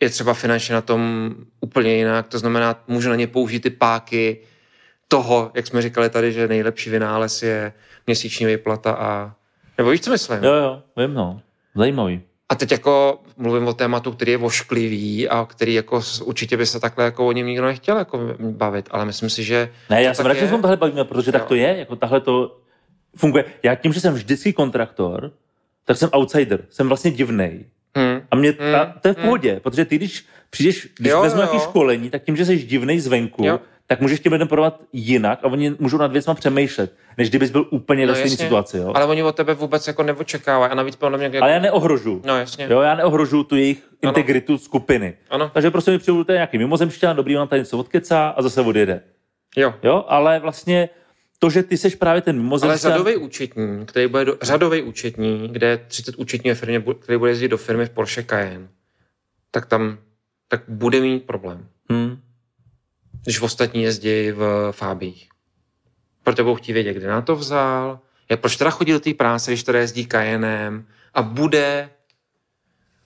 je 0.00 0.10
třeba 0.10 0.34
finančně 0.34 0.74
na 0.74 0.80
tom 0.80 1.34
úplně 1.60 1.94
jinak, 1.96 2.28
to 2.28 2.38
znamená, 2.38 2.82
můžu 2.88 3.08
na 3.08 3.16
ně 3.16 3.26
použít 3.26 3.60
ty 3.60 3.70
páky 3.70 4.38
toho, 5.08 5.50
jak 5.54 5.66
jsme 5.66 5.82
říkali 5.82 6.10
tady, 6.10 6.32
že 6.32 6.48
nejlepší 6.48 6.90
vynález 6.90 7.42
je 7.42 7.72
měsíční 8.06 8.46
výplata 8.46 8.92
a 8.92 9.34
nebo 9.78 9.90
víš, 9.90 10.00
co 10.00 10.10
myslím? 10.10 10.44
Jo, 10.44 10.54
jo, 10.54 10.82
vím, 10.96 11.14
no. 11.14 11.40
Zajímavý. 11.74 12.22
A 12.48 12.54
teď 12.54 12.72
jako 12.72 13.20
mluvím 13.36 13.68
o 13.68 13.72
tématu, 13.72 14.12
který 14.12 14.32
je 14.32 14.38
vošklivý 14.38 15.28
a 15.28 15.44
který 15.50 15.74
jako 15.74 16.00
určitě 16.24 16.56
by 16.56 16.66
se 16.66 16.80
takhle 16.80 17.04
jako 17.04 17.26
o 17.26 17.32
něm 17.32 17.46
nikdo 17.46 17.64
nechtěl 17.64 17.98
jako 17.98 18.20
bavit, 18.40 18.88
ale 18.90 19.04
myslím 19.04 19.30
si, 19.30 19.44
že 19.44 19.68
Ne, 19.90 20.02
já 20.02 20.14
jsem 20.14 20.22
tak 20.24 20.32
rád, 20.34 20.40
že 20.40 20.48
jsme 20.48 20.76
bavíme, 20.76 21.04
protože 21.04 21.32
tak 21.32 21.42
Jo. 21.42 21.48
to 21.48 21.54
je, 21.54 21.76
jako 21.78 21.96
tahle 21.96 22.20
to 22.20 22.58
funguje. 23.16 23.44
Já 23.62 23.74
tím, 23.74 23.92
že 23.92 24.00
jsem 24.00 24.14
vždycky 24.14 24.52
kontraktor, 24.52 25.32
tak 25.84 25.96
jsem 25.96 26.10
outsider, 26.16 26.64
jsem 26.70 26.88
vlastně 26.88 27.10
divnej. 27.10 27.64
Hmm. 27.96 28.20
A 28.30 28.36
mě, 28.36 28.50
Mm, 28.50 28.74
a 28.74 28.84
to 29.00 29.08
je 29.08 29.14
v 29.14 29.16
mm. 29.16 29.22
pohodě, 29.24 29.60
protože 29.62 29.84
ty, 29.84 29.96
když 29.96 30.26
přijdeš, 30.50 30.88
když 30.98 31.10
Jo, 31.10 31.22
vezmu 31.22 31.40
jo, 31.40 31.44
nějaký 31.44 31.56
jo. 31.56 31.62
školení, 31.62 32.10
tak 32.10 32.22
tím, 32.22 32.36
že 32.36 32.44
jsi 32.44 32.56
divnej 32.58 33.00
zvenku, 33.00 33.44
Jo. 33.44 33.60
Tak 33.90 34.00
můžeš 34.00 34.20
těm 34.20 34.32
lidem 34.32 34.48
prodat 34.48 34.80
jinak 34.92 35.38
a 35.42 35.46
oni 35.46 35.74
můžou 35.78 35.98
nad 35.98 36.12
věcma 36.12 36.34
přemýšlet, 36.34 36.96
než 37.18 37.28
kdybys 37.28 37.50
byl 37.50 37.66
úplně 37.70 38.06
ve 38.06 38.14
stejné 38.14 38.36
situaci. 38.36 38.78
Jo? 38.78 38.92
Ale 38.94 39.04
oni 39.04 39.22
od 39.22 39.36
tebe 39.36 39.54
vůbec 39.54 39.86
jako 39.86 40.02
neočekávají 40.02 40.72
a 40.72 40.74
navíc 40.74 40.96
podle 40.96 41.18
mě... 41.18 41.26
Jako... 41.26 41.42
Ale 41.44 41.52
já 41.52 41.58
neohrožu. 41.58 42.22
No 42.26 42.36
jasně. 42.38 42.66
Jo, 42.70 42.80
já 42.80 42.94
neohrožuju 42.94 43.44
tu 43.44 43.56
jejich 43.56 43.82
Ano. 44.02 44.10
integritu 44.10 44.58
skupiny. 44.58 45.14
Ano. 45.30 45.50
Takže 45.54 45.70
prostě 45.70 45.90
mi 45.90 45.98
přijdu, 45.98 46.24
nějaký 46.28 46.58
mimozemšťan, 46.58 47.16
dobrý, 47.16 47.38
on 47.38 47.48
tady 47.48 47.60
něco 47.60 47.78
odkecá 47.78 48.28
a 48.28 48.42
zase 48.42 48.60
odjede. 48.60 49.00
Jo. 49.56 49.74
Jo, 49.82 50.04
ale 50.08 50.38
vlastně 50.40 50.88
to, 51.38 51.50
že 51.50 51.62
ty 51.62 51.76
seš 51.76 51.94
právě 51.94 52.22
ten 52.22 52.36
Ale 52.36 52.42
mimozemšťan... 52.42 52.92
řadový 52.92 53.16
účetní, 53.16 53.86
který 53.86 54.06
bude 54.06 54.24
do, 54.24 54.36
řadový 54.42 54.82
účetní, 54.82 55.48
kde 55.52 55.66
je 55.66 55.76
30 55.76 56.14
účetní 56.18 56.50
ve 56.50 56.54
firmě, 56.54 56.82
který 57.00 57.18
bude 57.18 57.30
jezdit 57.30 57.48
do 57.48 57.56
firmy 57.58 57.86
v 57.86 57.90
Porsche 57.90 58.22
Cayenne, 58.24 58.68
tak 59.50 59.66
tam 59.66 59.98
tak 60.48 60.62
bude 60.68 61.00
mít 61.00 61.26
problém, 61.26 61.66
Hmm. 61.90 62.16
Když 63.24 63.40
ostatní 63.40 63.82
jezdí 63.82 64.30
v 64.32 64.68
Fábích. 64.72 65.28
Proto 66.22 66.44
budou 66.44 66.54
chtít 66.54 66.72
vědět, 66.72 66.94
kde 66.94 67.06
na 67.08 67.22
to 67.22 67.36
vzal, 67.36 68.00
jak, 68.30 68.40
proč 68.40 68.56
teda 68.56 68.70
chodí 68.70 68.92
do 68.92 69.00
té 69.00 69.14
práce, 69.14 69.50
když 69.50 69.62
teda 69.62 69.78
jezdí 69.78 70.06
Cayennem 70.06 70.86
a 71.14 71.22
bude... 71.22 71.90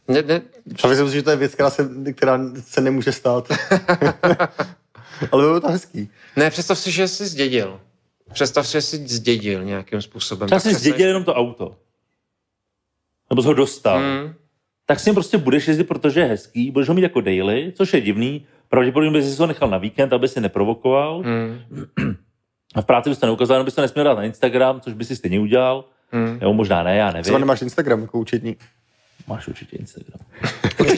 Ne, 0.08 0.22
ne, 0.22 0.42
A 0.84 0.88
myslím 0.88 1.08
si, 1.08 1.14
že 1.14 1.22
to 1.22 1.30
je 1.30 1.36
věc, 1.36 1.54
která 1.54 1.70
se, 1.70 1.88
která 2.12 2.38
se 2.60 2.80
nemůže 2.80 3.12
stát. 3.12 3.48
Ale 5.32 5.42
bylo 5.42 5.60
to 5.60 5.68
hezký. 5.68 6.08
ne, 6.36 6.50
představ 6.50 6.78
si, 6.78 6.90
že 6.90 7.08
jsi 7.08 7.26
zdědil. 7.26 7.80
Představ 8.32 8.66
si, 8.66 8.72
že 8.72 8.82
jsi 8.82 8.96
zdědil 9.08 9.64
nějakým 9.64 10.02
způsobem. 10.02 10.46
Třeba 10.46 10.56
Tak 10.58 10.62
jsi 10.62 10.68
přesně- 10.68 10.90
zdědil 10.90 11.08
jenom 11.08 11.24
to 11.24 11.34
auto. 11.34 11.76
Nebo 13.30 13.42
jsi 13.42 13.46
ho 13.48 13.54
dostal. 13.54 13.98
Hmm. 13.98 14.34
Tak 14.86 15.00
s 15.00 15.04
ním 15.04 15.14
prostě 15.14 15.38
budeš 15.38 15.68
jezdit, 15.68 15.84
protože 15.84 16.20
je 16.20 16.26
hezký, 16.26 16.70
budeš 16.70 16.88
ho 16.88 16.94
mít 16.94 17.02
jako 17.02 17.20
daily, 17.20 17.72
což 17.76 17.94
je 17.94 18.00
divný. 18.00 18.46
Pravděpodobně 18.72 19.10
bys 19.18 19.34
si 19.34 19.40
ho 19.40 19.46
nechal 19.46 19.70
na 19.70 19.78
víkend, 19.78 20.12
aby 20.12 20.28
si 20.28 20.40
neprovokoval. 20.40 21.22
Hmm. 21.22 21.58
A 22.74 22.80
v 22.82 22.84
práci 22.84 23.10
bys 23.10 23.18
to 23.18 23.26
neukázal, 23.26 23.54
jenom 23.54 23.64
bys 23.64 23.74
to 23.74 23.80
nesměl 23.80 24.04
dát 24.04 24.14
na 24.14 24.22
Instagram, 24.22 24.80
což 24.80 24.94
by 24.94 25.04
si 25.04 25.16
stejně 25.16 25.40
udělal. 25.40 25.84
Hmm. 26.12 26.38
Nebo 26.40 26.52
možná 26.52 26.82
ne, 26.82 26.96
já 26.96 27.08
Třeba 27.08 27.22
nevím. 27.22 27.40
nemáš 27.40 27.62
Instagram 27.62 28.02
jako 28.02 28.18
účetní. 28.18 28.56
Máš 29.26 29.48
určitě 29.48 29.76
Instagram. 29.76 30.20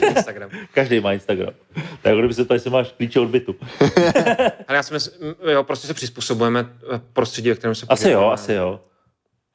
Instagram. 0.16 0.50
Každý 0.74 1.00
má 1.00 1.12
Instagram. 1.12 1.54
Tak 1.74 2.04
jako 2.04 2.18
kdyby 2.18 2.34
se 2.34 2.44
ptali, 2.44 2.56
jestli 2.56 2.70
máš 2.70 2.92
klíče 2.92 3.20
od 3.20 3.28
bytu. 3.28 3.54
Ale 4.68 4.76
já 4.76 4.82
si 4.82 4.94
myslím, 4.94 5.34
jo, 5.50 5.64
prostě 5.64 5.86
se 5.86 5.94
přizpůsobujeme 5.94 6.66
prostředí, 7.12 7.48
ve 7.48 7.54
kterém 7.54 7.74
se 7.74 7.86
Asi 7.88 8.10
jo, 8.10 8.28
asi 8.28 8.52
jo. 8.52 8.80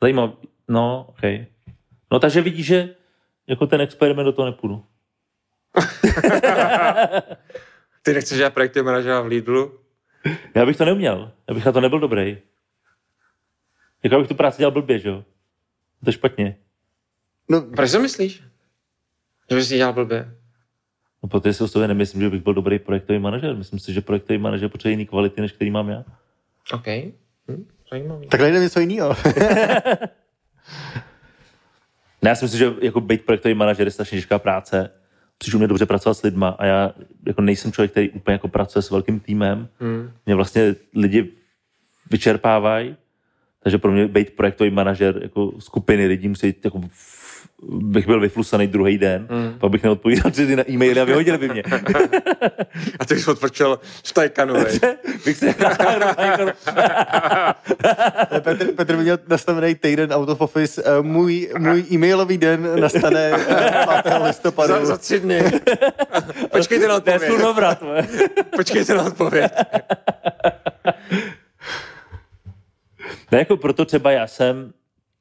Zajímavé. 0.02 0.34
No, 0.68 1.06
OK. 1.10 1.22
No 2.12 2.20
takže 2.20 2.42
vidíš, 2.42 2.66
že 2.66 2.90
jako 3.48 3.68
ten 3.68 3.82
experiment 3.82 4.26
do 4.26 4.32
toho 4.32 4.46
nepůjdu. 4.46 4.84
Ty 8.02 8.14
nechceš 8.14 8.38
dělat 8.38 8.54
projekty 8.54 8.82
manažera 8.82 9.22
v 9.22 9.26
Lidlu? 9.28 9.80
Já 10.56 10.66
bych 10.66 10.78
to 10.78 10.86
neuměl. 10.86 11.32
Já 11.48 11.54
bych 11.54 11.66
na 11.66 11.72
to 11.72 11.82
nebyl 11.82 12.00
dobrý. 12.00 12.38
Jako 14.04 14.16
abych 14.16 14.28
tu 14.28 14.36
práci 14.36 14.58
dělal 14.58 14.72
blbě, 14.72 15.00
že 15.00 15.10
jo? 15.10 15.24
To 16.04 16.10
je 16.10 16.14
špatně. 16.14 16.56
No, 17.50 17.62
Proč 17.62 17.92
to 17.92 18.00
myslíš? 18.02 18.44
Že 19.50 19.56
bys 19.56 19.68
dělal 19.68 19.94
blbě? 19.94 20.36
No, 21.24 21.30
protože 21.30 21.54
si 21.54 21.64
o 21.64 21.68
sobě 21.68 21.88
nemyslím, 21.88 22.22
že 22.22 22.30
bych 22.30 22.44
byl 22.44 22.54
dobrý 22.54 22.80
projektový 22.80 23.20
manažer. 23.20 23.56
Myslím 23.56 23.80
si, 23.80 23.94
že 23.94 24.02
projektový 24.02 24.40
manažer 24.40 24.70
potřebuje 24.70 24.94
jiný 24.94 25.06
kvality, 25.06 25.42
než 25.42 25.52
který 25.52 25.72
mám 25.72 25.90
já. 25.90 26.04
OK. 26.74 26.88
Hm, 26.88 27.66
zajímavý. 27.92 28.28
tak 28.28 28.42
nejde 28.42 28.60
něco 28.60 28.80
jiného. 28.80 29.16
Ne, 32.22 32.30
já 32.30 32.36
si 32.36 32.46
myslím, 32.46 32.60
že 32.60 32.74
jako 32.82 33.02
být 33.02 33.26
projektový 33.26 33.54
manažer 33.54 33.88
je 33.88 33.92
strašně 33.92 34.18
těžká 34.18 34.40
práce. 34.40 34.90
Přišel 35.40 35.58
mě 35.58 35.68
dobře 35.68 35.86
pracovat 35.86 36.14
s 36.14 36.24
lidma 36.24 36.50
a 36.50 36.66
já 36.66 36.94
jako 37.26 37.42
nejsem 37.42 37.72
člověk, 37.72 37.92
který 37.92 38.10
úplně 38.10 38.34
jako 38.34 38.48
pracuje 38.48 38.84
s 38.84 38.92
velkým 38.92 39.20
týmem. 39.20 39.68
Hmm. 39.80 40.12
Mě 40.26 40.36
vlastně 40.36 40.76
lidi 40.96 41.30
vyčerpávají. 42.12 42.96
Takže 43.64 43.78
pro 43.78 43.92
mě 43.92 44.08
být 44.08 44.36
projektový 44.36 44.72
manažer 44.72 45.20
jako 45.22 45.54
skupiny 45.60 46.08
lidí 46.08 46.28
musí 46.28 46.48
být 46.48 46.66
jako 46.66 46.82
bych 47.64 48.08
byl 48.08 48.20
vyflusaný 48.20 48.68
druhý 48.68 48.98
den, 48.98 49.28
mm. 49.32 49.60
pak 49.60 49.72
bych 49.72 49.84
neodpovídal 49.84 50.32
tři 50.32 50.56
na 50.56 50.70
e-maily 50.70 51.02
a 51.02 51.04
vyhodili 51.04 51.38
by 51.38 51.50
mě. 51.50 51.64
A 53.00 53.06
ty 53.06 53.20
jsi 53.20 53.32
odprčel 53.32 53.80
v 54.04 54.14
Tajkanu, 54.14 54.54
vej. 54.54 54.80
bych 55.26 55.38
se 55.38 55.54
Petr, 58.40 58.72
Petr 58.72 58.96
by 58.96 59.04
měl 59.04 59.18
nastavený 59.28 59.76
týden 59.76 60.14
out 60.14 60.30
of 60.30 60.42
office. 60.42 60.84
Eh, 60.86 61.02
Můj, 61.02 61.50
můj 61.58 61.86
e-mailový 61.92 62.38
den 62.38 62.82
nastane 62.82 63.32
eh, 63.32 64.02
5. 64.04 64.14
listopadu. 64.26 64.74
za, 64.74 64.86
za 64.86 64.98
tři 64.98 65.20
dny. 65.20 65.44
Počkejte 66.52 66.88
na 66.88 66.96
odpověď. 66.96 67.22
Počkejte 68.56 68.94
na 68.94 69.04
odpověď. 69.04 69.52
Ne, 73.32 73.40
jako 73.40 73.58
proto 73.58 73.86
třeba 73.86 74.12
já 74.12 74.28
jsem 74.28 74.74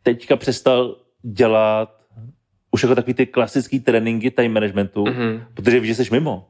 teďka 0.02 0.36
přestal 0.36 0.96
dělat 1.22 1.98
už 2.78 2.82
jako 2.82 2.94
takový 2.94 3.14
ty 3.14 3.26
klasický 3.26 3.80
tréninky 3.80 4.30
time 4.30 4.52
managementu, 4.52 5.04
mm-hmm. 5.04 5.42
protože 5.54 5.80
víš, 5.80 5.96
že 5.96 6.04
jsi 6.04 6.10
mimo. 6.12 6.48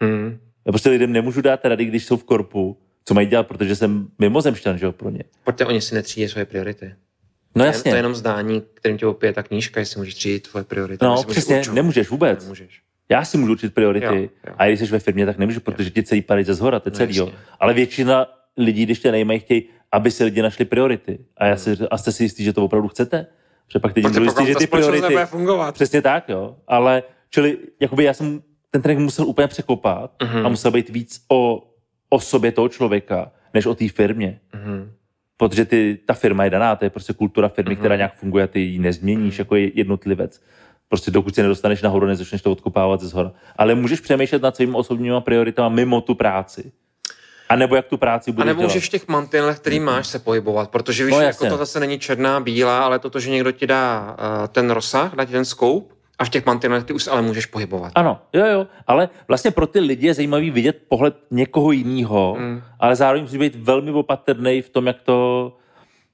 Hmm. 0.00 0.38
Já 0.66 0.72
prostě 0.72 0.90
lidem 0.90 1.12
nemůžu 1.12 1.40
dát 1.40 1.64
rady, 1.64 1.84
když 1.84 2.04
jsou 2.06 2.16
v 2.16 2.24
korpu, 2.24 2.78
co 3.04 3.14
mají 3.14 3.26
dělat, 3.26 3.46
protože 3.46 3.76
jsem 3.76 4.08
mimozemšťan, 4.18 4.78
že 4.78 4.86
jo, 4.86 4.92
pro 4.92 5.10
ně. 5.10 5.24
Protože 5.44 5.66
oni 5.66 5.80
si 5.80 5.94
netřídí 5.94 6.28
svoje 6.28 6.44
priority. 6.44 6.94
No 7.54 7.64
jasně. 7.64 7.90
To 7.90 7.96
je 7.96 7.98
jenom 7.98 8.14
zdání, 8.14 8.62
kterým 8.74 8.98
tě 8.98 9.06
opije 9.06 9.32
ta 9.32 9.42
knížka, 9.42 9.80
jestli 9.80 9.98
můžeš 9.98 10.14
třídit 10.14 10.48
tvoje 10.48 10.64
priority. 10.64 11.04
No, 11.04 11.24
přesně, 11.24 11.58
určovat. 11.58 11.74
nemůžeš 11.74 12.10
vůbec. 12.10 12.42
Nemůžeš. 12.42 12.80
Já 13.08 13.24
si 13.24 13.38
můžu 13.38 13.52
určit 13.52 13.74
priority, 13.74 14.06
Jo, 14.06 14.28
jo, 14.46 14.54
a 14.58 14.66
když 14.66 14.80
jsi 14.80 14.86
ve 14.86 14.98
firmě, 14.98 15.26
tak 15.26 15.38
nemůžu, 15.38 15.60
protože 15.60 15.90
ti 15.90 16.02
celý 16.02 16.22
padá 16.22 16.42
ze 16.42 16.54
zhora, 16.54 16.80
to 16.80 16.88
je 16.88 16.92
No, 16.92 16.96
celý, 16.96 17.16
jo. 17.16 17.32
Ale 17.60 17.74
většina 17.74 18.26
lidí, 18.56 18.86
když 18.86 18.98
tě 18.98 19.12
nejmají, 19.12 19.40
chtějí, 19.40 19.68
aby 19.92 20.10
si 20.10 20.24
lidi 20.24 20.42
našli 20.42 20.64
priority. 20.64 21.18
A, 21.36 21.46
já 21.46 21.56
si, 21.56 21.76
a 21.90 21.98
jste 21.98 22.12
si 22.12 22.22
jistý, 22.22 22.44
že 22.44 22.52
to 22.52 22.64
opravdu 22.64 22.88
chcete? 22.88 23.26
Protože 23.66 23.78
pak 23.78 23.92
budou 23.92 24.10
pak 24.12 24.22
jistý, 24.24 24.46
že 24.46 24.54
ty 24.54 24.66
priority... 24.66 25.16
fungovat. 25.26 25.74
Přesně 25.74 26.02
tak, 26.02 26.28
jo. 26.28 26.56
Ale, 26.68 27.02
čili, 27.30 27.58
jakoby 27.80 28.04
já 28.04 28.14
jsem 28.14 28.42
ten 28.70 28.82
trénink 28.82 29.04
musel 29.04 29.26
úplně 29.26 29.48
překopat 29.48 30.10
Mhm. 30.22 30.46
a 30.46 30.48
musel 30.48 30.70
být 30.70 30.88
víc 30.88 31.24
o, 31.28 31.62
o 32.10 32.20
sobě 32.20 32.52
toho 32.52 32.68
člověka, 32.68 33.32
než 33.54 33.66
o 33.66 33.74
té 33.74 33.88
firmě. 33.88 34.40
Mhm. 34.54 34.92
Protože 35.36 35.64
ty, 35.64 35.98
ta 36.06 36.14
firma 36.14 36.44
je 36.44 36.50
daná, 36.50 36.76
to 36.76 36.84
je 36.84 36.90
prostě 36.90 37.12
kultura 37.12 37.48
firmy, 37.48 37.74
mm-hmm. 37.74 37.78
která 37.78 37.96
nějak 37.96 38.14
funguje 38.14 38.44
a 38.44 38.46
ty 38.46 38.60
ji 38.60 38.78
nezměníš 38.78 39.34
mm-hmm. 39.34 39.38
jako 39.38 39.56
jednotlivec. 39.56 40.42
Prostě 40.88 41.10
dokud 41.10 41.34
se 41.34 41.42
nedostaneš 41.42 41.82
nahoru, 41.82 42.06
nezačneš 42.06 42.42
to 42.42 42.52
odkopávat 42.52 43.00
ze 43.00 43.08
zhora. 43.08 43.32
Ale 43.56 43.74
můžeš 43.74 44.00
přemýšlet 44.00 44.42
nad 44.42 44.56
svými 44.56 44.76
osobními 44.76 45.20
prioritami 45.20 45.76
mimo 45.76 46.00
tu 46.00 46.14
práci. 46.14 46.72
A 47.48 47.56
nebo 47.56 47.76
jak 47.76 47.86
tu 47.86 47.96
práci 47.96 48.30
A 48.30 48.34
budeš 48.34 48.46
nebo 48.46 48.60
dělat. 48.60 48.68
můžeš 48.68 48.86
v 48.88 48.90
těch 48.90 49.08
mantinelech, 49.08 49.58
který 49.58 49.80
máš, 49.80 50.06
se 50.06 50.18
pohybovat, 50.18 50.70
protože 50.70 51.04
víš, 51.04 51.14
No, 51.14 51.20
jako 51.20 51.46
to 51.46 51.56
zase 51.56 51.80
není 51.80 51.98
černá, 51.98 52.40
bílá, 52.40 52.84
ale 52.84 52.98
to, 52.98 53.20
že 53.20 53.30
někdo 53.30 53.52
ti 53.52 53.66
dá 53.66 54.16
uh, 54.40 54.46
ten 54.48 54.70
rozsah, 54.70 55.14
dá 55.14 55.24
ti 55.24 55.32
ten 55.32 55.44
scope 55.44 55.94
a 56.18 56.24
v 56.24 56.28
těch 56.28 56.46
mantinelech 56.46 56.84
ty 56.84 56.92
už 56.92 57.06
ale 57.06 57.22
můžeš 57.22 57.46
pohybovat. 57.46 57.92
Ano, 57.94 58.20
jo, 58.32 58.46
jo, 58.46 58.66
ale 58.86 59.08
vlastně 59.28 59.50
pro 59.50 59.66
ty 59.66 59.80
lidi 59.80 60.06
je 60.06 60.14
zajímavý 60.14 60.50
vidět 60.50 60.82
pohled 60.88 61.14
někoho 61.30 61.72
jiného, 61.72 62.36
Mm. 62.38 62.62
ale 62.80 62.96
zároveň 62.96 63.22
musí 63.22 63.38
být 63.38 63.56
velmi 63.56 63.90
opatrný 63.90 64.62
v 64.62 64.68
tom, 64.68 64.86
jak 64.86 65.00
to, 65.02 65.52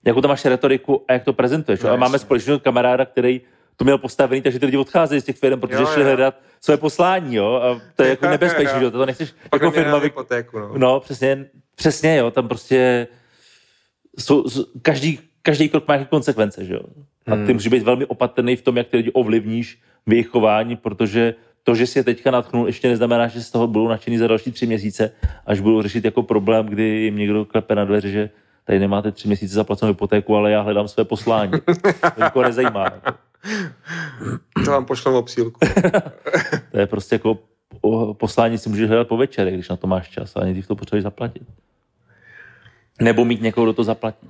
jakou 0.05 0.20
tam 0.20 0.28
máš 0.28 0.44
retoriku 0.44 1.05
a 1.09 1.12
jak 1.12 1.24
to 1.24 1.32
prezentuješ. 1.32 1.81
No, 1.82 1.90
a 1.90 1.97
máme 1.97 2.19
společného 2.19 2.59
kamaráda, 2.59 3.05
který 3.05 3.40
to 3.81 3.85
měl 3.85 3.98
postavený, 3.98 4.43
takže 4.43 4.59
ty 4.59 4.66
lidi 4.66 4.77
odcházejí 4.77 5.20
z 5.20 5.24
těch 5.24 5.36
firm, 5.36 5.61
protože 5.61 5.82
Jo, 5.82 5.86
šli 5.86 6.01
jo. 6.02 6.07
hledat 6.07 6.35
své 6.61 6.77
poslání, 6.77 7.36
jo, 7.36 7.55
a 7.55 7.81
to 7.97 8.02
je 8.02 8.09
jako 8.11 8.27
nebezpečný, 8.28 8.78
jo, 8.82 8.90
to 8.90 9.07
nechceš 9.07 9.35
Pak 9.51 9.62
jako 9.62 9.70
firma, 9.74 9.98
vy... 9.98 10.07
hypotéku, 10.07 10.59
no. 10.59 10.73
no, 10.77 11.01
přesně, 11.01 11.47
přesně, 11.74 12.16
jo, 12.16 12.31
tam 12.31 12.48
prostě 12.48 13.09
jsou, 14.19 14.44
každý, 14.82 15.19
každý 15.43 15.69
krok 15.69 15.89
má 15.89 15.94
nějaké 15.94 16.09
konsekvence, 16.11 16.65
že 16.65 16.74
jo. 16.74 16.81
A 17.27 17.31
ty 17.31 17.36
Hmm. 17.36 17.52
musíš 17.52 17.73
být 17.73 17.82
velmi 17.82 18.05
opatrný 18.07 18.57
v 18.57 18.62
tom, 18.62 18.77
jak 18.77 18.89
ty 18.89 18.97
lidi 18.97 19.11
ovlivníš 19.12 19.78
v 20.07 20.12
jejich 20.12 20.28
chování, 20.28 20.77
protože 20.77 21.35
to, 21.62 21.74
že 21.74 21.86
si 21.86 21.98
je 21.98 22.05
teďka 22.05 22.31
natchnul, 22.31 22.66
ještě 22.66 22.89
neznamená, 22.89 23.28
že 23.28 23.43
z 23.43 23.51
toho 23.51 23.66
budou 23.66 23.89
nadšený 23.89 24.19
za 24.19 24.27
další 24.27 24.52
tři 24.52 24.66
měsíce, 24.66 25.12
až 25.47 25.61
budou 25.61 25.82
řešit 25.82 26.05
jako 26.05 26.23
problém, 26.23 26.66
kdy 26.66 26.82
jim 26.82 27.16
někdo 27.16 27.44
klepe 27.44 27.74
na 27.74 27.85
dveře, 27.85 28.11
že 28.11 28.31
tady 28.70 28.80
nemáte 28.80 29.12
tři 29.12 29.28
měsíce 29.28 29.55
zaplacenou 29.55 29.92
hypotéku, 29.92 30.36
ale 30.36 30.51
já 30.51 30.60
hledám 30.60 30.88
své 30.88 31.05
poslání. 31.05 31.51
To 32.14 32.24
nikoho 32.24 32.42
nezajímá. 32.42 32.84
To 34.64 34.70
vám 34.70 34.84
pošlem 34.84 35.14
obsílku. 35.14 35.60
To 36.72 36.78
je 36.78 36.86
prostě 36.86 37.14
jako 37.14 37.38
poslání 38.12 38.59
si 38.59 38.68
můžeš 38.68 38.88
hledat 38.88 39.09
po 39.09 39.16
večerech, 39.16 39.55
když 39.55 39.68
na 39.68 39.76
to 39.76 39.86
máš 39.86 40.09
čas, 40.09 40.36
ale 40.36 40.44
nejdřív 40.44 40.66
to 40.66 40.76
potřebuješ 40.76 41.02
zaplatit. 41.02 41.42
Nebo 43.01 43.24
mít 43.24 43.42
někoho, 43.42 43.64
kdo 43.64 43.72
to 43.72 43.84
zaplatí. 43.84 44.28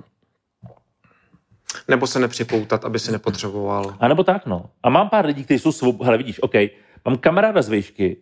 Nebo 1.87 2.07
se 2.07 2.19
nepřipoutat, 2.19 2.85
aby 2.85 2.99
si 2.99 3.11
nepotřeboval. 3.11 3.95
A 3.99 4.07
nebo 4.07 4.23
tak, 4.23 4.45
no. 4.45 4.65
A 4.83 4.89
mám 4.89 5.09
pár 5.09 5.25
lidí, 5.25 5.43
kteří 5.43 5.59
jsou 5.59 5.71
svobodní. 5.71 6.05
Hele, 6.05 6.17
vidíš, 6.17 6.43
OK, 6.43 6.53
mám 7.05 7.17
kamaráda 7.17 7.61
z 7.61 7.69
výšky, 7.69 8.17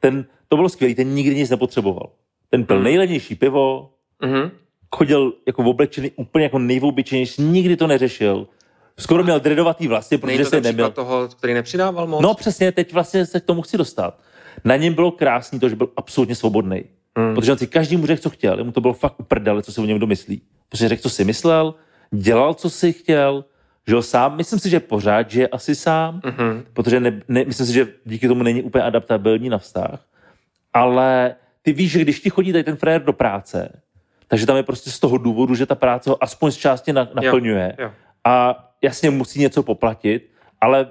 ten, 0.00 0.24
to 0.48 0.56
bylo 0.56 0.68
skvělý, 0.68 0.94
ten 0.94 1.08
nikdy 1.08 1.34
nic 1.36 1.50
nepotřeboval. 1.50 2.10
Ten 2.50 2.64
pil 2.64 2.76
Hmm. 2.76 2.84
nejlevnější 2.84 3.34
pivo, 3.34 3.90
Mhm. 4.22 4.50
Chodil 4.96 5.32
jako 5.46 5.62
oblečený 5.62 6.10
úplně 6.16 6.44
jako 6.44 6.58
nejvobyčejnější, 6.58 7.42
nikdy 7.42 7.76
to 7.76 7.86
neřešil. 7.86 8.48
Skoro 8.98 9.24
měl 9.24 9.40
dredovatý 9.40 9.88
vlasy, 9.88 10.18
protože 10.18 10.44
se 10.44 10.60
příklad 10.60 10.94
toho, 10.94 11.28
který 11.28 11.54
nepřidával 11.54 12.06
moc? 12.06 12.22
No 12.22 12.34
přesně, 12.34 12.72
teď 12.72 12.92
vlastně 12.92 13.26
se 13.26 13.40
k 13.40 13.44
tomu 13.44 13.62
chci 13.62 13.78
dostat. 13.78 14.18
Na 14.64 14.76
něm 14.76 14.94
bylo 14.94 15.10
krásný 15.10 15.60
to, 15.60 15.68
že 15.68 15.76
byl 15.76 15.88
absolutně 15.96 16.34
svobodný. 16.34 16.84
Hmm. 17.18 17.34
Protože 17.34 17.52
on 17.52 17.58
si 17.58 17.66
každý 17.66 17.96
mu 17.96 18.06
řekl, 18.06 18.22
co 18.22 18.30
chtěl. 18.30 18.64
Mu 18.64 18.72
to 18.72 18.80
bylo 18.80 18.94
fakt 18.94 19.20
uprdele, 19.20 19.62
co 19.62 19.72
si 19.72 19.80
o 19.80 19.84
něm 19.84 19.96
kdo 19.98 20.06
myslí. 20.06 20.42
Protože 20.68 20.88
řekl, 20.88 21.02
co 21.02 21.10
si 21.10 21.24
myslel, 21.24 21.74
dělal, 22.10 22.54
co 22.54 22.70
si 22.70 22.92
chtěl, 22.92 23.44
žil 23.88 24.02
sám. 24.02 24.36
Myslím 24.36 24.58
si, 24.58 24.70
že 24.70 24.80
pořád 24.80 25.30
žije 25.30 25.48
asi 25.48 25.74
sám, 25.74 26.20
Mhm. 26.24 26.64
protože 26.72 27.00
ne, 27.00 27.22
ne, 27.28 27.44
myslím 27.44 27.66
si, 27.66 27.72
že 27.72 27.88
díky 28.04 28.28
tomu 28.28 28.42
není 28.42 28.62
úplně 28.62 28.84
adaptabilní 28.84 29.48
na 29.48 29.58
vztah. 29.58 30.04
Ale 30.72 31.34
ty 31.62 31.72
víš, 31.72 31.90
že 31.92 32.00
když 32.00 32.20
ti 32.20 32.30
chodí 32.30 32.52
tady 32.52 32.64
ten 32.64 32.76
frajer 32.76 33.02
do 33.04 33.12
práce, 33.12 33.80
takže 34.28 34.46
tam 34.46 34.56
je 34.56 34.62
prostě 34.62 34.90
z 34.90 35.00
toho 35.00 35.18
důvodu, 35.18 35.54
že 35.54 35.66
ta 35.66 35.74
práce 35.74 36.10
ho 36.10 36.24
aspoň 36.24 36.50
z 36.50 36.56
části 36.56 36.92
na, 36.92 37.08
naplňuje 37.14 37.76
jo. 37.78 37.90
a 38.24 38.64
jasně 38.82 39.10
musí 39.10 39.40
něco 39.40 39.62
poplatit, 39.62 40.30
ale 40.60 40.86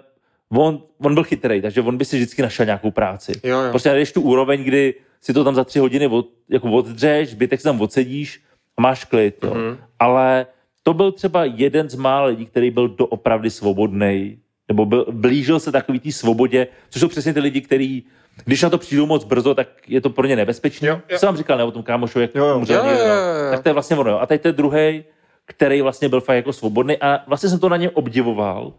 on, 0.50 0.82
on 0.98 1.14
byl 1.14 1.24
chytrý, 1.24 1.62
takže 1.62 1.82
on 1.82 1.98
by 1.98 2.06
si 2.06 2.16
vždycky 2.16 2.42
našel 2.42 2.66
nějakou 2.66 2.92
práci. 2.92 3.32
Jo, 3.44 3.60
jo. 3.60 3.70
Prostě 3.70 3.90
najdeš 3.90 4.12
tu 4.12 4.22
úroveň, 4.22 4.64
kdy 4.64 4.94
si 5.22 5.34
to 5.34 5.44
tam 5.44 5.56
za 5.56 5.64
tři 5.64 5.80
hodiny 5.80 6.08
od, 6.08 6.28
jako 6.50 6.72
oddřeš, 6.72 7.30
zbytek 7.30 7.62
tam 7.62 7.82
odsedíš 7.82 8.42
a 8.78 8.82
máš 8.82 9.06
klid. 9.06 9.44
Jo. 9.44 9.54
Mhm. 9.54 9.78
Ale 10.00 10.46
to 10.84 10.94
byl 10.94 11.12
třeba 11.12 11.46
jeden 11.46 11.90
z 11.90 11.96
mála 11.96 12.26
lidí, 12.26 12.46
který 12.46 12.72
byl 12.72 12.88
doopravdy 12.88 13.50
svobodný, 13.50 14.40
nebo 14.68 14.86
byl, 14.86 15.06
blížil 15.12 15.60
se 15.60 15.72
takový 15.72 16.00
té 16.00 16.12
svobodě, 16.12 16.68
což 16.90 17.00
jsou 17.02 17.08
přesně 17.08 17.34
ty 17.34 17.40
lidi, 17.40 17.62
kteří 17.62 18.06
když 18.46 18.62
na 18.62 18.70
to 18.70 18.78
přijdou 18.78 19.06
moc 19.06 19.24
brzo, 19.24 19.56
tak 19.56 19.68
je 19.88 20.02
to 20.02 20.10
pro 20.10 20.28
ně 20.28 20.36
nebezpečné. 20.36 21.02
Co 21.18 21.26
vám 21.26 21.38
říkal, 21.38 21.58
ne 21.58 21.64
o 21.64 21.72
tom 21.72 21.84
kámošovi, 21.84 22.24
jak 22.24 22.36
Jo, 22.36 22.46
jo. 22.46 22.58
umřel 22.58 22.86
Jo, 22.86 22.92
jo, 22.92 22.98
jo, 22.98 23.06
jo. 23.06 23.52
Tak 23.52 23.64
to 23.64 23.70
je 23.70 23.74
vlastně 23.74 23.98
ono. 23.98 24.12
jo. 24.12 24.18
A 24.20 24.26
teď 24.26 24.42
ten 24.42 24.56
druhý, 24.56 25.04
který 25.46 25.82
vlastně 25.82 26.10
byl 26.10 26.22
fakt 26.22 26.36
jako 26.36 26.54
svobodný 26.54 26.98
a 26.98 27.24
vlastně 27.28 27.50
jsem 27.50 27.60
to 27.60 27.70
na 27.70 27.78
něm 27.78 27.92
obdivoval, 27.94 28.74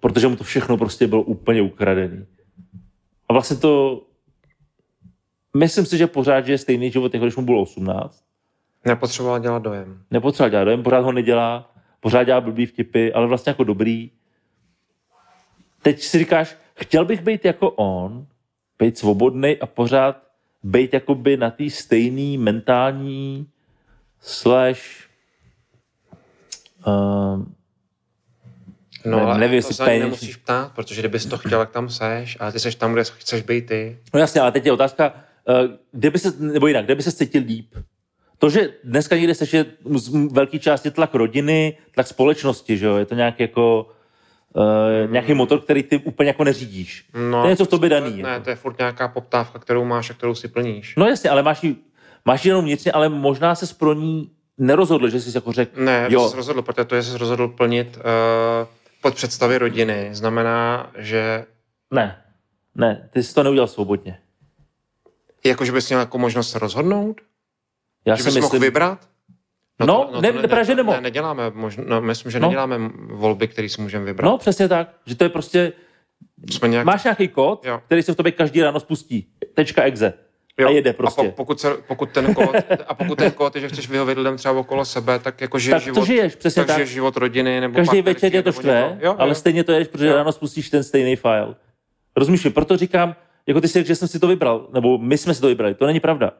protože 0.00 0.28
mu 0.28 0.36
to 0.36 0.44
všechno 0.44 0.76
prostě 0.76 1.06
bylo 1.06 1.22
úplně 1.22 1.62
ukradený. 1.62 2.26
A 3.28 3.32
vlastně 3.32 3.56
to 3.56 4.02
myslím 5.56 5.86
si, 5.86 5.98
že 5.98 6.06
pořád 6.06 6.46
žije 6.46 6.58
stejný 6.58 6.90
život, 6.90 7.14
jako 7.14 7.26
když 7.26 7.36
mu 7.36 7.44
bylo 7.44 7.62
18. 7.62 8.24
Nepotřeboval 8.84 9.38
dělat 9.38 9.62
dojem. 9.62 10.02
Nepotřeba 10.10 10.48
dělat 10.48 10.64
dojem, 10.64 10.82
pořád 10.82 11.00
ho 11.00 11.12
nedělá, 11.12 11.74
pořád 12.00 12.24
dělá 12.24 12.40
blbý 12.40 12.66
vtipy, 12.66 13.12
ale 13.12 13.26
vlastně 13.26 13.50
jako 13.50 13.64
dobrý. 13.64 14.10
Teď 15.82 16.02
si 16.02 16.18
říkáš, 16.18 16.56
chtěl 16.74 17.04
bych 17.04 17.22
být 17.22 17.44
jako 17.44 17.70
on, 17.70 18.26
být 18.78 18.98
svobodný 18.98 19.56
a 19.60 19.66
pořád 19.66 20.22
být 20.62 20.94
jakoby 20.94 21.36
na 21.36 21.50
té 21.50 21.70
stejné 21.70 22.38
mentální 22.38 23.46
slash 24.20 24.80
um, 26.86 27.52
No, 29.06 29.16
Ne- 29.18 29.24
ale 29.24 29.38
nevím, 29.38 29.50
to 29.50 29.56
jestli 29.56 29.74
se 29.74 29.84
ani 29.84 29.98
nemusíš 29.98 30.36
ptát, 30.36 30.72
protože 30.74 31.02
kdybys 31.02 31.26
to 31.26 31.38
chtěl, 31.38 31.60
jak 31.60 31.70
tam 31.70 31.88
seš, 31.88 32.36
ale 32.40 32.52
ty 32.52 32.60
seš 32.60 32.74
tam, 32.74 32.92
kde 32.92 33.04
chceš 33.04 33.42
být 33.42 33.66
ty. 33.66 33.98
No 34.14 34.20
jasně, 34.20 34.40
ale 34.40 34.52
teď 34.52 34.66
je 34.66 34.72
otázka, 34.72 35.14
eh, 35.48 35.68
kde 35.92 36.10
by 36.10 36.18
se, 36.18 36.32
nebo 36.38 36.66
jinak, 36.66 36.84
kde 36.84 36.94
by 36.94 37.02
se 37.02 37.12
cítil 37.12 37.42
líp? 37.46 37.74
To, 38.38 38.50
že 38.50 38.68
dneska 38.84 39.16
někde 39.16 39.34
seš, 39.34 39.52
je 39.52 39.64
z 39.94 40.08
velké 40.32 40.58
části 40.58 40.90
tlak 40.90 41.14
rodiny, 41.14 41.78
tlak 41.94 42.06
společnosti, 42.06 42.78
že 42.78 42.86
jo? 42.86 42.96
Je 42.96 43.04
to 43.06 43.14
nějaký 43.14 43.42
jako 43.42 43.90
uh, 44.56 45.10
nějaký 45.12 45.34
motor, 45.34 45.60
který 45.60 45.82
ty 45.82 45.98
úplně 45.98 46.28
jako 46.28 46.44
neřídíš. 46.44 47.04
No, 47.30 47.40
to 47.40 47.46
je 47.46 47.50
něco 47.50 47.64
v 47.64 47.68
tobě 47.68 47.88
daný. 47.90 48.22
Ne, 48.22 48.28
jako. 48.28 48.44
to 48.44 48.50
je 48.50 48.56
furt 48.56 48.78
nějaká 48.78 49.08
poptávka, 49.08 49.58
kterou 49.58 49.84
máš 49.84 50.10
a 50.10 50.14
kterou 50.14 50.34
si 50.34 50.48
plníš. 50.48 50.94
No 50.96 51.06
jasně, 51.06 51.30
ale 51.30 51.42
máš 51.42 51.62
ji, 51.62 51.76
máš 52.24 52.44
ji 52.44 52.48
jenom 52.48 52.64
vnitřně, 52.64 52.92
ale 52.92 53.08
možná 53.08 53.54
se 53.54 53.74
pro 53.74 53.92
ní 53.94 54.30
nerozhodl, 54.58 55.08
že 55.08 55.20
jsi 55.20 55.30
jako 55.34 55.52
řekl, 55.52 55.82
Ne, 55.84 56.06
jo, 56.10 56.28
jsi 56.28 56.36
rozhodl, 56.36 56.62
protože 56.62 56.84
to, 56.84 56.96
že 56.96 57.02
jsi 57.02 57.18
rozhodl 57.18 57.48
plnit 57.48 57.96
uh, 57.96 58.02
pod 59.02 59.14
představy 59.14 59.58
rodiny, 59.58 60.08
znamená, 60.12 60.90
že 60.96 61.44
ne, 61.90 62.22
ne, 62.74 63.08
ty 63.12 63.22
jsi 63.22 63.34
to 63.34 63.42
neudělal 63.42 63.68
svobodně. 63.68 64.18
jako, 65.44 65.64
že 65.64 65.72
bys 65.72 65.88
měl 65.88 66.00
jako 66.00 66.18
možnost 66.18 66.50
se 66.50 66.58
rozhodnout, 66.58 67.20
Já 68.06 68.16
že 68.16 68.22
si 68.22 68.28
bys 68.28 68.34
mohl 68.34 68.46
myslím, 68.46 68.62
vybrat. 68.62 69.08
No, 69.80 70.10
ne, 70.20 70.32
ne, 70.32 70.48
právě, 70.48 70.64
že. 70.64 70.74
Ne, 70.74 71.00
neděláme, 71.00 71.50
možná, 71.54 71.84
no, 71.86 72.00
myslím, 72.00 72.32
že 72.32 72.40
No. 72.40 72.48
neděláme 72.48 72.78
volby, 73.10 73.48
které 73.48 73.68
si 73.68 73.82
můžeme 73.82 74.04
vybrat. 74.04 74.26
No, 74.30 74.38
přesně 74.38 74.68
tak. 74.68 74.88
Že 75.06 75.14
to 75.16 75.24
je 75.24 75.28
prostě, 75.30 75.72
Jsme 76.50 76.68
nějak... 76.68 76.86
máš 76.86 77.04
nějaký 77.04 77.28
kód, 77.28 77.64
Jo. 77.66 77.80
který 77.86 78.02
se 78.02 78.12
v 78.12 78.16
tobě 78.16 78.32
každý 78.32 78.62
ráno 78.62 78.80
spustí. 78.80 79.26
Tečka 79.54 79.82
exe. 79.82 80.14
Jo. 80.58 80.68
A 80.68 80.70
jede 80.70 80.90
A 80.90 80.92
prostě. 80.92 81.22
po, 81.22 81.30
pokud, 81.32 81.60
se, 81.60 81.74
pokud, 81.88 82.10
ten 82.10 82.34
kód, 82.34 82.56
a 82.88 82.94
pokud 82.94 83.18
ten 83.18 83.30
kód 83.30 83.54
je, 83.54 83.60
že 83.60 83.68
chceš 83.68 83.88
vyhovět 83.90 84.18
lidem 84.18 84.36
třeba 84.36 84.54
okolo 84.54 84.84
sebe, 84.84 85.18
tak 85.18 85.40
jako 85.40 85.58
žiješ 85.58 85.84
Tak 85.84 85.94
to 85.94 85.94
život, 85.94 86.06
žiješ, 86.06 86.34
přesně 86.34 86.60
tak 86.60 86.66
tak. 86.66 86.76
žiješ 86.76 86.90
život 86.90 87.16
rodiny 87.16 87.60
nebo 87.60 87.74
Každý 87.76 88.02
večer 88.02 88.34
je 88.34 88.42
to 88.42 88.52
štve. 88.52 88.98
Jo, 89.02 89.14
ale 89.18 89.28
jo. 89.30 89.34
stejně 89.34 89.64
to 89.64 89.72
jedeš, 89.72 89.88
protože 89.88 90.06
Jo. 90.06 90.14
ráno 90.16 90.32
spustíš 90.32 90.70
ten 90.70 90.84
stejný 90.84 91.16
file. 91.16 91.54
Rozumíš? 92.16 92.46
Proto 92.54 92.76
říkám, 92.76 93.16
jako 93.46 93.60
ty 93.60 93.68
si 93.68 93.72
řekl, 93.72 93.86
že 93.88 93.94
jsem 93.94 94.08
si 94.08 94.18
to 94.18 94.26
vybral, 94.26 94.68
nebo 94.74 94.98
my 94.98 95.18
jsme 95.18 95.34
si 95.34 95.40
to 95.40 95.46
vybrali. 95.46 95.74
To 95.74 95.86
není 95.86 96.00
pravda. 96.00 96.32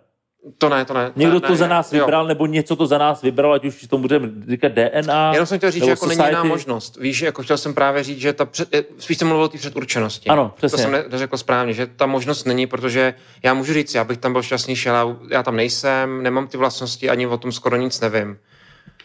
To 0.59 0.68
ne, 0.68 0.85
to 0.85 0.94
ne. 0.94 1.12
Někdo 1.16 1.35
ne, 1.35 1.40
to 1.40 1.48
ne, 1.48 1.56
za 1.56 1.66
nás 1.68 1.93
jo. 1.93 1.98
vybral, 2.05 2.27
nebo 2.27 2.47
něco 2.47 2.77
to 2.77 2.86
za 2.86 2.98
nás 2.98 3.23
vybral, 3.23 3.52
ať 3.52 3.64
už 3.64 3.86
to 3.90 3.98
budeme 3.98 4.28
říkat 4.48 4.73
DNA. 4.73 5.32
Jenom 5.32 5.47
jsem 5.47 5.59
chtěl 5.59 5.70
říct, 5.70 5.85
že 5.85 5.90
jako 5.90 6.06
není 6.06 6.18
jiná 6.18 6.27
society. 6.28 6.48
možnost. 6.48 6.97
Víš, 7.01 7.20
jako 7.20 7.43
chtěl 7.43 7.59
jsem 7.59 7.74
právě 7.74 8.02
říct, 8.02 8.18
že 8.20 8.32
ta 8.32 8.44
před, 8.44 8.68
spíš 8.98 9.18
jsem 9.18 9.28
mluvil 9.28 9.44
o 9.44 9.48
té 9.48 9.59
předurčenosti. 9.59 10.28
Ano, 10.28 10.52
přesně. 10.56 10.77
To 10.77 10.82
jsem 10.82 10.93
ne- 10.93 11.05
neřekl 11.10 11.36
správně, 11.36 11.73
že 11.73 11.86
ta 11.86 12.06
možnost 12.06 12.44
není, 12.44 12.66
protože 12.66 13.14
já 13.43 13.55
můžu 13.55 13.73
říct, 13.73 13.94
já 13.94 14.05
bych 14.05 14.18
tam 14.18 14.32
byl 14.32 14.43
šťastnější, 14.43 14.89
ale 14.89 15.16
já 15.31 15.43
tam 15.43 15.56
nejsem, 15.56 16.23
nemám 16.23 16.47
ty 16.47 16.56
vlastnosti, 16.56 17.10
ani 17.10 17.27
o 17.27 17.36
tom 17.39 17.52
skoro 17.52 17.77
nic 17.77 18.01
nevím. 18.01 18.39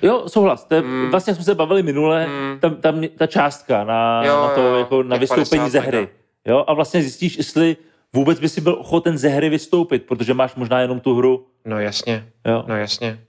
Jo, 0.01 0.23
souhlas. 0.27 0.63
To 0.65 0.76
je, 0.76 0.81
Mm. 0.81 1.07
Vlastně 1.11 1.35
jsme 1.35 1.43
se 1.43 1.55
bavili 1.55 1.84
minule, 1.84 2.27
Mm. 2.27 2.59
tam, 2.59 2.76
tam 2.76 3.01
ta 3.18 3.27
částka 3.27 3.84
na, 3.84 4.23
Jo, 4.26 4.41
na 4.41 4.49
to, 4.49 4.61
jo, 4.61 4.76
jako 4.80 5.03
na 5.03 5.18
vystoupení 5.18 5.45
50 5.61 5.69
ze 5.69 5.80
hry. 5.80 6.09
Jo, 6.45 6.63
a 6.68 6.73
vlastně 6.73 7.01
zjistíš, 7.01 7.38
jestli 7.38 7.77
vůbec 8.13 8.39
by 8.39 8.49
si 8.49 8.61
byl 8.61 8.73
ochoten 8.73 9.17
ze 9.17 9.29
hry 9.29 9.49
vystoupit, 9.49 10.05
protože 10.05 10.33
máš 10.33 10.55
možná 10.55 10.79
jenom 10.79 10.99
tu 10.99 11.15
hru. 11.15 11.47
No 11.65 11.79
jasně, 11.79 12.31
Jo. 12.45 12.63
no 12.67 12.75
jasně. 12.75 13.25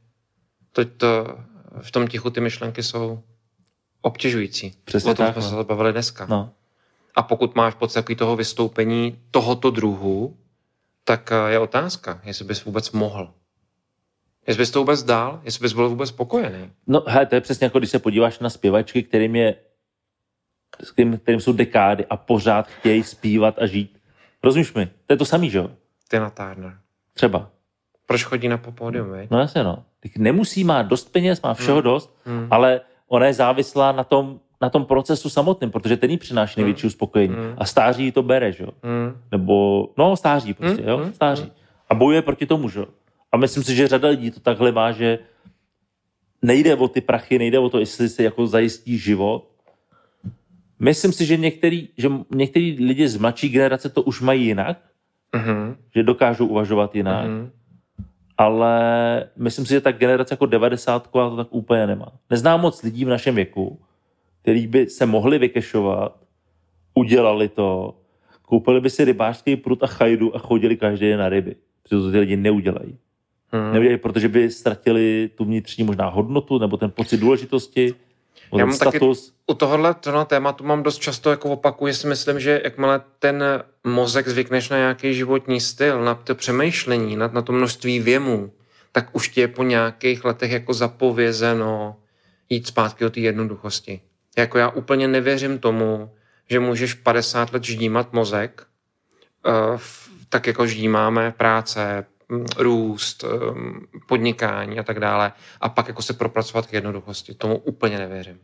Teď 0.73 0.89
to, 0.97 1.37
v 1.81 1.91
tom 1.91 2.09
tichu 2.09 2.31
ty 2.31 2.41
myšlenky 2.41 2.83
jsou 2.83 3.23
obtěžující. 4.03 4.75
Přesně 4.85 5.11
o 5.11 5.15
tom 5.15 5.27
tak, 5.27 5.35
jsme 5.35 5.43
no. 5.43 5.49
se 5.49 5.65
bavili 5.65 5.93
dneska. 5.93 6.27
No. 6.27 6.51
A 7.15 7.23
pokud 7.23 7.55
máš 7.55 7.75
pocit 7.75 7.95
takový 7.95 8.17
toho 8.17 8.37
vystoupení 8.37 9.19
tohoto 9.31 9.71
druhu, 9.71 10.37
tak 11.05 11.33
eh, 11.33 11.53
je 11.53 11.59
otázka, 11.59 12.21
jestli 12.25 12.45
bys 12.45 12.65
vůbec 12.65 12.91
mohl. 12.91 13.35
Jestli 14.47 14.63
bys 14.63 14.71
to 14.71 14.79
vůbec 14.79 15.03
dál, 15.03 15.41
jestli 15.45 15.63
bys 15.63 15.73
byl 15.73 15.89
vůbec 15.89 16.09
spokojený. 16.09 16.71
No, 16.87 17.05
hele, 17.07 17.27
to 17.27 17.35
je 17.35 17.41
přesně 17.41 17.65
jako 17.65 17.79
když 17.79 17.91
se 17.91 17.99
podíváš 17.99 18.39
na 18.39 18.51
zpěvačky, 18.51 19.03
kterým 19.03 19.37
je 19.37 19.55
kterým, 20.93 21.19
kterým 21.19 21.41
jsou 21.41 21.53
dekády 21.53 22.07
a 22.07 22.17
pořád 22.17 22.69
chtějí 22.69 23.03
zpívat 23.03 23.59
a 23.59 23.67
žít. 23.67 23.99
Rozumíš 24.45 24.75
mi? 24.75 24.87
To 25.07 25.13
je 25.13 25.17
to 25.17 25.25
samý, 25.25 25.51
že 25.51 25.59
jo? 25.59 25.71
Tina 26.11 26.31
Turner. 26.31 26.75
Třeba. 27.15 27.51
Proč 28.07 28.25
chodí 28.25 28.49
na 28.49 28.57
pódium, 28.59 29.11
veď? 29.11 29.31
No 29.31 29.39
jasně, 29.39 29.65
no. 29.65 29.85
Tak 30.01 30.17
nemusí, 30.17 30.65
má 30.65 30.83
dost 30.83 31.13
peněz, 31.13 31.43
má 31.43 31.55
všeho 31.55 31.81
dost, 31.81 32.17
Hmm. 32.25 32.47
ale 32.51 32.81
ona 33.09 33.27
je 33.27 33.35
závislá 33.35 33.93
na 33.93 34.05
tom, 34.05 34.41
na 34.61 34.71
tom 34.71 34.85
procesu 34.85 35.31
samotném, 35.31 35.71
protože 35.71 35.97
ten 35.97 36.11
jí 36.11 36.17
přináší 36.19 36.61
největší 36.61 36.87
uspokojení. 36.87 37.35
Hmm. 37.35 37.55
A 37.59 37.65
stáří 37.65 38.13
to 38.13 38.23
bere, 38.23 38.53
že 38.53 38.65
jo? 38.65 38.71
Hmm. 38.83 39.17
Nebo, 39.33 39.89
no, 39.99 40.17
stáří 40.17 40.55
prostě, 40.55 40.81
Hmm, 40.83 40.91
jo? 40.91 40.97
hmm, 40.99 41.13
Stáří. 41.15 41.53
A 41.89 41.95
bojuje 41.95 42.23
proti 42.23 42.47
tomu, 42.47 42.69
že 42.69 42.79
jo? 42.81 42.87
A 43.33 43.37
myslím 43.37 43.63
si, 43.63 43.75
že 43.75 43.89
řada 43.89 44.09
lidí 44.09 44.31
to 44.31 44.41
takhle 44.41 44.73
má, 44.73 44.93
že 44.93 45.19
nejde 46.43 46.75
o 46.77 46.89
ty 46.89 47.01
prachy, 47.01 47.39
nejde 47.39 47.59
o 47.59 47.69
to, 47.71 47.79
jestli 47.79 48.09
si 48.09 48.23
jako 48.23 48.47
zajistí 48.47 48.99
život. 48.99 49.49
Myslím 50.83 51.13
si, 51.13 51.27
že 51.27 51.37
některý, 51.37 51.89
že 51.99 52.09
některý 52.35 52.77
lidi 52.87 53.09
z 53.09 53.17
mladší 53.17 53.49
generace 53.49 53.89
to 53.89 54.03
už 54.03 54.21
mají 54.21 54.47
jinak, 54.47 54.79
Mhm. 55.35 55.77
že 55.95 56.03
dokážou 56.03 56.47
uvažovat 56.47 56.97
jinak, 56.97 57.27
Mhm. 57.27 57.51
ale 58.39 58.75
myslím 59.37 59.67
si, 59.67 59.75
že 59.75 59.81
ta 59.81 59.93
generace 59.93 60.35
jako 60.35 60.47
90 60.47 61.09
to 61.13 61.37
tak 61.37 61.49
úplně 61.51 61.87
nemá. 61.87 62.13
Neznám 62.31 62.61
moc 62.61 62.83
lidí 62.83 63.05
v 63.05 63.09
našem 63.09 63.35
věku, 63.35 63.81
který 64.43 64.67
by 64.67 64.87
se 64.87 65.07
mohli 65.07 65.39
vykešovat, 65.39 66.17
udělali 66.95 67.49
to, 67.49 67.95
koupili 68.43 68.81
by 68.81 68.91
si 68.91 69.05
rybářský 69.05 69.57
prut 69.57 69.83
a 69.83 69.87
chajdu 69.87 70.37
a 70.37 70.39
chodili 70.39 70.77
každý 70.77 71.07
den 71.09 71.19
na 71.19 71.29
ryby. 71.29 71.57
Protože 71.83 71.97
to 72.03 72.11
ty 72.13 72.19
lidi 72.19 72.37
neudělají. 72.37 72.99
Mhm. 73.53 73.73
Neudělají, 73.73 73.99
protože 73.99 74.29
by 74.29 74.51
ztratili 74.51 75.31
tu 75.35 75.45
vnitřní 75.45 75.85
možná 75.85 76.09
hodnotu 76.09 76.59
nebo 76.59 76.77
ten 76.77 76.91
pocit 76.91 77.17
důležitosti, 77.17 77.95
nebo 78.53 78.59
Já 78.61 78.67
mám 78.67 78.79
taky- 78.79 78.99
status. 78.99 79.33
U 79.47 79.55
tohohle 79.55 79.95
toho 79.95 80.25
tématu 80.25 80.65
mám 80.65 80.83
dost 80.83 80.99
často 80.99 81.31
jako 81.31 81.51
opakuju, 81.51 81.95
si 81.95 82.07
myslím, 82.07 82.41
že 82.41 82.61
jakmile 82.65 83.01
ten 83.19 83.45
mozek 83.85 84.29
zvykneš 84.29 84.69
na 84.69 84.77
nějaký 84.77 85.15
životní 85.15 85.61
styl, 85.61 86.05
na 86.05 86.15
to 86.15 86.35
přemýšlení, 86.35 87.17
na, 87.17 87.29
na 87.33 87.43
to 87.43 87.53
množství 87.53 88.01
věmů, 88.01 88.53
tak 88.93 89.09
už 89.13 89.29
ti 89.29 89.41
je 89.41 89.49
po 89.49 89.63
nějakých 89.63 90.25
letech 90.25 90.51
jako 90.53 90.75
zapovězeno 90.75 91.97
jít 92.49 92.67
zpátky 92.67 93.05
do 93.05 93.11
té 93.11 93.21
jednoduchosti. 93.21 94.01
Jako 94.39 94.59
já 94.59 94.69
úplně 94.69 95.09
nevěřím 95.09 95.59
tomu, 95.59 96.11
že 96.51 96.61
můžeš 96.61 96.95
50 96.95 97.53
let 97.53 97.65
ždímat 97.65 98.13
mozek, 98.13 98.67
v- 99.77 100.09
tak 100.29 100.47
jako 100.47 100.67
ždímáme 100.67 101.35
práce, 101.37 102.05
růst, 102.59 103.25
mm, 103.55 103.87
podnikání 104.07 104.79
a 104.79 104.83
tak 104.83 105.01
dále, 105.01 105.33
a 105.61 105.69
pak 105.69 105.89
jako 105.89 106.03
se 106.03 106.13
propracovat 106.13 106.67
k 106.67 106.73
jednoduchosti. 106.73 107.35
Tomu 107.35 107.59
úplně 107.59 107.99
nevěřím. 107.99 108.39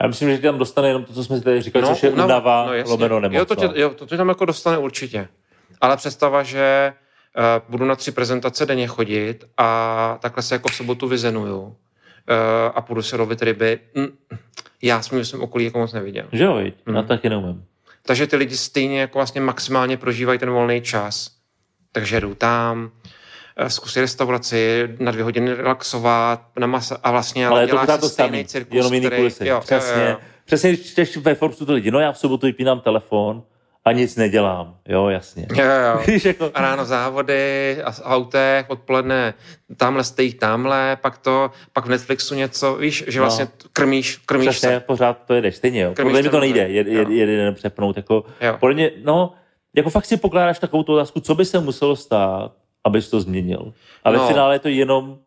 Já 0.00 0.06
myslím, 0.06 0.30
že 0.30 0.38
tam 0.38 0.58
dostane 0.58 0.88
jenom 0.88 1.04
to, 1.04 1.12
co 1.12 1.24
jsme 1.24 1.38
si 1.38 1.44
tady 1.44 1.62
říkali, 1.62 1.86
což 1.86 2.02
je 2.02 2.12
no, 2.14 2.28
jasně. 2.28 2.92
lomeno 2.92 3.20
nemoc. 3.20 3.38
Jo, 3.38 3.44
to 3.44 3.54
tě, 3.54 3.68
no. 3.68 3.72
jo, 3.76 3.90
to 3.90 4.06
tě 4.06 4.16
tam 4.16 4.28
jako 4.28 4.44
dostane 4.44 4.78
určitě. 4.78 5.28
Ale 5.80 5.96
představa, 5.96 6.42
že 6.42 6.92
uh, 7.38 7.44
budu 7.68 7.84
na 7.84 7.96
tři 7.96 8.12
prezentace 8.12 8.66
denně 8.66 8.86
chodit 8.86 9.44
a 9.56 10.18
takhle 10.20 10.42
se 10.42 10.54
jako 10.54 10.68
v 10.68 10.74
sobotu 10.74 11.08
vyzenuju 11.08 11.60
uh, 11.60 11.72
a 12.74 12.80
půjdu 12.80 13.02
se 13.02 13.16
lovit 13.16 13.42
ryby, 13.42 13.78
mm, 13.94 14.08
já 14.82 15.02
jsem 15.02 15.18
v 15.18 15.24
svém 15.24 15.42
okolí 15.42 15.64
jako 15.64 15.78
moc 15.78 15.92
neviděl. 15.92 16.26
Že 16.32 16.44
jo? 16.44 16.60
Mm. 16.86 16.94
Já 16.94 17.02
taky 17.02 17.28
neumím. 17.28 17.64
Takže 18.02 18.26
ty 18.26 18.36
lidi 18.36 18.56
stejně 18.56 19.00
jako 19.00 19.18
vlastně 19.18 19.40
maximálně 19.40 19.96
prožívají 19.96 20.38
ten 20.38 20.50
volný 20.50 20.80
čas. 20.80 21.37
Takže 21.92 22.20
jdou 22.20 22.34
tam, 22.34 22.90
eh, 23.56 23.70
zkusí 23.70 24.00
restauraci, 24.00 24.88
na 24.98 25.12
dvě 25.12 25.24
hodiny 25.24 25.54
relaxovat 25.54 26.42
na 26.58 26.66
masa, 26.66 26.98
a 27.02 27.10
vlastně 27.10 27.46
Ale 27.46 27.62
je 27.62 27.66
to 27.68 27.98
to 28.00 28.08
stejný 28.08 28.44
cirkus, 28.44 28.76
jenom 28.76 28.94
jiný 28.94 29.06
který- 29.06 29.20
kulisy. 29.20 29.46
Jo, 29.48 29.60
Přesně. 29.60 30.02
jo, 30.02 30.08
jo. 30.10 30.16
Přesně, 30.44 30.70
když 30.72 30.90
čteš 30.92 31.16
ve 31.16 31.34
Forbesu 31.34 31.66
to 31.66 31.72
lidi, 31.72 31.90
no 31.90 32.00
já 32.00 32.12
v 32.12 32.18
sobotu 32.18 32.46
vypínám 32.46 32.80
telefon 32.80 33.42
a 33.84 33.92
nic 33.92 34.16
nedělám. 34.16 34.76
Jo, 34.88 35.08
jasně. 35.08 35.46
Jo, 35.54 35.64
jo. 35.64 36.18
Jako, 36.24 36.50
A 36.54 36.60
ráno 36.60 36.84
závody 36.84 37.76
a 37.84 37.92
autech, 38.04 38.64
odpoledne 38.68 39.34
tamhle 39.76 40.04
stejí 40.04 40.34
tamhle, 40.34 40.98
pak 41.00 41.18
to, 41.18 41.50
pak 41.72 41.86
v 41.86 41.88
Netflixu 41.88 42.34
něco, 42.34 42.74
víš, 42.76 43.04
že 43.06 43.18
No. 43.20 43.24
vlastně 43.24 43.48
krmíš, 43.72 44.16
krmíš 44.26 44.48
přesně, 44.48 44.68
se. 44.68 44.80
pořád 44.80 45.18
to 45.26 45.34
jedeš 45.34 45.56
stejně, 45.56 45.80
jo. 45.80 45.92
Krmíš 45.94 46.08
Podle 46.10 46.20
mě 46.22 46.30
to 46.30 46.40
nejde, 46.40 46.68
jed, 46.68 46.86
jed, 46.86 47.08
jeden 47.10 47.54
přepnout, 47.54 47.96
jako, 47.96 48.24
Jo. 48.40 48.56
podle 48.60 48.74
mě, 48.74 48.90
no, 49.04 49.32
jako 49.78 49.90
fakt 49.90 50.04
si 50.04 50.16
pokládáš 50.16 50.58
takovou 50.58 50.82
tu 50.82 50.92
otázku, 50.94 51.20
co 51.20 51.34
by 51.34 51.44
se 51.44 51.60
muselo 51.60 51.96
stát, 51.96 52.52
abys 52.84 53.10
to 53.10 53.20
změnil. 53.20 53.72
A 54.04 54.10
ve 54.10 54.16
No. 54.18 54.28
finále 54.28 54.54
je 54.54 54.58
to 54.58 54.68
jenom, 54.68 55.18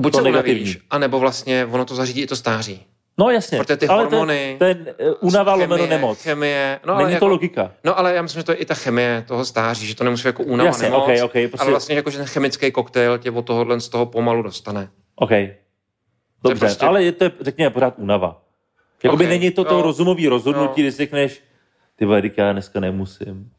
Buď 0.00 0.12
to 0.12 0.18
se 0.18 0.24
negativní. 0.24 0.60
unavíš, 0.60 0.78
anebo 0.90 1.18
vlastně 1.18 1.66
ono 1.72 1.84
to 1.84 1.94
zařídí 1.94 2.20
i 2.22 2.26
to 2.26 2.36
stáří. 2.36 2.86
no 3.18 3.30
jasně, 3.30 3.58
Protože 3.58 3.76
ty 3.76 3.88
ale 3.88 4.02
hormony, 4.04 4.56
ten, 4.58 4.84
ten 4.84 4.94
unava 5.20 5.52
lomeno 5.54 5.76
chemie, 5.76 5.88
nemoc. 5.88 6.22
Chemie, 6.22 6.80
no, 6.86 6.94
Není 6.94 7.02
ale 7.04 7.10
to 7.10 7.14
jako, 7.14 7.26
logika. 7.28 7.72
no 7.84 7.98
ale 7.98 8.14
já 8.14 8.22
myslím, 8.22 8.40
že 8.40 8.44
to 8.44 8.52
je 8.52 8.58
i 8.58 8.64
ta 8.64 8.74
chemie 8.74 9.24
toho 9.28 9.44
stáří, 9.44 9.86
že 9.86 9.94
to 9.94 10.04
nemusí 10.04 10.26
jako 10.28 10.42
únava 10.42 10.68
Jasně, 10.68 10.84
nemoc, 10.90 11.02
okej, 11.02 11.22
okej, 11.22 11.48
prostě- 11.48 11.62
ale 11.62 11.70
vlastně 11.70 11.94
jako, 11.96 12.10
že 12.10 12.18
ten 12.18 12.26
chemický 12.26 12.70
koktejl 12.72 13.18
tě 13.18 13.30
od 13.30 13.46
tohohle 13.46 13.80
z 13.80 13.88
toho 13.88 14.06
pomalu 14.06 14.42
dostane. 14.42 14.88
OK. 15.16 15.30
je 15.30 15.56
Dobře, 16.44 16.58
prostě- 16.58 16.86
ale 16.86 17.02
je 17.04 17.12
to, 17.12 17.24
řekněme, 17.40 17.70
pořád 17.70 17.94
únava. 17.98 18.42
Jakoby 19.04 19.24
Ok, 19.24 19.30
není 19.30 19.50
to 19.50 19.64
to 19.64 19.74
jo. 19.74 19.82
rozumový 19.82 20.28
rozhodnutí, 20.28 20.80
Jo. 20.80 20.84
když 20.84 20.96
řekneš, 20.96 21.40
ty 21.96 22.04
vole, 22.04 22.22
já 22.36 22.52
dneska 22.52 22.80
nemusím. 22.80 23.50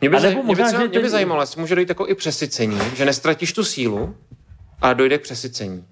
Mě 0.00 0.10
by, 0.10 0.16
A 0.16 0.20
zaj- 0.20 0.42
mě 0.44 0.54
by, 0.56 0.62
třeba, 0.62 0.78
mě 0.78 0.88
by 0.88 1.00
ten- 1.00 1.10
zajímalo, 1.10 1.42
jestli 1.42 1.60
může 1.60 1.74
dojít 1.74 1.88
jako 1.88 2.08
i 2.08 2.14
přesycení, 2.14 2.78
že 2.96 3.04
nestratíš 3.04 3.52
tu 3.52 3.64
sílu, 3.64 4.16
ale 4.80 4.94
dojde 4.94 5.18
k 5.18 5.22
přesycení. 5.22 5.84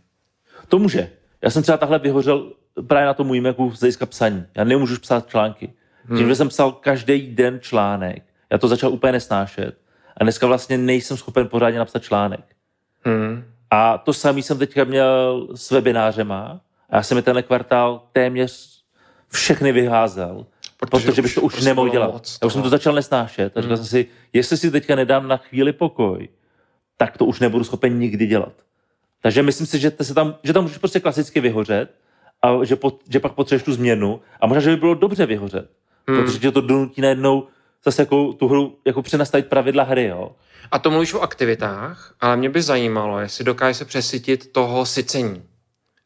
To 0.69 0.79
může. 0.79 1.11
Já 1.43 1.51
jsem 1.51 1.63
třeba 1.63 1.79
takhle 1.79 1.99
vyhořel 1.99 2.53
právě 2.87 3.07
na 3.07 3.15
tom 3.15 3.27
můj 3.27 3.41
Macu 3.41 3.71
z 3.77 3.81
hlediska 3.81 4.07
psaní. 4.07 4.45
Já 4.55 4.65
nemůžu 4.65 4.93
už 4.93 4.99
psát 4.99 5.29
články. 5.29 5.73
Hmm. 6.05 6.19
Tím, 6.19 6.29
že 6.29 6.35
jsem 6.37 6.49
psal 6.49 6.73
každý 6.73 7.35
den 7.35 7.61
článek, 7.63 8.23
já 8.51 8.59
to 8.59 8.69
začal 8.69 8.93
úplně 8.93 9.13
nesnášet. 9.13 9.79
A 10.17 10.25
dneska 10.25 10.47
vlastně 10.47 10.79
nejsem 10.79 11.17
schopen 11.17 11.49
pořádně 11.49 11.79
napsat 11.79 12.03
článek. 12.03 12.41
Hmm. 13.05 13.45
A 13.71 13.99
to 13.99 14.13
samý 14.13 14.43
jsem 14.43 14.59
teďka 14.59 14.85
měl 14.85 15.49
s 15.55 15.71
webinářema. 15.71 16.61
A 16.91 16.97
já 16.97 17.03
jsem 17.03 17.17
mi 17.17 17.23
tenhle 17.23 17.43
kvartál 17.43 18.03
téměř 18.13 18.81
všechny 19.33 19.73
vyházel, 19.73 20.47
Protože 20.81 21.07
protože, 21.07 21.23
bych 21.23 21.35
to 21.35 21.41
už 21.41 21.63
nemohl 21.63 21.89
dělat. 21.89 22.13
moc 22.13 22.39
já 22.43 22.47
už 22.47 22.53
jsem 22.53 22.63
toho. 22.63 22.67
to 22.71 22.71
začal 22.71 22.93
nesnášet. 22.95 23.57
A 23.57 23.61
říkal 23.61 23.77
jsem 23.77 23.87
si, 23.87 24.07
jestli 24.33 24.57
si 24.57 24.71
teďka 24.71 24.95
nedám 24.95 25.29
na 25.29 25.37
chvíli 25.37 25.73
pokoj, 25.73 26.29
tak 26.97 27.19
to 27.19 27.25
už 27.25 27.41
nebudu 27.41 27.65
schopen 27.65 27.99
nikdy 27.99 28.27
dělat. 28.27 28.53
Takže 29.23 29.43
myslím 29.43 29.67
si, 29.67 29.79
že, 29.79 29.93
se 30.03 30.15
tam, 30.15 30.35
že 30.43 30.53
tam 30.53 30.63
můžeš 30.63 30.79
prostě 30.79 31.01
klasicky 31.01 31.41
vyhořet 31.41 31.91
a 32.43 32.65
že, 32.65 32.77
pot, 32.77 33.01
že 33.09 33.21
pak 33.21 33.33
potřebuješ 33.33 33.63
tu 33.63 33.73
změnu 33.73 34.21
a 34.41 34.47
možná, 34.47 34.61
že 34.61 34.71
by 34.71 34.77
bylo 34.77 34.95
dobře 34.95 35.27
vyhořet. 35.27 35.71
Hmm. 36.09 36.19
Protože 36.25 36.39
tě 36.39 36.51
to 36.51 36.61
donutí 36.61 37.01
najednou 37.01 37.47
zase 37.85 38.03
jako 38.03 38.33
tu 38.33 38.49
hru 38.49 38.77
jako 38.87 39.03
přenastavit 39.03 39.47
pravidla 39.47 39.83
hry, 39.83 40.05
jo. 40.07 40.33
A 40.73 40.79
to 40.79 40.91
mluvíš 40.91 41.15
o 41.15 41.21
aktivitách, 41.21 42.15
ale 42.21 42.37
mě 42.37 42.51
by 42.51 42.63
zajímalo, 42.63 43.19
jestli 43.21 43.45
dokáže 43.45 43.75
se 43.75 43.85
přesytit 43.85 44.53
toho 44.53 44.87
sycení. 44.87 45.43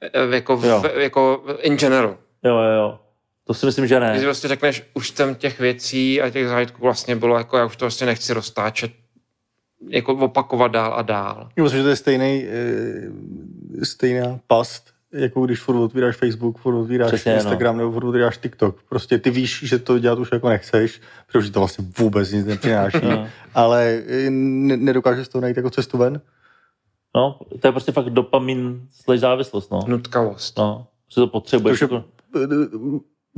E, 0.00 0.34
Jako, 0.36 0.60
Jo. 0.64 0.80
v, 0.80 0.84
jako 1.00 1.44
in 1.60 1.76
general. 1.76 2.16
Jo, 2.44 2.56
jo, 2.58 2.70
jo. 2.76 2.98
To 3.46 3.54
si 3.54 3.66
myslím, 3.66 3.86
že 3.86 3.96
Když 4.10 4.20
ne. 4.20 4.24
prostě 4.24 4.48
řekneš, 4.48 4.82
už 4.94 5.10
tam 5.10 5.34
těch 5.34 5.60
věcí 5.60 6.22
a 6.22 6.30
těch 6.30 6.48
zážitků 6.48 6.82
vlastně 6.82 7.16
bylo, 7.16 7.38
jako 7.38 7.56
já 7.56 7.64
už 7.64 7.76
to 7.76 7.84
vlastně 7.84 8.06
nechci 8.06 8.32
roztáčet, 8.32 8.92
jako 9.88 10.14
opakovat 10.14 10.68
dál 10.68 10.94
a 10.94 11.02
dál. 11.02 11.48
Jo, 11.56 11.64
Myslím, 11.64 11.78
že 11.78 11.82
to 11.82 11.88
je 11.88 11.96
stejný, 11.96 12.46
e, 12.48 13.84
stejná 13.84 14.40
past, 14.46 14.90
jako 15.12 15.46
když 15.46 15.60
furt 15.60 15.76
otvíráš 15.76 16.16
Facebook, 16.16 16.58
furt 16.58 16.74
otvíráš 16.74 17.08
Přesně, 17.10 17.32
no. 17.32 17.36
Instagram 17.38 17.78
nebo 17.78 17.92
furt 17.92 18.04
otvíráš 18.04 18.38
TikTok. 18.38 18.82
Prostě 18.88 19.18
ty 19.18 19.30
víš, 19.30 19.60
že 19.64 19.78
to 19.78 19.98
dělat 19.98 20.18
už 20.18 20.28
jako 20.32 20.48
nechceš, 20.48 21.00
protože 21.32 21.50
to 21.50 21.60
vlastně 21.60 21.84
vůbec 21.98 22.32
nic 22.32 22.46
nepřináší, 22.46 22.98
No. 23.02 23.28
ale 23.54 24.02
e, 24.08 24.30
ne- 24.30 24.76
nedokážeš 24.76 25.26
z 25.26 25.28
toho 25.28 25.42
najít 25.42 25.56
jako 25.56 25.70
cestu 25.70 25.98
ven. 25.98 26.20
No, 27.16 27.38
to 27.60 27.68
je 27.68 27.72
prostě 27.72 27.92
fakt 27.92 28.10
dopamin 28.10 28.88
slash 28.90 29.20
závislost, 29.20 29.70
no. 29.70 29.80
Nutkavost. 29.86 30.58
No, 30.58 30.86
že 31.08 31.14
to 31.14 31.26
potřebuješ. 31.26 31.80
Jako- 31.80 32.04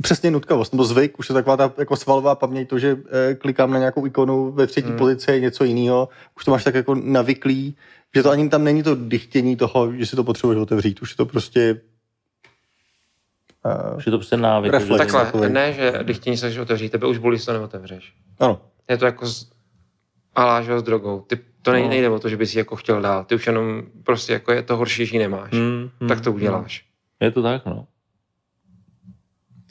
přesně 0.01 0.31
nutkavost, 0.31 0.73
nebo 0.73 0.83
zvyk, 0.83 1.19
už 1.19 1.29
je 1.29 1.33
taková 1.33 1.57
ta 1.57 1.73
jako 1.77 1.95
svalová 1.95 2.35
paměť, 2.35 2.69
to, 2.69 2.79
že 2.79 2.97
e, 3.31 3.35
klikám 3.35 3.71
na 3.71 3.77
nějakou 3.79 4.05
ikonu 4.05 4.51
ve 4.51 4.67
třetí 4.67 4.87
Hmm. 4.87 4.97
pozici, 4.97 5.31
je 5.31 5.39
něco 5.39 5.63
jiného, 5.63 6.09
už 6.37 6.45
to 6.45 6.51
máš 6.51 6.63
tak 6.63 6.75
jako 6.75 6.95
navyklý, 6.95 7.75
že 8.15 8.23
to 8.23 8.29
ani 8.29 8.49
tam 8.49 8.63
není 8.63 8.83
to 8.83 8.95
dychtění 8.95 9.55
toho, 9.55 9.93
že 9.93 10.05
si 10.05 10.15
to 10.15 10.23
potřebuješ 10.23 10.59
otevřít, 10.61 11.01
už 11.01 11.09
je 11.11 11.15
to 11.17 11.25
prostě 11.25 11.81
uh, 13.65 13.97
Už 13.97 14.05
je 14.05 14.11
to 14.11 14.17
prostě 14.17 14.37
návyk. 14.37 14.71
Reflex. 14.71 14.91
že- 14.91 14.97
Takhle, 14.97 15.25
takový. 15.25 15.49
ne, 15.53 15.73
že 15.73 15.93
dychtění 16.03 16.37
se 16.37 16.51
že 16.51 16.61
otevří, 16.61 16.89
tebe 16.89 17.07
už 17.07 17.17
bolí, 17.17 17.37
že 17.39 17.45
to 17.45 17.53
neotevřeš. 17.53 18.13
ano. 18.39 18.61
Je 18.89 18.97
to 18.97 19.05
jako 19.05 19.25
s, 19.27 19.49
alá, 20.35 20.61
že 20.61 20.71
jo, 20.71 20.79
s 20.79 20.83
drogou. 20.83 21.21
Ty, 21.21 21.39
to 21.61 21.71
nej, 21.71 21.83
No. 21.83 21.89
nejde 21.89 22.09
o 22.09 22.19
to, 22.19 22.29
že 22.29 22.37
bys 22.37 22.53
ji 22.53 22.57
jako 22.57 22.75
chtěl 22.75 23.01
dát. 23.01 23.27
Ty 23.27 23.35
už 23.35 23.47
jenom 23.47 23.81
prostě 24.03 24.33
jako 24.33 24.51
je 24.51 24.63
to 24.63 24.77
horší, 24.77 25.05
že 25.05 25.15
ji 25.15 25.19
nemáš. 25.19 25.51
Hmm, 25.51 25.89
hmm, 25.99 26.09
tak 26.09 26.21
to 26.21 26.31
uděláš. 26.31 26.85
Je 27.19 27.31
to 27.31 27.43
tak, 27.43 27.65
no. 27.65 27.85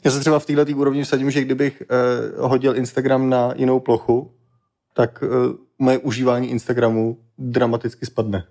Já 0.05 0.11
se 0.11 0.19
třeba 0.19 0.39
v 0.39 0.45
této 0.45 0.71
úrovni 0.71 1.03
vsadím, 1.03 1.31
že 1.31 1.41
kdybych 1.41 1.83
uh, 2.39 2.49
hodil 2.49 2.75
Instagram 2.75 3.29
na 3.29 3.53
jinou 3.55 3.79
plochu, 3.79 4.31
tak 4.93 5.23
uh, 5.23 5.55
moje 5.79 5.97
užívání 5.97 6.49
Instagramu 6.49 7.17
dramaticky 7.37 8.05
spadne. 8.05 8.43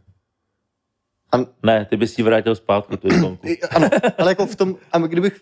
A, 1.33 1.37
Ne, 1.63 1.85
ty 1.85 1.97
bys 1.97 2.19
ji 2.19 2.25
vrátil 2.25 2.55
zpátky, 2.55 2.97
tu 2.97 3.09
ikonku. 3.09 3.47
ano, 3.71 3.89
ale 4.19 4.31
jako 4.31 4.47
v 4.47 4.57
tom, 4.57 4.77
a 4.93 4.99
kdybych 4.99 5.41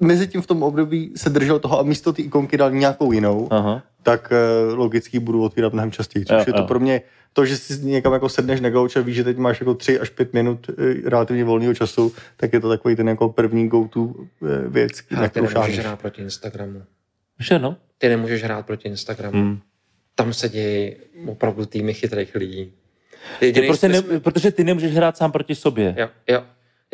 mezi 0.00 0.26
tím 0.28 0.42
v 0.42 0.46
tom 0.46 0.62
období 0.62 1.12
se 1.16 1.30
držel 1.30 1.58
toho 1.58 1.78
a 1.80 1.82
místo 1.82 2.12
té 2.12 2.22
ikonky 2.22 2.56
dal 2.56 2.70
nějakou 2.70 3.12
jinou, 3.12 3.48
Aha. 3.50 3.82
tak 4.02 4.32
uh, 4.70 4.78
logicky 4.78 5.18
budu 5.18 5.42
otvírat 5.42 5.72
mnohem 5.72 5.90
častěji. 5.92 6.24
Což 6.24 6.34
Jo, 6.34 6.44
je 6.46 6.52
to 6.52 6.58
jo. 6.60 6.66
pro 6.66 6.80
mě 6.80 7.02
to, 7.32 7.46
že 7.46 7.56
si 7.56 7.84
někam 7.84 8.12
jako 8.12 8.28
sedneš 8.28 8.60
na 8.60 8.70
gauč 8.70 8.96
a 8.96 9.00
víš, 9.00 9.16
že 9.16 9.24
teď 9.24 9.36
máš 9.36 9.60
jako 9.60 9.74
3 9.74 10.00
až 10.00 10.10
5 10.10 10.32
minut 10.32 10.70
eh, 10.70 11.10
relativně 11.10 11.44
volného 11.44 11.74
času, 11.74 12.12
tak 12.36 12.52
je 12.52 12.60
to 12.60 12.68
takový 12.68 12.96
ten 12.96 13.08
jako 13.08 13.28
první 13.28 13.68
go-to 13.68 14.14
eh, 14.18 14.68
věc, 14.68 14.90
Ale 15.10 15.20
na 15.22 15.28
ty 15.28 15.30
kterou 15.30 15.44
nemůžeš 15.46 15.52
šáhneš. 15.54 15.78
hrát 15.78 16.00
proti 16.00 16.22
Instagramu. 16.22 16.82
Ještě 17.38 17.58
no. 17.58 17.76
Ty 17.98 18.08
nemůžeš 18.08 18.42
hrát 18.44 18.66
proti 18.66 18.88
Instagramu. 18.88 19.40
Hmm. 19.42 19.58
Tam 20.14 20.32
se 20.32 20.48
dějí 20.48 20.96
opravdu 21.26 21.66
týmy 21.66 21.94
chytrých 21.94 22.34
lidí. 22.34 22.72
Jediný 23.40 23.66
prostě 23.66 23.88
ne, 23.88 24.02
protože 24.02 24.50
ty 24.50 24.64
nemůžeš 24.64 24.92
hrát 24.94 25.16
sám 25.16 25.32
proti 25.32 25.54
sobě. 25.54 25.94
jo, 25.98 26.08
jo. 26.28 26.42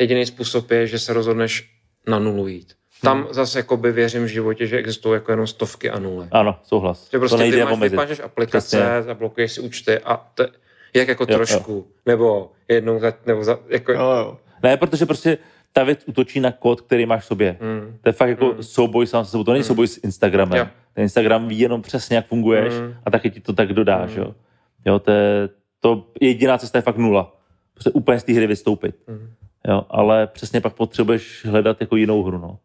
Jediný 0.01 0.25
způsob 0.25 0.71
je, 0.71 0.87
že 0.87 0.99
se 0.99 1.13
rozhodneš 1.13 1.69
na 2.07 2.19
nulu 2.19 2.47
jít. 2.47 2.73
Tam 3.01 3.17
Hmm. 3.23 3.33
zase 3.33 3.59
jakoby 3.59 3.91
věřím 3.91 4.23
v 4.23 4.27
životě, 4.27 4.67
že 4.67 4.77
existují 4.77 5.13
jako 5.13 5.31
jenom 5.31 5.47
stovky 5.47 5.89
a 5.89 5.99
nuly. 5.99 6.27
Ano, 6.31 6.59
souhlas. 6.63 7.09
Že 7.11 7.19
prostě 7.19 7.35
to 7.37 7.41
nejde 7.41 7.57
ty 7.57 7.63
máš, 7.75 7.79
vypážeš 7.79 8.19
aplikace, 8.19 8.77
Přesně. 8.77 9.03
zablokuješ 9.03 9.51
si 9.51 9.61
účty 9.61 9.99
a 9.99 10.17
to, 10.33 10.45
jak 10.93 11.07
jako 11.07 11.25
Jo, 11.29 11.35
trošku, 11.35 11.87
nebo 12.05 12.51
jednou 12.67 12.99
za, 12.99 13.13
nebo 13.25 13.43
za, 13.43 13.59
jako, 13.69 13.91
Jo, 13.93 13.99
jo. 13.99 14.37
Ne, 14.63 14.77
protože 14.77 15.05
prostě 15.05 15.37
ta 15.73 15.83
věc 15.83 15.99
útočí 16.05 16.39
na 16.39 16.51
kód, 16.51 16.81
který 16.81 17.05
máš 17.05 17.23
v 17.23 17.27
sobě. 17.27 17.57
Mm. 17.61 17.97
To 18.01 18.09
je 18.09 18.13
fakt 18.13 18.29
jako 18.29 18.55
souboj 18.63 19.07
sám 19.07 19.25
se 19.25 19.31
sebou. 19.31 19.43
To 19.43 19.51
není 19.53 19.63
souboj 19.63 19.87
s 19.87 19.99
Instagramem. 20.03 20.59
Jo. 20.59 20.67
Ten 20.93 21.01
Instagram 21.03 21.47
ví 21.47 21.59
jenom 21.59 21.81
přesně, 21.81 22.15
jak 22.15 22.27
funguješ 22.27 22.73
Mm. 22.73 22.93
a 23.05 23.11
taky 23.11 23.29
ti 23.31 23.39
to 23.39 23.53
tak 23.53 23.73
dodáš. 23.73 24.11
Jo, 24.15 24.35
jo 24.85 24.99
to, 24.99 25.11
je, 25.11 25.49
to 25.83 26.07
jediná 26.21 26.57
cesta 26.57 26.77
je 26.77 26.81
fakt 26.81 26.97
nula. 26.97 27.37
Prostě 27.73 27.89
úplně 27.89 28.19
z 28.19 28.23
té 28.23 28.33
hry 28.33 28.47
vystoupit. 28.47 28.95
Mm. 29.07 29.29
Jo, 29.67 29.85
ale 29.89 30.27
přesně 30.27 30.61
pak 30.61 30.73
potřebuješ 30.73 31.45
hledat 31.45 31.81
jako 31.81 31.95
jinou 31.95 32.23
hru. 32.23 32.37
No. 32.37 32.59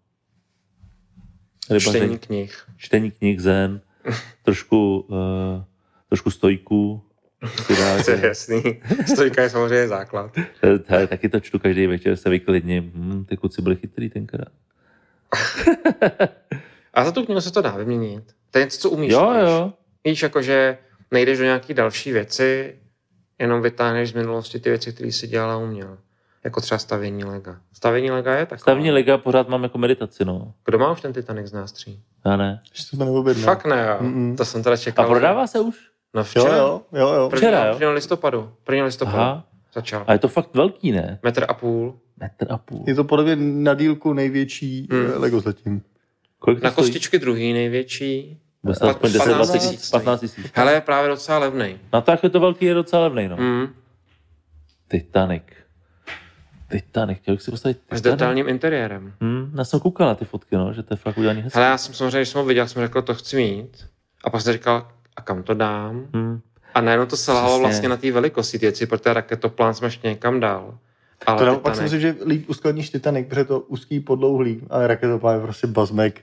Rybaření, 1.70 2.04
čtení 2.04 2.18
knih. 2.18 2.66
čtení 2.76 3.10
knih, 3.10 3.40
zen, 3.40 3.80
trošku, 4.42 5.06
uh, 5.08 5.62
trošku 6.08 6.30
stojků. 6.30 7.02
To 8.04 8.10
je 8.10 8.26
jasný. 8.26 8.62
Stojka 9.12 9.42
je 9.42 9.50
samozřejmě 9.50 9.88
základ. 9.88 10.32
To- 10.60 11.06
taky 11.06 11.28
to 11.28 11.40
čtu 11.40 11.58
každý 11.58 11.86
večer, 11.86 12.16
se 12.16 12.30
vyklidním. 12.30 12.92
Hm, 12.94 13.24
ty 13.24 13.36
kluci 13.36 13.62
byli 13.62 13.76
chytrý 13.76 14.10
tenkrát. 14.10 14.52
A 16.94 17.04
za 17.04 17.12
tu 17.12 17.24
knihu 17.24 17.40
se 17.40 17.52
to 17.52 17.62
dá 17.62 17.76
vyměnit. 17.76 18.24
To 18.50 18.58
je 18.58 18.64
něco, 18.64 18.78
co 18.78 18.90
umíš. 18.90 19.12
Jo, 19.12 19.32
jo. 19.32 19.72
Víš, 20.04 20.22
jakože 20.22 20.78
nejdeš 21.10 21.38
do 21.38 21.44
nějaký 21.44 21.74
další 21.74 22.12
věci, 22.12 22.78
jenom 23.38 23.62
vytáhneš 23.62 24.10
z 24.10 24.12
minulosti 24.12 24.60
ty 24.60 24.68
věci, 24.70 24.92
které 24.92 25.12
si 25.12 25.26
dělala 25.26 25.54
a 25.54 25.56
uměl. 25.56 25.98
Jako 26.44 26.60
třeba 26.60 26.78
stavění 26.78 27.24
lega. 27.24 27.60
Stavění 27.72 28.10
lega 28.10 28.34
je 28.34 28.46
taková. 28.46 28.58
Stavní 28.58 28.90
liga 28.90 29.18
pořád 29.18 29.48
mám 29.48 29.62
jako 29.62 29.78
meditaci, 29.78 30.24
no. 30.24 30.52
Kdo 30.64 30.78
má 30.78 30.92
už 30.92 31.00
ten 31.00 31.12
Titanic 31.12 31.46
z 31.46 31.52
nás 31.52 31.72
tří? 31.72 32.02
Já 32.26 32.36
ne. 32.36 32.62
Ještě 32.70 32.96
to 32.96 33.04
neobjednal. 33.04 33.44
Fakt 33.44 33.64
ne, 33.66 33.86
jo. 33.90 34.06
Mm-mm. 34.06 34.36
To 34.36 34.44
jsem 34.44 34.62
teda 34.62 34.74
A 34.74 34.76
čekal. 34.76 35.06
prodává 35.08 35.46
se 35.46 35.60
už? 35.60 35.76
No 36.14 36.20
Jo, 36.20 36.24
včera. 36.24 36.56
jo, 36.56 36.82
jo, 36.92 37.08
jo. 37.08 37.28
Prvního, 37.30 37.50
Včera, 37.50 37.64
jo? 37.66 37.72
prvního 37.72 37.92
listopadu. 37.92 38.52
Prvního 38.64 38.86
listopadu 38.86 39.18
Aha. 39.18 39.44
začal. 39.74 40.04
A 40.06 40.12
je 40.12 40.18
to 40.18 40.28
fakt 40.28 40.54
velký, 40.54 40.92
ne? 40.92 41.18
Metr 41.22 41.44
a 41.48 41.54
půl. 41.54 41.98
Metr 42.20 42.46
a 42.52 42.58
půl. 42.58 42.84
Je 42.86 42.94
to 42.94 43.04
podle 43.04 43.24
mě 43.24 43.36
na 43.36 43.74
dílku 43.74 44.12
největší 44.12 44.88
Hmm. 44.90 45.00
hmm. 45.06 45.22
Lego 45.22 45.40
zatím. 45.40 45.82
Kolik 46.38 46.58
to 46.60 46.64
Na 46.64 46.70
stojí? 46.70 46.86
kostičky 46.86 47.18
druhý 47.18 47.52
největší. 47.52 48.40
Bude 48.62 48.74
stát 48.74 48.88
aspoň 48.90 49.12
10, 49.12 49.18
15 49.18 49.36
20 49.36 49.52
tisíc 49.52 49.70
tisíc. 49.70 49.84
stojí. 49.84 50.04
15 50.04 50.20
tisíc. 50.20 50.46
Hele, 50.54 50.72
je 50.72 50.80
právě 50.80 51.08
docela 51.10 51.38
levnej. 51.38 51.78
Na 51.92 52.00
to, 52.00 52.10
jak 52.10 52.22
je 52.22 52.30
to 52.30 52.40
velký, 52.40 52.64
je 52.64 52.74
docela 52.74 53.02
levný, 53.02 53.28
no. 53.28 53.36
Mm. 53.36 53.66
Titanic. 54.88 55.42
Titanic, 56.70 57.18
chtěl 57.18 57.34
bych 57.34 57.42
si 57.42 57.50
postavit 57.50 57.76
S 57.76 57.80
Titanic. 57.80 58.02
detailním 58.02 58.48
interiérem. 58.48 59.12
Hmm, 59.20 59.52
já 59.58 59.64
jsem 59.64 59.80
koukal 59.80 60.06
na 60.06 60.14
ty 60.14 60.24
fotky, 60.24 60.56
no, 60.56 60.72
že 60.72 60.82
to 60.82 60.94
je 60.94 60.98
fakt 60.98 61.18
udělaný 61.18 61.42
hezky. 61.42 61.58
Hele, 61.58 61.70
já 61.70 61.78
jsem 61.78 61.94
samozřejmě, 61.94 62.18
když 62.18 62.28
jsem 62.28 62.40
ho 62.40 62.44
viděl, 62.46 62.68
jsem 62.68 62.82
řekl, 62.82 63.02
to 63.02 63.14
chci 63.14 63.36
mít. 63.36 63.86
A 64.24 64.30
pak 64.30 64.40
jsem 64.40 64.52
říkal, 64.52 64.88
a 65.16 65.22
kam 65.22 65.42
to 65.42 65.54
dám? 65.54 66.06
Hmm. 66.14 66.40
A 66.74 66.80
najednou 66.80 67.06
to 67.06 67.16
selhalo 67.16 67.58
vlastně 67.58 67.88
na 67.88 67.96
té 67.96 68.12
velikosti 68.12 68.58
ty 68.58 68.66
věci, 68.66 68.86
protože 68.86 69.12
raketoplán 69.14 69.74
jsme 69.74 69.86
ještě 69.86 70.08
někam 70.08 70.40
dál. 70.40 70.78
Ale 71.26 71.38
To 71.38 71.46
naopak 71.46 71.74
si 71.74 71.80
Titanic- 71.80 71.82
myslím, 71.82 72.00
že 72.00 72.16
líp 72.26 72.48
uskladníš 72.50 72.90
Titanic, 72.90 73.28
protože 73.28 73.40
je 73.40 73.44
to 73.44 73.60
úzký 73.60 74.00
podlouhlý, 74.00 74.60
ale 74.70 74.86
raketoplán 74.86 75.34
je 75.36 75.42
prostě 75.42 75.66
bazmek. 75.66 76.20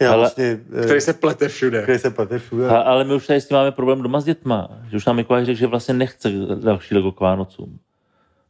Já 0.00 0.08
Ale- 0.12 0.18
vlastně, 0.18 0.60
eh, 0.80 0.84
který 0.84 1.00
se 1.00 1.12
plete 1.12 1.48
všude. 1.48 1.82
který 1.82 1.98
se 1.98 2.10
plete 2.10 2.38
všude. 2.38 2.68
A, 2.68 2.76
ale 2.78 3.04
my 3.04 3.14
už 3.14 3.26
tady 3.26 3.40
s 3.40 3.48
tím 3.48 3.56
máme 3.56 3.72
problém 3.72 4.02
doma 4.02 4.20
s 4.20 4.24
dětma. 4.24 4.68
Že 4.90 4.96
už 4.96 5.06
nám 5.06 5.16
Mikuláš 5.16 5.46
řekl, 5.46 5.58
že 5.58 5.66
vlastně 5.66 5.94
nechce 5.94 6.30
další 6.54 6.94
Lego 6.94 7.12
k 7.12 7.20
Vánocům. 7.20 7.78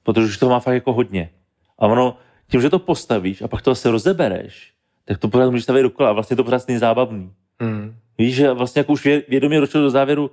Protože 0.03 0.27
už 0.27 0.39
toho 0.39 0.51
má 0.53 0.61
fakt 0.61 0.75
jako 0.75 0.93
hodně. 0.93 1.31
A 1.79 1.87
ono, 1.87 2.17
tím, 2.51 2.61
že 2.61 2.71
to 2.71 2.79
postavíš 2.79 3.43
a 3.43 3.49
pak 3.49 3.63
to 3.63 3.75
se 3.75 3.91
rozebereš, 3.91 4.73
tak 5.05 5.19
to 5.19 5.29
pořád 5.29 5.51
můžeš 5.51 5.63
stavět 5.65 5.83
dokola. 5.83 6.09
A 6.11 6.13
vlastně 6.13 6.37
to 6.37 6.45
pořád 6.45 6.59
stejně 6.59 6.79
zábavný. 6.79 7.33
Hmm. 7.61 7.95
Víš, 8.19 8.35
že 8.35 8.53
vlastně 8.53 8.81
jako 8.81 8.93
už 8.93 9.07
vě- 9.07 9.23
vědomě 9.29 9.61
došlo 9.61 9.81
do 9.81 9.91
závěru, 9.91 10.31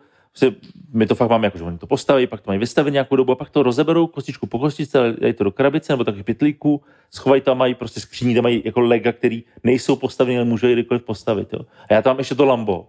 my 0.93 1.07
to 1.07 1.15
fakt 1.15 1.29
máme 1.29 1.47
jako, 1.47 1.57
že 1.57 1.63
oni 1.63 1.77
to 1.77 1.87
postaví, 1.87 2.27
pak 2.27 2.41
to 2.41 2.49
mají 2.49 2.59
vystavit 2.59 2.93
nějakou 2.93 3.15
dobu 3.15 3.31
a 3.31 3.35
pak 3.35 3.49
to 3.49 3.63
rozeberou 3.63 4.07
kostičku 4.07 4.47
po 4.47 4.59
kostičce, 4.59 5.15
dají 5.19 5.33
to 5.33 5.43
do 5.43 5.51
krabice 5.51 5.93
nebo 5.93 6.03
taky 6.03 6.23
pytlíku, 6.23 6.81
schovají 7.11 7.41
tam, 7.41 7.57
mají 7.57 7.75
prostě 7.75 7.99
skříní, 7.99 8.35
tam 8.35 8.43
mají 8.43 8.61
jako 8.65 8.79
lega, 8.79 9.11
který 9.11 9.43
nejsou 9.63 9.95
postaveny, 9.95 10.37
ale 10.37 10.45
můžou 10.45 10.67
je 10.67 10.73
kdykoliv 10.73 11.03
postavit. 11.03 11.53
Jo. 11.53 11.59
A 11.89 11.93
já 11.93 12.01
tam 12.01 12.11
mám 12.11 12.19
ještě 12.19 12.35
to 12.35 12.45
Lambo. 12.45 12.87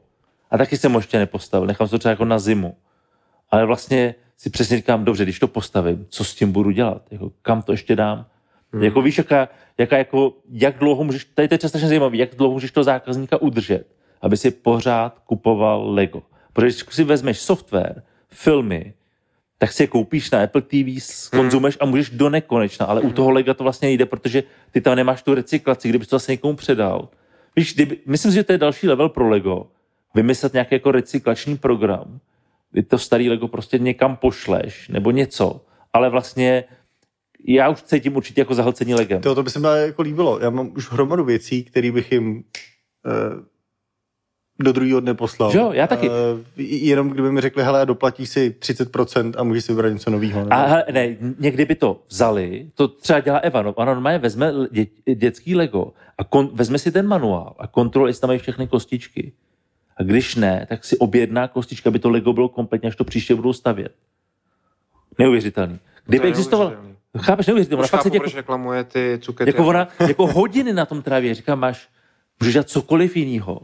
A 0.51 0.59
taky 0.59 0.77
jsem 0.77 0.93
ho 0.93 0.99
ještě 0.99 1.19
nepostavil, 1.19 1.67
nechám 1.67 1.87
si 1.87 1.91
to 1.91 1.99
třeba 1.99 2.11
jako 2.11 2.25
na 2.25 2.39
zimu. 2.39 2.77
Ale 3.51 3.67
vlastně 3.67 4.15
si 4.37 4.51
přesně 4.51 4.77
říkám, 4.77 5.05
dobře, 5.05 5.25
když 5.25 5.39
to 5.39 5.49
postavím, 5.49 6.07
co 6.09 6.25
s 6.25 6.35
tím 6.35 6.53
budu 6.53 6.71
dělat? 6.71 7.03
Jako, 7.11 7.33
kam 7.43 7.63
to 7.63 7.73
ještě 7.73 7.97
dám? 7.97 8.27
Hmm. 8.73 8.83
Jako 8.83 9.03
víš, 9.03 9.19
jaká, 9.19 9.49
jaká 9.79 9.99
jako, 9.99 10.33
jak 10.51 10.79
dlouho 10.79 11.05
můžeš, 11.05 11.25
tady 11.25 11.49
to 11.49 11.55
je 11.55 11.69
strašně 11.69 11.89
zajímavé, 11.89 12.17
jak 12.17 12.35
dlouho 12.35 12.53
můžeš 12.53 12.71
toho 12.71 12.85
zákazníka 12.85 13.43
udržet, 13.43 13.87
aby 14.21 14.37
si 14.37 14.51
pořád 14.51 15.19
kupoval 15.19 15.91
Lego. 15.91 16.23
Protože 16.53 16.85
když 16.85 16.95
si 16.95 17.05
vezmeš 17.05 17.39
software, 17.39 18.03
filmy, 18.29 18.95
tak 19.59 19.73
si 19.73 19.83
je 19.83 19.87
koupíš 19.87 20.31
na 20.31 20.43
Apple 20.43 20.63
TV, 20.63 20.99
konzumeš 21.31 21.77
a 21.81 21.87
můžeš 21.87 22.11
do 22.11 22.31
nekonečna, 22.31 22.87
ale 22.87 23.01
u 23.01 23.13
toho 23.13 23.31
Lega 23.31 23.55
to 23.55 23.65
vlastně 23.65 23.89
nejde, 23.89 24.07
protože 24.07 24.43
ty 24.71 24.81
tam 24.81 24.97
nemáš 24.97 25.23
tu 25.23 25.35
recyklaci, 25.35 25.89
kdybys 25.89 26.09
to 26.09 26.17
vlastně 26.17 26.33
někomu 26.33 26.57
předal. 26.57 27.09
Víš, 27.57 27.75
kdyby, 27.75 27.99
myslím 28.07 28.33
si, 28.33 28.35
že 28.35 28.45
to 28.45 28.53
je 28.53 28.59
další 28.59 28.89
level 28.89 29.09
pro 29.09 29.29
Lego, 29.29 29.67
vymyslet 30.15 30.53
nějaký 30.53 30.75
jako 30.75 30.93
recyklační 30.93 31.57
program, 31.57 32.21
kdy 32.71 32.83
to 32.83 32.99
starý 32.99 33.31
Lego 33.31 33.49
prostě 33.49 33.79
někam 33.79 34.17
pošleš, 34.17 34.89
nebo 34.89 35.11
něco, 35.11 35.65
ale 35.93 36.11
vlastně 36.11 36.65
já 37.45 37.69
už 37.69 37.83
cítím 37.83 38.17
určitě 38.17 38.41
jako 38.41 38.55
zahlcení 38.55 38.95
Legem. 38.95 39.21
To, 39.21 39.35
to 39.35 39.43
by 39.43 39.51
se 39.51 39.59
mi 39.59 39.69
jako 39.87 40.03
líbilo. 40.03 40.39
Já 40.41 40.51
mám 40.51 40.73
už 40.77 40.91
hromadu 40.91 41.25
věcí, 41.25 41.65
které 41.65 41.93
bych 41.93 42.13
jim 42.13 42.45
eh, 43.07 43.11
do 44.63 44.73
druhého 44.73 45.01
dne 45.01 45.15
poslal. 45.15 45.57
Jo, 45.57 45.73
já 45.73 45.87
taky. 45.87 46.09
Uh, 46.09 46.15
jenom 46.57 47.11
kdyby 47.11 47.33
mi 47.33 47.41
řekli, 47.41 47.63
hele, 47.63 47.87
doplatí 47.87 48.27
si 48.27 48.57
30% 48.59 49.33
a 49.37 49.43
můžeš 49.43 49.65
si 49.65 49.73
vybrat 49.73 49.89
něco 49.89 50.11
nového. 50.11 50.47
A 50.51 50.67
hele, 50.67 50.85
ne, 50.93 51.17
někdy 51.39 51.65
by 51.65 51.75
to 51.75 52.01
vzali, 52.09 52.71
to 52.75 52.89
třeba 52.89 53.21
dělá 53.21 53.39
Eva, 53.39 53.63
no, 53.63 53.73
ona 53.73 53.95
normálně 53.95 54.19
vezme 54.19 54.53
dě, 54.71 54.87
dětský 55.15 55.55
Lego 55.55 55.93
a 56.19 56.25
kon, 56.25 56.51
vezme 56.53 56.79
si 56.79 56.93
ten 56.93 57.07
manuál 57.07 57.55
a 57.59 57.67
kontroluje, 57.67 58.11
jestli 58.11 58.21
tam 58.21 58.29
mají 58.29 58.39
všechny 58.39 58.67
kostičky. 58.67 59.33
A 59.97 60.03
když 60.03 60.35
ne, 60.35 60.67
tak 60.69 60.85
si 60.85 60.99
objedná 60.99 61.49
kostička, 61.49 61.91
aby 61.91 61.99
to 61.99 62.11
Lego 62.11 62.33
bylo 62.33 62.49
kompletně, 62.49 62.89
až 62.89 62.97
to 62.97 63.05
příště 63.05 63.35
budou 63.35 63.53
stavět. 63.53 63.95
Neuvěřitelný. 65.19 65.79
Kdyby 66.05 66.25
neuvěřitelný. 66.25 66.97
chápeš, 67.19 67.47
neuvěřitelný, 67.47 67.79
ona 67.79 67.89
fakt 67.89 68.01
chápu, 68.01 68.11
se 68.11 68.17
jako, 68.17 68.23
proč 68.23 68.35
reklamuje 68.35 68.85
ty 68.85 69.19
cukety. 69.23 69.51
jako 69.51 69.67
ona, 69.67 69.89
jako 70.09 70.27
hodiny 70.27 70.73
na 70.73 70.87
tom 70.87 71.03
tráví, 71.03 71.35
říkám, 71.35 71.61
máš, 71.61 71.89
můžeš 72.41 72.53
dělat 72.53 72.69
cokoliv 72.69 73.17
jiného. 73.17 73.61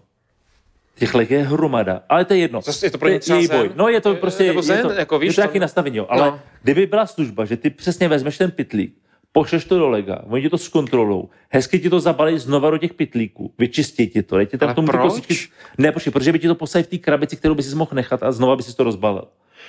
Těch 0.99 1.15
leg 1.15 1.31
je 1.31 1.43
hromada, 1.43 2.03
ale 2.09 2.25
to 2.25 2.35
je 2.35 2.41
jedno. 2.41 2.61
Zase 2.61 2.87
je 2.87 2.91
to 2.91 2.99
pro 2.99 3.09
ně 3.09 3.19
třeba 3.19 3.39
boj. 3.57 3.71
No 3.75 3.89
je 3.89 4.01
to 4.01 4.09
Je- 4.11 4.17
prostě, 4.17 4.45
je 4.45 4.63
zen, 4.63 4.83
to, 4.83 4.93
jako 4.93 5.19
víš, 5.19 5.29
je 5.29 5.35
to 5.35 5.43
to- 5.43 5.49
taky 5.49 5.59
nastavení, 5.61 5.97
jo. 5.97 6.07
ale 6.09 6.27
No. 6.27 6.41
kdyby 6.63 6.87
byla 6.87 7.07
služba, 7.07 7.45
že 7.45 7.57
ty 7.57 7.71
přesně 7.71 8.09
vezmeš 8.09 8.39
ten 8.39 8.51
pitlík, 8.51 8.95
pošleš 9.33 9.65
to 9.65 9.79
do 9.79 9.89
lega, 9.89 10.23
oni 10.27 10.43
ti 10.43 10.51
to 10.51 10.59
zkontrolou, 10.59 11.29
hezky 11.49 11.79
ti 11.79 11.91
to 11.91 12.01
zabalí 12.01 12.39
znova 12.39 12.71
do 12.71 12.79
těch 12.79 12.95
pitlíků, 12.95 13.53
vyčistí 13.59 14.07
ti 14.09 14.23
to, 14.23 14.37
dej 14.37 14.47
ti 14.47 14.59
tam 14.59 14.69
Ale 14.69 14.75
tomu 14.75 14.87
proč? 14.89 15.01
kostičky. 15.03 15.53
Ne, 15.79 15.93
počkej, 15.93 16.13
protože 16.13 16.33
by 16.33 16.39
ti 16.39 16.49
to 16.49 16.55
poslali 16.55 16.85
v 16.85 16.87
té 16.87 16.99
krabici, 16.99 17.37
kterou 17.37 17.55
by 17.55 17.63
si 17.63 17.75
mohl 17.75 17.91
nechat 17.95 18.23
a 18.23 18.33
znova 18.33 18.57
by 18.57 18.63
si 18.63 18.77
to 18.77 18.85
rozbalil. 18.85 19.25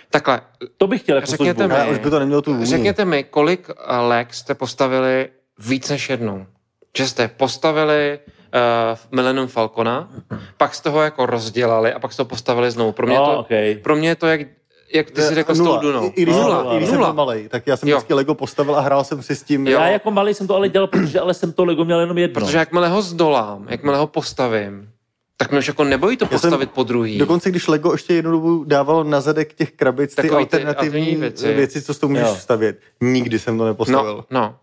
Takhle, 0.09 0.41
To 0.77 0.87
bych 0.87 1.01
chtěl 1.01 1.15
jako 1.15 1.27
Řekněte 1.27 1.63
službu. 1.67 1.85
mi- 1.85 1.91
už 1.91 1.97
by 1.99 2.09
to 2.09 2.19
nemělo 2.19 2.41
tu 2.41 2.53
vůni. 2.53 2.65
řekněte 2.65 3.05
mi, 3.05 3.23
kolik 3.23 3.69
eh, 3.69 3.95
leg 3.97 4.33
jste 4.33 4.55
postavili 4.55 5.29
víc 5.59 5.89
než 5.89 6.09
jednou? 6.09 6.45
Že 6.97 7.07
jste 7.07 7.27
postavili 7.27 8.19
uh, 8.53 8.97
Millennium 9.11 9.47
Falcona, 9.47 10.09
pak 10.57 10.75
jste 10.75 10.89
ho 10.89 11.01
jako 11.01 11.25
rozdělali 11.25 11.93
a 11.93 11.99
pak 11.99 12.13
jste 12.13 12.21
ho 12.21 12.25
postavili 12.27 12.71
znovu. 12.71 12.91
Pro 12.91 13.07
mě, 13.07 13.15
No, 13.17 13.25
to, 13.25 13.39
okay. 13.39 13.75
pro 13.75 13.95
mě 13.95 14.09
je 14.09 14.15
to, 14.15 14.27
jak, 14.27 14.41
jak 14.93 15.11
ty 15.11 15.21
jsi 15.21 15.35
řekl 15.35 15.55
s 15.55 15.57
tou 15.57 15.63
Nula. 15.63 15.79
Dunou. 15.81 16.03
I, 16.03 16.07
i 16.07 16.23
když, 16.23 16.35
Nula, 16.35 16.63
jsem, 16.63 16.71
i 16.73 16.77
když 16.77 16.89
jsem 16.89 16.97
nula. 16.97 17.07
byl 17.07 17.15
malej, 17.15 17.49
tak 17.49 17.67
já 17.67 17.77
jsem 17.77 17.89
Jo. 17.89 17.97
vždycky 17.97 18.13
Lego 18.13 18.35
postavil 18.35 18.75
a 18.75 18.79
hrál 18.81 19.03
jsem 19.03 19.21
si 19.23 19.35
s 19.35 19.43
tím. 19.43 19.67
Jo. 19.67 19.79
Já 19.79 19.87
jako 19.87 20.11
malý 20.11 20.33
jsem 20.33 20.47
to 20.47 20.55
ale 20.55 20.69
dělal, 20.69 20.87
protože 20.87 21.19
ale 21.19 21.33
jsem 21.33 21.53
to 21.53 21.65
Lego 21.65 21.85
měl 21.85 21.99
jenom 21.99 22.17
jedno. 22.17 22.41
Protože 22.41 22.57
jakmile 22.57 22.89
ho 22.89 23.01
zdolám, 23.01 23.65
jakmile 23.69 23.97
ho 23.97 24.07
postavím, 24.07 24.89
tak 25.37 25.49
mě 25.51 25.59
už 25.59 25.67
jako 25.67 25.83
nebojí 25.83 26.17
to 26.17 26.25
Já 26.25 26.29
jsem 26.29 26.39
postavit 26.49 26.71
po 26.71 26.83
druhý. 26.83 27.17
Dokonce, 27.17 27.49
když 27.49 27.67
Lego 27.67 27.91
ještě 27.91 28.13
jednu 28.13 28.31
dobu 28.31 28.63
dávalo 28.63 29.03
na 29.03 29.21
zadek 29.21 29.53
těch 29.53 29.71
krabic 29.71 30.15
ty 30.15 30.21
Takový 30.21 30.29
ty 30.45 30.55
alternativní 30.57 30.67
alternativní 30.99 31.15
věci. 31.21 31.43
věci. 31.45 31.57
věci, 31.57 31.81
co 31.81 31.93
s 31.93 31.99
tou 31.99 32.07
můžeš 32.07 32.27
Jo. 32.27 32.35
stavět. 32.35 32.79
Nikdy 33.01 33.39
jsem 33.39 33.57
to 33.57 33.65
nepostavil. 33.65 34.25
no, 34.31 34.41
no. 34.41 34.55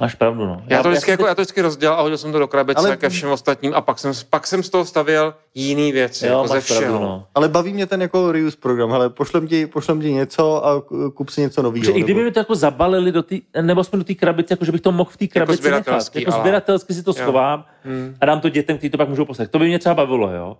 Máš 0.00 0.14
pravdu, 0.14 0.46
no. 0.46 0.62
Já 0.66 0.82
to 0.82 0.88
vždycky, 0.88 1.04
jsem 1.06 1.12
jako, 1.12 1.22
teď- 1.22 1.28
já 1.28 1.34
to 1.34 1.42
vždycky 1.42 1.60
rozdělal 1.60 1.98
a 1.98 2.02
hodil 2.02 2.18
jsem 2.18 2.32
to 2.32 2.38
do 2.38 2.48
krabice 2.48 2.78
Ale- 2.78 2.88
Ale... 2.88 2.96
ke 2.96 3.08
všem 3.08 3.30
ostatním 3.30 3.74
a 3.74 3.80
pak 3.80 3.98
jsem, 3.98 4.12
pak 4.30 4.46
jsem 4.46 4.62
z 4.62 4.70
toho 4.70 4.84
stavěl 4.84 5.34
jiný 5.54 5.92
věci, 5.92 6.26
Jo, 6.26 6.32
jako 6.32 6.48
ze 6.48 6.54
máš 6.54 6.66
pravdu, 6.66 6.84
všeho. 6.84 7.00
no. 7.00 7.26
Ale 7.34 7.48
baví 7.48 7.72
mě 7.72 7.86
ten 7.86 8.02
jako 8.02 8.32
reuse 8.32 8.56
program. 8.60 8.90
Hele, 8.90 9.10
pošlem 9.10 9.48
ti, 9.48 9.66
pošlem 9.66 10.00
ti 10.00 10.12
něco 10.12 10.66
a 10.66 10.82
kup 11.14 11.28
si 11.30 11.40
něco 11.40 11.62
nového. 11.62 11.84
Že 11.84 11.90
i 11.92 12.02
kdyby 12.02 12.24
mi 12.24 12.32
to 12.32 12.38
jako 12.40 12.54
zabalili 12.54 13.12
do 13.12 13.22
té, 13.22 13.36
nebo 13.62 13.80
aspoň 13.80 13.98
do 14.00 14.04
té 14.04 14.14
krabice, 14.14 14.52
jako 14.52 14.64
že 14.64 14.72
bych 14.72 14.80
to 14.80 14.92
mohl 14.92 15.10
v 15.10 15.16
té 15.16 15.26
krabici 15.26 15.62
nechat. 15.62 15.80
sběratelský, 15.82 16.18
Jako 16.20 16.32
ale- 16.32 16.40
sběratelsky 16.40 16.94
si 16.94 17.02
to 17.02 17.10
Jo. 17.10 17.14
schovám 17.14 17.64
Hmm. 17.84 18.14
a 18.20 18.26
dám 18.26 18.40
to 18.40 18.48
dětem, 18.48 18.78
kteří 18.78 18.90
to 18.90 18.98
pak 18.98 19.08
můžou 19.08 19.24
poslat. 19.24 19.50
To 19.50 19.58
by 19.58 19.66
mě 19.66 19.78
třeba 19.78 19.94
bavilo, 19.94 20.30
jo. 20.32 20.56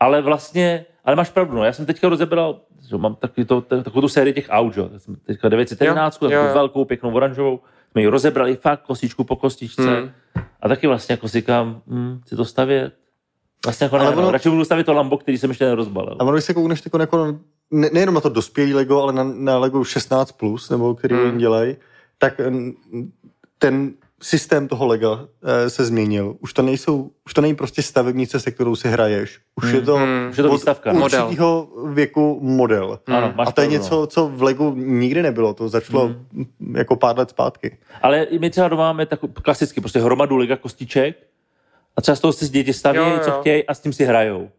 Ale 0.00 0.22
vlastně, 0.22 0.84
ale 1.04 1.16
máš 1.16 1.30
pravdu, 1.30 1.56
no. 1.56 1.64
Já 1.64 1.72
jsem 1.72 1.86
teďka 1.86 2.08
rozebral, 2.08 2.60
že 2.90 2.96
mám 2.96 3.14
takový 3.14 3.46
to, 3.46 3.60
takovou 3.60 4.00
tu 4.00 4.08
sérii 4.08 4.34
těch 4.34 4.46
aut, 4.50 4.76
jo. 4.76 4.88
Já 4.92 4.98
jsem 4.98 5.16
teďka 5.26 5.48
911, 5.48 6.22
Jo, 6.22 6.28
jo, 6.28 6.30
takovou 6.30 6.48
jo. 6.48 6.54
velkou, 6.54 6.84
pěknou 6.84 7.14
oranžovou. 7.14 7.60
Jsme 7.92 8.00
ji 8.02 8.06
rozebrali 8.08 8.56
fakt 8.56 8.82
kostičku 8.82 9.24
po 9.24 9.36
kostičce. 9.36 9.82
Hmm. 10.00 10.10
A 10.60 10.68
taky 10.68 10.86
vlastně 10.86 11.12
jako 11.12 11.28
si 11.28 11.38
říkám, 11.38 11.82
hm, 11.86 12.20
chci 12.24 12.36
to 12.36 12.44
stavět. 12.44 12.94
Vlastně 13.66 13.84
jako 13.84 13.96
Ale 13.96 14.10
ne, 14.10 14.16
no. 14.16 14.22
ono- 14.22 14.30
radši 14.30 14.50
budu 14.50 14.64
stavit 14.64 14.86
to 14.86 14.92
Lambo, 14.92 15.18
který 15.18 15.38
jsem 15.38 15.50
ještě 15.50 15.64
nerozbalil. 15.64 16.16
A 16.18 16.22
ono, 16.24 16.32
když 16.32 16.44
se 16.44 16.54
koukneš 16.54 16.82
jako, 16.84 16.98
jako 17.00 17.38
ne, 17.70 17.90
nejenom 17.92 18.14
na 18.14 18.20
to 18.20 18.28
dospělý 18.28 18.74
Lego, 18.74 19.02
ale 19.02 19.12
na, 19.12 19.24
na 19.24 19.58
Lego 19.58 19.80
16+, 19.84 20.32
plus, 20.32 20.70
nebo 20.70 20.94
který 20.94 21.14
Hmm. 21.16 21.38
dělají, 21.38 21.76
tak 22.18 22.40
ten 23.58 23.92
systém 24.22 24.68
toho 24.68 24.86
Lega 24.86 25.28
eh, 25.44 25.70
se 25.70 25.84
změnil. 25.84 26.36
Už 26.40 26.52
to 26.52 26.62
nejsou, 26.62 27.10
už 27.26 27.34
to 27.34 27.40
není 27.40 27.54
prostě 27.54 27.82
stavebnice, 27.82 28.40
se 28.40 28.50
kterou 28.50 28.76
si 28.76 28.88
hraješ. 28.88 29.38
Už 29.56 29.72
je 29.72 29.80
to, 29.80 29.96
Hmm. 29.96 30.28
Už 30.30 30.36
je 30.36 30.42
to 30.42 30.50
od 30.50 30.52
výstavka. 30.54 30.92
Model. 30.92 31.24
určitého 31.24 31.68
věku 31.92 32.38
model. 32.42 33.00
Ano, 33.06 33.32
máš 33.36 33.48
A 33.48 33.52
to 33.52 33.60
je 33.60 33.66
pravdu, 33.68 33.72
no. 33.72 33.82
něco, 33.82 34.06
co 34.06 34.28
v 34.28 34.42
Legu 34.42 34.74
nikdy 34.76 35.22
nebylo. 35.22 35.54
To 35.54 35.68
začalo 35.68 36.06
Hmm. 36.06 36.46
jako 36.76 36.96
pár 36.96 37.18
let 37.18 37.30
zpátky. 37.30 37.78
Ale 38.02 38.22
i 38.22 38.38
my 38.38 38.50
třeba 38.50 38.68
doma 38.68 38.82
máme 38.82 39.06
takový 39.06 39.32
klasicky, 39.32 39.80
prostě 39.80 40.00
hromadu 40.00 40.36
liga 40.36 40.56
kostiček 40.56 41.16
a 41.96 42.00
třeba 42.02 42.16
z 42.16 42.20
toho 42.20 42.32
si 42.32 42.48
děti 42.48 42.72
staví, 42.72 42.98
Jo, 42.98 43.04
jo. 43.10 43.18
co 43.24 43.30
chtějí 43.30 43.64
a 43.66 43.74
s 43.74 43.80
tím 43.80 43.92
si 43.92 44.04
hrajou. 44.04 44.50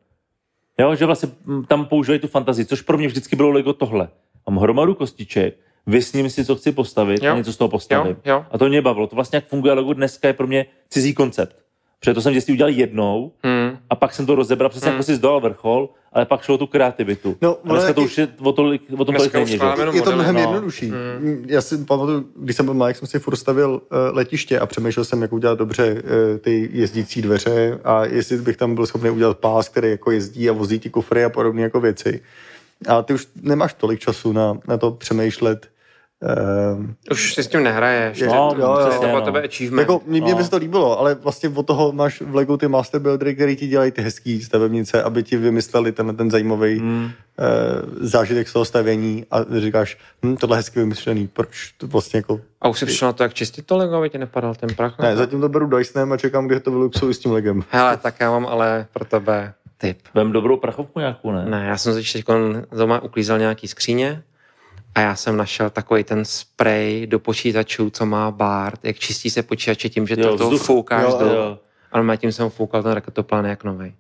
Jo, 0.79 0.95
že 0.95 1.05
vlastně 1.05 1.29
mm, 1.45 1.65
tam 1.65 1.85
používají 1.85 2.19
tu 2.19 2.27
fantazii, 2.27 2.65
což 2.65 2.81
pro 2.81 2.97
mě 2.97 3.07
vždycky 3.07 3.35
bylo 3.35 3.49
Lego 3.49 3.73
tohle. 3.73 4.09
Mám 4.49 4.59
hromadu 4.59 4.95
kostiček, 4.95 5.55
vysním 5.87 6.29
si, 6.29 6.45
co 6.45 6.55
chci 6.55 6.71
postavit 6.71 7.23
Jo. 7.23 7.33
a 7.33 7.37
něco 7.37 7.53
z 7.53 7.57
toho 7.57 7.69
postavím. 7.69 8.17
Jo, 8.25 8.33
jo. 8.33 8.45
A 8.51 8.57
to 8.57 8.69
mě 8.69 8.81
bavilo. 8.81 9.07
To 9.07 9.15
vlastně, 9.15 9.37
jak 9.37 9.45
funguje 9.47 9.73
Lego 9.73 9.93
dneska, 9.93 10.27
je 10.27 10.33
pro 10.33 10.47
mě 10.47 10.65
cizí 10.89 11.13
koncept. 11.13 11.55
Protože 11.99 12.13
to 12.13 12.21
jsem 12.21 12.31
vždycky 12.31 12.51
udělal 12.51 12.71
jednou 12.71 13.31
Hmm. 13.43 13.77
a 13.89 13.95
pak 13.95 14.13
jsem 14.13 14.25
to 14.25 14.35
rozebral, 14.35 14.69
přesně 14.69 14.89
jako 14.89 15.03
si 15.03 15.15
zdolal 15.15 15.41
vrchol, 15.41 15.89
ale 16.13 16.25
pak 16.25 16.41
šlo 16.41 16.55
o 16.55 16.57
tu 16.57 16.67
kreativitu. 16.67 17.37
No, 17.41 17.57
a 17.63 17.67
dneska 17.69 17.93
to 17.93 18.01
už 18.01 18.17
je 18.17 18.27
o, 18.39 18.51
tolik, 18.51 18.81
o 18.97 19.05
tom 19.05 19.15
tolik 19.15 19.33
není. 19.33 19.59
je 19.93 20.01
to 20.01 20.11
mnohem 20.11 20.35
no. 20.35 20.41
jednodušší. 20.41 20.91
Já 21.45 21.61
si 21.61 21.77
pamatuju, 21.77 22.25
když 22.35 22.55
jsem 22.55 22.65
byl 22.65 22.73
malý, 22.73 22.89
jak 22.89 22.97
jsem 22.97 23.07
si 23.07 23.19
furt 23.19 23.35
stavil 23.35 23.69
uh, 23.71 23.97
letiště 24.17 24.59
a 24.59 24.65
přemýšlel 24.65 25.05
jsem, 25.05 25.21
jak 25.21 25.33
udělat 25.33 25.57
dobře 25.59 25.93
uh, 25.93 26.37
ty 26.37 26.69
jezdící 26.73 27.21
dveře 27.21 27.79
a 27.83 28.05
jestli 28.05 28.37
bych 28.37 28.57
tam 28.57 28.75
byl 28.75 28.85
schopný 28.85 29.09
udělat 29.09 29.37
pás, 29.37 29.69
který 29.69 29.89
jako 29.89 30.11
jezdí 30.11 30.49
a 30.49 30.53
vozí 30.53 30.79
ty 30.79 30.89
kufry 30.89 31.23
a 31.23 31.29
podobné 31.29 31.61
jako 31.61 31.79
věci. 31.79 32.21
A 32.87 33.01
ty 33.01 33.13
už 33.13 33.27
nemáš 33.41 33.73
tolik 33.73 33.99
času 33.99 34.31
na, 34.33 34.57
na 34.67 34.77
to 34.77 34.91
přemýšlet. 34.91 35.67
Uh, 36.77 36.85
Už 37.11 37.33
si 37.33 37.43
s 37.43 37.47
tím 37.47 37.63
nehraješ. 37.63 38.19
Je- 38.19 38.27
No, 38.27 38.53
to, 38.55 38.61
jo, 38.61 38.75
to, 38.75 38.81
jo, 38.81 38.91
je 38.91 38.99
to 38.99 39.07
no. 39.07 39.21
tebe 39.21 39.43
achievement. 39.43 39.79
jako, 39.79 40.01
mně, 40.05 40.21
mně 40.21 40.31
No. 40.31 40.37
by 40.37 40.43
se 40.43 40.49
to 40.49 40.57
líbilo, 40.57 40.99
ale 40.99 41.15
vlastně 41.15 41.49
od 41.49 41.65
toho 41.67 41.91
máš 41.91 42.21
v 42.21 42.35
Lego 42.35 42.57
ty 42.57 42.67
master 42.67 43.01
buildery, 43.01 43.35
který 43.35 43.55
ti 43.55 43.67
dělají 43.67 43.91
ty 43.91 44.01
hezký 44.01 44.41
stavebnice, 44.41 45.03
aby 45.03 45.23
ti 45.23 45.37
vymysleli 45.37 45.91
ten, 45.91 46.15
ten 46.15 46.31
zajímavý 46.31 46.79
Hmm. 46.79 47.03
uh, 47.03 47.09
zážitek 48.01 48.47
z 48.47 48.53
toho 48.53 48.65
stavění 48.65 49.25
a 49.31 49.37
říkáš, 49.59 49.97
hm, 50.25 50.35
tohle 50.37 50.55
je 50.55 50.57
hezky 50.57 50.79
vymyšlený, 50.79 51.27
proč 51.27 51.71
to 51.77 51.87
vlastně 51.87 52.17
jako 52.17 52.41
A 52.61 52.67
už 52.69 52.79
jsi 52.79 52.85
přišel 52.85 53.07
na 53.07 53.13
to, 53.13 53.23
jak 53.23 53.33
čistit 53.33 53.65
to 53.65 53.77
Lego, 53.77 53.95
aby 53.97 54.09
ti 54.09 54.17
nepadal 54.17 54.55
ten 54.55 54.69
prach? 54.75 54.99
Ne, 54.99 55.15
zatím 55.15 55.41
to 55.41 55.49
beru 55.49 55.67
Dysonem 55.67 56.11
a 56.11 56.17
čekám, 56.17 56.47
kdy 56.47 56.59
to 56.59 56.71
vyluxuju 56.71 57.13
s 57.13 57.19
tím 57.19 57.31
legem. 57.31 57.63
Hele, 57.69 57.97
tak 57.97 58.15
já 58.19 58.31
mám 58.31 58.45
ale 58.45 58.85
pro 58.93 59.05
tebe 59.05 59.53
tip. 59.77 59.97
Vem 60.13 60.31
dobrou 60.31 60.57
prachovku 60.57 60.99
nějakou, 60.99 61.31
ne? 61.31 61.45
Ne, 61.45 61.65
já 61.67 61.77
jsem 61.77 61.93
teď 61.93 62.25
doma 62.77 63.03
uklízel 63.03 63.39
nějaký 63.39 63.67
skříně 63.67 64.23
a 64.95 64.99
já 65.01 65.15
jsem 65.15 65.37
našel 65.37 65.69
takový 65.69 66.03
ten 66.03 66.25
spray 66.25 67.07
do 67.07 67.19
počítačů, 67.19 67.89
co 67.89 68.05
má 68.05 68.31
Bart, 68.31 68.85
jak 68.85 68.99
čistí 68.99 69.29
se 69.29 69.43
počítače 69.43 69.89
tím, 69.89 70.07
že 70.07 70.15
Jo, 70.17 70.37
to, 70.37 70.49
to 70.49 70.57
foukáš 70.57 71.03
Jo, 71.03 71.17
do... 71.19 71.25
Jo. 71.25 71.59
Ale 71.91 72.17
tím 72.17 72.31
jsem 72.31 72.43
ho 72.43 72.49
foukal 72.49 72.83
ten 72.83 72.91
raketoplán 72.91 73.45
jak 73.45 73.63
novej. 73.63 73.93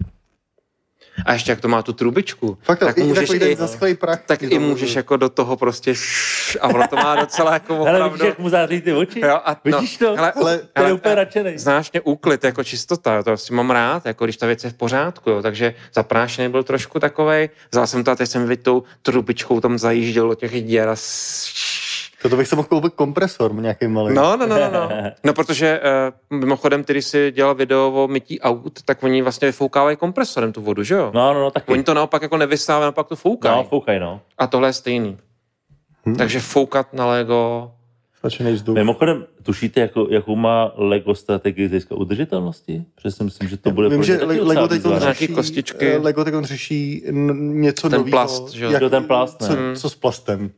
A 1.25 1.33
ještě 1.33 1.51
jak 1.51 1.61
to 1.61 1.67
má 1.67 1.81
tu 1.81 1.93
trubičku, 1.93 2.57
Fakt, 2.63 2.79
tak 2.79 2.97
i 2.97 3.03
můžeš, 3.03 3.29
i, 3.29 3.55
zaschlej 3.55 3.95
prach. 3.95 4.21
tak 4.25 4.43
i 4.43 4.49
to- 4.49 4.59
můžeš 4.59 4.95
jako 4.95 5.17
do 5.17 5.29
toho 5.29 5.57
prostě 5.57 5.91
š- 5.91 6.57
a 6.61 6.67
ono 6.67 6.87
to 6.87 6.95
má 6.95 7.15
docela 7.15 7.53
jako 7.53 7.73
Hele, 7.83 7.91
vidíš, 7.99 8.05
opravdu... 8.13 8.25
jak 8.25 8.39
mu 8.39 8.49
září 8.49 8.81
ty 8.81 8.93
oči? 8.93 9.19
Jo, 9.19 9.39
a 9.45 9.61
no, 9.65 9.77
Vidíš 9.79 9.97
to? 9.97 10.15
hele, 10.15 10.31
Ale- 10.31 10.59
Ten 10.73 10.85
je 10.85 10.93
úplně 10.93 11.15
nadšenej. 11.15 11.57
Znáš 11.57 11.91
mě 11.91 12.01
úklid, 12.01 12.43
jako 12.43 12.63
čistota, 12.63 13.13
jo, 13.15 13.23
to 13.23 13.29
prostě 13.29 13.53
mám 13.53 13.71
rád, 13.71 14.05
jako 14.05 14.23
když 14.23 14.37
ta 14.37 14.45
věc 14.47 14.63
je 14.63 14.69
v 14.69 14.73
pořádku, 14.73 15.29
jo, 15.29 15.41
takže 15.41 15.73
zaprášený 15.93 16.49
byl 16.49 16.63
trošku 16.63 16.99
takovej, 16.99 17.49
vzal 17.71 17.87
jsem 17.87 18.03
to 18.03 18.11
a 18.11 18.15
teď 18.15 18.29
jsem 18.29 18.47
vidět 18.47 18.63
tou 18.63 18.83
trubičkou 19.01 19.59
tam 19.61 19.77
zajížděl 19.77 20.27
do 20.27 20.35
těch 20.35 20.63
děr 20.63 20.89
a 20.89 20.95
s- 20.95 21.76
To 22.21 22.37
bych 22.37 22.47
se 22.47 22.55
mohl 22.55 22.67
koupit 22.67 22.93
kompresor 22.93 23.55
nějaký 23.55 23.87
malý. 23.87 24.15
No, 24.15 24.37
no, 24.37 24.47
no, 24.47 24.57
no, 24.57 24.71
no. 24.71 24.89
No, 25.23 25.33
protože 25.33 25.79
uh, 26.31 26.37
mimochodem, 26.39 26.83
ty, 26.83 26.93
když 26.93 27.05
jsi 27.05 27.31
dělal 27.31 27.55
video 27.55 27.91
o 27.91 28.07
mytí 28.07 28.41
aut, 28.41 28.81
tak 28.85 29.03
oni 29.03 29.21
vlastně 29.21 29.45
vyfoukávají 29.45 29.97
kompresorem 29.97 30.51
tu 30.53 30.61
vodu, 30.61 30.83
že 30.83 30.95
jo? 30.95 31.11
No, 31.13 31.33
no, 31.33 31.39
no, 31.39 31.51
taky. 31.51 31.71
Oni 31.71 31.83
to 31.83 31.93
naopak 31.93 32.21
jako 32.21 32.37
nevysávají, 32.37 32.81
naopak 32.83 33.07
to 33.07 33.15
foukají. 33.15 33.55
No, 33.57 33.63
foukaj, 33.63 33.99
no. 33.99 34.21
A 34.37 34.47
tohle 34.47 34.69
je 34.69 34.73
stejný. 34.73 35.17
Hm. 36.05 36.15
Takže 36.15 36.39
foukat 36.39 36.93
na 36.93 37.05
Lego, 37.05 37.71
Stačený 38.17 38.51
vzduch. 38.53 38.75
Mimochodem, 38.75 39.25
tušíte, 39.43 39.79
jako, 39.79 40.07
jakou 40.09 40.35
má 40.35 40.71
Lego 40.75 41.15
strategii 41.15 41.67
z 41.67 41.69
hlediska 41.69 41.95
udržitelnosti? 41.95 42.85
Protože 42.95 43.11
si 43.11 43.23
myslím, 43.23 43.49
že 43.49 43.57
to 43.57 43.71
bude 43.71 43.89
Vím, 43.89 44.03
že 44.03 44.19
Lego 44.23 44.67
teď 44.67 44.81
řeší, 44.97 45.27
kostičky. 45.27 45.97
Lego 45.97 46.23
teď 46.23 46.33
řeší 46.41 47.03
něco 47.35 47.89
Ten 47.89 47.99
nového. 47.99 48.11
plast, 48.11 48.49
že 48.49 48.65
jo? 48.65 48.71
Jo, 48.81 48.89
ten 48.89 49.03
plast, 49.03 49.41
ne. 49.41 49.47
co, 49.47 49.53
Hmm. 49.53 49.75
co 49.75 49.89
s 49.89 49.95
plastem? 49.95 50.51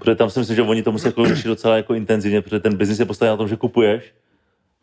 Protože 0.00 0.14
tam 0.16 0.30
si 0.30 0.38
myslím, 0.38 0.56
že 0.56 0.62
oni 0.62 0.82
to 0.82 0.92
musí 0.92 1.06
jako 1.08 1.26
řešit 1.26 1.48
docela 1.48 1.76
jako 1.76 1.94
intenzivně, 1.94 2.42
protože 2.42 2.60
ten 2.60 2.76
biznis 2.76 2.98
je 2.98 3.04
postaven 3.04 3.32
na 3.32 3.36
tom, 3.36 3.48
že 3.48 3.56
kupuješ 3.56 4.02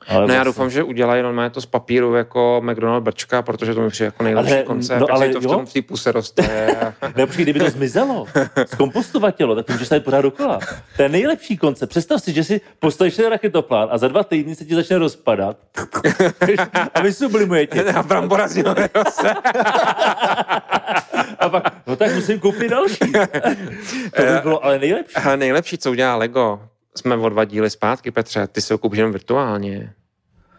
Ale 0.07 0.15
No 0.15 0.21
já 0.21 0.25
vlastně- 0.27 0.45
doufám, 0.45 0.69
že 0.69 0.83
udělají 0.83 1.23
normálně 1.23 1.49
to 1.49 1.61
z 1.61 1.65
papíru 1.65 2.15
jako 2.15 2.61
McDonald 2.65 3.03
brčka, 3.03 3.41
protože 3.41 3.73
to 3.73 3.81
mi 3.81 3.89
přijde 3.89 4.05
jako 4.05 4.23
nejlepší 4.23 4.53
Ale- 4.53 4.63
koncept. 4.63 4.99
no, 4.99 5.07
ale 5.11 5.29
to 5.29 5.39
v 5.41 5.43
tom 5.47 5.65
v 5.65 5.73
té 5.73 5.81
puse 5.81 6.11
roste. 6.11 6.41
Ne, 7.15 7.25
počkej, 7.27 7.45
kdyby 7.45 7.59
to 7.59 7.69
zmizelo, 7.69 8.25
zkompostovat 8.65 9.35
tělo, 9.35 9.55
tak 9.55 9.65
to 9.65 9.73
můžeš 9.73 9.87
tady 9.89 10.01
pořád 10.01 10.21
dokola. 10.21 10.59
To 10.95 11.01
je 11.03 11.09
nejlepší 11.09 11.57
koncept. 11.57 11.89
Představ 11.89 12.21
si, 12.23 12.33
že 12.33 12.43
si 12.43 12.61
postavíš 12.79 13.15
ten 13.15 13.29
raketoplán 13.29 13.87
a 13.91 13.97
za 13.97 14.07
dva 14.07 14.23
týdny 14.23 14.55
se 14.55 14.65
ti 14.65 14.75
začne 14.75 14.97
rozpadat 14.97 15.57
a 16.93 17.01
vy 17.01 17.13
sublimujete. 17.13 17.83
a 17.93 18.03
brambora 18.03 18.47
z 18.47 18.55
něho. 18.55 18.75
A 21.39 21.49
pak, 21.49 21.87
no 21.87 21.95
tak 21.95 22.15
musím 22.15 22.39
koupit 22.39 22.69
další. 22.69 22.97
To 24.15 24.21
by 24.21 24.41
bylo 24.41 24.65
ale 24.65 24.79
nejlepší. 24.79 25.15
Ale 25.15 25.37
nejlepší, 25.37 25.77
co 25.77 25.91
udělá 25.91 26.15
Lego, 26.15 26.61
jsme 26.95 27.15
o 27.15 27.29
dva 27.29 27.45
díly 27.45 27.69
zpátky, 27.69 28.11
Petře, 28.11 28.47
ty 28.47 28.61
si 28.61 28.73
ho 28.73 28.77
koupíš 28.77 28.97
jenom 28.97 29.11
virtuálně. 29.11 29.93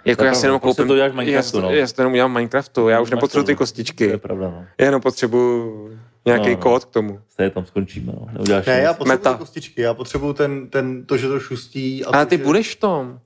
Jako 0.04 0.24
já 0.24 0.34
si 0.34 0.46
jenom 0.46 0.60
prostě 0.60 0.76
koupím, 0.82 0.88
to 0.88 0.94
děláš 0.96 1.12
v 1.12 1.14
Minecraftu, 1.14 1.56
já, 1.56 1.62
no. 1.62 1.70
já 1.70 1.86
si 1.86 1.94
jenom 1.98 2.12
udělám 2.12 2.30
v 2.30 2.34
Minecraftu, 2.34 2.88
já 2.88 3.00
už 3.00 3.10
nepotřebuji 3.10 3.44
ty 3.44 3.52
no. 3.52 3.56
To 3.56 3.58
kostičky, 3.58 4.04
je 4.04 4.18
pravda, 4.18 4.46
no. 4.46 4.64
já 4.78 4.84
jenom 4.84 5.00
potřebuji 5.00 5.98
nějaký 6.26 6.48
No, 6.50 6.50
no. 6.50 6.56
kód 6.56 6.84
k 6.84 6.90
tomu. 6.90 7.20
Stejně 7.28 7.50
tam 7.50 7.66
skončíme, 7.66 8.12
no. 8.12 8.26
Neuděláš 8.32 8.66
Ne, 8.66 8.80
já 8.80 8.88
nic. 8.90 8.98
potřebuji 8.98 9.08
Meta. 9.08 9.32
ty 9.32 9.38
kostičky, 9.38 9.82
já 9.82 9.94
potřebuji 9.94 10.32
ten, 10.32 10.68
ten, 10.68 11.04
to, 11.06 11.16
že 11.16 11.28
to 11.28 11.40
šustí. 11.40 12.04
A 12.04 12.08
Ale 12.08 12.26
to, 12.26 12.30
ty 12.30 12.38
že... 12.38 12.44
budeš 12.44 12.74
v 12.76 12.80
tom. 12.80 13.18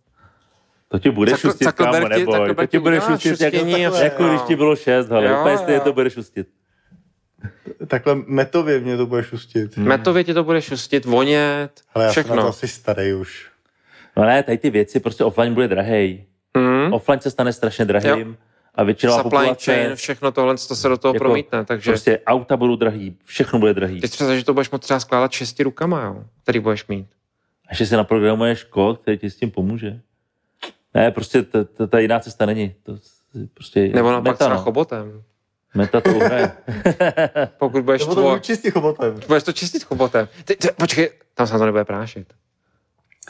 To 0.88 0.98
ti 0.98 1.10
bude 1.10 1.36
šustit, 1.36 1.72
kámo, 1.72 2.08
neboj. 2.08 2.54
To 2.54 2.66
ti 2.66 2.78
bude 2.78 3.00
šustit, 3.00 3.40
jako, 3.40 3.94
a 3.94 3.98
jako 4.02 4.28
když 4.28 4.40
ti 4.42 4.56
bylo 4.56 4.76
šest, 4.76 5.08
hele. 5.08 5.40
Úplně 5.40 5.58
stejně 5.58 5.80
to 5.80 5.92
bude 5.92 6.10
šustit. 6.10 6.48
Takhle 7.86 8.14
metově 8.26 8.80
mě 8.80 8.96
to 8.96 9.06
bude 9.06 9.22
šustit. 9.24 9.76
Hmm. 9.76 9.88
Metově 9.88 10.24
ti 10.24 10.34
to 10.34 10.44
bude 10.44 10.62
šustit, 10.62 11.04
vonět, 11.04 11.70
Ale 11.94 12.04
já 12.04 12.12
jsem 12.12 12.24
všechno. 12.24 12.48
asi 12.48 12.68
starý 12.68 13.14
už. 13.14 13.48
No 14.16 14.24
ne, 14.24 14.42
tady 14.42 14.58
ty 14.58 14.70
věci, 14.70 15.00
prostě 15.00 15.24
offline 15.24 15.54
bude 15.54 15.68
drahej. 15.68 16.24
Hmm? 16.56 16.92
Offline 16.92 17.20
se 17.20 17.30
stane 17.30 17.52
strašně 17.52 17.84
drahým 17.84 18.36
a 18.74 18.82
většinová 18.82 19.16
Supply 19.16 19.30
populace, 19.30 19.74
chain, 19.74 19.96
všechno 19.96 20.32
tohle, 20.32 20.56
to 20.68 20.76
se 20.76 20.88
do 20.88 20.96
toho 20.98 21.14
Jako 21.14 21.24
promítne, 21.24 21.64
takže 21.64 21.90
prostě 21.90 22.20
auta 22.26 22.56
budou 22.56 22.76
drahý, 22.76 23.16
všechno 23.24 23.58
bude 23.58 23.74
drahý. 23.74 24.00
teď 24.00 24.10
třeba, 24.10 24.34
že 24.34 24.44
to 24.44 24.54
budeš 24.54 24.70
moct 24.70 24.82
třeba 24.82 25.00
skládat 25.00 25.32
šesti 25.32 25.62
rukama, 25.62 26.02
jo, 26.02 26.24
který 26.42 26.60
budeš 26.60 26.86
mít. 26.86 27.06
A 27.68 27.74
že 27.74 27.86
si 27.86 27.96
naprogramuješ 27.96 28.64
kód, 28.64 28.98
který 28.98 29.18
ti 29.18 29.30
s 29.30 29.36
tím 29.36 29.50
pomůže. 29.50 30.00
Ne, 30.94 31.10
prostě 31.10 31.42
ta, 31.42 31.64
ta, 31.64 31.86
ta 31.86 31.98
jiná 31.98 32.20
cesta 32.20 32.46
není. 32.46 32.74
To 32.82 32.96
prostě 33.54 33.88
Nebo 33.88 34.10
naopak 34.10 34.36
třeba 34.36 34.54
no. 34.54 34.60
chobotem. 34.60 35.22
Meta 35.74 36.00
to 36.00 36.14
uhraje. 36.14 36.52
Pokud 37.58 37.84
budeš 37.84 38.02
Nebo 38.02 38.14
to 38.14 38.20
tvoj, 38.20 38.30
budu 38.32 38.40
čistě 38.40 38.70
chobotem. 38.70 39.20
budeš 39.28 39.42
to 39.42 39.52
čistit 39.52 39.84
chobotem. 39.84 40.28
Ty, 40.44 40.56
ty, 40.56 40.68
počkej, 40.76 41.10
tam 41.34 41.46
se 41.46 41.52
na 41.52 41.58
to 41.58 41.64
nebude 41.66 41.84
prášit. 41.84 42.32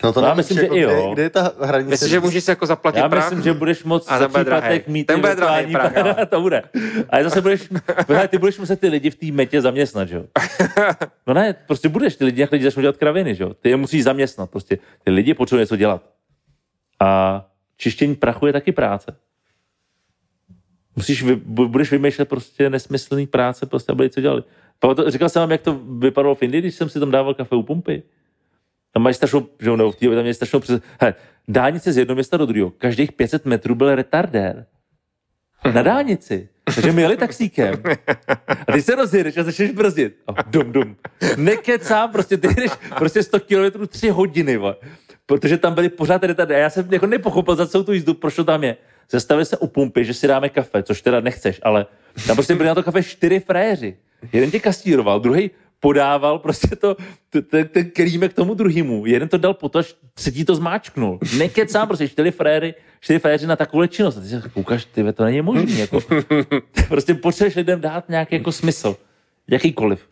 No 0.04 0.12
to 0.12 0.20
já 0.24 0.34
myslím, 0.34 0.56
že 0.58 0.62
jako, 0.62 0.76
i 0.76 0.80
jo. 0.80 0.90
Kde, 0.90 1.12
kde 1.12 1.22
je 1.22 1.30
ta 1.30 1.52
hranice? 1.60 1.90
Myslíš, 1.90 2.10
že 2.10 2.20
můžeš 2.20 2.44
si 2.44 2.50
jako 2.50 2.66
zaplatit 2.66 2.98
Já 2.98 3.08
prach? 3.08 3.24
myslím, 3.24 3.42
že 3.42 3.52
budeš 3.52 3.84
moc 3.84 4.06
A 4.08 4.18
za 4.18 4.28
bude 4.28 4.44
příplatek 4.44 4.88
mít 4.88 5.04
Ten 5.04 5.20
bude 5.20 5.28
virtuální 5.34 5.72
prach, 5.72 5.92
to 6.30 6.40
bude. 6.40 6.62
Ale 7.08 7.24
zase 7.24 7.40
budeš, 7.40 7.68
hele, 8.08 8.28
ty 8.28 8.38
budeš 8.38 8.58
muset 8.58 8.80
ty 8.80 8.88
lidi 8.88 9.10
v 9.10 9.14
té 9.14 9.26
metě 9.32 9.60
zaměstnat, 9.60 10.08
že 10.08 10.16
jo? 10.16 10.24
No 11.26 11.34
ne, 11.34 11.54
prostě 11.66 11.88
budeš, 11.88 12.16
ty 12.16 12.24
lidi, 12.24 12.40
jak 12.40 12.52
lidi 12.52 12.64
začnou 12.64 12.80
dělat 12.82 12.96
kraviny, 12.96 13.34
že 13.34 13.42
jo? 13.44 13.54
Ty 13.54 13.68
je 13.68 13.76
musíš 13.76 14.04
zaměstnat, 14.04 14.50
prostě. 14.50 14.78
Ty 15.04 15.10
lidi 15.10 15.34
potřebují 15.34 15.62
něco 15.62 15.76
dělat. 15.76 16.02
A 17.00 17.44
čištění 17.76 18.14
prachu 18.14 18.46
je 18.46 18.52
taky 18.52 18.72
práce. 18.72 19.16
Musíš, 20.96 21.22
vy, 21.22 21.36
bu- 21.36 21.68
budeš 21.68 21.90
vymýšlet 21.90 22.28
prostě 22.28 22.70
nesmyslný 22.70 23.26
práce, 23.26 23.66
prostě, 23.66 23.92
aby 23.92 24.10
co 24.10 24.20
dělali. 24.20 24.42
Pamato- 24.82 25.10
Říkal 25.10 25.28
jsem 25.28 25.40
vám, 25.40 25.50
jak 25.50 25.62
to 25.62 25.80
vypadalo 25.98 26.34
v 26.34 26.42
Indii, 26.42 26.60
když 26.62 26.74
jsem 26.74 26.88
si 26.88 27.00
tam 27.00 27.10
dával 27.10 27.34
kafe 27.34 27.56
u 27.56 27.62
pumpy. 27.62 28.02
Tam 28.92 29.02
mají 29.02 29.14
strašnou, 29.14 29.46
že 29.60 29.68
jo, 29.68 29.76
nebo 29.76 29.92
v 29.92 29.96
tam 29.96 30.10
měli 30.10 30.34
strašnou 30.34 30.60
přes... 30.60 30.80
Hele, 31.00 31.14
dálnice 31.48 31.92
z 31.92 31.96
jednoho 31.98 32.16
města 32.16 32.36
do 32.36 32.46
druhého. 32.46 32.70
Každých 32.70 33.12
500 33.12 33.46
metrů 33.46 33.74
byl 33.74 33.94
retardér. 33.94 34.66
Na 35.74 35.82
dálnici. 35.82 36.48
Takže 36.74 36.92
my 36.92 37.02
jeli 37.02 37.16
taxíkem. 37.16 37.82
A 38.66 38.72
ty 38.72 38.82
se 38.82 38.94
rozjedeš 38.94 39.36
a 39.36 39.42
začneš 39.42 39.70
brzdit. 39.70 40.16
A 40.26 40.42
dum, 40.42 40.72
dum. 40.72 40.96
Nekecám, 41.36 42.12
prostě 42.12 42.36
ty 42.36 42.48
jdeš 42.54 42.70
prostě 42.98 43.22
100 43.22 43.40
km 43.40 43.86
3 43.86 44.08
hodiny, 44.08 44.56
va. 44.56 44.76
protože 45.26 45.58
tam 45.58 45.74
byli 45.74 45.88
pořád 45.88 46.24
retardéry. 46.24 46.60
A 46.60 46.62
já 46.62 46.70
jsem 46.70 46.92
jako 46.92 47.06
nepochopil 47.06 47.56
za 47.56 47.66
celou 47.66 47.84
tu 47.84 47.92
jízdu, 47.92 48.14
proč 48.14 48.36
to 48.36 48.44
tam 48.44 48.64
je. 48.64 48.76
Zastavili 49.10 49.44
se 49.44 49.56
u 49.56 49.66
pumpy, 49.66 50.04
že 50.04 50.14
si 50.14 50.26
dáme 50.26 50.48
kafe, 50.48 50.82
což 50.82 51.02
teda 51.02 51.20
nechceš, 51.20 51.60
ale 51.62 51.86
tam 52.26 52.36
prostě 52.36 52.54
byli 52.54 52.68
na 52.68 52.74
to 52.74 52.82
kafe 52.82 53.02
čtyři 53.02 53.40
frajeři. 53.40 53.96
Jeden 54.32 54.50
tě 54.50 54.60
kastíroval, 54.60 55.20
druhý 55.20 55.50
podával 55.82 56.38
prostě 56.38 56.76
to, 56.76 56.96
ten, 57.30 57.68
ten 57.68 57.90
kelímek 57.90 58.32
tomu 58.32 58.54
druhému. 58.54 59.06
Jeden 59.06 59.28
to 59.28 59.38
dal 59.38 59.54
potom, 59.54 59.80
až 59.80 59.94
třetí 60.14 60.44
to 60.44 60.54
zmáčknul. 60.54 61.18
Nekecám, 61.38 61.88
prostě 61.88 62.08
čtyři 62.08 62.30
frajery, 62.30 62.74
čtyři 63.00 63.18
frajeři 63.18 63.46
na 63.46 63.56
takovou 63.56 63.86
činnost. 63.86 64.16
A 64.16 64.20
ty 64.20 64.26
se 64.26 64.42
koukáš, 64.54 64.84
ty 64.84 65.12
to 65.12 65.24
není 65.24 65.42
možný. 65.42 65.78
Jako. 65.78 66.00
Prostě 66.88 67.14
potřebuješ 67.14 67.56
lidem 67.56 67.80
dát 67.80 68.08
nějaký 68.08 68.34
jako 68.34 68.52
smysl. 68.52 68.96
Jakýkoliv. 69.50 70.08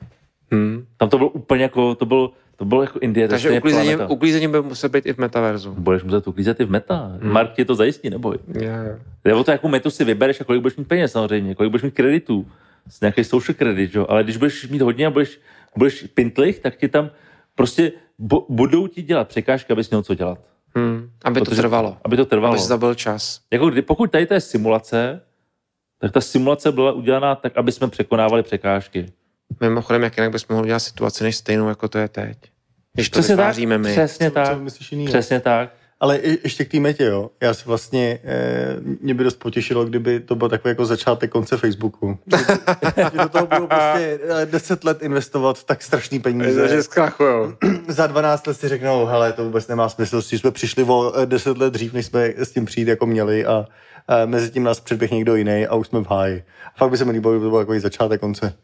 Hmm. 0.50 0.86
Tam 0.96 1.08
to 1.08 1.18
bylo 1.18 1.30
úplně 1.30 1.62
jako, 1.62 1.94
to 1.94 2.06
bylo, 2.06 2.32
to 2.60 2.64
bylo 2.64 2.82
jako 2.82 2.98
Indie. 2.98 3.28
to 3.28 3.30
Takže 3.30 3.48
stejně 3.48 3.58
uklízení, 3.60 3.88
planeta. 3.88 4.08
uklízení 4.12 4.48
by 4.48 4.62
musel 4.62 4.90
být 4.90 5.06
i 5.06 5.12
v 5.12 5.18
metaverzu. 5.18 5.74
Budeš 5.78 6.02
muset 6.02 6.28
uklízet 6.28 6.60
i 6.60 6.64
v 6.64 6.70
meta. 6.70 7.12
Hmm. 7.22 7.32
Mark 7.32 7.52
ti 7.54 7.64
to 7.64 7.74
zajistí, 7.74 8.10
neboj. 8.10 8.38
Yeah, 8.48 8.84
yeah. 8.86 8.98
Jde 9.24 9.34
o 9.34 9.44
to, 9.44 9.50
jakou 9.50 9.68
metu 9.68 9.90
si 9.90 10.04
vybereš 10.04 10.40
a 10.40 10.44
kolik 10.44 10.62
budeš 10.62 10.76
mít 10.76 10.88
peněz 10.88 11.12
samozřejmě, 11.12 11.54
kolik 11.54 11.70
budeš 11.70 11.82
mít 11.82 11.94
kreditů. 11.94 12.46
Z 12.88 13.00
nějaký 13.00 13.24
social 13.24 13.54
credit, 13.54 13.94
jo? 13.94 14.06
ale 14.08 14.24
když 14.24 14.36
budeš 14.36 14.68
mít 14.68 14.82
hodně 14.82 15.06
a 15.06 15.10
budeš, 15.10 15.40
budeš 15.76 16.02
pintlich, 16.14 16.58
tak 16.58 16.76
ti 16.76 16.88
tam 16.88 17.10
prostě 17.54 17.92
bu- 18.18 18.46
budou 18.48 18.86
ti 18.86 19.02
dělat 19.02 19.28
překážky, 19.28 19.72
abys 19.72 19.90
měl 19.90 20.02
co 20.02 20.14
dělat. 20.14 20.38
Hmm. 20.76 21.10
Aby 21.24 21.40
to 21.40 21.44
Protože- 21.44 21.60
trvalo. 21.62 21.96
Aby 22.04 22.16
to 22.16 22.24
trvalo. 22.26 22.54
Aby 22.54 22.62
zabil 22.62 22.94
čas. 22.94 23.40
Jako 23.52 23.70
kdy, 23.70 23.82
pokud 23.82 24.10
tady 24.10 24.26
to 24.26 24.34
je 24.34 24.40
simulace, 24.40 25.20
tak 26.00 26.12
ta 26.12 26.20
simulace 26.20 26.72
byla 26.72 26.92
udělaná 26.92 27.34
tak, 27.34 27.56
aby 27.56 27.72
jsme 27.72 27.88
překonávali 27.88 28.42
překážky. 28.42 29.06
Mimochodem, 29.60 30.02
jak 30.02 30.16
jinak 30.16 30.32
bychom 30.32 30.54
mohli 30.56 30.66
dělat 30.68 30.78
situaci 30.78 31.24
než 31.24 31.36
stejnou, 31.36 31.68
jako 31.68 31.88
to 31.88 31.98
je 31.98 32.08
teď. 32.08 32.36
Když 32.94 33.10
to 33.10 33.18
Přesně 33.18 33.36
tak, 33.36 33.44
vytváříme 33.46 33.78
my. 33.78 33.92
přesně 33.92 34.28
Co, 34.30 34.34
tak, 34.34 34.48
co 34.48 34.58
myslíš 34.60 34.92
jinýho? 34.92 35.08
přesně 35.12 35.40
tak. 35.40 35.70
Ale 36.00 36.16
i- 36.16 36.38
ještě 36.44 36.64
k 36.64 36.70
té 36.70 36.80
metě, 36.80 37.04
jo. 37.04 37.30
Já 37.40 37.54
si 37.54 37.62
vlastně, 37.66 38.18
eh, 38.24 38.76
mě 39.00 39.14
by 39.14 39.24
dost 39.24 39.34
potěšilo, 39.38 39.84
kdyby 39.84 40.20
to 40.20 40.34
byl 40.34 40.48
takový 40.48 40.70
jako 40.70 40.86
začátek 40.86 41.30
konce 41.30 41.56
Facebooku. 41.56 42.18
Že 42.96 43.18
do 43.22 43.28
toho 43.28 43.46
budou 43.46 43.66
prostě 43.66 44.18
eh, 44.42 44.46
10 44.46 44.84
let 44.84 45.02
investovat 45.02 45.64
tak 45.64 45.82
strašný 45.82 46.18
peníze. 46.20 46.68
Že 46.68 46.82
zkrachujou. 46.82 47.52
Za 47.88 48.06
12 48.06 48.46
let 48.46 48.54
si 48.54 48.68
řeknou, 48.68 49.06
hele, 49.06 49.32
to 49.32 49.44
vůbec 49.44 49.68
nemá 49.68 49.88
smysl, 49.88 50.22
si 50.22 50.38
jsme 50.38 50.50
přišli 50.50 50.84
o 50.84 51.12
eh, 51.22 51.26
10 51.26 51.58
let 51.58 51.72
dřív, 51.72 51.92
než 51.92 52.06
jsme 52.06 52.24
s 52.36 52.50
tím 52.50 52.64
přijít 52.64 52.88
jako 52.88 53.06
měli 53.06 53.46
a, 53.46 53.66
a 54.08 54.26
mezi 54.26 54.50
tím 54.50 54.62
nás 54.62 54.80
předběh 54.80 55.10
někdo 55.10 55.36
jiný 55.36 55.66
a 55.66 55.74
už 55.74 55.86
jsme 55.86 56.00
v 56.00 56.06
háji. 56.10 56.44
A 56.74 56.78
fakt 56.78 56.90
by 56.90 56.96
se 56.98 57.04
mi 57.04 57.12
líbilo, 57.12 57.32
kdyby 57.32 57.44
to 57.46 57.50
byl 57.50 57.58
takový 57.58 57.78
začátek 57.78 58.20
konce. 58.20 58.54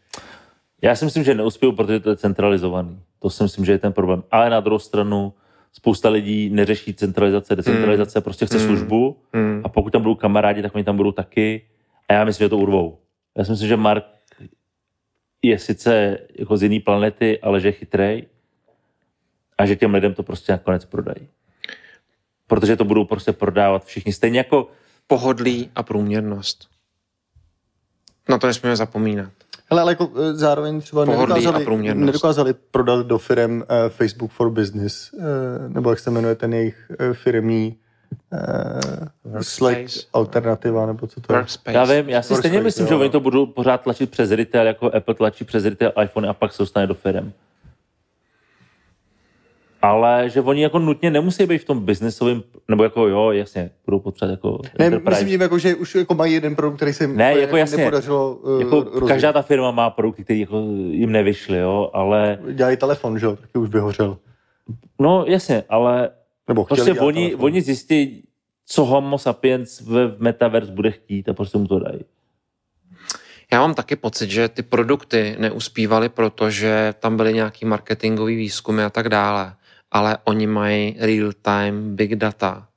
Já 0.83 0.97
si 0.97 1.05
myslím, 1.05 1.25
že 1.25 1.35
neuspěju, 1.35 1.73
protože 1.73 2.01
to 2.01 2.11
je 2.11 2.17
centralizovaný. 2.17 3.01
To 3.19 3.31
si 3.31 3.43
myslím, 3.43 3.65
že 3.65 3.73
je 3.73 3.79
ten 3.79 3.93
problém. 3.93 4.23
Ale 4.31 4.51
na 4.51 4.61
druhou 4.61 4.79
stranu 4.79 5.35
spousta 5.73 6.09
lidí 6.09 6.51
neřeší 6.51 6.95
centralizace, 6.95 7.57
decentralizace, 7.57 8.21
prostě 8.21 8.47
chce 8.47 8.61
službu 8.61 9.17
Hmm. 9.33 9.61
a 9.65 9.69
pokud 9.69 9.91
tam 9.91 10.03
budou 10.03 10.15
kamarádi, 10.15 10.63
tak 10.63 10.75
oni 10.75 10.85
tam 10.85 10.97
budou 10.97 11.13
taky 11.13 11.67
a 12.09 12.13
já 12.13 12.25
myslím, 12.25 12.45
že 12.45 12.49
to 12.49 12.59
urvou. 12.59 12.99
Já 13.37 13.45
si 13.45 13.51
myslím, 13.51 13.69
že 13.69 13.77
Mark 13.77 14.05
je 15.43 15.59
sice 15.59 16.19
jako 16.39 16.57
z 16.57 16.63
jiné 16.63 16.81
planety, 16.81 17.41
ale 17.41 17.61
že 17.61 17.69
je 17.69 17.73
chytrej 17.73 18.27
a 19.59 19.67
že 19.67 19.77
těm 19.77 19.95
lidem 19.95 20.15
to 20.15 20.23
prostě 20.23 20.53
nakonec 20.53 20.85
prodají. 20.85 21.29
Protože 22.47 22.77
to 22.77 22.85
budou 22.85 23.05
prostě 23.05 23.33
prodávat 23.33 23.85
všichni. 23.85 24.13
Stejně 24.13 24.39
jako 24.39 24.71
Pohodlí 25.07 25.71
a 25.75 25.83
průměrnost. 25.83 26.69
Na 28.29 28.39
to 28.39 28.47
nesmíme 28.47 28.77
zapomínat. 28.77 29.33
Hele, 29.71 29.83
ale 29.83 29.93
jako 29.93 30.11
eh, 30.17 30.35
zároveň 30.35 30.81
třeba 30.81 31.05
nedokázali, 31.05 31.95
nedokázali 31.95 32.55
prodat 32.71 33.07
do 33.07 33.19
firm 33.19 33.57
uh, 33.57 33.63
Facebook 33.89 34.31
for 34.31 34.51
Business, 34.51 35.13
uh, 35.13 35.23
nebo 35.69 35.91
jak 35.91 35.99
se 35.99 36.11
jmenuje 36.11 36.35
ten 36.35 36.55
jejich 36.55 36.91
uh, 36.91 37.13
firmní 37.13 37.77
uh, 38.33 39.41
Slack 39.41 39.79
alternativa, 40.13 40.87
nebo 40.87 41.07
co 41.07 41.21
to 41.21 41.33
je. 41.33 41.37
Workspace. 41.37 41.77
Já 41.77 41.85
vím, 41.85 42.09
já 42.09 42.23
si 42.23 42.29
Workspace, 42.29 42.39
stejně 42.39 42.61
myslím, 42.61 42.87
jo. 42.87 42.89
že 42.89 42.95
oni 42.95 43.11
to 43.11 43.21
budou 43.21 43.47
pořád 43.47 43.81
tlačit 43.81 44.11
přes 44.11 44.31
retail, 44.31 44.67
jako 44.67 44.95
Apple 44.95 45.15
tlačí 45.15 45.45
přes 45.45 45.65
retail 45.65 45.93
iPhone 46.03 46.29
a 46.29 46.35
pak 46.35 46.53
se 46.53 46.63
dostane 46.63 46.87
do 46.87 46.95
firm. 46.95 47.33
Ale 49.87 50.31
že 50.31 50.41
oni 50.41 50.63
jako 50.63 50.79
nutně 50.79 51.11
nemusí 51.11 51.47
být 51.47 51.59
v 51.59 51.65
tom 51.65 51.81
biznesovém, 51.85 52.43
nebo 52.69 52.83
jako 52.85 53.09
jo, 53.09 53.31
jasně, 53.31 53.71
budou 53.87 54.01
potřebovat 54.01 54.31
jako 54.33 54.59
Ne, 54.79 54.87
enterprise. 54.87 55.21
myslím 55.21 55.41
jako, 55.43 55.59
že 55.59 55.75
už 55.75 55.95
jako 55.95 56.15
mají 56.15 56.33
jeden 56.33 56.57
produkt, 56.57 56.77
který 56.77 56.93
se 56.93 57.05
jim 57.05 57.17
Ne, 57.17 57.31
úplně 57.31 57.41
jako 57.43 57.57
jasně. 57.57 57.77
nepodařilo 57.77 58.35
uh, 58.35 58.61
jako 58.61 58.83
každá 58.83 59.33
ta 59.33 59.43
firma 59.43 59.71
má 59.71 59.91
produkty, 59.91 60.25
které 60.25 60.39
jako 60.39 60.63
jim 60.91 61.13
nevyšly, 61.13 61.59
jo, 61.59 61.91
ale 61.93 62.39
Dělají 62.53 62.77
telefon, 62.77 63.19
že 63.19 63.27
jo, 63.27 63.37
taky 63.37 63.59
už 63.59 63.69
vyhořel. 63.69 64.19
no 65.01 65.25
jasně, 65.29 65.65
ale 65.69 66.11
Nebo 66.49 66.65
chtěli 66.65 66.85
prostě 66.85 67.01
oni, 67.01 67.27
telefon. 67.27 67.45
oni 67.45 67.63
zjistí, 67.63 68.23
co 68.67 68.85
homo 68.85 69.19
sapiens 69.19 69.81
v 69.81 69.87
v 70.09 70.21
metaverse 70.21 70.73
bude 70.73 70.91
chtít 70.91 71.29
a 71.29 71.35
prostě 71.35 71.59
mu 71.59 71.67
to 71.67 71.79
dají. 71.79 72.01
Já 73.53 73.61
mám 73.61 73.75
taky 73.75 73.97
pocit, 73.97 74.31
že 74.31 74.49
ty 74.49 74.63
produkty 74.63 75.37
neuspívaly, 75.39 76.09
protože 76.09 76.95
tam 77.01 77.17
byly 77.17 77.33
nějaký 77.35 77.65
marketingový 77.67 78.37
výzkumy 78.37 78.83
a 78.85 78.91
tak 78.91 79.09
dále. 79.09 79.53
Ale 79.91 80.19
oni 80.25 80.47
mají 80.47 80.97
real-time 80.99 81.97
big 81.97 82.15
data. 82.15 82.69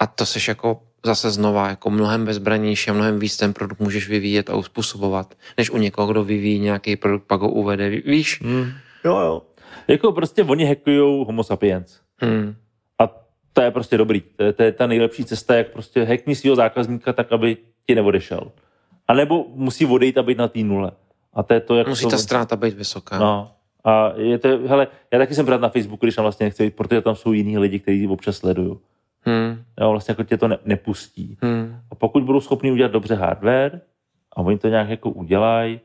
A 0.00 0.06
to 0.06 0.26
seš 0.26 0.48
jako 0.48 0.82
zase 1.06 1.30
znova 1.30 1.68
jako 1.68 1.90
mnohem 1.90 2.24
bezbranější 2.24 2.90
a 2.90 2.94
mnohem 2.94 3.18
víc 3.18 3.36
ten 3.36 3.52
produkt 3.52 3.80
můžeš 3.80 4.08
vyvíjet 4.08 4.50
a 4.50 4.56
uspůsobovat, 4.56 5.34
než 5.58 5.70
u 5.70 5.76
někoho, 5.76 6.12
kdo 6.12 6.24
vyvíjí 6.24 6.58
nějaký 6.58 6.96
produkt, 6.96 7.26
pak 7.26 7.40
ho 7.40 7.48
uvede. 7.48 7.90
Víš? 7.90 8.40
Hmm. 8.42 8.72
Jo, 9.04 9.18
jo. 9.18 9.42
Jako 9.88 10.12
prostě 10.12 10.44
oni 10.44 10.64
hackujou 10.64 11.24
homo 11.24 11.44
sapiens. 11.44 12.00
Hmm. 12.18 12.54
A 12.98 13.08
to 13.52 13.60
je 13.60 13.70
prostě 13.70 13.98
dobrý. 13.98 14.22
To 14.36 14.44
je, 14.44 14.52
to 14.52 14.62
je 14.62 14.72
ta 14.72 14.86
nejlepší 14.86 15.24
cesta, 15.24 15.54
jak 15.54 15.72
prostě 15.72 16.04
hackni 16.04 16.34
svého 16.34 16.56
zákazníka 16.56 17.12
tak, 17.12 17.32
aby 17.32 17.56
ti 17.86 17.94
neodešel. 17.94 18.52
A 19.08 19.14
nebo 19.14 19.46
musí 19.54 19.86
odejít 19.86 20.18
a 20.18 20.22
být 20.22 20.38
na 20.38 20.48
té 20.48 20.58
nule. 20.58 20.90
A 21.34 21.42
to 21.42 21.54
je 21.54 21.60
to, 21.60 21.76
jak 21.76 21.88
Musí 21.88 22.04
to... 22.04 22.10
ta 22.10 22.18
ztráta 22.18 22.56
být 22.56 22.74
vysoká. 22.74 23.18
No. 23.18 23.50
A 23.84 24.12
je 24.16 24.38
to, 24.38 24.48
hele, 24.48 24.86
já 25.12 25.18
taky 25.18 25.34
jsem 25.34 25.48
rád 25.48 25.60
na 25.60 25.68
Facebooku, 25.68 26.06
když 26.06 26.14
tam 26.14 26.22
vlastně 26.22 26.46
nechci 26.46 26.70
protože 26.70 27.00
tam 27.00 27.16
jsou 27.16 27.32
jiní 27.32 27.58
lidi, 27.58 27.80
kteří 27.80 28.08
občas 28.08 28.36
sledují. 28.36 28.78
Hmm. 29.20 29.64
Jo, 29.80 29.90
vlastně 29.90 30.12
jako 30.12 30.22
tě 30.22 30.36
to 30.36 30.48
ne, 30.48 30.58
nepustí. 30.64 31.38
Hmm. 31.42 31.80
A 31.90 31.94
pokud 31.94 32.22
budou 32.22 32.40
schopni 32.40 32.72
udělat 32.72 32.92
dobře 32.92 33.14
hardware 33.14 33.80
a 34.32 34.36
oni 34.36 34.58
to 34.58 34.68
nějak 34.68 34.88
jako 34.88 35.10
udělají, 35.10 35.80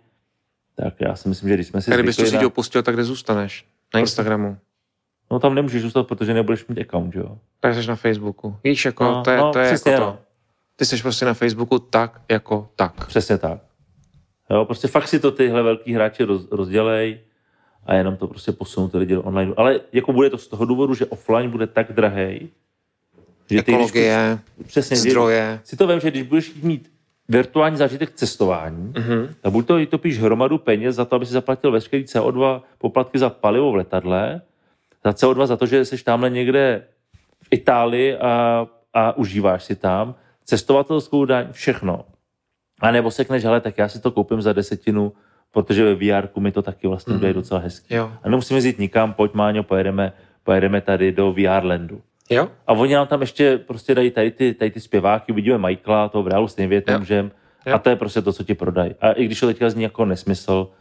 tak 0.75 0.93
já 0.99 1.15
si 1.15 1.29
myslím, 1.29 1.49
že 1.49 1.55
když 1.55 1.67
jsme 1.67 1.81
si 1.81 1.91
zvykli 1.91 2.13
síť 2.13 2.33
na... 2.33 2.47
opustil, 2.47 2.83
tak 2.83 2.95
kde 2.95 3.03
zůstaneš? 3.03 3.65
Na 3.93 3.99
Instagramu. 3.99 4.57
No 5.31 5.39
tam 5.39 5.55
nemůžeš 5.55 5.81
zůstat, 5.81 6.07
protože 6.07 6.33
nebudeš 6.33 6.67
mít 6.67 6.79
account, 6.79 7.15
jo? 7.15 7.37
Tak 7.59 7.75
jsi 7.75 7.87
na 7.87 7.95
Facebooku. 7.95 8.55
Víš, 8.63 8.85
jako, 8.85 9.03
No, 9.03 9.23
to 9.23 9.31
je, 9.31 9.37
no, 9.37 9.51
to 9.51 9.59
je 9.59 9.67
jako 9.67 9.97
to. 9.97 10.17
Ty 10.75 10.85
jsi 10.85 11.01
prostě 11.01 11.25
na 11.25 11.33
Facebooku 11.33 11.79
tak, 11.79 12.21
jako 12.31 12.69
tak. 12.75 13.07
Přesně 13.07 13.37
tak. 13.37 13.59
Jo, 14.49 14.65
prostě 14.65 14.87
fakt 14.87 15.07
si 15.07 15.19
to 15.19 15.31
tyhle 15.31 15.63
velký 15.63 15.93
hráči 15.93 16.23
roz, 16.23 16.47
rozdělej 16.51 17.19
a 17.87 17.93
jenom 17.93 18.17
to 18.17 18.27
prostě 18.27 18.51
posunou 18.51 18.87
ty 18.87 18.97
lidi 18.97 19.13
do 19.15 19.21
online. 19.23 19.53
Ale 19.57 19.79
jako 19.93 20.13
bude 20.13 20.29
to 20.29 20.37
z 20.37 20.47
toho 20.47 20.65
důvodu, 20.65 20.95
že 20.95 21.05
offline 21.05 21.49
bude 21.49 21.67
tak 21.67 21.91
drahej, 21.93 22.47
že 23.49 23.63
ty, 23.63 23.71
Ekologie, 23.73 24.39
když, 24.57 24.67
přesně, 24.67 24.97
zdroje. 24.97 25.59
si 25.63 25.77
to 25.77 25.87
vím, 25.87 25.99
že 25.99 26.11
když 26.11 26.23
budeš 26.23 26.53
mít 26.61 26.91
virtuální 27.29 27.77
zážitek 27.77 28.11
cestování, 28.11 28.93
Mhm. 28.97 29.35
tak 29.41 29.51
buď 29.51 29.67
to 29.67 29.85
topíš 29.85 30.19
hromadu 30.19 30.57
peněz 30.57 30.95
za 30.95 31.05
to, 31.05 31.15
aby 31.15 31.25
si 31.25 31.33
zaplatil 31.33 31.71
veškerý 31.71 32.03
CO2 32.03 32.61
poplatky 32.77 33.19
za 33.19 33.29
palivo 33.29 33.71
v 33.71 33.75
letadle, 33.75 34.41
za 35.05 35.11
CO2 35.11 35.45
za 35.47 35.57
to, 35.57 35.65
že 35.65 35.85
jsi 35.85 36.03
tamhle 36.03 36.29
někde 36.29 36.83
v 37.43 37.47
Itálii 37.51 38.15
a, 38.17 38.67
a 38.93 39.17
užíváš 39.17 39.63
si 39.63 39.75
tam, 39.75 40.15
cestovatelskou 40.45 41.25
daň, 41.25 41.47
všechno. 41.51 42.05
A 42.81 42.91
nebo 42.91 43.11
sekneš, 43.11 43.43
hele, 43.43 43.61
tak 43.61 43.77
já 43.77 43.87
si 43.89 43.99
to 43.99 44.11
koupím 44.11 44.41
za 44.41 44.53
desetinu, 44.53 45.13
protože 45.51 45.83
ve 45.83 45.95
VR 45.95 46.39
mi 46.39 46.51
to 46.51 46.61
taky 46.61 46.87
vlastně 46.87 47.13
bude 47.13 47.33
docela 47.33 47.59
hezký. 47.59 47.93
Jo. 47.95 48.11
A 48.23 48.29
nemusíme 48.29 48.59
jít 48.59 48.79
nikam, 48.79 49.13
pojď 49.13 49.33
Máňo, 49.33 49.63
pojedeme, 49.63 50.13
pojedeme 50.43 50.81
tady 50.81 51.11
do 51.11 51.33
VR 51.33 51.65
landu. 51.65 52.01
Jo? 52.29 52.49
A 52.67 52.73
oni 52.73 52.93
nám 52.93 53.07
tam 53.07 53.21
ještě 53.21 53.57
prostě 53.57 53.95
dají 53.95 54.11
tady 54.11 54.31
ty, 54.31 54.53
tady 54.53 54.71
ty 54.71 54.79
zpěváky, 54.79 55.33
vidíme 55.33 55.57
Michaela, 55.57 56.09
toho 56.09 56.23
v 56.23 56.27
reálu 56.27 56.47
Jo. 56.57 56.67
Větnamžem, 56.67 57.31
Jo. 57.65 57.75
a 57.75 57.79
to 57.79 57.89
je 57.89 57.95
prostě 57.95 58.21
to, 58.21 58.33
co 58.33 58.43
ti 58.43 58.53
prodají. 58.55 58.95
A 59.01 59.11
i 59.11 59.25
když 59.25 59.39
to 59.39 59.47
teďka 59.47 59.69
zní 59.69 59.83
jako 59.83 60.05
nesmysl, 60.05 60.71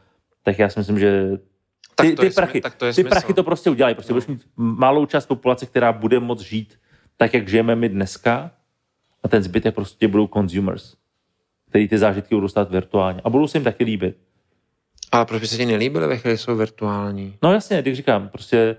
tak 0.42 0.58
já 0.58 0.68
si 0.68 0.80
myslím, 0.80 0.98
že 0.98 1.30
Tak 1.94 2.06
ty, 2.06 2.14
to 2.14 2.22
ty, 2.22 2.26
je 2.26 2.32
prachy, 2.32 2.60
tak 2.60 2.74
to 2.74 2.84
je 2.84 2.90
ty 2.92 2.94
smysl. 2.94 3.08
prachy 3.08 3.34
to 3.34 3.42
prostě 3.42 3.70
udělají. 3.70 3.94
Prostě 3.94 4.12
No. 4.12 4.14
budeš 4.14 4.26
mít 4.28 4.46
malou 4.56 5.06
část 5.06 5.26
populace, 5.26 5.66
která 5.66 5.92
bude 5.92 6.20
moct 6.20 6.40
žít 6.40 6.74
tak, 7.16 7.34
jak 7.34 7.48
žijeme 7.48 7.76
my 7.76 7.88
dneska 7.88 8.50
a 9.22 9.28
ten 9.28 9.42
zbytek 9.42 9.74
prostě 9.74 10.08
budou 10.08 10.26
consumers, 10.26 10.94
který 11.68 11.88
ty 11.88 11.98
zážitky 11.98 12.34
budou 12.34 12.48
stát 12.48 12.70
virtuálně 12.70 13.20
a 13.24 13.30
budou 13.30 13.46
se 13.46 13.58
jim 13.58 13.64
taky 13.64 13.84
líbit. 13.84 14.16
Ale 15.16 15.26
proč 15.26 15.40
by 15.40 15.46
se 15.46 15.56
ti 15.56 15.66
nelíbily 15.66 16.06
ve 16.06 16.16
chvíli, 16.16 16.38
jsou 16.38 16.56
virtuální? 16.56 17.36
No 17.42 17.52
jasně, 17.52 17.82
když 17.82 17.96
říkám, 17.96 18.28
prostě 18.28 18.76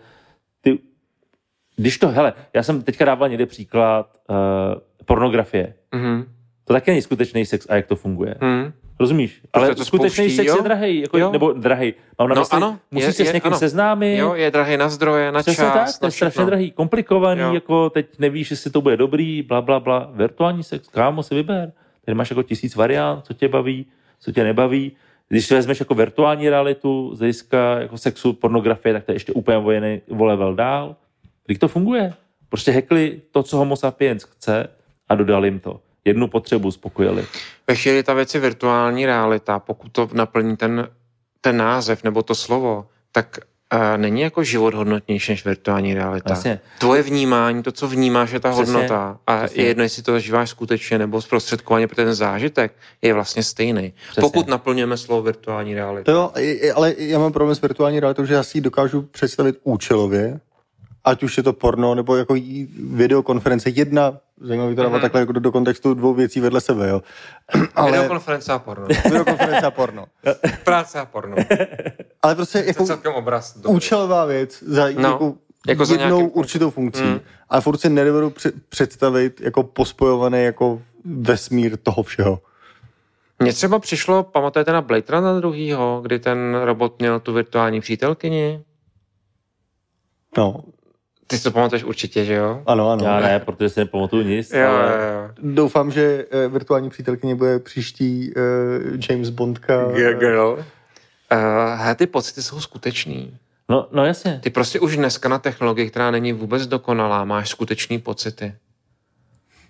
ty, 0.62 0.80
když 1.76 1.98
to, 1.98 2.08
hele, 2.08 2.34
já 2.54 2.64
jsem 2.64 2.82
teďka 2.82 3.06
dával 3.06 3.30
někde 3.30 3.46
příklad 3.46 4.18
uh, 4.30 4.36
pornografie. 5.06 5.74
Mhm. 5.96 6.26
To 6.66 6.74
taky 6.74 6.92
není 6.92 7.02
skutečný 7.02 7.46
sex 7.46 7.68
a 7.70 7.76
jak 7.76 7.86
to 7.88 7.96
funguje. 7.96 8.36
Mhm. 8.42 8.74
Rozumíš? 9.00 9.42
Ale 9.54 9.76
to 9.76 9.86
skutečný 9.86 10.24
spouští, 10.24 10.36
sex 10.36 10.48
jo? 10.48 10.56
je 10.58 10.62
drahý, 10.64 11.02
jako, 11.02 11.18
Jo. 11.18 11.32
nebo 11.32 11.54
drahý. 11.54 11.94
Mám 12.20 12.30
na 12.30 12.36
No 12.36 12.42
mysli, 12.42 12.56
ano, 12.58 12.80
musíš 12.92 13.08
je- 13.08 13.14
se 13.14 13.26
s 13.26 13.34
někým 13.34 13.52
ano. 13.52 13.60
seznámit. 13.60 14.18
Jo, 14.18 14.34
je 14.34 14.52
drahý 14.52 14.78
na 14.78 14.90
zdroje, 14.90 15.32
na 15.32 15.40
Přesně 15.40 15.64
čas, 15.64 15.74
tak, 15.74 16.00
to 16.00 16.06
na 16.06 16.08
je 16.08 16.12
strašně 16.12 16.46
drahý, 16.46 16.72
komplikovaný, 16.72 17.42
Jo. 17.42 17.54
jako 17.54 17.90
teď 17.90 18.20
nevíš, 18.20 18.52
jestli 18.52 18.72
to 18.72 18.82
bude 18.82 18.98
dobrý, 18.98 19.42
bla, 19.42 19.62
bla, 19.62 19.80
bla. 19.80 20.10
Virtuální 20.14 20.64
sex, 20.64 20.88
kámo, 20.88 21.24
si 21.24 21.36
vyber. 21.36 21.72
Tady 22.06 22.16
máš 22.16 22.30
jako 22.30 22.44
tisíc 22.44 22.76
variant, 22.76 23.26
co 23.26 23.34
tě 23.34 23.48
baví, 23.48 23.86
co 24.20 24.32
tě 24.32 24.44
nebaví. 24.44 24.92
Když 25.30 25.46
si 25.46 25.54
vezmeš 25.54 25.80
jako 25.80 25.96
virtuální 25.96 26.50
realitu 26.50 27.16
z 27.16 27.20
hlediska 27.20 27.80
jako 27.80 27.98
sexu, 27.98 28.34
pornografie, 28.34 28.94
tak 28.94 29.04
to 29.04 29.12
je 29.12 29.16
ještě 29.16 29.34
úplně 29.34 29.58
vojený, 29.58 30.02
o 30.10 30.26
level 30.26 30.56
dál. 30.56 30.96
Když 31.46 31.58
to 31.58 31.68
funguje. 31.68 32.14
Prostě 32.50 32.72
hekli 32.72 33.22
to, 33.32 33.44
co 33.44 33.58
homo 33.58 33.76
sapiens 33.76 34.24
chce 34.24 34.68
a 35.10 35.16
dodali 35.16 35.48
jim 35.48 35.60
to. 35.60 35.82
Jednu 36.06 36.28
potřebu 36.28 36.72
spokojili. 36.72 37.26
Ve 37.68 37.76
chvíli 37.76 38.04
ta 38.04 38.14
věc 38.14 38.34
je 38.34 38.40
virtuální 38.40 39.06
realita, 39.06 39.60
pokud 39.60 39.92
to 39.92 40.10
naplní 40.14 40.58
ten, 40.58 40.88
ten 41.42 41.58
název 41.58 42.04
nebo 42.04 42.24
to 42.24 42.36
slovo, 42.36 42.88
tak 43.12 43.40
uh, 43.74 43.98
není 43.98 44.22
jako 44.22 44.44
život 44.44 44.74
hodnotnější 44.74 45.32
než 45.32 45.46
virtuální 45.46 45.94
realita. 45.94 46.34
Jasně. 46.34 46.60
Tvoje 46.80 47.04
vnímání, 47.04 47.64
to, 47.64 47.72
co 47.72 47.88
vnímáš, 47.88 48.32
je 48.32 48.40
ta 48.40 48.52
Přesně. 48.52 48.74
hodnota. 48.74 49.20
A 49.28 49.38
Přesně. 49.38 49.64
je 49.64 49.68
jedno, 49.68 49.84
jestli 49.84 50.04
to 50.04 50.12
zažíváš 50.12 50.50
skutečně 50.50 50.98
nebo 50.98 51.22
zprostředkovaně, 51.22 51.88
protože 51.88 52.06
ten 52.06 52.14
zážitek 52.16 52.74
je 53.02 53.14
vlastně 53.14 53.44
stejný. 53.44 53.94
Přesně. 54.12 54.22
Pokud 54.22 54.48
naplňujeme 54.48 54.98
slovo 54.98 55.22
virtuální 55.22 55.76
realita. 55.76 56.12
To 56.12 56.12
jo, 56.12 56.32
ale 56.76 56.96
já 56.98 57.20
mám 57.20 57.34
problém 57.34 57.56
s 57.56 57.62
virtuální 57.62 58.00
realitou, 58.00 58.26
že 58.26 58.34
já 58.34 58.44
si 58.44 58.58
ji 58.58 58.62
dokážu 58.62 59.02
představit 59.02 59.56
účelově, 59.64 60.40
ať 61.04 61.24
už 61.24 61.38
je 61.38 61.44
to 61.44 61.54
porno, 61.54 61.96
nebo 61.96 62.16
jako 62.16 62.36
videokonference. 62.94 63.70
Jedna, 63.70 64.18
zajímavý 64.42 64.76
to 64.76 64.82
dávat 64.84 64.94
Mhm. 64.98 65.02
takhle 65.02 65.20
jako 65.22 65.32
do, 65.32 65.40
do 65.40 65.52
kontextu 65.52 65.94
dvou 65.94 66.14
věcí 66.14 66.40
vedle 66.40 66.62
sebe, 66.62 66.90
jo. 66.90 67.02
Ale 67.76 67.92
Videokonference 67.92 68.54
a 68.54 68.60
porno. 68.60 68.88
videokonference 69.06 69.66
a 69.66 69.72
porno. 69.72 70.06
Práce 70.64 71.00
a 71.00 71.06
porno. 71.06 71.36
Ale 72.22 72.36
prostě 72.36 72.64
jako 72.68 72.86
celkem 72.86 73.14
obraz. 73.14 73.58
dobrý. 73.58 73.76
účelová 73.78 74.26
věc 74.26 74.64
za 74.64 74.90
No, 74.90 75.10
jako, 75.10 75.34
jako 75.68 75.86
za 75.86 75.94
jednou 75.94 76.18
nějakým- 76.18 76.38
určitou 76.40 76.70
funkcí. 76.70 77.04
Mm. 77.04 77.20
Ale 77.50 77.62
furt 77.62 77.78
si 77.78 77.90
nedovedu 77.90 78.30
před- 78.30 78.56
představit 78.70 79.42
jako 79.42 79.64
pospojovaný 79.64 80.44
jako 80.44 80.82
vesmír 81.06 81.78
toho 81.78 82.04
všeho. 82.04 82.40
Mně 83.40 83.54
třeba 83.54 83.80
přišlo, 83.80 84.24
pamatujete 84.24 84.72
na 84.72 84.82
Blade 84.82 85.04
Runner 85.10 85.36
druhýho, 85.36 86.00
kdy 86.04 86.20
ten 86.20 86.56
robot 86.64 87.00
měl 87.00 87.20
tu 87.20 87.34
virtuální 87.34 87.82
přítelkyni? 87.82 88.64
No, 90.38 90.64
Ty 91.28 91.38
si 91.38 91.44
to 91.44 91.52
pamatuješ 91.52 91.84
určitě, 91.84 92.26
že 92.26 92.34
jo? 92.34 92.62
ano, 92.66 92.90
ano. 92.92 93.06
Já 93.06 93.20
ne, 93.20 93.40
protože 93.40 93.70
si 93.70 93.80
nepamatuju 93.80 94.24
nic, 94.24 94.52
Jo, 94.54 94.68
ale 94.70 94.92
jo, 94.92 95.14
jo. 95.14 95.30
Doufám, 95.54 95.92
že 95.92 96.26
eh, 96.32 96.48
virtuální 96.48 96.90
přítelkyně 96.90 97.36
bude 97.36 97.60
příští 97.60 98.34
eh, 98.36 98.42
James 99.10 99.30
Bondka. 99.30 99.86
G- 99.92 100.14
Girl. 100.14 100.66
Uh, 101.34 101.94
ty 101.96 102.08
pocity 102.08 102.42
jsou 102.42 102.60
skutečný. 102.60 103.38
No, 103.70 103.88
no 103.92 104.06
jasně. 104.06 104.40
Ty 104.44 104.50
prostě 104.50 104.80
už 104.80 104.98
dneska 104.98 105.30
na 105.30 105.40
technologii, 105.40 105.90
která 105.90 106.12
není 106.12 106.34
vůbec 106.34 106.68
dokonalá, 106.68 107.26
máš 107.26 107.50
skutečný 107.50 108.00
pocity. 108.00 108.54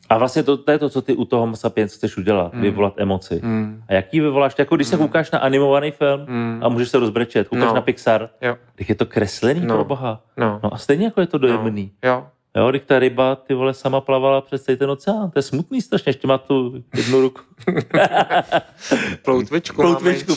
A 0.10 0.18
vlastně 0.18 0.44
to, 0.44 0.58
to 0.58 0.72
je 0.72 0.80
to, 0.80 0.90
co 0.90 1.02
ty 1.02 1.14
u 1.14 1.26
toho 1.26 1.40
Homo 1.40 1.56
sapiens 1.56 1.94
chceš 1.96 2.18
udělat, 2.18 2.54
Hmm. 2.54 2.62
vyvolat 2.62 2.94
emoci. 2.98 3.40
Hmm. 3.44 3.84
A 3.88 3.94
jaký 3.94 4.20
vyvoláš? 4.20 4.56
Jako 4.60 4.76
když 4.76 4.88
se 4.88 4.98
koukáš 4.98 5.32
na 5.32 5.40
animovaný 5.40 5.92
film 5.92 6.26
Hmm. 6.28 6.60
a 6.64 6.70
můžeš 6.70 6.90
se 6.90 7.00
rozbrečet, 7.00 7.48
koukáš 7.48 7.68
No. 7.68 7.74
na 7.76 7.82
Pixar, 7.82 8.30
Jo, 8.42 8.56
tak 8.76 8.90
je 8.90 8.96
to 8.96 9.06
kreslený 9.06 9.62
No. 9.66 9.76
pro 9.76 9.84
boha. 9.86 10.22
no. 10.38 10.60
No 10.64 10.74
a 10.74 10.78
stejně 10.78 11.06
jako 11.06 11.22
je 11.22 11.28
to 11.28 11.38
dojemný. 11.38 11.92
Jo. 12.06 12.28
Jo, 12.58 12.70
když 12.70 12.82
ta 12.86 13.00
ryba, 13.00 13.36
ty 13.36 13.54
vole, 13.54 13.74
sama 13.74 14.02
plavala 14.02 14.42
přes 14.42 14.64
celý 14.64 14.78
ten 14.78 14.90
oceán. 14.90 15.32
To 15.32 15.40
je 15.40 15.44
smutný 15.44 15.82
strašně, 15.82 16.10
ještě 16.10 16.28
má 16.28 16.38
tu 16.38 16.84
jednu 16.96 17.22
ruku. 17.22 17.42
Ploutvičku, 19.22 19.82
Ploutvičku. 19.82 20.34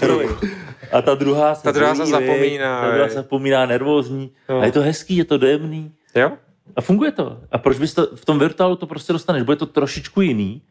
A 0.92 1.02
ta 1.02 1.14
druhá 1.14 1.54
se 1.54 1.62
Ta 1.62 1.72
druhá 1.72 1.94
se 1.94 2.02
bojí, 2.02 2.12
viď? 2.12 2.26
zapomíná, 2.26 2.80
Ta 2.80 2.90
druhá 2.90 3.08
se 3.08 3.14
zapomíná, 3.14 3.66
nervózní. 3.66 4.30
Jo. 4.48 4.58
A 4.60 4.64
je 4.64 4.72
to 4.72 4.80
hezký, 4.80 5.16
je 5.16 5.24
to 5.24 5.38
dojemný. 5.38 5.92
Jo? 6.14 6.32
A 6.76 6.80
funguje 6.80 7.12
to. 7.12 7.38
A 7.52 7.58
proč 7.58 7.78
bys 7.78 7.94
to, 7.94 8.16
v 8.16 8.24
tom 8.24 8.38
virtuálu 8.38 8.76
to 8.76 8.86
prostě 8.86 9.12
dostaneš? 9.12 9.42
Bude 9.42 9.56
to 9.56 9.66
trošičku 9.66 10.20
jiný, 10.20 10.62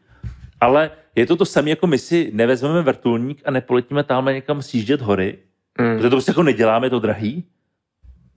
ale 0.62 0.92
je 1.16 1.26
to 1.26 1.36
to 1.36 1.46
samé, 1.46 1.70
jako 1.70 1.88
my 1.88 1.98
si 1.98 2.32
nevezmeme 2.34 2.82
vrtulník 2.82 3.42
a 3.46 3.52
nepoletíme 3.52 4.04
tamhle 4.04 4.34
někam 4.34 4.62
sjíždět 4.62 5.02
hory, 5.02 5.38
Hmm. 5.80 5.96
protože 5.98 6.10
to 6.10 6.16
prostě 6.16 6.32
jako 6.32 6.44
neděláme, 6.44 6.86
je 6.86 6.90
to 6.90 7.00
drahý, 7.00 7.44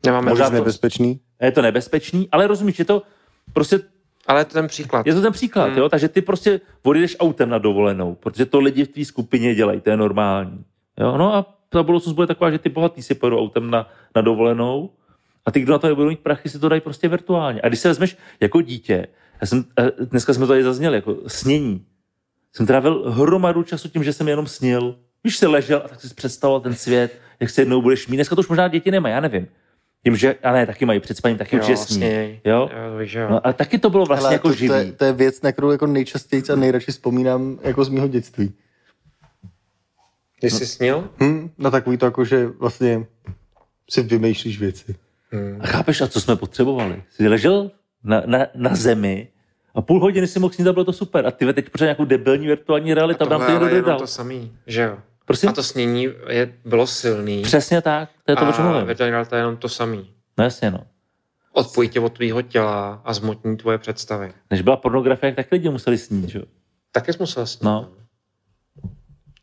Nemáme 0.07 0.31
Možná 0.31 0.49
to- 0.51 0.55
nebezpečný. 0.55 1.21
je 1.43 1.53
to 1.53 1.63
nebezpečný, 1.63 2.29
ale 2.33 2.47
rozumíš, 2.47 2.79
je 2.79 2.85
to 2.85 3.03
prostě, 3.53 3.81
Ale 4.27 4.41
je 4.41 4.45
to 4.45 4.53
ten 4.53 4.67
příklad. 4.67 5.07
je 5.07 5.15
to 5.15 5.21
ten 5.21 5.33
příklad, 5.33 5.67
Hmm. 5.69 5.79
jo, 5.79 5.89
takže 5.89 6.09
ty 6.09 6.23
prostě 6.23 6.61
odjedeš 6.83 7.17
autem 7.21 7.49
na 7.49 7.59
dovolenou, 7.59 8.15
protože 8.15 8.47
to 8.47 8.61
lidi 8.61 8.85
v 8.85 8.89
té 8.89 9.05
skupině 9.05 9.55
dělají, 9.55 9.81
to 9.81 9.91
je 9.91 9.97
normální. 9.97 10.65
Jo, 11.01 11.17
no 11.19 11.35
a 11.35 11.59
ta 11.69 11.83
budoucnost 11.83 12.15
bude 12.15 12.27
taková, 12.27 12.51
že 12.51 12.59
ty 12.59 12.69
bohatý 12.69 13.03
si 13.03 13.15
pojedou 13.15 13.39
autem 13.39 13.71
na, 13.71 13.89
na 14.17 14.23
dovolenou 14.23 14.91
a 15.45 15.51
ty, 15.51 15.61
kdo 15.61 15.73
na 15.73 15.79
to 15.79 15.87
nebudou 15.87 16.09
mít 16.09 16.21
prachy, 16.21 16.49
si 16.49 16.59
to 16.59 16.69
dají 16.69 16.81
prostě 16.81 17.09
virtuálně. 17.09 17.61
A 17.63 17.69
když 17.69 17.81
se 17.81 17.89
vezmeš 17.89 18.17
jako 18.41 18.61
dítě, 18.61 19.07
já 19.41 19.47
jsem, 19.47 19.65
eh, 19.79 19.91
dneska 20.01 20.35
jsme 20.35 20.47
to 20.47 20.53
tady 20.53 20.63
zazněli, 20.63 20.97
jako 20.97 21.17
snění. 21.27 21.87
Jsem 22.53 22.67
trávil 22.67 23.11
hromadu 23.11 23.63
času 23.63 23.89
tím, 23.89 24.05
že 24.05 24.13
jsem 24.13 24.29
jenom 24.29 24.47
snil. 24.47 24.99
Když 25.23 25.37
se 25.37 25.47
ležel 25.47 25.83
a 25.85 25.89
tak 25.89 26.01
si 26.01 26.15
představoval 26.15 26.61
ten 26.61 26.75
svět, 26.75 27.21
jak 27.41 27.51
se 27.51 27.63
jednou 27.63 27.83
budeš 27.83 28.09
mít. 28.09 28.17
Dneska 28.17 28.35
to 28.35 28.41
už 28.41 28.49
možná 28.49 28.69
děti 28.69 28.91
nemají, 28.91 29.15
já 29.15 29.21
nevím. 29.21 29.47
Tím, 30.05 30.17
že, 30.17 30.35
ale 30.43 30.59
ne, 30.59 30.67
taky 30.67 30.85
mají 30.85 31.01
před 31.01 31.17
spaním, 31.17 31.39
taky 31.39 31.57
určitě 31.57 31.77
sní. 31.77 32.41
Jo? 32.45 32.71
jo, 32.77 32.99
víš, 32.99 33.13
jo. 33.13 33.27
No, 33.31 33.47
a 33.47 33.53
taky 33.53 33.79
to 33.79 33.91
bylo 33.91 34.07
vlastně 34.07 34.27
Hele, 34.27 34.35
jako 34.35 34.49
to, 34.49 34.55
živý. 34.55 34.69
to, 34.69 34.75
je, 34.75 34.93
to 34.93 35.05
je 35.05 35.13
věc, 35.13 35.43
na 35.43 35.53
kterou 35.53 35.71
jako 35.71 35.87
nejčastěji 35.87 36.43
a 36.53 36.57
nejradši 36.57 36.93
vzpomínám 36.93 37.59
jako 37.63 37.85
z 37.85 37.89
mého 37.89 38.09
dětství. 38.09 38.55
Ty 40.41 40.51
jsi 40.51 40.67
snil? 40.67 41.09
Hm, 41.23 41.51
no 41.59 41.71
takový 41.71 41.97
to 41.97 42.05
jako, 42.05 42.25
že 42.25 42.47
vlastně 42.47 43.07
si 43.91 44.03
vymýšlíš 44.03 44.59
věci. 44.59 44.95
A 45.61 45.67
chápeš, 45.67 46.01
a 46.01 46.07
co 46.07 46.21
jsme 46.21 46.37
potřebovali? 46.37 47.03
Jsi 47.11 47.29
ležel 47.29 47.71
na, 48.05 48.23
na, 48.27 48.39
na 48.55 48.75
zemi 48.75 49.29
a 49.75 49.83
půl 49.83 50.01
hodiny 50.01 50.27
si 50.27 50.39
mohl 50.39 50.55
snít 50.55 50.69
a 50.69 50.73
bylo 50.73 50.85
to 50.85 50.93
super. 50.93 51.27
A 51.27 51.31
ty 51.31 51.53
teď 51.53 51.71
pořád 51.71 51.85
nějakou 51.85 52.05
debilní 52.05 52.47
virtuální 52.47 52.95
realitu, 52.95 53.19
tam 53.19 53.29
Tohle 53.29 53.47
ty 53.47 53.53
ale 53.53 53.73
jenom 53.73 53.99
to 53.99 54.07
samý, 54.07 54.53
že 54.67 54.83
jo. 54.83 54.99
Prosím? 55.25 55.49
A 55.49 55.53
to 55.53 55.63
snění 55.63 56.09
je, 56.29 56.55
bylo 56.65 56.87
silný. 56.87 57.43
Přesně 57.43 57.81
tak, 57.81 58.11
to 58.25 58.33
je 58.33 58.37
to, 58.37 58.49
o 58.49 58.53
čem 58.53 58.65
a 58.65 58.69
mluvím. 58.69 58.87
virtuální 58.87 59.11
realita 59.11 59.37
je 59.37 59.41
jenom 59.41 59.57
to 59.57 59.69
samý. 59.69 60.11
No 60.39 60.45
jasně, 60.45 60.71
no. 60.71 60.87
Odpojí 61.53 61.89
tě 61.89 62.01
od 62.01 62.13
tvýho 62.13 62.43
těla 62.43 63.03
a 63.05 63.15
zmotní 63.15 63.57
tvoje 63.57 63.79
představy. 63.79 64.33
Než 64.51 64.63
byla 64.63 64.77
pornografie, 64.77 65.33
tak 65.33 65.53
lidi 65.53 65.69
museli 65.69 65.99
snít, 65.99 66.29
že 66.29 66.39
jo? 66.39 66.45
Taky 66.93 67.13
jsi 67.13 67.19
musel 67.21 67.47
snít. 67.47 67.63
No. 67.63 67.89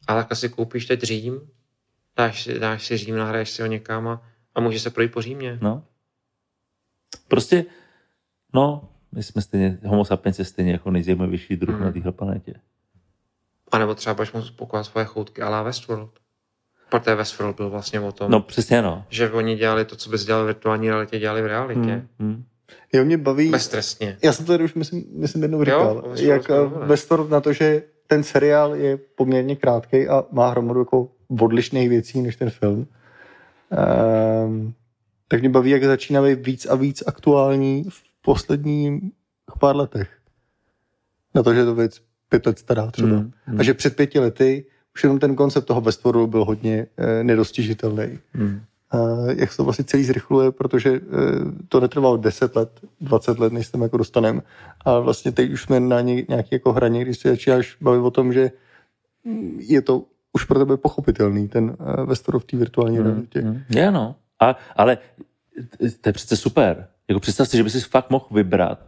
A 0.07 0.15
tak 0.15 0.31
asi 0.31 0.49
koupíš 0.49 0.85
teď 0.85 1.01
Řím, 1.01 1.41
dáš 2.17 2.43
si, 2.43 2.59
dáš 2.59 2.85
si 2.85 2.97
Řím, 2.97 3.17
nahraješ 3.17 3.49
si 3.49 3.61
ho 3.61 3.67
někam 3.67 4.07
a, 4.07 4.21
a 4.59 4.61
může 4.61 4.79
se 4.79 4.89
projít 4.89 5.11
po 5.11 5.21
Římě. 5.21 5.59
No. 5.61 5.83
Prostě, 7.27 7.65
no, 8.53 8.89
my 9.11 9.23
jsme 9.23 9.41
stejně, 9.41 9.79
homo 9.85 10.05
sapiens 10.05 10.39
je 10.39 10.45
stejně 10.45 10.71
jako 10.71 10.91
nejzajímavější 10.91 11.55
druh 11.55 11.75
Hmm. 11.75 11.85
na 11.85 11.91
téhle 11.91 12.11
planetě. 12.11 12.53
A 13.71 13.77
nebo 13.77 13.95
třeba 13.95 14.13
budeš 14.13 14.31
moct 14.31 14.47
spokojovat 14.47 14.83
svoje 14.85 15.05
choutky 15.05 15.41
ala 15.41 15.63
Westworld. 15.63 16.19
Protože 16.89 17.15
Westworld 17.15 17.55
byl 17.55 17.69
vlastně 17.69 17.99
o 17.99 18.11
tom, 18.11 18.31
No 18.31 18.39
přesně, 18.41 18.81
no. 18.81 19.05
že 19.09 19.31
oni 19.31 19.55
dělali 19.55 19.85
to, 19.85 19.95
co 19.95 20.09
bys 20.09 20.25
dělal 20.25 20.43
v 20.43 20.45
virtuální 20.45 20.89
realitě, 20.89 21.19
dělali 21.19 21.41
v 21.41 21.45
realitě. 21.45 21.79
Hmm. 21.79 22.07
Hmm. 22.19 22.43
Jo, 22.93 23.05
mě 23.05 23.17
baví... 23.17 23.49
Beztrestně. 23.49 24.17
Já 24.23 24.33
jsem 24.33 24.45
to 24.45 24.51
tady 24.51 24.63
už 24.63 24.73
myslím, 24.73 25.03
myslím 25.11 25.41
jednou 25.41 25.63
říkal, 25.63 25.81
o 25.81 26.09
Westworldu 26.09 26.23
jak 26.31 26.49
eh. 26.49 26.85
Westworld 26.87 27.29
na 27.29 27.41
to, 27.41 27.53
že 27.53 27.83
ten 28.07 28.23
seriál 28.23 28.75
je 28.75 28.97
poměrně 28.97 29.55
krátký 29.55 30.07
a 30.07 30.23
má 30.31 30.49
hromadu 30.49 30.79
jako 30.79 31.11
odlišných 31.39 31.89
věcí 31.89 32.21
než 32.21 32.35
ten 32.35 32.49
film. 32.49 32.87
Um, 33.71 34.73
tak 35.27 35.39
mě 35.39 35.49
baví, 35.49 35.69
jak 35.69 35.83
začíná 35.83 36.21
být 36.21 36.45
víc 36.45 36.65
a 36.65 36.75
víc 36.75 37.03
aktuální 37.07 37.83
v 37.89 38.03
posledních 38.21 39.03
pár 39.59 39.75
letech. 39.75 40.09
Na 41.35 41.43
to, 41.43 41.53
že 41.53 41.59
je 41.59 41.65
to 41.65 41.75
věc 41.75 42.01
pět 42.29 42.45
let 42.45 42.59
stará 42.59 42.91
třeba. 42.91 43.09
Mm, 43.09 43.31
mm. 43.47 43.59
A 43.59 43.63
že 43.63 43.73
před 43.73 43.95
pěti 43.95 44.19
lety 44.19 44.65
už 44.95 45.03
jenom 45.03 45.19
ten 45.19 45.35
koncept 45.35 45.65
toho 45.65 45.81
Westworldu 45.81 46.27
byl 46.27 46.45
hodně 46.45 46.87
eh, 46.97 47.23
nedostižitelný. 47.23 48.19
Hmm. 48.33 48.61
A 48.91 48.97
jak 49.35 49.51
se 49.51 49.57
to 49.57 49.63
vlastně 49.63 49.85
celý 49.85 50.03
zrychluje, 50.03 50.51
protože 50.51 50.89
eh, 50.89 51.01
to 51.69 51.79
netrvalo 51.79 52.17
10 52.17 52.55
let, 52.55 52.79
20 53.01 53.39
let, 53.39 53.53
než 53.53 53.65
se 53.65 53.71
tam 53.71 53.81
jako 53.81 53.97
dostaneme. 53.97 54.41
A 54.85 54.99
vlastně 54.99 55.31
teď 55.31 55.51
už 55.51 55.63
jsme 55.63 55.79
na 55.79 56.01
ně, 56.01 56.25
nějaký 56.29 56.49
jako 56.51 56.73
hraně, 56.73 57.01
když 57.01 57.19
se 57.19 57.29
začínáš 57.29 57.77
bavit 57.81 57.99
o 57.99 58.11
tom, 58.11 58.33
že 58.33 58.51
mm, 59.23 59.59
je 59.61 59.81
to 59.81 60.03
už 60.33 60.43
pro 60.45 60.59
tebe 60.59 60.77
pochopitelný, 60.77 61.47
ten 61.47 61.63
uh, 61.79 62.05
Westworld 62.05 62.43
v 62.43 62.47
té 62.47 62.57
virtuální 62.57 62.99
realitě. 62.99 63.41
Hmm. 63.41 63.61
Je, 63.69 63.91
no. 63.91 64.15
A, 64.39 64.55
ale 64.75 64.97
to 66.01 66.09
je 66.09 66.13
přece 66.13 66.37
super. 66.37 66.87
Jako 67.07 67.19
představ 67.19 67.47
si, 67.47 67.57
že 67.57 67.63
bys 67.63 67.73
si 67.73 67.79
fakt 67.79 68.09
mohl 68.09 68.25
vybrat, 68.31 68.85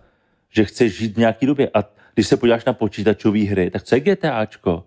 že 0.49 0.65
chceš 0.65 0.97
žít 0.97 1.13
v 1.13 1.17
nějaký 1.17 1.45
době. 1.45 1.69
A 1.73 1.83
když 2.13 2.27
se 2.27 2.37
podíváš 2.37 2.65
na 2.65 2.73
počítačové 2.73 3.39
hry, 3.39 3.69
tak 3.69 3.83
co 3.83 3.95
je 3.95 4.01
GTAčko? 4.01 4.83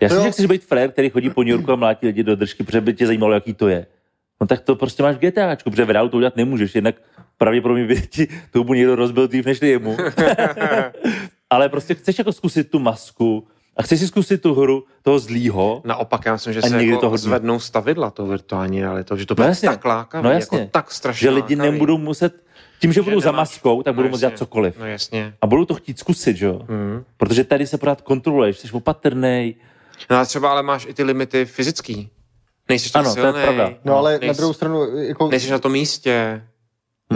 Já 0.00 0.08
si 0.08 0.14
Jo. 0.14 0.22
že 0.22 0.30
chceš 0.30 0.46
být 0.46 0.64
frér, 0.64 0.92
který 0.92 1.10
chodí 1.10 1.30
po 1.30 1.42
New 1.42 1.50
Yorku 1.50 1.72
a 1.72 1.76
mlátí 1.76 2.06
lidi 2.06 2.22
do 2.22 2.36
držky, 2.36 2.62
protože 2.62 2.80
by 2.80 2.94
tě 2.94 3.06
zajímalo, 3.06 3.32
jaký 3.32 3.54
to 3.54 3.68
je. 3.68 3.86
No 4.40 4.46
tak 4.46 4.60
to 4.60 4.76
prostě 4.76 5.02
máš 5.02 5.16
GTAčko, 5.16 5.70
protože 5.70 5.84
v 5.84 5.90
reálu 5.90 6.08
to 6.08 6.16
udělat 6.16 6.36
nemůžeš, 6.36 6.74
jednak 6.74 6.94
pravděpodobně 7.38 7.86
by 7.86 8.02
ti 8.06 8.28
tu 8.50 8.74
někdo 8.74 8.96
rozbil 8.96 9.28
dřív 9.28 9.46
než 9.46 9.60
ty 9.60 9.68
jemu. 9.68 9.96
Ale 11.50 11.68
prostě 11.68 11.94
chceš 11.94 12.18
jako 12.18 12.32
zkusit 12.32 12.70
tu 12.70 12.78
masku 12.78 13.46
a 13.76 13.82
chceš 13.82 14.00
si 14.00 14.06
zkusit 14.08 14.42
tu 14.42 14.54
hru 14.54 14.84
toho 15.02 15.18
zlýho, 15.18 15.82
Naopak, 15.84 16.26
já 16.26 16.32
myslím, 16.32 16.52
že 16.52 16.62
se 16.62 16.68
někdy 16.70 16.86
jako 16.88 17.00
to 17.00 17.06
hodně. 17.10 17.18
zvednou 17.22 17.60
stavidla 17.60 18.10
to 18.10 18.26
virtuální 18.26 18.80
realitou, 18.82 19.16
že 19.16 19.26
to 19.26 19.34
No 19.34 19.36
bude 19.36 19.48
jasně. 19.48 19.68
tak 19.68 19.84
lákavý, 19.84 20.24
No 20.24 20.30
jasně. 20.30 20.58
jako 20.58 20.70
tak 20.72 20.90
strašně 20.92 21.20
že 21.24 21.30
lidi 21.30 21.56
lákavý. 21.56 21.72
nebudou 21.72 21.98
muset, 21.98 22.34
tím, 22.80 22.92
že, 22.92 23.02
budou 23.02 23.20
za 23.20 23.32
maskou, 23.32 23.82
tak 23.82 23.94
budou 23.94 24.08
no 24.08 24.10
moct 24.10 24.20
jasně, 24.22 24.28
dělat 24.30 24.38
cokoliv. 24.38 24.74
No 24.78 24.86
jasně. 24.86 25.34
A 25.42 25.46
budou 25.46 25.64
to 25.64 25.74
chtít 25.74 25.98
zkusit, 25.98 26.36
že 26.36 26.46
jo? 26.46 26.60
Hmm. 26.68 27.04
Protože 27.16 27.44
tady 27.44 27.66
se 27.66 27.78
pořád 27.78 28.00
kontroluješ, 28.00 28.58
jsi 28.58 28.70
opatrný. 28.72 29.54
No 30.10 30.16
a 30.16 30.24
třeba 30.24 30.50
ale 30.50 30.62
máš 30.62 30.86
i 30.86 30.94
ty 30.94 31.02
limity 31.02 31.44
fyzický. 31.44 32.10
Nejsi 32.68 32.92
tak 32.92 33.00
Ano, 33.06 33.14
to 33.14 33.20
je 33.20 33.24
silnej, 33.24 33.42
pravda. 33.44 33.72
No 33.84 33.96
ale 33.98 34.10
nejsi, 34.10 34.26
na 34.26 34.32
druhou 34.32 34.52
stranu, 34.52 34.96
jako 34.96 35.28
nejsi 35.28 35.50
na 35.50 35.58
tom 35.58 35.72
místě, 35.72 36.44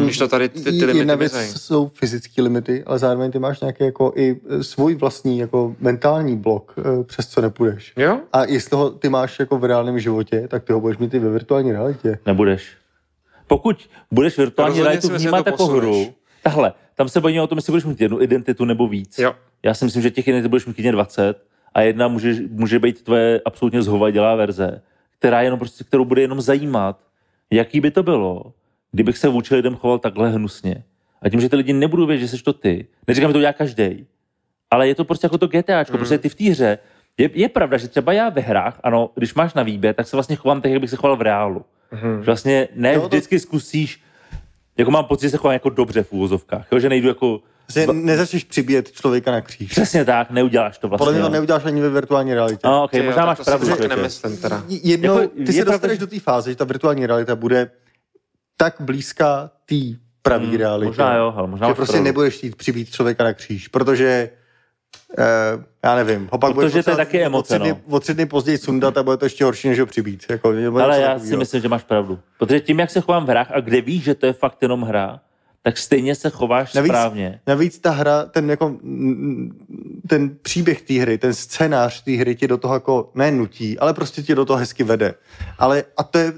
když 0.02 0.18
to 0.18 0.28
tady 0.28 0.48
ty, 0.48 0.60
ty 0.62 0.70
Jedna 0.76 0.86
limity 0.92 1.16
věc 1.16 1.32
mizej. 1.32 1.48
jsou 1.48 1.88
fyzické 1.88 2.42
limity, 2.42 2.84
ale 2.86 2.98
zároveň 2.98 3.30
ty 3.30 3.38
máš 3.38 3.60
nějaký 3.60 3.84
jako 3.84 4.12
i 4.16 4.40
svůj 4.60 4.94
vlastní 4.94 5.38
jako 5.38 5.76
mentální 5.80 6.36
blok, 6.36 6.74
eh, 6.78 7.04
přes 7.04 7.26
co 7.28 7.40
nepůjdeš. 7.40 7.92
Jo? 7.96 8.20
A 8.32 8.44
jestli 8.44 8.76
ho 8.76 8.90
ty 8.90 9.08
máš 9.08 9.38
jako 9.38 9.58
v 9.58 9.64
reálném 9.64 9.98
životě, 9.98 10.48
tak 10.48 10.64
ty 10.64 10.72
ho 10.72 10.80
budeš 10.80 10.98
mít 10.98 11.14
i 11.14 11.18
ve 11.18 11.30
virtuální 11.30 11.72
realitě. 11.72 12.18
Nebudeš. 12.26 12.68
Pokud 13.46 13.88
budeš 14.10 14.38
virtuální 14.38 14.78
Rozhodně 14.78 15.00
realitu 15.00 15.08
vnímat 15.18 15.42
to 15.42 15.48
jako 15.48 15.56
posuneš. 15.56 15.82
hru, 15.82 16.14
tahle, 16.42 16.72
tam 16.96 17.08
se 17.08 17.20
bavíme 17.20 17.42
o 17.42 17.46
tom, 17.46 17.58
jestli 17.58 17.70
budeš 17.70 17.84
mít 17.84 18.00
jednu 18.00 18.22
identitu 18.22 18.64
nebo 18.64 18.88
víc. 18.88 19.18
Jo. 19.18 19.34
Já 19.62 19.74
si 19.74 19.84
myslím, 19.84 20.02
že 20.02 20.10
těch 20.10 20.28
identit 20.28 20.48
budeš 20.48 20.66
mít 20.66 20.74
klidně 20.74 20.92
20 20.92 21.44
a 21.74 21.80
jedna 21.80 22.08
může, 22.08 22.34
může 22.50 22.78
být 22.78 23.02
tvoje 23.04 23.40
absolutně 23.44 23.82
zhovadělá 23.82 24.34
verze, 24.34 24.82
která 25.18 25.42
jenom 25.42 25.58
prostě, 25.58 25.84
kterou 25.84 26.04
bude 26.04 26.22
jenom 26.22 26.40
zajímat, 26.40 26.98
jaký 27.50 27.80
by 27.80 27.90
to 27.90 28.02
bylo, 28.02 28.52
kdybych 28.94 29.18
se 29.18 29.28
vůči 29.28 29.54
lidem 29.54 29.74
choval 29.76 29.98
takhle 29.98 30.30
hnusně. 30.30 30.84
A 31.22 31.28
tím, 31.28 31.40
že 31.40 31.48
ty 31.48 31.56
lidi 31.56 31.72
nebudou 31.72 32.06
vědět, 32.06 32.26
že 32.26 32.38
jsi 32.38 32.42
to 32.44 32.52
ty, 32.52 32.86
neříkám, 33.08 33.30
že 33.30 33.32
to 33.32 33.40
dělá 33.40 33.52
každý, 33.52 34.06
ale 34.70 34.88
je 34.88 34.94
to 34.94 35.04
prostě 35.04 35.24
jako 35.24 35.38
to 35.38 35.46
GTAčko, 35.46 35.92
mm. 35.92 35.98
prostě 35.98 36.18
ty 36.18 36.28
v 36.28 36.34
té 36.34 36.44
hře. 36.44 36.78
Je, 37.18 37.30
je, 37.34 37.48
pravda, 37.48 37.76
že 37.76 37.88
třeba 37.88 38.12
já 38.12 38.28
ve 38.28 38.40
hrách, 38.40 38.80
ano, 38.82 39.10
když 39.14 39.34
máš 39.34 39.54
na 39.54 39.62
výběr, 39.62 39.94
tak 39.94 40.08
se 40.08 40.16
vlastně 40.16 40.36
chovám 40.36 40.60
tak, 40.60 40.72
jak 40.72 40.80
bych 40.80 40.90
se 40.90 40.96
choval 40.96 41.16
v 41.16 41.22
reálu. 41.22 41.64
Mhm. 41.92 42.20
Že 42.20 42.26
vlastně 42.26 42.68
ne 42.74 42.94
Jo, 42.94 43.00
to- 43.00 43.08
vždycky 43.08 43.38
zkusíš, 43.40 44.02
jako 44.78 44.90
mám 44.90 45.04
pocit, 45.04 45.26
že 45.26 45.30
se 45.30 45.36
chovám 45.36 45.52
jako 45.52 45.70
dobře 45.70 46.02
v 46.02 46.12
úvozovkách, 46.12 46.66
jo, 46.72 46.78
že 46.78 46.88
nejdu 46.88 47.08
jako, 47.08 47.40
Že 47.74 47.86
nezačneš 47.92 48.44
přibíjet 48.44 48.92
člověka 48.92 49.32
na 49.32 49.40
kříž. 49.40 49.70
přesně 49.70 50.04
tak, 50.04 50.30
neuděláš 50.30 50.78
to 50.78 50.88
vlastně. 50.88 50.98
Podle 51.04 51.12
mě 51.12 51.22
to 51.22 51.26
jo. 51.28 51.32
neuděláš 51.32 51.64
ani 51.64 51.80
ve 51.80 51.90
virtuální 51.90 52.34
realitě. 52.34 52.60
No, 52.64 52.84
okay, 52.84 53.00
Ty 53.00 53.06
možná 53.06 53.26
máš 53.26 53.38
to 53.38 53.44
si 53.44 53.50
pravdu. 53.50 53.66
člověče. 53.66 53.96
nemyslím 53.96 54.36
teda. 54.36 54.64
Jednou, 54.68 55.18
Jako, 55.20 55.34
ty 55.34 55.40
je 55.42 55.46
se 55.46 55.52
pravda, 55.52 55.72
dostaneš 55.72 55.98
že- 55.98 56.00
do 56.00 56.06
té 56.06 56.20
fáze, 56.20 56.50
že 56.50 56.56
ta 56.56 56.64
virtuální 56.64 57.06
realita 57.06 57.36
bude 57.36 57.70
tak 58.64 58.80
blízká 58.80 59.50
té 59.66 59.74
pravý 60.22 60.46
Hmm, 60.46 60.56
realitě. 60.56 60.86
možná 60.86 61.14
jo, 61.16 61.34
ale 61.36 61.48
možná 61.48 61.68
že 61.68 61.74
prostě 61.74 61.92
pravdu. 61.92 62.04
nebudeš 62.04 62.34
chtít 62.34 62.56
přibít 62.56 62.90
člověka 62.90 63.24
na 63.24 63.32
kříž, 63.32 63.68
protože 63.68 64.30
eh, 65.18 65.24
já 65.84 65.94
nevím, 65.94 66.28
ho 66.32 66.38
pak 66.38 66.54
Protože 66.54 66.82
to 66.82 66.90
je 66.90 66.96
taky 66.96 67.22
emoce, 67.22 67.54
o 67.54 67.58
tři 67.58 67.58
dny, 67.58 67.80
no. 67.86 67.96
o 67.96 68.00
tři 68.00 68.14
dny 68.14 68.26
později 68.26 68.58
sundat 68.58 68.98
a 68.98 69.02
bude 69.02 69.16
to 69.16 69.24
ještě 69.26 69.44
horší, 69.44 69.68
než 69.68 69.80
ho 69.80 69.86
přibít. 69.86 70.24
Jako, 70.30 70.48
Ale 70.48 71.00
já 71.00 71.08
takovýho. 71.08 71.30
si 71.30 71.36
myslím, 71.36 71.62
že 71.62 71.68
máš 71.68 71.84
pravdu. 71.84 72.18
Protože 72.38 72.60
tím, 72.60 72.78
jak 72.80 72.90
se 72.90 73.00
chovám 73.00 73.24
v 73.26 73.28
hrách 73.28 73.50
a 73.54 73.60
kde 73.60 73.80
víš, 73.80 74.02
že 74.04 74.14
to 74.14 74.26
je 74.26 74.32
fakt 74.32 74.58
jenom 74.62 74.82
hra, 74.82 75.20
tak 75.62 75.78
stejně 75.78 76.14
se 76.14 76.30
chováš 76.30 76.74
Navíc, 76.74 76.90
správně. 76.92 77.40
navíc 77.46 77.78
ta 77.78 77.90
hra, 77.90 78.24
ten, 78.24 78.50
jako, 78.50 78.76
ten 80.08 80.36
příběh 80.42 80.82
té 80.82 80.94
hry, 80.94 81.18
ten 81.18 81.34
scénář 81.34 82.02
té 82.02 82.10
hry 82.12 82.34
tě 82.36 82.48
do 82.48 82.58
toho 82.58 82.74
jako 82.74 83.10
ne 83.14 83.30
nutí, 83.30 83.78
ale 83.78 83.94
prostě 83.94 84.22
tě 84.22 84.34
do 84.34 84.44
toho 84.44 84.56
hezky 84.56 84.84
vede. 84.84 85.14
Ale 85.58 85.84
a 85.96 86.02
to 86.02 86.18
je, 86.18 86.32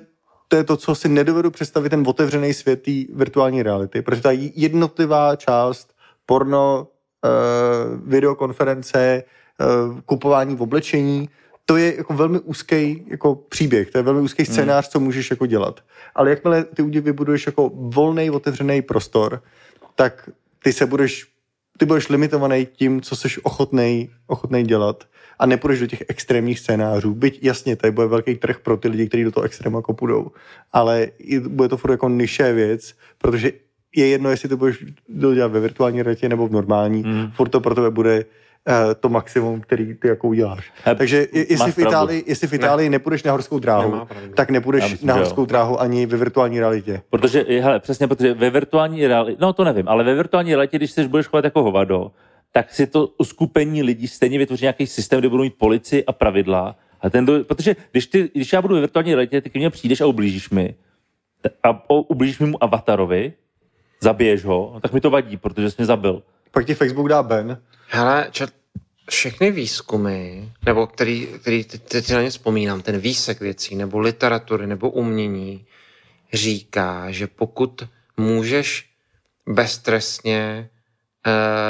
to 0.48 0.56
je 0.56 0.64
to, 0.64 0.76
co 0.76 0.94
si 0.94 1.08
nedovedu 1.08 1.50
představit, 1.50 1.88
ten 1.90 2.04
otevřený 2.06 2.54
svět 2.54 2.82
té 2.82 2.90
virtuální 3.14 3.62
reality, 3.62 4.02
protože 4.02 4.22
ta 4.22 4.30
jednotlivá 4.32 5.36
část, 5.36 5.94
porno, 6.26 6.88
uh, 7.24 8.08
videokonference, 8.08 9.24
uh, 9.60 10.00
kupování 10.00 10.56
v 10.56 10.62
oblečení, 10.62 11.28
to 11.64 11.76
je 11.76 11.96
jako 11.96 12.14
velmi 12.14 12.40
úzký 12.40 13.06
jako 13.10 13.34
příběh, 13.34 13.90
to 13.90 13.98
je 13.98 14.02
velmi 14.02 14.20
úzký 14.20 14.44
scénář, 14.44 14.88
co 14.88 15.00
můžeš 15.00 15.30
jako 15.30 15.46
dělat. 15.46 15.80
Ale 16.14 16.30
jakmile 16.30 16.64
ty 16.64 16.82
u 16.82 16.88
vybuduješ 16.88 17.46
jako 17.46 17.70
volný, 17.74 18.30
otevřený 18.30 18.82
prostor, 18.82 19.42
tak 19.94 20.30
ty 20.62 20.72
se 20.72 20.86
budeš, 20.86 21.26
ty 21.78 21.86
budeš 21.86 22.08
limitovaný 22.08 22.66
tím, 22.66 23.00
co 23.00 23.16
jsi 23.16 23.28
ochotnej, 23.42 24.08
ochotnej 24.26 24.62
dělat 24.62 25.04
a 25.38 25.46
nepůjdeš 25.46 25.80
do 25.80 25.86
těch 25.86 26.02
extrémních 26.08 26.58
scénářů. 26.58 27.14
Byť 27.14 27.38
jasně, 27.42 27.76
to 27.76 27.92
bude 27.92 28.06
velký 28.06 28.34
trh 28.34 28.58
pro 28.58 28.76
ty 28.76 28.88
lidi, 28.88 29.08
kteří 29.08 29.24
do 29.24 29.32
toho 29.32 29.44
extrému 29.44 29.78
jako 29.78 29.94
půjdou. 29.94 30.30
Ale 30.72 31.08
bude 31.48 31.68
to 31.68 31.76
furt 31.76 31.90
jako 31.90 32.08
nižší 32.08 32.42
věc, 32.42 32.94
protože 33.18 33.52
je 33.96 34.06
jedno, 34.06 34.30
jestli 34.30 34.48
to 34.48 34.56
budeš 34.56 34.84
dělat 35.34 35.52
ve 35.52 35.60
virtuální 35.60 36.02
realitě 36.02 36.28
nebo 36.28 36.48
v 36.48 36.52
normální, 36.52 37.02
hmm. 37.02 37.30
furt 37.30 37.48
to 37.48 37.60
pro 37.60 37.74
tebe 37.74 37.90
bude 37.90 38.24
eh, 38.68 38.94
to 39.00 39.08
maximum, 39.08 39.60
který 39.60 39.94
ty 39.94 40.08
jako 40.08 40.28
uděláš. 40.28 40.72
He, 40.84 40.94
Takže 40.94 41.26
jestli 41.32 41.72
v, 41.72 41.78
Itálii, 41.78 42.24
jestli 42.26 42.46
v 42.46 42.52
Itálii 42.52 42.90
nepůjdeš 42.90 43.22
na 43.22 43.32
horskou 43.32 43.58
dráhu, 43.58 44.08
tak 44.34 44.50
nepůjdeš 44.50 44.90
myslím, 44.90 45.08
na 45.08 45.14
že 45.14 45.18
jo. 45.18 45.24
horskou 45.24 45.46
dráhu 45.46 45.80
ani 45.80 46.06
ve 46.06 46.16
virtuální 46.16 46.60
realitě. 46.60 47.02
Protože, 47.10 47.44
hele, 47.60 47.80
přesně, 47.80 48.08
protože 48.08 48.34
ve 48.34 48.50
virtuální 48.50 49.06
realitě, 49.06 49.38
no 49.40 49.52
to 49.52 49.64
nevím, 49.64 49.88
ale 49.88 50.04
ve 50.04 50.14
virtuální 50.14 50.54
realitě, 50.54 50.76
když 50.76 50.90
se 50.90 51.08
budeš 51.08 51.26
chovat 51.26 51.44
jako 51.44 51.62
hovado, 51.62 52.10
tak 52.52 52.74
si 52.74 52.86
to 52.86 53.06
uskupení 53.06 53.82
lidí 53.82 54.08
stejně 54.08 54.38
vytvoří 54.38 54.64
nějaký 54.64 54.86
systém, 54.86 55.20
kde 55.20 55.28
budou 55.28 55.42
mít 55.42 55.58
policii 55.58 56.04
a 56.04 56.12
pravidla. 56.12 56.76
A 57.00 57.10
ten, 57.10 57.26
protože 57.44 57.76
když, 57.92 58.06
ty, 58.06 58.30
když 58.34 58.52
já 58.52 58.62
budu 58.62 58.74
ve 58.74 58.80
virtuální 58.80 59.14
realitě, 59.14 59.40
ty 59.40 59.50
ke 59.50 59.58
mně 59.58 59.70
přijdeš 59.70 60.00
a 60.00 60.06
ublížíš 60.06 60.50
mi, 60.50 60.74
a 61.62 61.90
ublížíš 61.90 62.38
mému 62.38 62.64
avatarovi, 62.64 63.32
zabiješ 64.00 64.44
ho, 64.44 64.70
no 64.74 64.80
tak 64.80 64.92
mi 64.92 65.00
to 65.00 65.10
vadí, 65.10 65.36
protože 65.36 65.70
jsi 65.70 65.74
mě 65.78 65.86
zabil. 65.86 66.22
Pak 66.50 66.66
ti 66.66 66.74
Facebook 66.74 67.08
dá 67.08 67.22
ben. 67.22 67.62
Hele, 67.88 68.28
čet, 68.30 68.50
všechny 69.10 69.50
výzkumy, 69.50 70.48
nebo 70.66 70.86
který, 70.86 71.26
který 71.40 71.64
teď, 71.64 71.82
teď 71.82 72.10
na 72.10 72.22
ně 72.22 72.30
vzpomínám, 72.30 72.82
ten 72.82 72.98
výsek 72.98 73.40
věcí, 73.40 73.76
nebo 73.76 73.98
literatury, 73.98 74.66
nebo 74.66 74.90
umění, 74.90 75.66
říká, 76.32 77.10
že 77.10 77.26
pokud 77.26 77.82
můžeš 78.16 78.90
beztrestně 79.48 80.70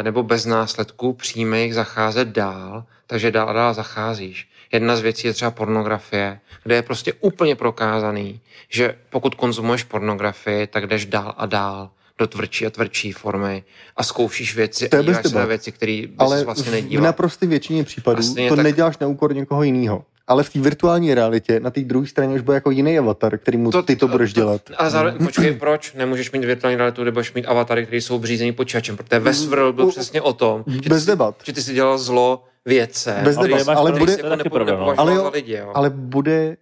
nebo 0.03 0.23
bez 0.23 0.47
následků 0.47 1.13
přímých 1.13 1.75
zacházet 1.75 2.29
dál, 2.29 2.85
takže 3.07 3.31
dál 3.31 3.49
a 3.49 3.53
dál 3.53 3.75
zacházíš. 3.75 4.49
Jedna 4.73 4.97
z 4.97 5.01
věcí 5.01 5.27
je 5.27 5.33
třeba 5.33 5.51
pornografie, 5.51 6.41
kde 6.65 6.75
je 6.75 6.83
prostě 6.83 7.13
úplně 7.13 7.57
prokázaný, 7.57 8.41
že 8.69 8.95
pokud 9.11 9.35
konzumuješ 9.35 9.83
pornografii, 9.83 10.67
tak 10.67 10.87
jdeš 10.87 11.07
dál 11.07 11.35
a 11.37 11.47
dál 11.47 11.91
do 12.19 12.27
tvrdší 12.27 12.67
a 12.67 12.71
tvrdší 12.71 13.13
formy 13.13 13.65
a 13.97 14.03
zkoušíš 14.03 14.57
věci 14.57 14.89
To 14.89 14.97
a 14.97 15.03
díváš 15.03 15.27
se 15.27 15.35
na 15.39 15.45
věci, 15.45 15.73
které 15.73 16.03
bys 16.07 16.11
Ale 16.19 16.45
vlastně 16.45 16.71
v 16.71 16.75
nedíval. 16.75 17.05
naprosté 17.05 17.47
většině 17.47 17.85
případů 17.85 18.23
to 18.49 18.57
tak- 18.57 18.65
neděláš 18.65 18.99
na 18.99 19.07
úkor 19.07 19.35
někoho 19.35 19.63
jiného. 19.63 20.05
Ale 20.29 20.43
v 20.43 20.51
té 20.53 20.61
virtuální 20.61 21.15
realitě, 21.15 21.61
na 21.61 21.71
té 21.71 21.81
druhé 21.81 22.07
straně 22.07 22.35
už 22.35 22.41
bude 22.41 22.55
jako 22.55 22.71
jiný 22.71 22.99
avatar, 22.99 23.39
který 23.39 23.59
mu 23.59 23.83
ty 23.83 23.97
to 23.97 24.09
budeš 24.09 24.33
dělat. 24.33 24.61
Ale 24.77 24.91
zároveň, 24.91 25.19
počkej, 25.27 25.53
proč 25.53 25.93
nemůžeš 25.95 26.33
mít 26.33 26.45
virtuální 26.45 26.77
realitu, 26.77 27.03
kde 27.03 27.11
budeš 27.11 27.33
mít 27.35 27.47
avatary, 27.47 27.83
které 27.87 27.97
jsou 27.97 28.25
řízení 28.25 28.53
počítačem? 28.53 28.97
Protože 28.97 29.19
Westworld 29.19 29.75
byl 29.75 29.87
přesně 29.87 30.23
o 30.23 30.33
tom, 30.33 30.65
že 30.67 30.81
ty, 30.81 30.89
Bez 30.89 31.01
si, 31.03 31.07
debat. 31.07 31.35
že 31.45 31.53
ty 31.53 31.63
si 31.63 31.75
dělal 31.75 31.99
zlo 31.99 32.45
věcem. 32.65 33.25
Bez 33.25 33.37
debat, 33.37 33.69
ale 33.69 33.91
který 33.91 33.99
bude- 34.05 34.17
to 34.17 34.29
taky 34.29 34.43
nepo- 34.43 34.55
pravda, 34.55 34.77
no. 34.77 34.95
Ale 35.01 35.15
jo, 35.15 35.31
lidi, 35.35 35.53
jo. 35.53 35.73
Ale 35.75 35.91
bude, 35.91 36.57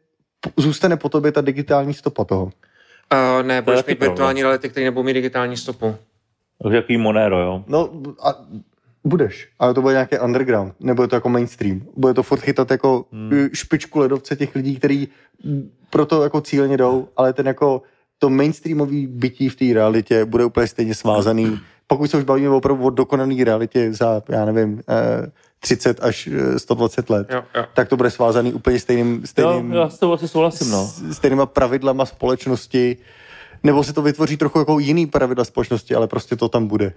zůstane 0.57 0.97
po 0.97 1.09
tobě 1.09 1.33
ta 1.33 1.41
digitální 1.41 1.95
stopa 1.95 2.25
toho. 2.25 2.45
Uh, 2.45 3.47
ne, 3.47 3.63
budeš 3.63 3.85
mít 3.87 4.01
virtuální 4.01 4.43
reality, 4.43 4.69
které 4.69 4.85
nebudou 4.85 5.03
mít 5.05 5.13
digitální 5.15 5.57
stopu. 5.57 5.97
Jaký 6.71 6.97
Monero, 6.97 7.41
jo. 7.41 7.65
No 7.67 7.91
a 8.23 8.35
budeš, 9.05 9.49
ale 9.59 9.75
to 9.75 9.83
bude 9.83 9.93
nějaký 9.93 10.19
underground, 10.19 10.75
nebo 10.81 11.03
je 11.03 11.09
to 11.09 11.17
jako 11.17 11.29
mainstream. 11.29 11.83
Bude 11.97 12.15
to 12.15 12.23
furt 12.23 12.41
chytat 12.41 12.71
jako 12.71 13.05
hmm. 13.13 13.49
špičku 13.53 13.99
ledovce 13.99 14.37
těch 14.37 14.55
lidí, 14.55 14.77
kteří 14.77 15.09
proto 15.91 16.23
jako 16.23 16.41
cíleně 16.41 16.77
jdou, 16.77 17.09
ale 17.17 17.33
ten 17.33 17.47
jako 17.47 17.83
to 18.19 18.31
mainstreamový 18.31 19.07
bytí 19.07 19.49
v 19.49 19.57
té 19.57 19.65
realitě 19.75 20.25
bude 20.25 20.45
úplně 20.45 20.67
stejně 20.67 20.95
svázaný. 20.95 21.61
Pokud 21.87 22.11
se 22.11 22.17
už 22.17 22.25
bavíme 22.25 22.49
opravdu 22.49 22.85
o 22.85 22.91
dokonané 22.91 23.45
realitě 23.45 23.93
za, 23.93 24.23
já 24.29 24.45
nevím, 24.45 24.83
eh, 24.89 25.31
30 25.61 26.01
až 26.05 26.27
eh, 26.33 26.59
120 26.59 27.11
let, 27.11 27.27
Jo, 27.31 27.43
jo. 27.55 27.65
tak 27.75 27.89
to 27.89 27.97
bude 27.97 28.11
svázaný 28.11 28.53
úplně 28.53 28.79
stejným, 28.79 29.15
Jo, 29.15 29.27
stejným 29.27 29.73
já 29.73 29.91
s 29.91 29.99
souhlasím, 30.27 30.71
no. 30.71 30.93
stejnýma 31.13 31.47
pravidlama 31.47 32.07
společnosti, 32.07 32.97
nebo 33.63 33.85
se 33.85 33.93
to 33.93 34.03
vytvoří 34.03 34.37
trochu 34.37 34.59
jako 34.59 34.79
jiný 34.79 35.07
pravidla 35.07 35.45
společnosti, 35.45 35.95
ale 35.95 36.07
prostě 36.07 36.37
to 36.37 36.49
tam 36.49 36.67
bude. 36.67 36.93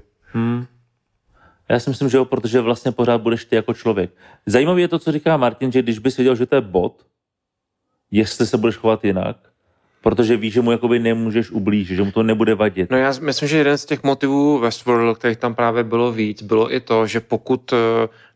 Já 1.69 1.79
si 1.79 1.89
myslím, 1.89 2.09
že 2.09 2.17
jo, 2.17 2.25
protože 2.25 2.61
vlastně 2.61 2.91
pořád 2.91 3.21
budeš 3.21 3.45
ty 3.45 3.55
jako 3.55 3.73
člověk. 3.73 4.11
Zajímavé 4.45 4.81
je 4.81 4.87
to, 4.87 4.99
co 4.99 5.11
říká 5.11 5.37
Martin, 5.37 5.71
že 5.71 5.81
když 5.81 5.99
bys 5.99 6.17
věděl, 6.17 6.35
že 6.35 6.45
to 6.45 6.55
je 6.55 6.61
bot, 6.61 7.05
jestli 8.11 8.47
se 8.47 8.57
budeš 8.57 8.75
chovat 8.75 9.05
jinak, 9.05 9.37
protože 10.01 10.37
víš, 10.37 10.53
že 10.53 10.61
mu 10.61 10.71
jakoby 10.71 10.99
nemůžeš 10.99 11.51
ublížit, 11.51 11.95
že 11.95 12.03
mu 12.03 12.11
to 12.11 12.23
nebude 12.23 12.55
vadit. 12.55 12.91
No 12.91 12.97
já 12.97 13.13
myslím, 13.21 13.49
že 13.49 13.57
jeden 13.57 13.77
z 13.77 13.85
těch 13.85 14.03
motivů 14.03 14.59
Westworld, 14.59 15.17
kterých 15.17 15.37
tam 15.37 15.55
právě 15.55 15.83
bylo 15.83 16.11
víc, 16.11 16.43
bylo 16.43 16.73
i 16.73 16.79
to, 16.79 17.07
že 17.07 17.19
pokud 17.19 17.71
uh, 17.71 17.79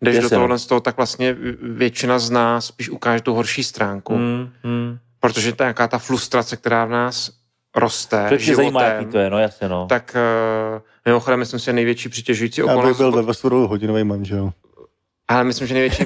jdeš 0.01 0.16
Jasně, 0.16 0.30
do 0.30 0.35
no. 0.35 0.38
tohohle 0.38 0.60
z 0.60 0.66
toho, 0.66 0.82
tak 0.82 0.98
vlastně 0.98 1.35
většina 1.61 2.19
z 2.19 2.30
nás 2.30 2.66
spíš 2.66 2.90
ukáže 2.90 3.24
tu 3.24 3.34
horší 3.34 3.64
stránku. 3.64 4.16
Hmm, 4.16 4.50
hmm. 4.64 4.98
Protože 5.19 5.53
to 5.53 5.64
je 5.64 5.66
nějaká 5.66 5.88
ta 5.88 5.98
frustrace, 5.98 6.58
která 6.58 6.85
v 6.85 6.90
nás 6.90 7.32
roste 7.76 8.18
Člověk 8.18 8.42
tě 8.42 8.56
zajímá, 8.56 8.85
životem, 8.85 9.11
to 9.11 9.18
je, 9.18 9.30
no 9.30 9.40
jasně, 9.40 9.69
no. 9.69 9.85
tak 9.90 10.16
uh, 10.76 10.82
mimochodem 11.06 11.40
myslím 11.40 11.60
si, 11.60 11.66
že 11.66 11.74
největší 11.74 12.10
přitěžující 12.10 12.62
Já 12.62 12.68
bych 12.68 12.76
okolnost, 12.76 12.98
byl 12.98 13.12
ve 13.12 13.22
Westworldu 13.22 13.68
hodinový 13.68 14.04
manžel. 14.04 14.52
ale 15.28 15.44
myslím, 15.44 15.68
že 15.68 15.74
největší 15.74 16.04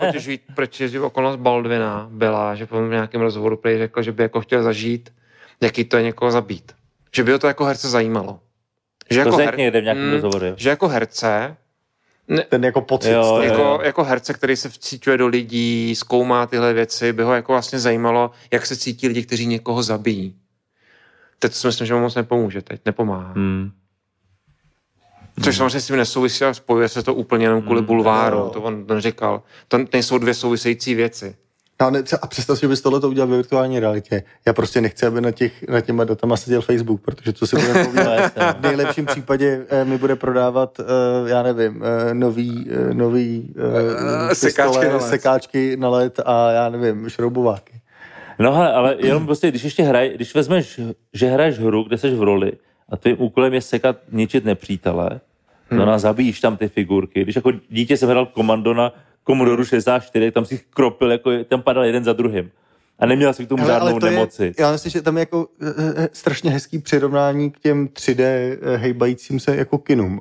potěžují, 0.00 0.40
přitěžující 0.56 0.98
okolnost 0.98 1.36
Baldwina 1.36 2.08
byla, 2.10 2.54
že 2.54 2.66
po 2.66 2.80
nějakém 2.80 3.20
rozhovoru 3.20 3.56
prý 3.56 3.78
řekl, 3.78 4.02
že 4.02 4.12
by 4.12 4.22
jako 4.22 4.40
chtěl 4.40 4.62
zažít, 4.62 5.12
jaký 5.60 5.84
to 5.84 5.96
je 5.96 6.02
někoho 6.02 6.30
zabít. 6.30 6.72
Že 7.16 7.24
by 7.24 7.32
ho 7.32 7.38
to 7.38 7.46
jako 7.46 7.64
herce 7.64 7.88
zajímalo. 7.88 8.40
Že 9.10 9.22
to 9.24 9.28
jako, 9.28 9.42
řekni 9.42 9.62
někde 9.62 9.80
v 9.80 9.84
nějakém 9.84 10.06
Mm, 10.06 10.12
rozhovoru. 10.12 10.46
že 10.56 10.68
jako 10.70 10.88
herce 10.88 11.56
Ten 12.48 12.64
jako 12.64 12.80
pocit. 12.80 13.10
Jo, 13.10 13.22
toho. 13.22 13.42
jo, 13.42 13.50
jako, 13.50 13.80
jako 13.84 14.04
herce, 14.04 14.34
který 14.34 14.56
se 14.56 14.68
vcítuje 14.68 15.16
do 15.16 15.26
lidí, 15.26 15.94
zkoumá 15.94 16.46
tyhle 16.46 16.72
věci, 16.72 17.12
by 17.12 17.22
ho 17.22 17.34
jako 17.34 17.52
vlastně 17.52 17.78
zajímalo, 17.78 18.30
jak 18.52 18.66
se 18.66 18.76
cítí 18.76 19.08
lidi, 19.08 19.22
kteří 19.22 19.46
někoho 19.46 19.82
zabijí. 19.82 20.36
Teď 21.38 21.52
si 21.52 21.66
myslím, 21.66 21.86
že 21.86 21.94
mu 21.94 22.00
moc 22.00 22.14
nepomůže 22.14 22.62
teď, 22.62 22.80
nepomáhá. 22.86 23.32
Hmm. 23.32 23.70
Hmm. 25.36 25.44
Což 25.44 25.56
samozřejmě 25.56 25.80
s 25.80 25.86
tím 25.86 25.96
nesouvisí 25.96 26.44
a 26.44 26.54
spojuje 26.54 26.88
se 26.88 27.02
to 27.02 27.14
úplně 27.14 27.44
jenom 27.44 27.62
kvůli 27.62 27.82
bulváru, 27.82 28.36
jo. 28.36 28.50
to 28.52 28.62
on 28.62 28.84
neříkal. 28.88 29.42
To 29.68 29.78
nejsou 29.92 30.18
dvě 30.18 30.34
související 30.34 30.94
věci. 30.94 31.36
No, 31.82 31.90
ne, 31.90 32.02
a 32.22 32.26
představ 32.26 32.56
si, 32.58 32.60
že 32.60 32.68
bys 32.68 32.80
tohle 32.80 33.00
udělal 33.00 33.28
ve 33.28 33.36
virtuální 33.36 33.80
realitě. 33.80 34.22
Já 34.46 34.52
prostě 34.52 34.80
nechci, 34.80 35.06
aby 35.06 35.20
na, 35.20 35.30
těch, 35.30 35.68
na 35.68 35.80
těma 35.80 36.04
datama 36.04 36.36
seděl 36.36 36.60
Facebook, 36.62 37.00
protože 37.00 37.32
co 37.32 37.46
si 37.46 37.56
budeme 37.56 37.78
No, 37.78 37.84
povídat, 37.84 38.18
jasně. 38.18 38.42
v 38.58 38.62
nejlepším 38.62 39.06
případě 39.06 39.66
eh, 39.68 39.84
mi 39.84 39.98
bude 39.98 40.16
prodávat, 40.16 40.80
eh, 40.80 40.84
já 41.30 41.42
nevím, 41.42 41.82
eh, 42.10 42.14
nový, 42.14 42.70
eh, 42.90 42.94
nový 42.94 43.54
eh, 43.56 44.30
Eh, 44.30 44.34
sekáčky 44.34 44.72
pistole, 44.78 44.88
na 44.92 44.96
led. 44.96 45.08
sekáčky 45.08 45.76
na 45.76 45.88
led 45.88 46.20
a 46.26 46.50
já 46.50 46.68
nevím, 46.68 47.08
šroubováky. 47.08 47.80
No 48.38 48.52
hele, 48.54 48.72
ale 48.72 48.96
jenom 48.98 49.26
prostě, 49.26 49.48
když 49.48 49.64
ještě 49.64 49.82
hraj, 49.82 50.10
když 50.14 50.34
vezmeš, 50.34 50.80
že 51.12 51.26
hraješ 51.26 51.58
hru, 51.58 51.82
kde 51.82 51.98
jsi 51.98 52.10
v 52.10 52.22
roli 52.22 52.52
a 52.88 52.96
tvým 52.96 53.16
úkolem 53.18 53.54
je 53.54 53.60
sekat, 53.60 53.96
ničit 54.12 54.44
nepřítele, 54.44 55.20
hmm. 55.70 55.80
no 55.80 55.92
a 55.92 55.98
zabíjíš 55.98 56.40
tam 56.40 56.56
ty 56.56 56.68
figurky. 56.68 57.22
Když 57.22 57.36
jako 57.36 57.52
dítě 57.68 57.96
jsem 57.96 58.08
hrál 58.08 58.26
komando 58.26 58.74
na 58.74 58.92
Commodore 59.26 59.64
64, 59.64 60.26
tak 60.26 60.34
tam 60.34 60.44
si 60.44 60.60
kropil, 60.70 61.12
jako 61.12 61.44
tam 61.44 61.62
padal 61.62 61.84
jeden 61.84 62.04
za 62.04 62.12
druhým. 62.12 62.50
A 62.98 63.06
neměl 63.06 63.32
si 63.32 63.46
k 63.46 63.48
tomu 63.48 63.64
Hele, 63.64 63.74
žádnou 63.74 64.00
to 64.00 64.06
nemoci. 64.06 64.44
Je, 64.44 64.54
já 64.58 64.72
myslím, 64.72 64.90
že 64.90 65.02
tam 65.02 65.16
je 65.16 65.20
jako 65.20 65.48
eh, 65.62 66.08
strašně 66.12 66.50
hezký 66.50 66.78
přirovnání 66.78 67.50
k 67.50 67.58
těm 67.60 67.88
3D 67.88 68.22
eh, 68.22 68.76
hejbajícím 68.76 69.40
se 69.40 69.56
jako 69.56 69.78
kinům. 69.78 70.20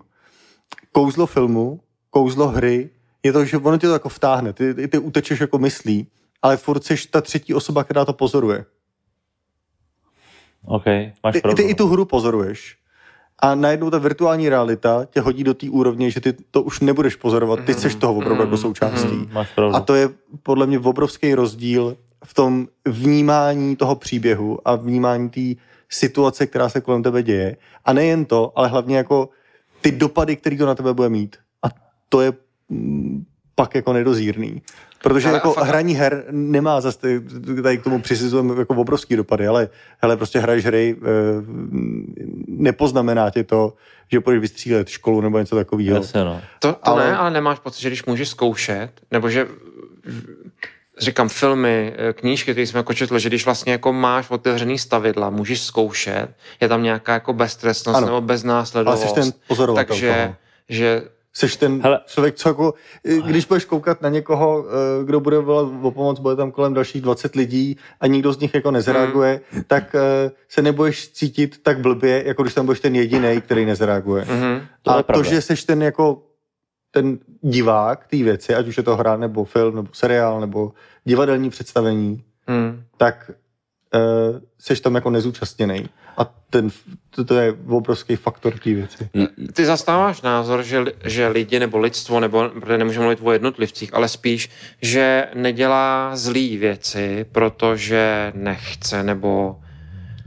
Kouzlo 0.92 1.26
filmu, 1.26 1.80
kouzlo 2.10 2.48
hry, 2.48 2.90
je 3.24 3.34
to, 3.34 3.46
že 3.46 3.58
ono 3.58 3.78
tě 3.78 3.88
to 3.88 3.94
jako 3.94 4.10
vtáhne. 4.10 4.54
Ty, 4.54 4.74
ty, 4.74 4.88
ty 4.88 4.98
utečeš 4.98 5.40
jako 5.40 5.58
myslí, 5.58 6.08
ale 6.42 6.58
furt 6.58 6.84
jsi 6.84 6.96
ta 7.10 7.22
třetí 7.22 7.54
osoba, 7.54 7.84
která 7.84 8.06
to 8.06 8.14
pozoruje. 8.14 8.66
OK, 10.66 10.86
máš 11.24 11.34
Ty, 11.34 11.42
pravdu. 11.42 11.56
ty 11.56 11.70
i 11.70 11.76
tu 11.76 11.88
hru 11.88 12.06
pozoruješ. 12.06 12.78
A 13.40 13.56
najednou 13.56 13.90
ta 13.90 13.98
virtuální 13.98 14.50
realita 14.50 15.06
tě 15.06 15.22
hodí 15.22 15.44
do 15.44 15.54
té 15.54 15.70
úrovně, 15.70 16.12
že 16.12 16.22
ty 16.22 16.34
to 16.52 16.62
už 16.64 16.80
nebudeš 16.80 17.16
pozorovat, 17.16 17.60
ty 17.66 17.74
jsi 17.74 17.96
toho 17.96 18.14
opravdu 18.14 18.44
jako 18.44 18.58
součástí. 18.58 19.18
no. 19.18 19.26
Máš 19.32 19.50
pravdu. 19.56 19.76
A 19.76 19.80
to 19.80 19.96
je 19.96 20.10
podle 20.44 20.68
mě 20.68 20.80
obrovský 20.80 21.34
rozdíl 21.36 21.98
v 22.26 22.34
tom 22.34 22.68
vnímání 22.86 23.76
toho 23.76 23.96
příběhu 23.96 24.68
a 24.68 24.76
vnímání 24.76 25.30
té 25.30 25.62
situace, 25.90 26.48
která 26.48 26.70
se 26.70 26.82
kolem 26.82 27.04
tebe 27.04 27.24
děje. 27.24 27.58
A 27.86 27.94
nejen 27.94 28.26
to, 28.26 28.52
ale 28.56 28.68
hlavně 28.68 28.98
jako 28.98 29.30
ty 29.82 29.92
dopady, 29.92 30.36
které 30.36 30.58
to 30.58 30.66
na 30.66 30.76
tebe 30.76 30.94
bude 30.94 31.10
mít. 31.10 31.36
A 31.64 31.68
to 32.10 32.22
je 32.22 32.34
mm, 32.70 33.26
pak 33.56 33.76
jako 33.76 33.94
nedozírný. 33.94 34.62
Protože 35.04 35.28
Ale 35.28 35.38
jako 35.38 35.54
fakt- 35.54 35.68
hraní 35.68 35.94
her 35.96 36.24
nemá 36.32 36.82
zase, 36.82 37.22
tady 37.64 37.78
k 37.78 37.84
tomu 37.84 38.02
přisuzujeme 38.02 38.56
jako 38.60 38.74
obrovský 38.76 39.16
dopady, 39.16 39.48
ale 39.48 39.70
hele, 40.02 40.18
prostě 40.18 40.40
hraješ 40.40 40.66
hry, 40.66 40.96
eh, 41.02 41.06
nepoznamená 42.48 43.30
tě 43.30 43.44
to, 43.44 43.74
že 44.12 44.20
půjdeš 44.20 44.42
vystřílet 44.42 44.90
školu 44.90 45.22
nebo 45.22 45.40
něco 45.40 45.56
takového. 45.56 45.96
Jasně, 45.98 46.24
no. 46.24 46.42
To, 46.60 46.74
to 46.74 46.88
Ale- 46.88 47.04
ale... 47.04 47.12
ne, 47.12 47.18
ale 47.18 47.32
nemáš 47.32 47.60
pocit, 47.60 47.82
že 47.82 47.90
když 47.90 48.06
můžeš 48.06 48.30
zkoušet, 48.30 48.90
nebo 49.12 49.30
že 49.30 49.48
říkám 51.00 51.30
filmy, 51.30 51.94
eh, 51.98 52.14
knížky, 52.14 52.52
které 52.52 52.68
jsme 52.68 52.80
jako 52.80 52.94
četli, 52.94 53.20
že 53.20 53.30
když 53.30 53.46
vlastně 53.46 53.72
jako 53.72 53.94
máš 53.94 54.30
otevřený 54.30 54.80
stavidla, 54.80 55.30
můžeš 55.30 55.62
zkoušet, 55.62 56.28
je 56.62 56.68
tam 56.68 56.84
nějaká 56.84 57.14
jako 57.14 57.34
beztrestnost 57.34 57.98
Ano. 57.98 58.06
nebo 58.06 58.18
Ale 58.18 58.26
beznásledovost. 58.26 59.08
jsi 59.10 59.14
ten 59.16 59.32
pozorovatel 59.48 59.86
Takže, 59.88 60.14
toho. 60.24 60.36
že 60.70 61.04
Seš 61.36 61.56
ten 61.56 61.82
Hele. 61.82 62.00
člověk, 62.06 62.36
co 62.36 62.50
jako, 62.50 62.74
když 63.26 63.46
budeš 63.46 63.66
koukat 63.66 64.02
na 64.02 64.10
někoho, 64.10 64.66
eh, 65.02 65.06
kdo 65.06 65.20
bude 65.20 65.38
volat 65.40 65.68
o 65.82 65.92
pomoc, 65.92 66.20
bude 66.20 66.36
tam 66.36 66.52
kolem 66.52 66.74
dalších 66.74 67.02
20 67.02 67.36
lidí 67.36 67.78
a 68.00 68.08
nikdo 68.08 68.34
z 68.34 68.40
nich 68.40 68.54
jako 68.54 68.72
nezareaguje, 68.72 69.42
Hmm. 69.52 69.64
tak 69.68 69.96
eh, 69.96 70.32
se 70.50 70.62
nebudeš 70.62 71.10
cítit 71.12 71.64
tak 71.64 71.80
blbě, 71.80 72.24
jako 72.28 72.42
když 72.44 72.54
tam 72.54 72.66
budeš 72.66 72.80
ten 72.80 72.96
jediný, 72.96 73.42
který 73.42 73.66
nezareaguje. 73.66 74.26
mhm. 74.30 74.62
To 74.82 74.92
a 74.92 74.98
to, 74.98 75.04
pravda. 75.04 75.30
že 75.30 75.42
seš 75.42 75.64
ten 75.64 75.84
jako 75.84 76.22
ten 76.92 77.18
divák 77.42 78.08
té 78.08 78.18
věci, 78.18 78.56
ať 78.56 78.68
už 78.68 78.78
je 78.78 78.84
to 78.84 78.96
hra, 78.96 79.18
nebo 79.18 79.44
film, 79.44 79.76
nebo 79.76 79.88
seriál, 79.94 80.40
nebo 80.40 80.72
divadelní 81.06 81.50
představení, 81.50 82.24
Hmm. 82.48 82.84
tak 82.98 83.32
uh, 83.96 84.40
seš 84.60 84.80
tam 84.80 84.96
jako 84.96 85.10
nezúčastněný. 85.10 85.90
A 86.18 86.26
ten, 86.50 86.70
to, 87.10 87.26
to 87.26 87.36
je 87.36 87.54
obrovský 87.68 88.16
faktor 88.16 88.54
té 88.60 88.74
věci. 88.74 89.10
Ty 89.54 89.66
zastáváš 89.66 90.22
názor, 90.22 90.64
že, 90.64 90.84
že 91.06 91.28
lidi 91.28 91.60
nebo 91.60 91.78
lidstvo, 91.78 92.20
nebo 92.20 92.50
protože 92.50 92.78
nemůžeme 92.78 93.04
mluvit 93.06 93.20
o 93.24 93.32
jednotlivcích, 93.32 93.94
ale 93.94 94.08
spíš, 94.08 94.50
že 94.82 95.28
nedělá 95.34 96.12
zlý 96.16 96.58
věci, 96.58 97.26
protože 97.32 98.32
nechce, 98.36 99.04
nebo 99.04 99.60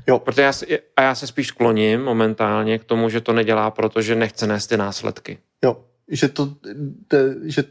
Jo, 0.08 0.18
Protože 0.18 0.42
já, 0.42 0.52
si- 0.52 0.78
a 0.96 1.02
já 1.02 1.14
se 1.14 1.26
spíš 1.26 1.50
kloním 1.50 2.02
momentálně 2.02 2.78
k 2.78 2.84
tomu, 2.84 3.08
že 3.08 3.20
to 3.20 3.32
nedělá, 3.32 3.70
protože 3.70 4.14
nechce 4.14 4.46
nést 4.46 4.66
ty 4.66 4.76
následky. 4.76 5.38
jo, 5.64 5.76
že 6.08 6.28
to, 6.28 6.46
to 7.08 7.16
že 7.44 7.64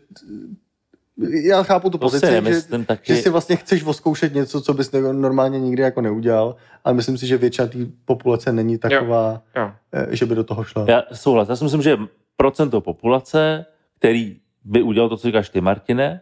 já 1.44 1.64
chápu 1.64 1.90
tu 1.90 1.98
To 1.98 2.06
pozici, 2.06 2.26
že, 2.26 2.32
nemyslím 2.32 2.86
taky. 2.86 3.16
že 3.16 3.22
si 3.22 3.30
vlastně 3.30 3.56
chceš 3.56 3.84
voskoušet 3.84 4.34
něco, 4.34 4.62
co 4.62 4.74
bys 4.74 4.92
normálně 5.12 5.60
nikdy 5.60 5.82
jako 5.82 6.02
neudělal, 6.02 6.56
ale 6.84 6.94
myslím 6.96 7.18
si, 7.18 7.28
že 7.28 7.38
většina 7.38 7.68
té 7.68 7.78
populace 8.06 8.52
není 8.52 8.78
taková, 8.78 9.42
Jo. 9.56 9.72
eh, 9.94 10.08
že 10.16 10.26
by 10.26 10.36
do 10.36 10.44
toho 10.44 10.64
šla. 10.64 10.86
Já 10.88 11.04
souhlas. 11.14 11.50
Já 11.50 11.56
si 11.56 11.64
myslím, 11.64 11.82
že 11.82 11.98
procento 12.38 12.82
populace, 12.82 13.66
který 14.00 14.38
by 14.64 14.82
udělal 14.82 15.10
to, 15.10 15.18
co 15.18 15.28
říkáš 15.28 15.50
ty, 15.50 15.62
Martine, 15.62 16.22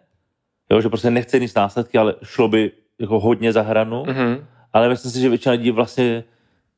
jo, 0.71 0.81
že 0.81 0.89
prostě 0.89 1.11
nechce 1.11 1.39
nic 1.39 1.53
následky, 1.53 1.97
ale 1.97 2.15
šlo 2.23 2.47
by 2.47 2.71
jako 2.99 3.19
hodně 3.19 3.53
za 3.53 3.61
hranu, 3.61 4.03
Mhm. 4.07 4.37
ale 4.73 4.89
myslím 4.89 5.11
si, 5.11 5.19
že 5.19 5.29
většina 5.29 5.51
lidí 5.51 5.71
vlastně 5.71 6.23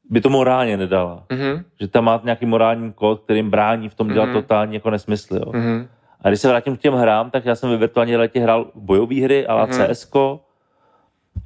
by 0.10 0.22
to 0.22 0.30
morálně 0.30 0.78
nedala. 0.78 1.26
Mhm. 1.32 1.64
Že 1.82 1.88
tam 1.88 2.04
má 2.04 2.22
nějaký 2.24 2.46
morální 2.46 2.94
kód, 2.94 3.22
který 3.24 3.40
jim 3.40 3.50
brání 3.50 3.90
v 3.90 3.96
tom 3.96 4.08
dělat 4.14 4.26
Mhm. 4.26 4.34
totální 4.34 4.74
jako 4.74 4.90
nesmysly. 4.90 5.40
Jo. 5.40 5.52
Mhm. 5.54 5.88
A 6.26 6.30
když 6.30 6.42
se 6.42 6.48
vrátím 6.48 6.78
k 6.78 6.82
těm 6.82 6.94
hrám, 6.94 7.32
tak 7.32 7.46
já 7.46 7.56
jsem 7.56 7.70
ve 7.70 7.78
virtuální 7.78 8.12
realitě 8.12 8.40
hrál 8.40 8.72
bojové 8.76 9.16
hry, 9.22 9.48
ale 9.48 9.68
Mhm. 9.68 9.74
CSko. 9.88 10.40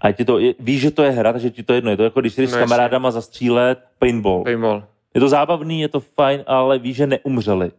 A 0.01 0.11
ti 0.11 0.25
to, 0.25 0.39
je, 0.39 0.53
víš, 0.59 0.81
že 0.81 0.91
to 0.91 1.03
je 1.03 1.11
hra, 1.11 1.33
takže 1.33 1.49
ti 1.49 1.63
to 1.63 1.73
jedno. 1.73 1.91
Je 1.91 1.97
to 1.97 2.03
jako 2.03 2.21
když 2.21 2.35
jdeš 2.35 2.51
No 2.51 2.57
s 2.57 2.59
kamarádama 2.59 3.11
zastřílet 3.11 3.79
paintball. 3.99 4.43
Paintball. 4.43 4.83
Je 5.13 5.21
to 5.21 5.29
zábavný, 5.29 5.81
je 5.81 5.87
to 5.87 5.99
fajn, 5.99 6.43
ale 6.47 6.79
víš, 6.79 6.95
že 6.95 7.07
neumřeli. 7.07 7.71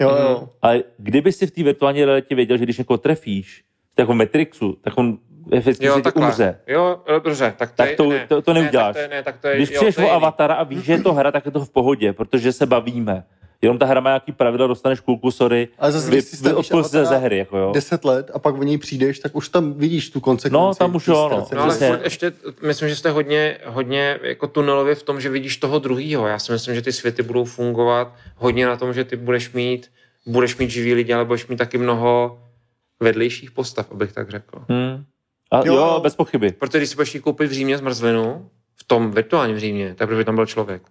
Jo, 0.00 0.08
Mhm. 0.10 0.22
jo. 0.22 0.48
Ale 0.62 0.82
kdyby 0.98 1.32
si 1.32 1.46
v 1.46 1.50
té 1.50 1.62
virtuální 1.62 2.04
realitě 2.04 2.34
věděl, 2.34 2.56
že 2.58 2.64
když 2.64 2.78
někoho 2.78 2.98
trefíš, 2.98 3.64
tak 3.94 4.02
jako 4.02 4.12
v 4.12 4.16
Matrixu, 4.16 4.72
tak 4.82 4.98
on 4.98 5.18
efektivně 5.52 5.88
Jo, 5.88 6.00
takhle. 6.00 6.26
umře. 6.26 6.58
Jo, 6.66 7.00
dobře, 7.24 7.54
tak 7.58 7.70
to, 7.70 7.76
Tak 7.76 7.90
je- 7.90 7.96
to- 7.96 8.08
ne, 8.08 8.26
to- 8.28 8.42
to 8.42 8.52
ne, 8.52 8.60
neuděláš. 8.62 8.86
tak 8.86 8.94
to 8.94 8.98
je, 8.98 9.08
ne, 9.08 9.22
tak 9.22 9.40
to 9.40 9.48
je, 9.48 9.56
Když 9.56 9.70
jo, 9.70 9.76
přijdeš 9.76 9.98
o 9.98 10.10
avatara 10.12 10.54
a 10.54 10.62
víš, 10.64 10.84
že 10.84 10.92
je 10.92 11.00
to 11.02 11.12
hra, 11.12 11.30
tak 11.32 11.44
je 11.46 11.50
to 11.52 11.60
v 11.64 11.70
pohodě, 11.70 12.12
protože 12.12 12.52
se 12.52 12.66
bavíme. 12.66 13.24
Jenom 13.64 13.78
ta 13.78 13.86
hra 13.86 14.00
má 14.00 14.10
nějaký 14.10 14.32
pravidla, 14.32 14.66
dostaneš 14.66 15.00
kulku, 15.00 15.30
sorry, 15.30 15.68
Ale 15.78 15.92
zase, 15.92 16.10
vy, 16.10 16.16
když 16.16 16.24
si 16.24 16.36
vy 16.36 16.36
stavíš 16.36 16.70
odpustíte 16.70 17.04
ze 17.04 17.16
hry, 17.16 17.38
jako 17.38 17.58
jo. 17.58 17.72
10 17.74 18.04
let 18.04 18.30
a 18.34 18.38
pak 18.38 18.56
v 18.56 18.64
něj 18.64 18.78
přijdeš, 18.78 19.18
tak 19.18 19.36
už 19.36 19.48
tam 19.48 19.72
vidíš 19.72 20.10
tu 20.10 20.20
konsekvenci. 20.20 20.66
No, 20.66 20.74
tam 20.74 20.94
už 20.94 21.06
jo, 21.06 21.28
no. 21.32 21.46
No 21.54 21.62
ale 21.62 21.74
furt 21.74 22.04
ještě, 22.04 22.32
myslím, 22.62 22.88
že 22.88 22.96
jste 22.96 23.10
hodně, 23.10 23.58
hodně 23.66 24.18
jako 24.22 24.46
tunelově 24.46 24.94
v 24.94 25.02
tom, 25.02 25.20
že 25.20 25.30
vidíš 25.30 25.56
toho 25.56 25.78
druhýho. 25.78 26.26
Já 26.26 26.38
si 26.38 26.52
myslím, 26.52 26.74
že 26.74 26.82
ty 26.82 26.92
světy 26.92 27.22
budou 27.22 27.44
fungovat 27.44 28.14
hodně 28.36 28.66
na 28.66 28.76
tom, 28.76 28.92
že 28.92 29.04
ty 29.04 29.16
budeš 29.16 29.52
mít, 29.52 29.90
budeš 30.26 30.56
mít 30.56 30.70
živý 30.70 30.94
lidi, 30.94 31.12
ale 31.14 31.24
budeš 31.24 31.46
mít 31.46 31.56
taky 31.56 31.78
mnoho 31.78 32.38
vedlejších 33.00 33.50
postav, 33.50 33.92
abych 33.92 34.12
tak 34.12 34.30
řekl. 34.30 34.64
Hmm. 34.68 35.04
A 35.50 35.58
Jo. 35.58 35.74
jo, 35.74 35.74
jo, 35.74 36.00
bez 36.02 36.16
pochyby. 36.16 36.52
Protože 36.52 36.78
když 36.78 36.90
si 36.90 36.96
budeš 36.96 37.16
koupit 37.20 37.46
v 37.46 37.52
Římě 37.52 37.78
zmrzlinu, 37.78 38.50
v 38.76 38.84
tom 38.84 39.10
virtuálním 39.10 39.58
Římě, 39.58 39.94
tak 39.94 40.08
by 40.08 40.24
tam 40.24 40.34
byl 40.34 40.46
člověk. 40.46 40.82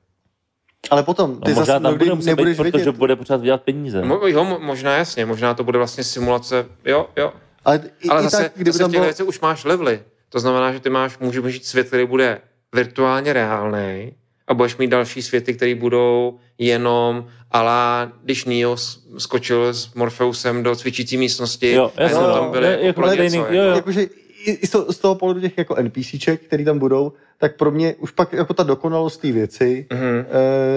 Ale 0.91 1.03
potom, 1.03 1.31
No, 1.31 1.39
ty 1.39 1.49
možná 1.51 1.65
zase 1.65 1.71
tam 1.71 1.81
mnohdy 1.81 2.05
bude 2.05 2.15
muset 2.15 2.29
nebudeš 2.29 2.59
být, 2.59 2.71
protože 2.71 2.91
bude 2.91 3.15
potřebovat 3.15 3.41
vydělat 3.41 3.61
peníze. 3.61 4.01
Mo, 4.05 4.19
jo, 4.27 4.43
mo- 4.45 4.59
možná 4.59 4.95
jasně, 4.97 5.25
možná 5.25 5.53
to 5.53 5.63
bude 5.63 5.77
vlastně 5.77 6.03
simulace, 6.03 6.65
jo, 6.85 7.07
jo. 7.17 7.33
Ale, 7.65 7.81
i, 8.01 8.09
Ale 8.09 8.21
i 8.21 8.23
zase, 8.23 8.43
tak, 8.43 8.51
kdyby 8.55 8.71
zase 8.71 8.77
v 8.77 8.81
tam 8.83 8.91
těch 8.91 8.99
bylo... 8.99 9.05
věcech 9.05 9.27
už 9.27 9.39
máš 9.39 9.65
levely. 9.65 10.01
To 10.29 10.39
znamená, 10.39 10.73
že 10.73 10.79
ty 10.79 10.89
máš, 10.89 11.17
můžeš 11.19 11.43
žít 11.53 11.65
svět, 11.65 11.87
který 11.87 12.05
bude 12.05 12.41
virtuálně 12.75 13.33
reálný 13.33 14.13
a 14.47 14.53
budeš 14.53 14.77
mít 14.77 14.87
další 14.87 15.21
světy, 15.21 15.53
které 15.53 15.75
budou 15.75 16.39
jenom 16.57 17.25
ala, 17.51 18.11
když 18.23 18.45
Neo 18.45 18.77
skočil 19.17 19.73
s 19.73 19.93
Morpheusem 19.93 20.63
do 20.63 20.75
cvičící 20.75 21.17
místnosti 21.17 21.71
Jo, 21.71 21.91
a 21.97 22.01
jasně, 22.01 22.17
jenom 22.17 22.29
no. 22.31 22.35
tam 22.39 22.51
byly 22.51 22.67
Je- 22.67 22.85
jako 22.85 23.01
pro 23.01 23.05
něco, 23.05 23.15
trénink, 23.17 23.43
jako. 23.43 23.53
jo, 23.53 23.63
jo. 23.63 23.75
Jakože 23.75 24.05
i, 24.45 24.67
z, 24.67 24.69
toho, 24.69 24.93
z 24.93 24.97
toho 24.99 25.15
pohledu 25.15 25.41
těch 25.41 25.57
jako 25.57 25.75
NPCček, 25.81 26.41
který 26.41 26.65
tam 26.65 26.79
budou, 26.79 27.13
tak 27.37 27.55
pro 27.57 27.71
mě 27.71 27.95
už 27.99 28.11
pak 28.11 28.33
jako 28.33 28.53
ta 28.53 28.63
dokonalost 28.63 29.21
té 29.21 29.31
věci, 29.31 29.87
Mhm. 29.93 30.25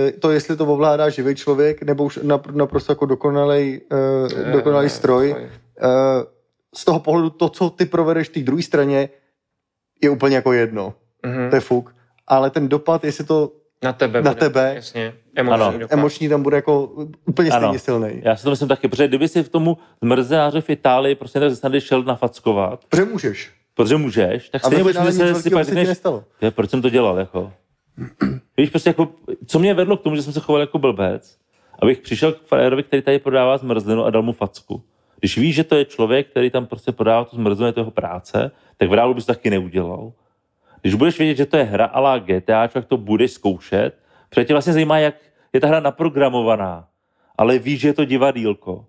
eh, 0.08 0.12
to 0.12 0.30
jestli 0.30 0.56
to 0.56 0.66
ovládá 0.66 1.08
živý 1.08 1.34
člověk, 1.34 1.82
nebo 1.82 2.04
už 2.04 2.18
napr- 2.18 2.54
naprosto 2.54 2.92
jako 2.92 3.06
dokonalej, 3.06 3.80
eh, 3.92 4.52
dokonalý 4.52 4.88
stroj, 4.88 5.36
eh, 5.38 5.46
z 6.74 6.84
toho 6.84 7.00
pohledu 7.00 7.30
to, 7.30 7.48
co 7.48 7.70
ty 7.70 7.84
provedeš 7.84 8.28
té 8.28 8.40
druhé 8.40 8.62
straně, 8.62 9.08
je 10.02 10.10
úplně 10.10 10.36
jako 10.36 10.52
jedno. 10.52 10.94
Mhm. 11.26 11.50
To 11.50 11.56
je 11.56 11.60
fuk. 11.60 11.94
Ale 12.26 12.50
ten 12.50 12.68
dopad, 12.68 13.04
jestli 13.04 13.24
to 13.24 13.52
Na 13.84 13.92
tebe. 13.92 14.22
na 14.22 14.30
bude, 14.30 14.40
tebe. 14.40 14.72
Jasně. 14.74 15.14
Emoční 15.34 15.62
Ano. 15.66 15.78
dopad. 15.78 15.92
emoční 15.92 16.28
tam 16.28 16.42
bude 16.42 16.56
jako 16.56 16.84
úplně 17.26 17.50
Ano. 17.50 17.60
stejně 17.68 17.78
silný. 17.78 18.20
Já 18.24 18.36
si 18.36 18.44
to 18.44 18.50
myslím 18.50 18.68
taky, 18.68 18.88
protože 18.88 19.08
kdyby 19.08 19.28
si 19.28 19.42
v 19.42 19.48
tomu 19.48 19.78
zmrzenáři 20.02 20.60
v 20.60 20.70
Itálii 20.70 21.14
prostě 21.14 21.40
tak 21.40 21.54
snad 21.54 21.72
šel 21.78 22.02
nafackovat, 22.02 22.84
Protože 22.88 23.04
můžeš. 23.04 23.52
protože 23.74 23.96
můžeš, 23.96 24.48
tak 24.48 24.64
stejně 24.64 24.82
budeš 24.84 24.98
myslet, 25.04 25.36
si 25.36 25.50
pak 25.50 25.64
se 25.64 25.70
ti 25.70 25.74
řekneš, 25.74 25.88
nestalo. 25.88 26.24
"Je, 26.40 26.50
proč 26.50 26.70
jsem 26.70 26.82
to 26.82 26.90
dělal, 26.90 27.18
jako. 27.18 27.52
Víš, 28.56 28.70
prostě 28.70 28.90
jako, 28.90 29.08
co 29.46 29.58
mě 29.58 29.74
vedlo 29.74 29.96
k 29.96 30.02
tomu, 30.02 30.16
že 30.16 30.22
jsem 30.22 30.32
se 30.32 30.40
choval 30.40 30.60
jako 30.60 30.78
blbec, 30.78 31.36
abych 31.82 31.98
přišel 32.00 32.32
k 32.32 32.42
frajerovi, 32.42 32.82
který 32.82 33.02
tady 33.02 33.18
prodává 33.18 33.58
zmrzlinu 33.58 34.04
a 34.04 34.10
dal 34.10 34.22
mu 34.22 34.32
facku. 34.32 34.82
Když 35.20 35.38
víš, 35.38 35.54
že 35.54 35.64
to 35.64 35.74
je 35.76 35.84
člověk, 35.84 36.30
který 36.30 36.50
tam 36.50 36.66
prostě 36.66 36.92
prodává 36.92 37.24
tu 37.24 37.36
zmrzlinu, 37.36 37.66
je 37.66 37.72
to 37.72 37.80
jeho 37.80 37.90
práce, 37.90 38.50
tak 38.76 38.88
v 38.88 38.92
reálu 38.92 39.14
bys 39.14 39.26
to 39.26 39.34
taky 39.34 39.50
neudělal. 39.50 40.12
Když 40.86 40.94
budeš 40.94 41.18
vědět, 41.18 41.36
že 41.36 41.46
to 41.46 41.56
je 41.56 41.64
hra 41.64 41.84
a 41.84 42.00
la 42.00 42.18
GTA, 42.18 42.68
tak 42.68 42.84
to 42.84 42.96
budeš 42.96 43.32
zkoušet, 43.32 43.98
protože 44.28 44.44
tě 44.44 44.54
vlastně 44.54 44.72
zajímá, 44.72 44.98
jak 44.98 45.14
je 45.52 45.60
ta 45.60 45.66
hra 45.66 45.80
naprogramovaná, 45.80 46.88
ale 47.38 47.58
víš, 47.58 47.80
že 47.80 47.88
je 47.88 47.92
to 47.92 48.04
divadýlko. 48.04 48.86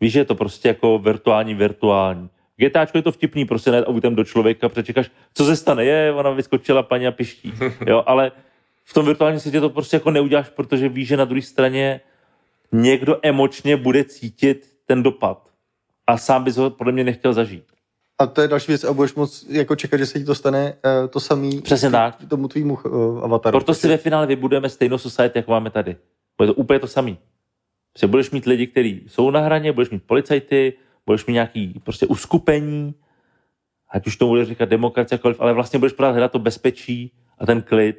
Víš, 0.00 0.12
že 0.12 0.18
je 0.20 0.24
to 0.24 0.34
prostě 0.34 0.68
jako 0.68 0.98
virtuální, 0.98 1.54
virtuální. 1.54 2.30
GTAčko 2.56 2.98
je 2.98 3.02
to 3.02 3.12
vtipný, 3.12 3.44
prostě 3.44 3.70
ne 3.70 3.84
autem 3.84 4.14
do 4.14 4.24
člověka, 4.24 4.68
přečekáš, 4.68 5.10
co 5.34 5.44
se 5.44 5.56
stane, 5.56 5.84
je, 5.84 6.12
ona 6.12 6.30
vyskočila 6.30 6.82
paní 6.82 7.06
a 7.06 7.12
piští. 7.12 7.52
Jo, 7.86 8.04
ale 8.06 8.32
v 8.84 8.94
tom 8.94 9.06
virtuálním 9.06 9.40
světě 9.40 9.60
to 9.60 9.70
prostě 9.70 9.96
jako 9.96 10.10
neuděláš, 10.10 10.48
protože 10.48 10.88
víš, 10.88 11.08
že 11.08 11.16
na 11.16 11.24
druhé 11.24 11.42
straně 11.42 12.00
někdo 12.72 13.18
emočně 13.22 13.76
bude 13.76 14.04
cítit 14.04 14.68
ten 14.86 15.02
dopad. 15.02 15.50
A 16.06 16.16
sám 16.18 16.44
bys 16.44 16.56
ho 16.56 16.70
podle 16.70 16.92
mě 16.92 17.04
nechtěl 17.04 17.32
zažít. 17.32 17.77
A 18.18 18.26
to 18.26 18.42
je 18.42 18.48
další 18.48 18.72
věc 18.72 18.84
a 18.84 18.92
budeš 18.92 19.14
moc 19.14 19.46
jako 19.48 19.76
čekat, 19.76 19.96
že 19.96 20.06
se 20.06 20.18
ti 20.18 20.24
to 20.24 20.34
stane 20.34 20.74
uh, 21.02 21.08
to 21.08 21.20
samý 21.20 21.60
Přesně 21.60 21.90
tak. 21.90 22.16
tomu 22.28 22.48
tvýmu 22.48 22.74
uh, 22.84 23.24
avataru. 23.24 23.58
Proto 23.58 23.74
si 23.74 23.88
ve 23.88 23.96
finále 23.96 24.26
vybudujeme 24.26 24.68
stejnou 24.68 24.98
society, 24.98 25.38
jako 25.38 25.50
máme 25.50 25.70
tady. 25.70 25.96
Bude 26.38 26.46
to 26.46 26.54
úplně 26.54 26.78
to 26.78 26.86
samý. 26.86 27.18
Prostě 27.92 28.06
budeš 28.06 28.30
mít 28.30 28.46
lidi, 28.46 28.66
kteří 28.66 29.04
jsou 29.08 29.30
na 29.30 29.40
hraně, 29.40 29.72
budeš 29.72 29.90
mít 29.90 30.02
policajty, 30.06 30.72
budeš 31.06 31.26
mít 31.26 31.34
nějaký 31.34 31.80
prostě 31.84 32.06
uskupení, 32.06 32.94
ať 33.90 34.06
už 34.06 34.16
to 34.16 34.26
bude 34.26 34.44
říkat 34.44 34.68
demokracie, 34.68 35.14
jakkoliv, 35.16 35.40
ale 35.40 35.52
vlastně 35.52 35.78
budeš 35.78 35.92
pořád 35.92 36.10
hledat 36.10 36.32
to 36.32 36.38
bezpečí 36.38 37.12
a 37.38 37.46
ten 37.46 37.62
klid, 37.62 37.96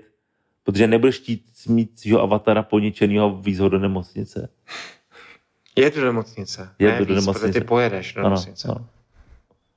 protože 0.64 0.88
nebudeš 0.88 1.16
chtít 1.20 1.44
mít 1.68 2.00
svého 2.00 2.22
avatara 2.22 2.64
poničenýho 2.64 3.26
a 3.26 3.42
víc 3.42 3.60
ho 3.60 3.70
do 3.70 3.80
nemocnice. 3.80 4.50
Je 5.76 5.92
to 5.92 6.00
do 6.00 6.06
nemocnice. 6.06 6.70
Je 6.80 6.92
ne 6.92 6.98
to 6.98 7.06
do 7.06 7.14
víc, 7.16 7.26
nemocnice. 7.26 7.48
Protože 7.48 7.60
ty 7.60 7.66
pojedeš 7.68 8.14
do 8.14 8.20
Ano, 8.20 8.30
nemocnice. 8.30 8.68
ano. 8.68 8.88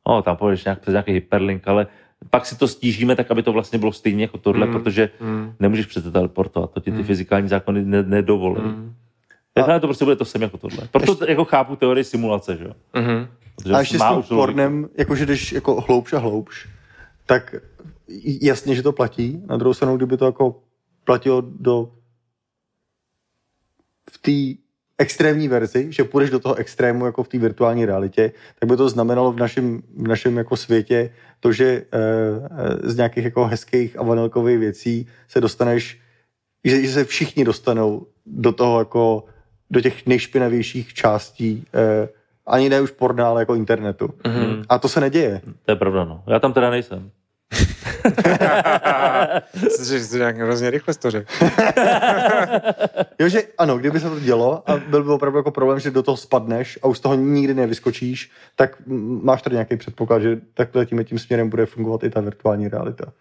No, 0.08 0.22
tam 0.22 0.36
pojedeš 0.36 0.64
nějak 0.64 0.80
přes 0.80 0.92
nějaký 0.92 1.12
hyperlink, 1.12 1.68
ale 1.68 1.86
pak 2.30 2.46
si 2.46 2.58
to 2.58 2.68
stížíme 2.68 3.16
tak, 3.16 3.30
aby 3.30 3.42
to 3.42 3.52
vlastně 3.52 3.78
bylo 3.78 3.92
stejně 3.92 4.24
jako 4.24 4.38
tohle, 4.38 4.66
Mm, 4.66 4.72
protože 4.72 5.10
mm. 5.20 5.54
nemůžeš 5.60 5.86
přece 5.86 6.10
teleportovat, 6.10 6.70
to 6.70 6.80
ti 6.80 6.92
ty 6.92 7.02
fyzikální 7.02 7.48
zákony 7.48 7.84
ne- 7.84 8.02
nedovolí. 8.02 8.62
Mm. 8.62 8.94
A... 9.56 9.80
to 9.80 9.86
prostě 9.86 10.04
bude 10.04 10.16
to 10.16 10.24
sem 10.24 10.42
jako 10.42 10.58
tohle. 10.58 10.88
Proto 10.90 11.12
ještě... 11.12 11.24
jako 11.28 11.44
chápu 11.44 11.76
teorii 11.76 12.04
simulace, 12.04 12.56
že 12.56 12.64
jo? 12.64 12.72
Mhm. 12.94 13.28
Protože 13.56 13.74
A 13.74 13.80
ještě 13.80 13.98
s 13.98 14.02
tím 14.02 14.36
pornem, 14.36 14.88
jakože 14.98 15.26
jdeš 15.26 15.52
jako 15.52 15.80
hloubš 15.80 16.12
a 16.12 16.18
hloubš, 16.18 16.68
tak 17.26 17.54
jasně, 18.40 18.74
že 18.74 18.82
to 18.82 18.92
platí. 18.92 19.42
Na 19.46 19.56
druhou 19.56 19.74
stranu, 19.74 19.96
kdyby 19.96 20.16
to 20.16 20.26
jako 20.26 20.62
platilo 21.04 21.40
do 21.40 21.92
v 24.10 24.18
té 24.18 24.61
extrémní 25.02 25.48
verzi, 25.48 25.86
že 25.92 26.04
půjdeš 26.04 26.30
do 26.30 26.38
toho 26.40 26.54
extrému 26.54 27.06
jako 27.06 27.22
v 27.22 27.28
té 27.28 27.38
virtuální 27.38 27.84
realitě, 27.84 28.32
tak 28.58 28.68
by 28.68 28.76
to 28.76 28.88
znamenalo 28.88 29.32
v 29.32 29.36
našem, 29.36 29.82
v 29.96 30.08
našem 30.08 30.36
jako 30.36 30.56
světě 30.56 31.10
to, 31.40 31.52
že 31.52 31.66
eh, 31.66 32.88
z 32.88 32.96
nějakých 32.96 33.24
jako 33.24 33.46
hezkých 33.46 33.98
a 33.98 34.02
vanilkových 34.02 34.58
věcí 34.58 35.08
se 35.28 35.40
dostaneš, 35.40 36.00
že, 36.64 36.82
že 36.82 36.92
se 36.92 37.04
všichni 37.04 37.44
dostanou 37.44 38.06
do 38.26 38.52
toho 38.52 38.78
jako 38.78 39.24
do 39.70 39.80
těch 39.80 40.06
nejšpinavějších 40.06 40.94
částí 40.94 41.64
eh, 41.74 42.08
ani 42.46 42.68
ne 42.68 42.80
už 42.80 42.90
porna, 42.90 43.28
ale 43.28 43.42
jako 43.42 43.54
internetu. 43.54 44.14
Mhm. 44.26 44.62
A 44.68 44.78
to 44.78 44.88
se 44.88 45.00
neděje. 45.00 45.40
To 45.64 45.72
je 45.72 45.76
pravda, 45.76 46.04
no. 46.04 46.22
Já 46.26 46.38
tam 46.38 46.52
teda 46.52 46.70
nejsem. 46.70 47.10
Jsi 49.68 50.10
to 50.10 50.16
nějak 50.16 50.36
hrozně 50.36 50.70
rychle 50.70 50.94
to 50.94 51.10
řekl. 51.10 51.32
Jo, 53.18 53.28
že 53.28 53.42
ano, 53.58 53.78
kdyby 53.78 54.00
se 54.00 54.10
to 54.10 54.20
dělo 54.20 54.70
a 54.70 54.76
byl 54.76 55.04
by 55.04 55.10
opravdu 55.10 55.38
jako 55.38 55.50
problém, 55.50 55.80
že 55.80 55.90
do 55.90 56.02
toho 56.02 56.16
spadneš 56.16 56.78
a 56.82 56.86
už 56.86 56.98
z 56.98 57.00
toho 57.00 57.14
nikdy 57.14 57.54
nevyskočíš, 57.54 58.30
tak 58.56 58.76
máš 59.22 59.42
tady 59.42 59.54
nějaký 59.54 59.76
předpoklad, 59.76 60.22
že 60.22 60.40
takhle 60.54 60.86
tím, 60.86 61.04
tím 61.04 61.18
směrem 61.18 61.48
bude 61.48 61.66
fungovat 61.66 62.04
i 62.04 62.10
ta 62.10 62.20
virtuální 62.20 62.68
realita. 62.68 63.12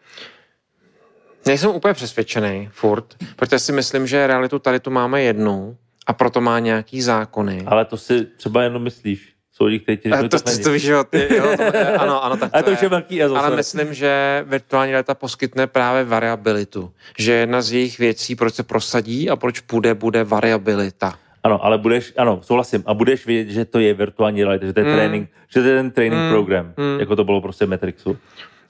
Nejsem 1.45 1.69
úplně 1.69 1.93
přesvědčený 1.93 2.69
furt, 2.71 3.15
protože 3.35 3.59
si 3.59 3.71
myslím, 3.71 4.07
že 4.07 4.27
realitu 4.27 4.59
tady 4.59 4.79
tu 4.79 4.91
máme 4.91 5.21
jednu 5.21 5.77
a 6.07 6.13
proto 6.13 6.41
má 6.41 6.59
nějaký 6.59 7.01
zákony. 7.01 7.63
Ale 7.67 7.85
to 7.85 7.97
si 7.97 8.25
třeba 8.25 8.63
jenom 8.63 8.83
myslíš. 8.83 9.33
Jsou 9.61 9.65
lidi, 9.65 9.79
kteří 9.79 9.97
ti 9.97 10.09
řeknou, 10.09 10.27
to, 10.27 10.39
to, 10.39 10.51
to, 10.57 10.63
to 10.63 10.71
víš, 10.71 10.83
jo, 10.83 11.03
ty, 11.03 11.27
jo, 11.35 11.43
to, 11.57 11.63
ano, 12.01 12.23
ano, 12.23 12.37
tak 12.41 12.49
A 12.53 12.61
to 12.63 12.71
už 12.71 12.81
je 12.81 12.89
velký 12.89 13.23
EZO. 13.23 13.35
Ale 13.35 13.43
sorry. 13.47 13.55
myslím, 13.55 13.93
že 13.93 14.43
virtuální 14.47 14.91
realita 14.91 15.13
poskytne 15.15 15.67
právě 15.67 16.03
variabilitu. 16.03 16.91
Že 17.17 17.31
jedna 17.31 17.61
z 17.61 17.71
jejich 17.71 17.99
věcí, 17.99 18.35
proč 18.35 18.53
se 18.53 18.63
prosadí 18.63 19.29
a 19.29 19.35
proč 19.35 19.59
půjde, 19.59 19.93
bude 19.93 20.23
variabilita. 20.23 21.19
Ano, 21.43 21.65
ale 21.65 21.77
budeš, 21.77 22.13
ano, 22.17 22.39
souhlasím, 22.43 22.83
a 22.85 22.93
budeš 22.93 23.25
vědět, 23.25 23.53
že 23.53 23.65
to 23.65 23.79
je 23.79 23.93
virtuální 23.93 24.43
realita, 24.43 24.65
že 24.65 24.73
to 24.73 24.79
je 24.79 24.85
Mm. 24.85 24.93
trénink, 24.93 25.29
že 25.53 25.61
to 25.61 25.67
je 25.67 25.75
ten 25.75 25.91
trénink 25.91 26.21
Mm. 26.21 26.29
program, 26.29 26.73
Mm. 26.77 26.99
jako 26.99 27.15
to 27.15 27.23
bylo 27.23 27.41
prostě 27.41 27.65
v 27.65 27.69
Matrixu. 27.69 28.17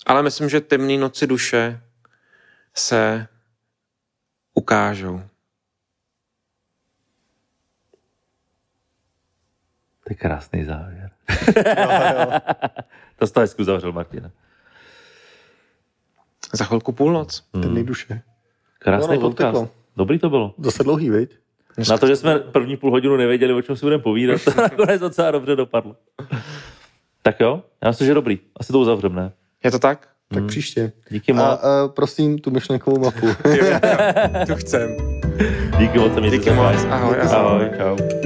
Ale 0.05 0.23
myslím, 0.23 0.49
že 0.49 0.61
temné 0.61 0.97
noci 0.97 1.27
duše 1.27 1.79
se 2.75 3.27
ukážou. 4.53 5.21
To 10.11 10.13
je 10.13 10.15
krásný 10.29 10.65
závěr. 10.65 11.09
Jo, 11.57 11.63
jo. 12.19 12.39
To 13.19 13.27
jsi 13.27 13.33
to 13.33 13.39
hezky 13.39 13.61
uzavřel, 13.61 13.91
Martina. 13.91 14.31
Za 16.53 16.65
chvilku 16.65 16.91
půlnoc. 16.91 17.43
Ten 17.51 17.73
nejduše. 17.73 18.21
Krásný 18.79 19.15
No, 19.15 19.21
no, 19.21 19.29
podcast. 19.29 19.49
uteklo. 19.55 19.69
Dobrý 19.97 20.19
to 20.19 20.29
bylo. 20.29 20.53
Zase 20.57 20.83
dlouhý, 20.83 21.09
viď? 21.09 21.37
Na 21.89 21.97
to, 21.97 22.07
že 22.07 22.15
jsme 22.15 22.39
první 22.39 22.77
půl 22.77 22.91
hodinu 22.91 23.17
nevěděli, 23.17 23.53
o 23.53 23.61
čem 23.61 23.75
si 23.75 23.85
budeme 23.85 24.03
povídat, 24.03 24.41
to 24.45 24.51
nakonec 24.61 25.01
docela 25.01 25.31
dobře 25.31 25.55
dopadlo. 25.55 25.95
Tak 27.21 27.39
jo, 27.39 27.63
já 27.83 27.89
myslím, 27.89 28.07
že 28.07 28.13
dobrý. 28.13 28.39
Asi 28.57 28.71
to 28.71 28.79
uzavřeme, 28.79 29.21
ne? 29.21 29.31
Je 29.63 29.71
to 29.71 29.79
tak? 29.79 30.07
Tak 30.33 30.45
příště. 30.45 30.91
Díky 31.09 31.31
A, 31.31 31.35
moc. 31.35 31.45
a 31.63 31.87
prosím 31.87 32.39
tu 32.39 32.51
myšlenkovou 32.51 32.99
mapu. 32.99 33.27
tu 34.47 34.55
chcem. 34.55 34.89
Díky 35.79 35.99
moc. 35.99 36.11
Díky 36.31 36.51
moc. 36.51 36.75
Ahoj. 36.89 37.15
ahoj. 37.21 37.35
Ahoj, 37.35 37.69
čau. 37.77 38.20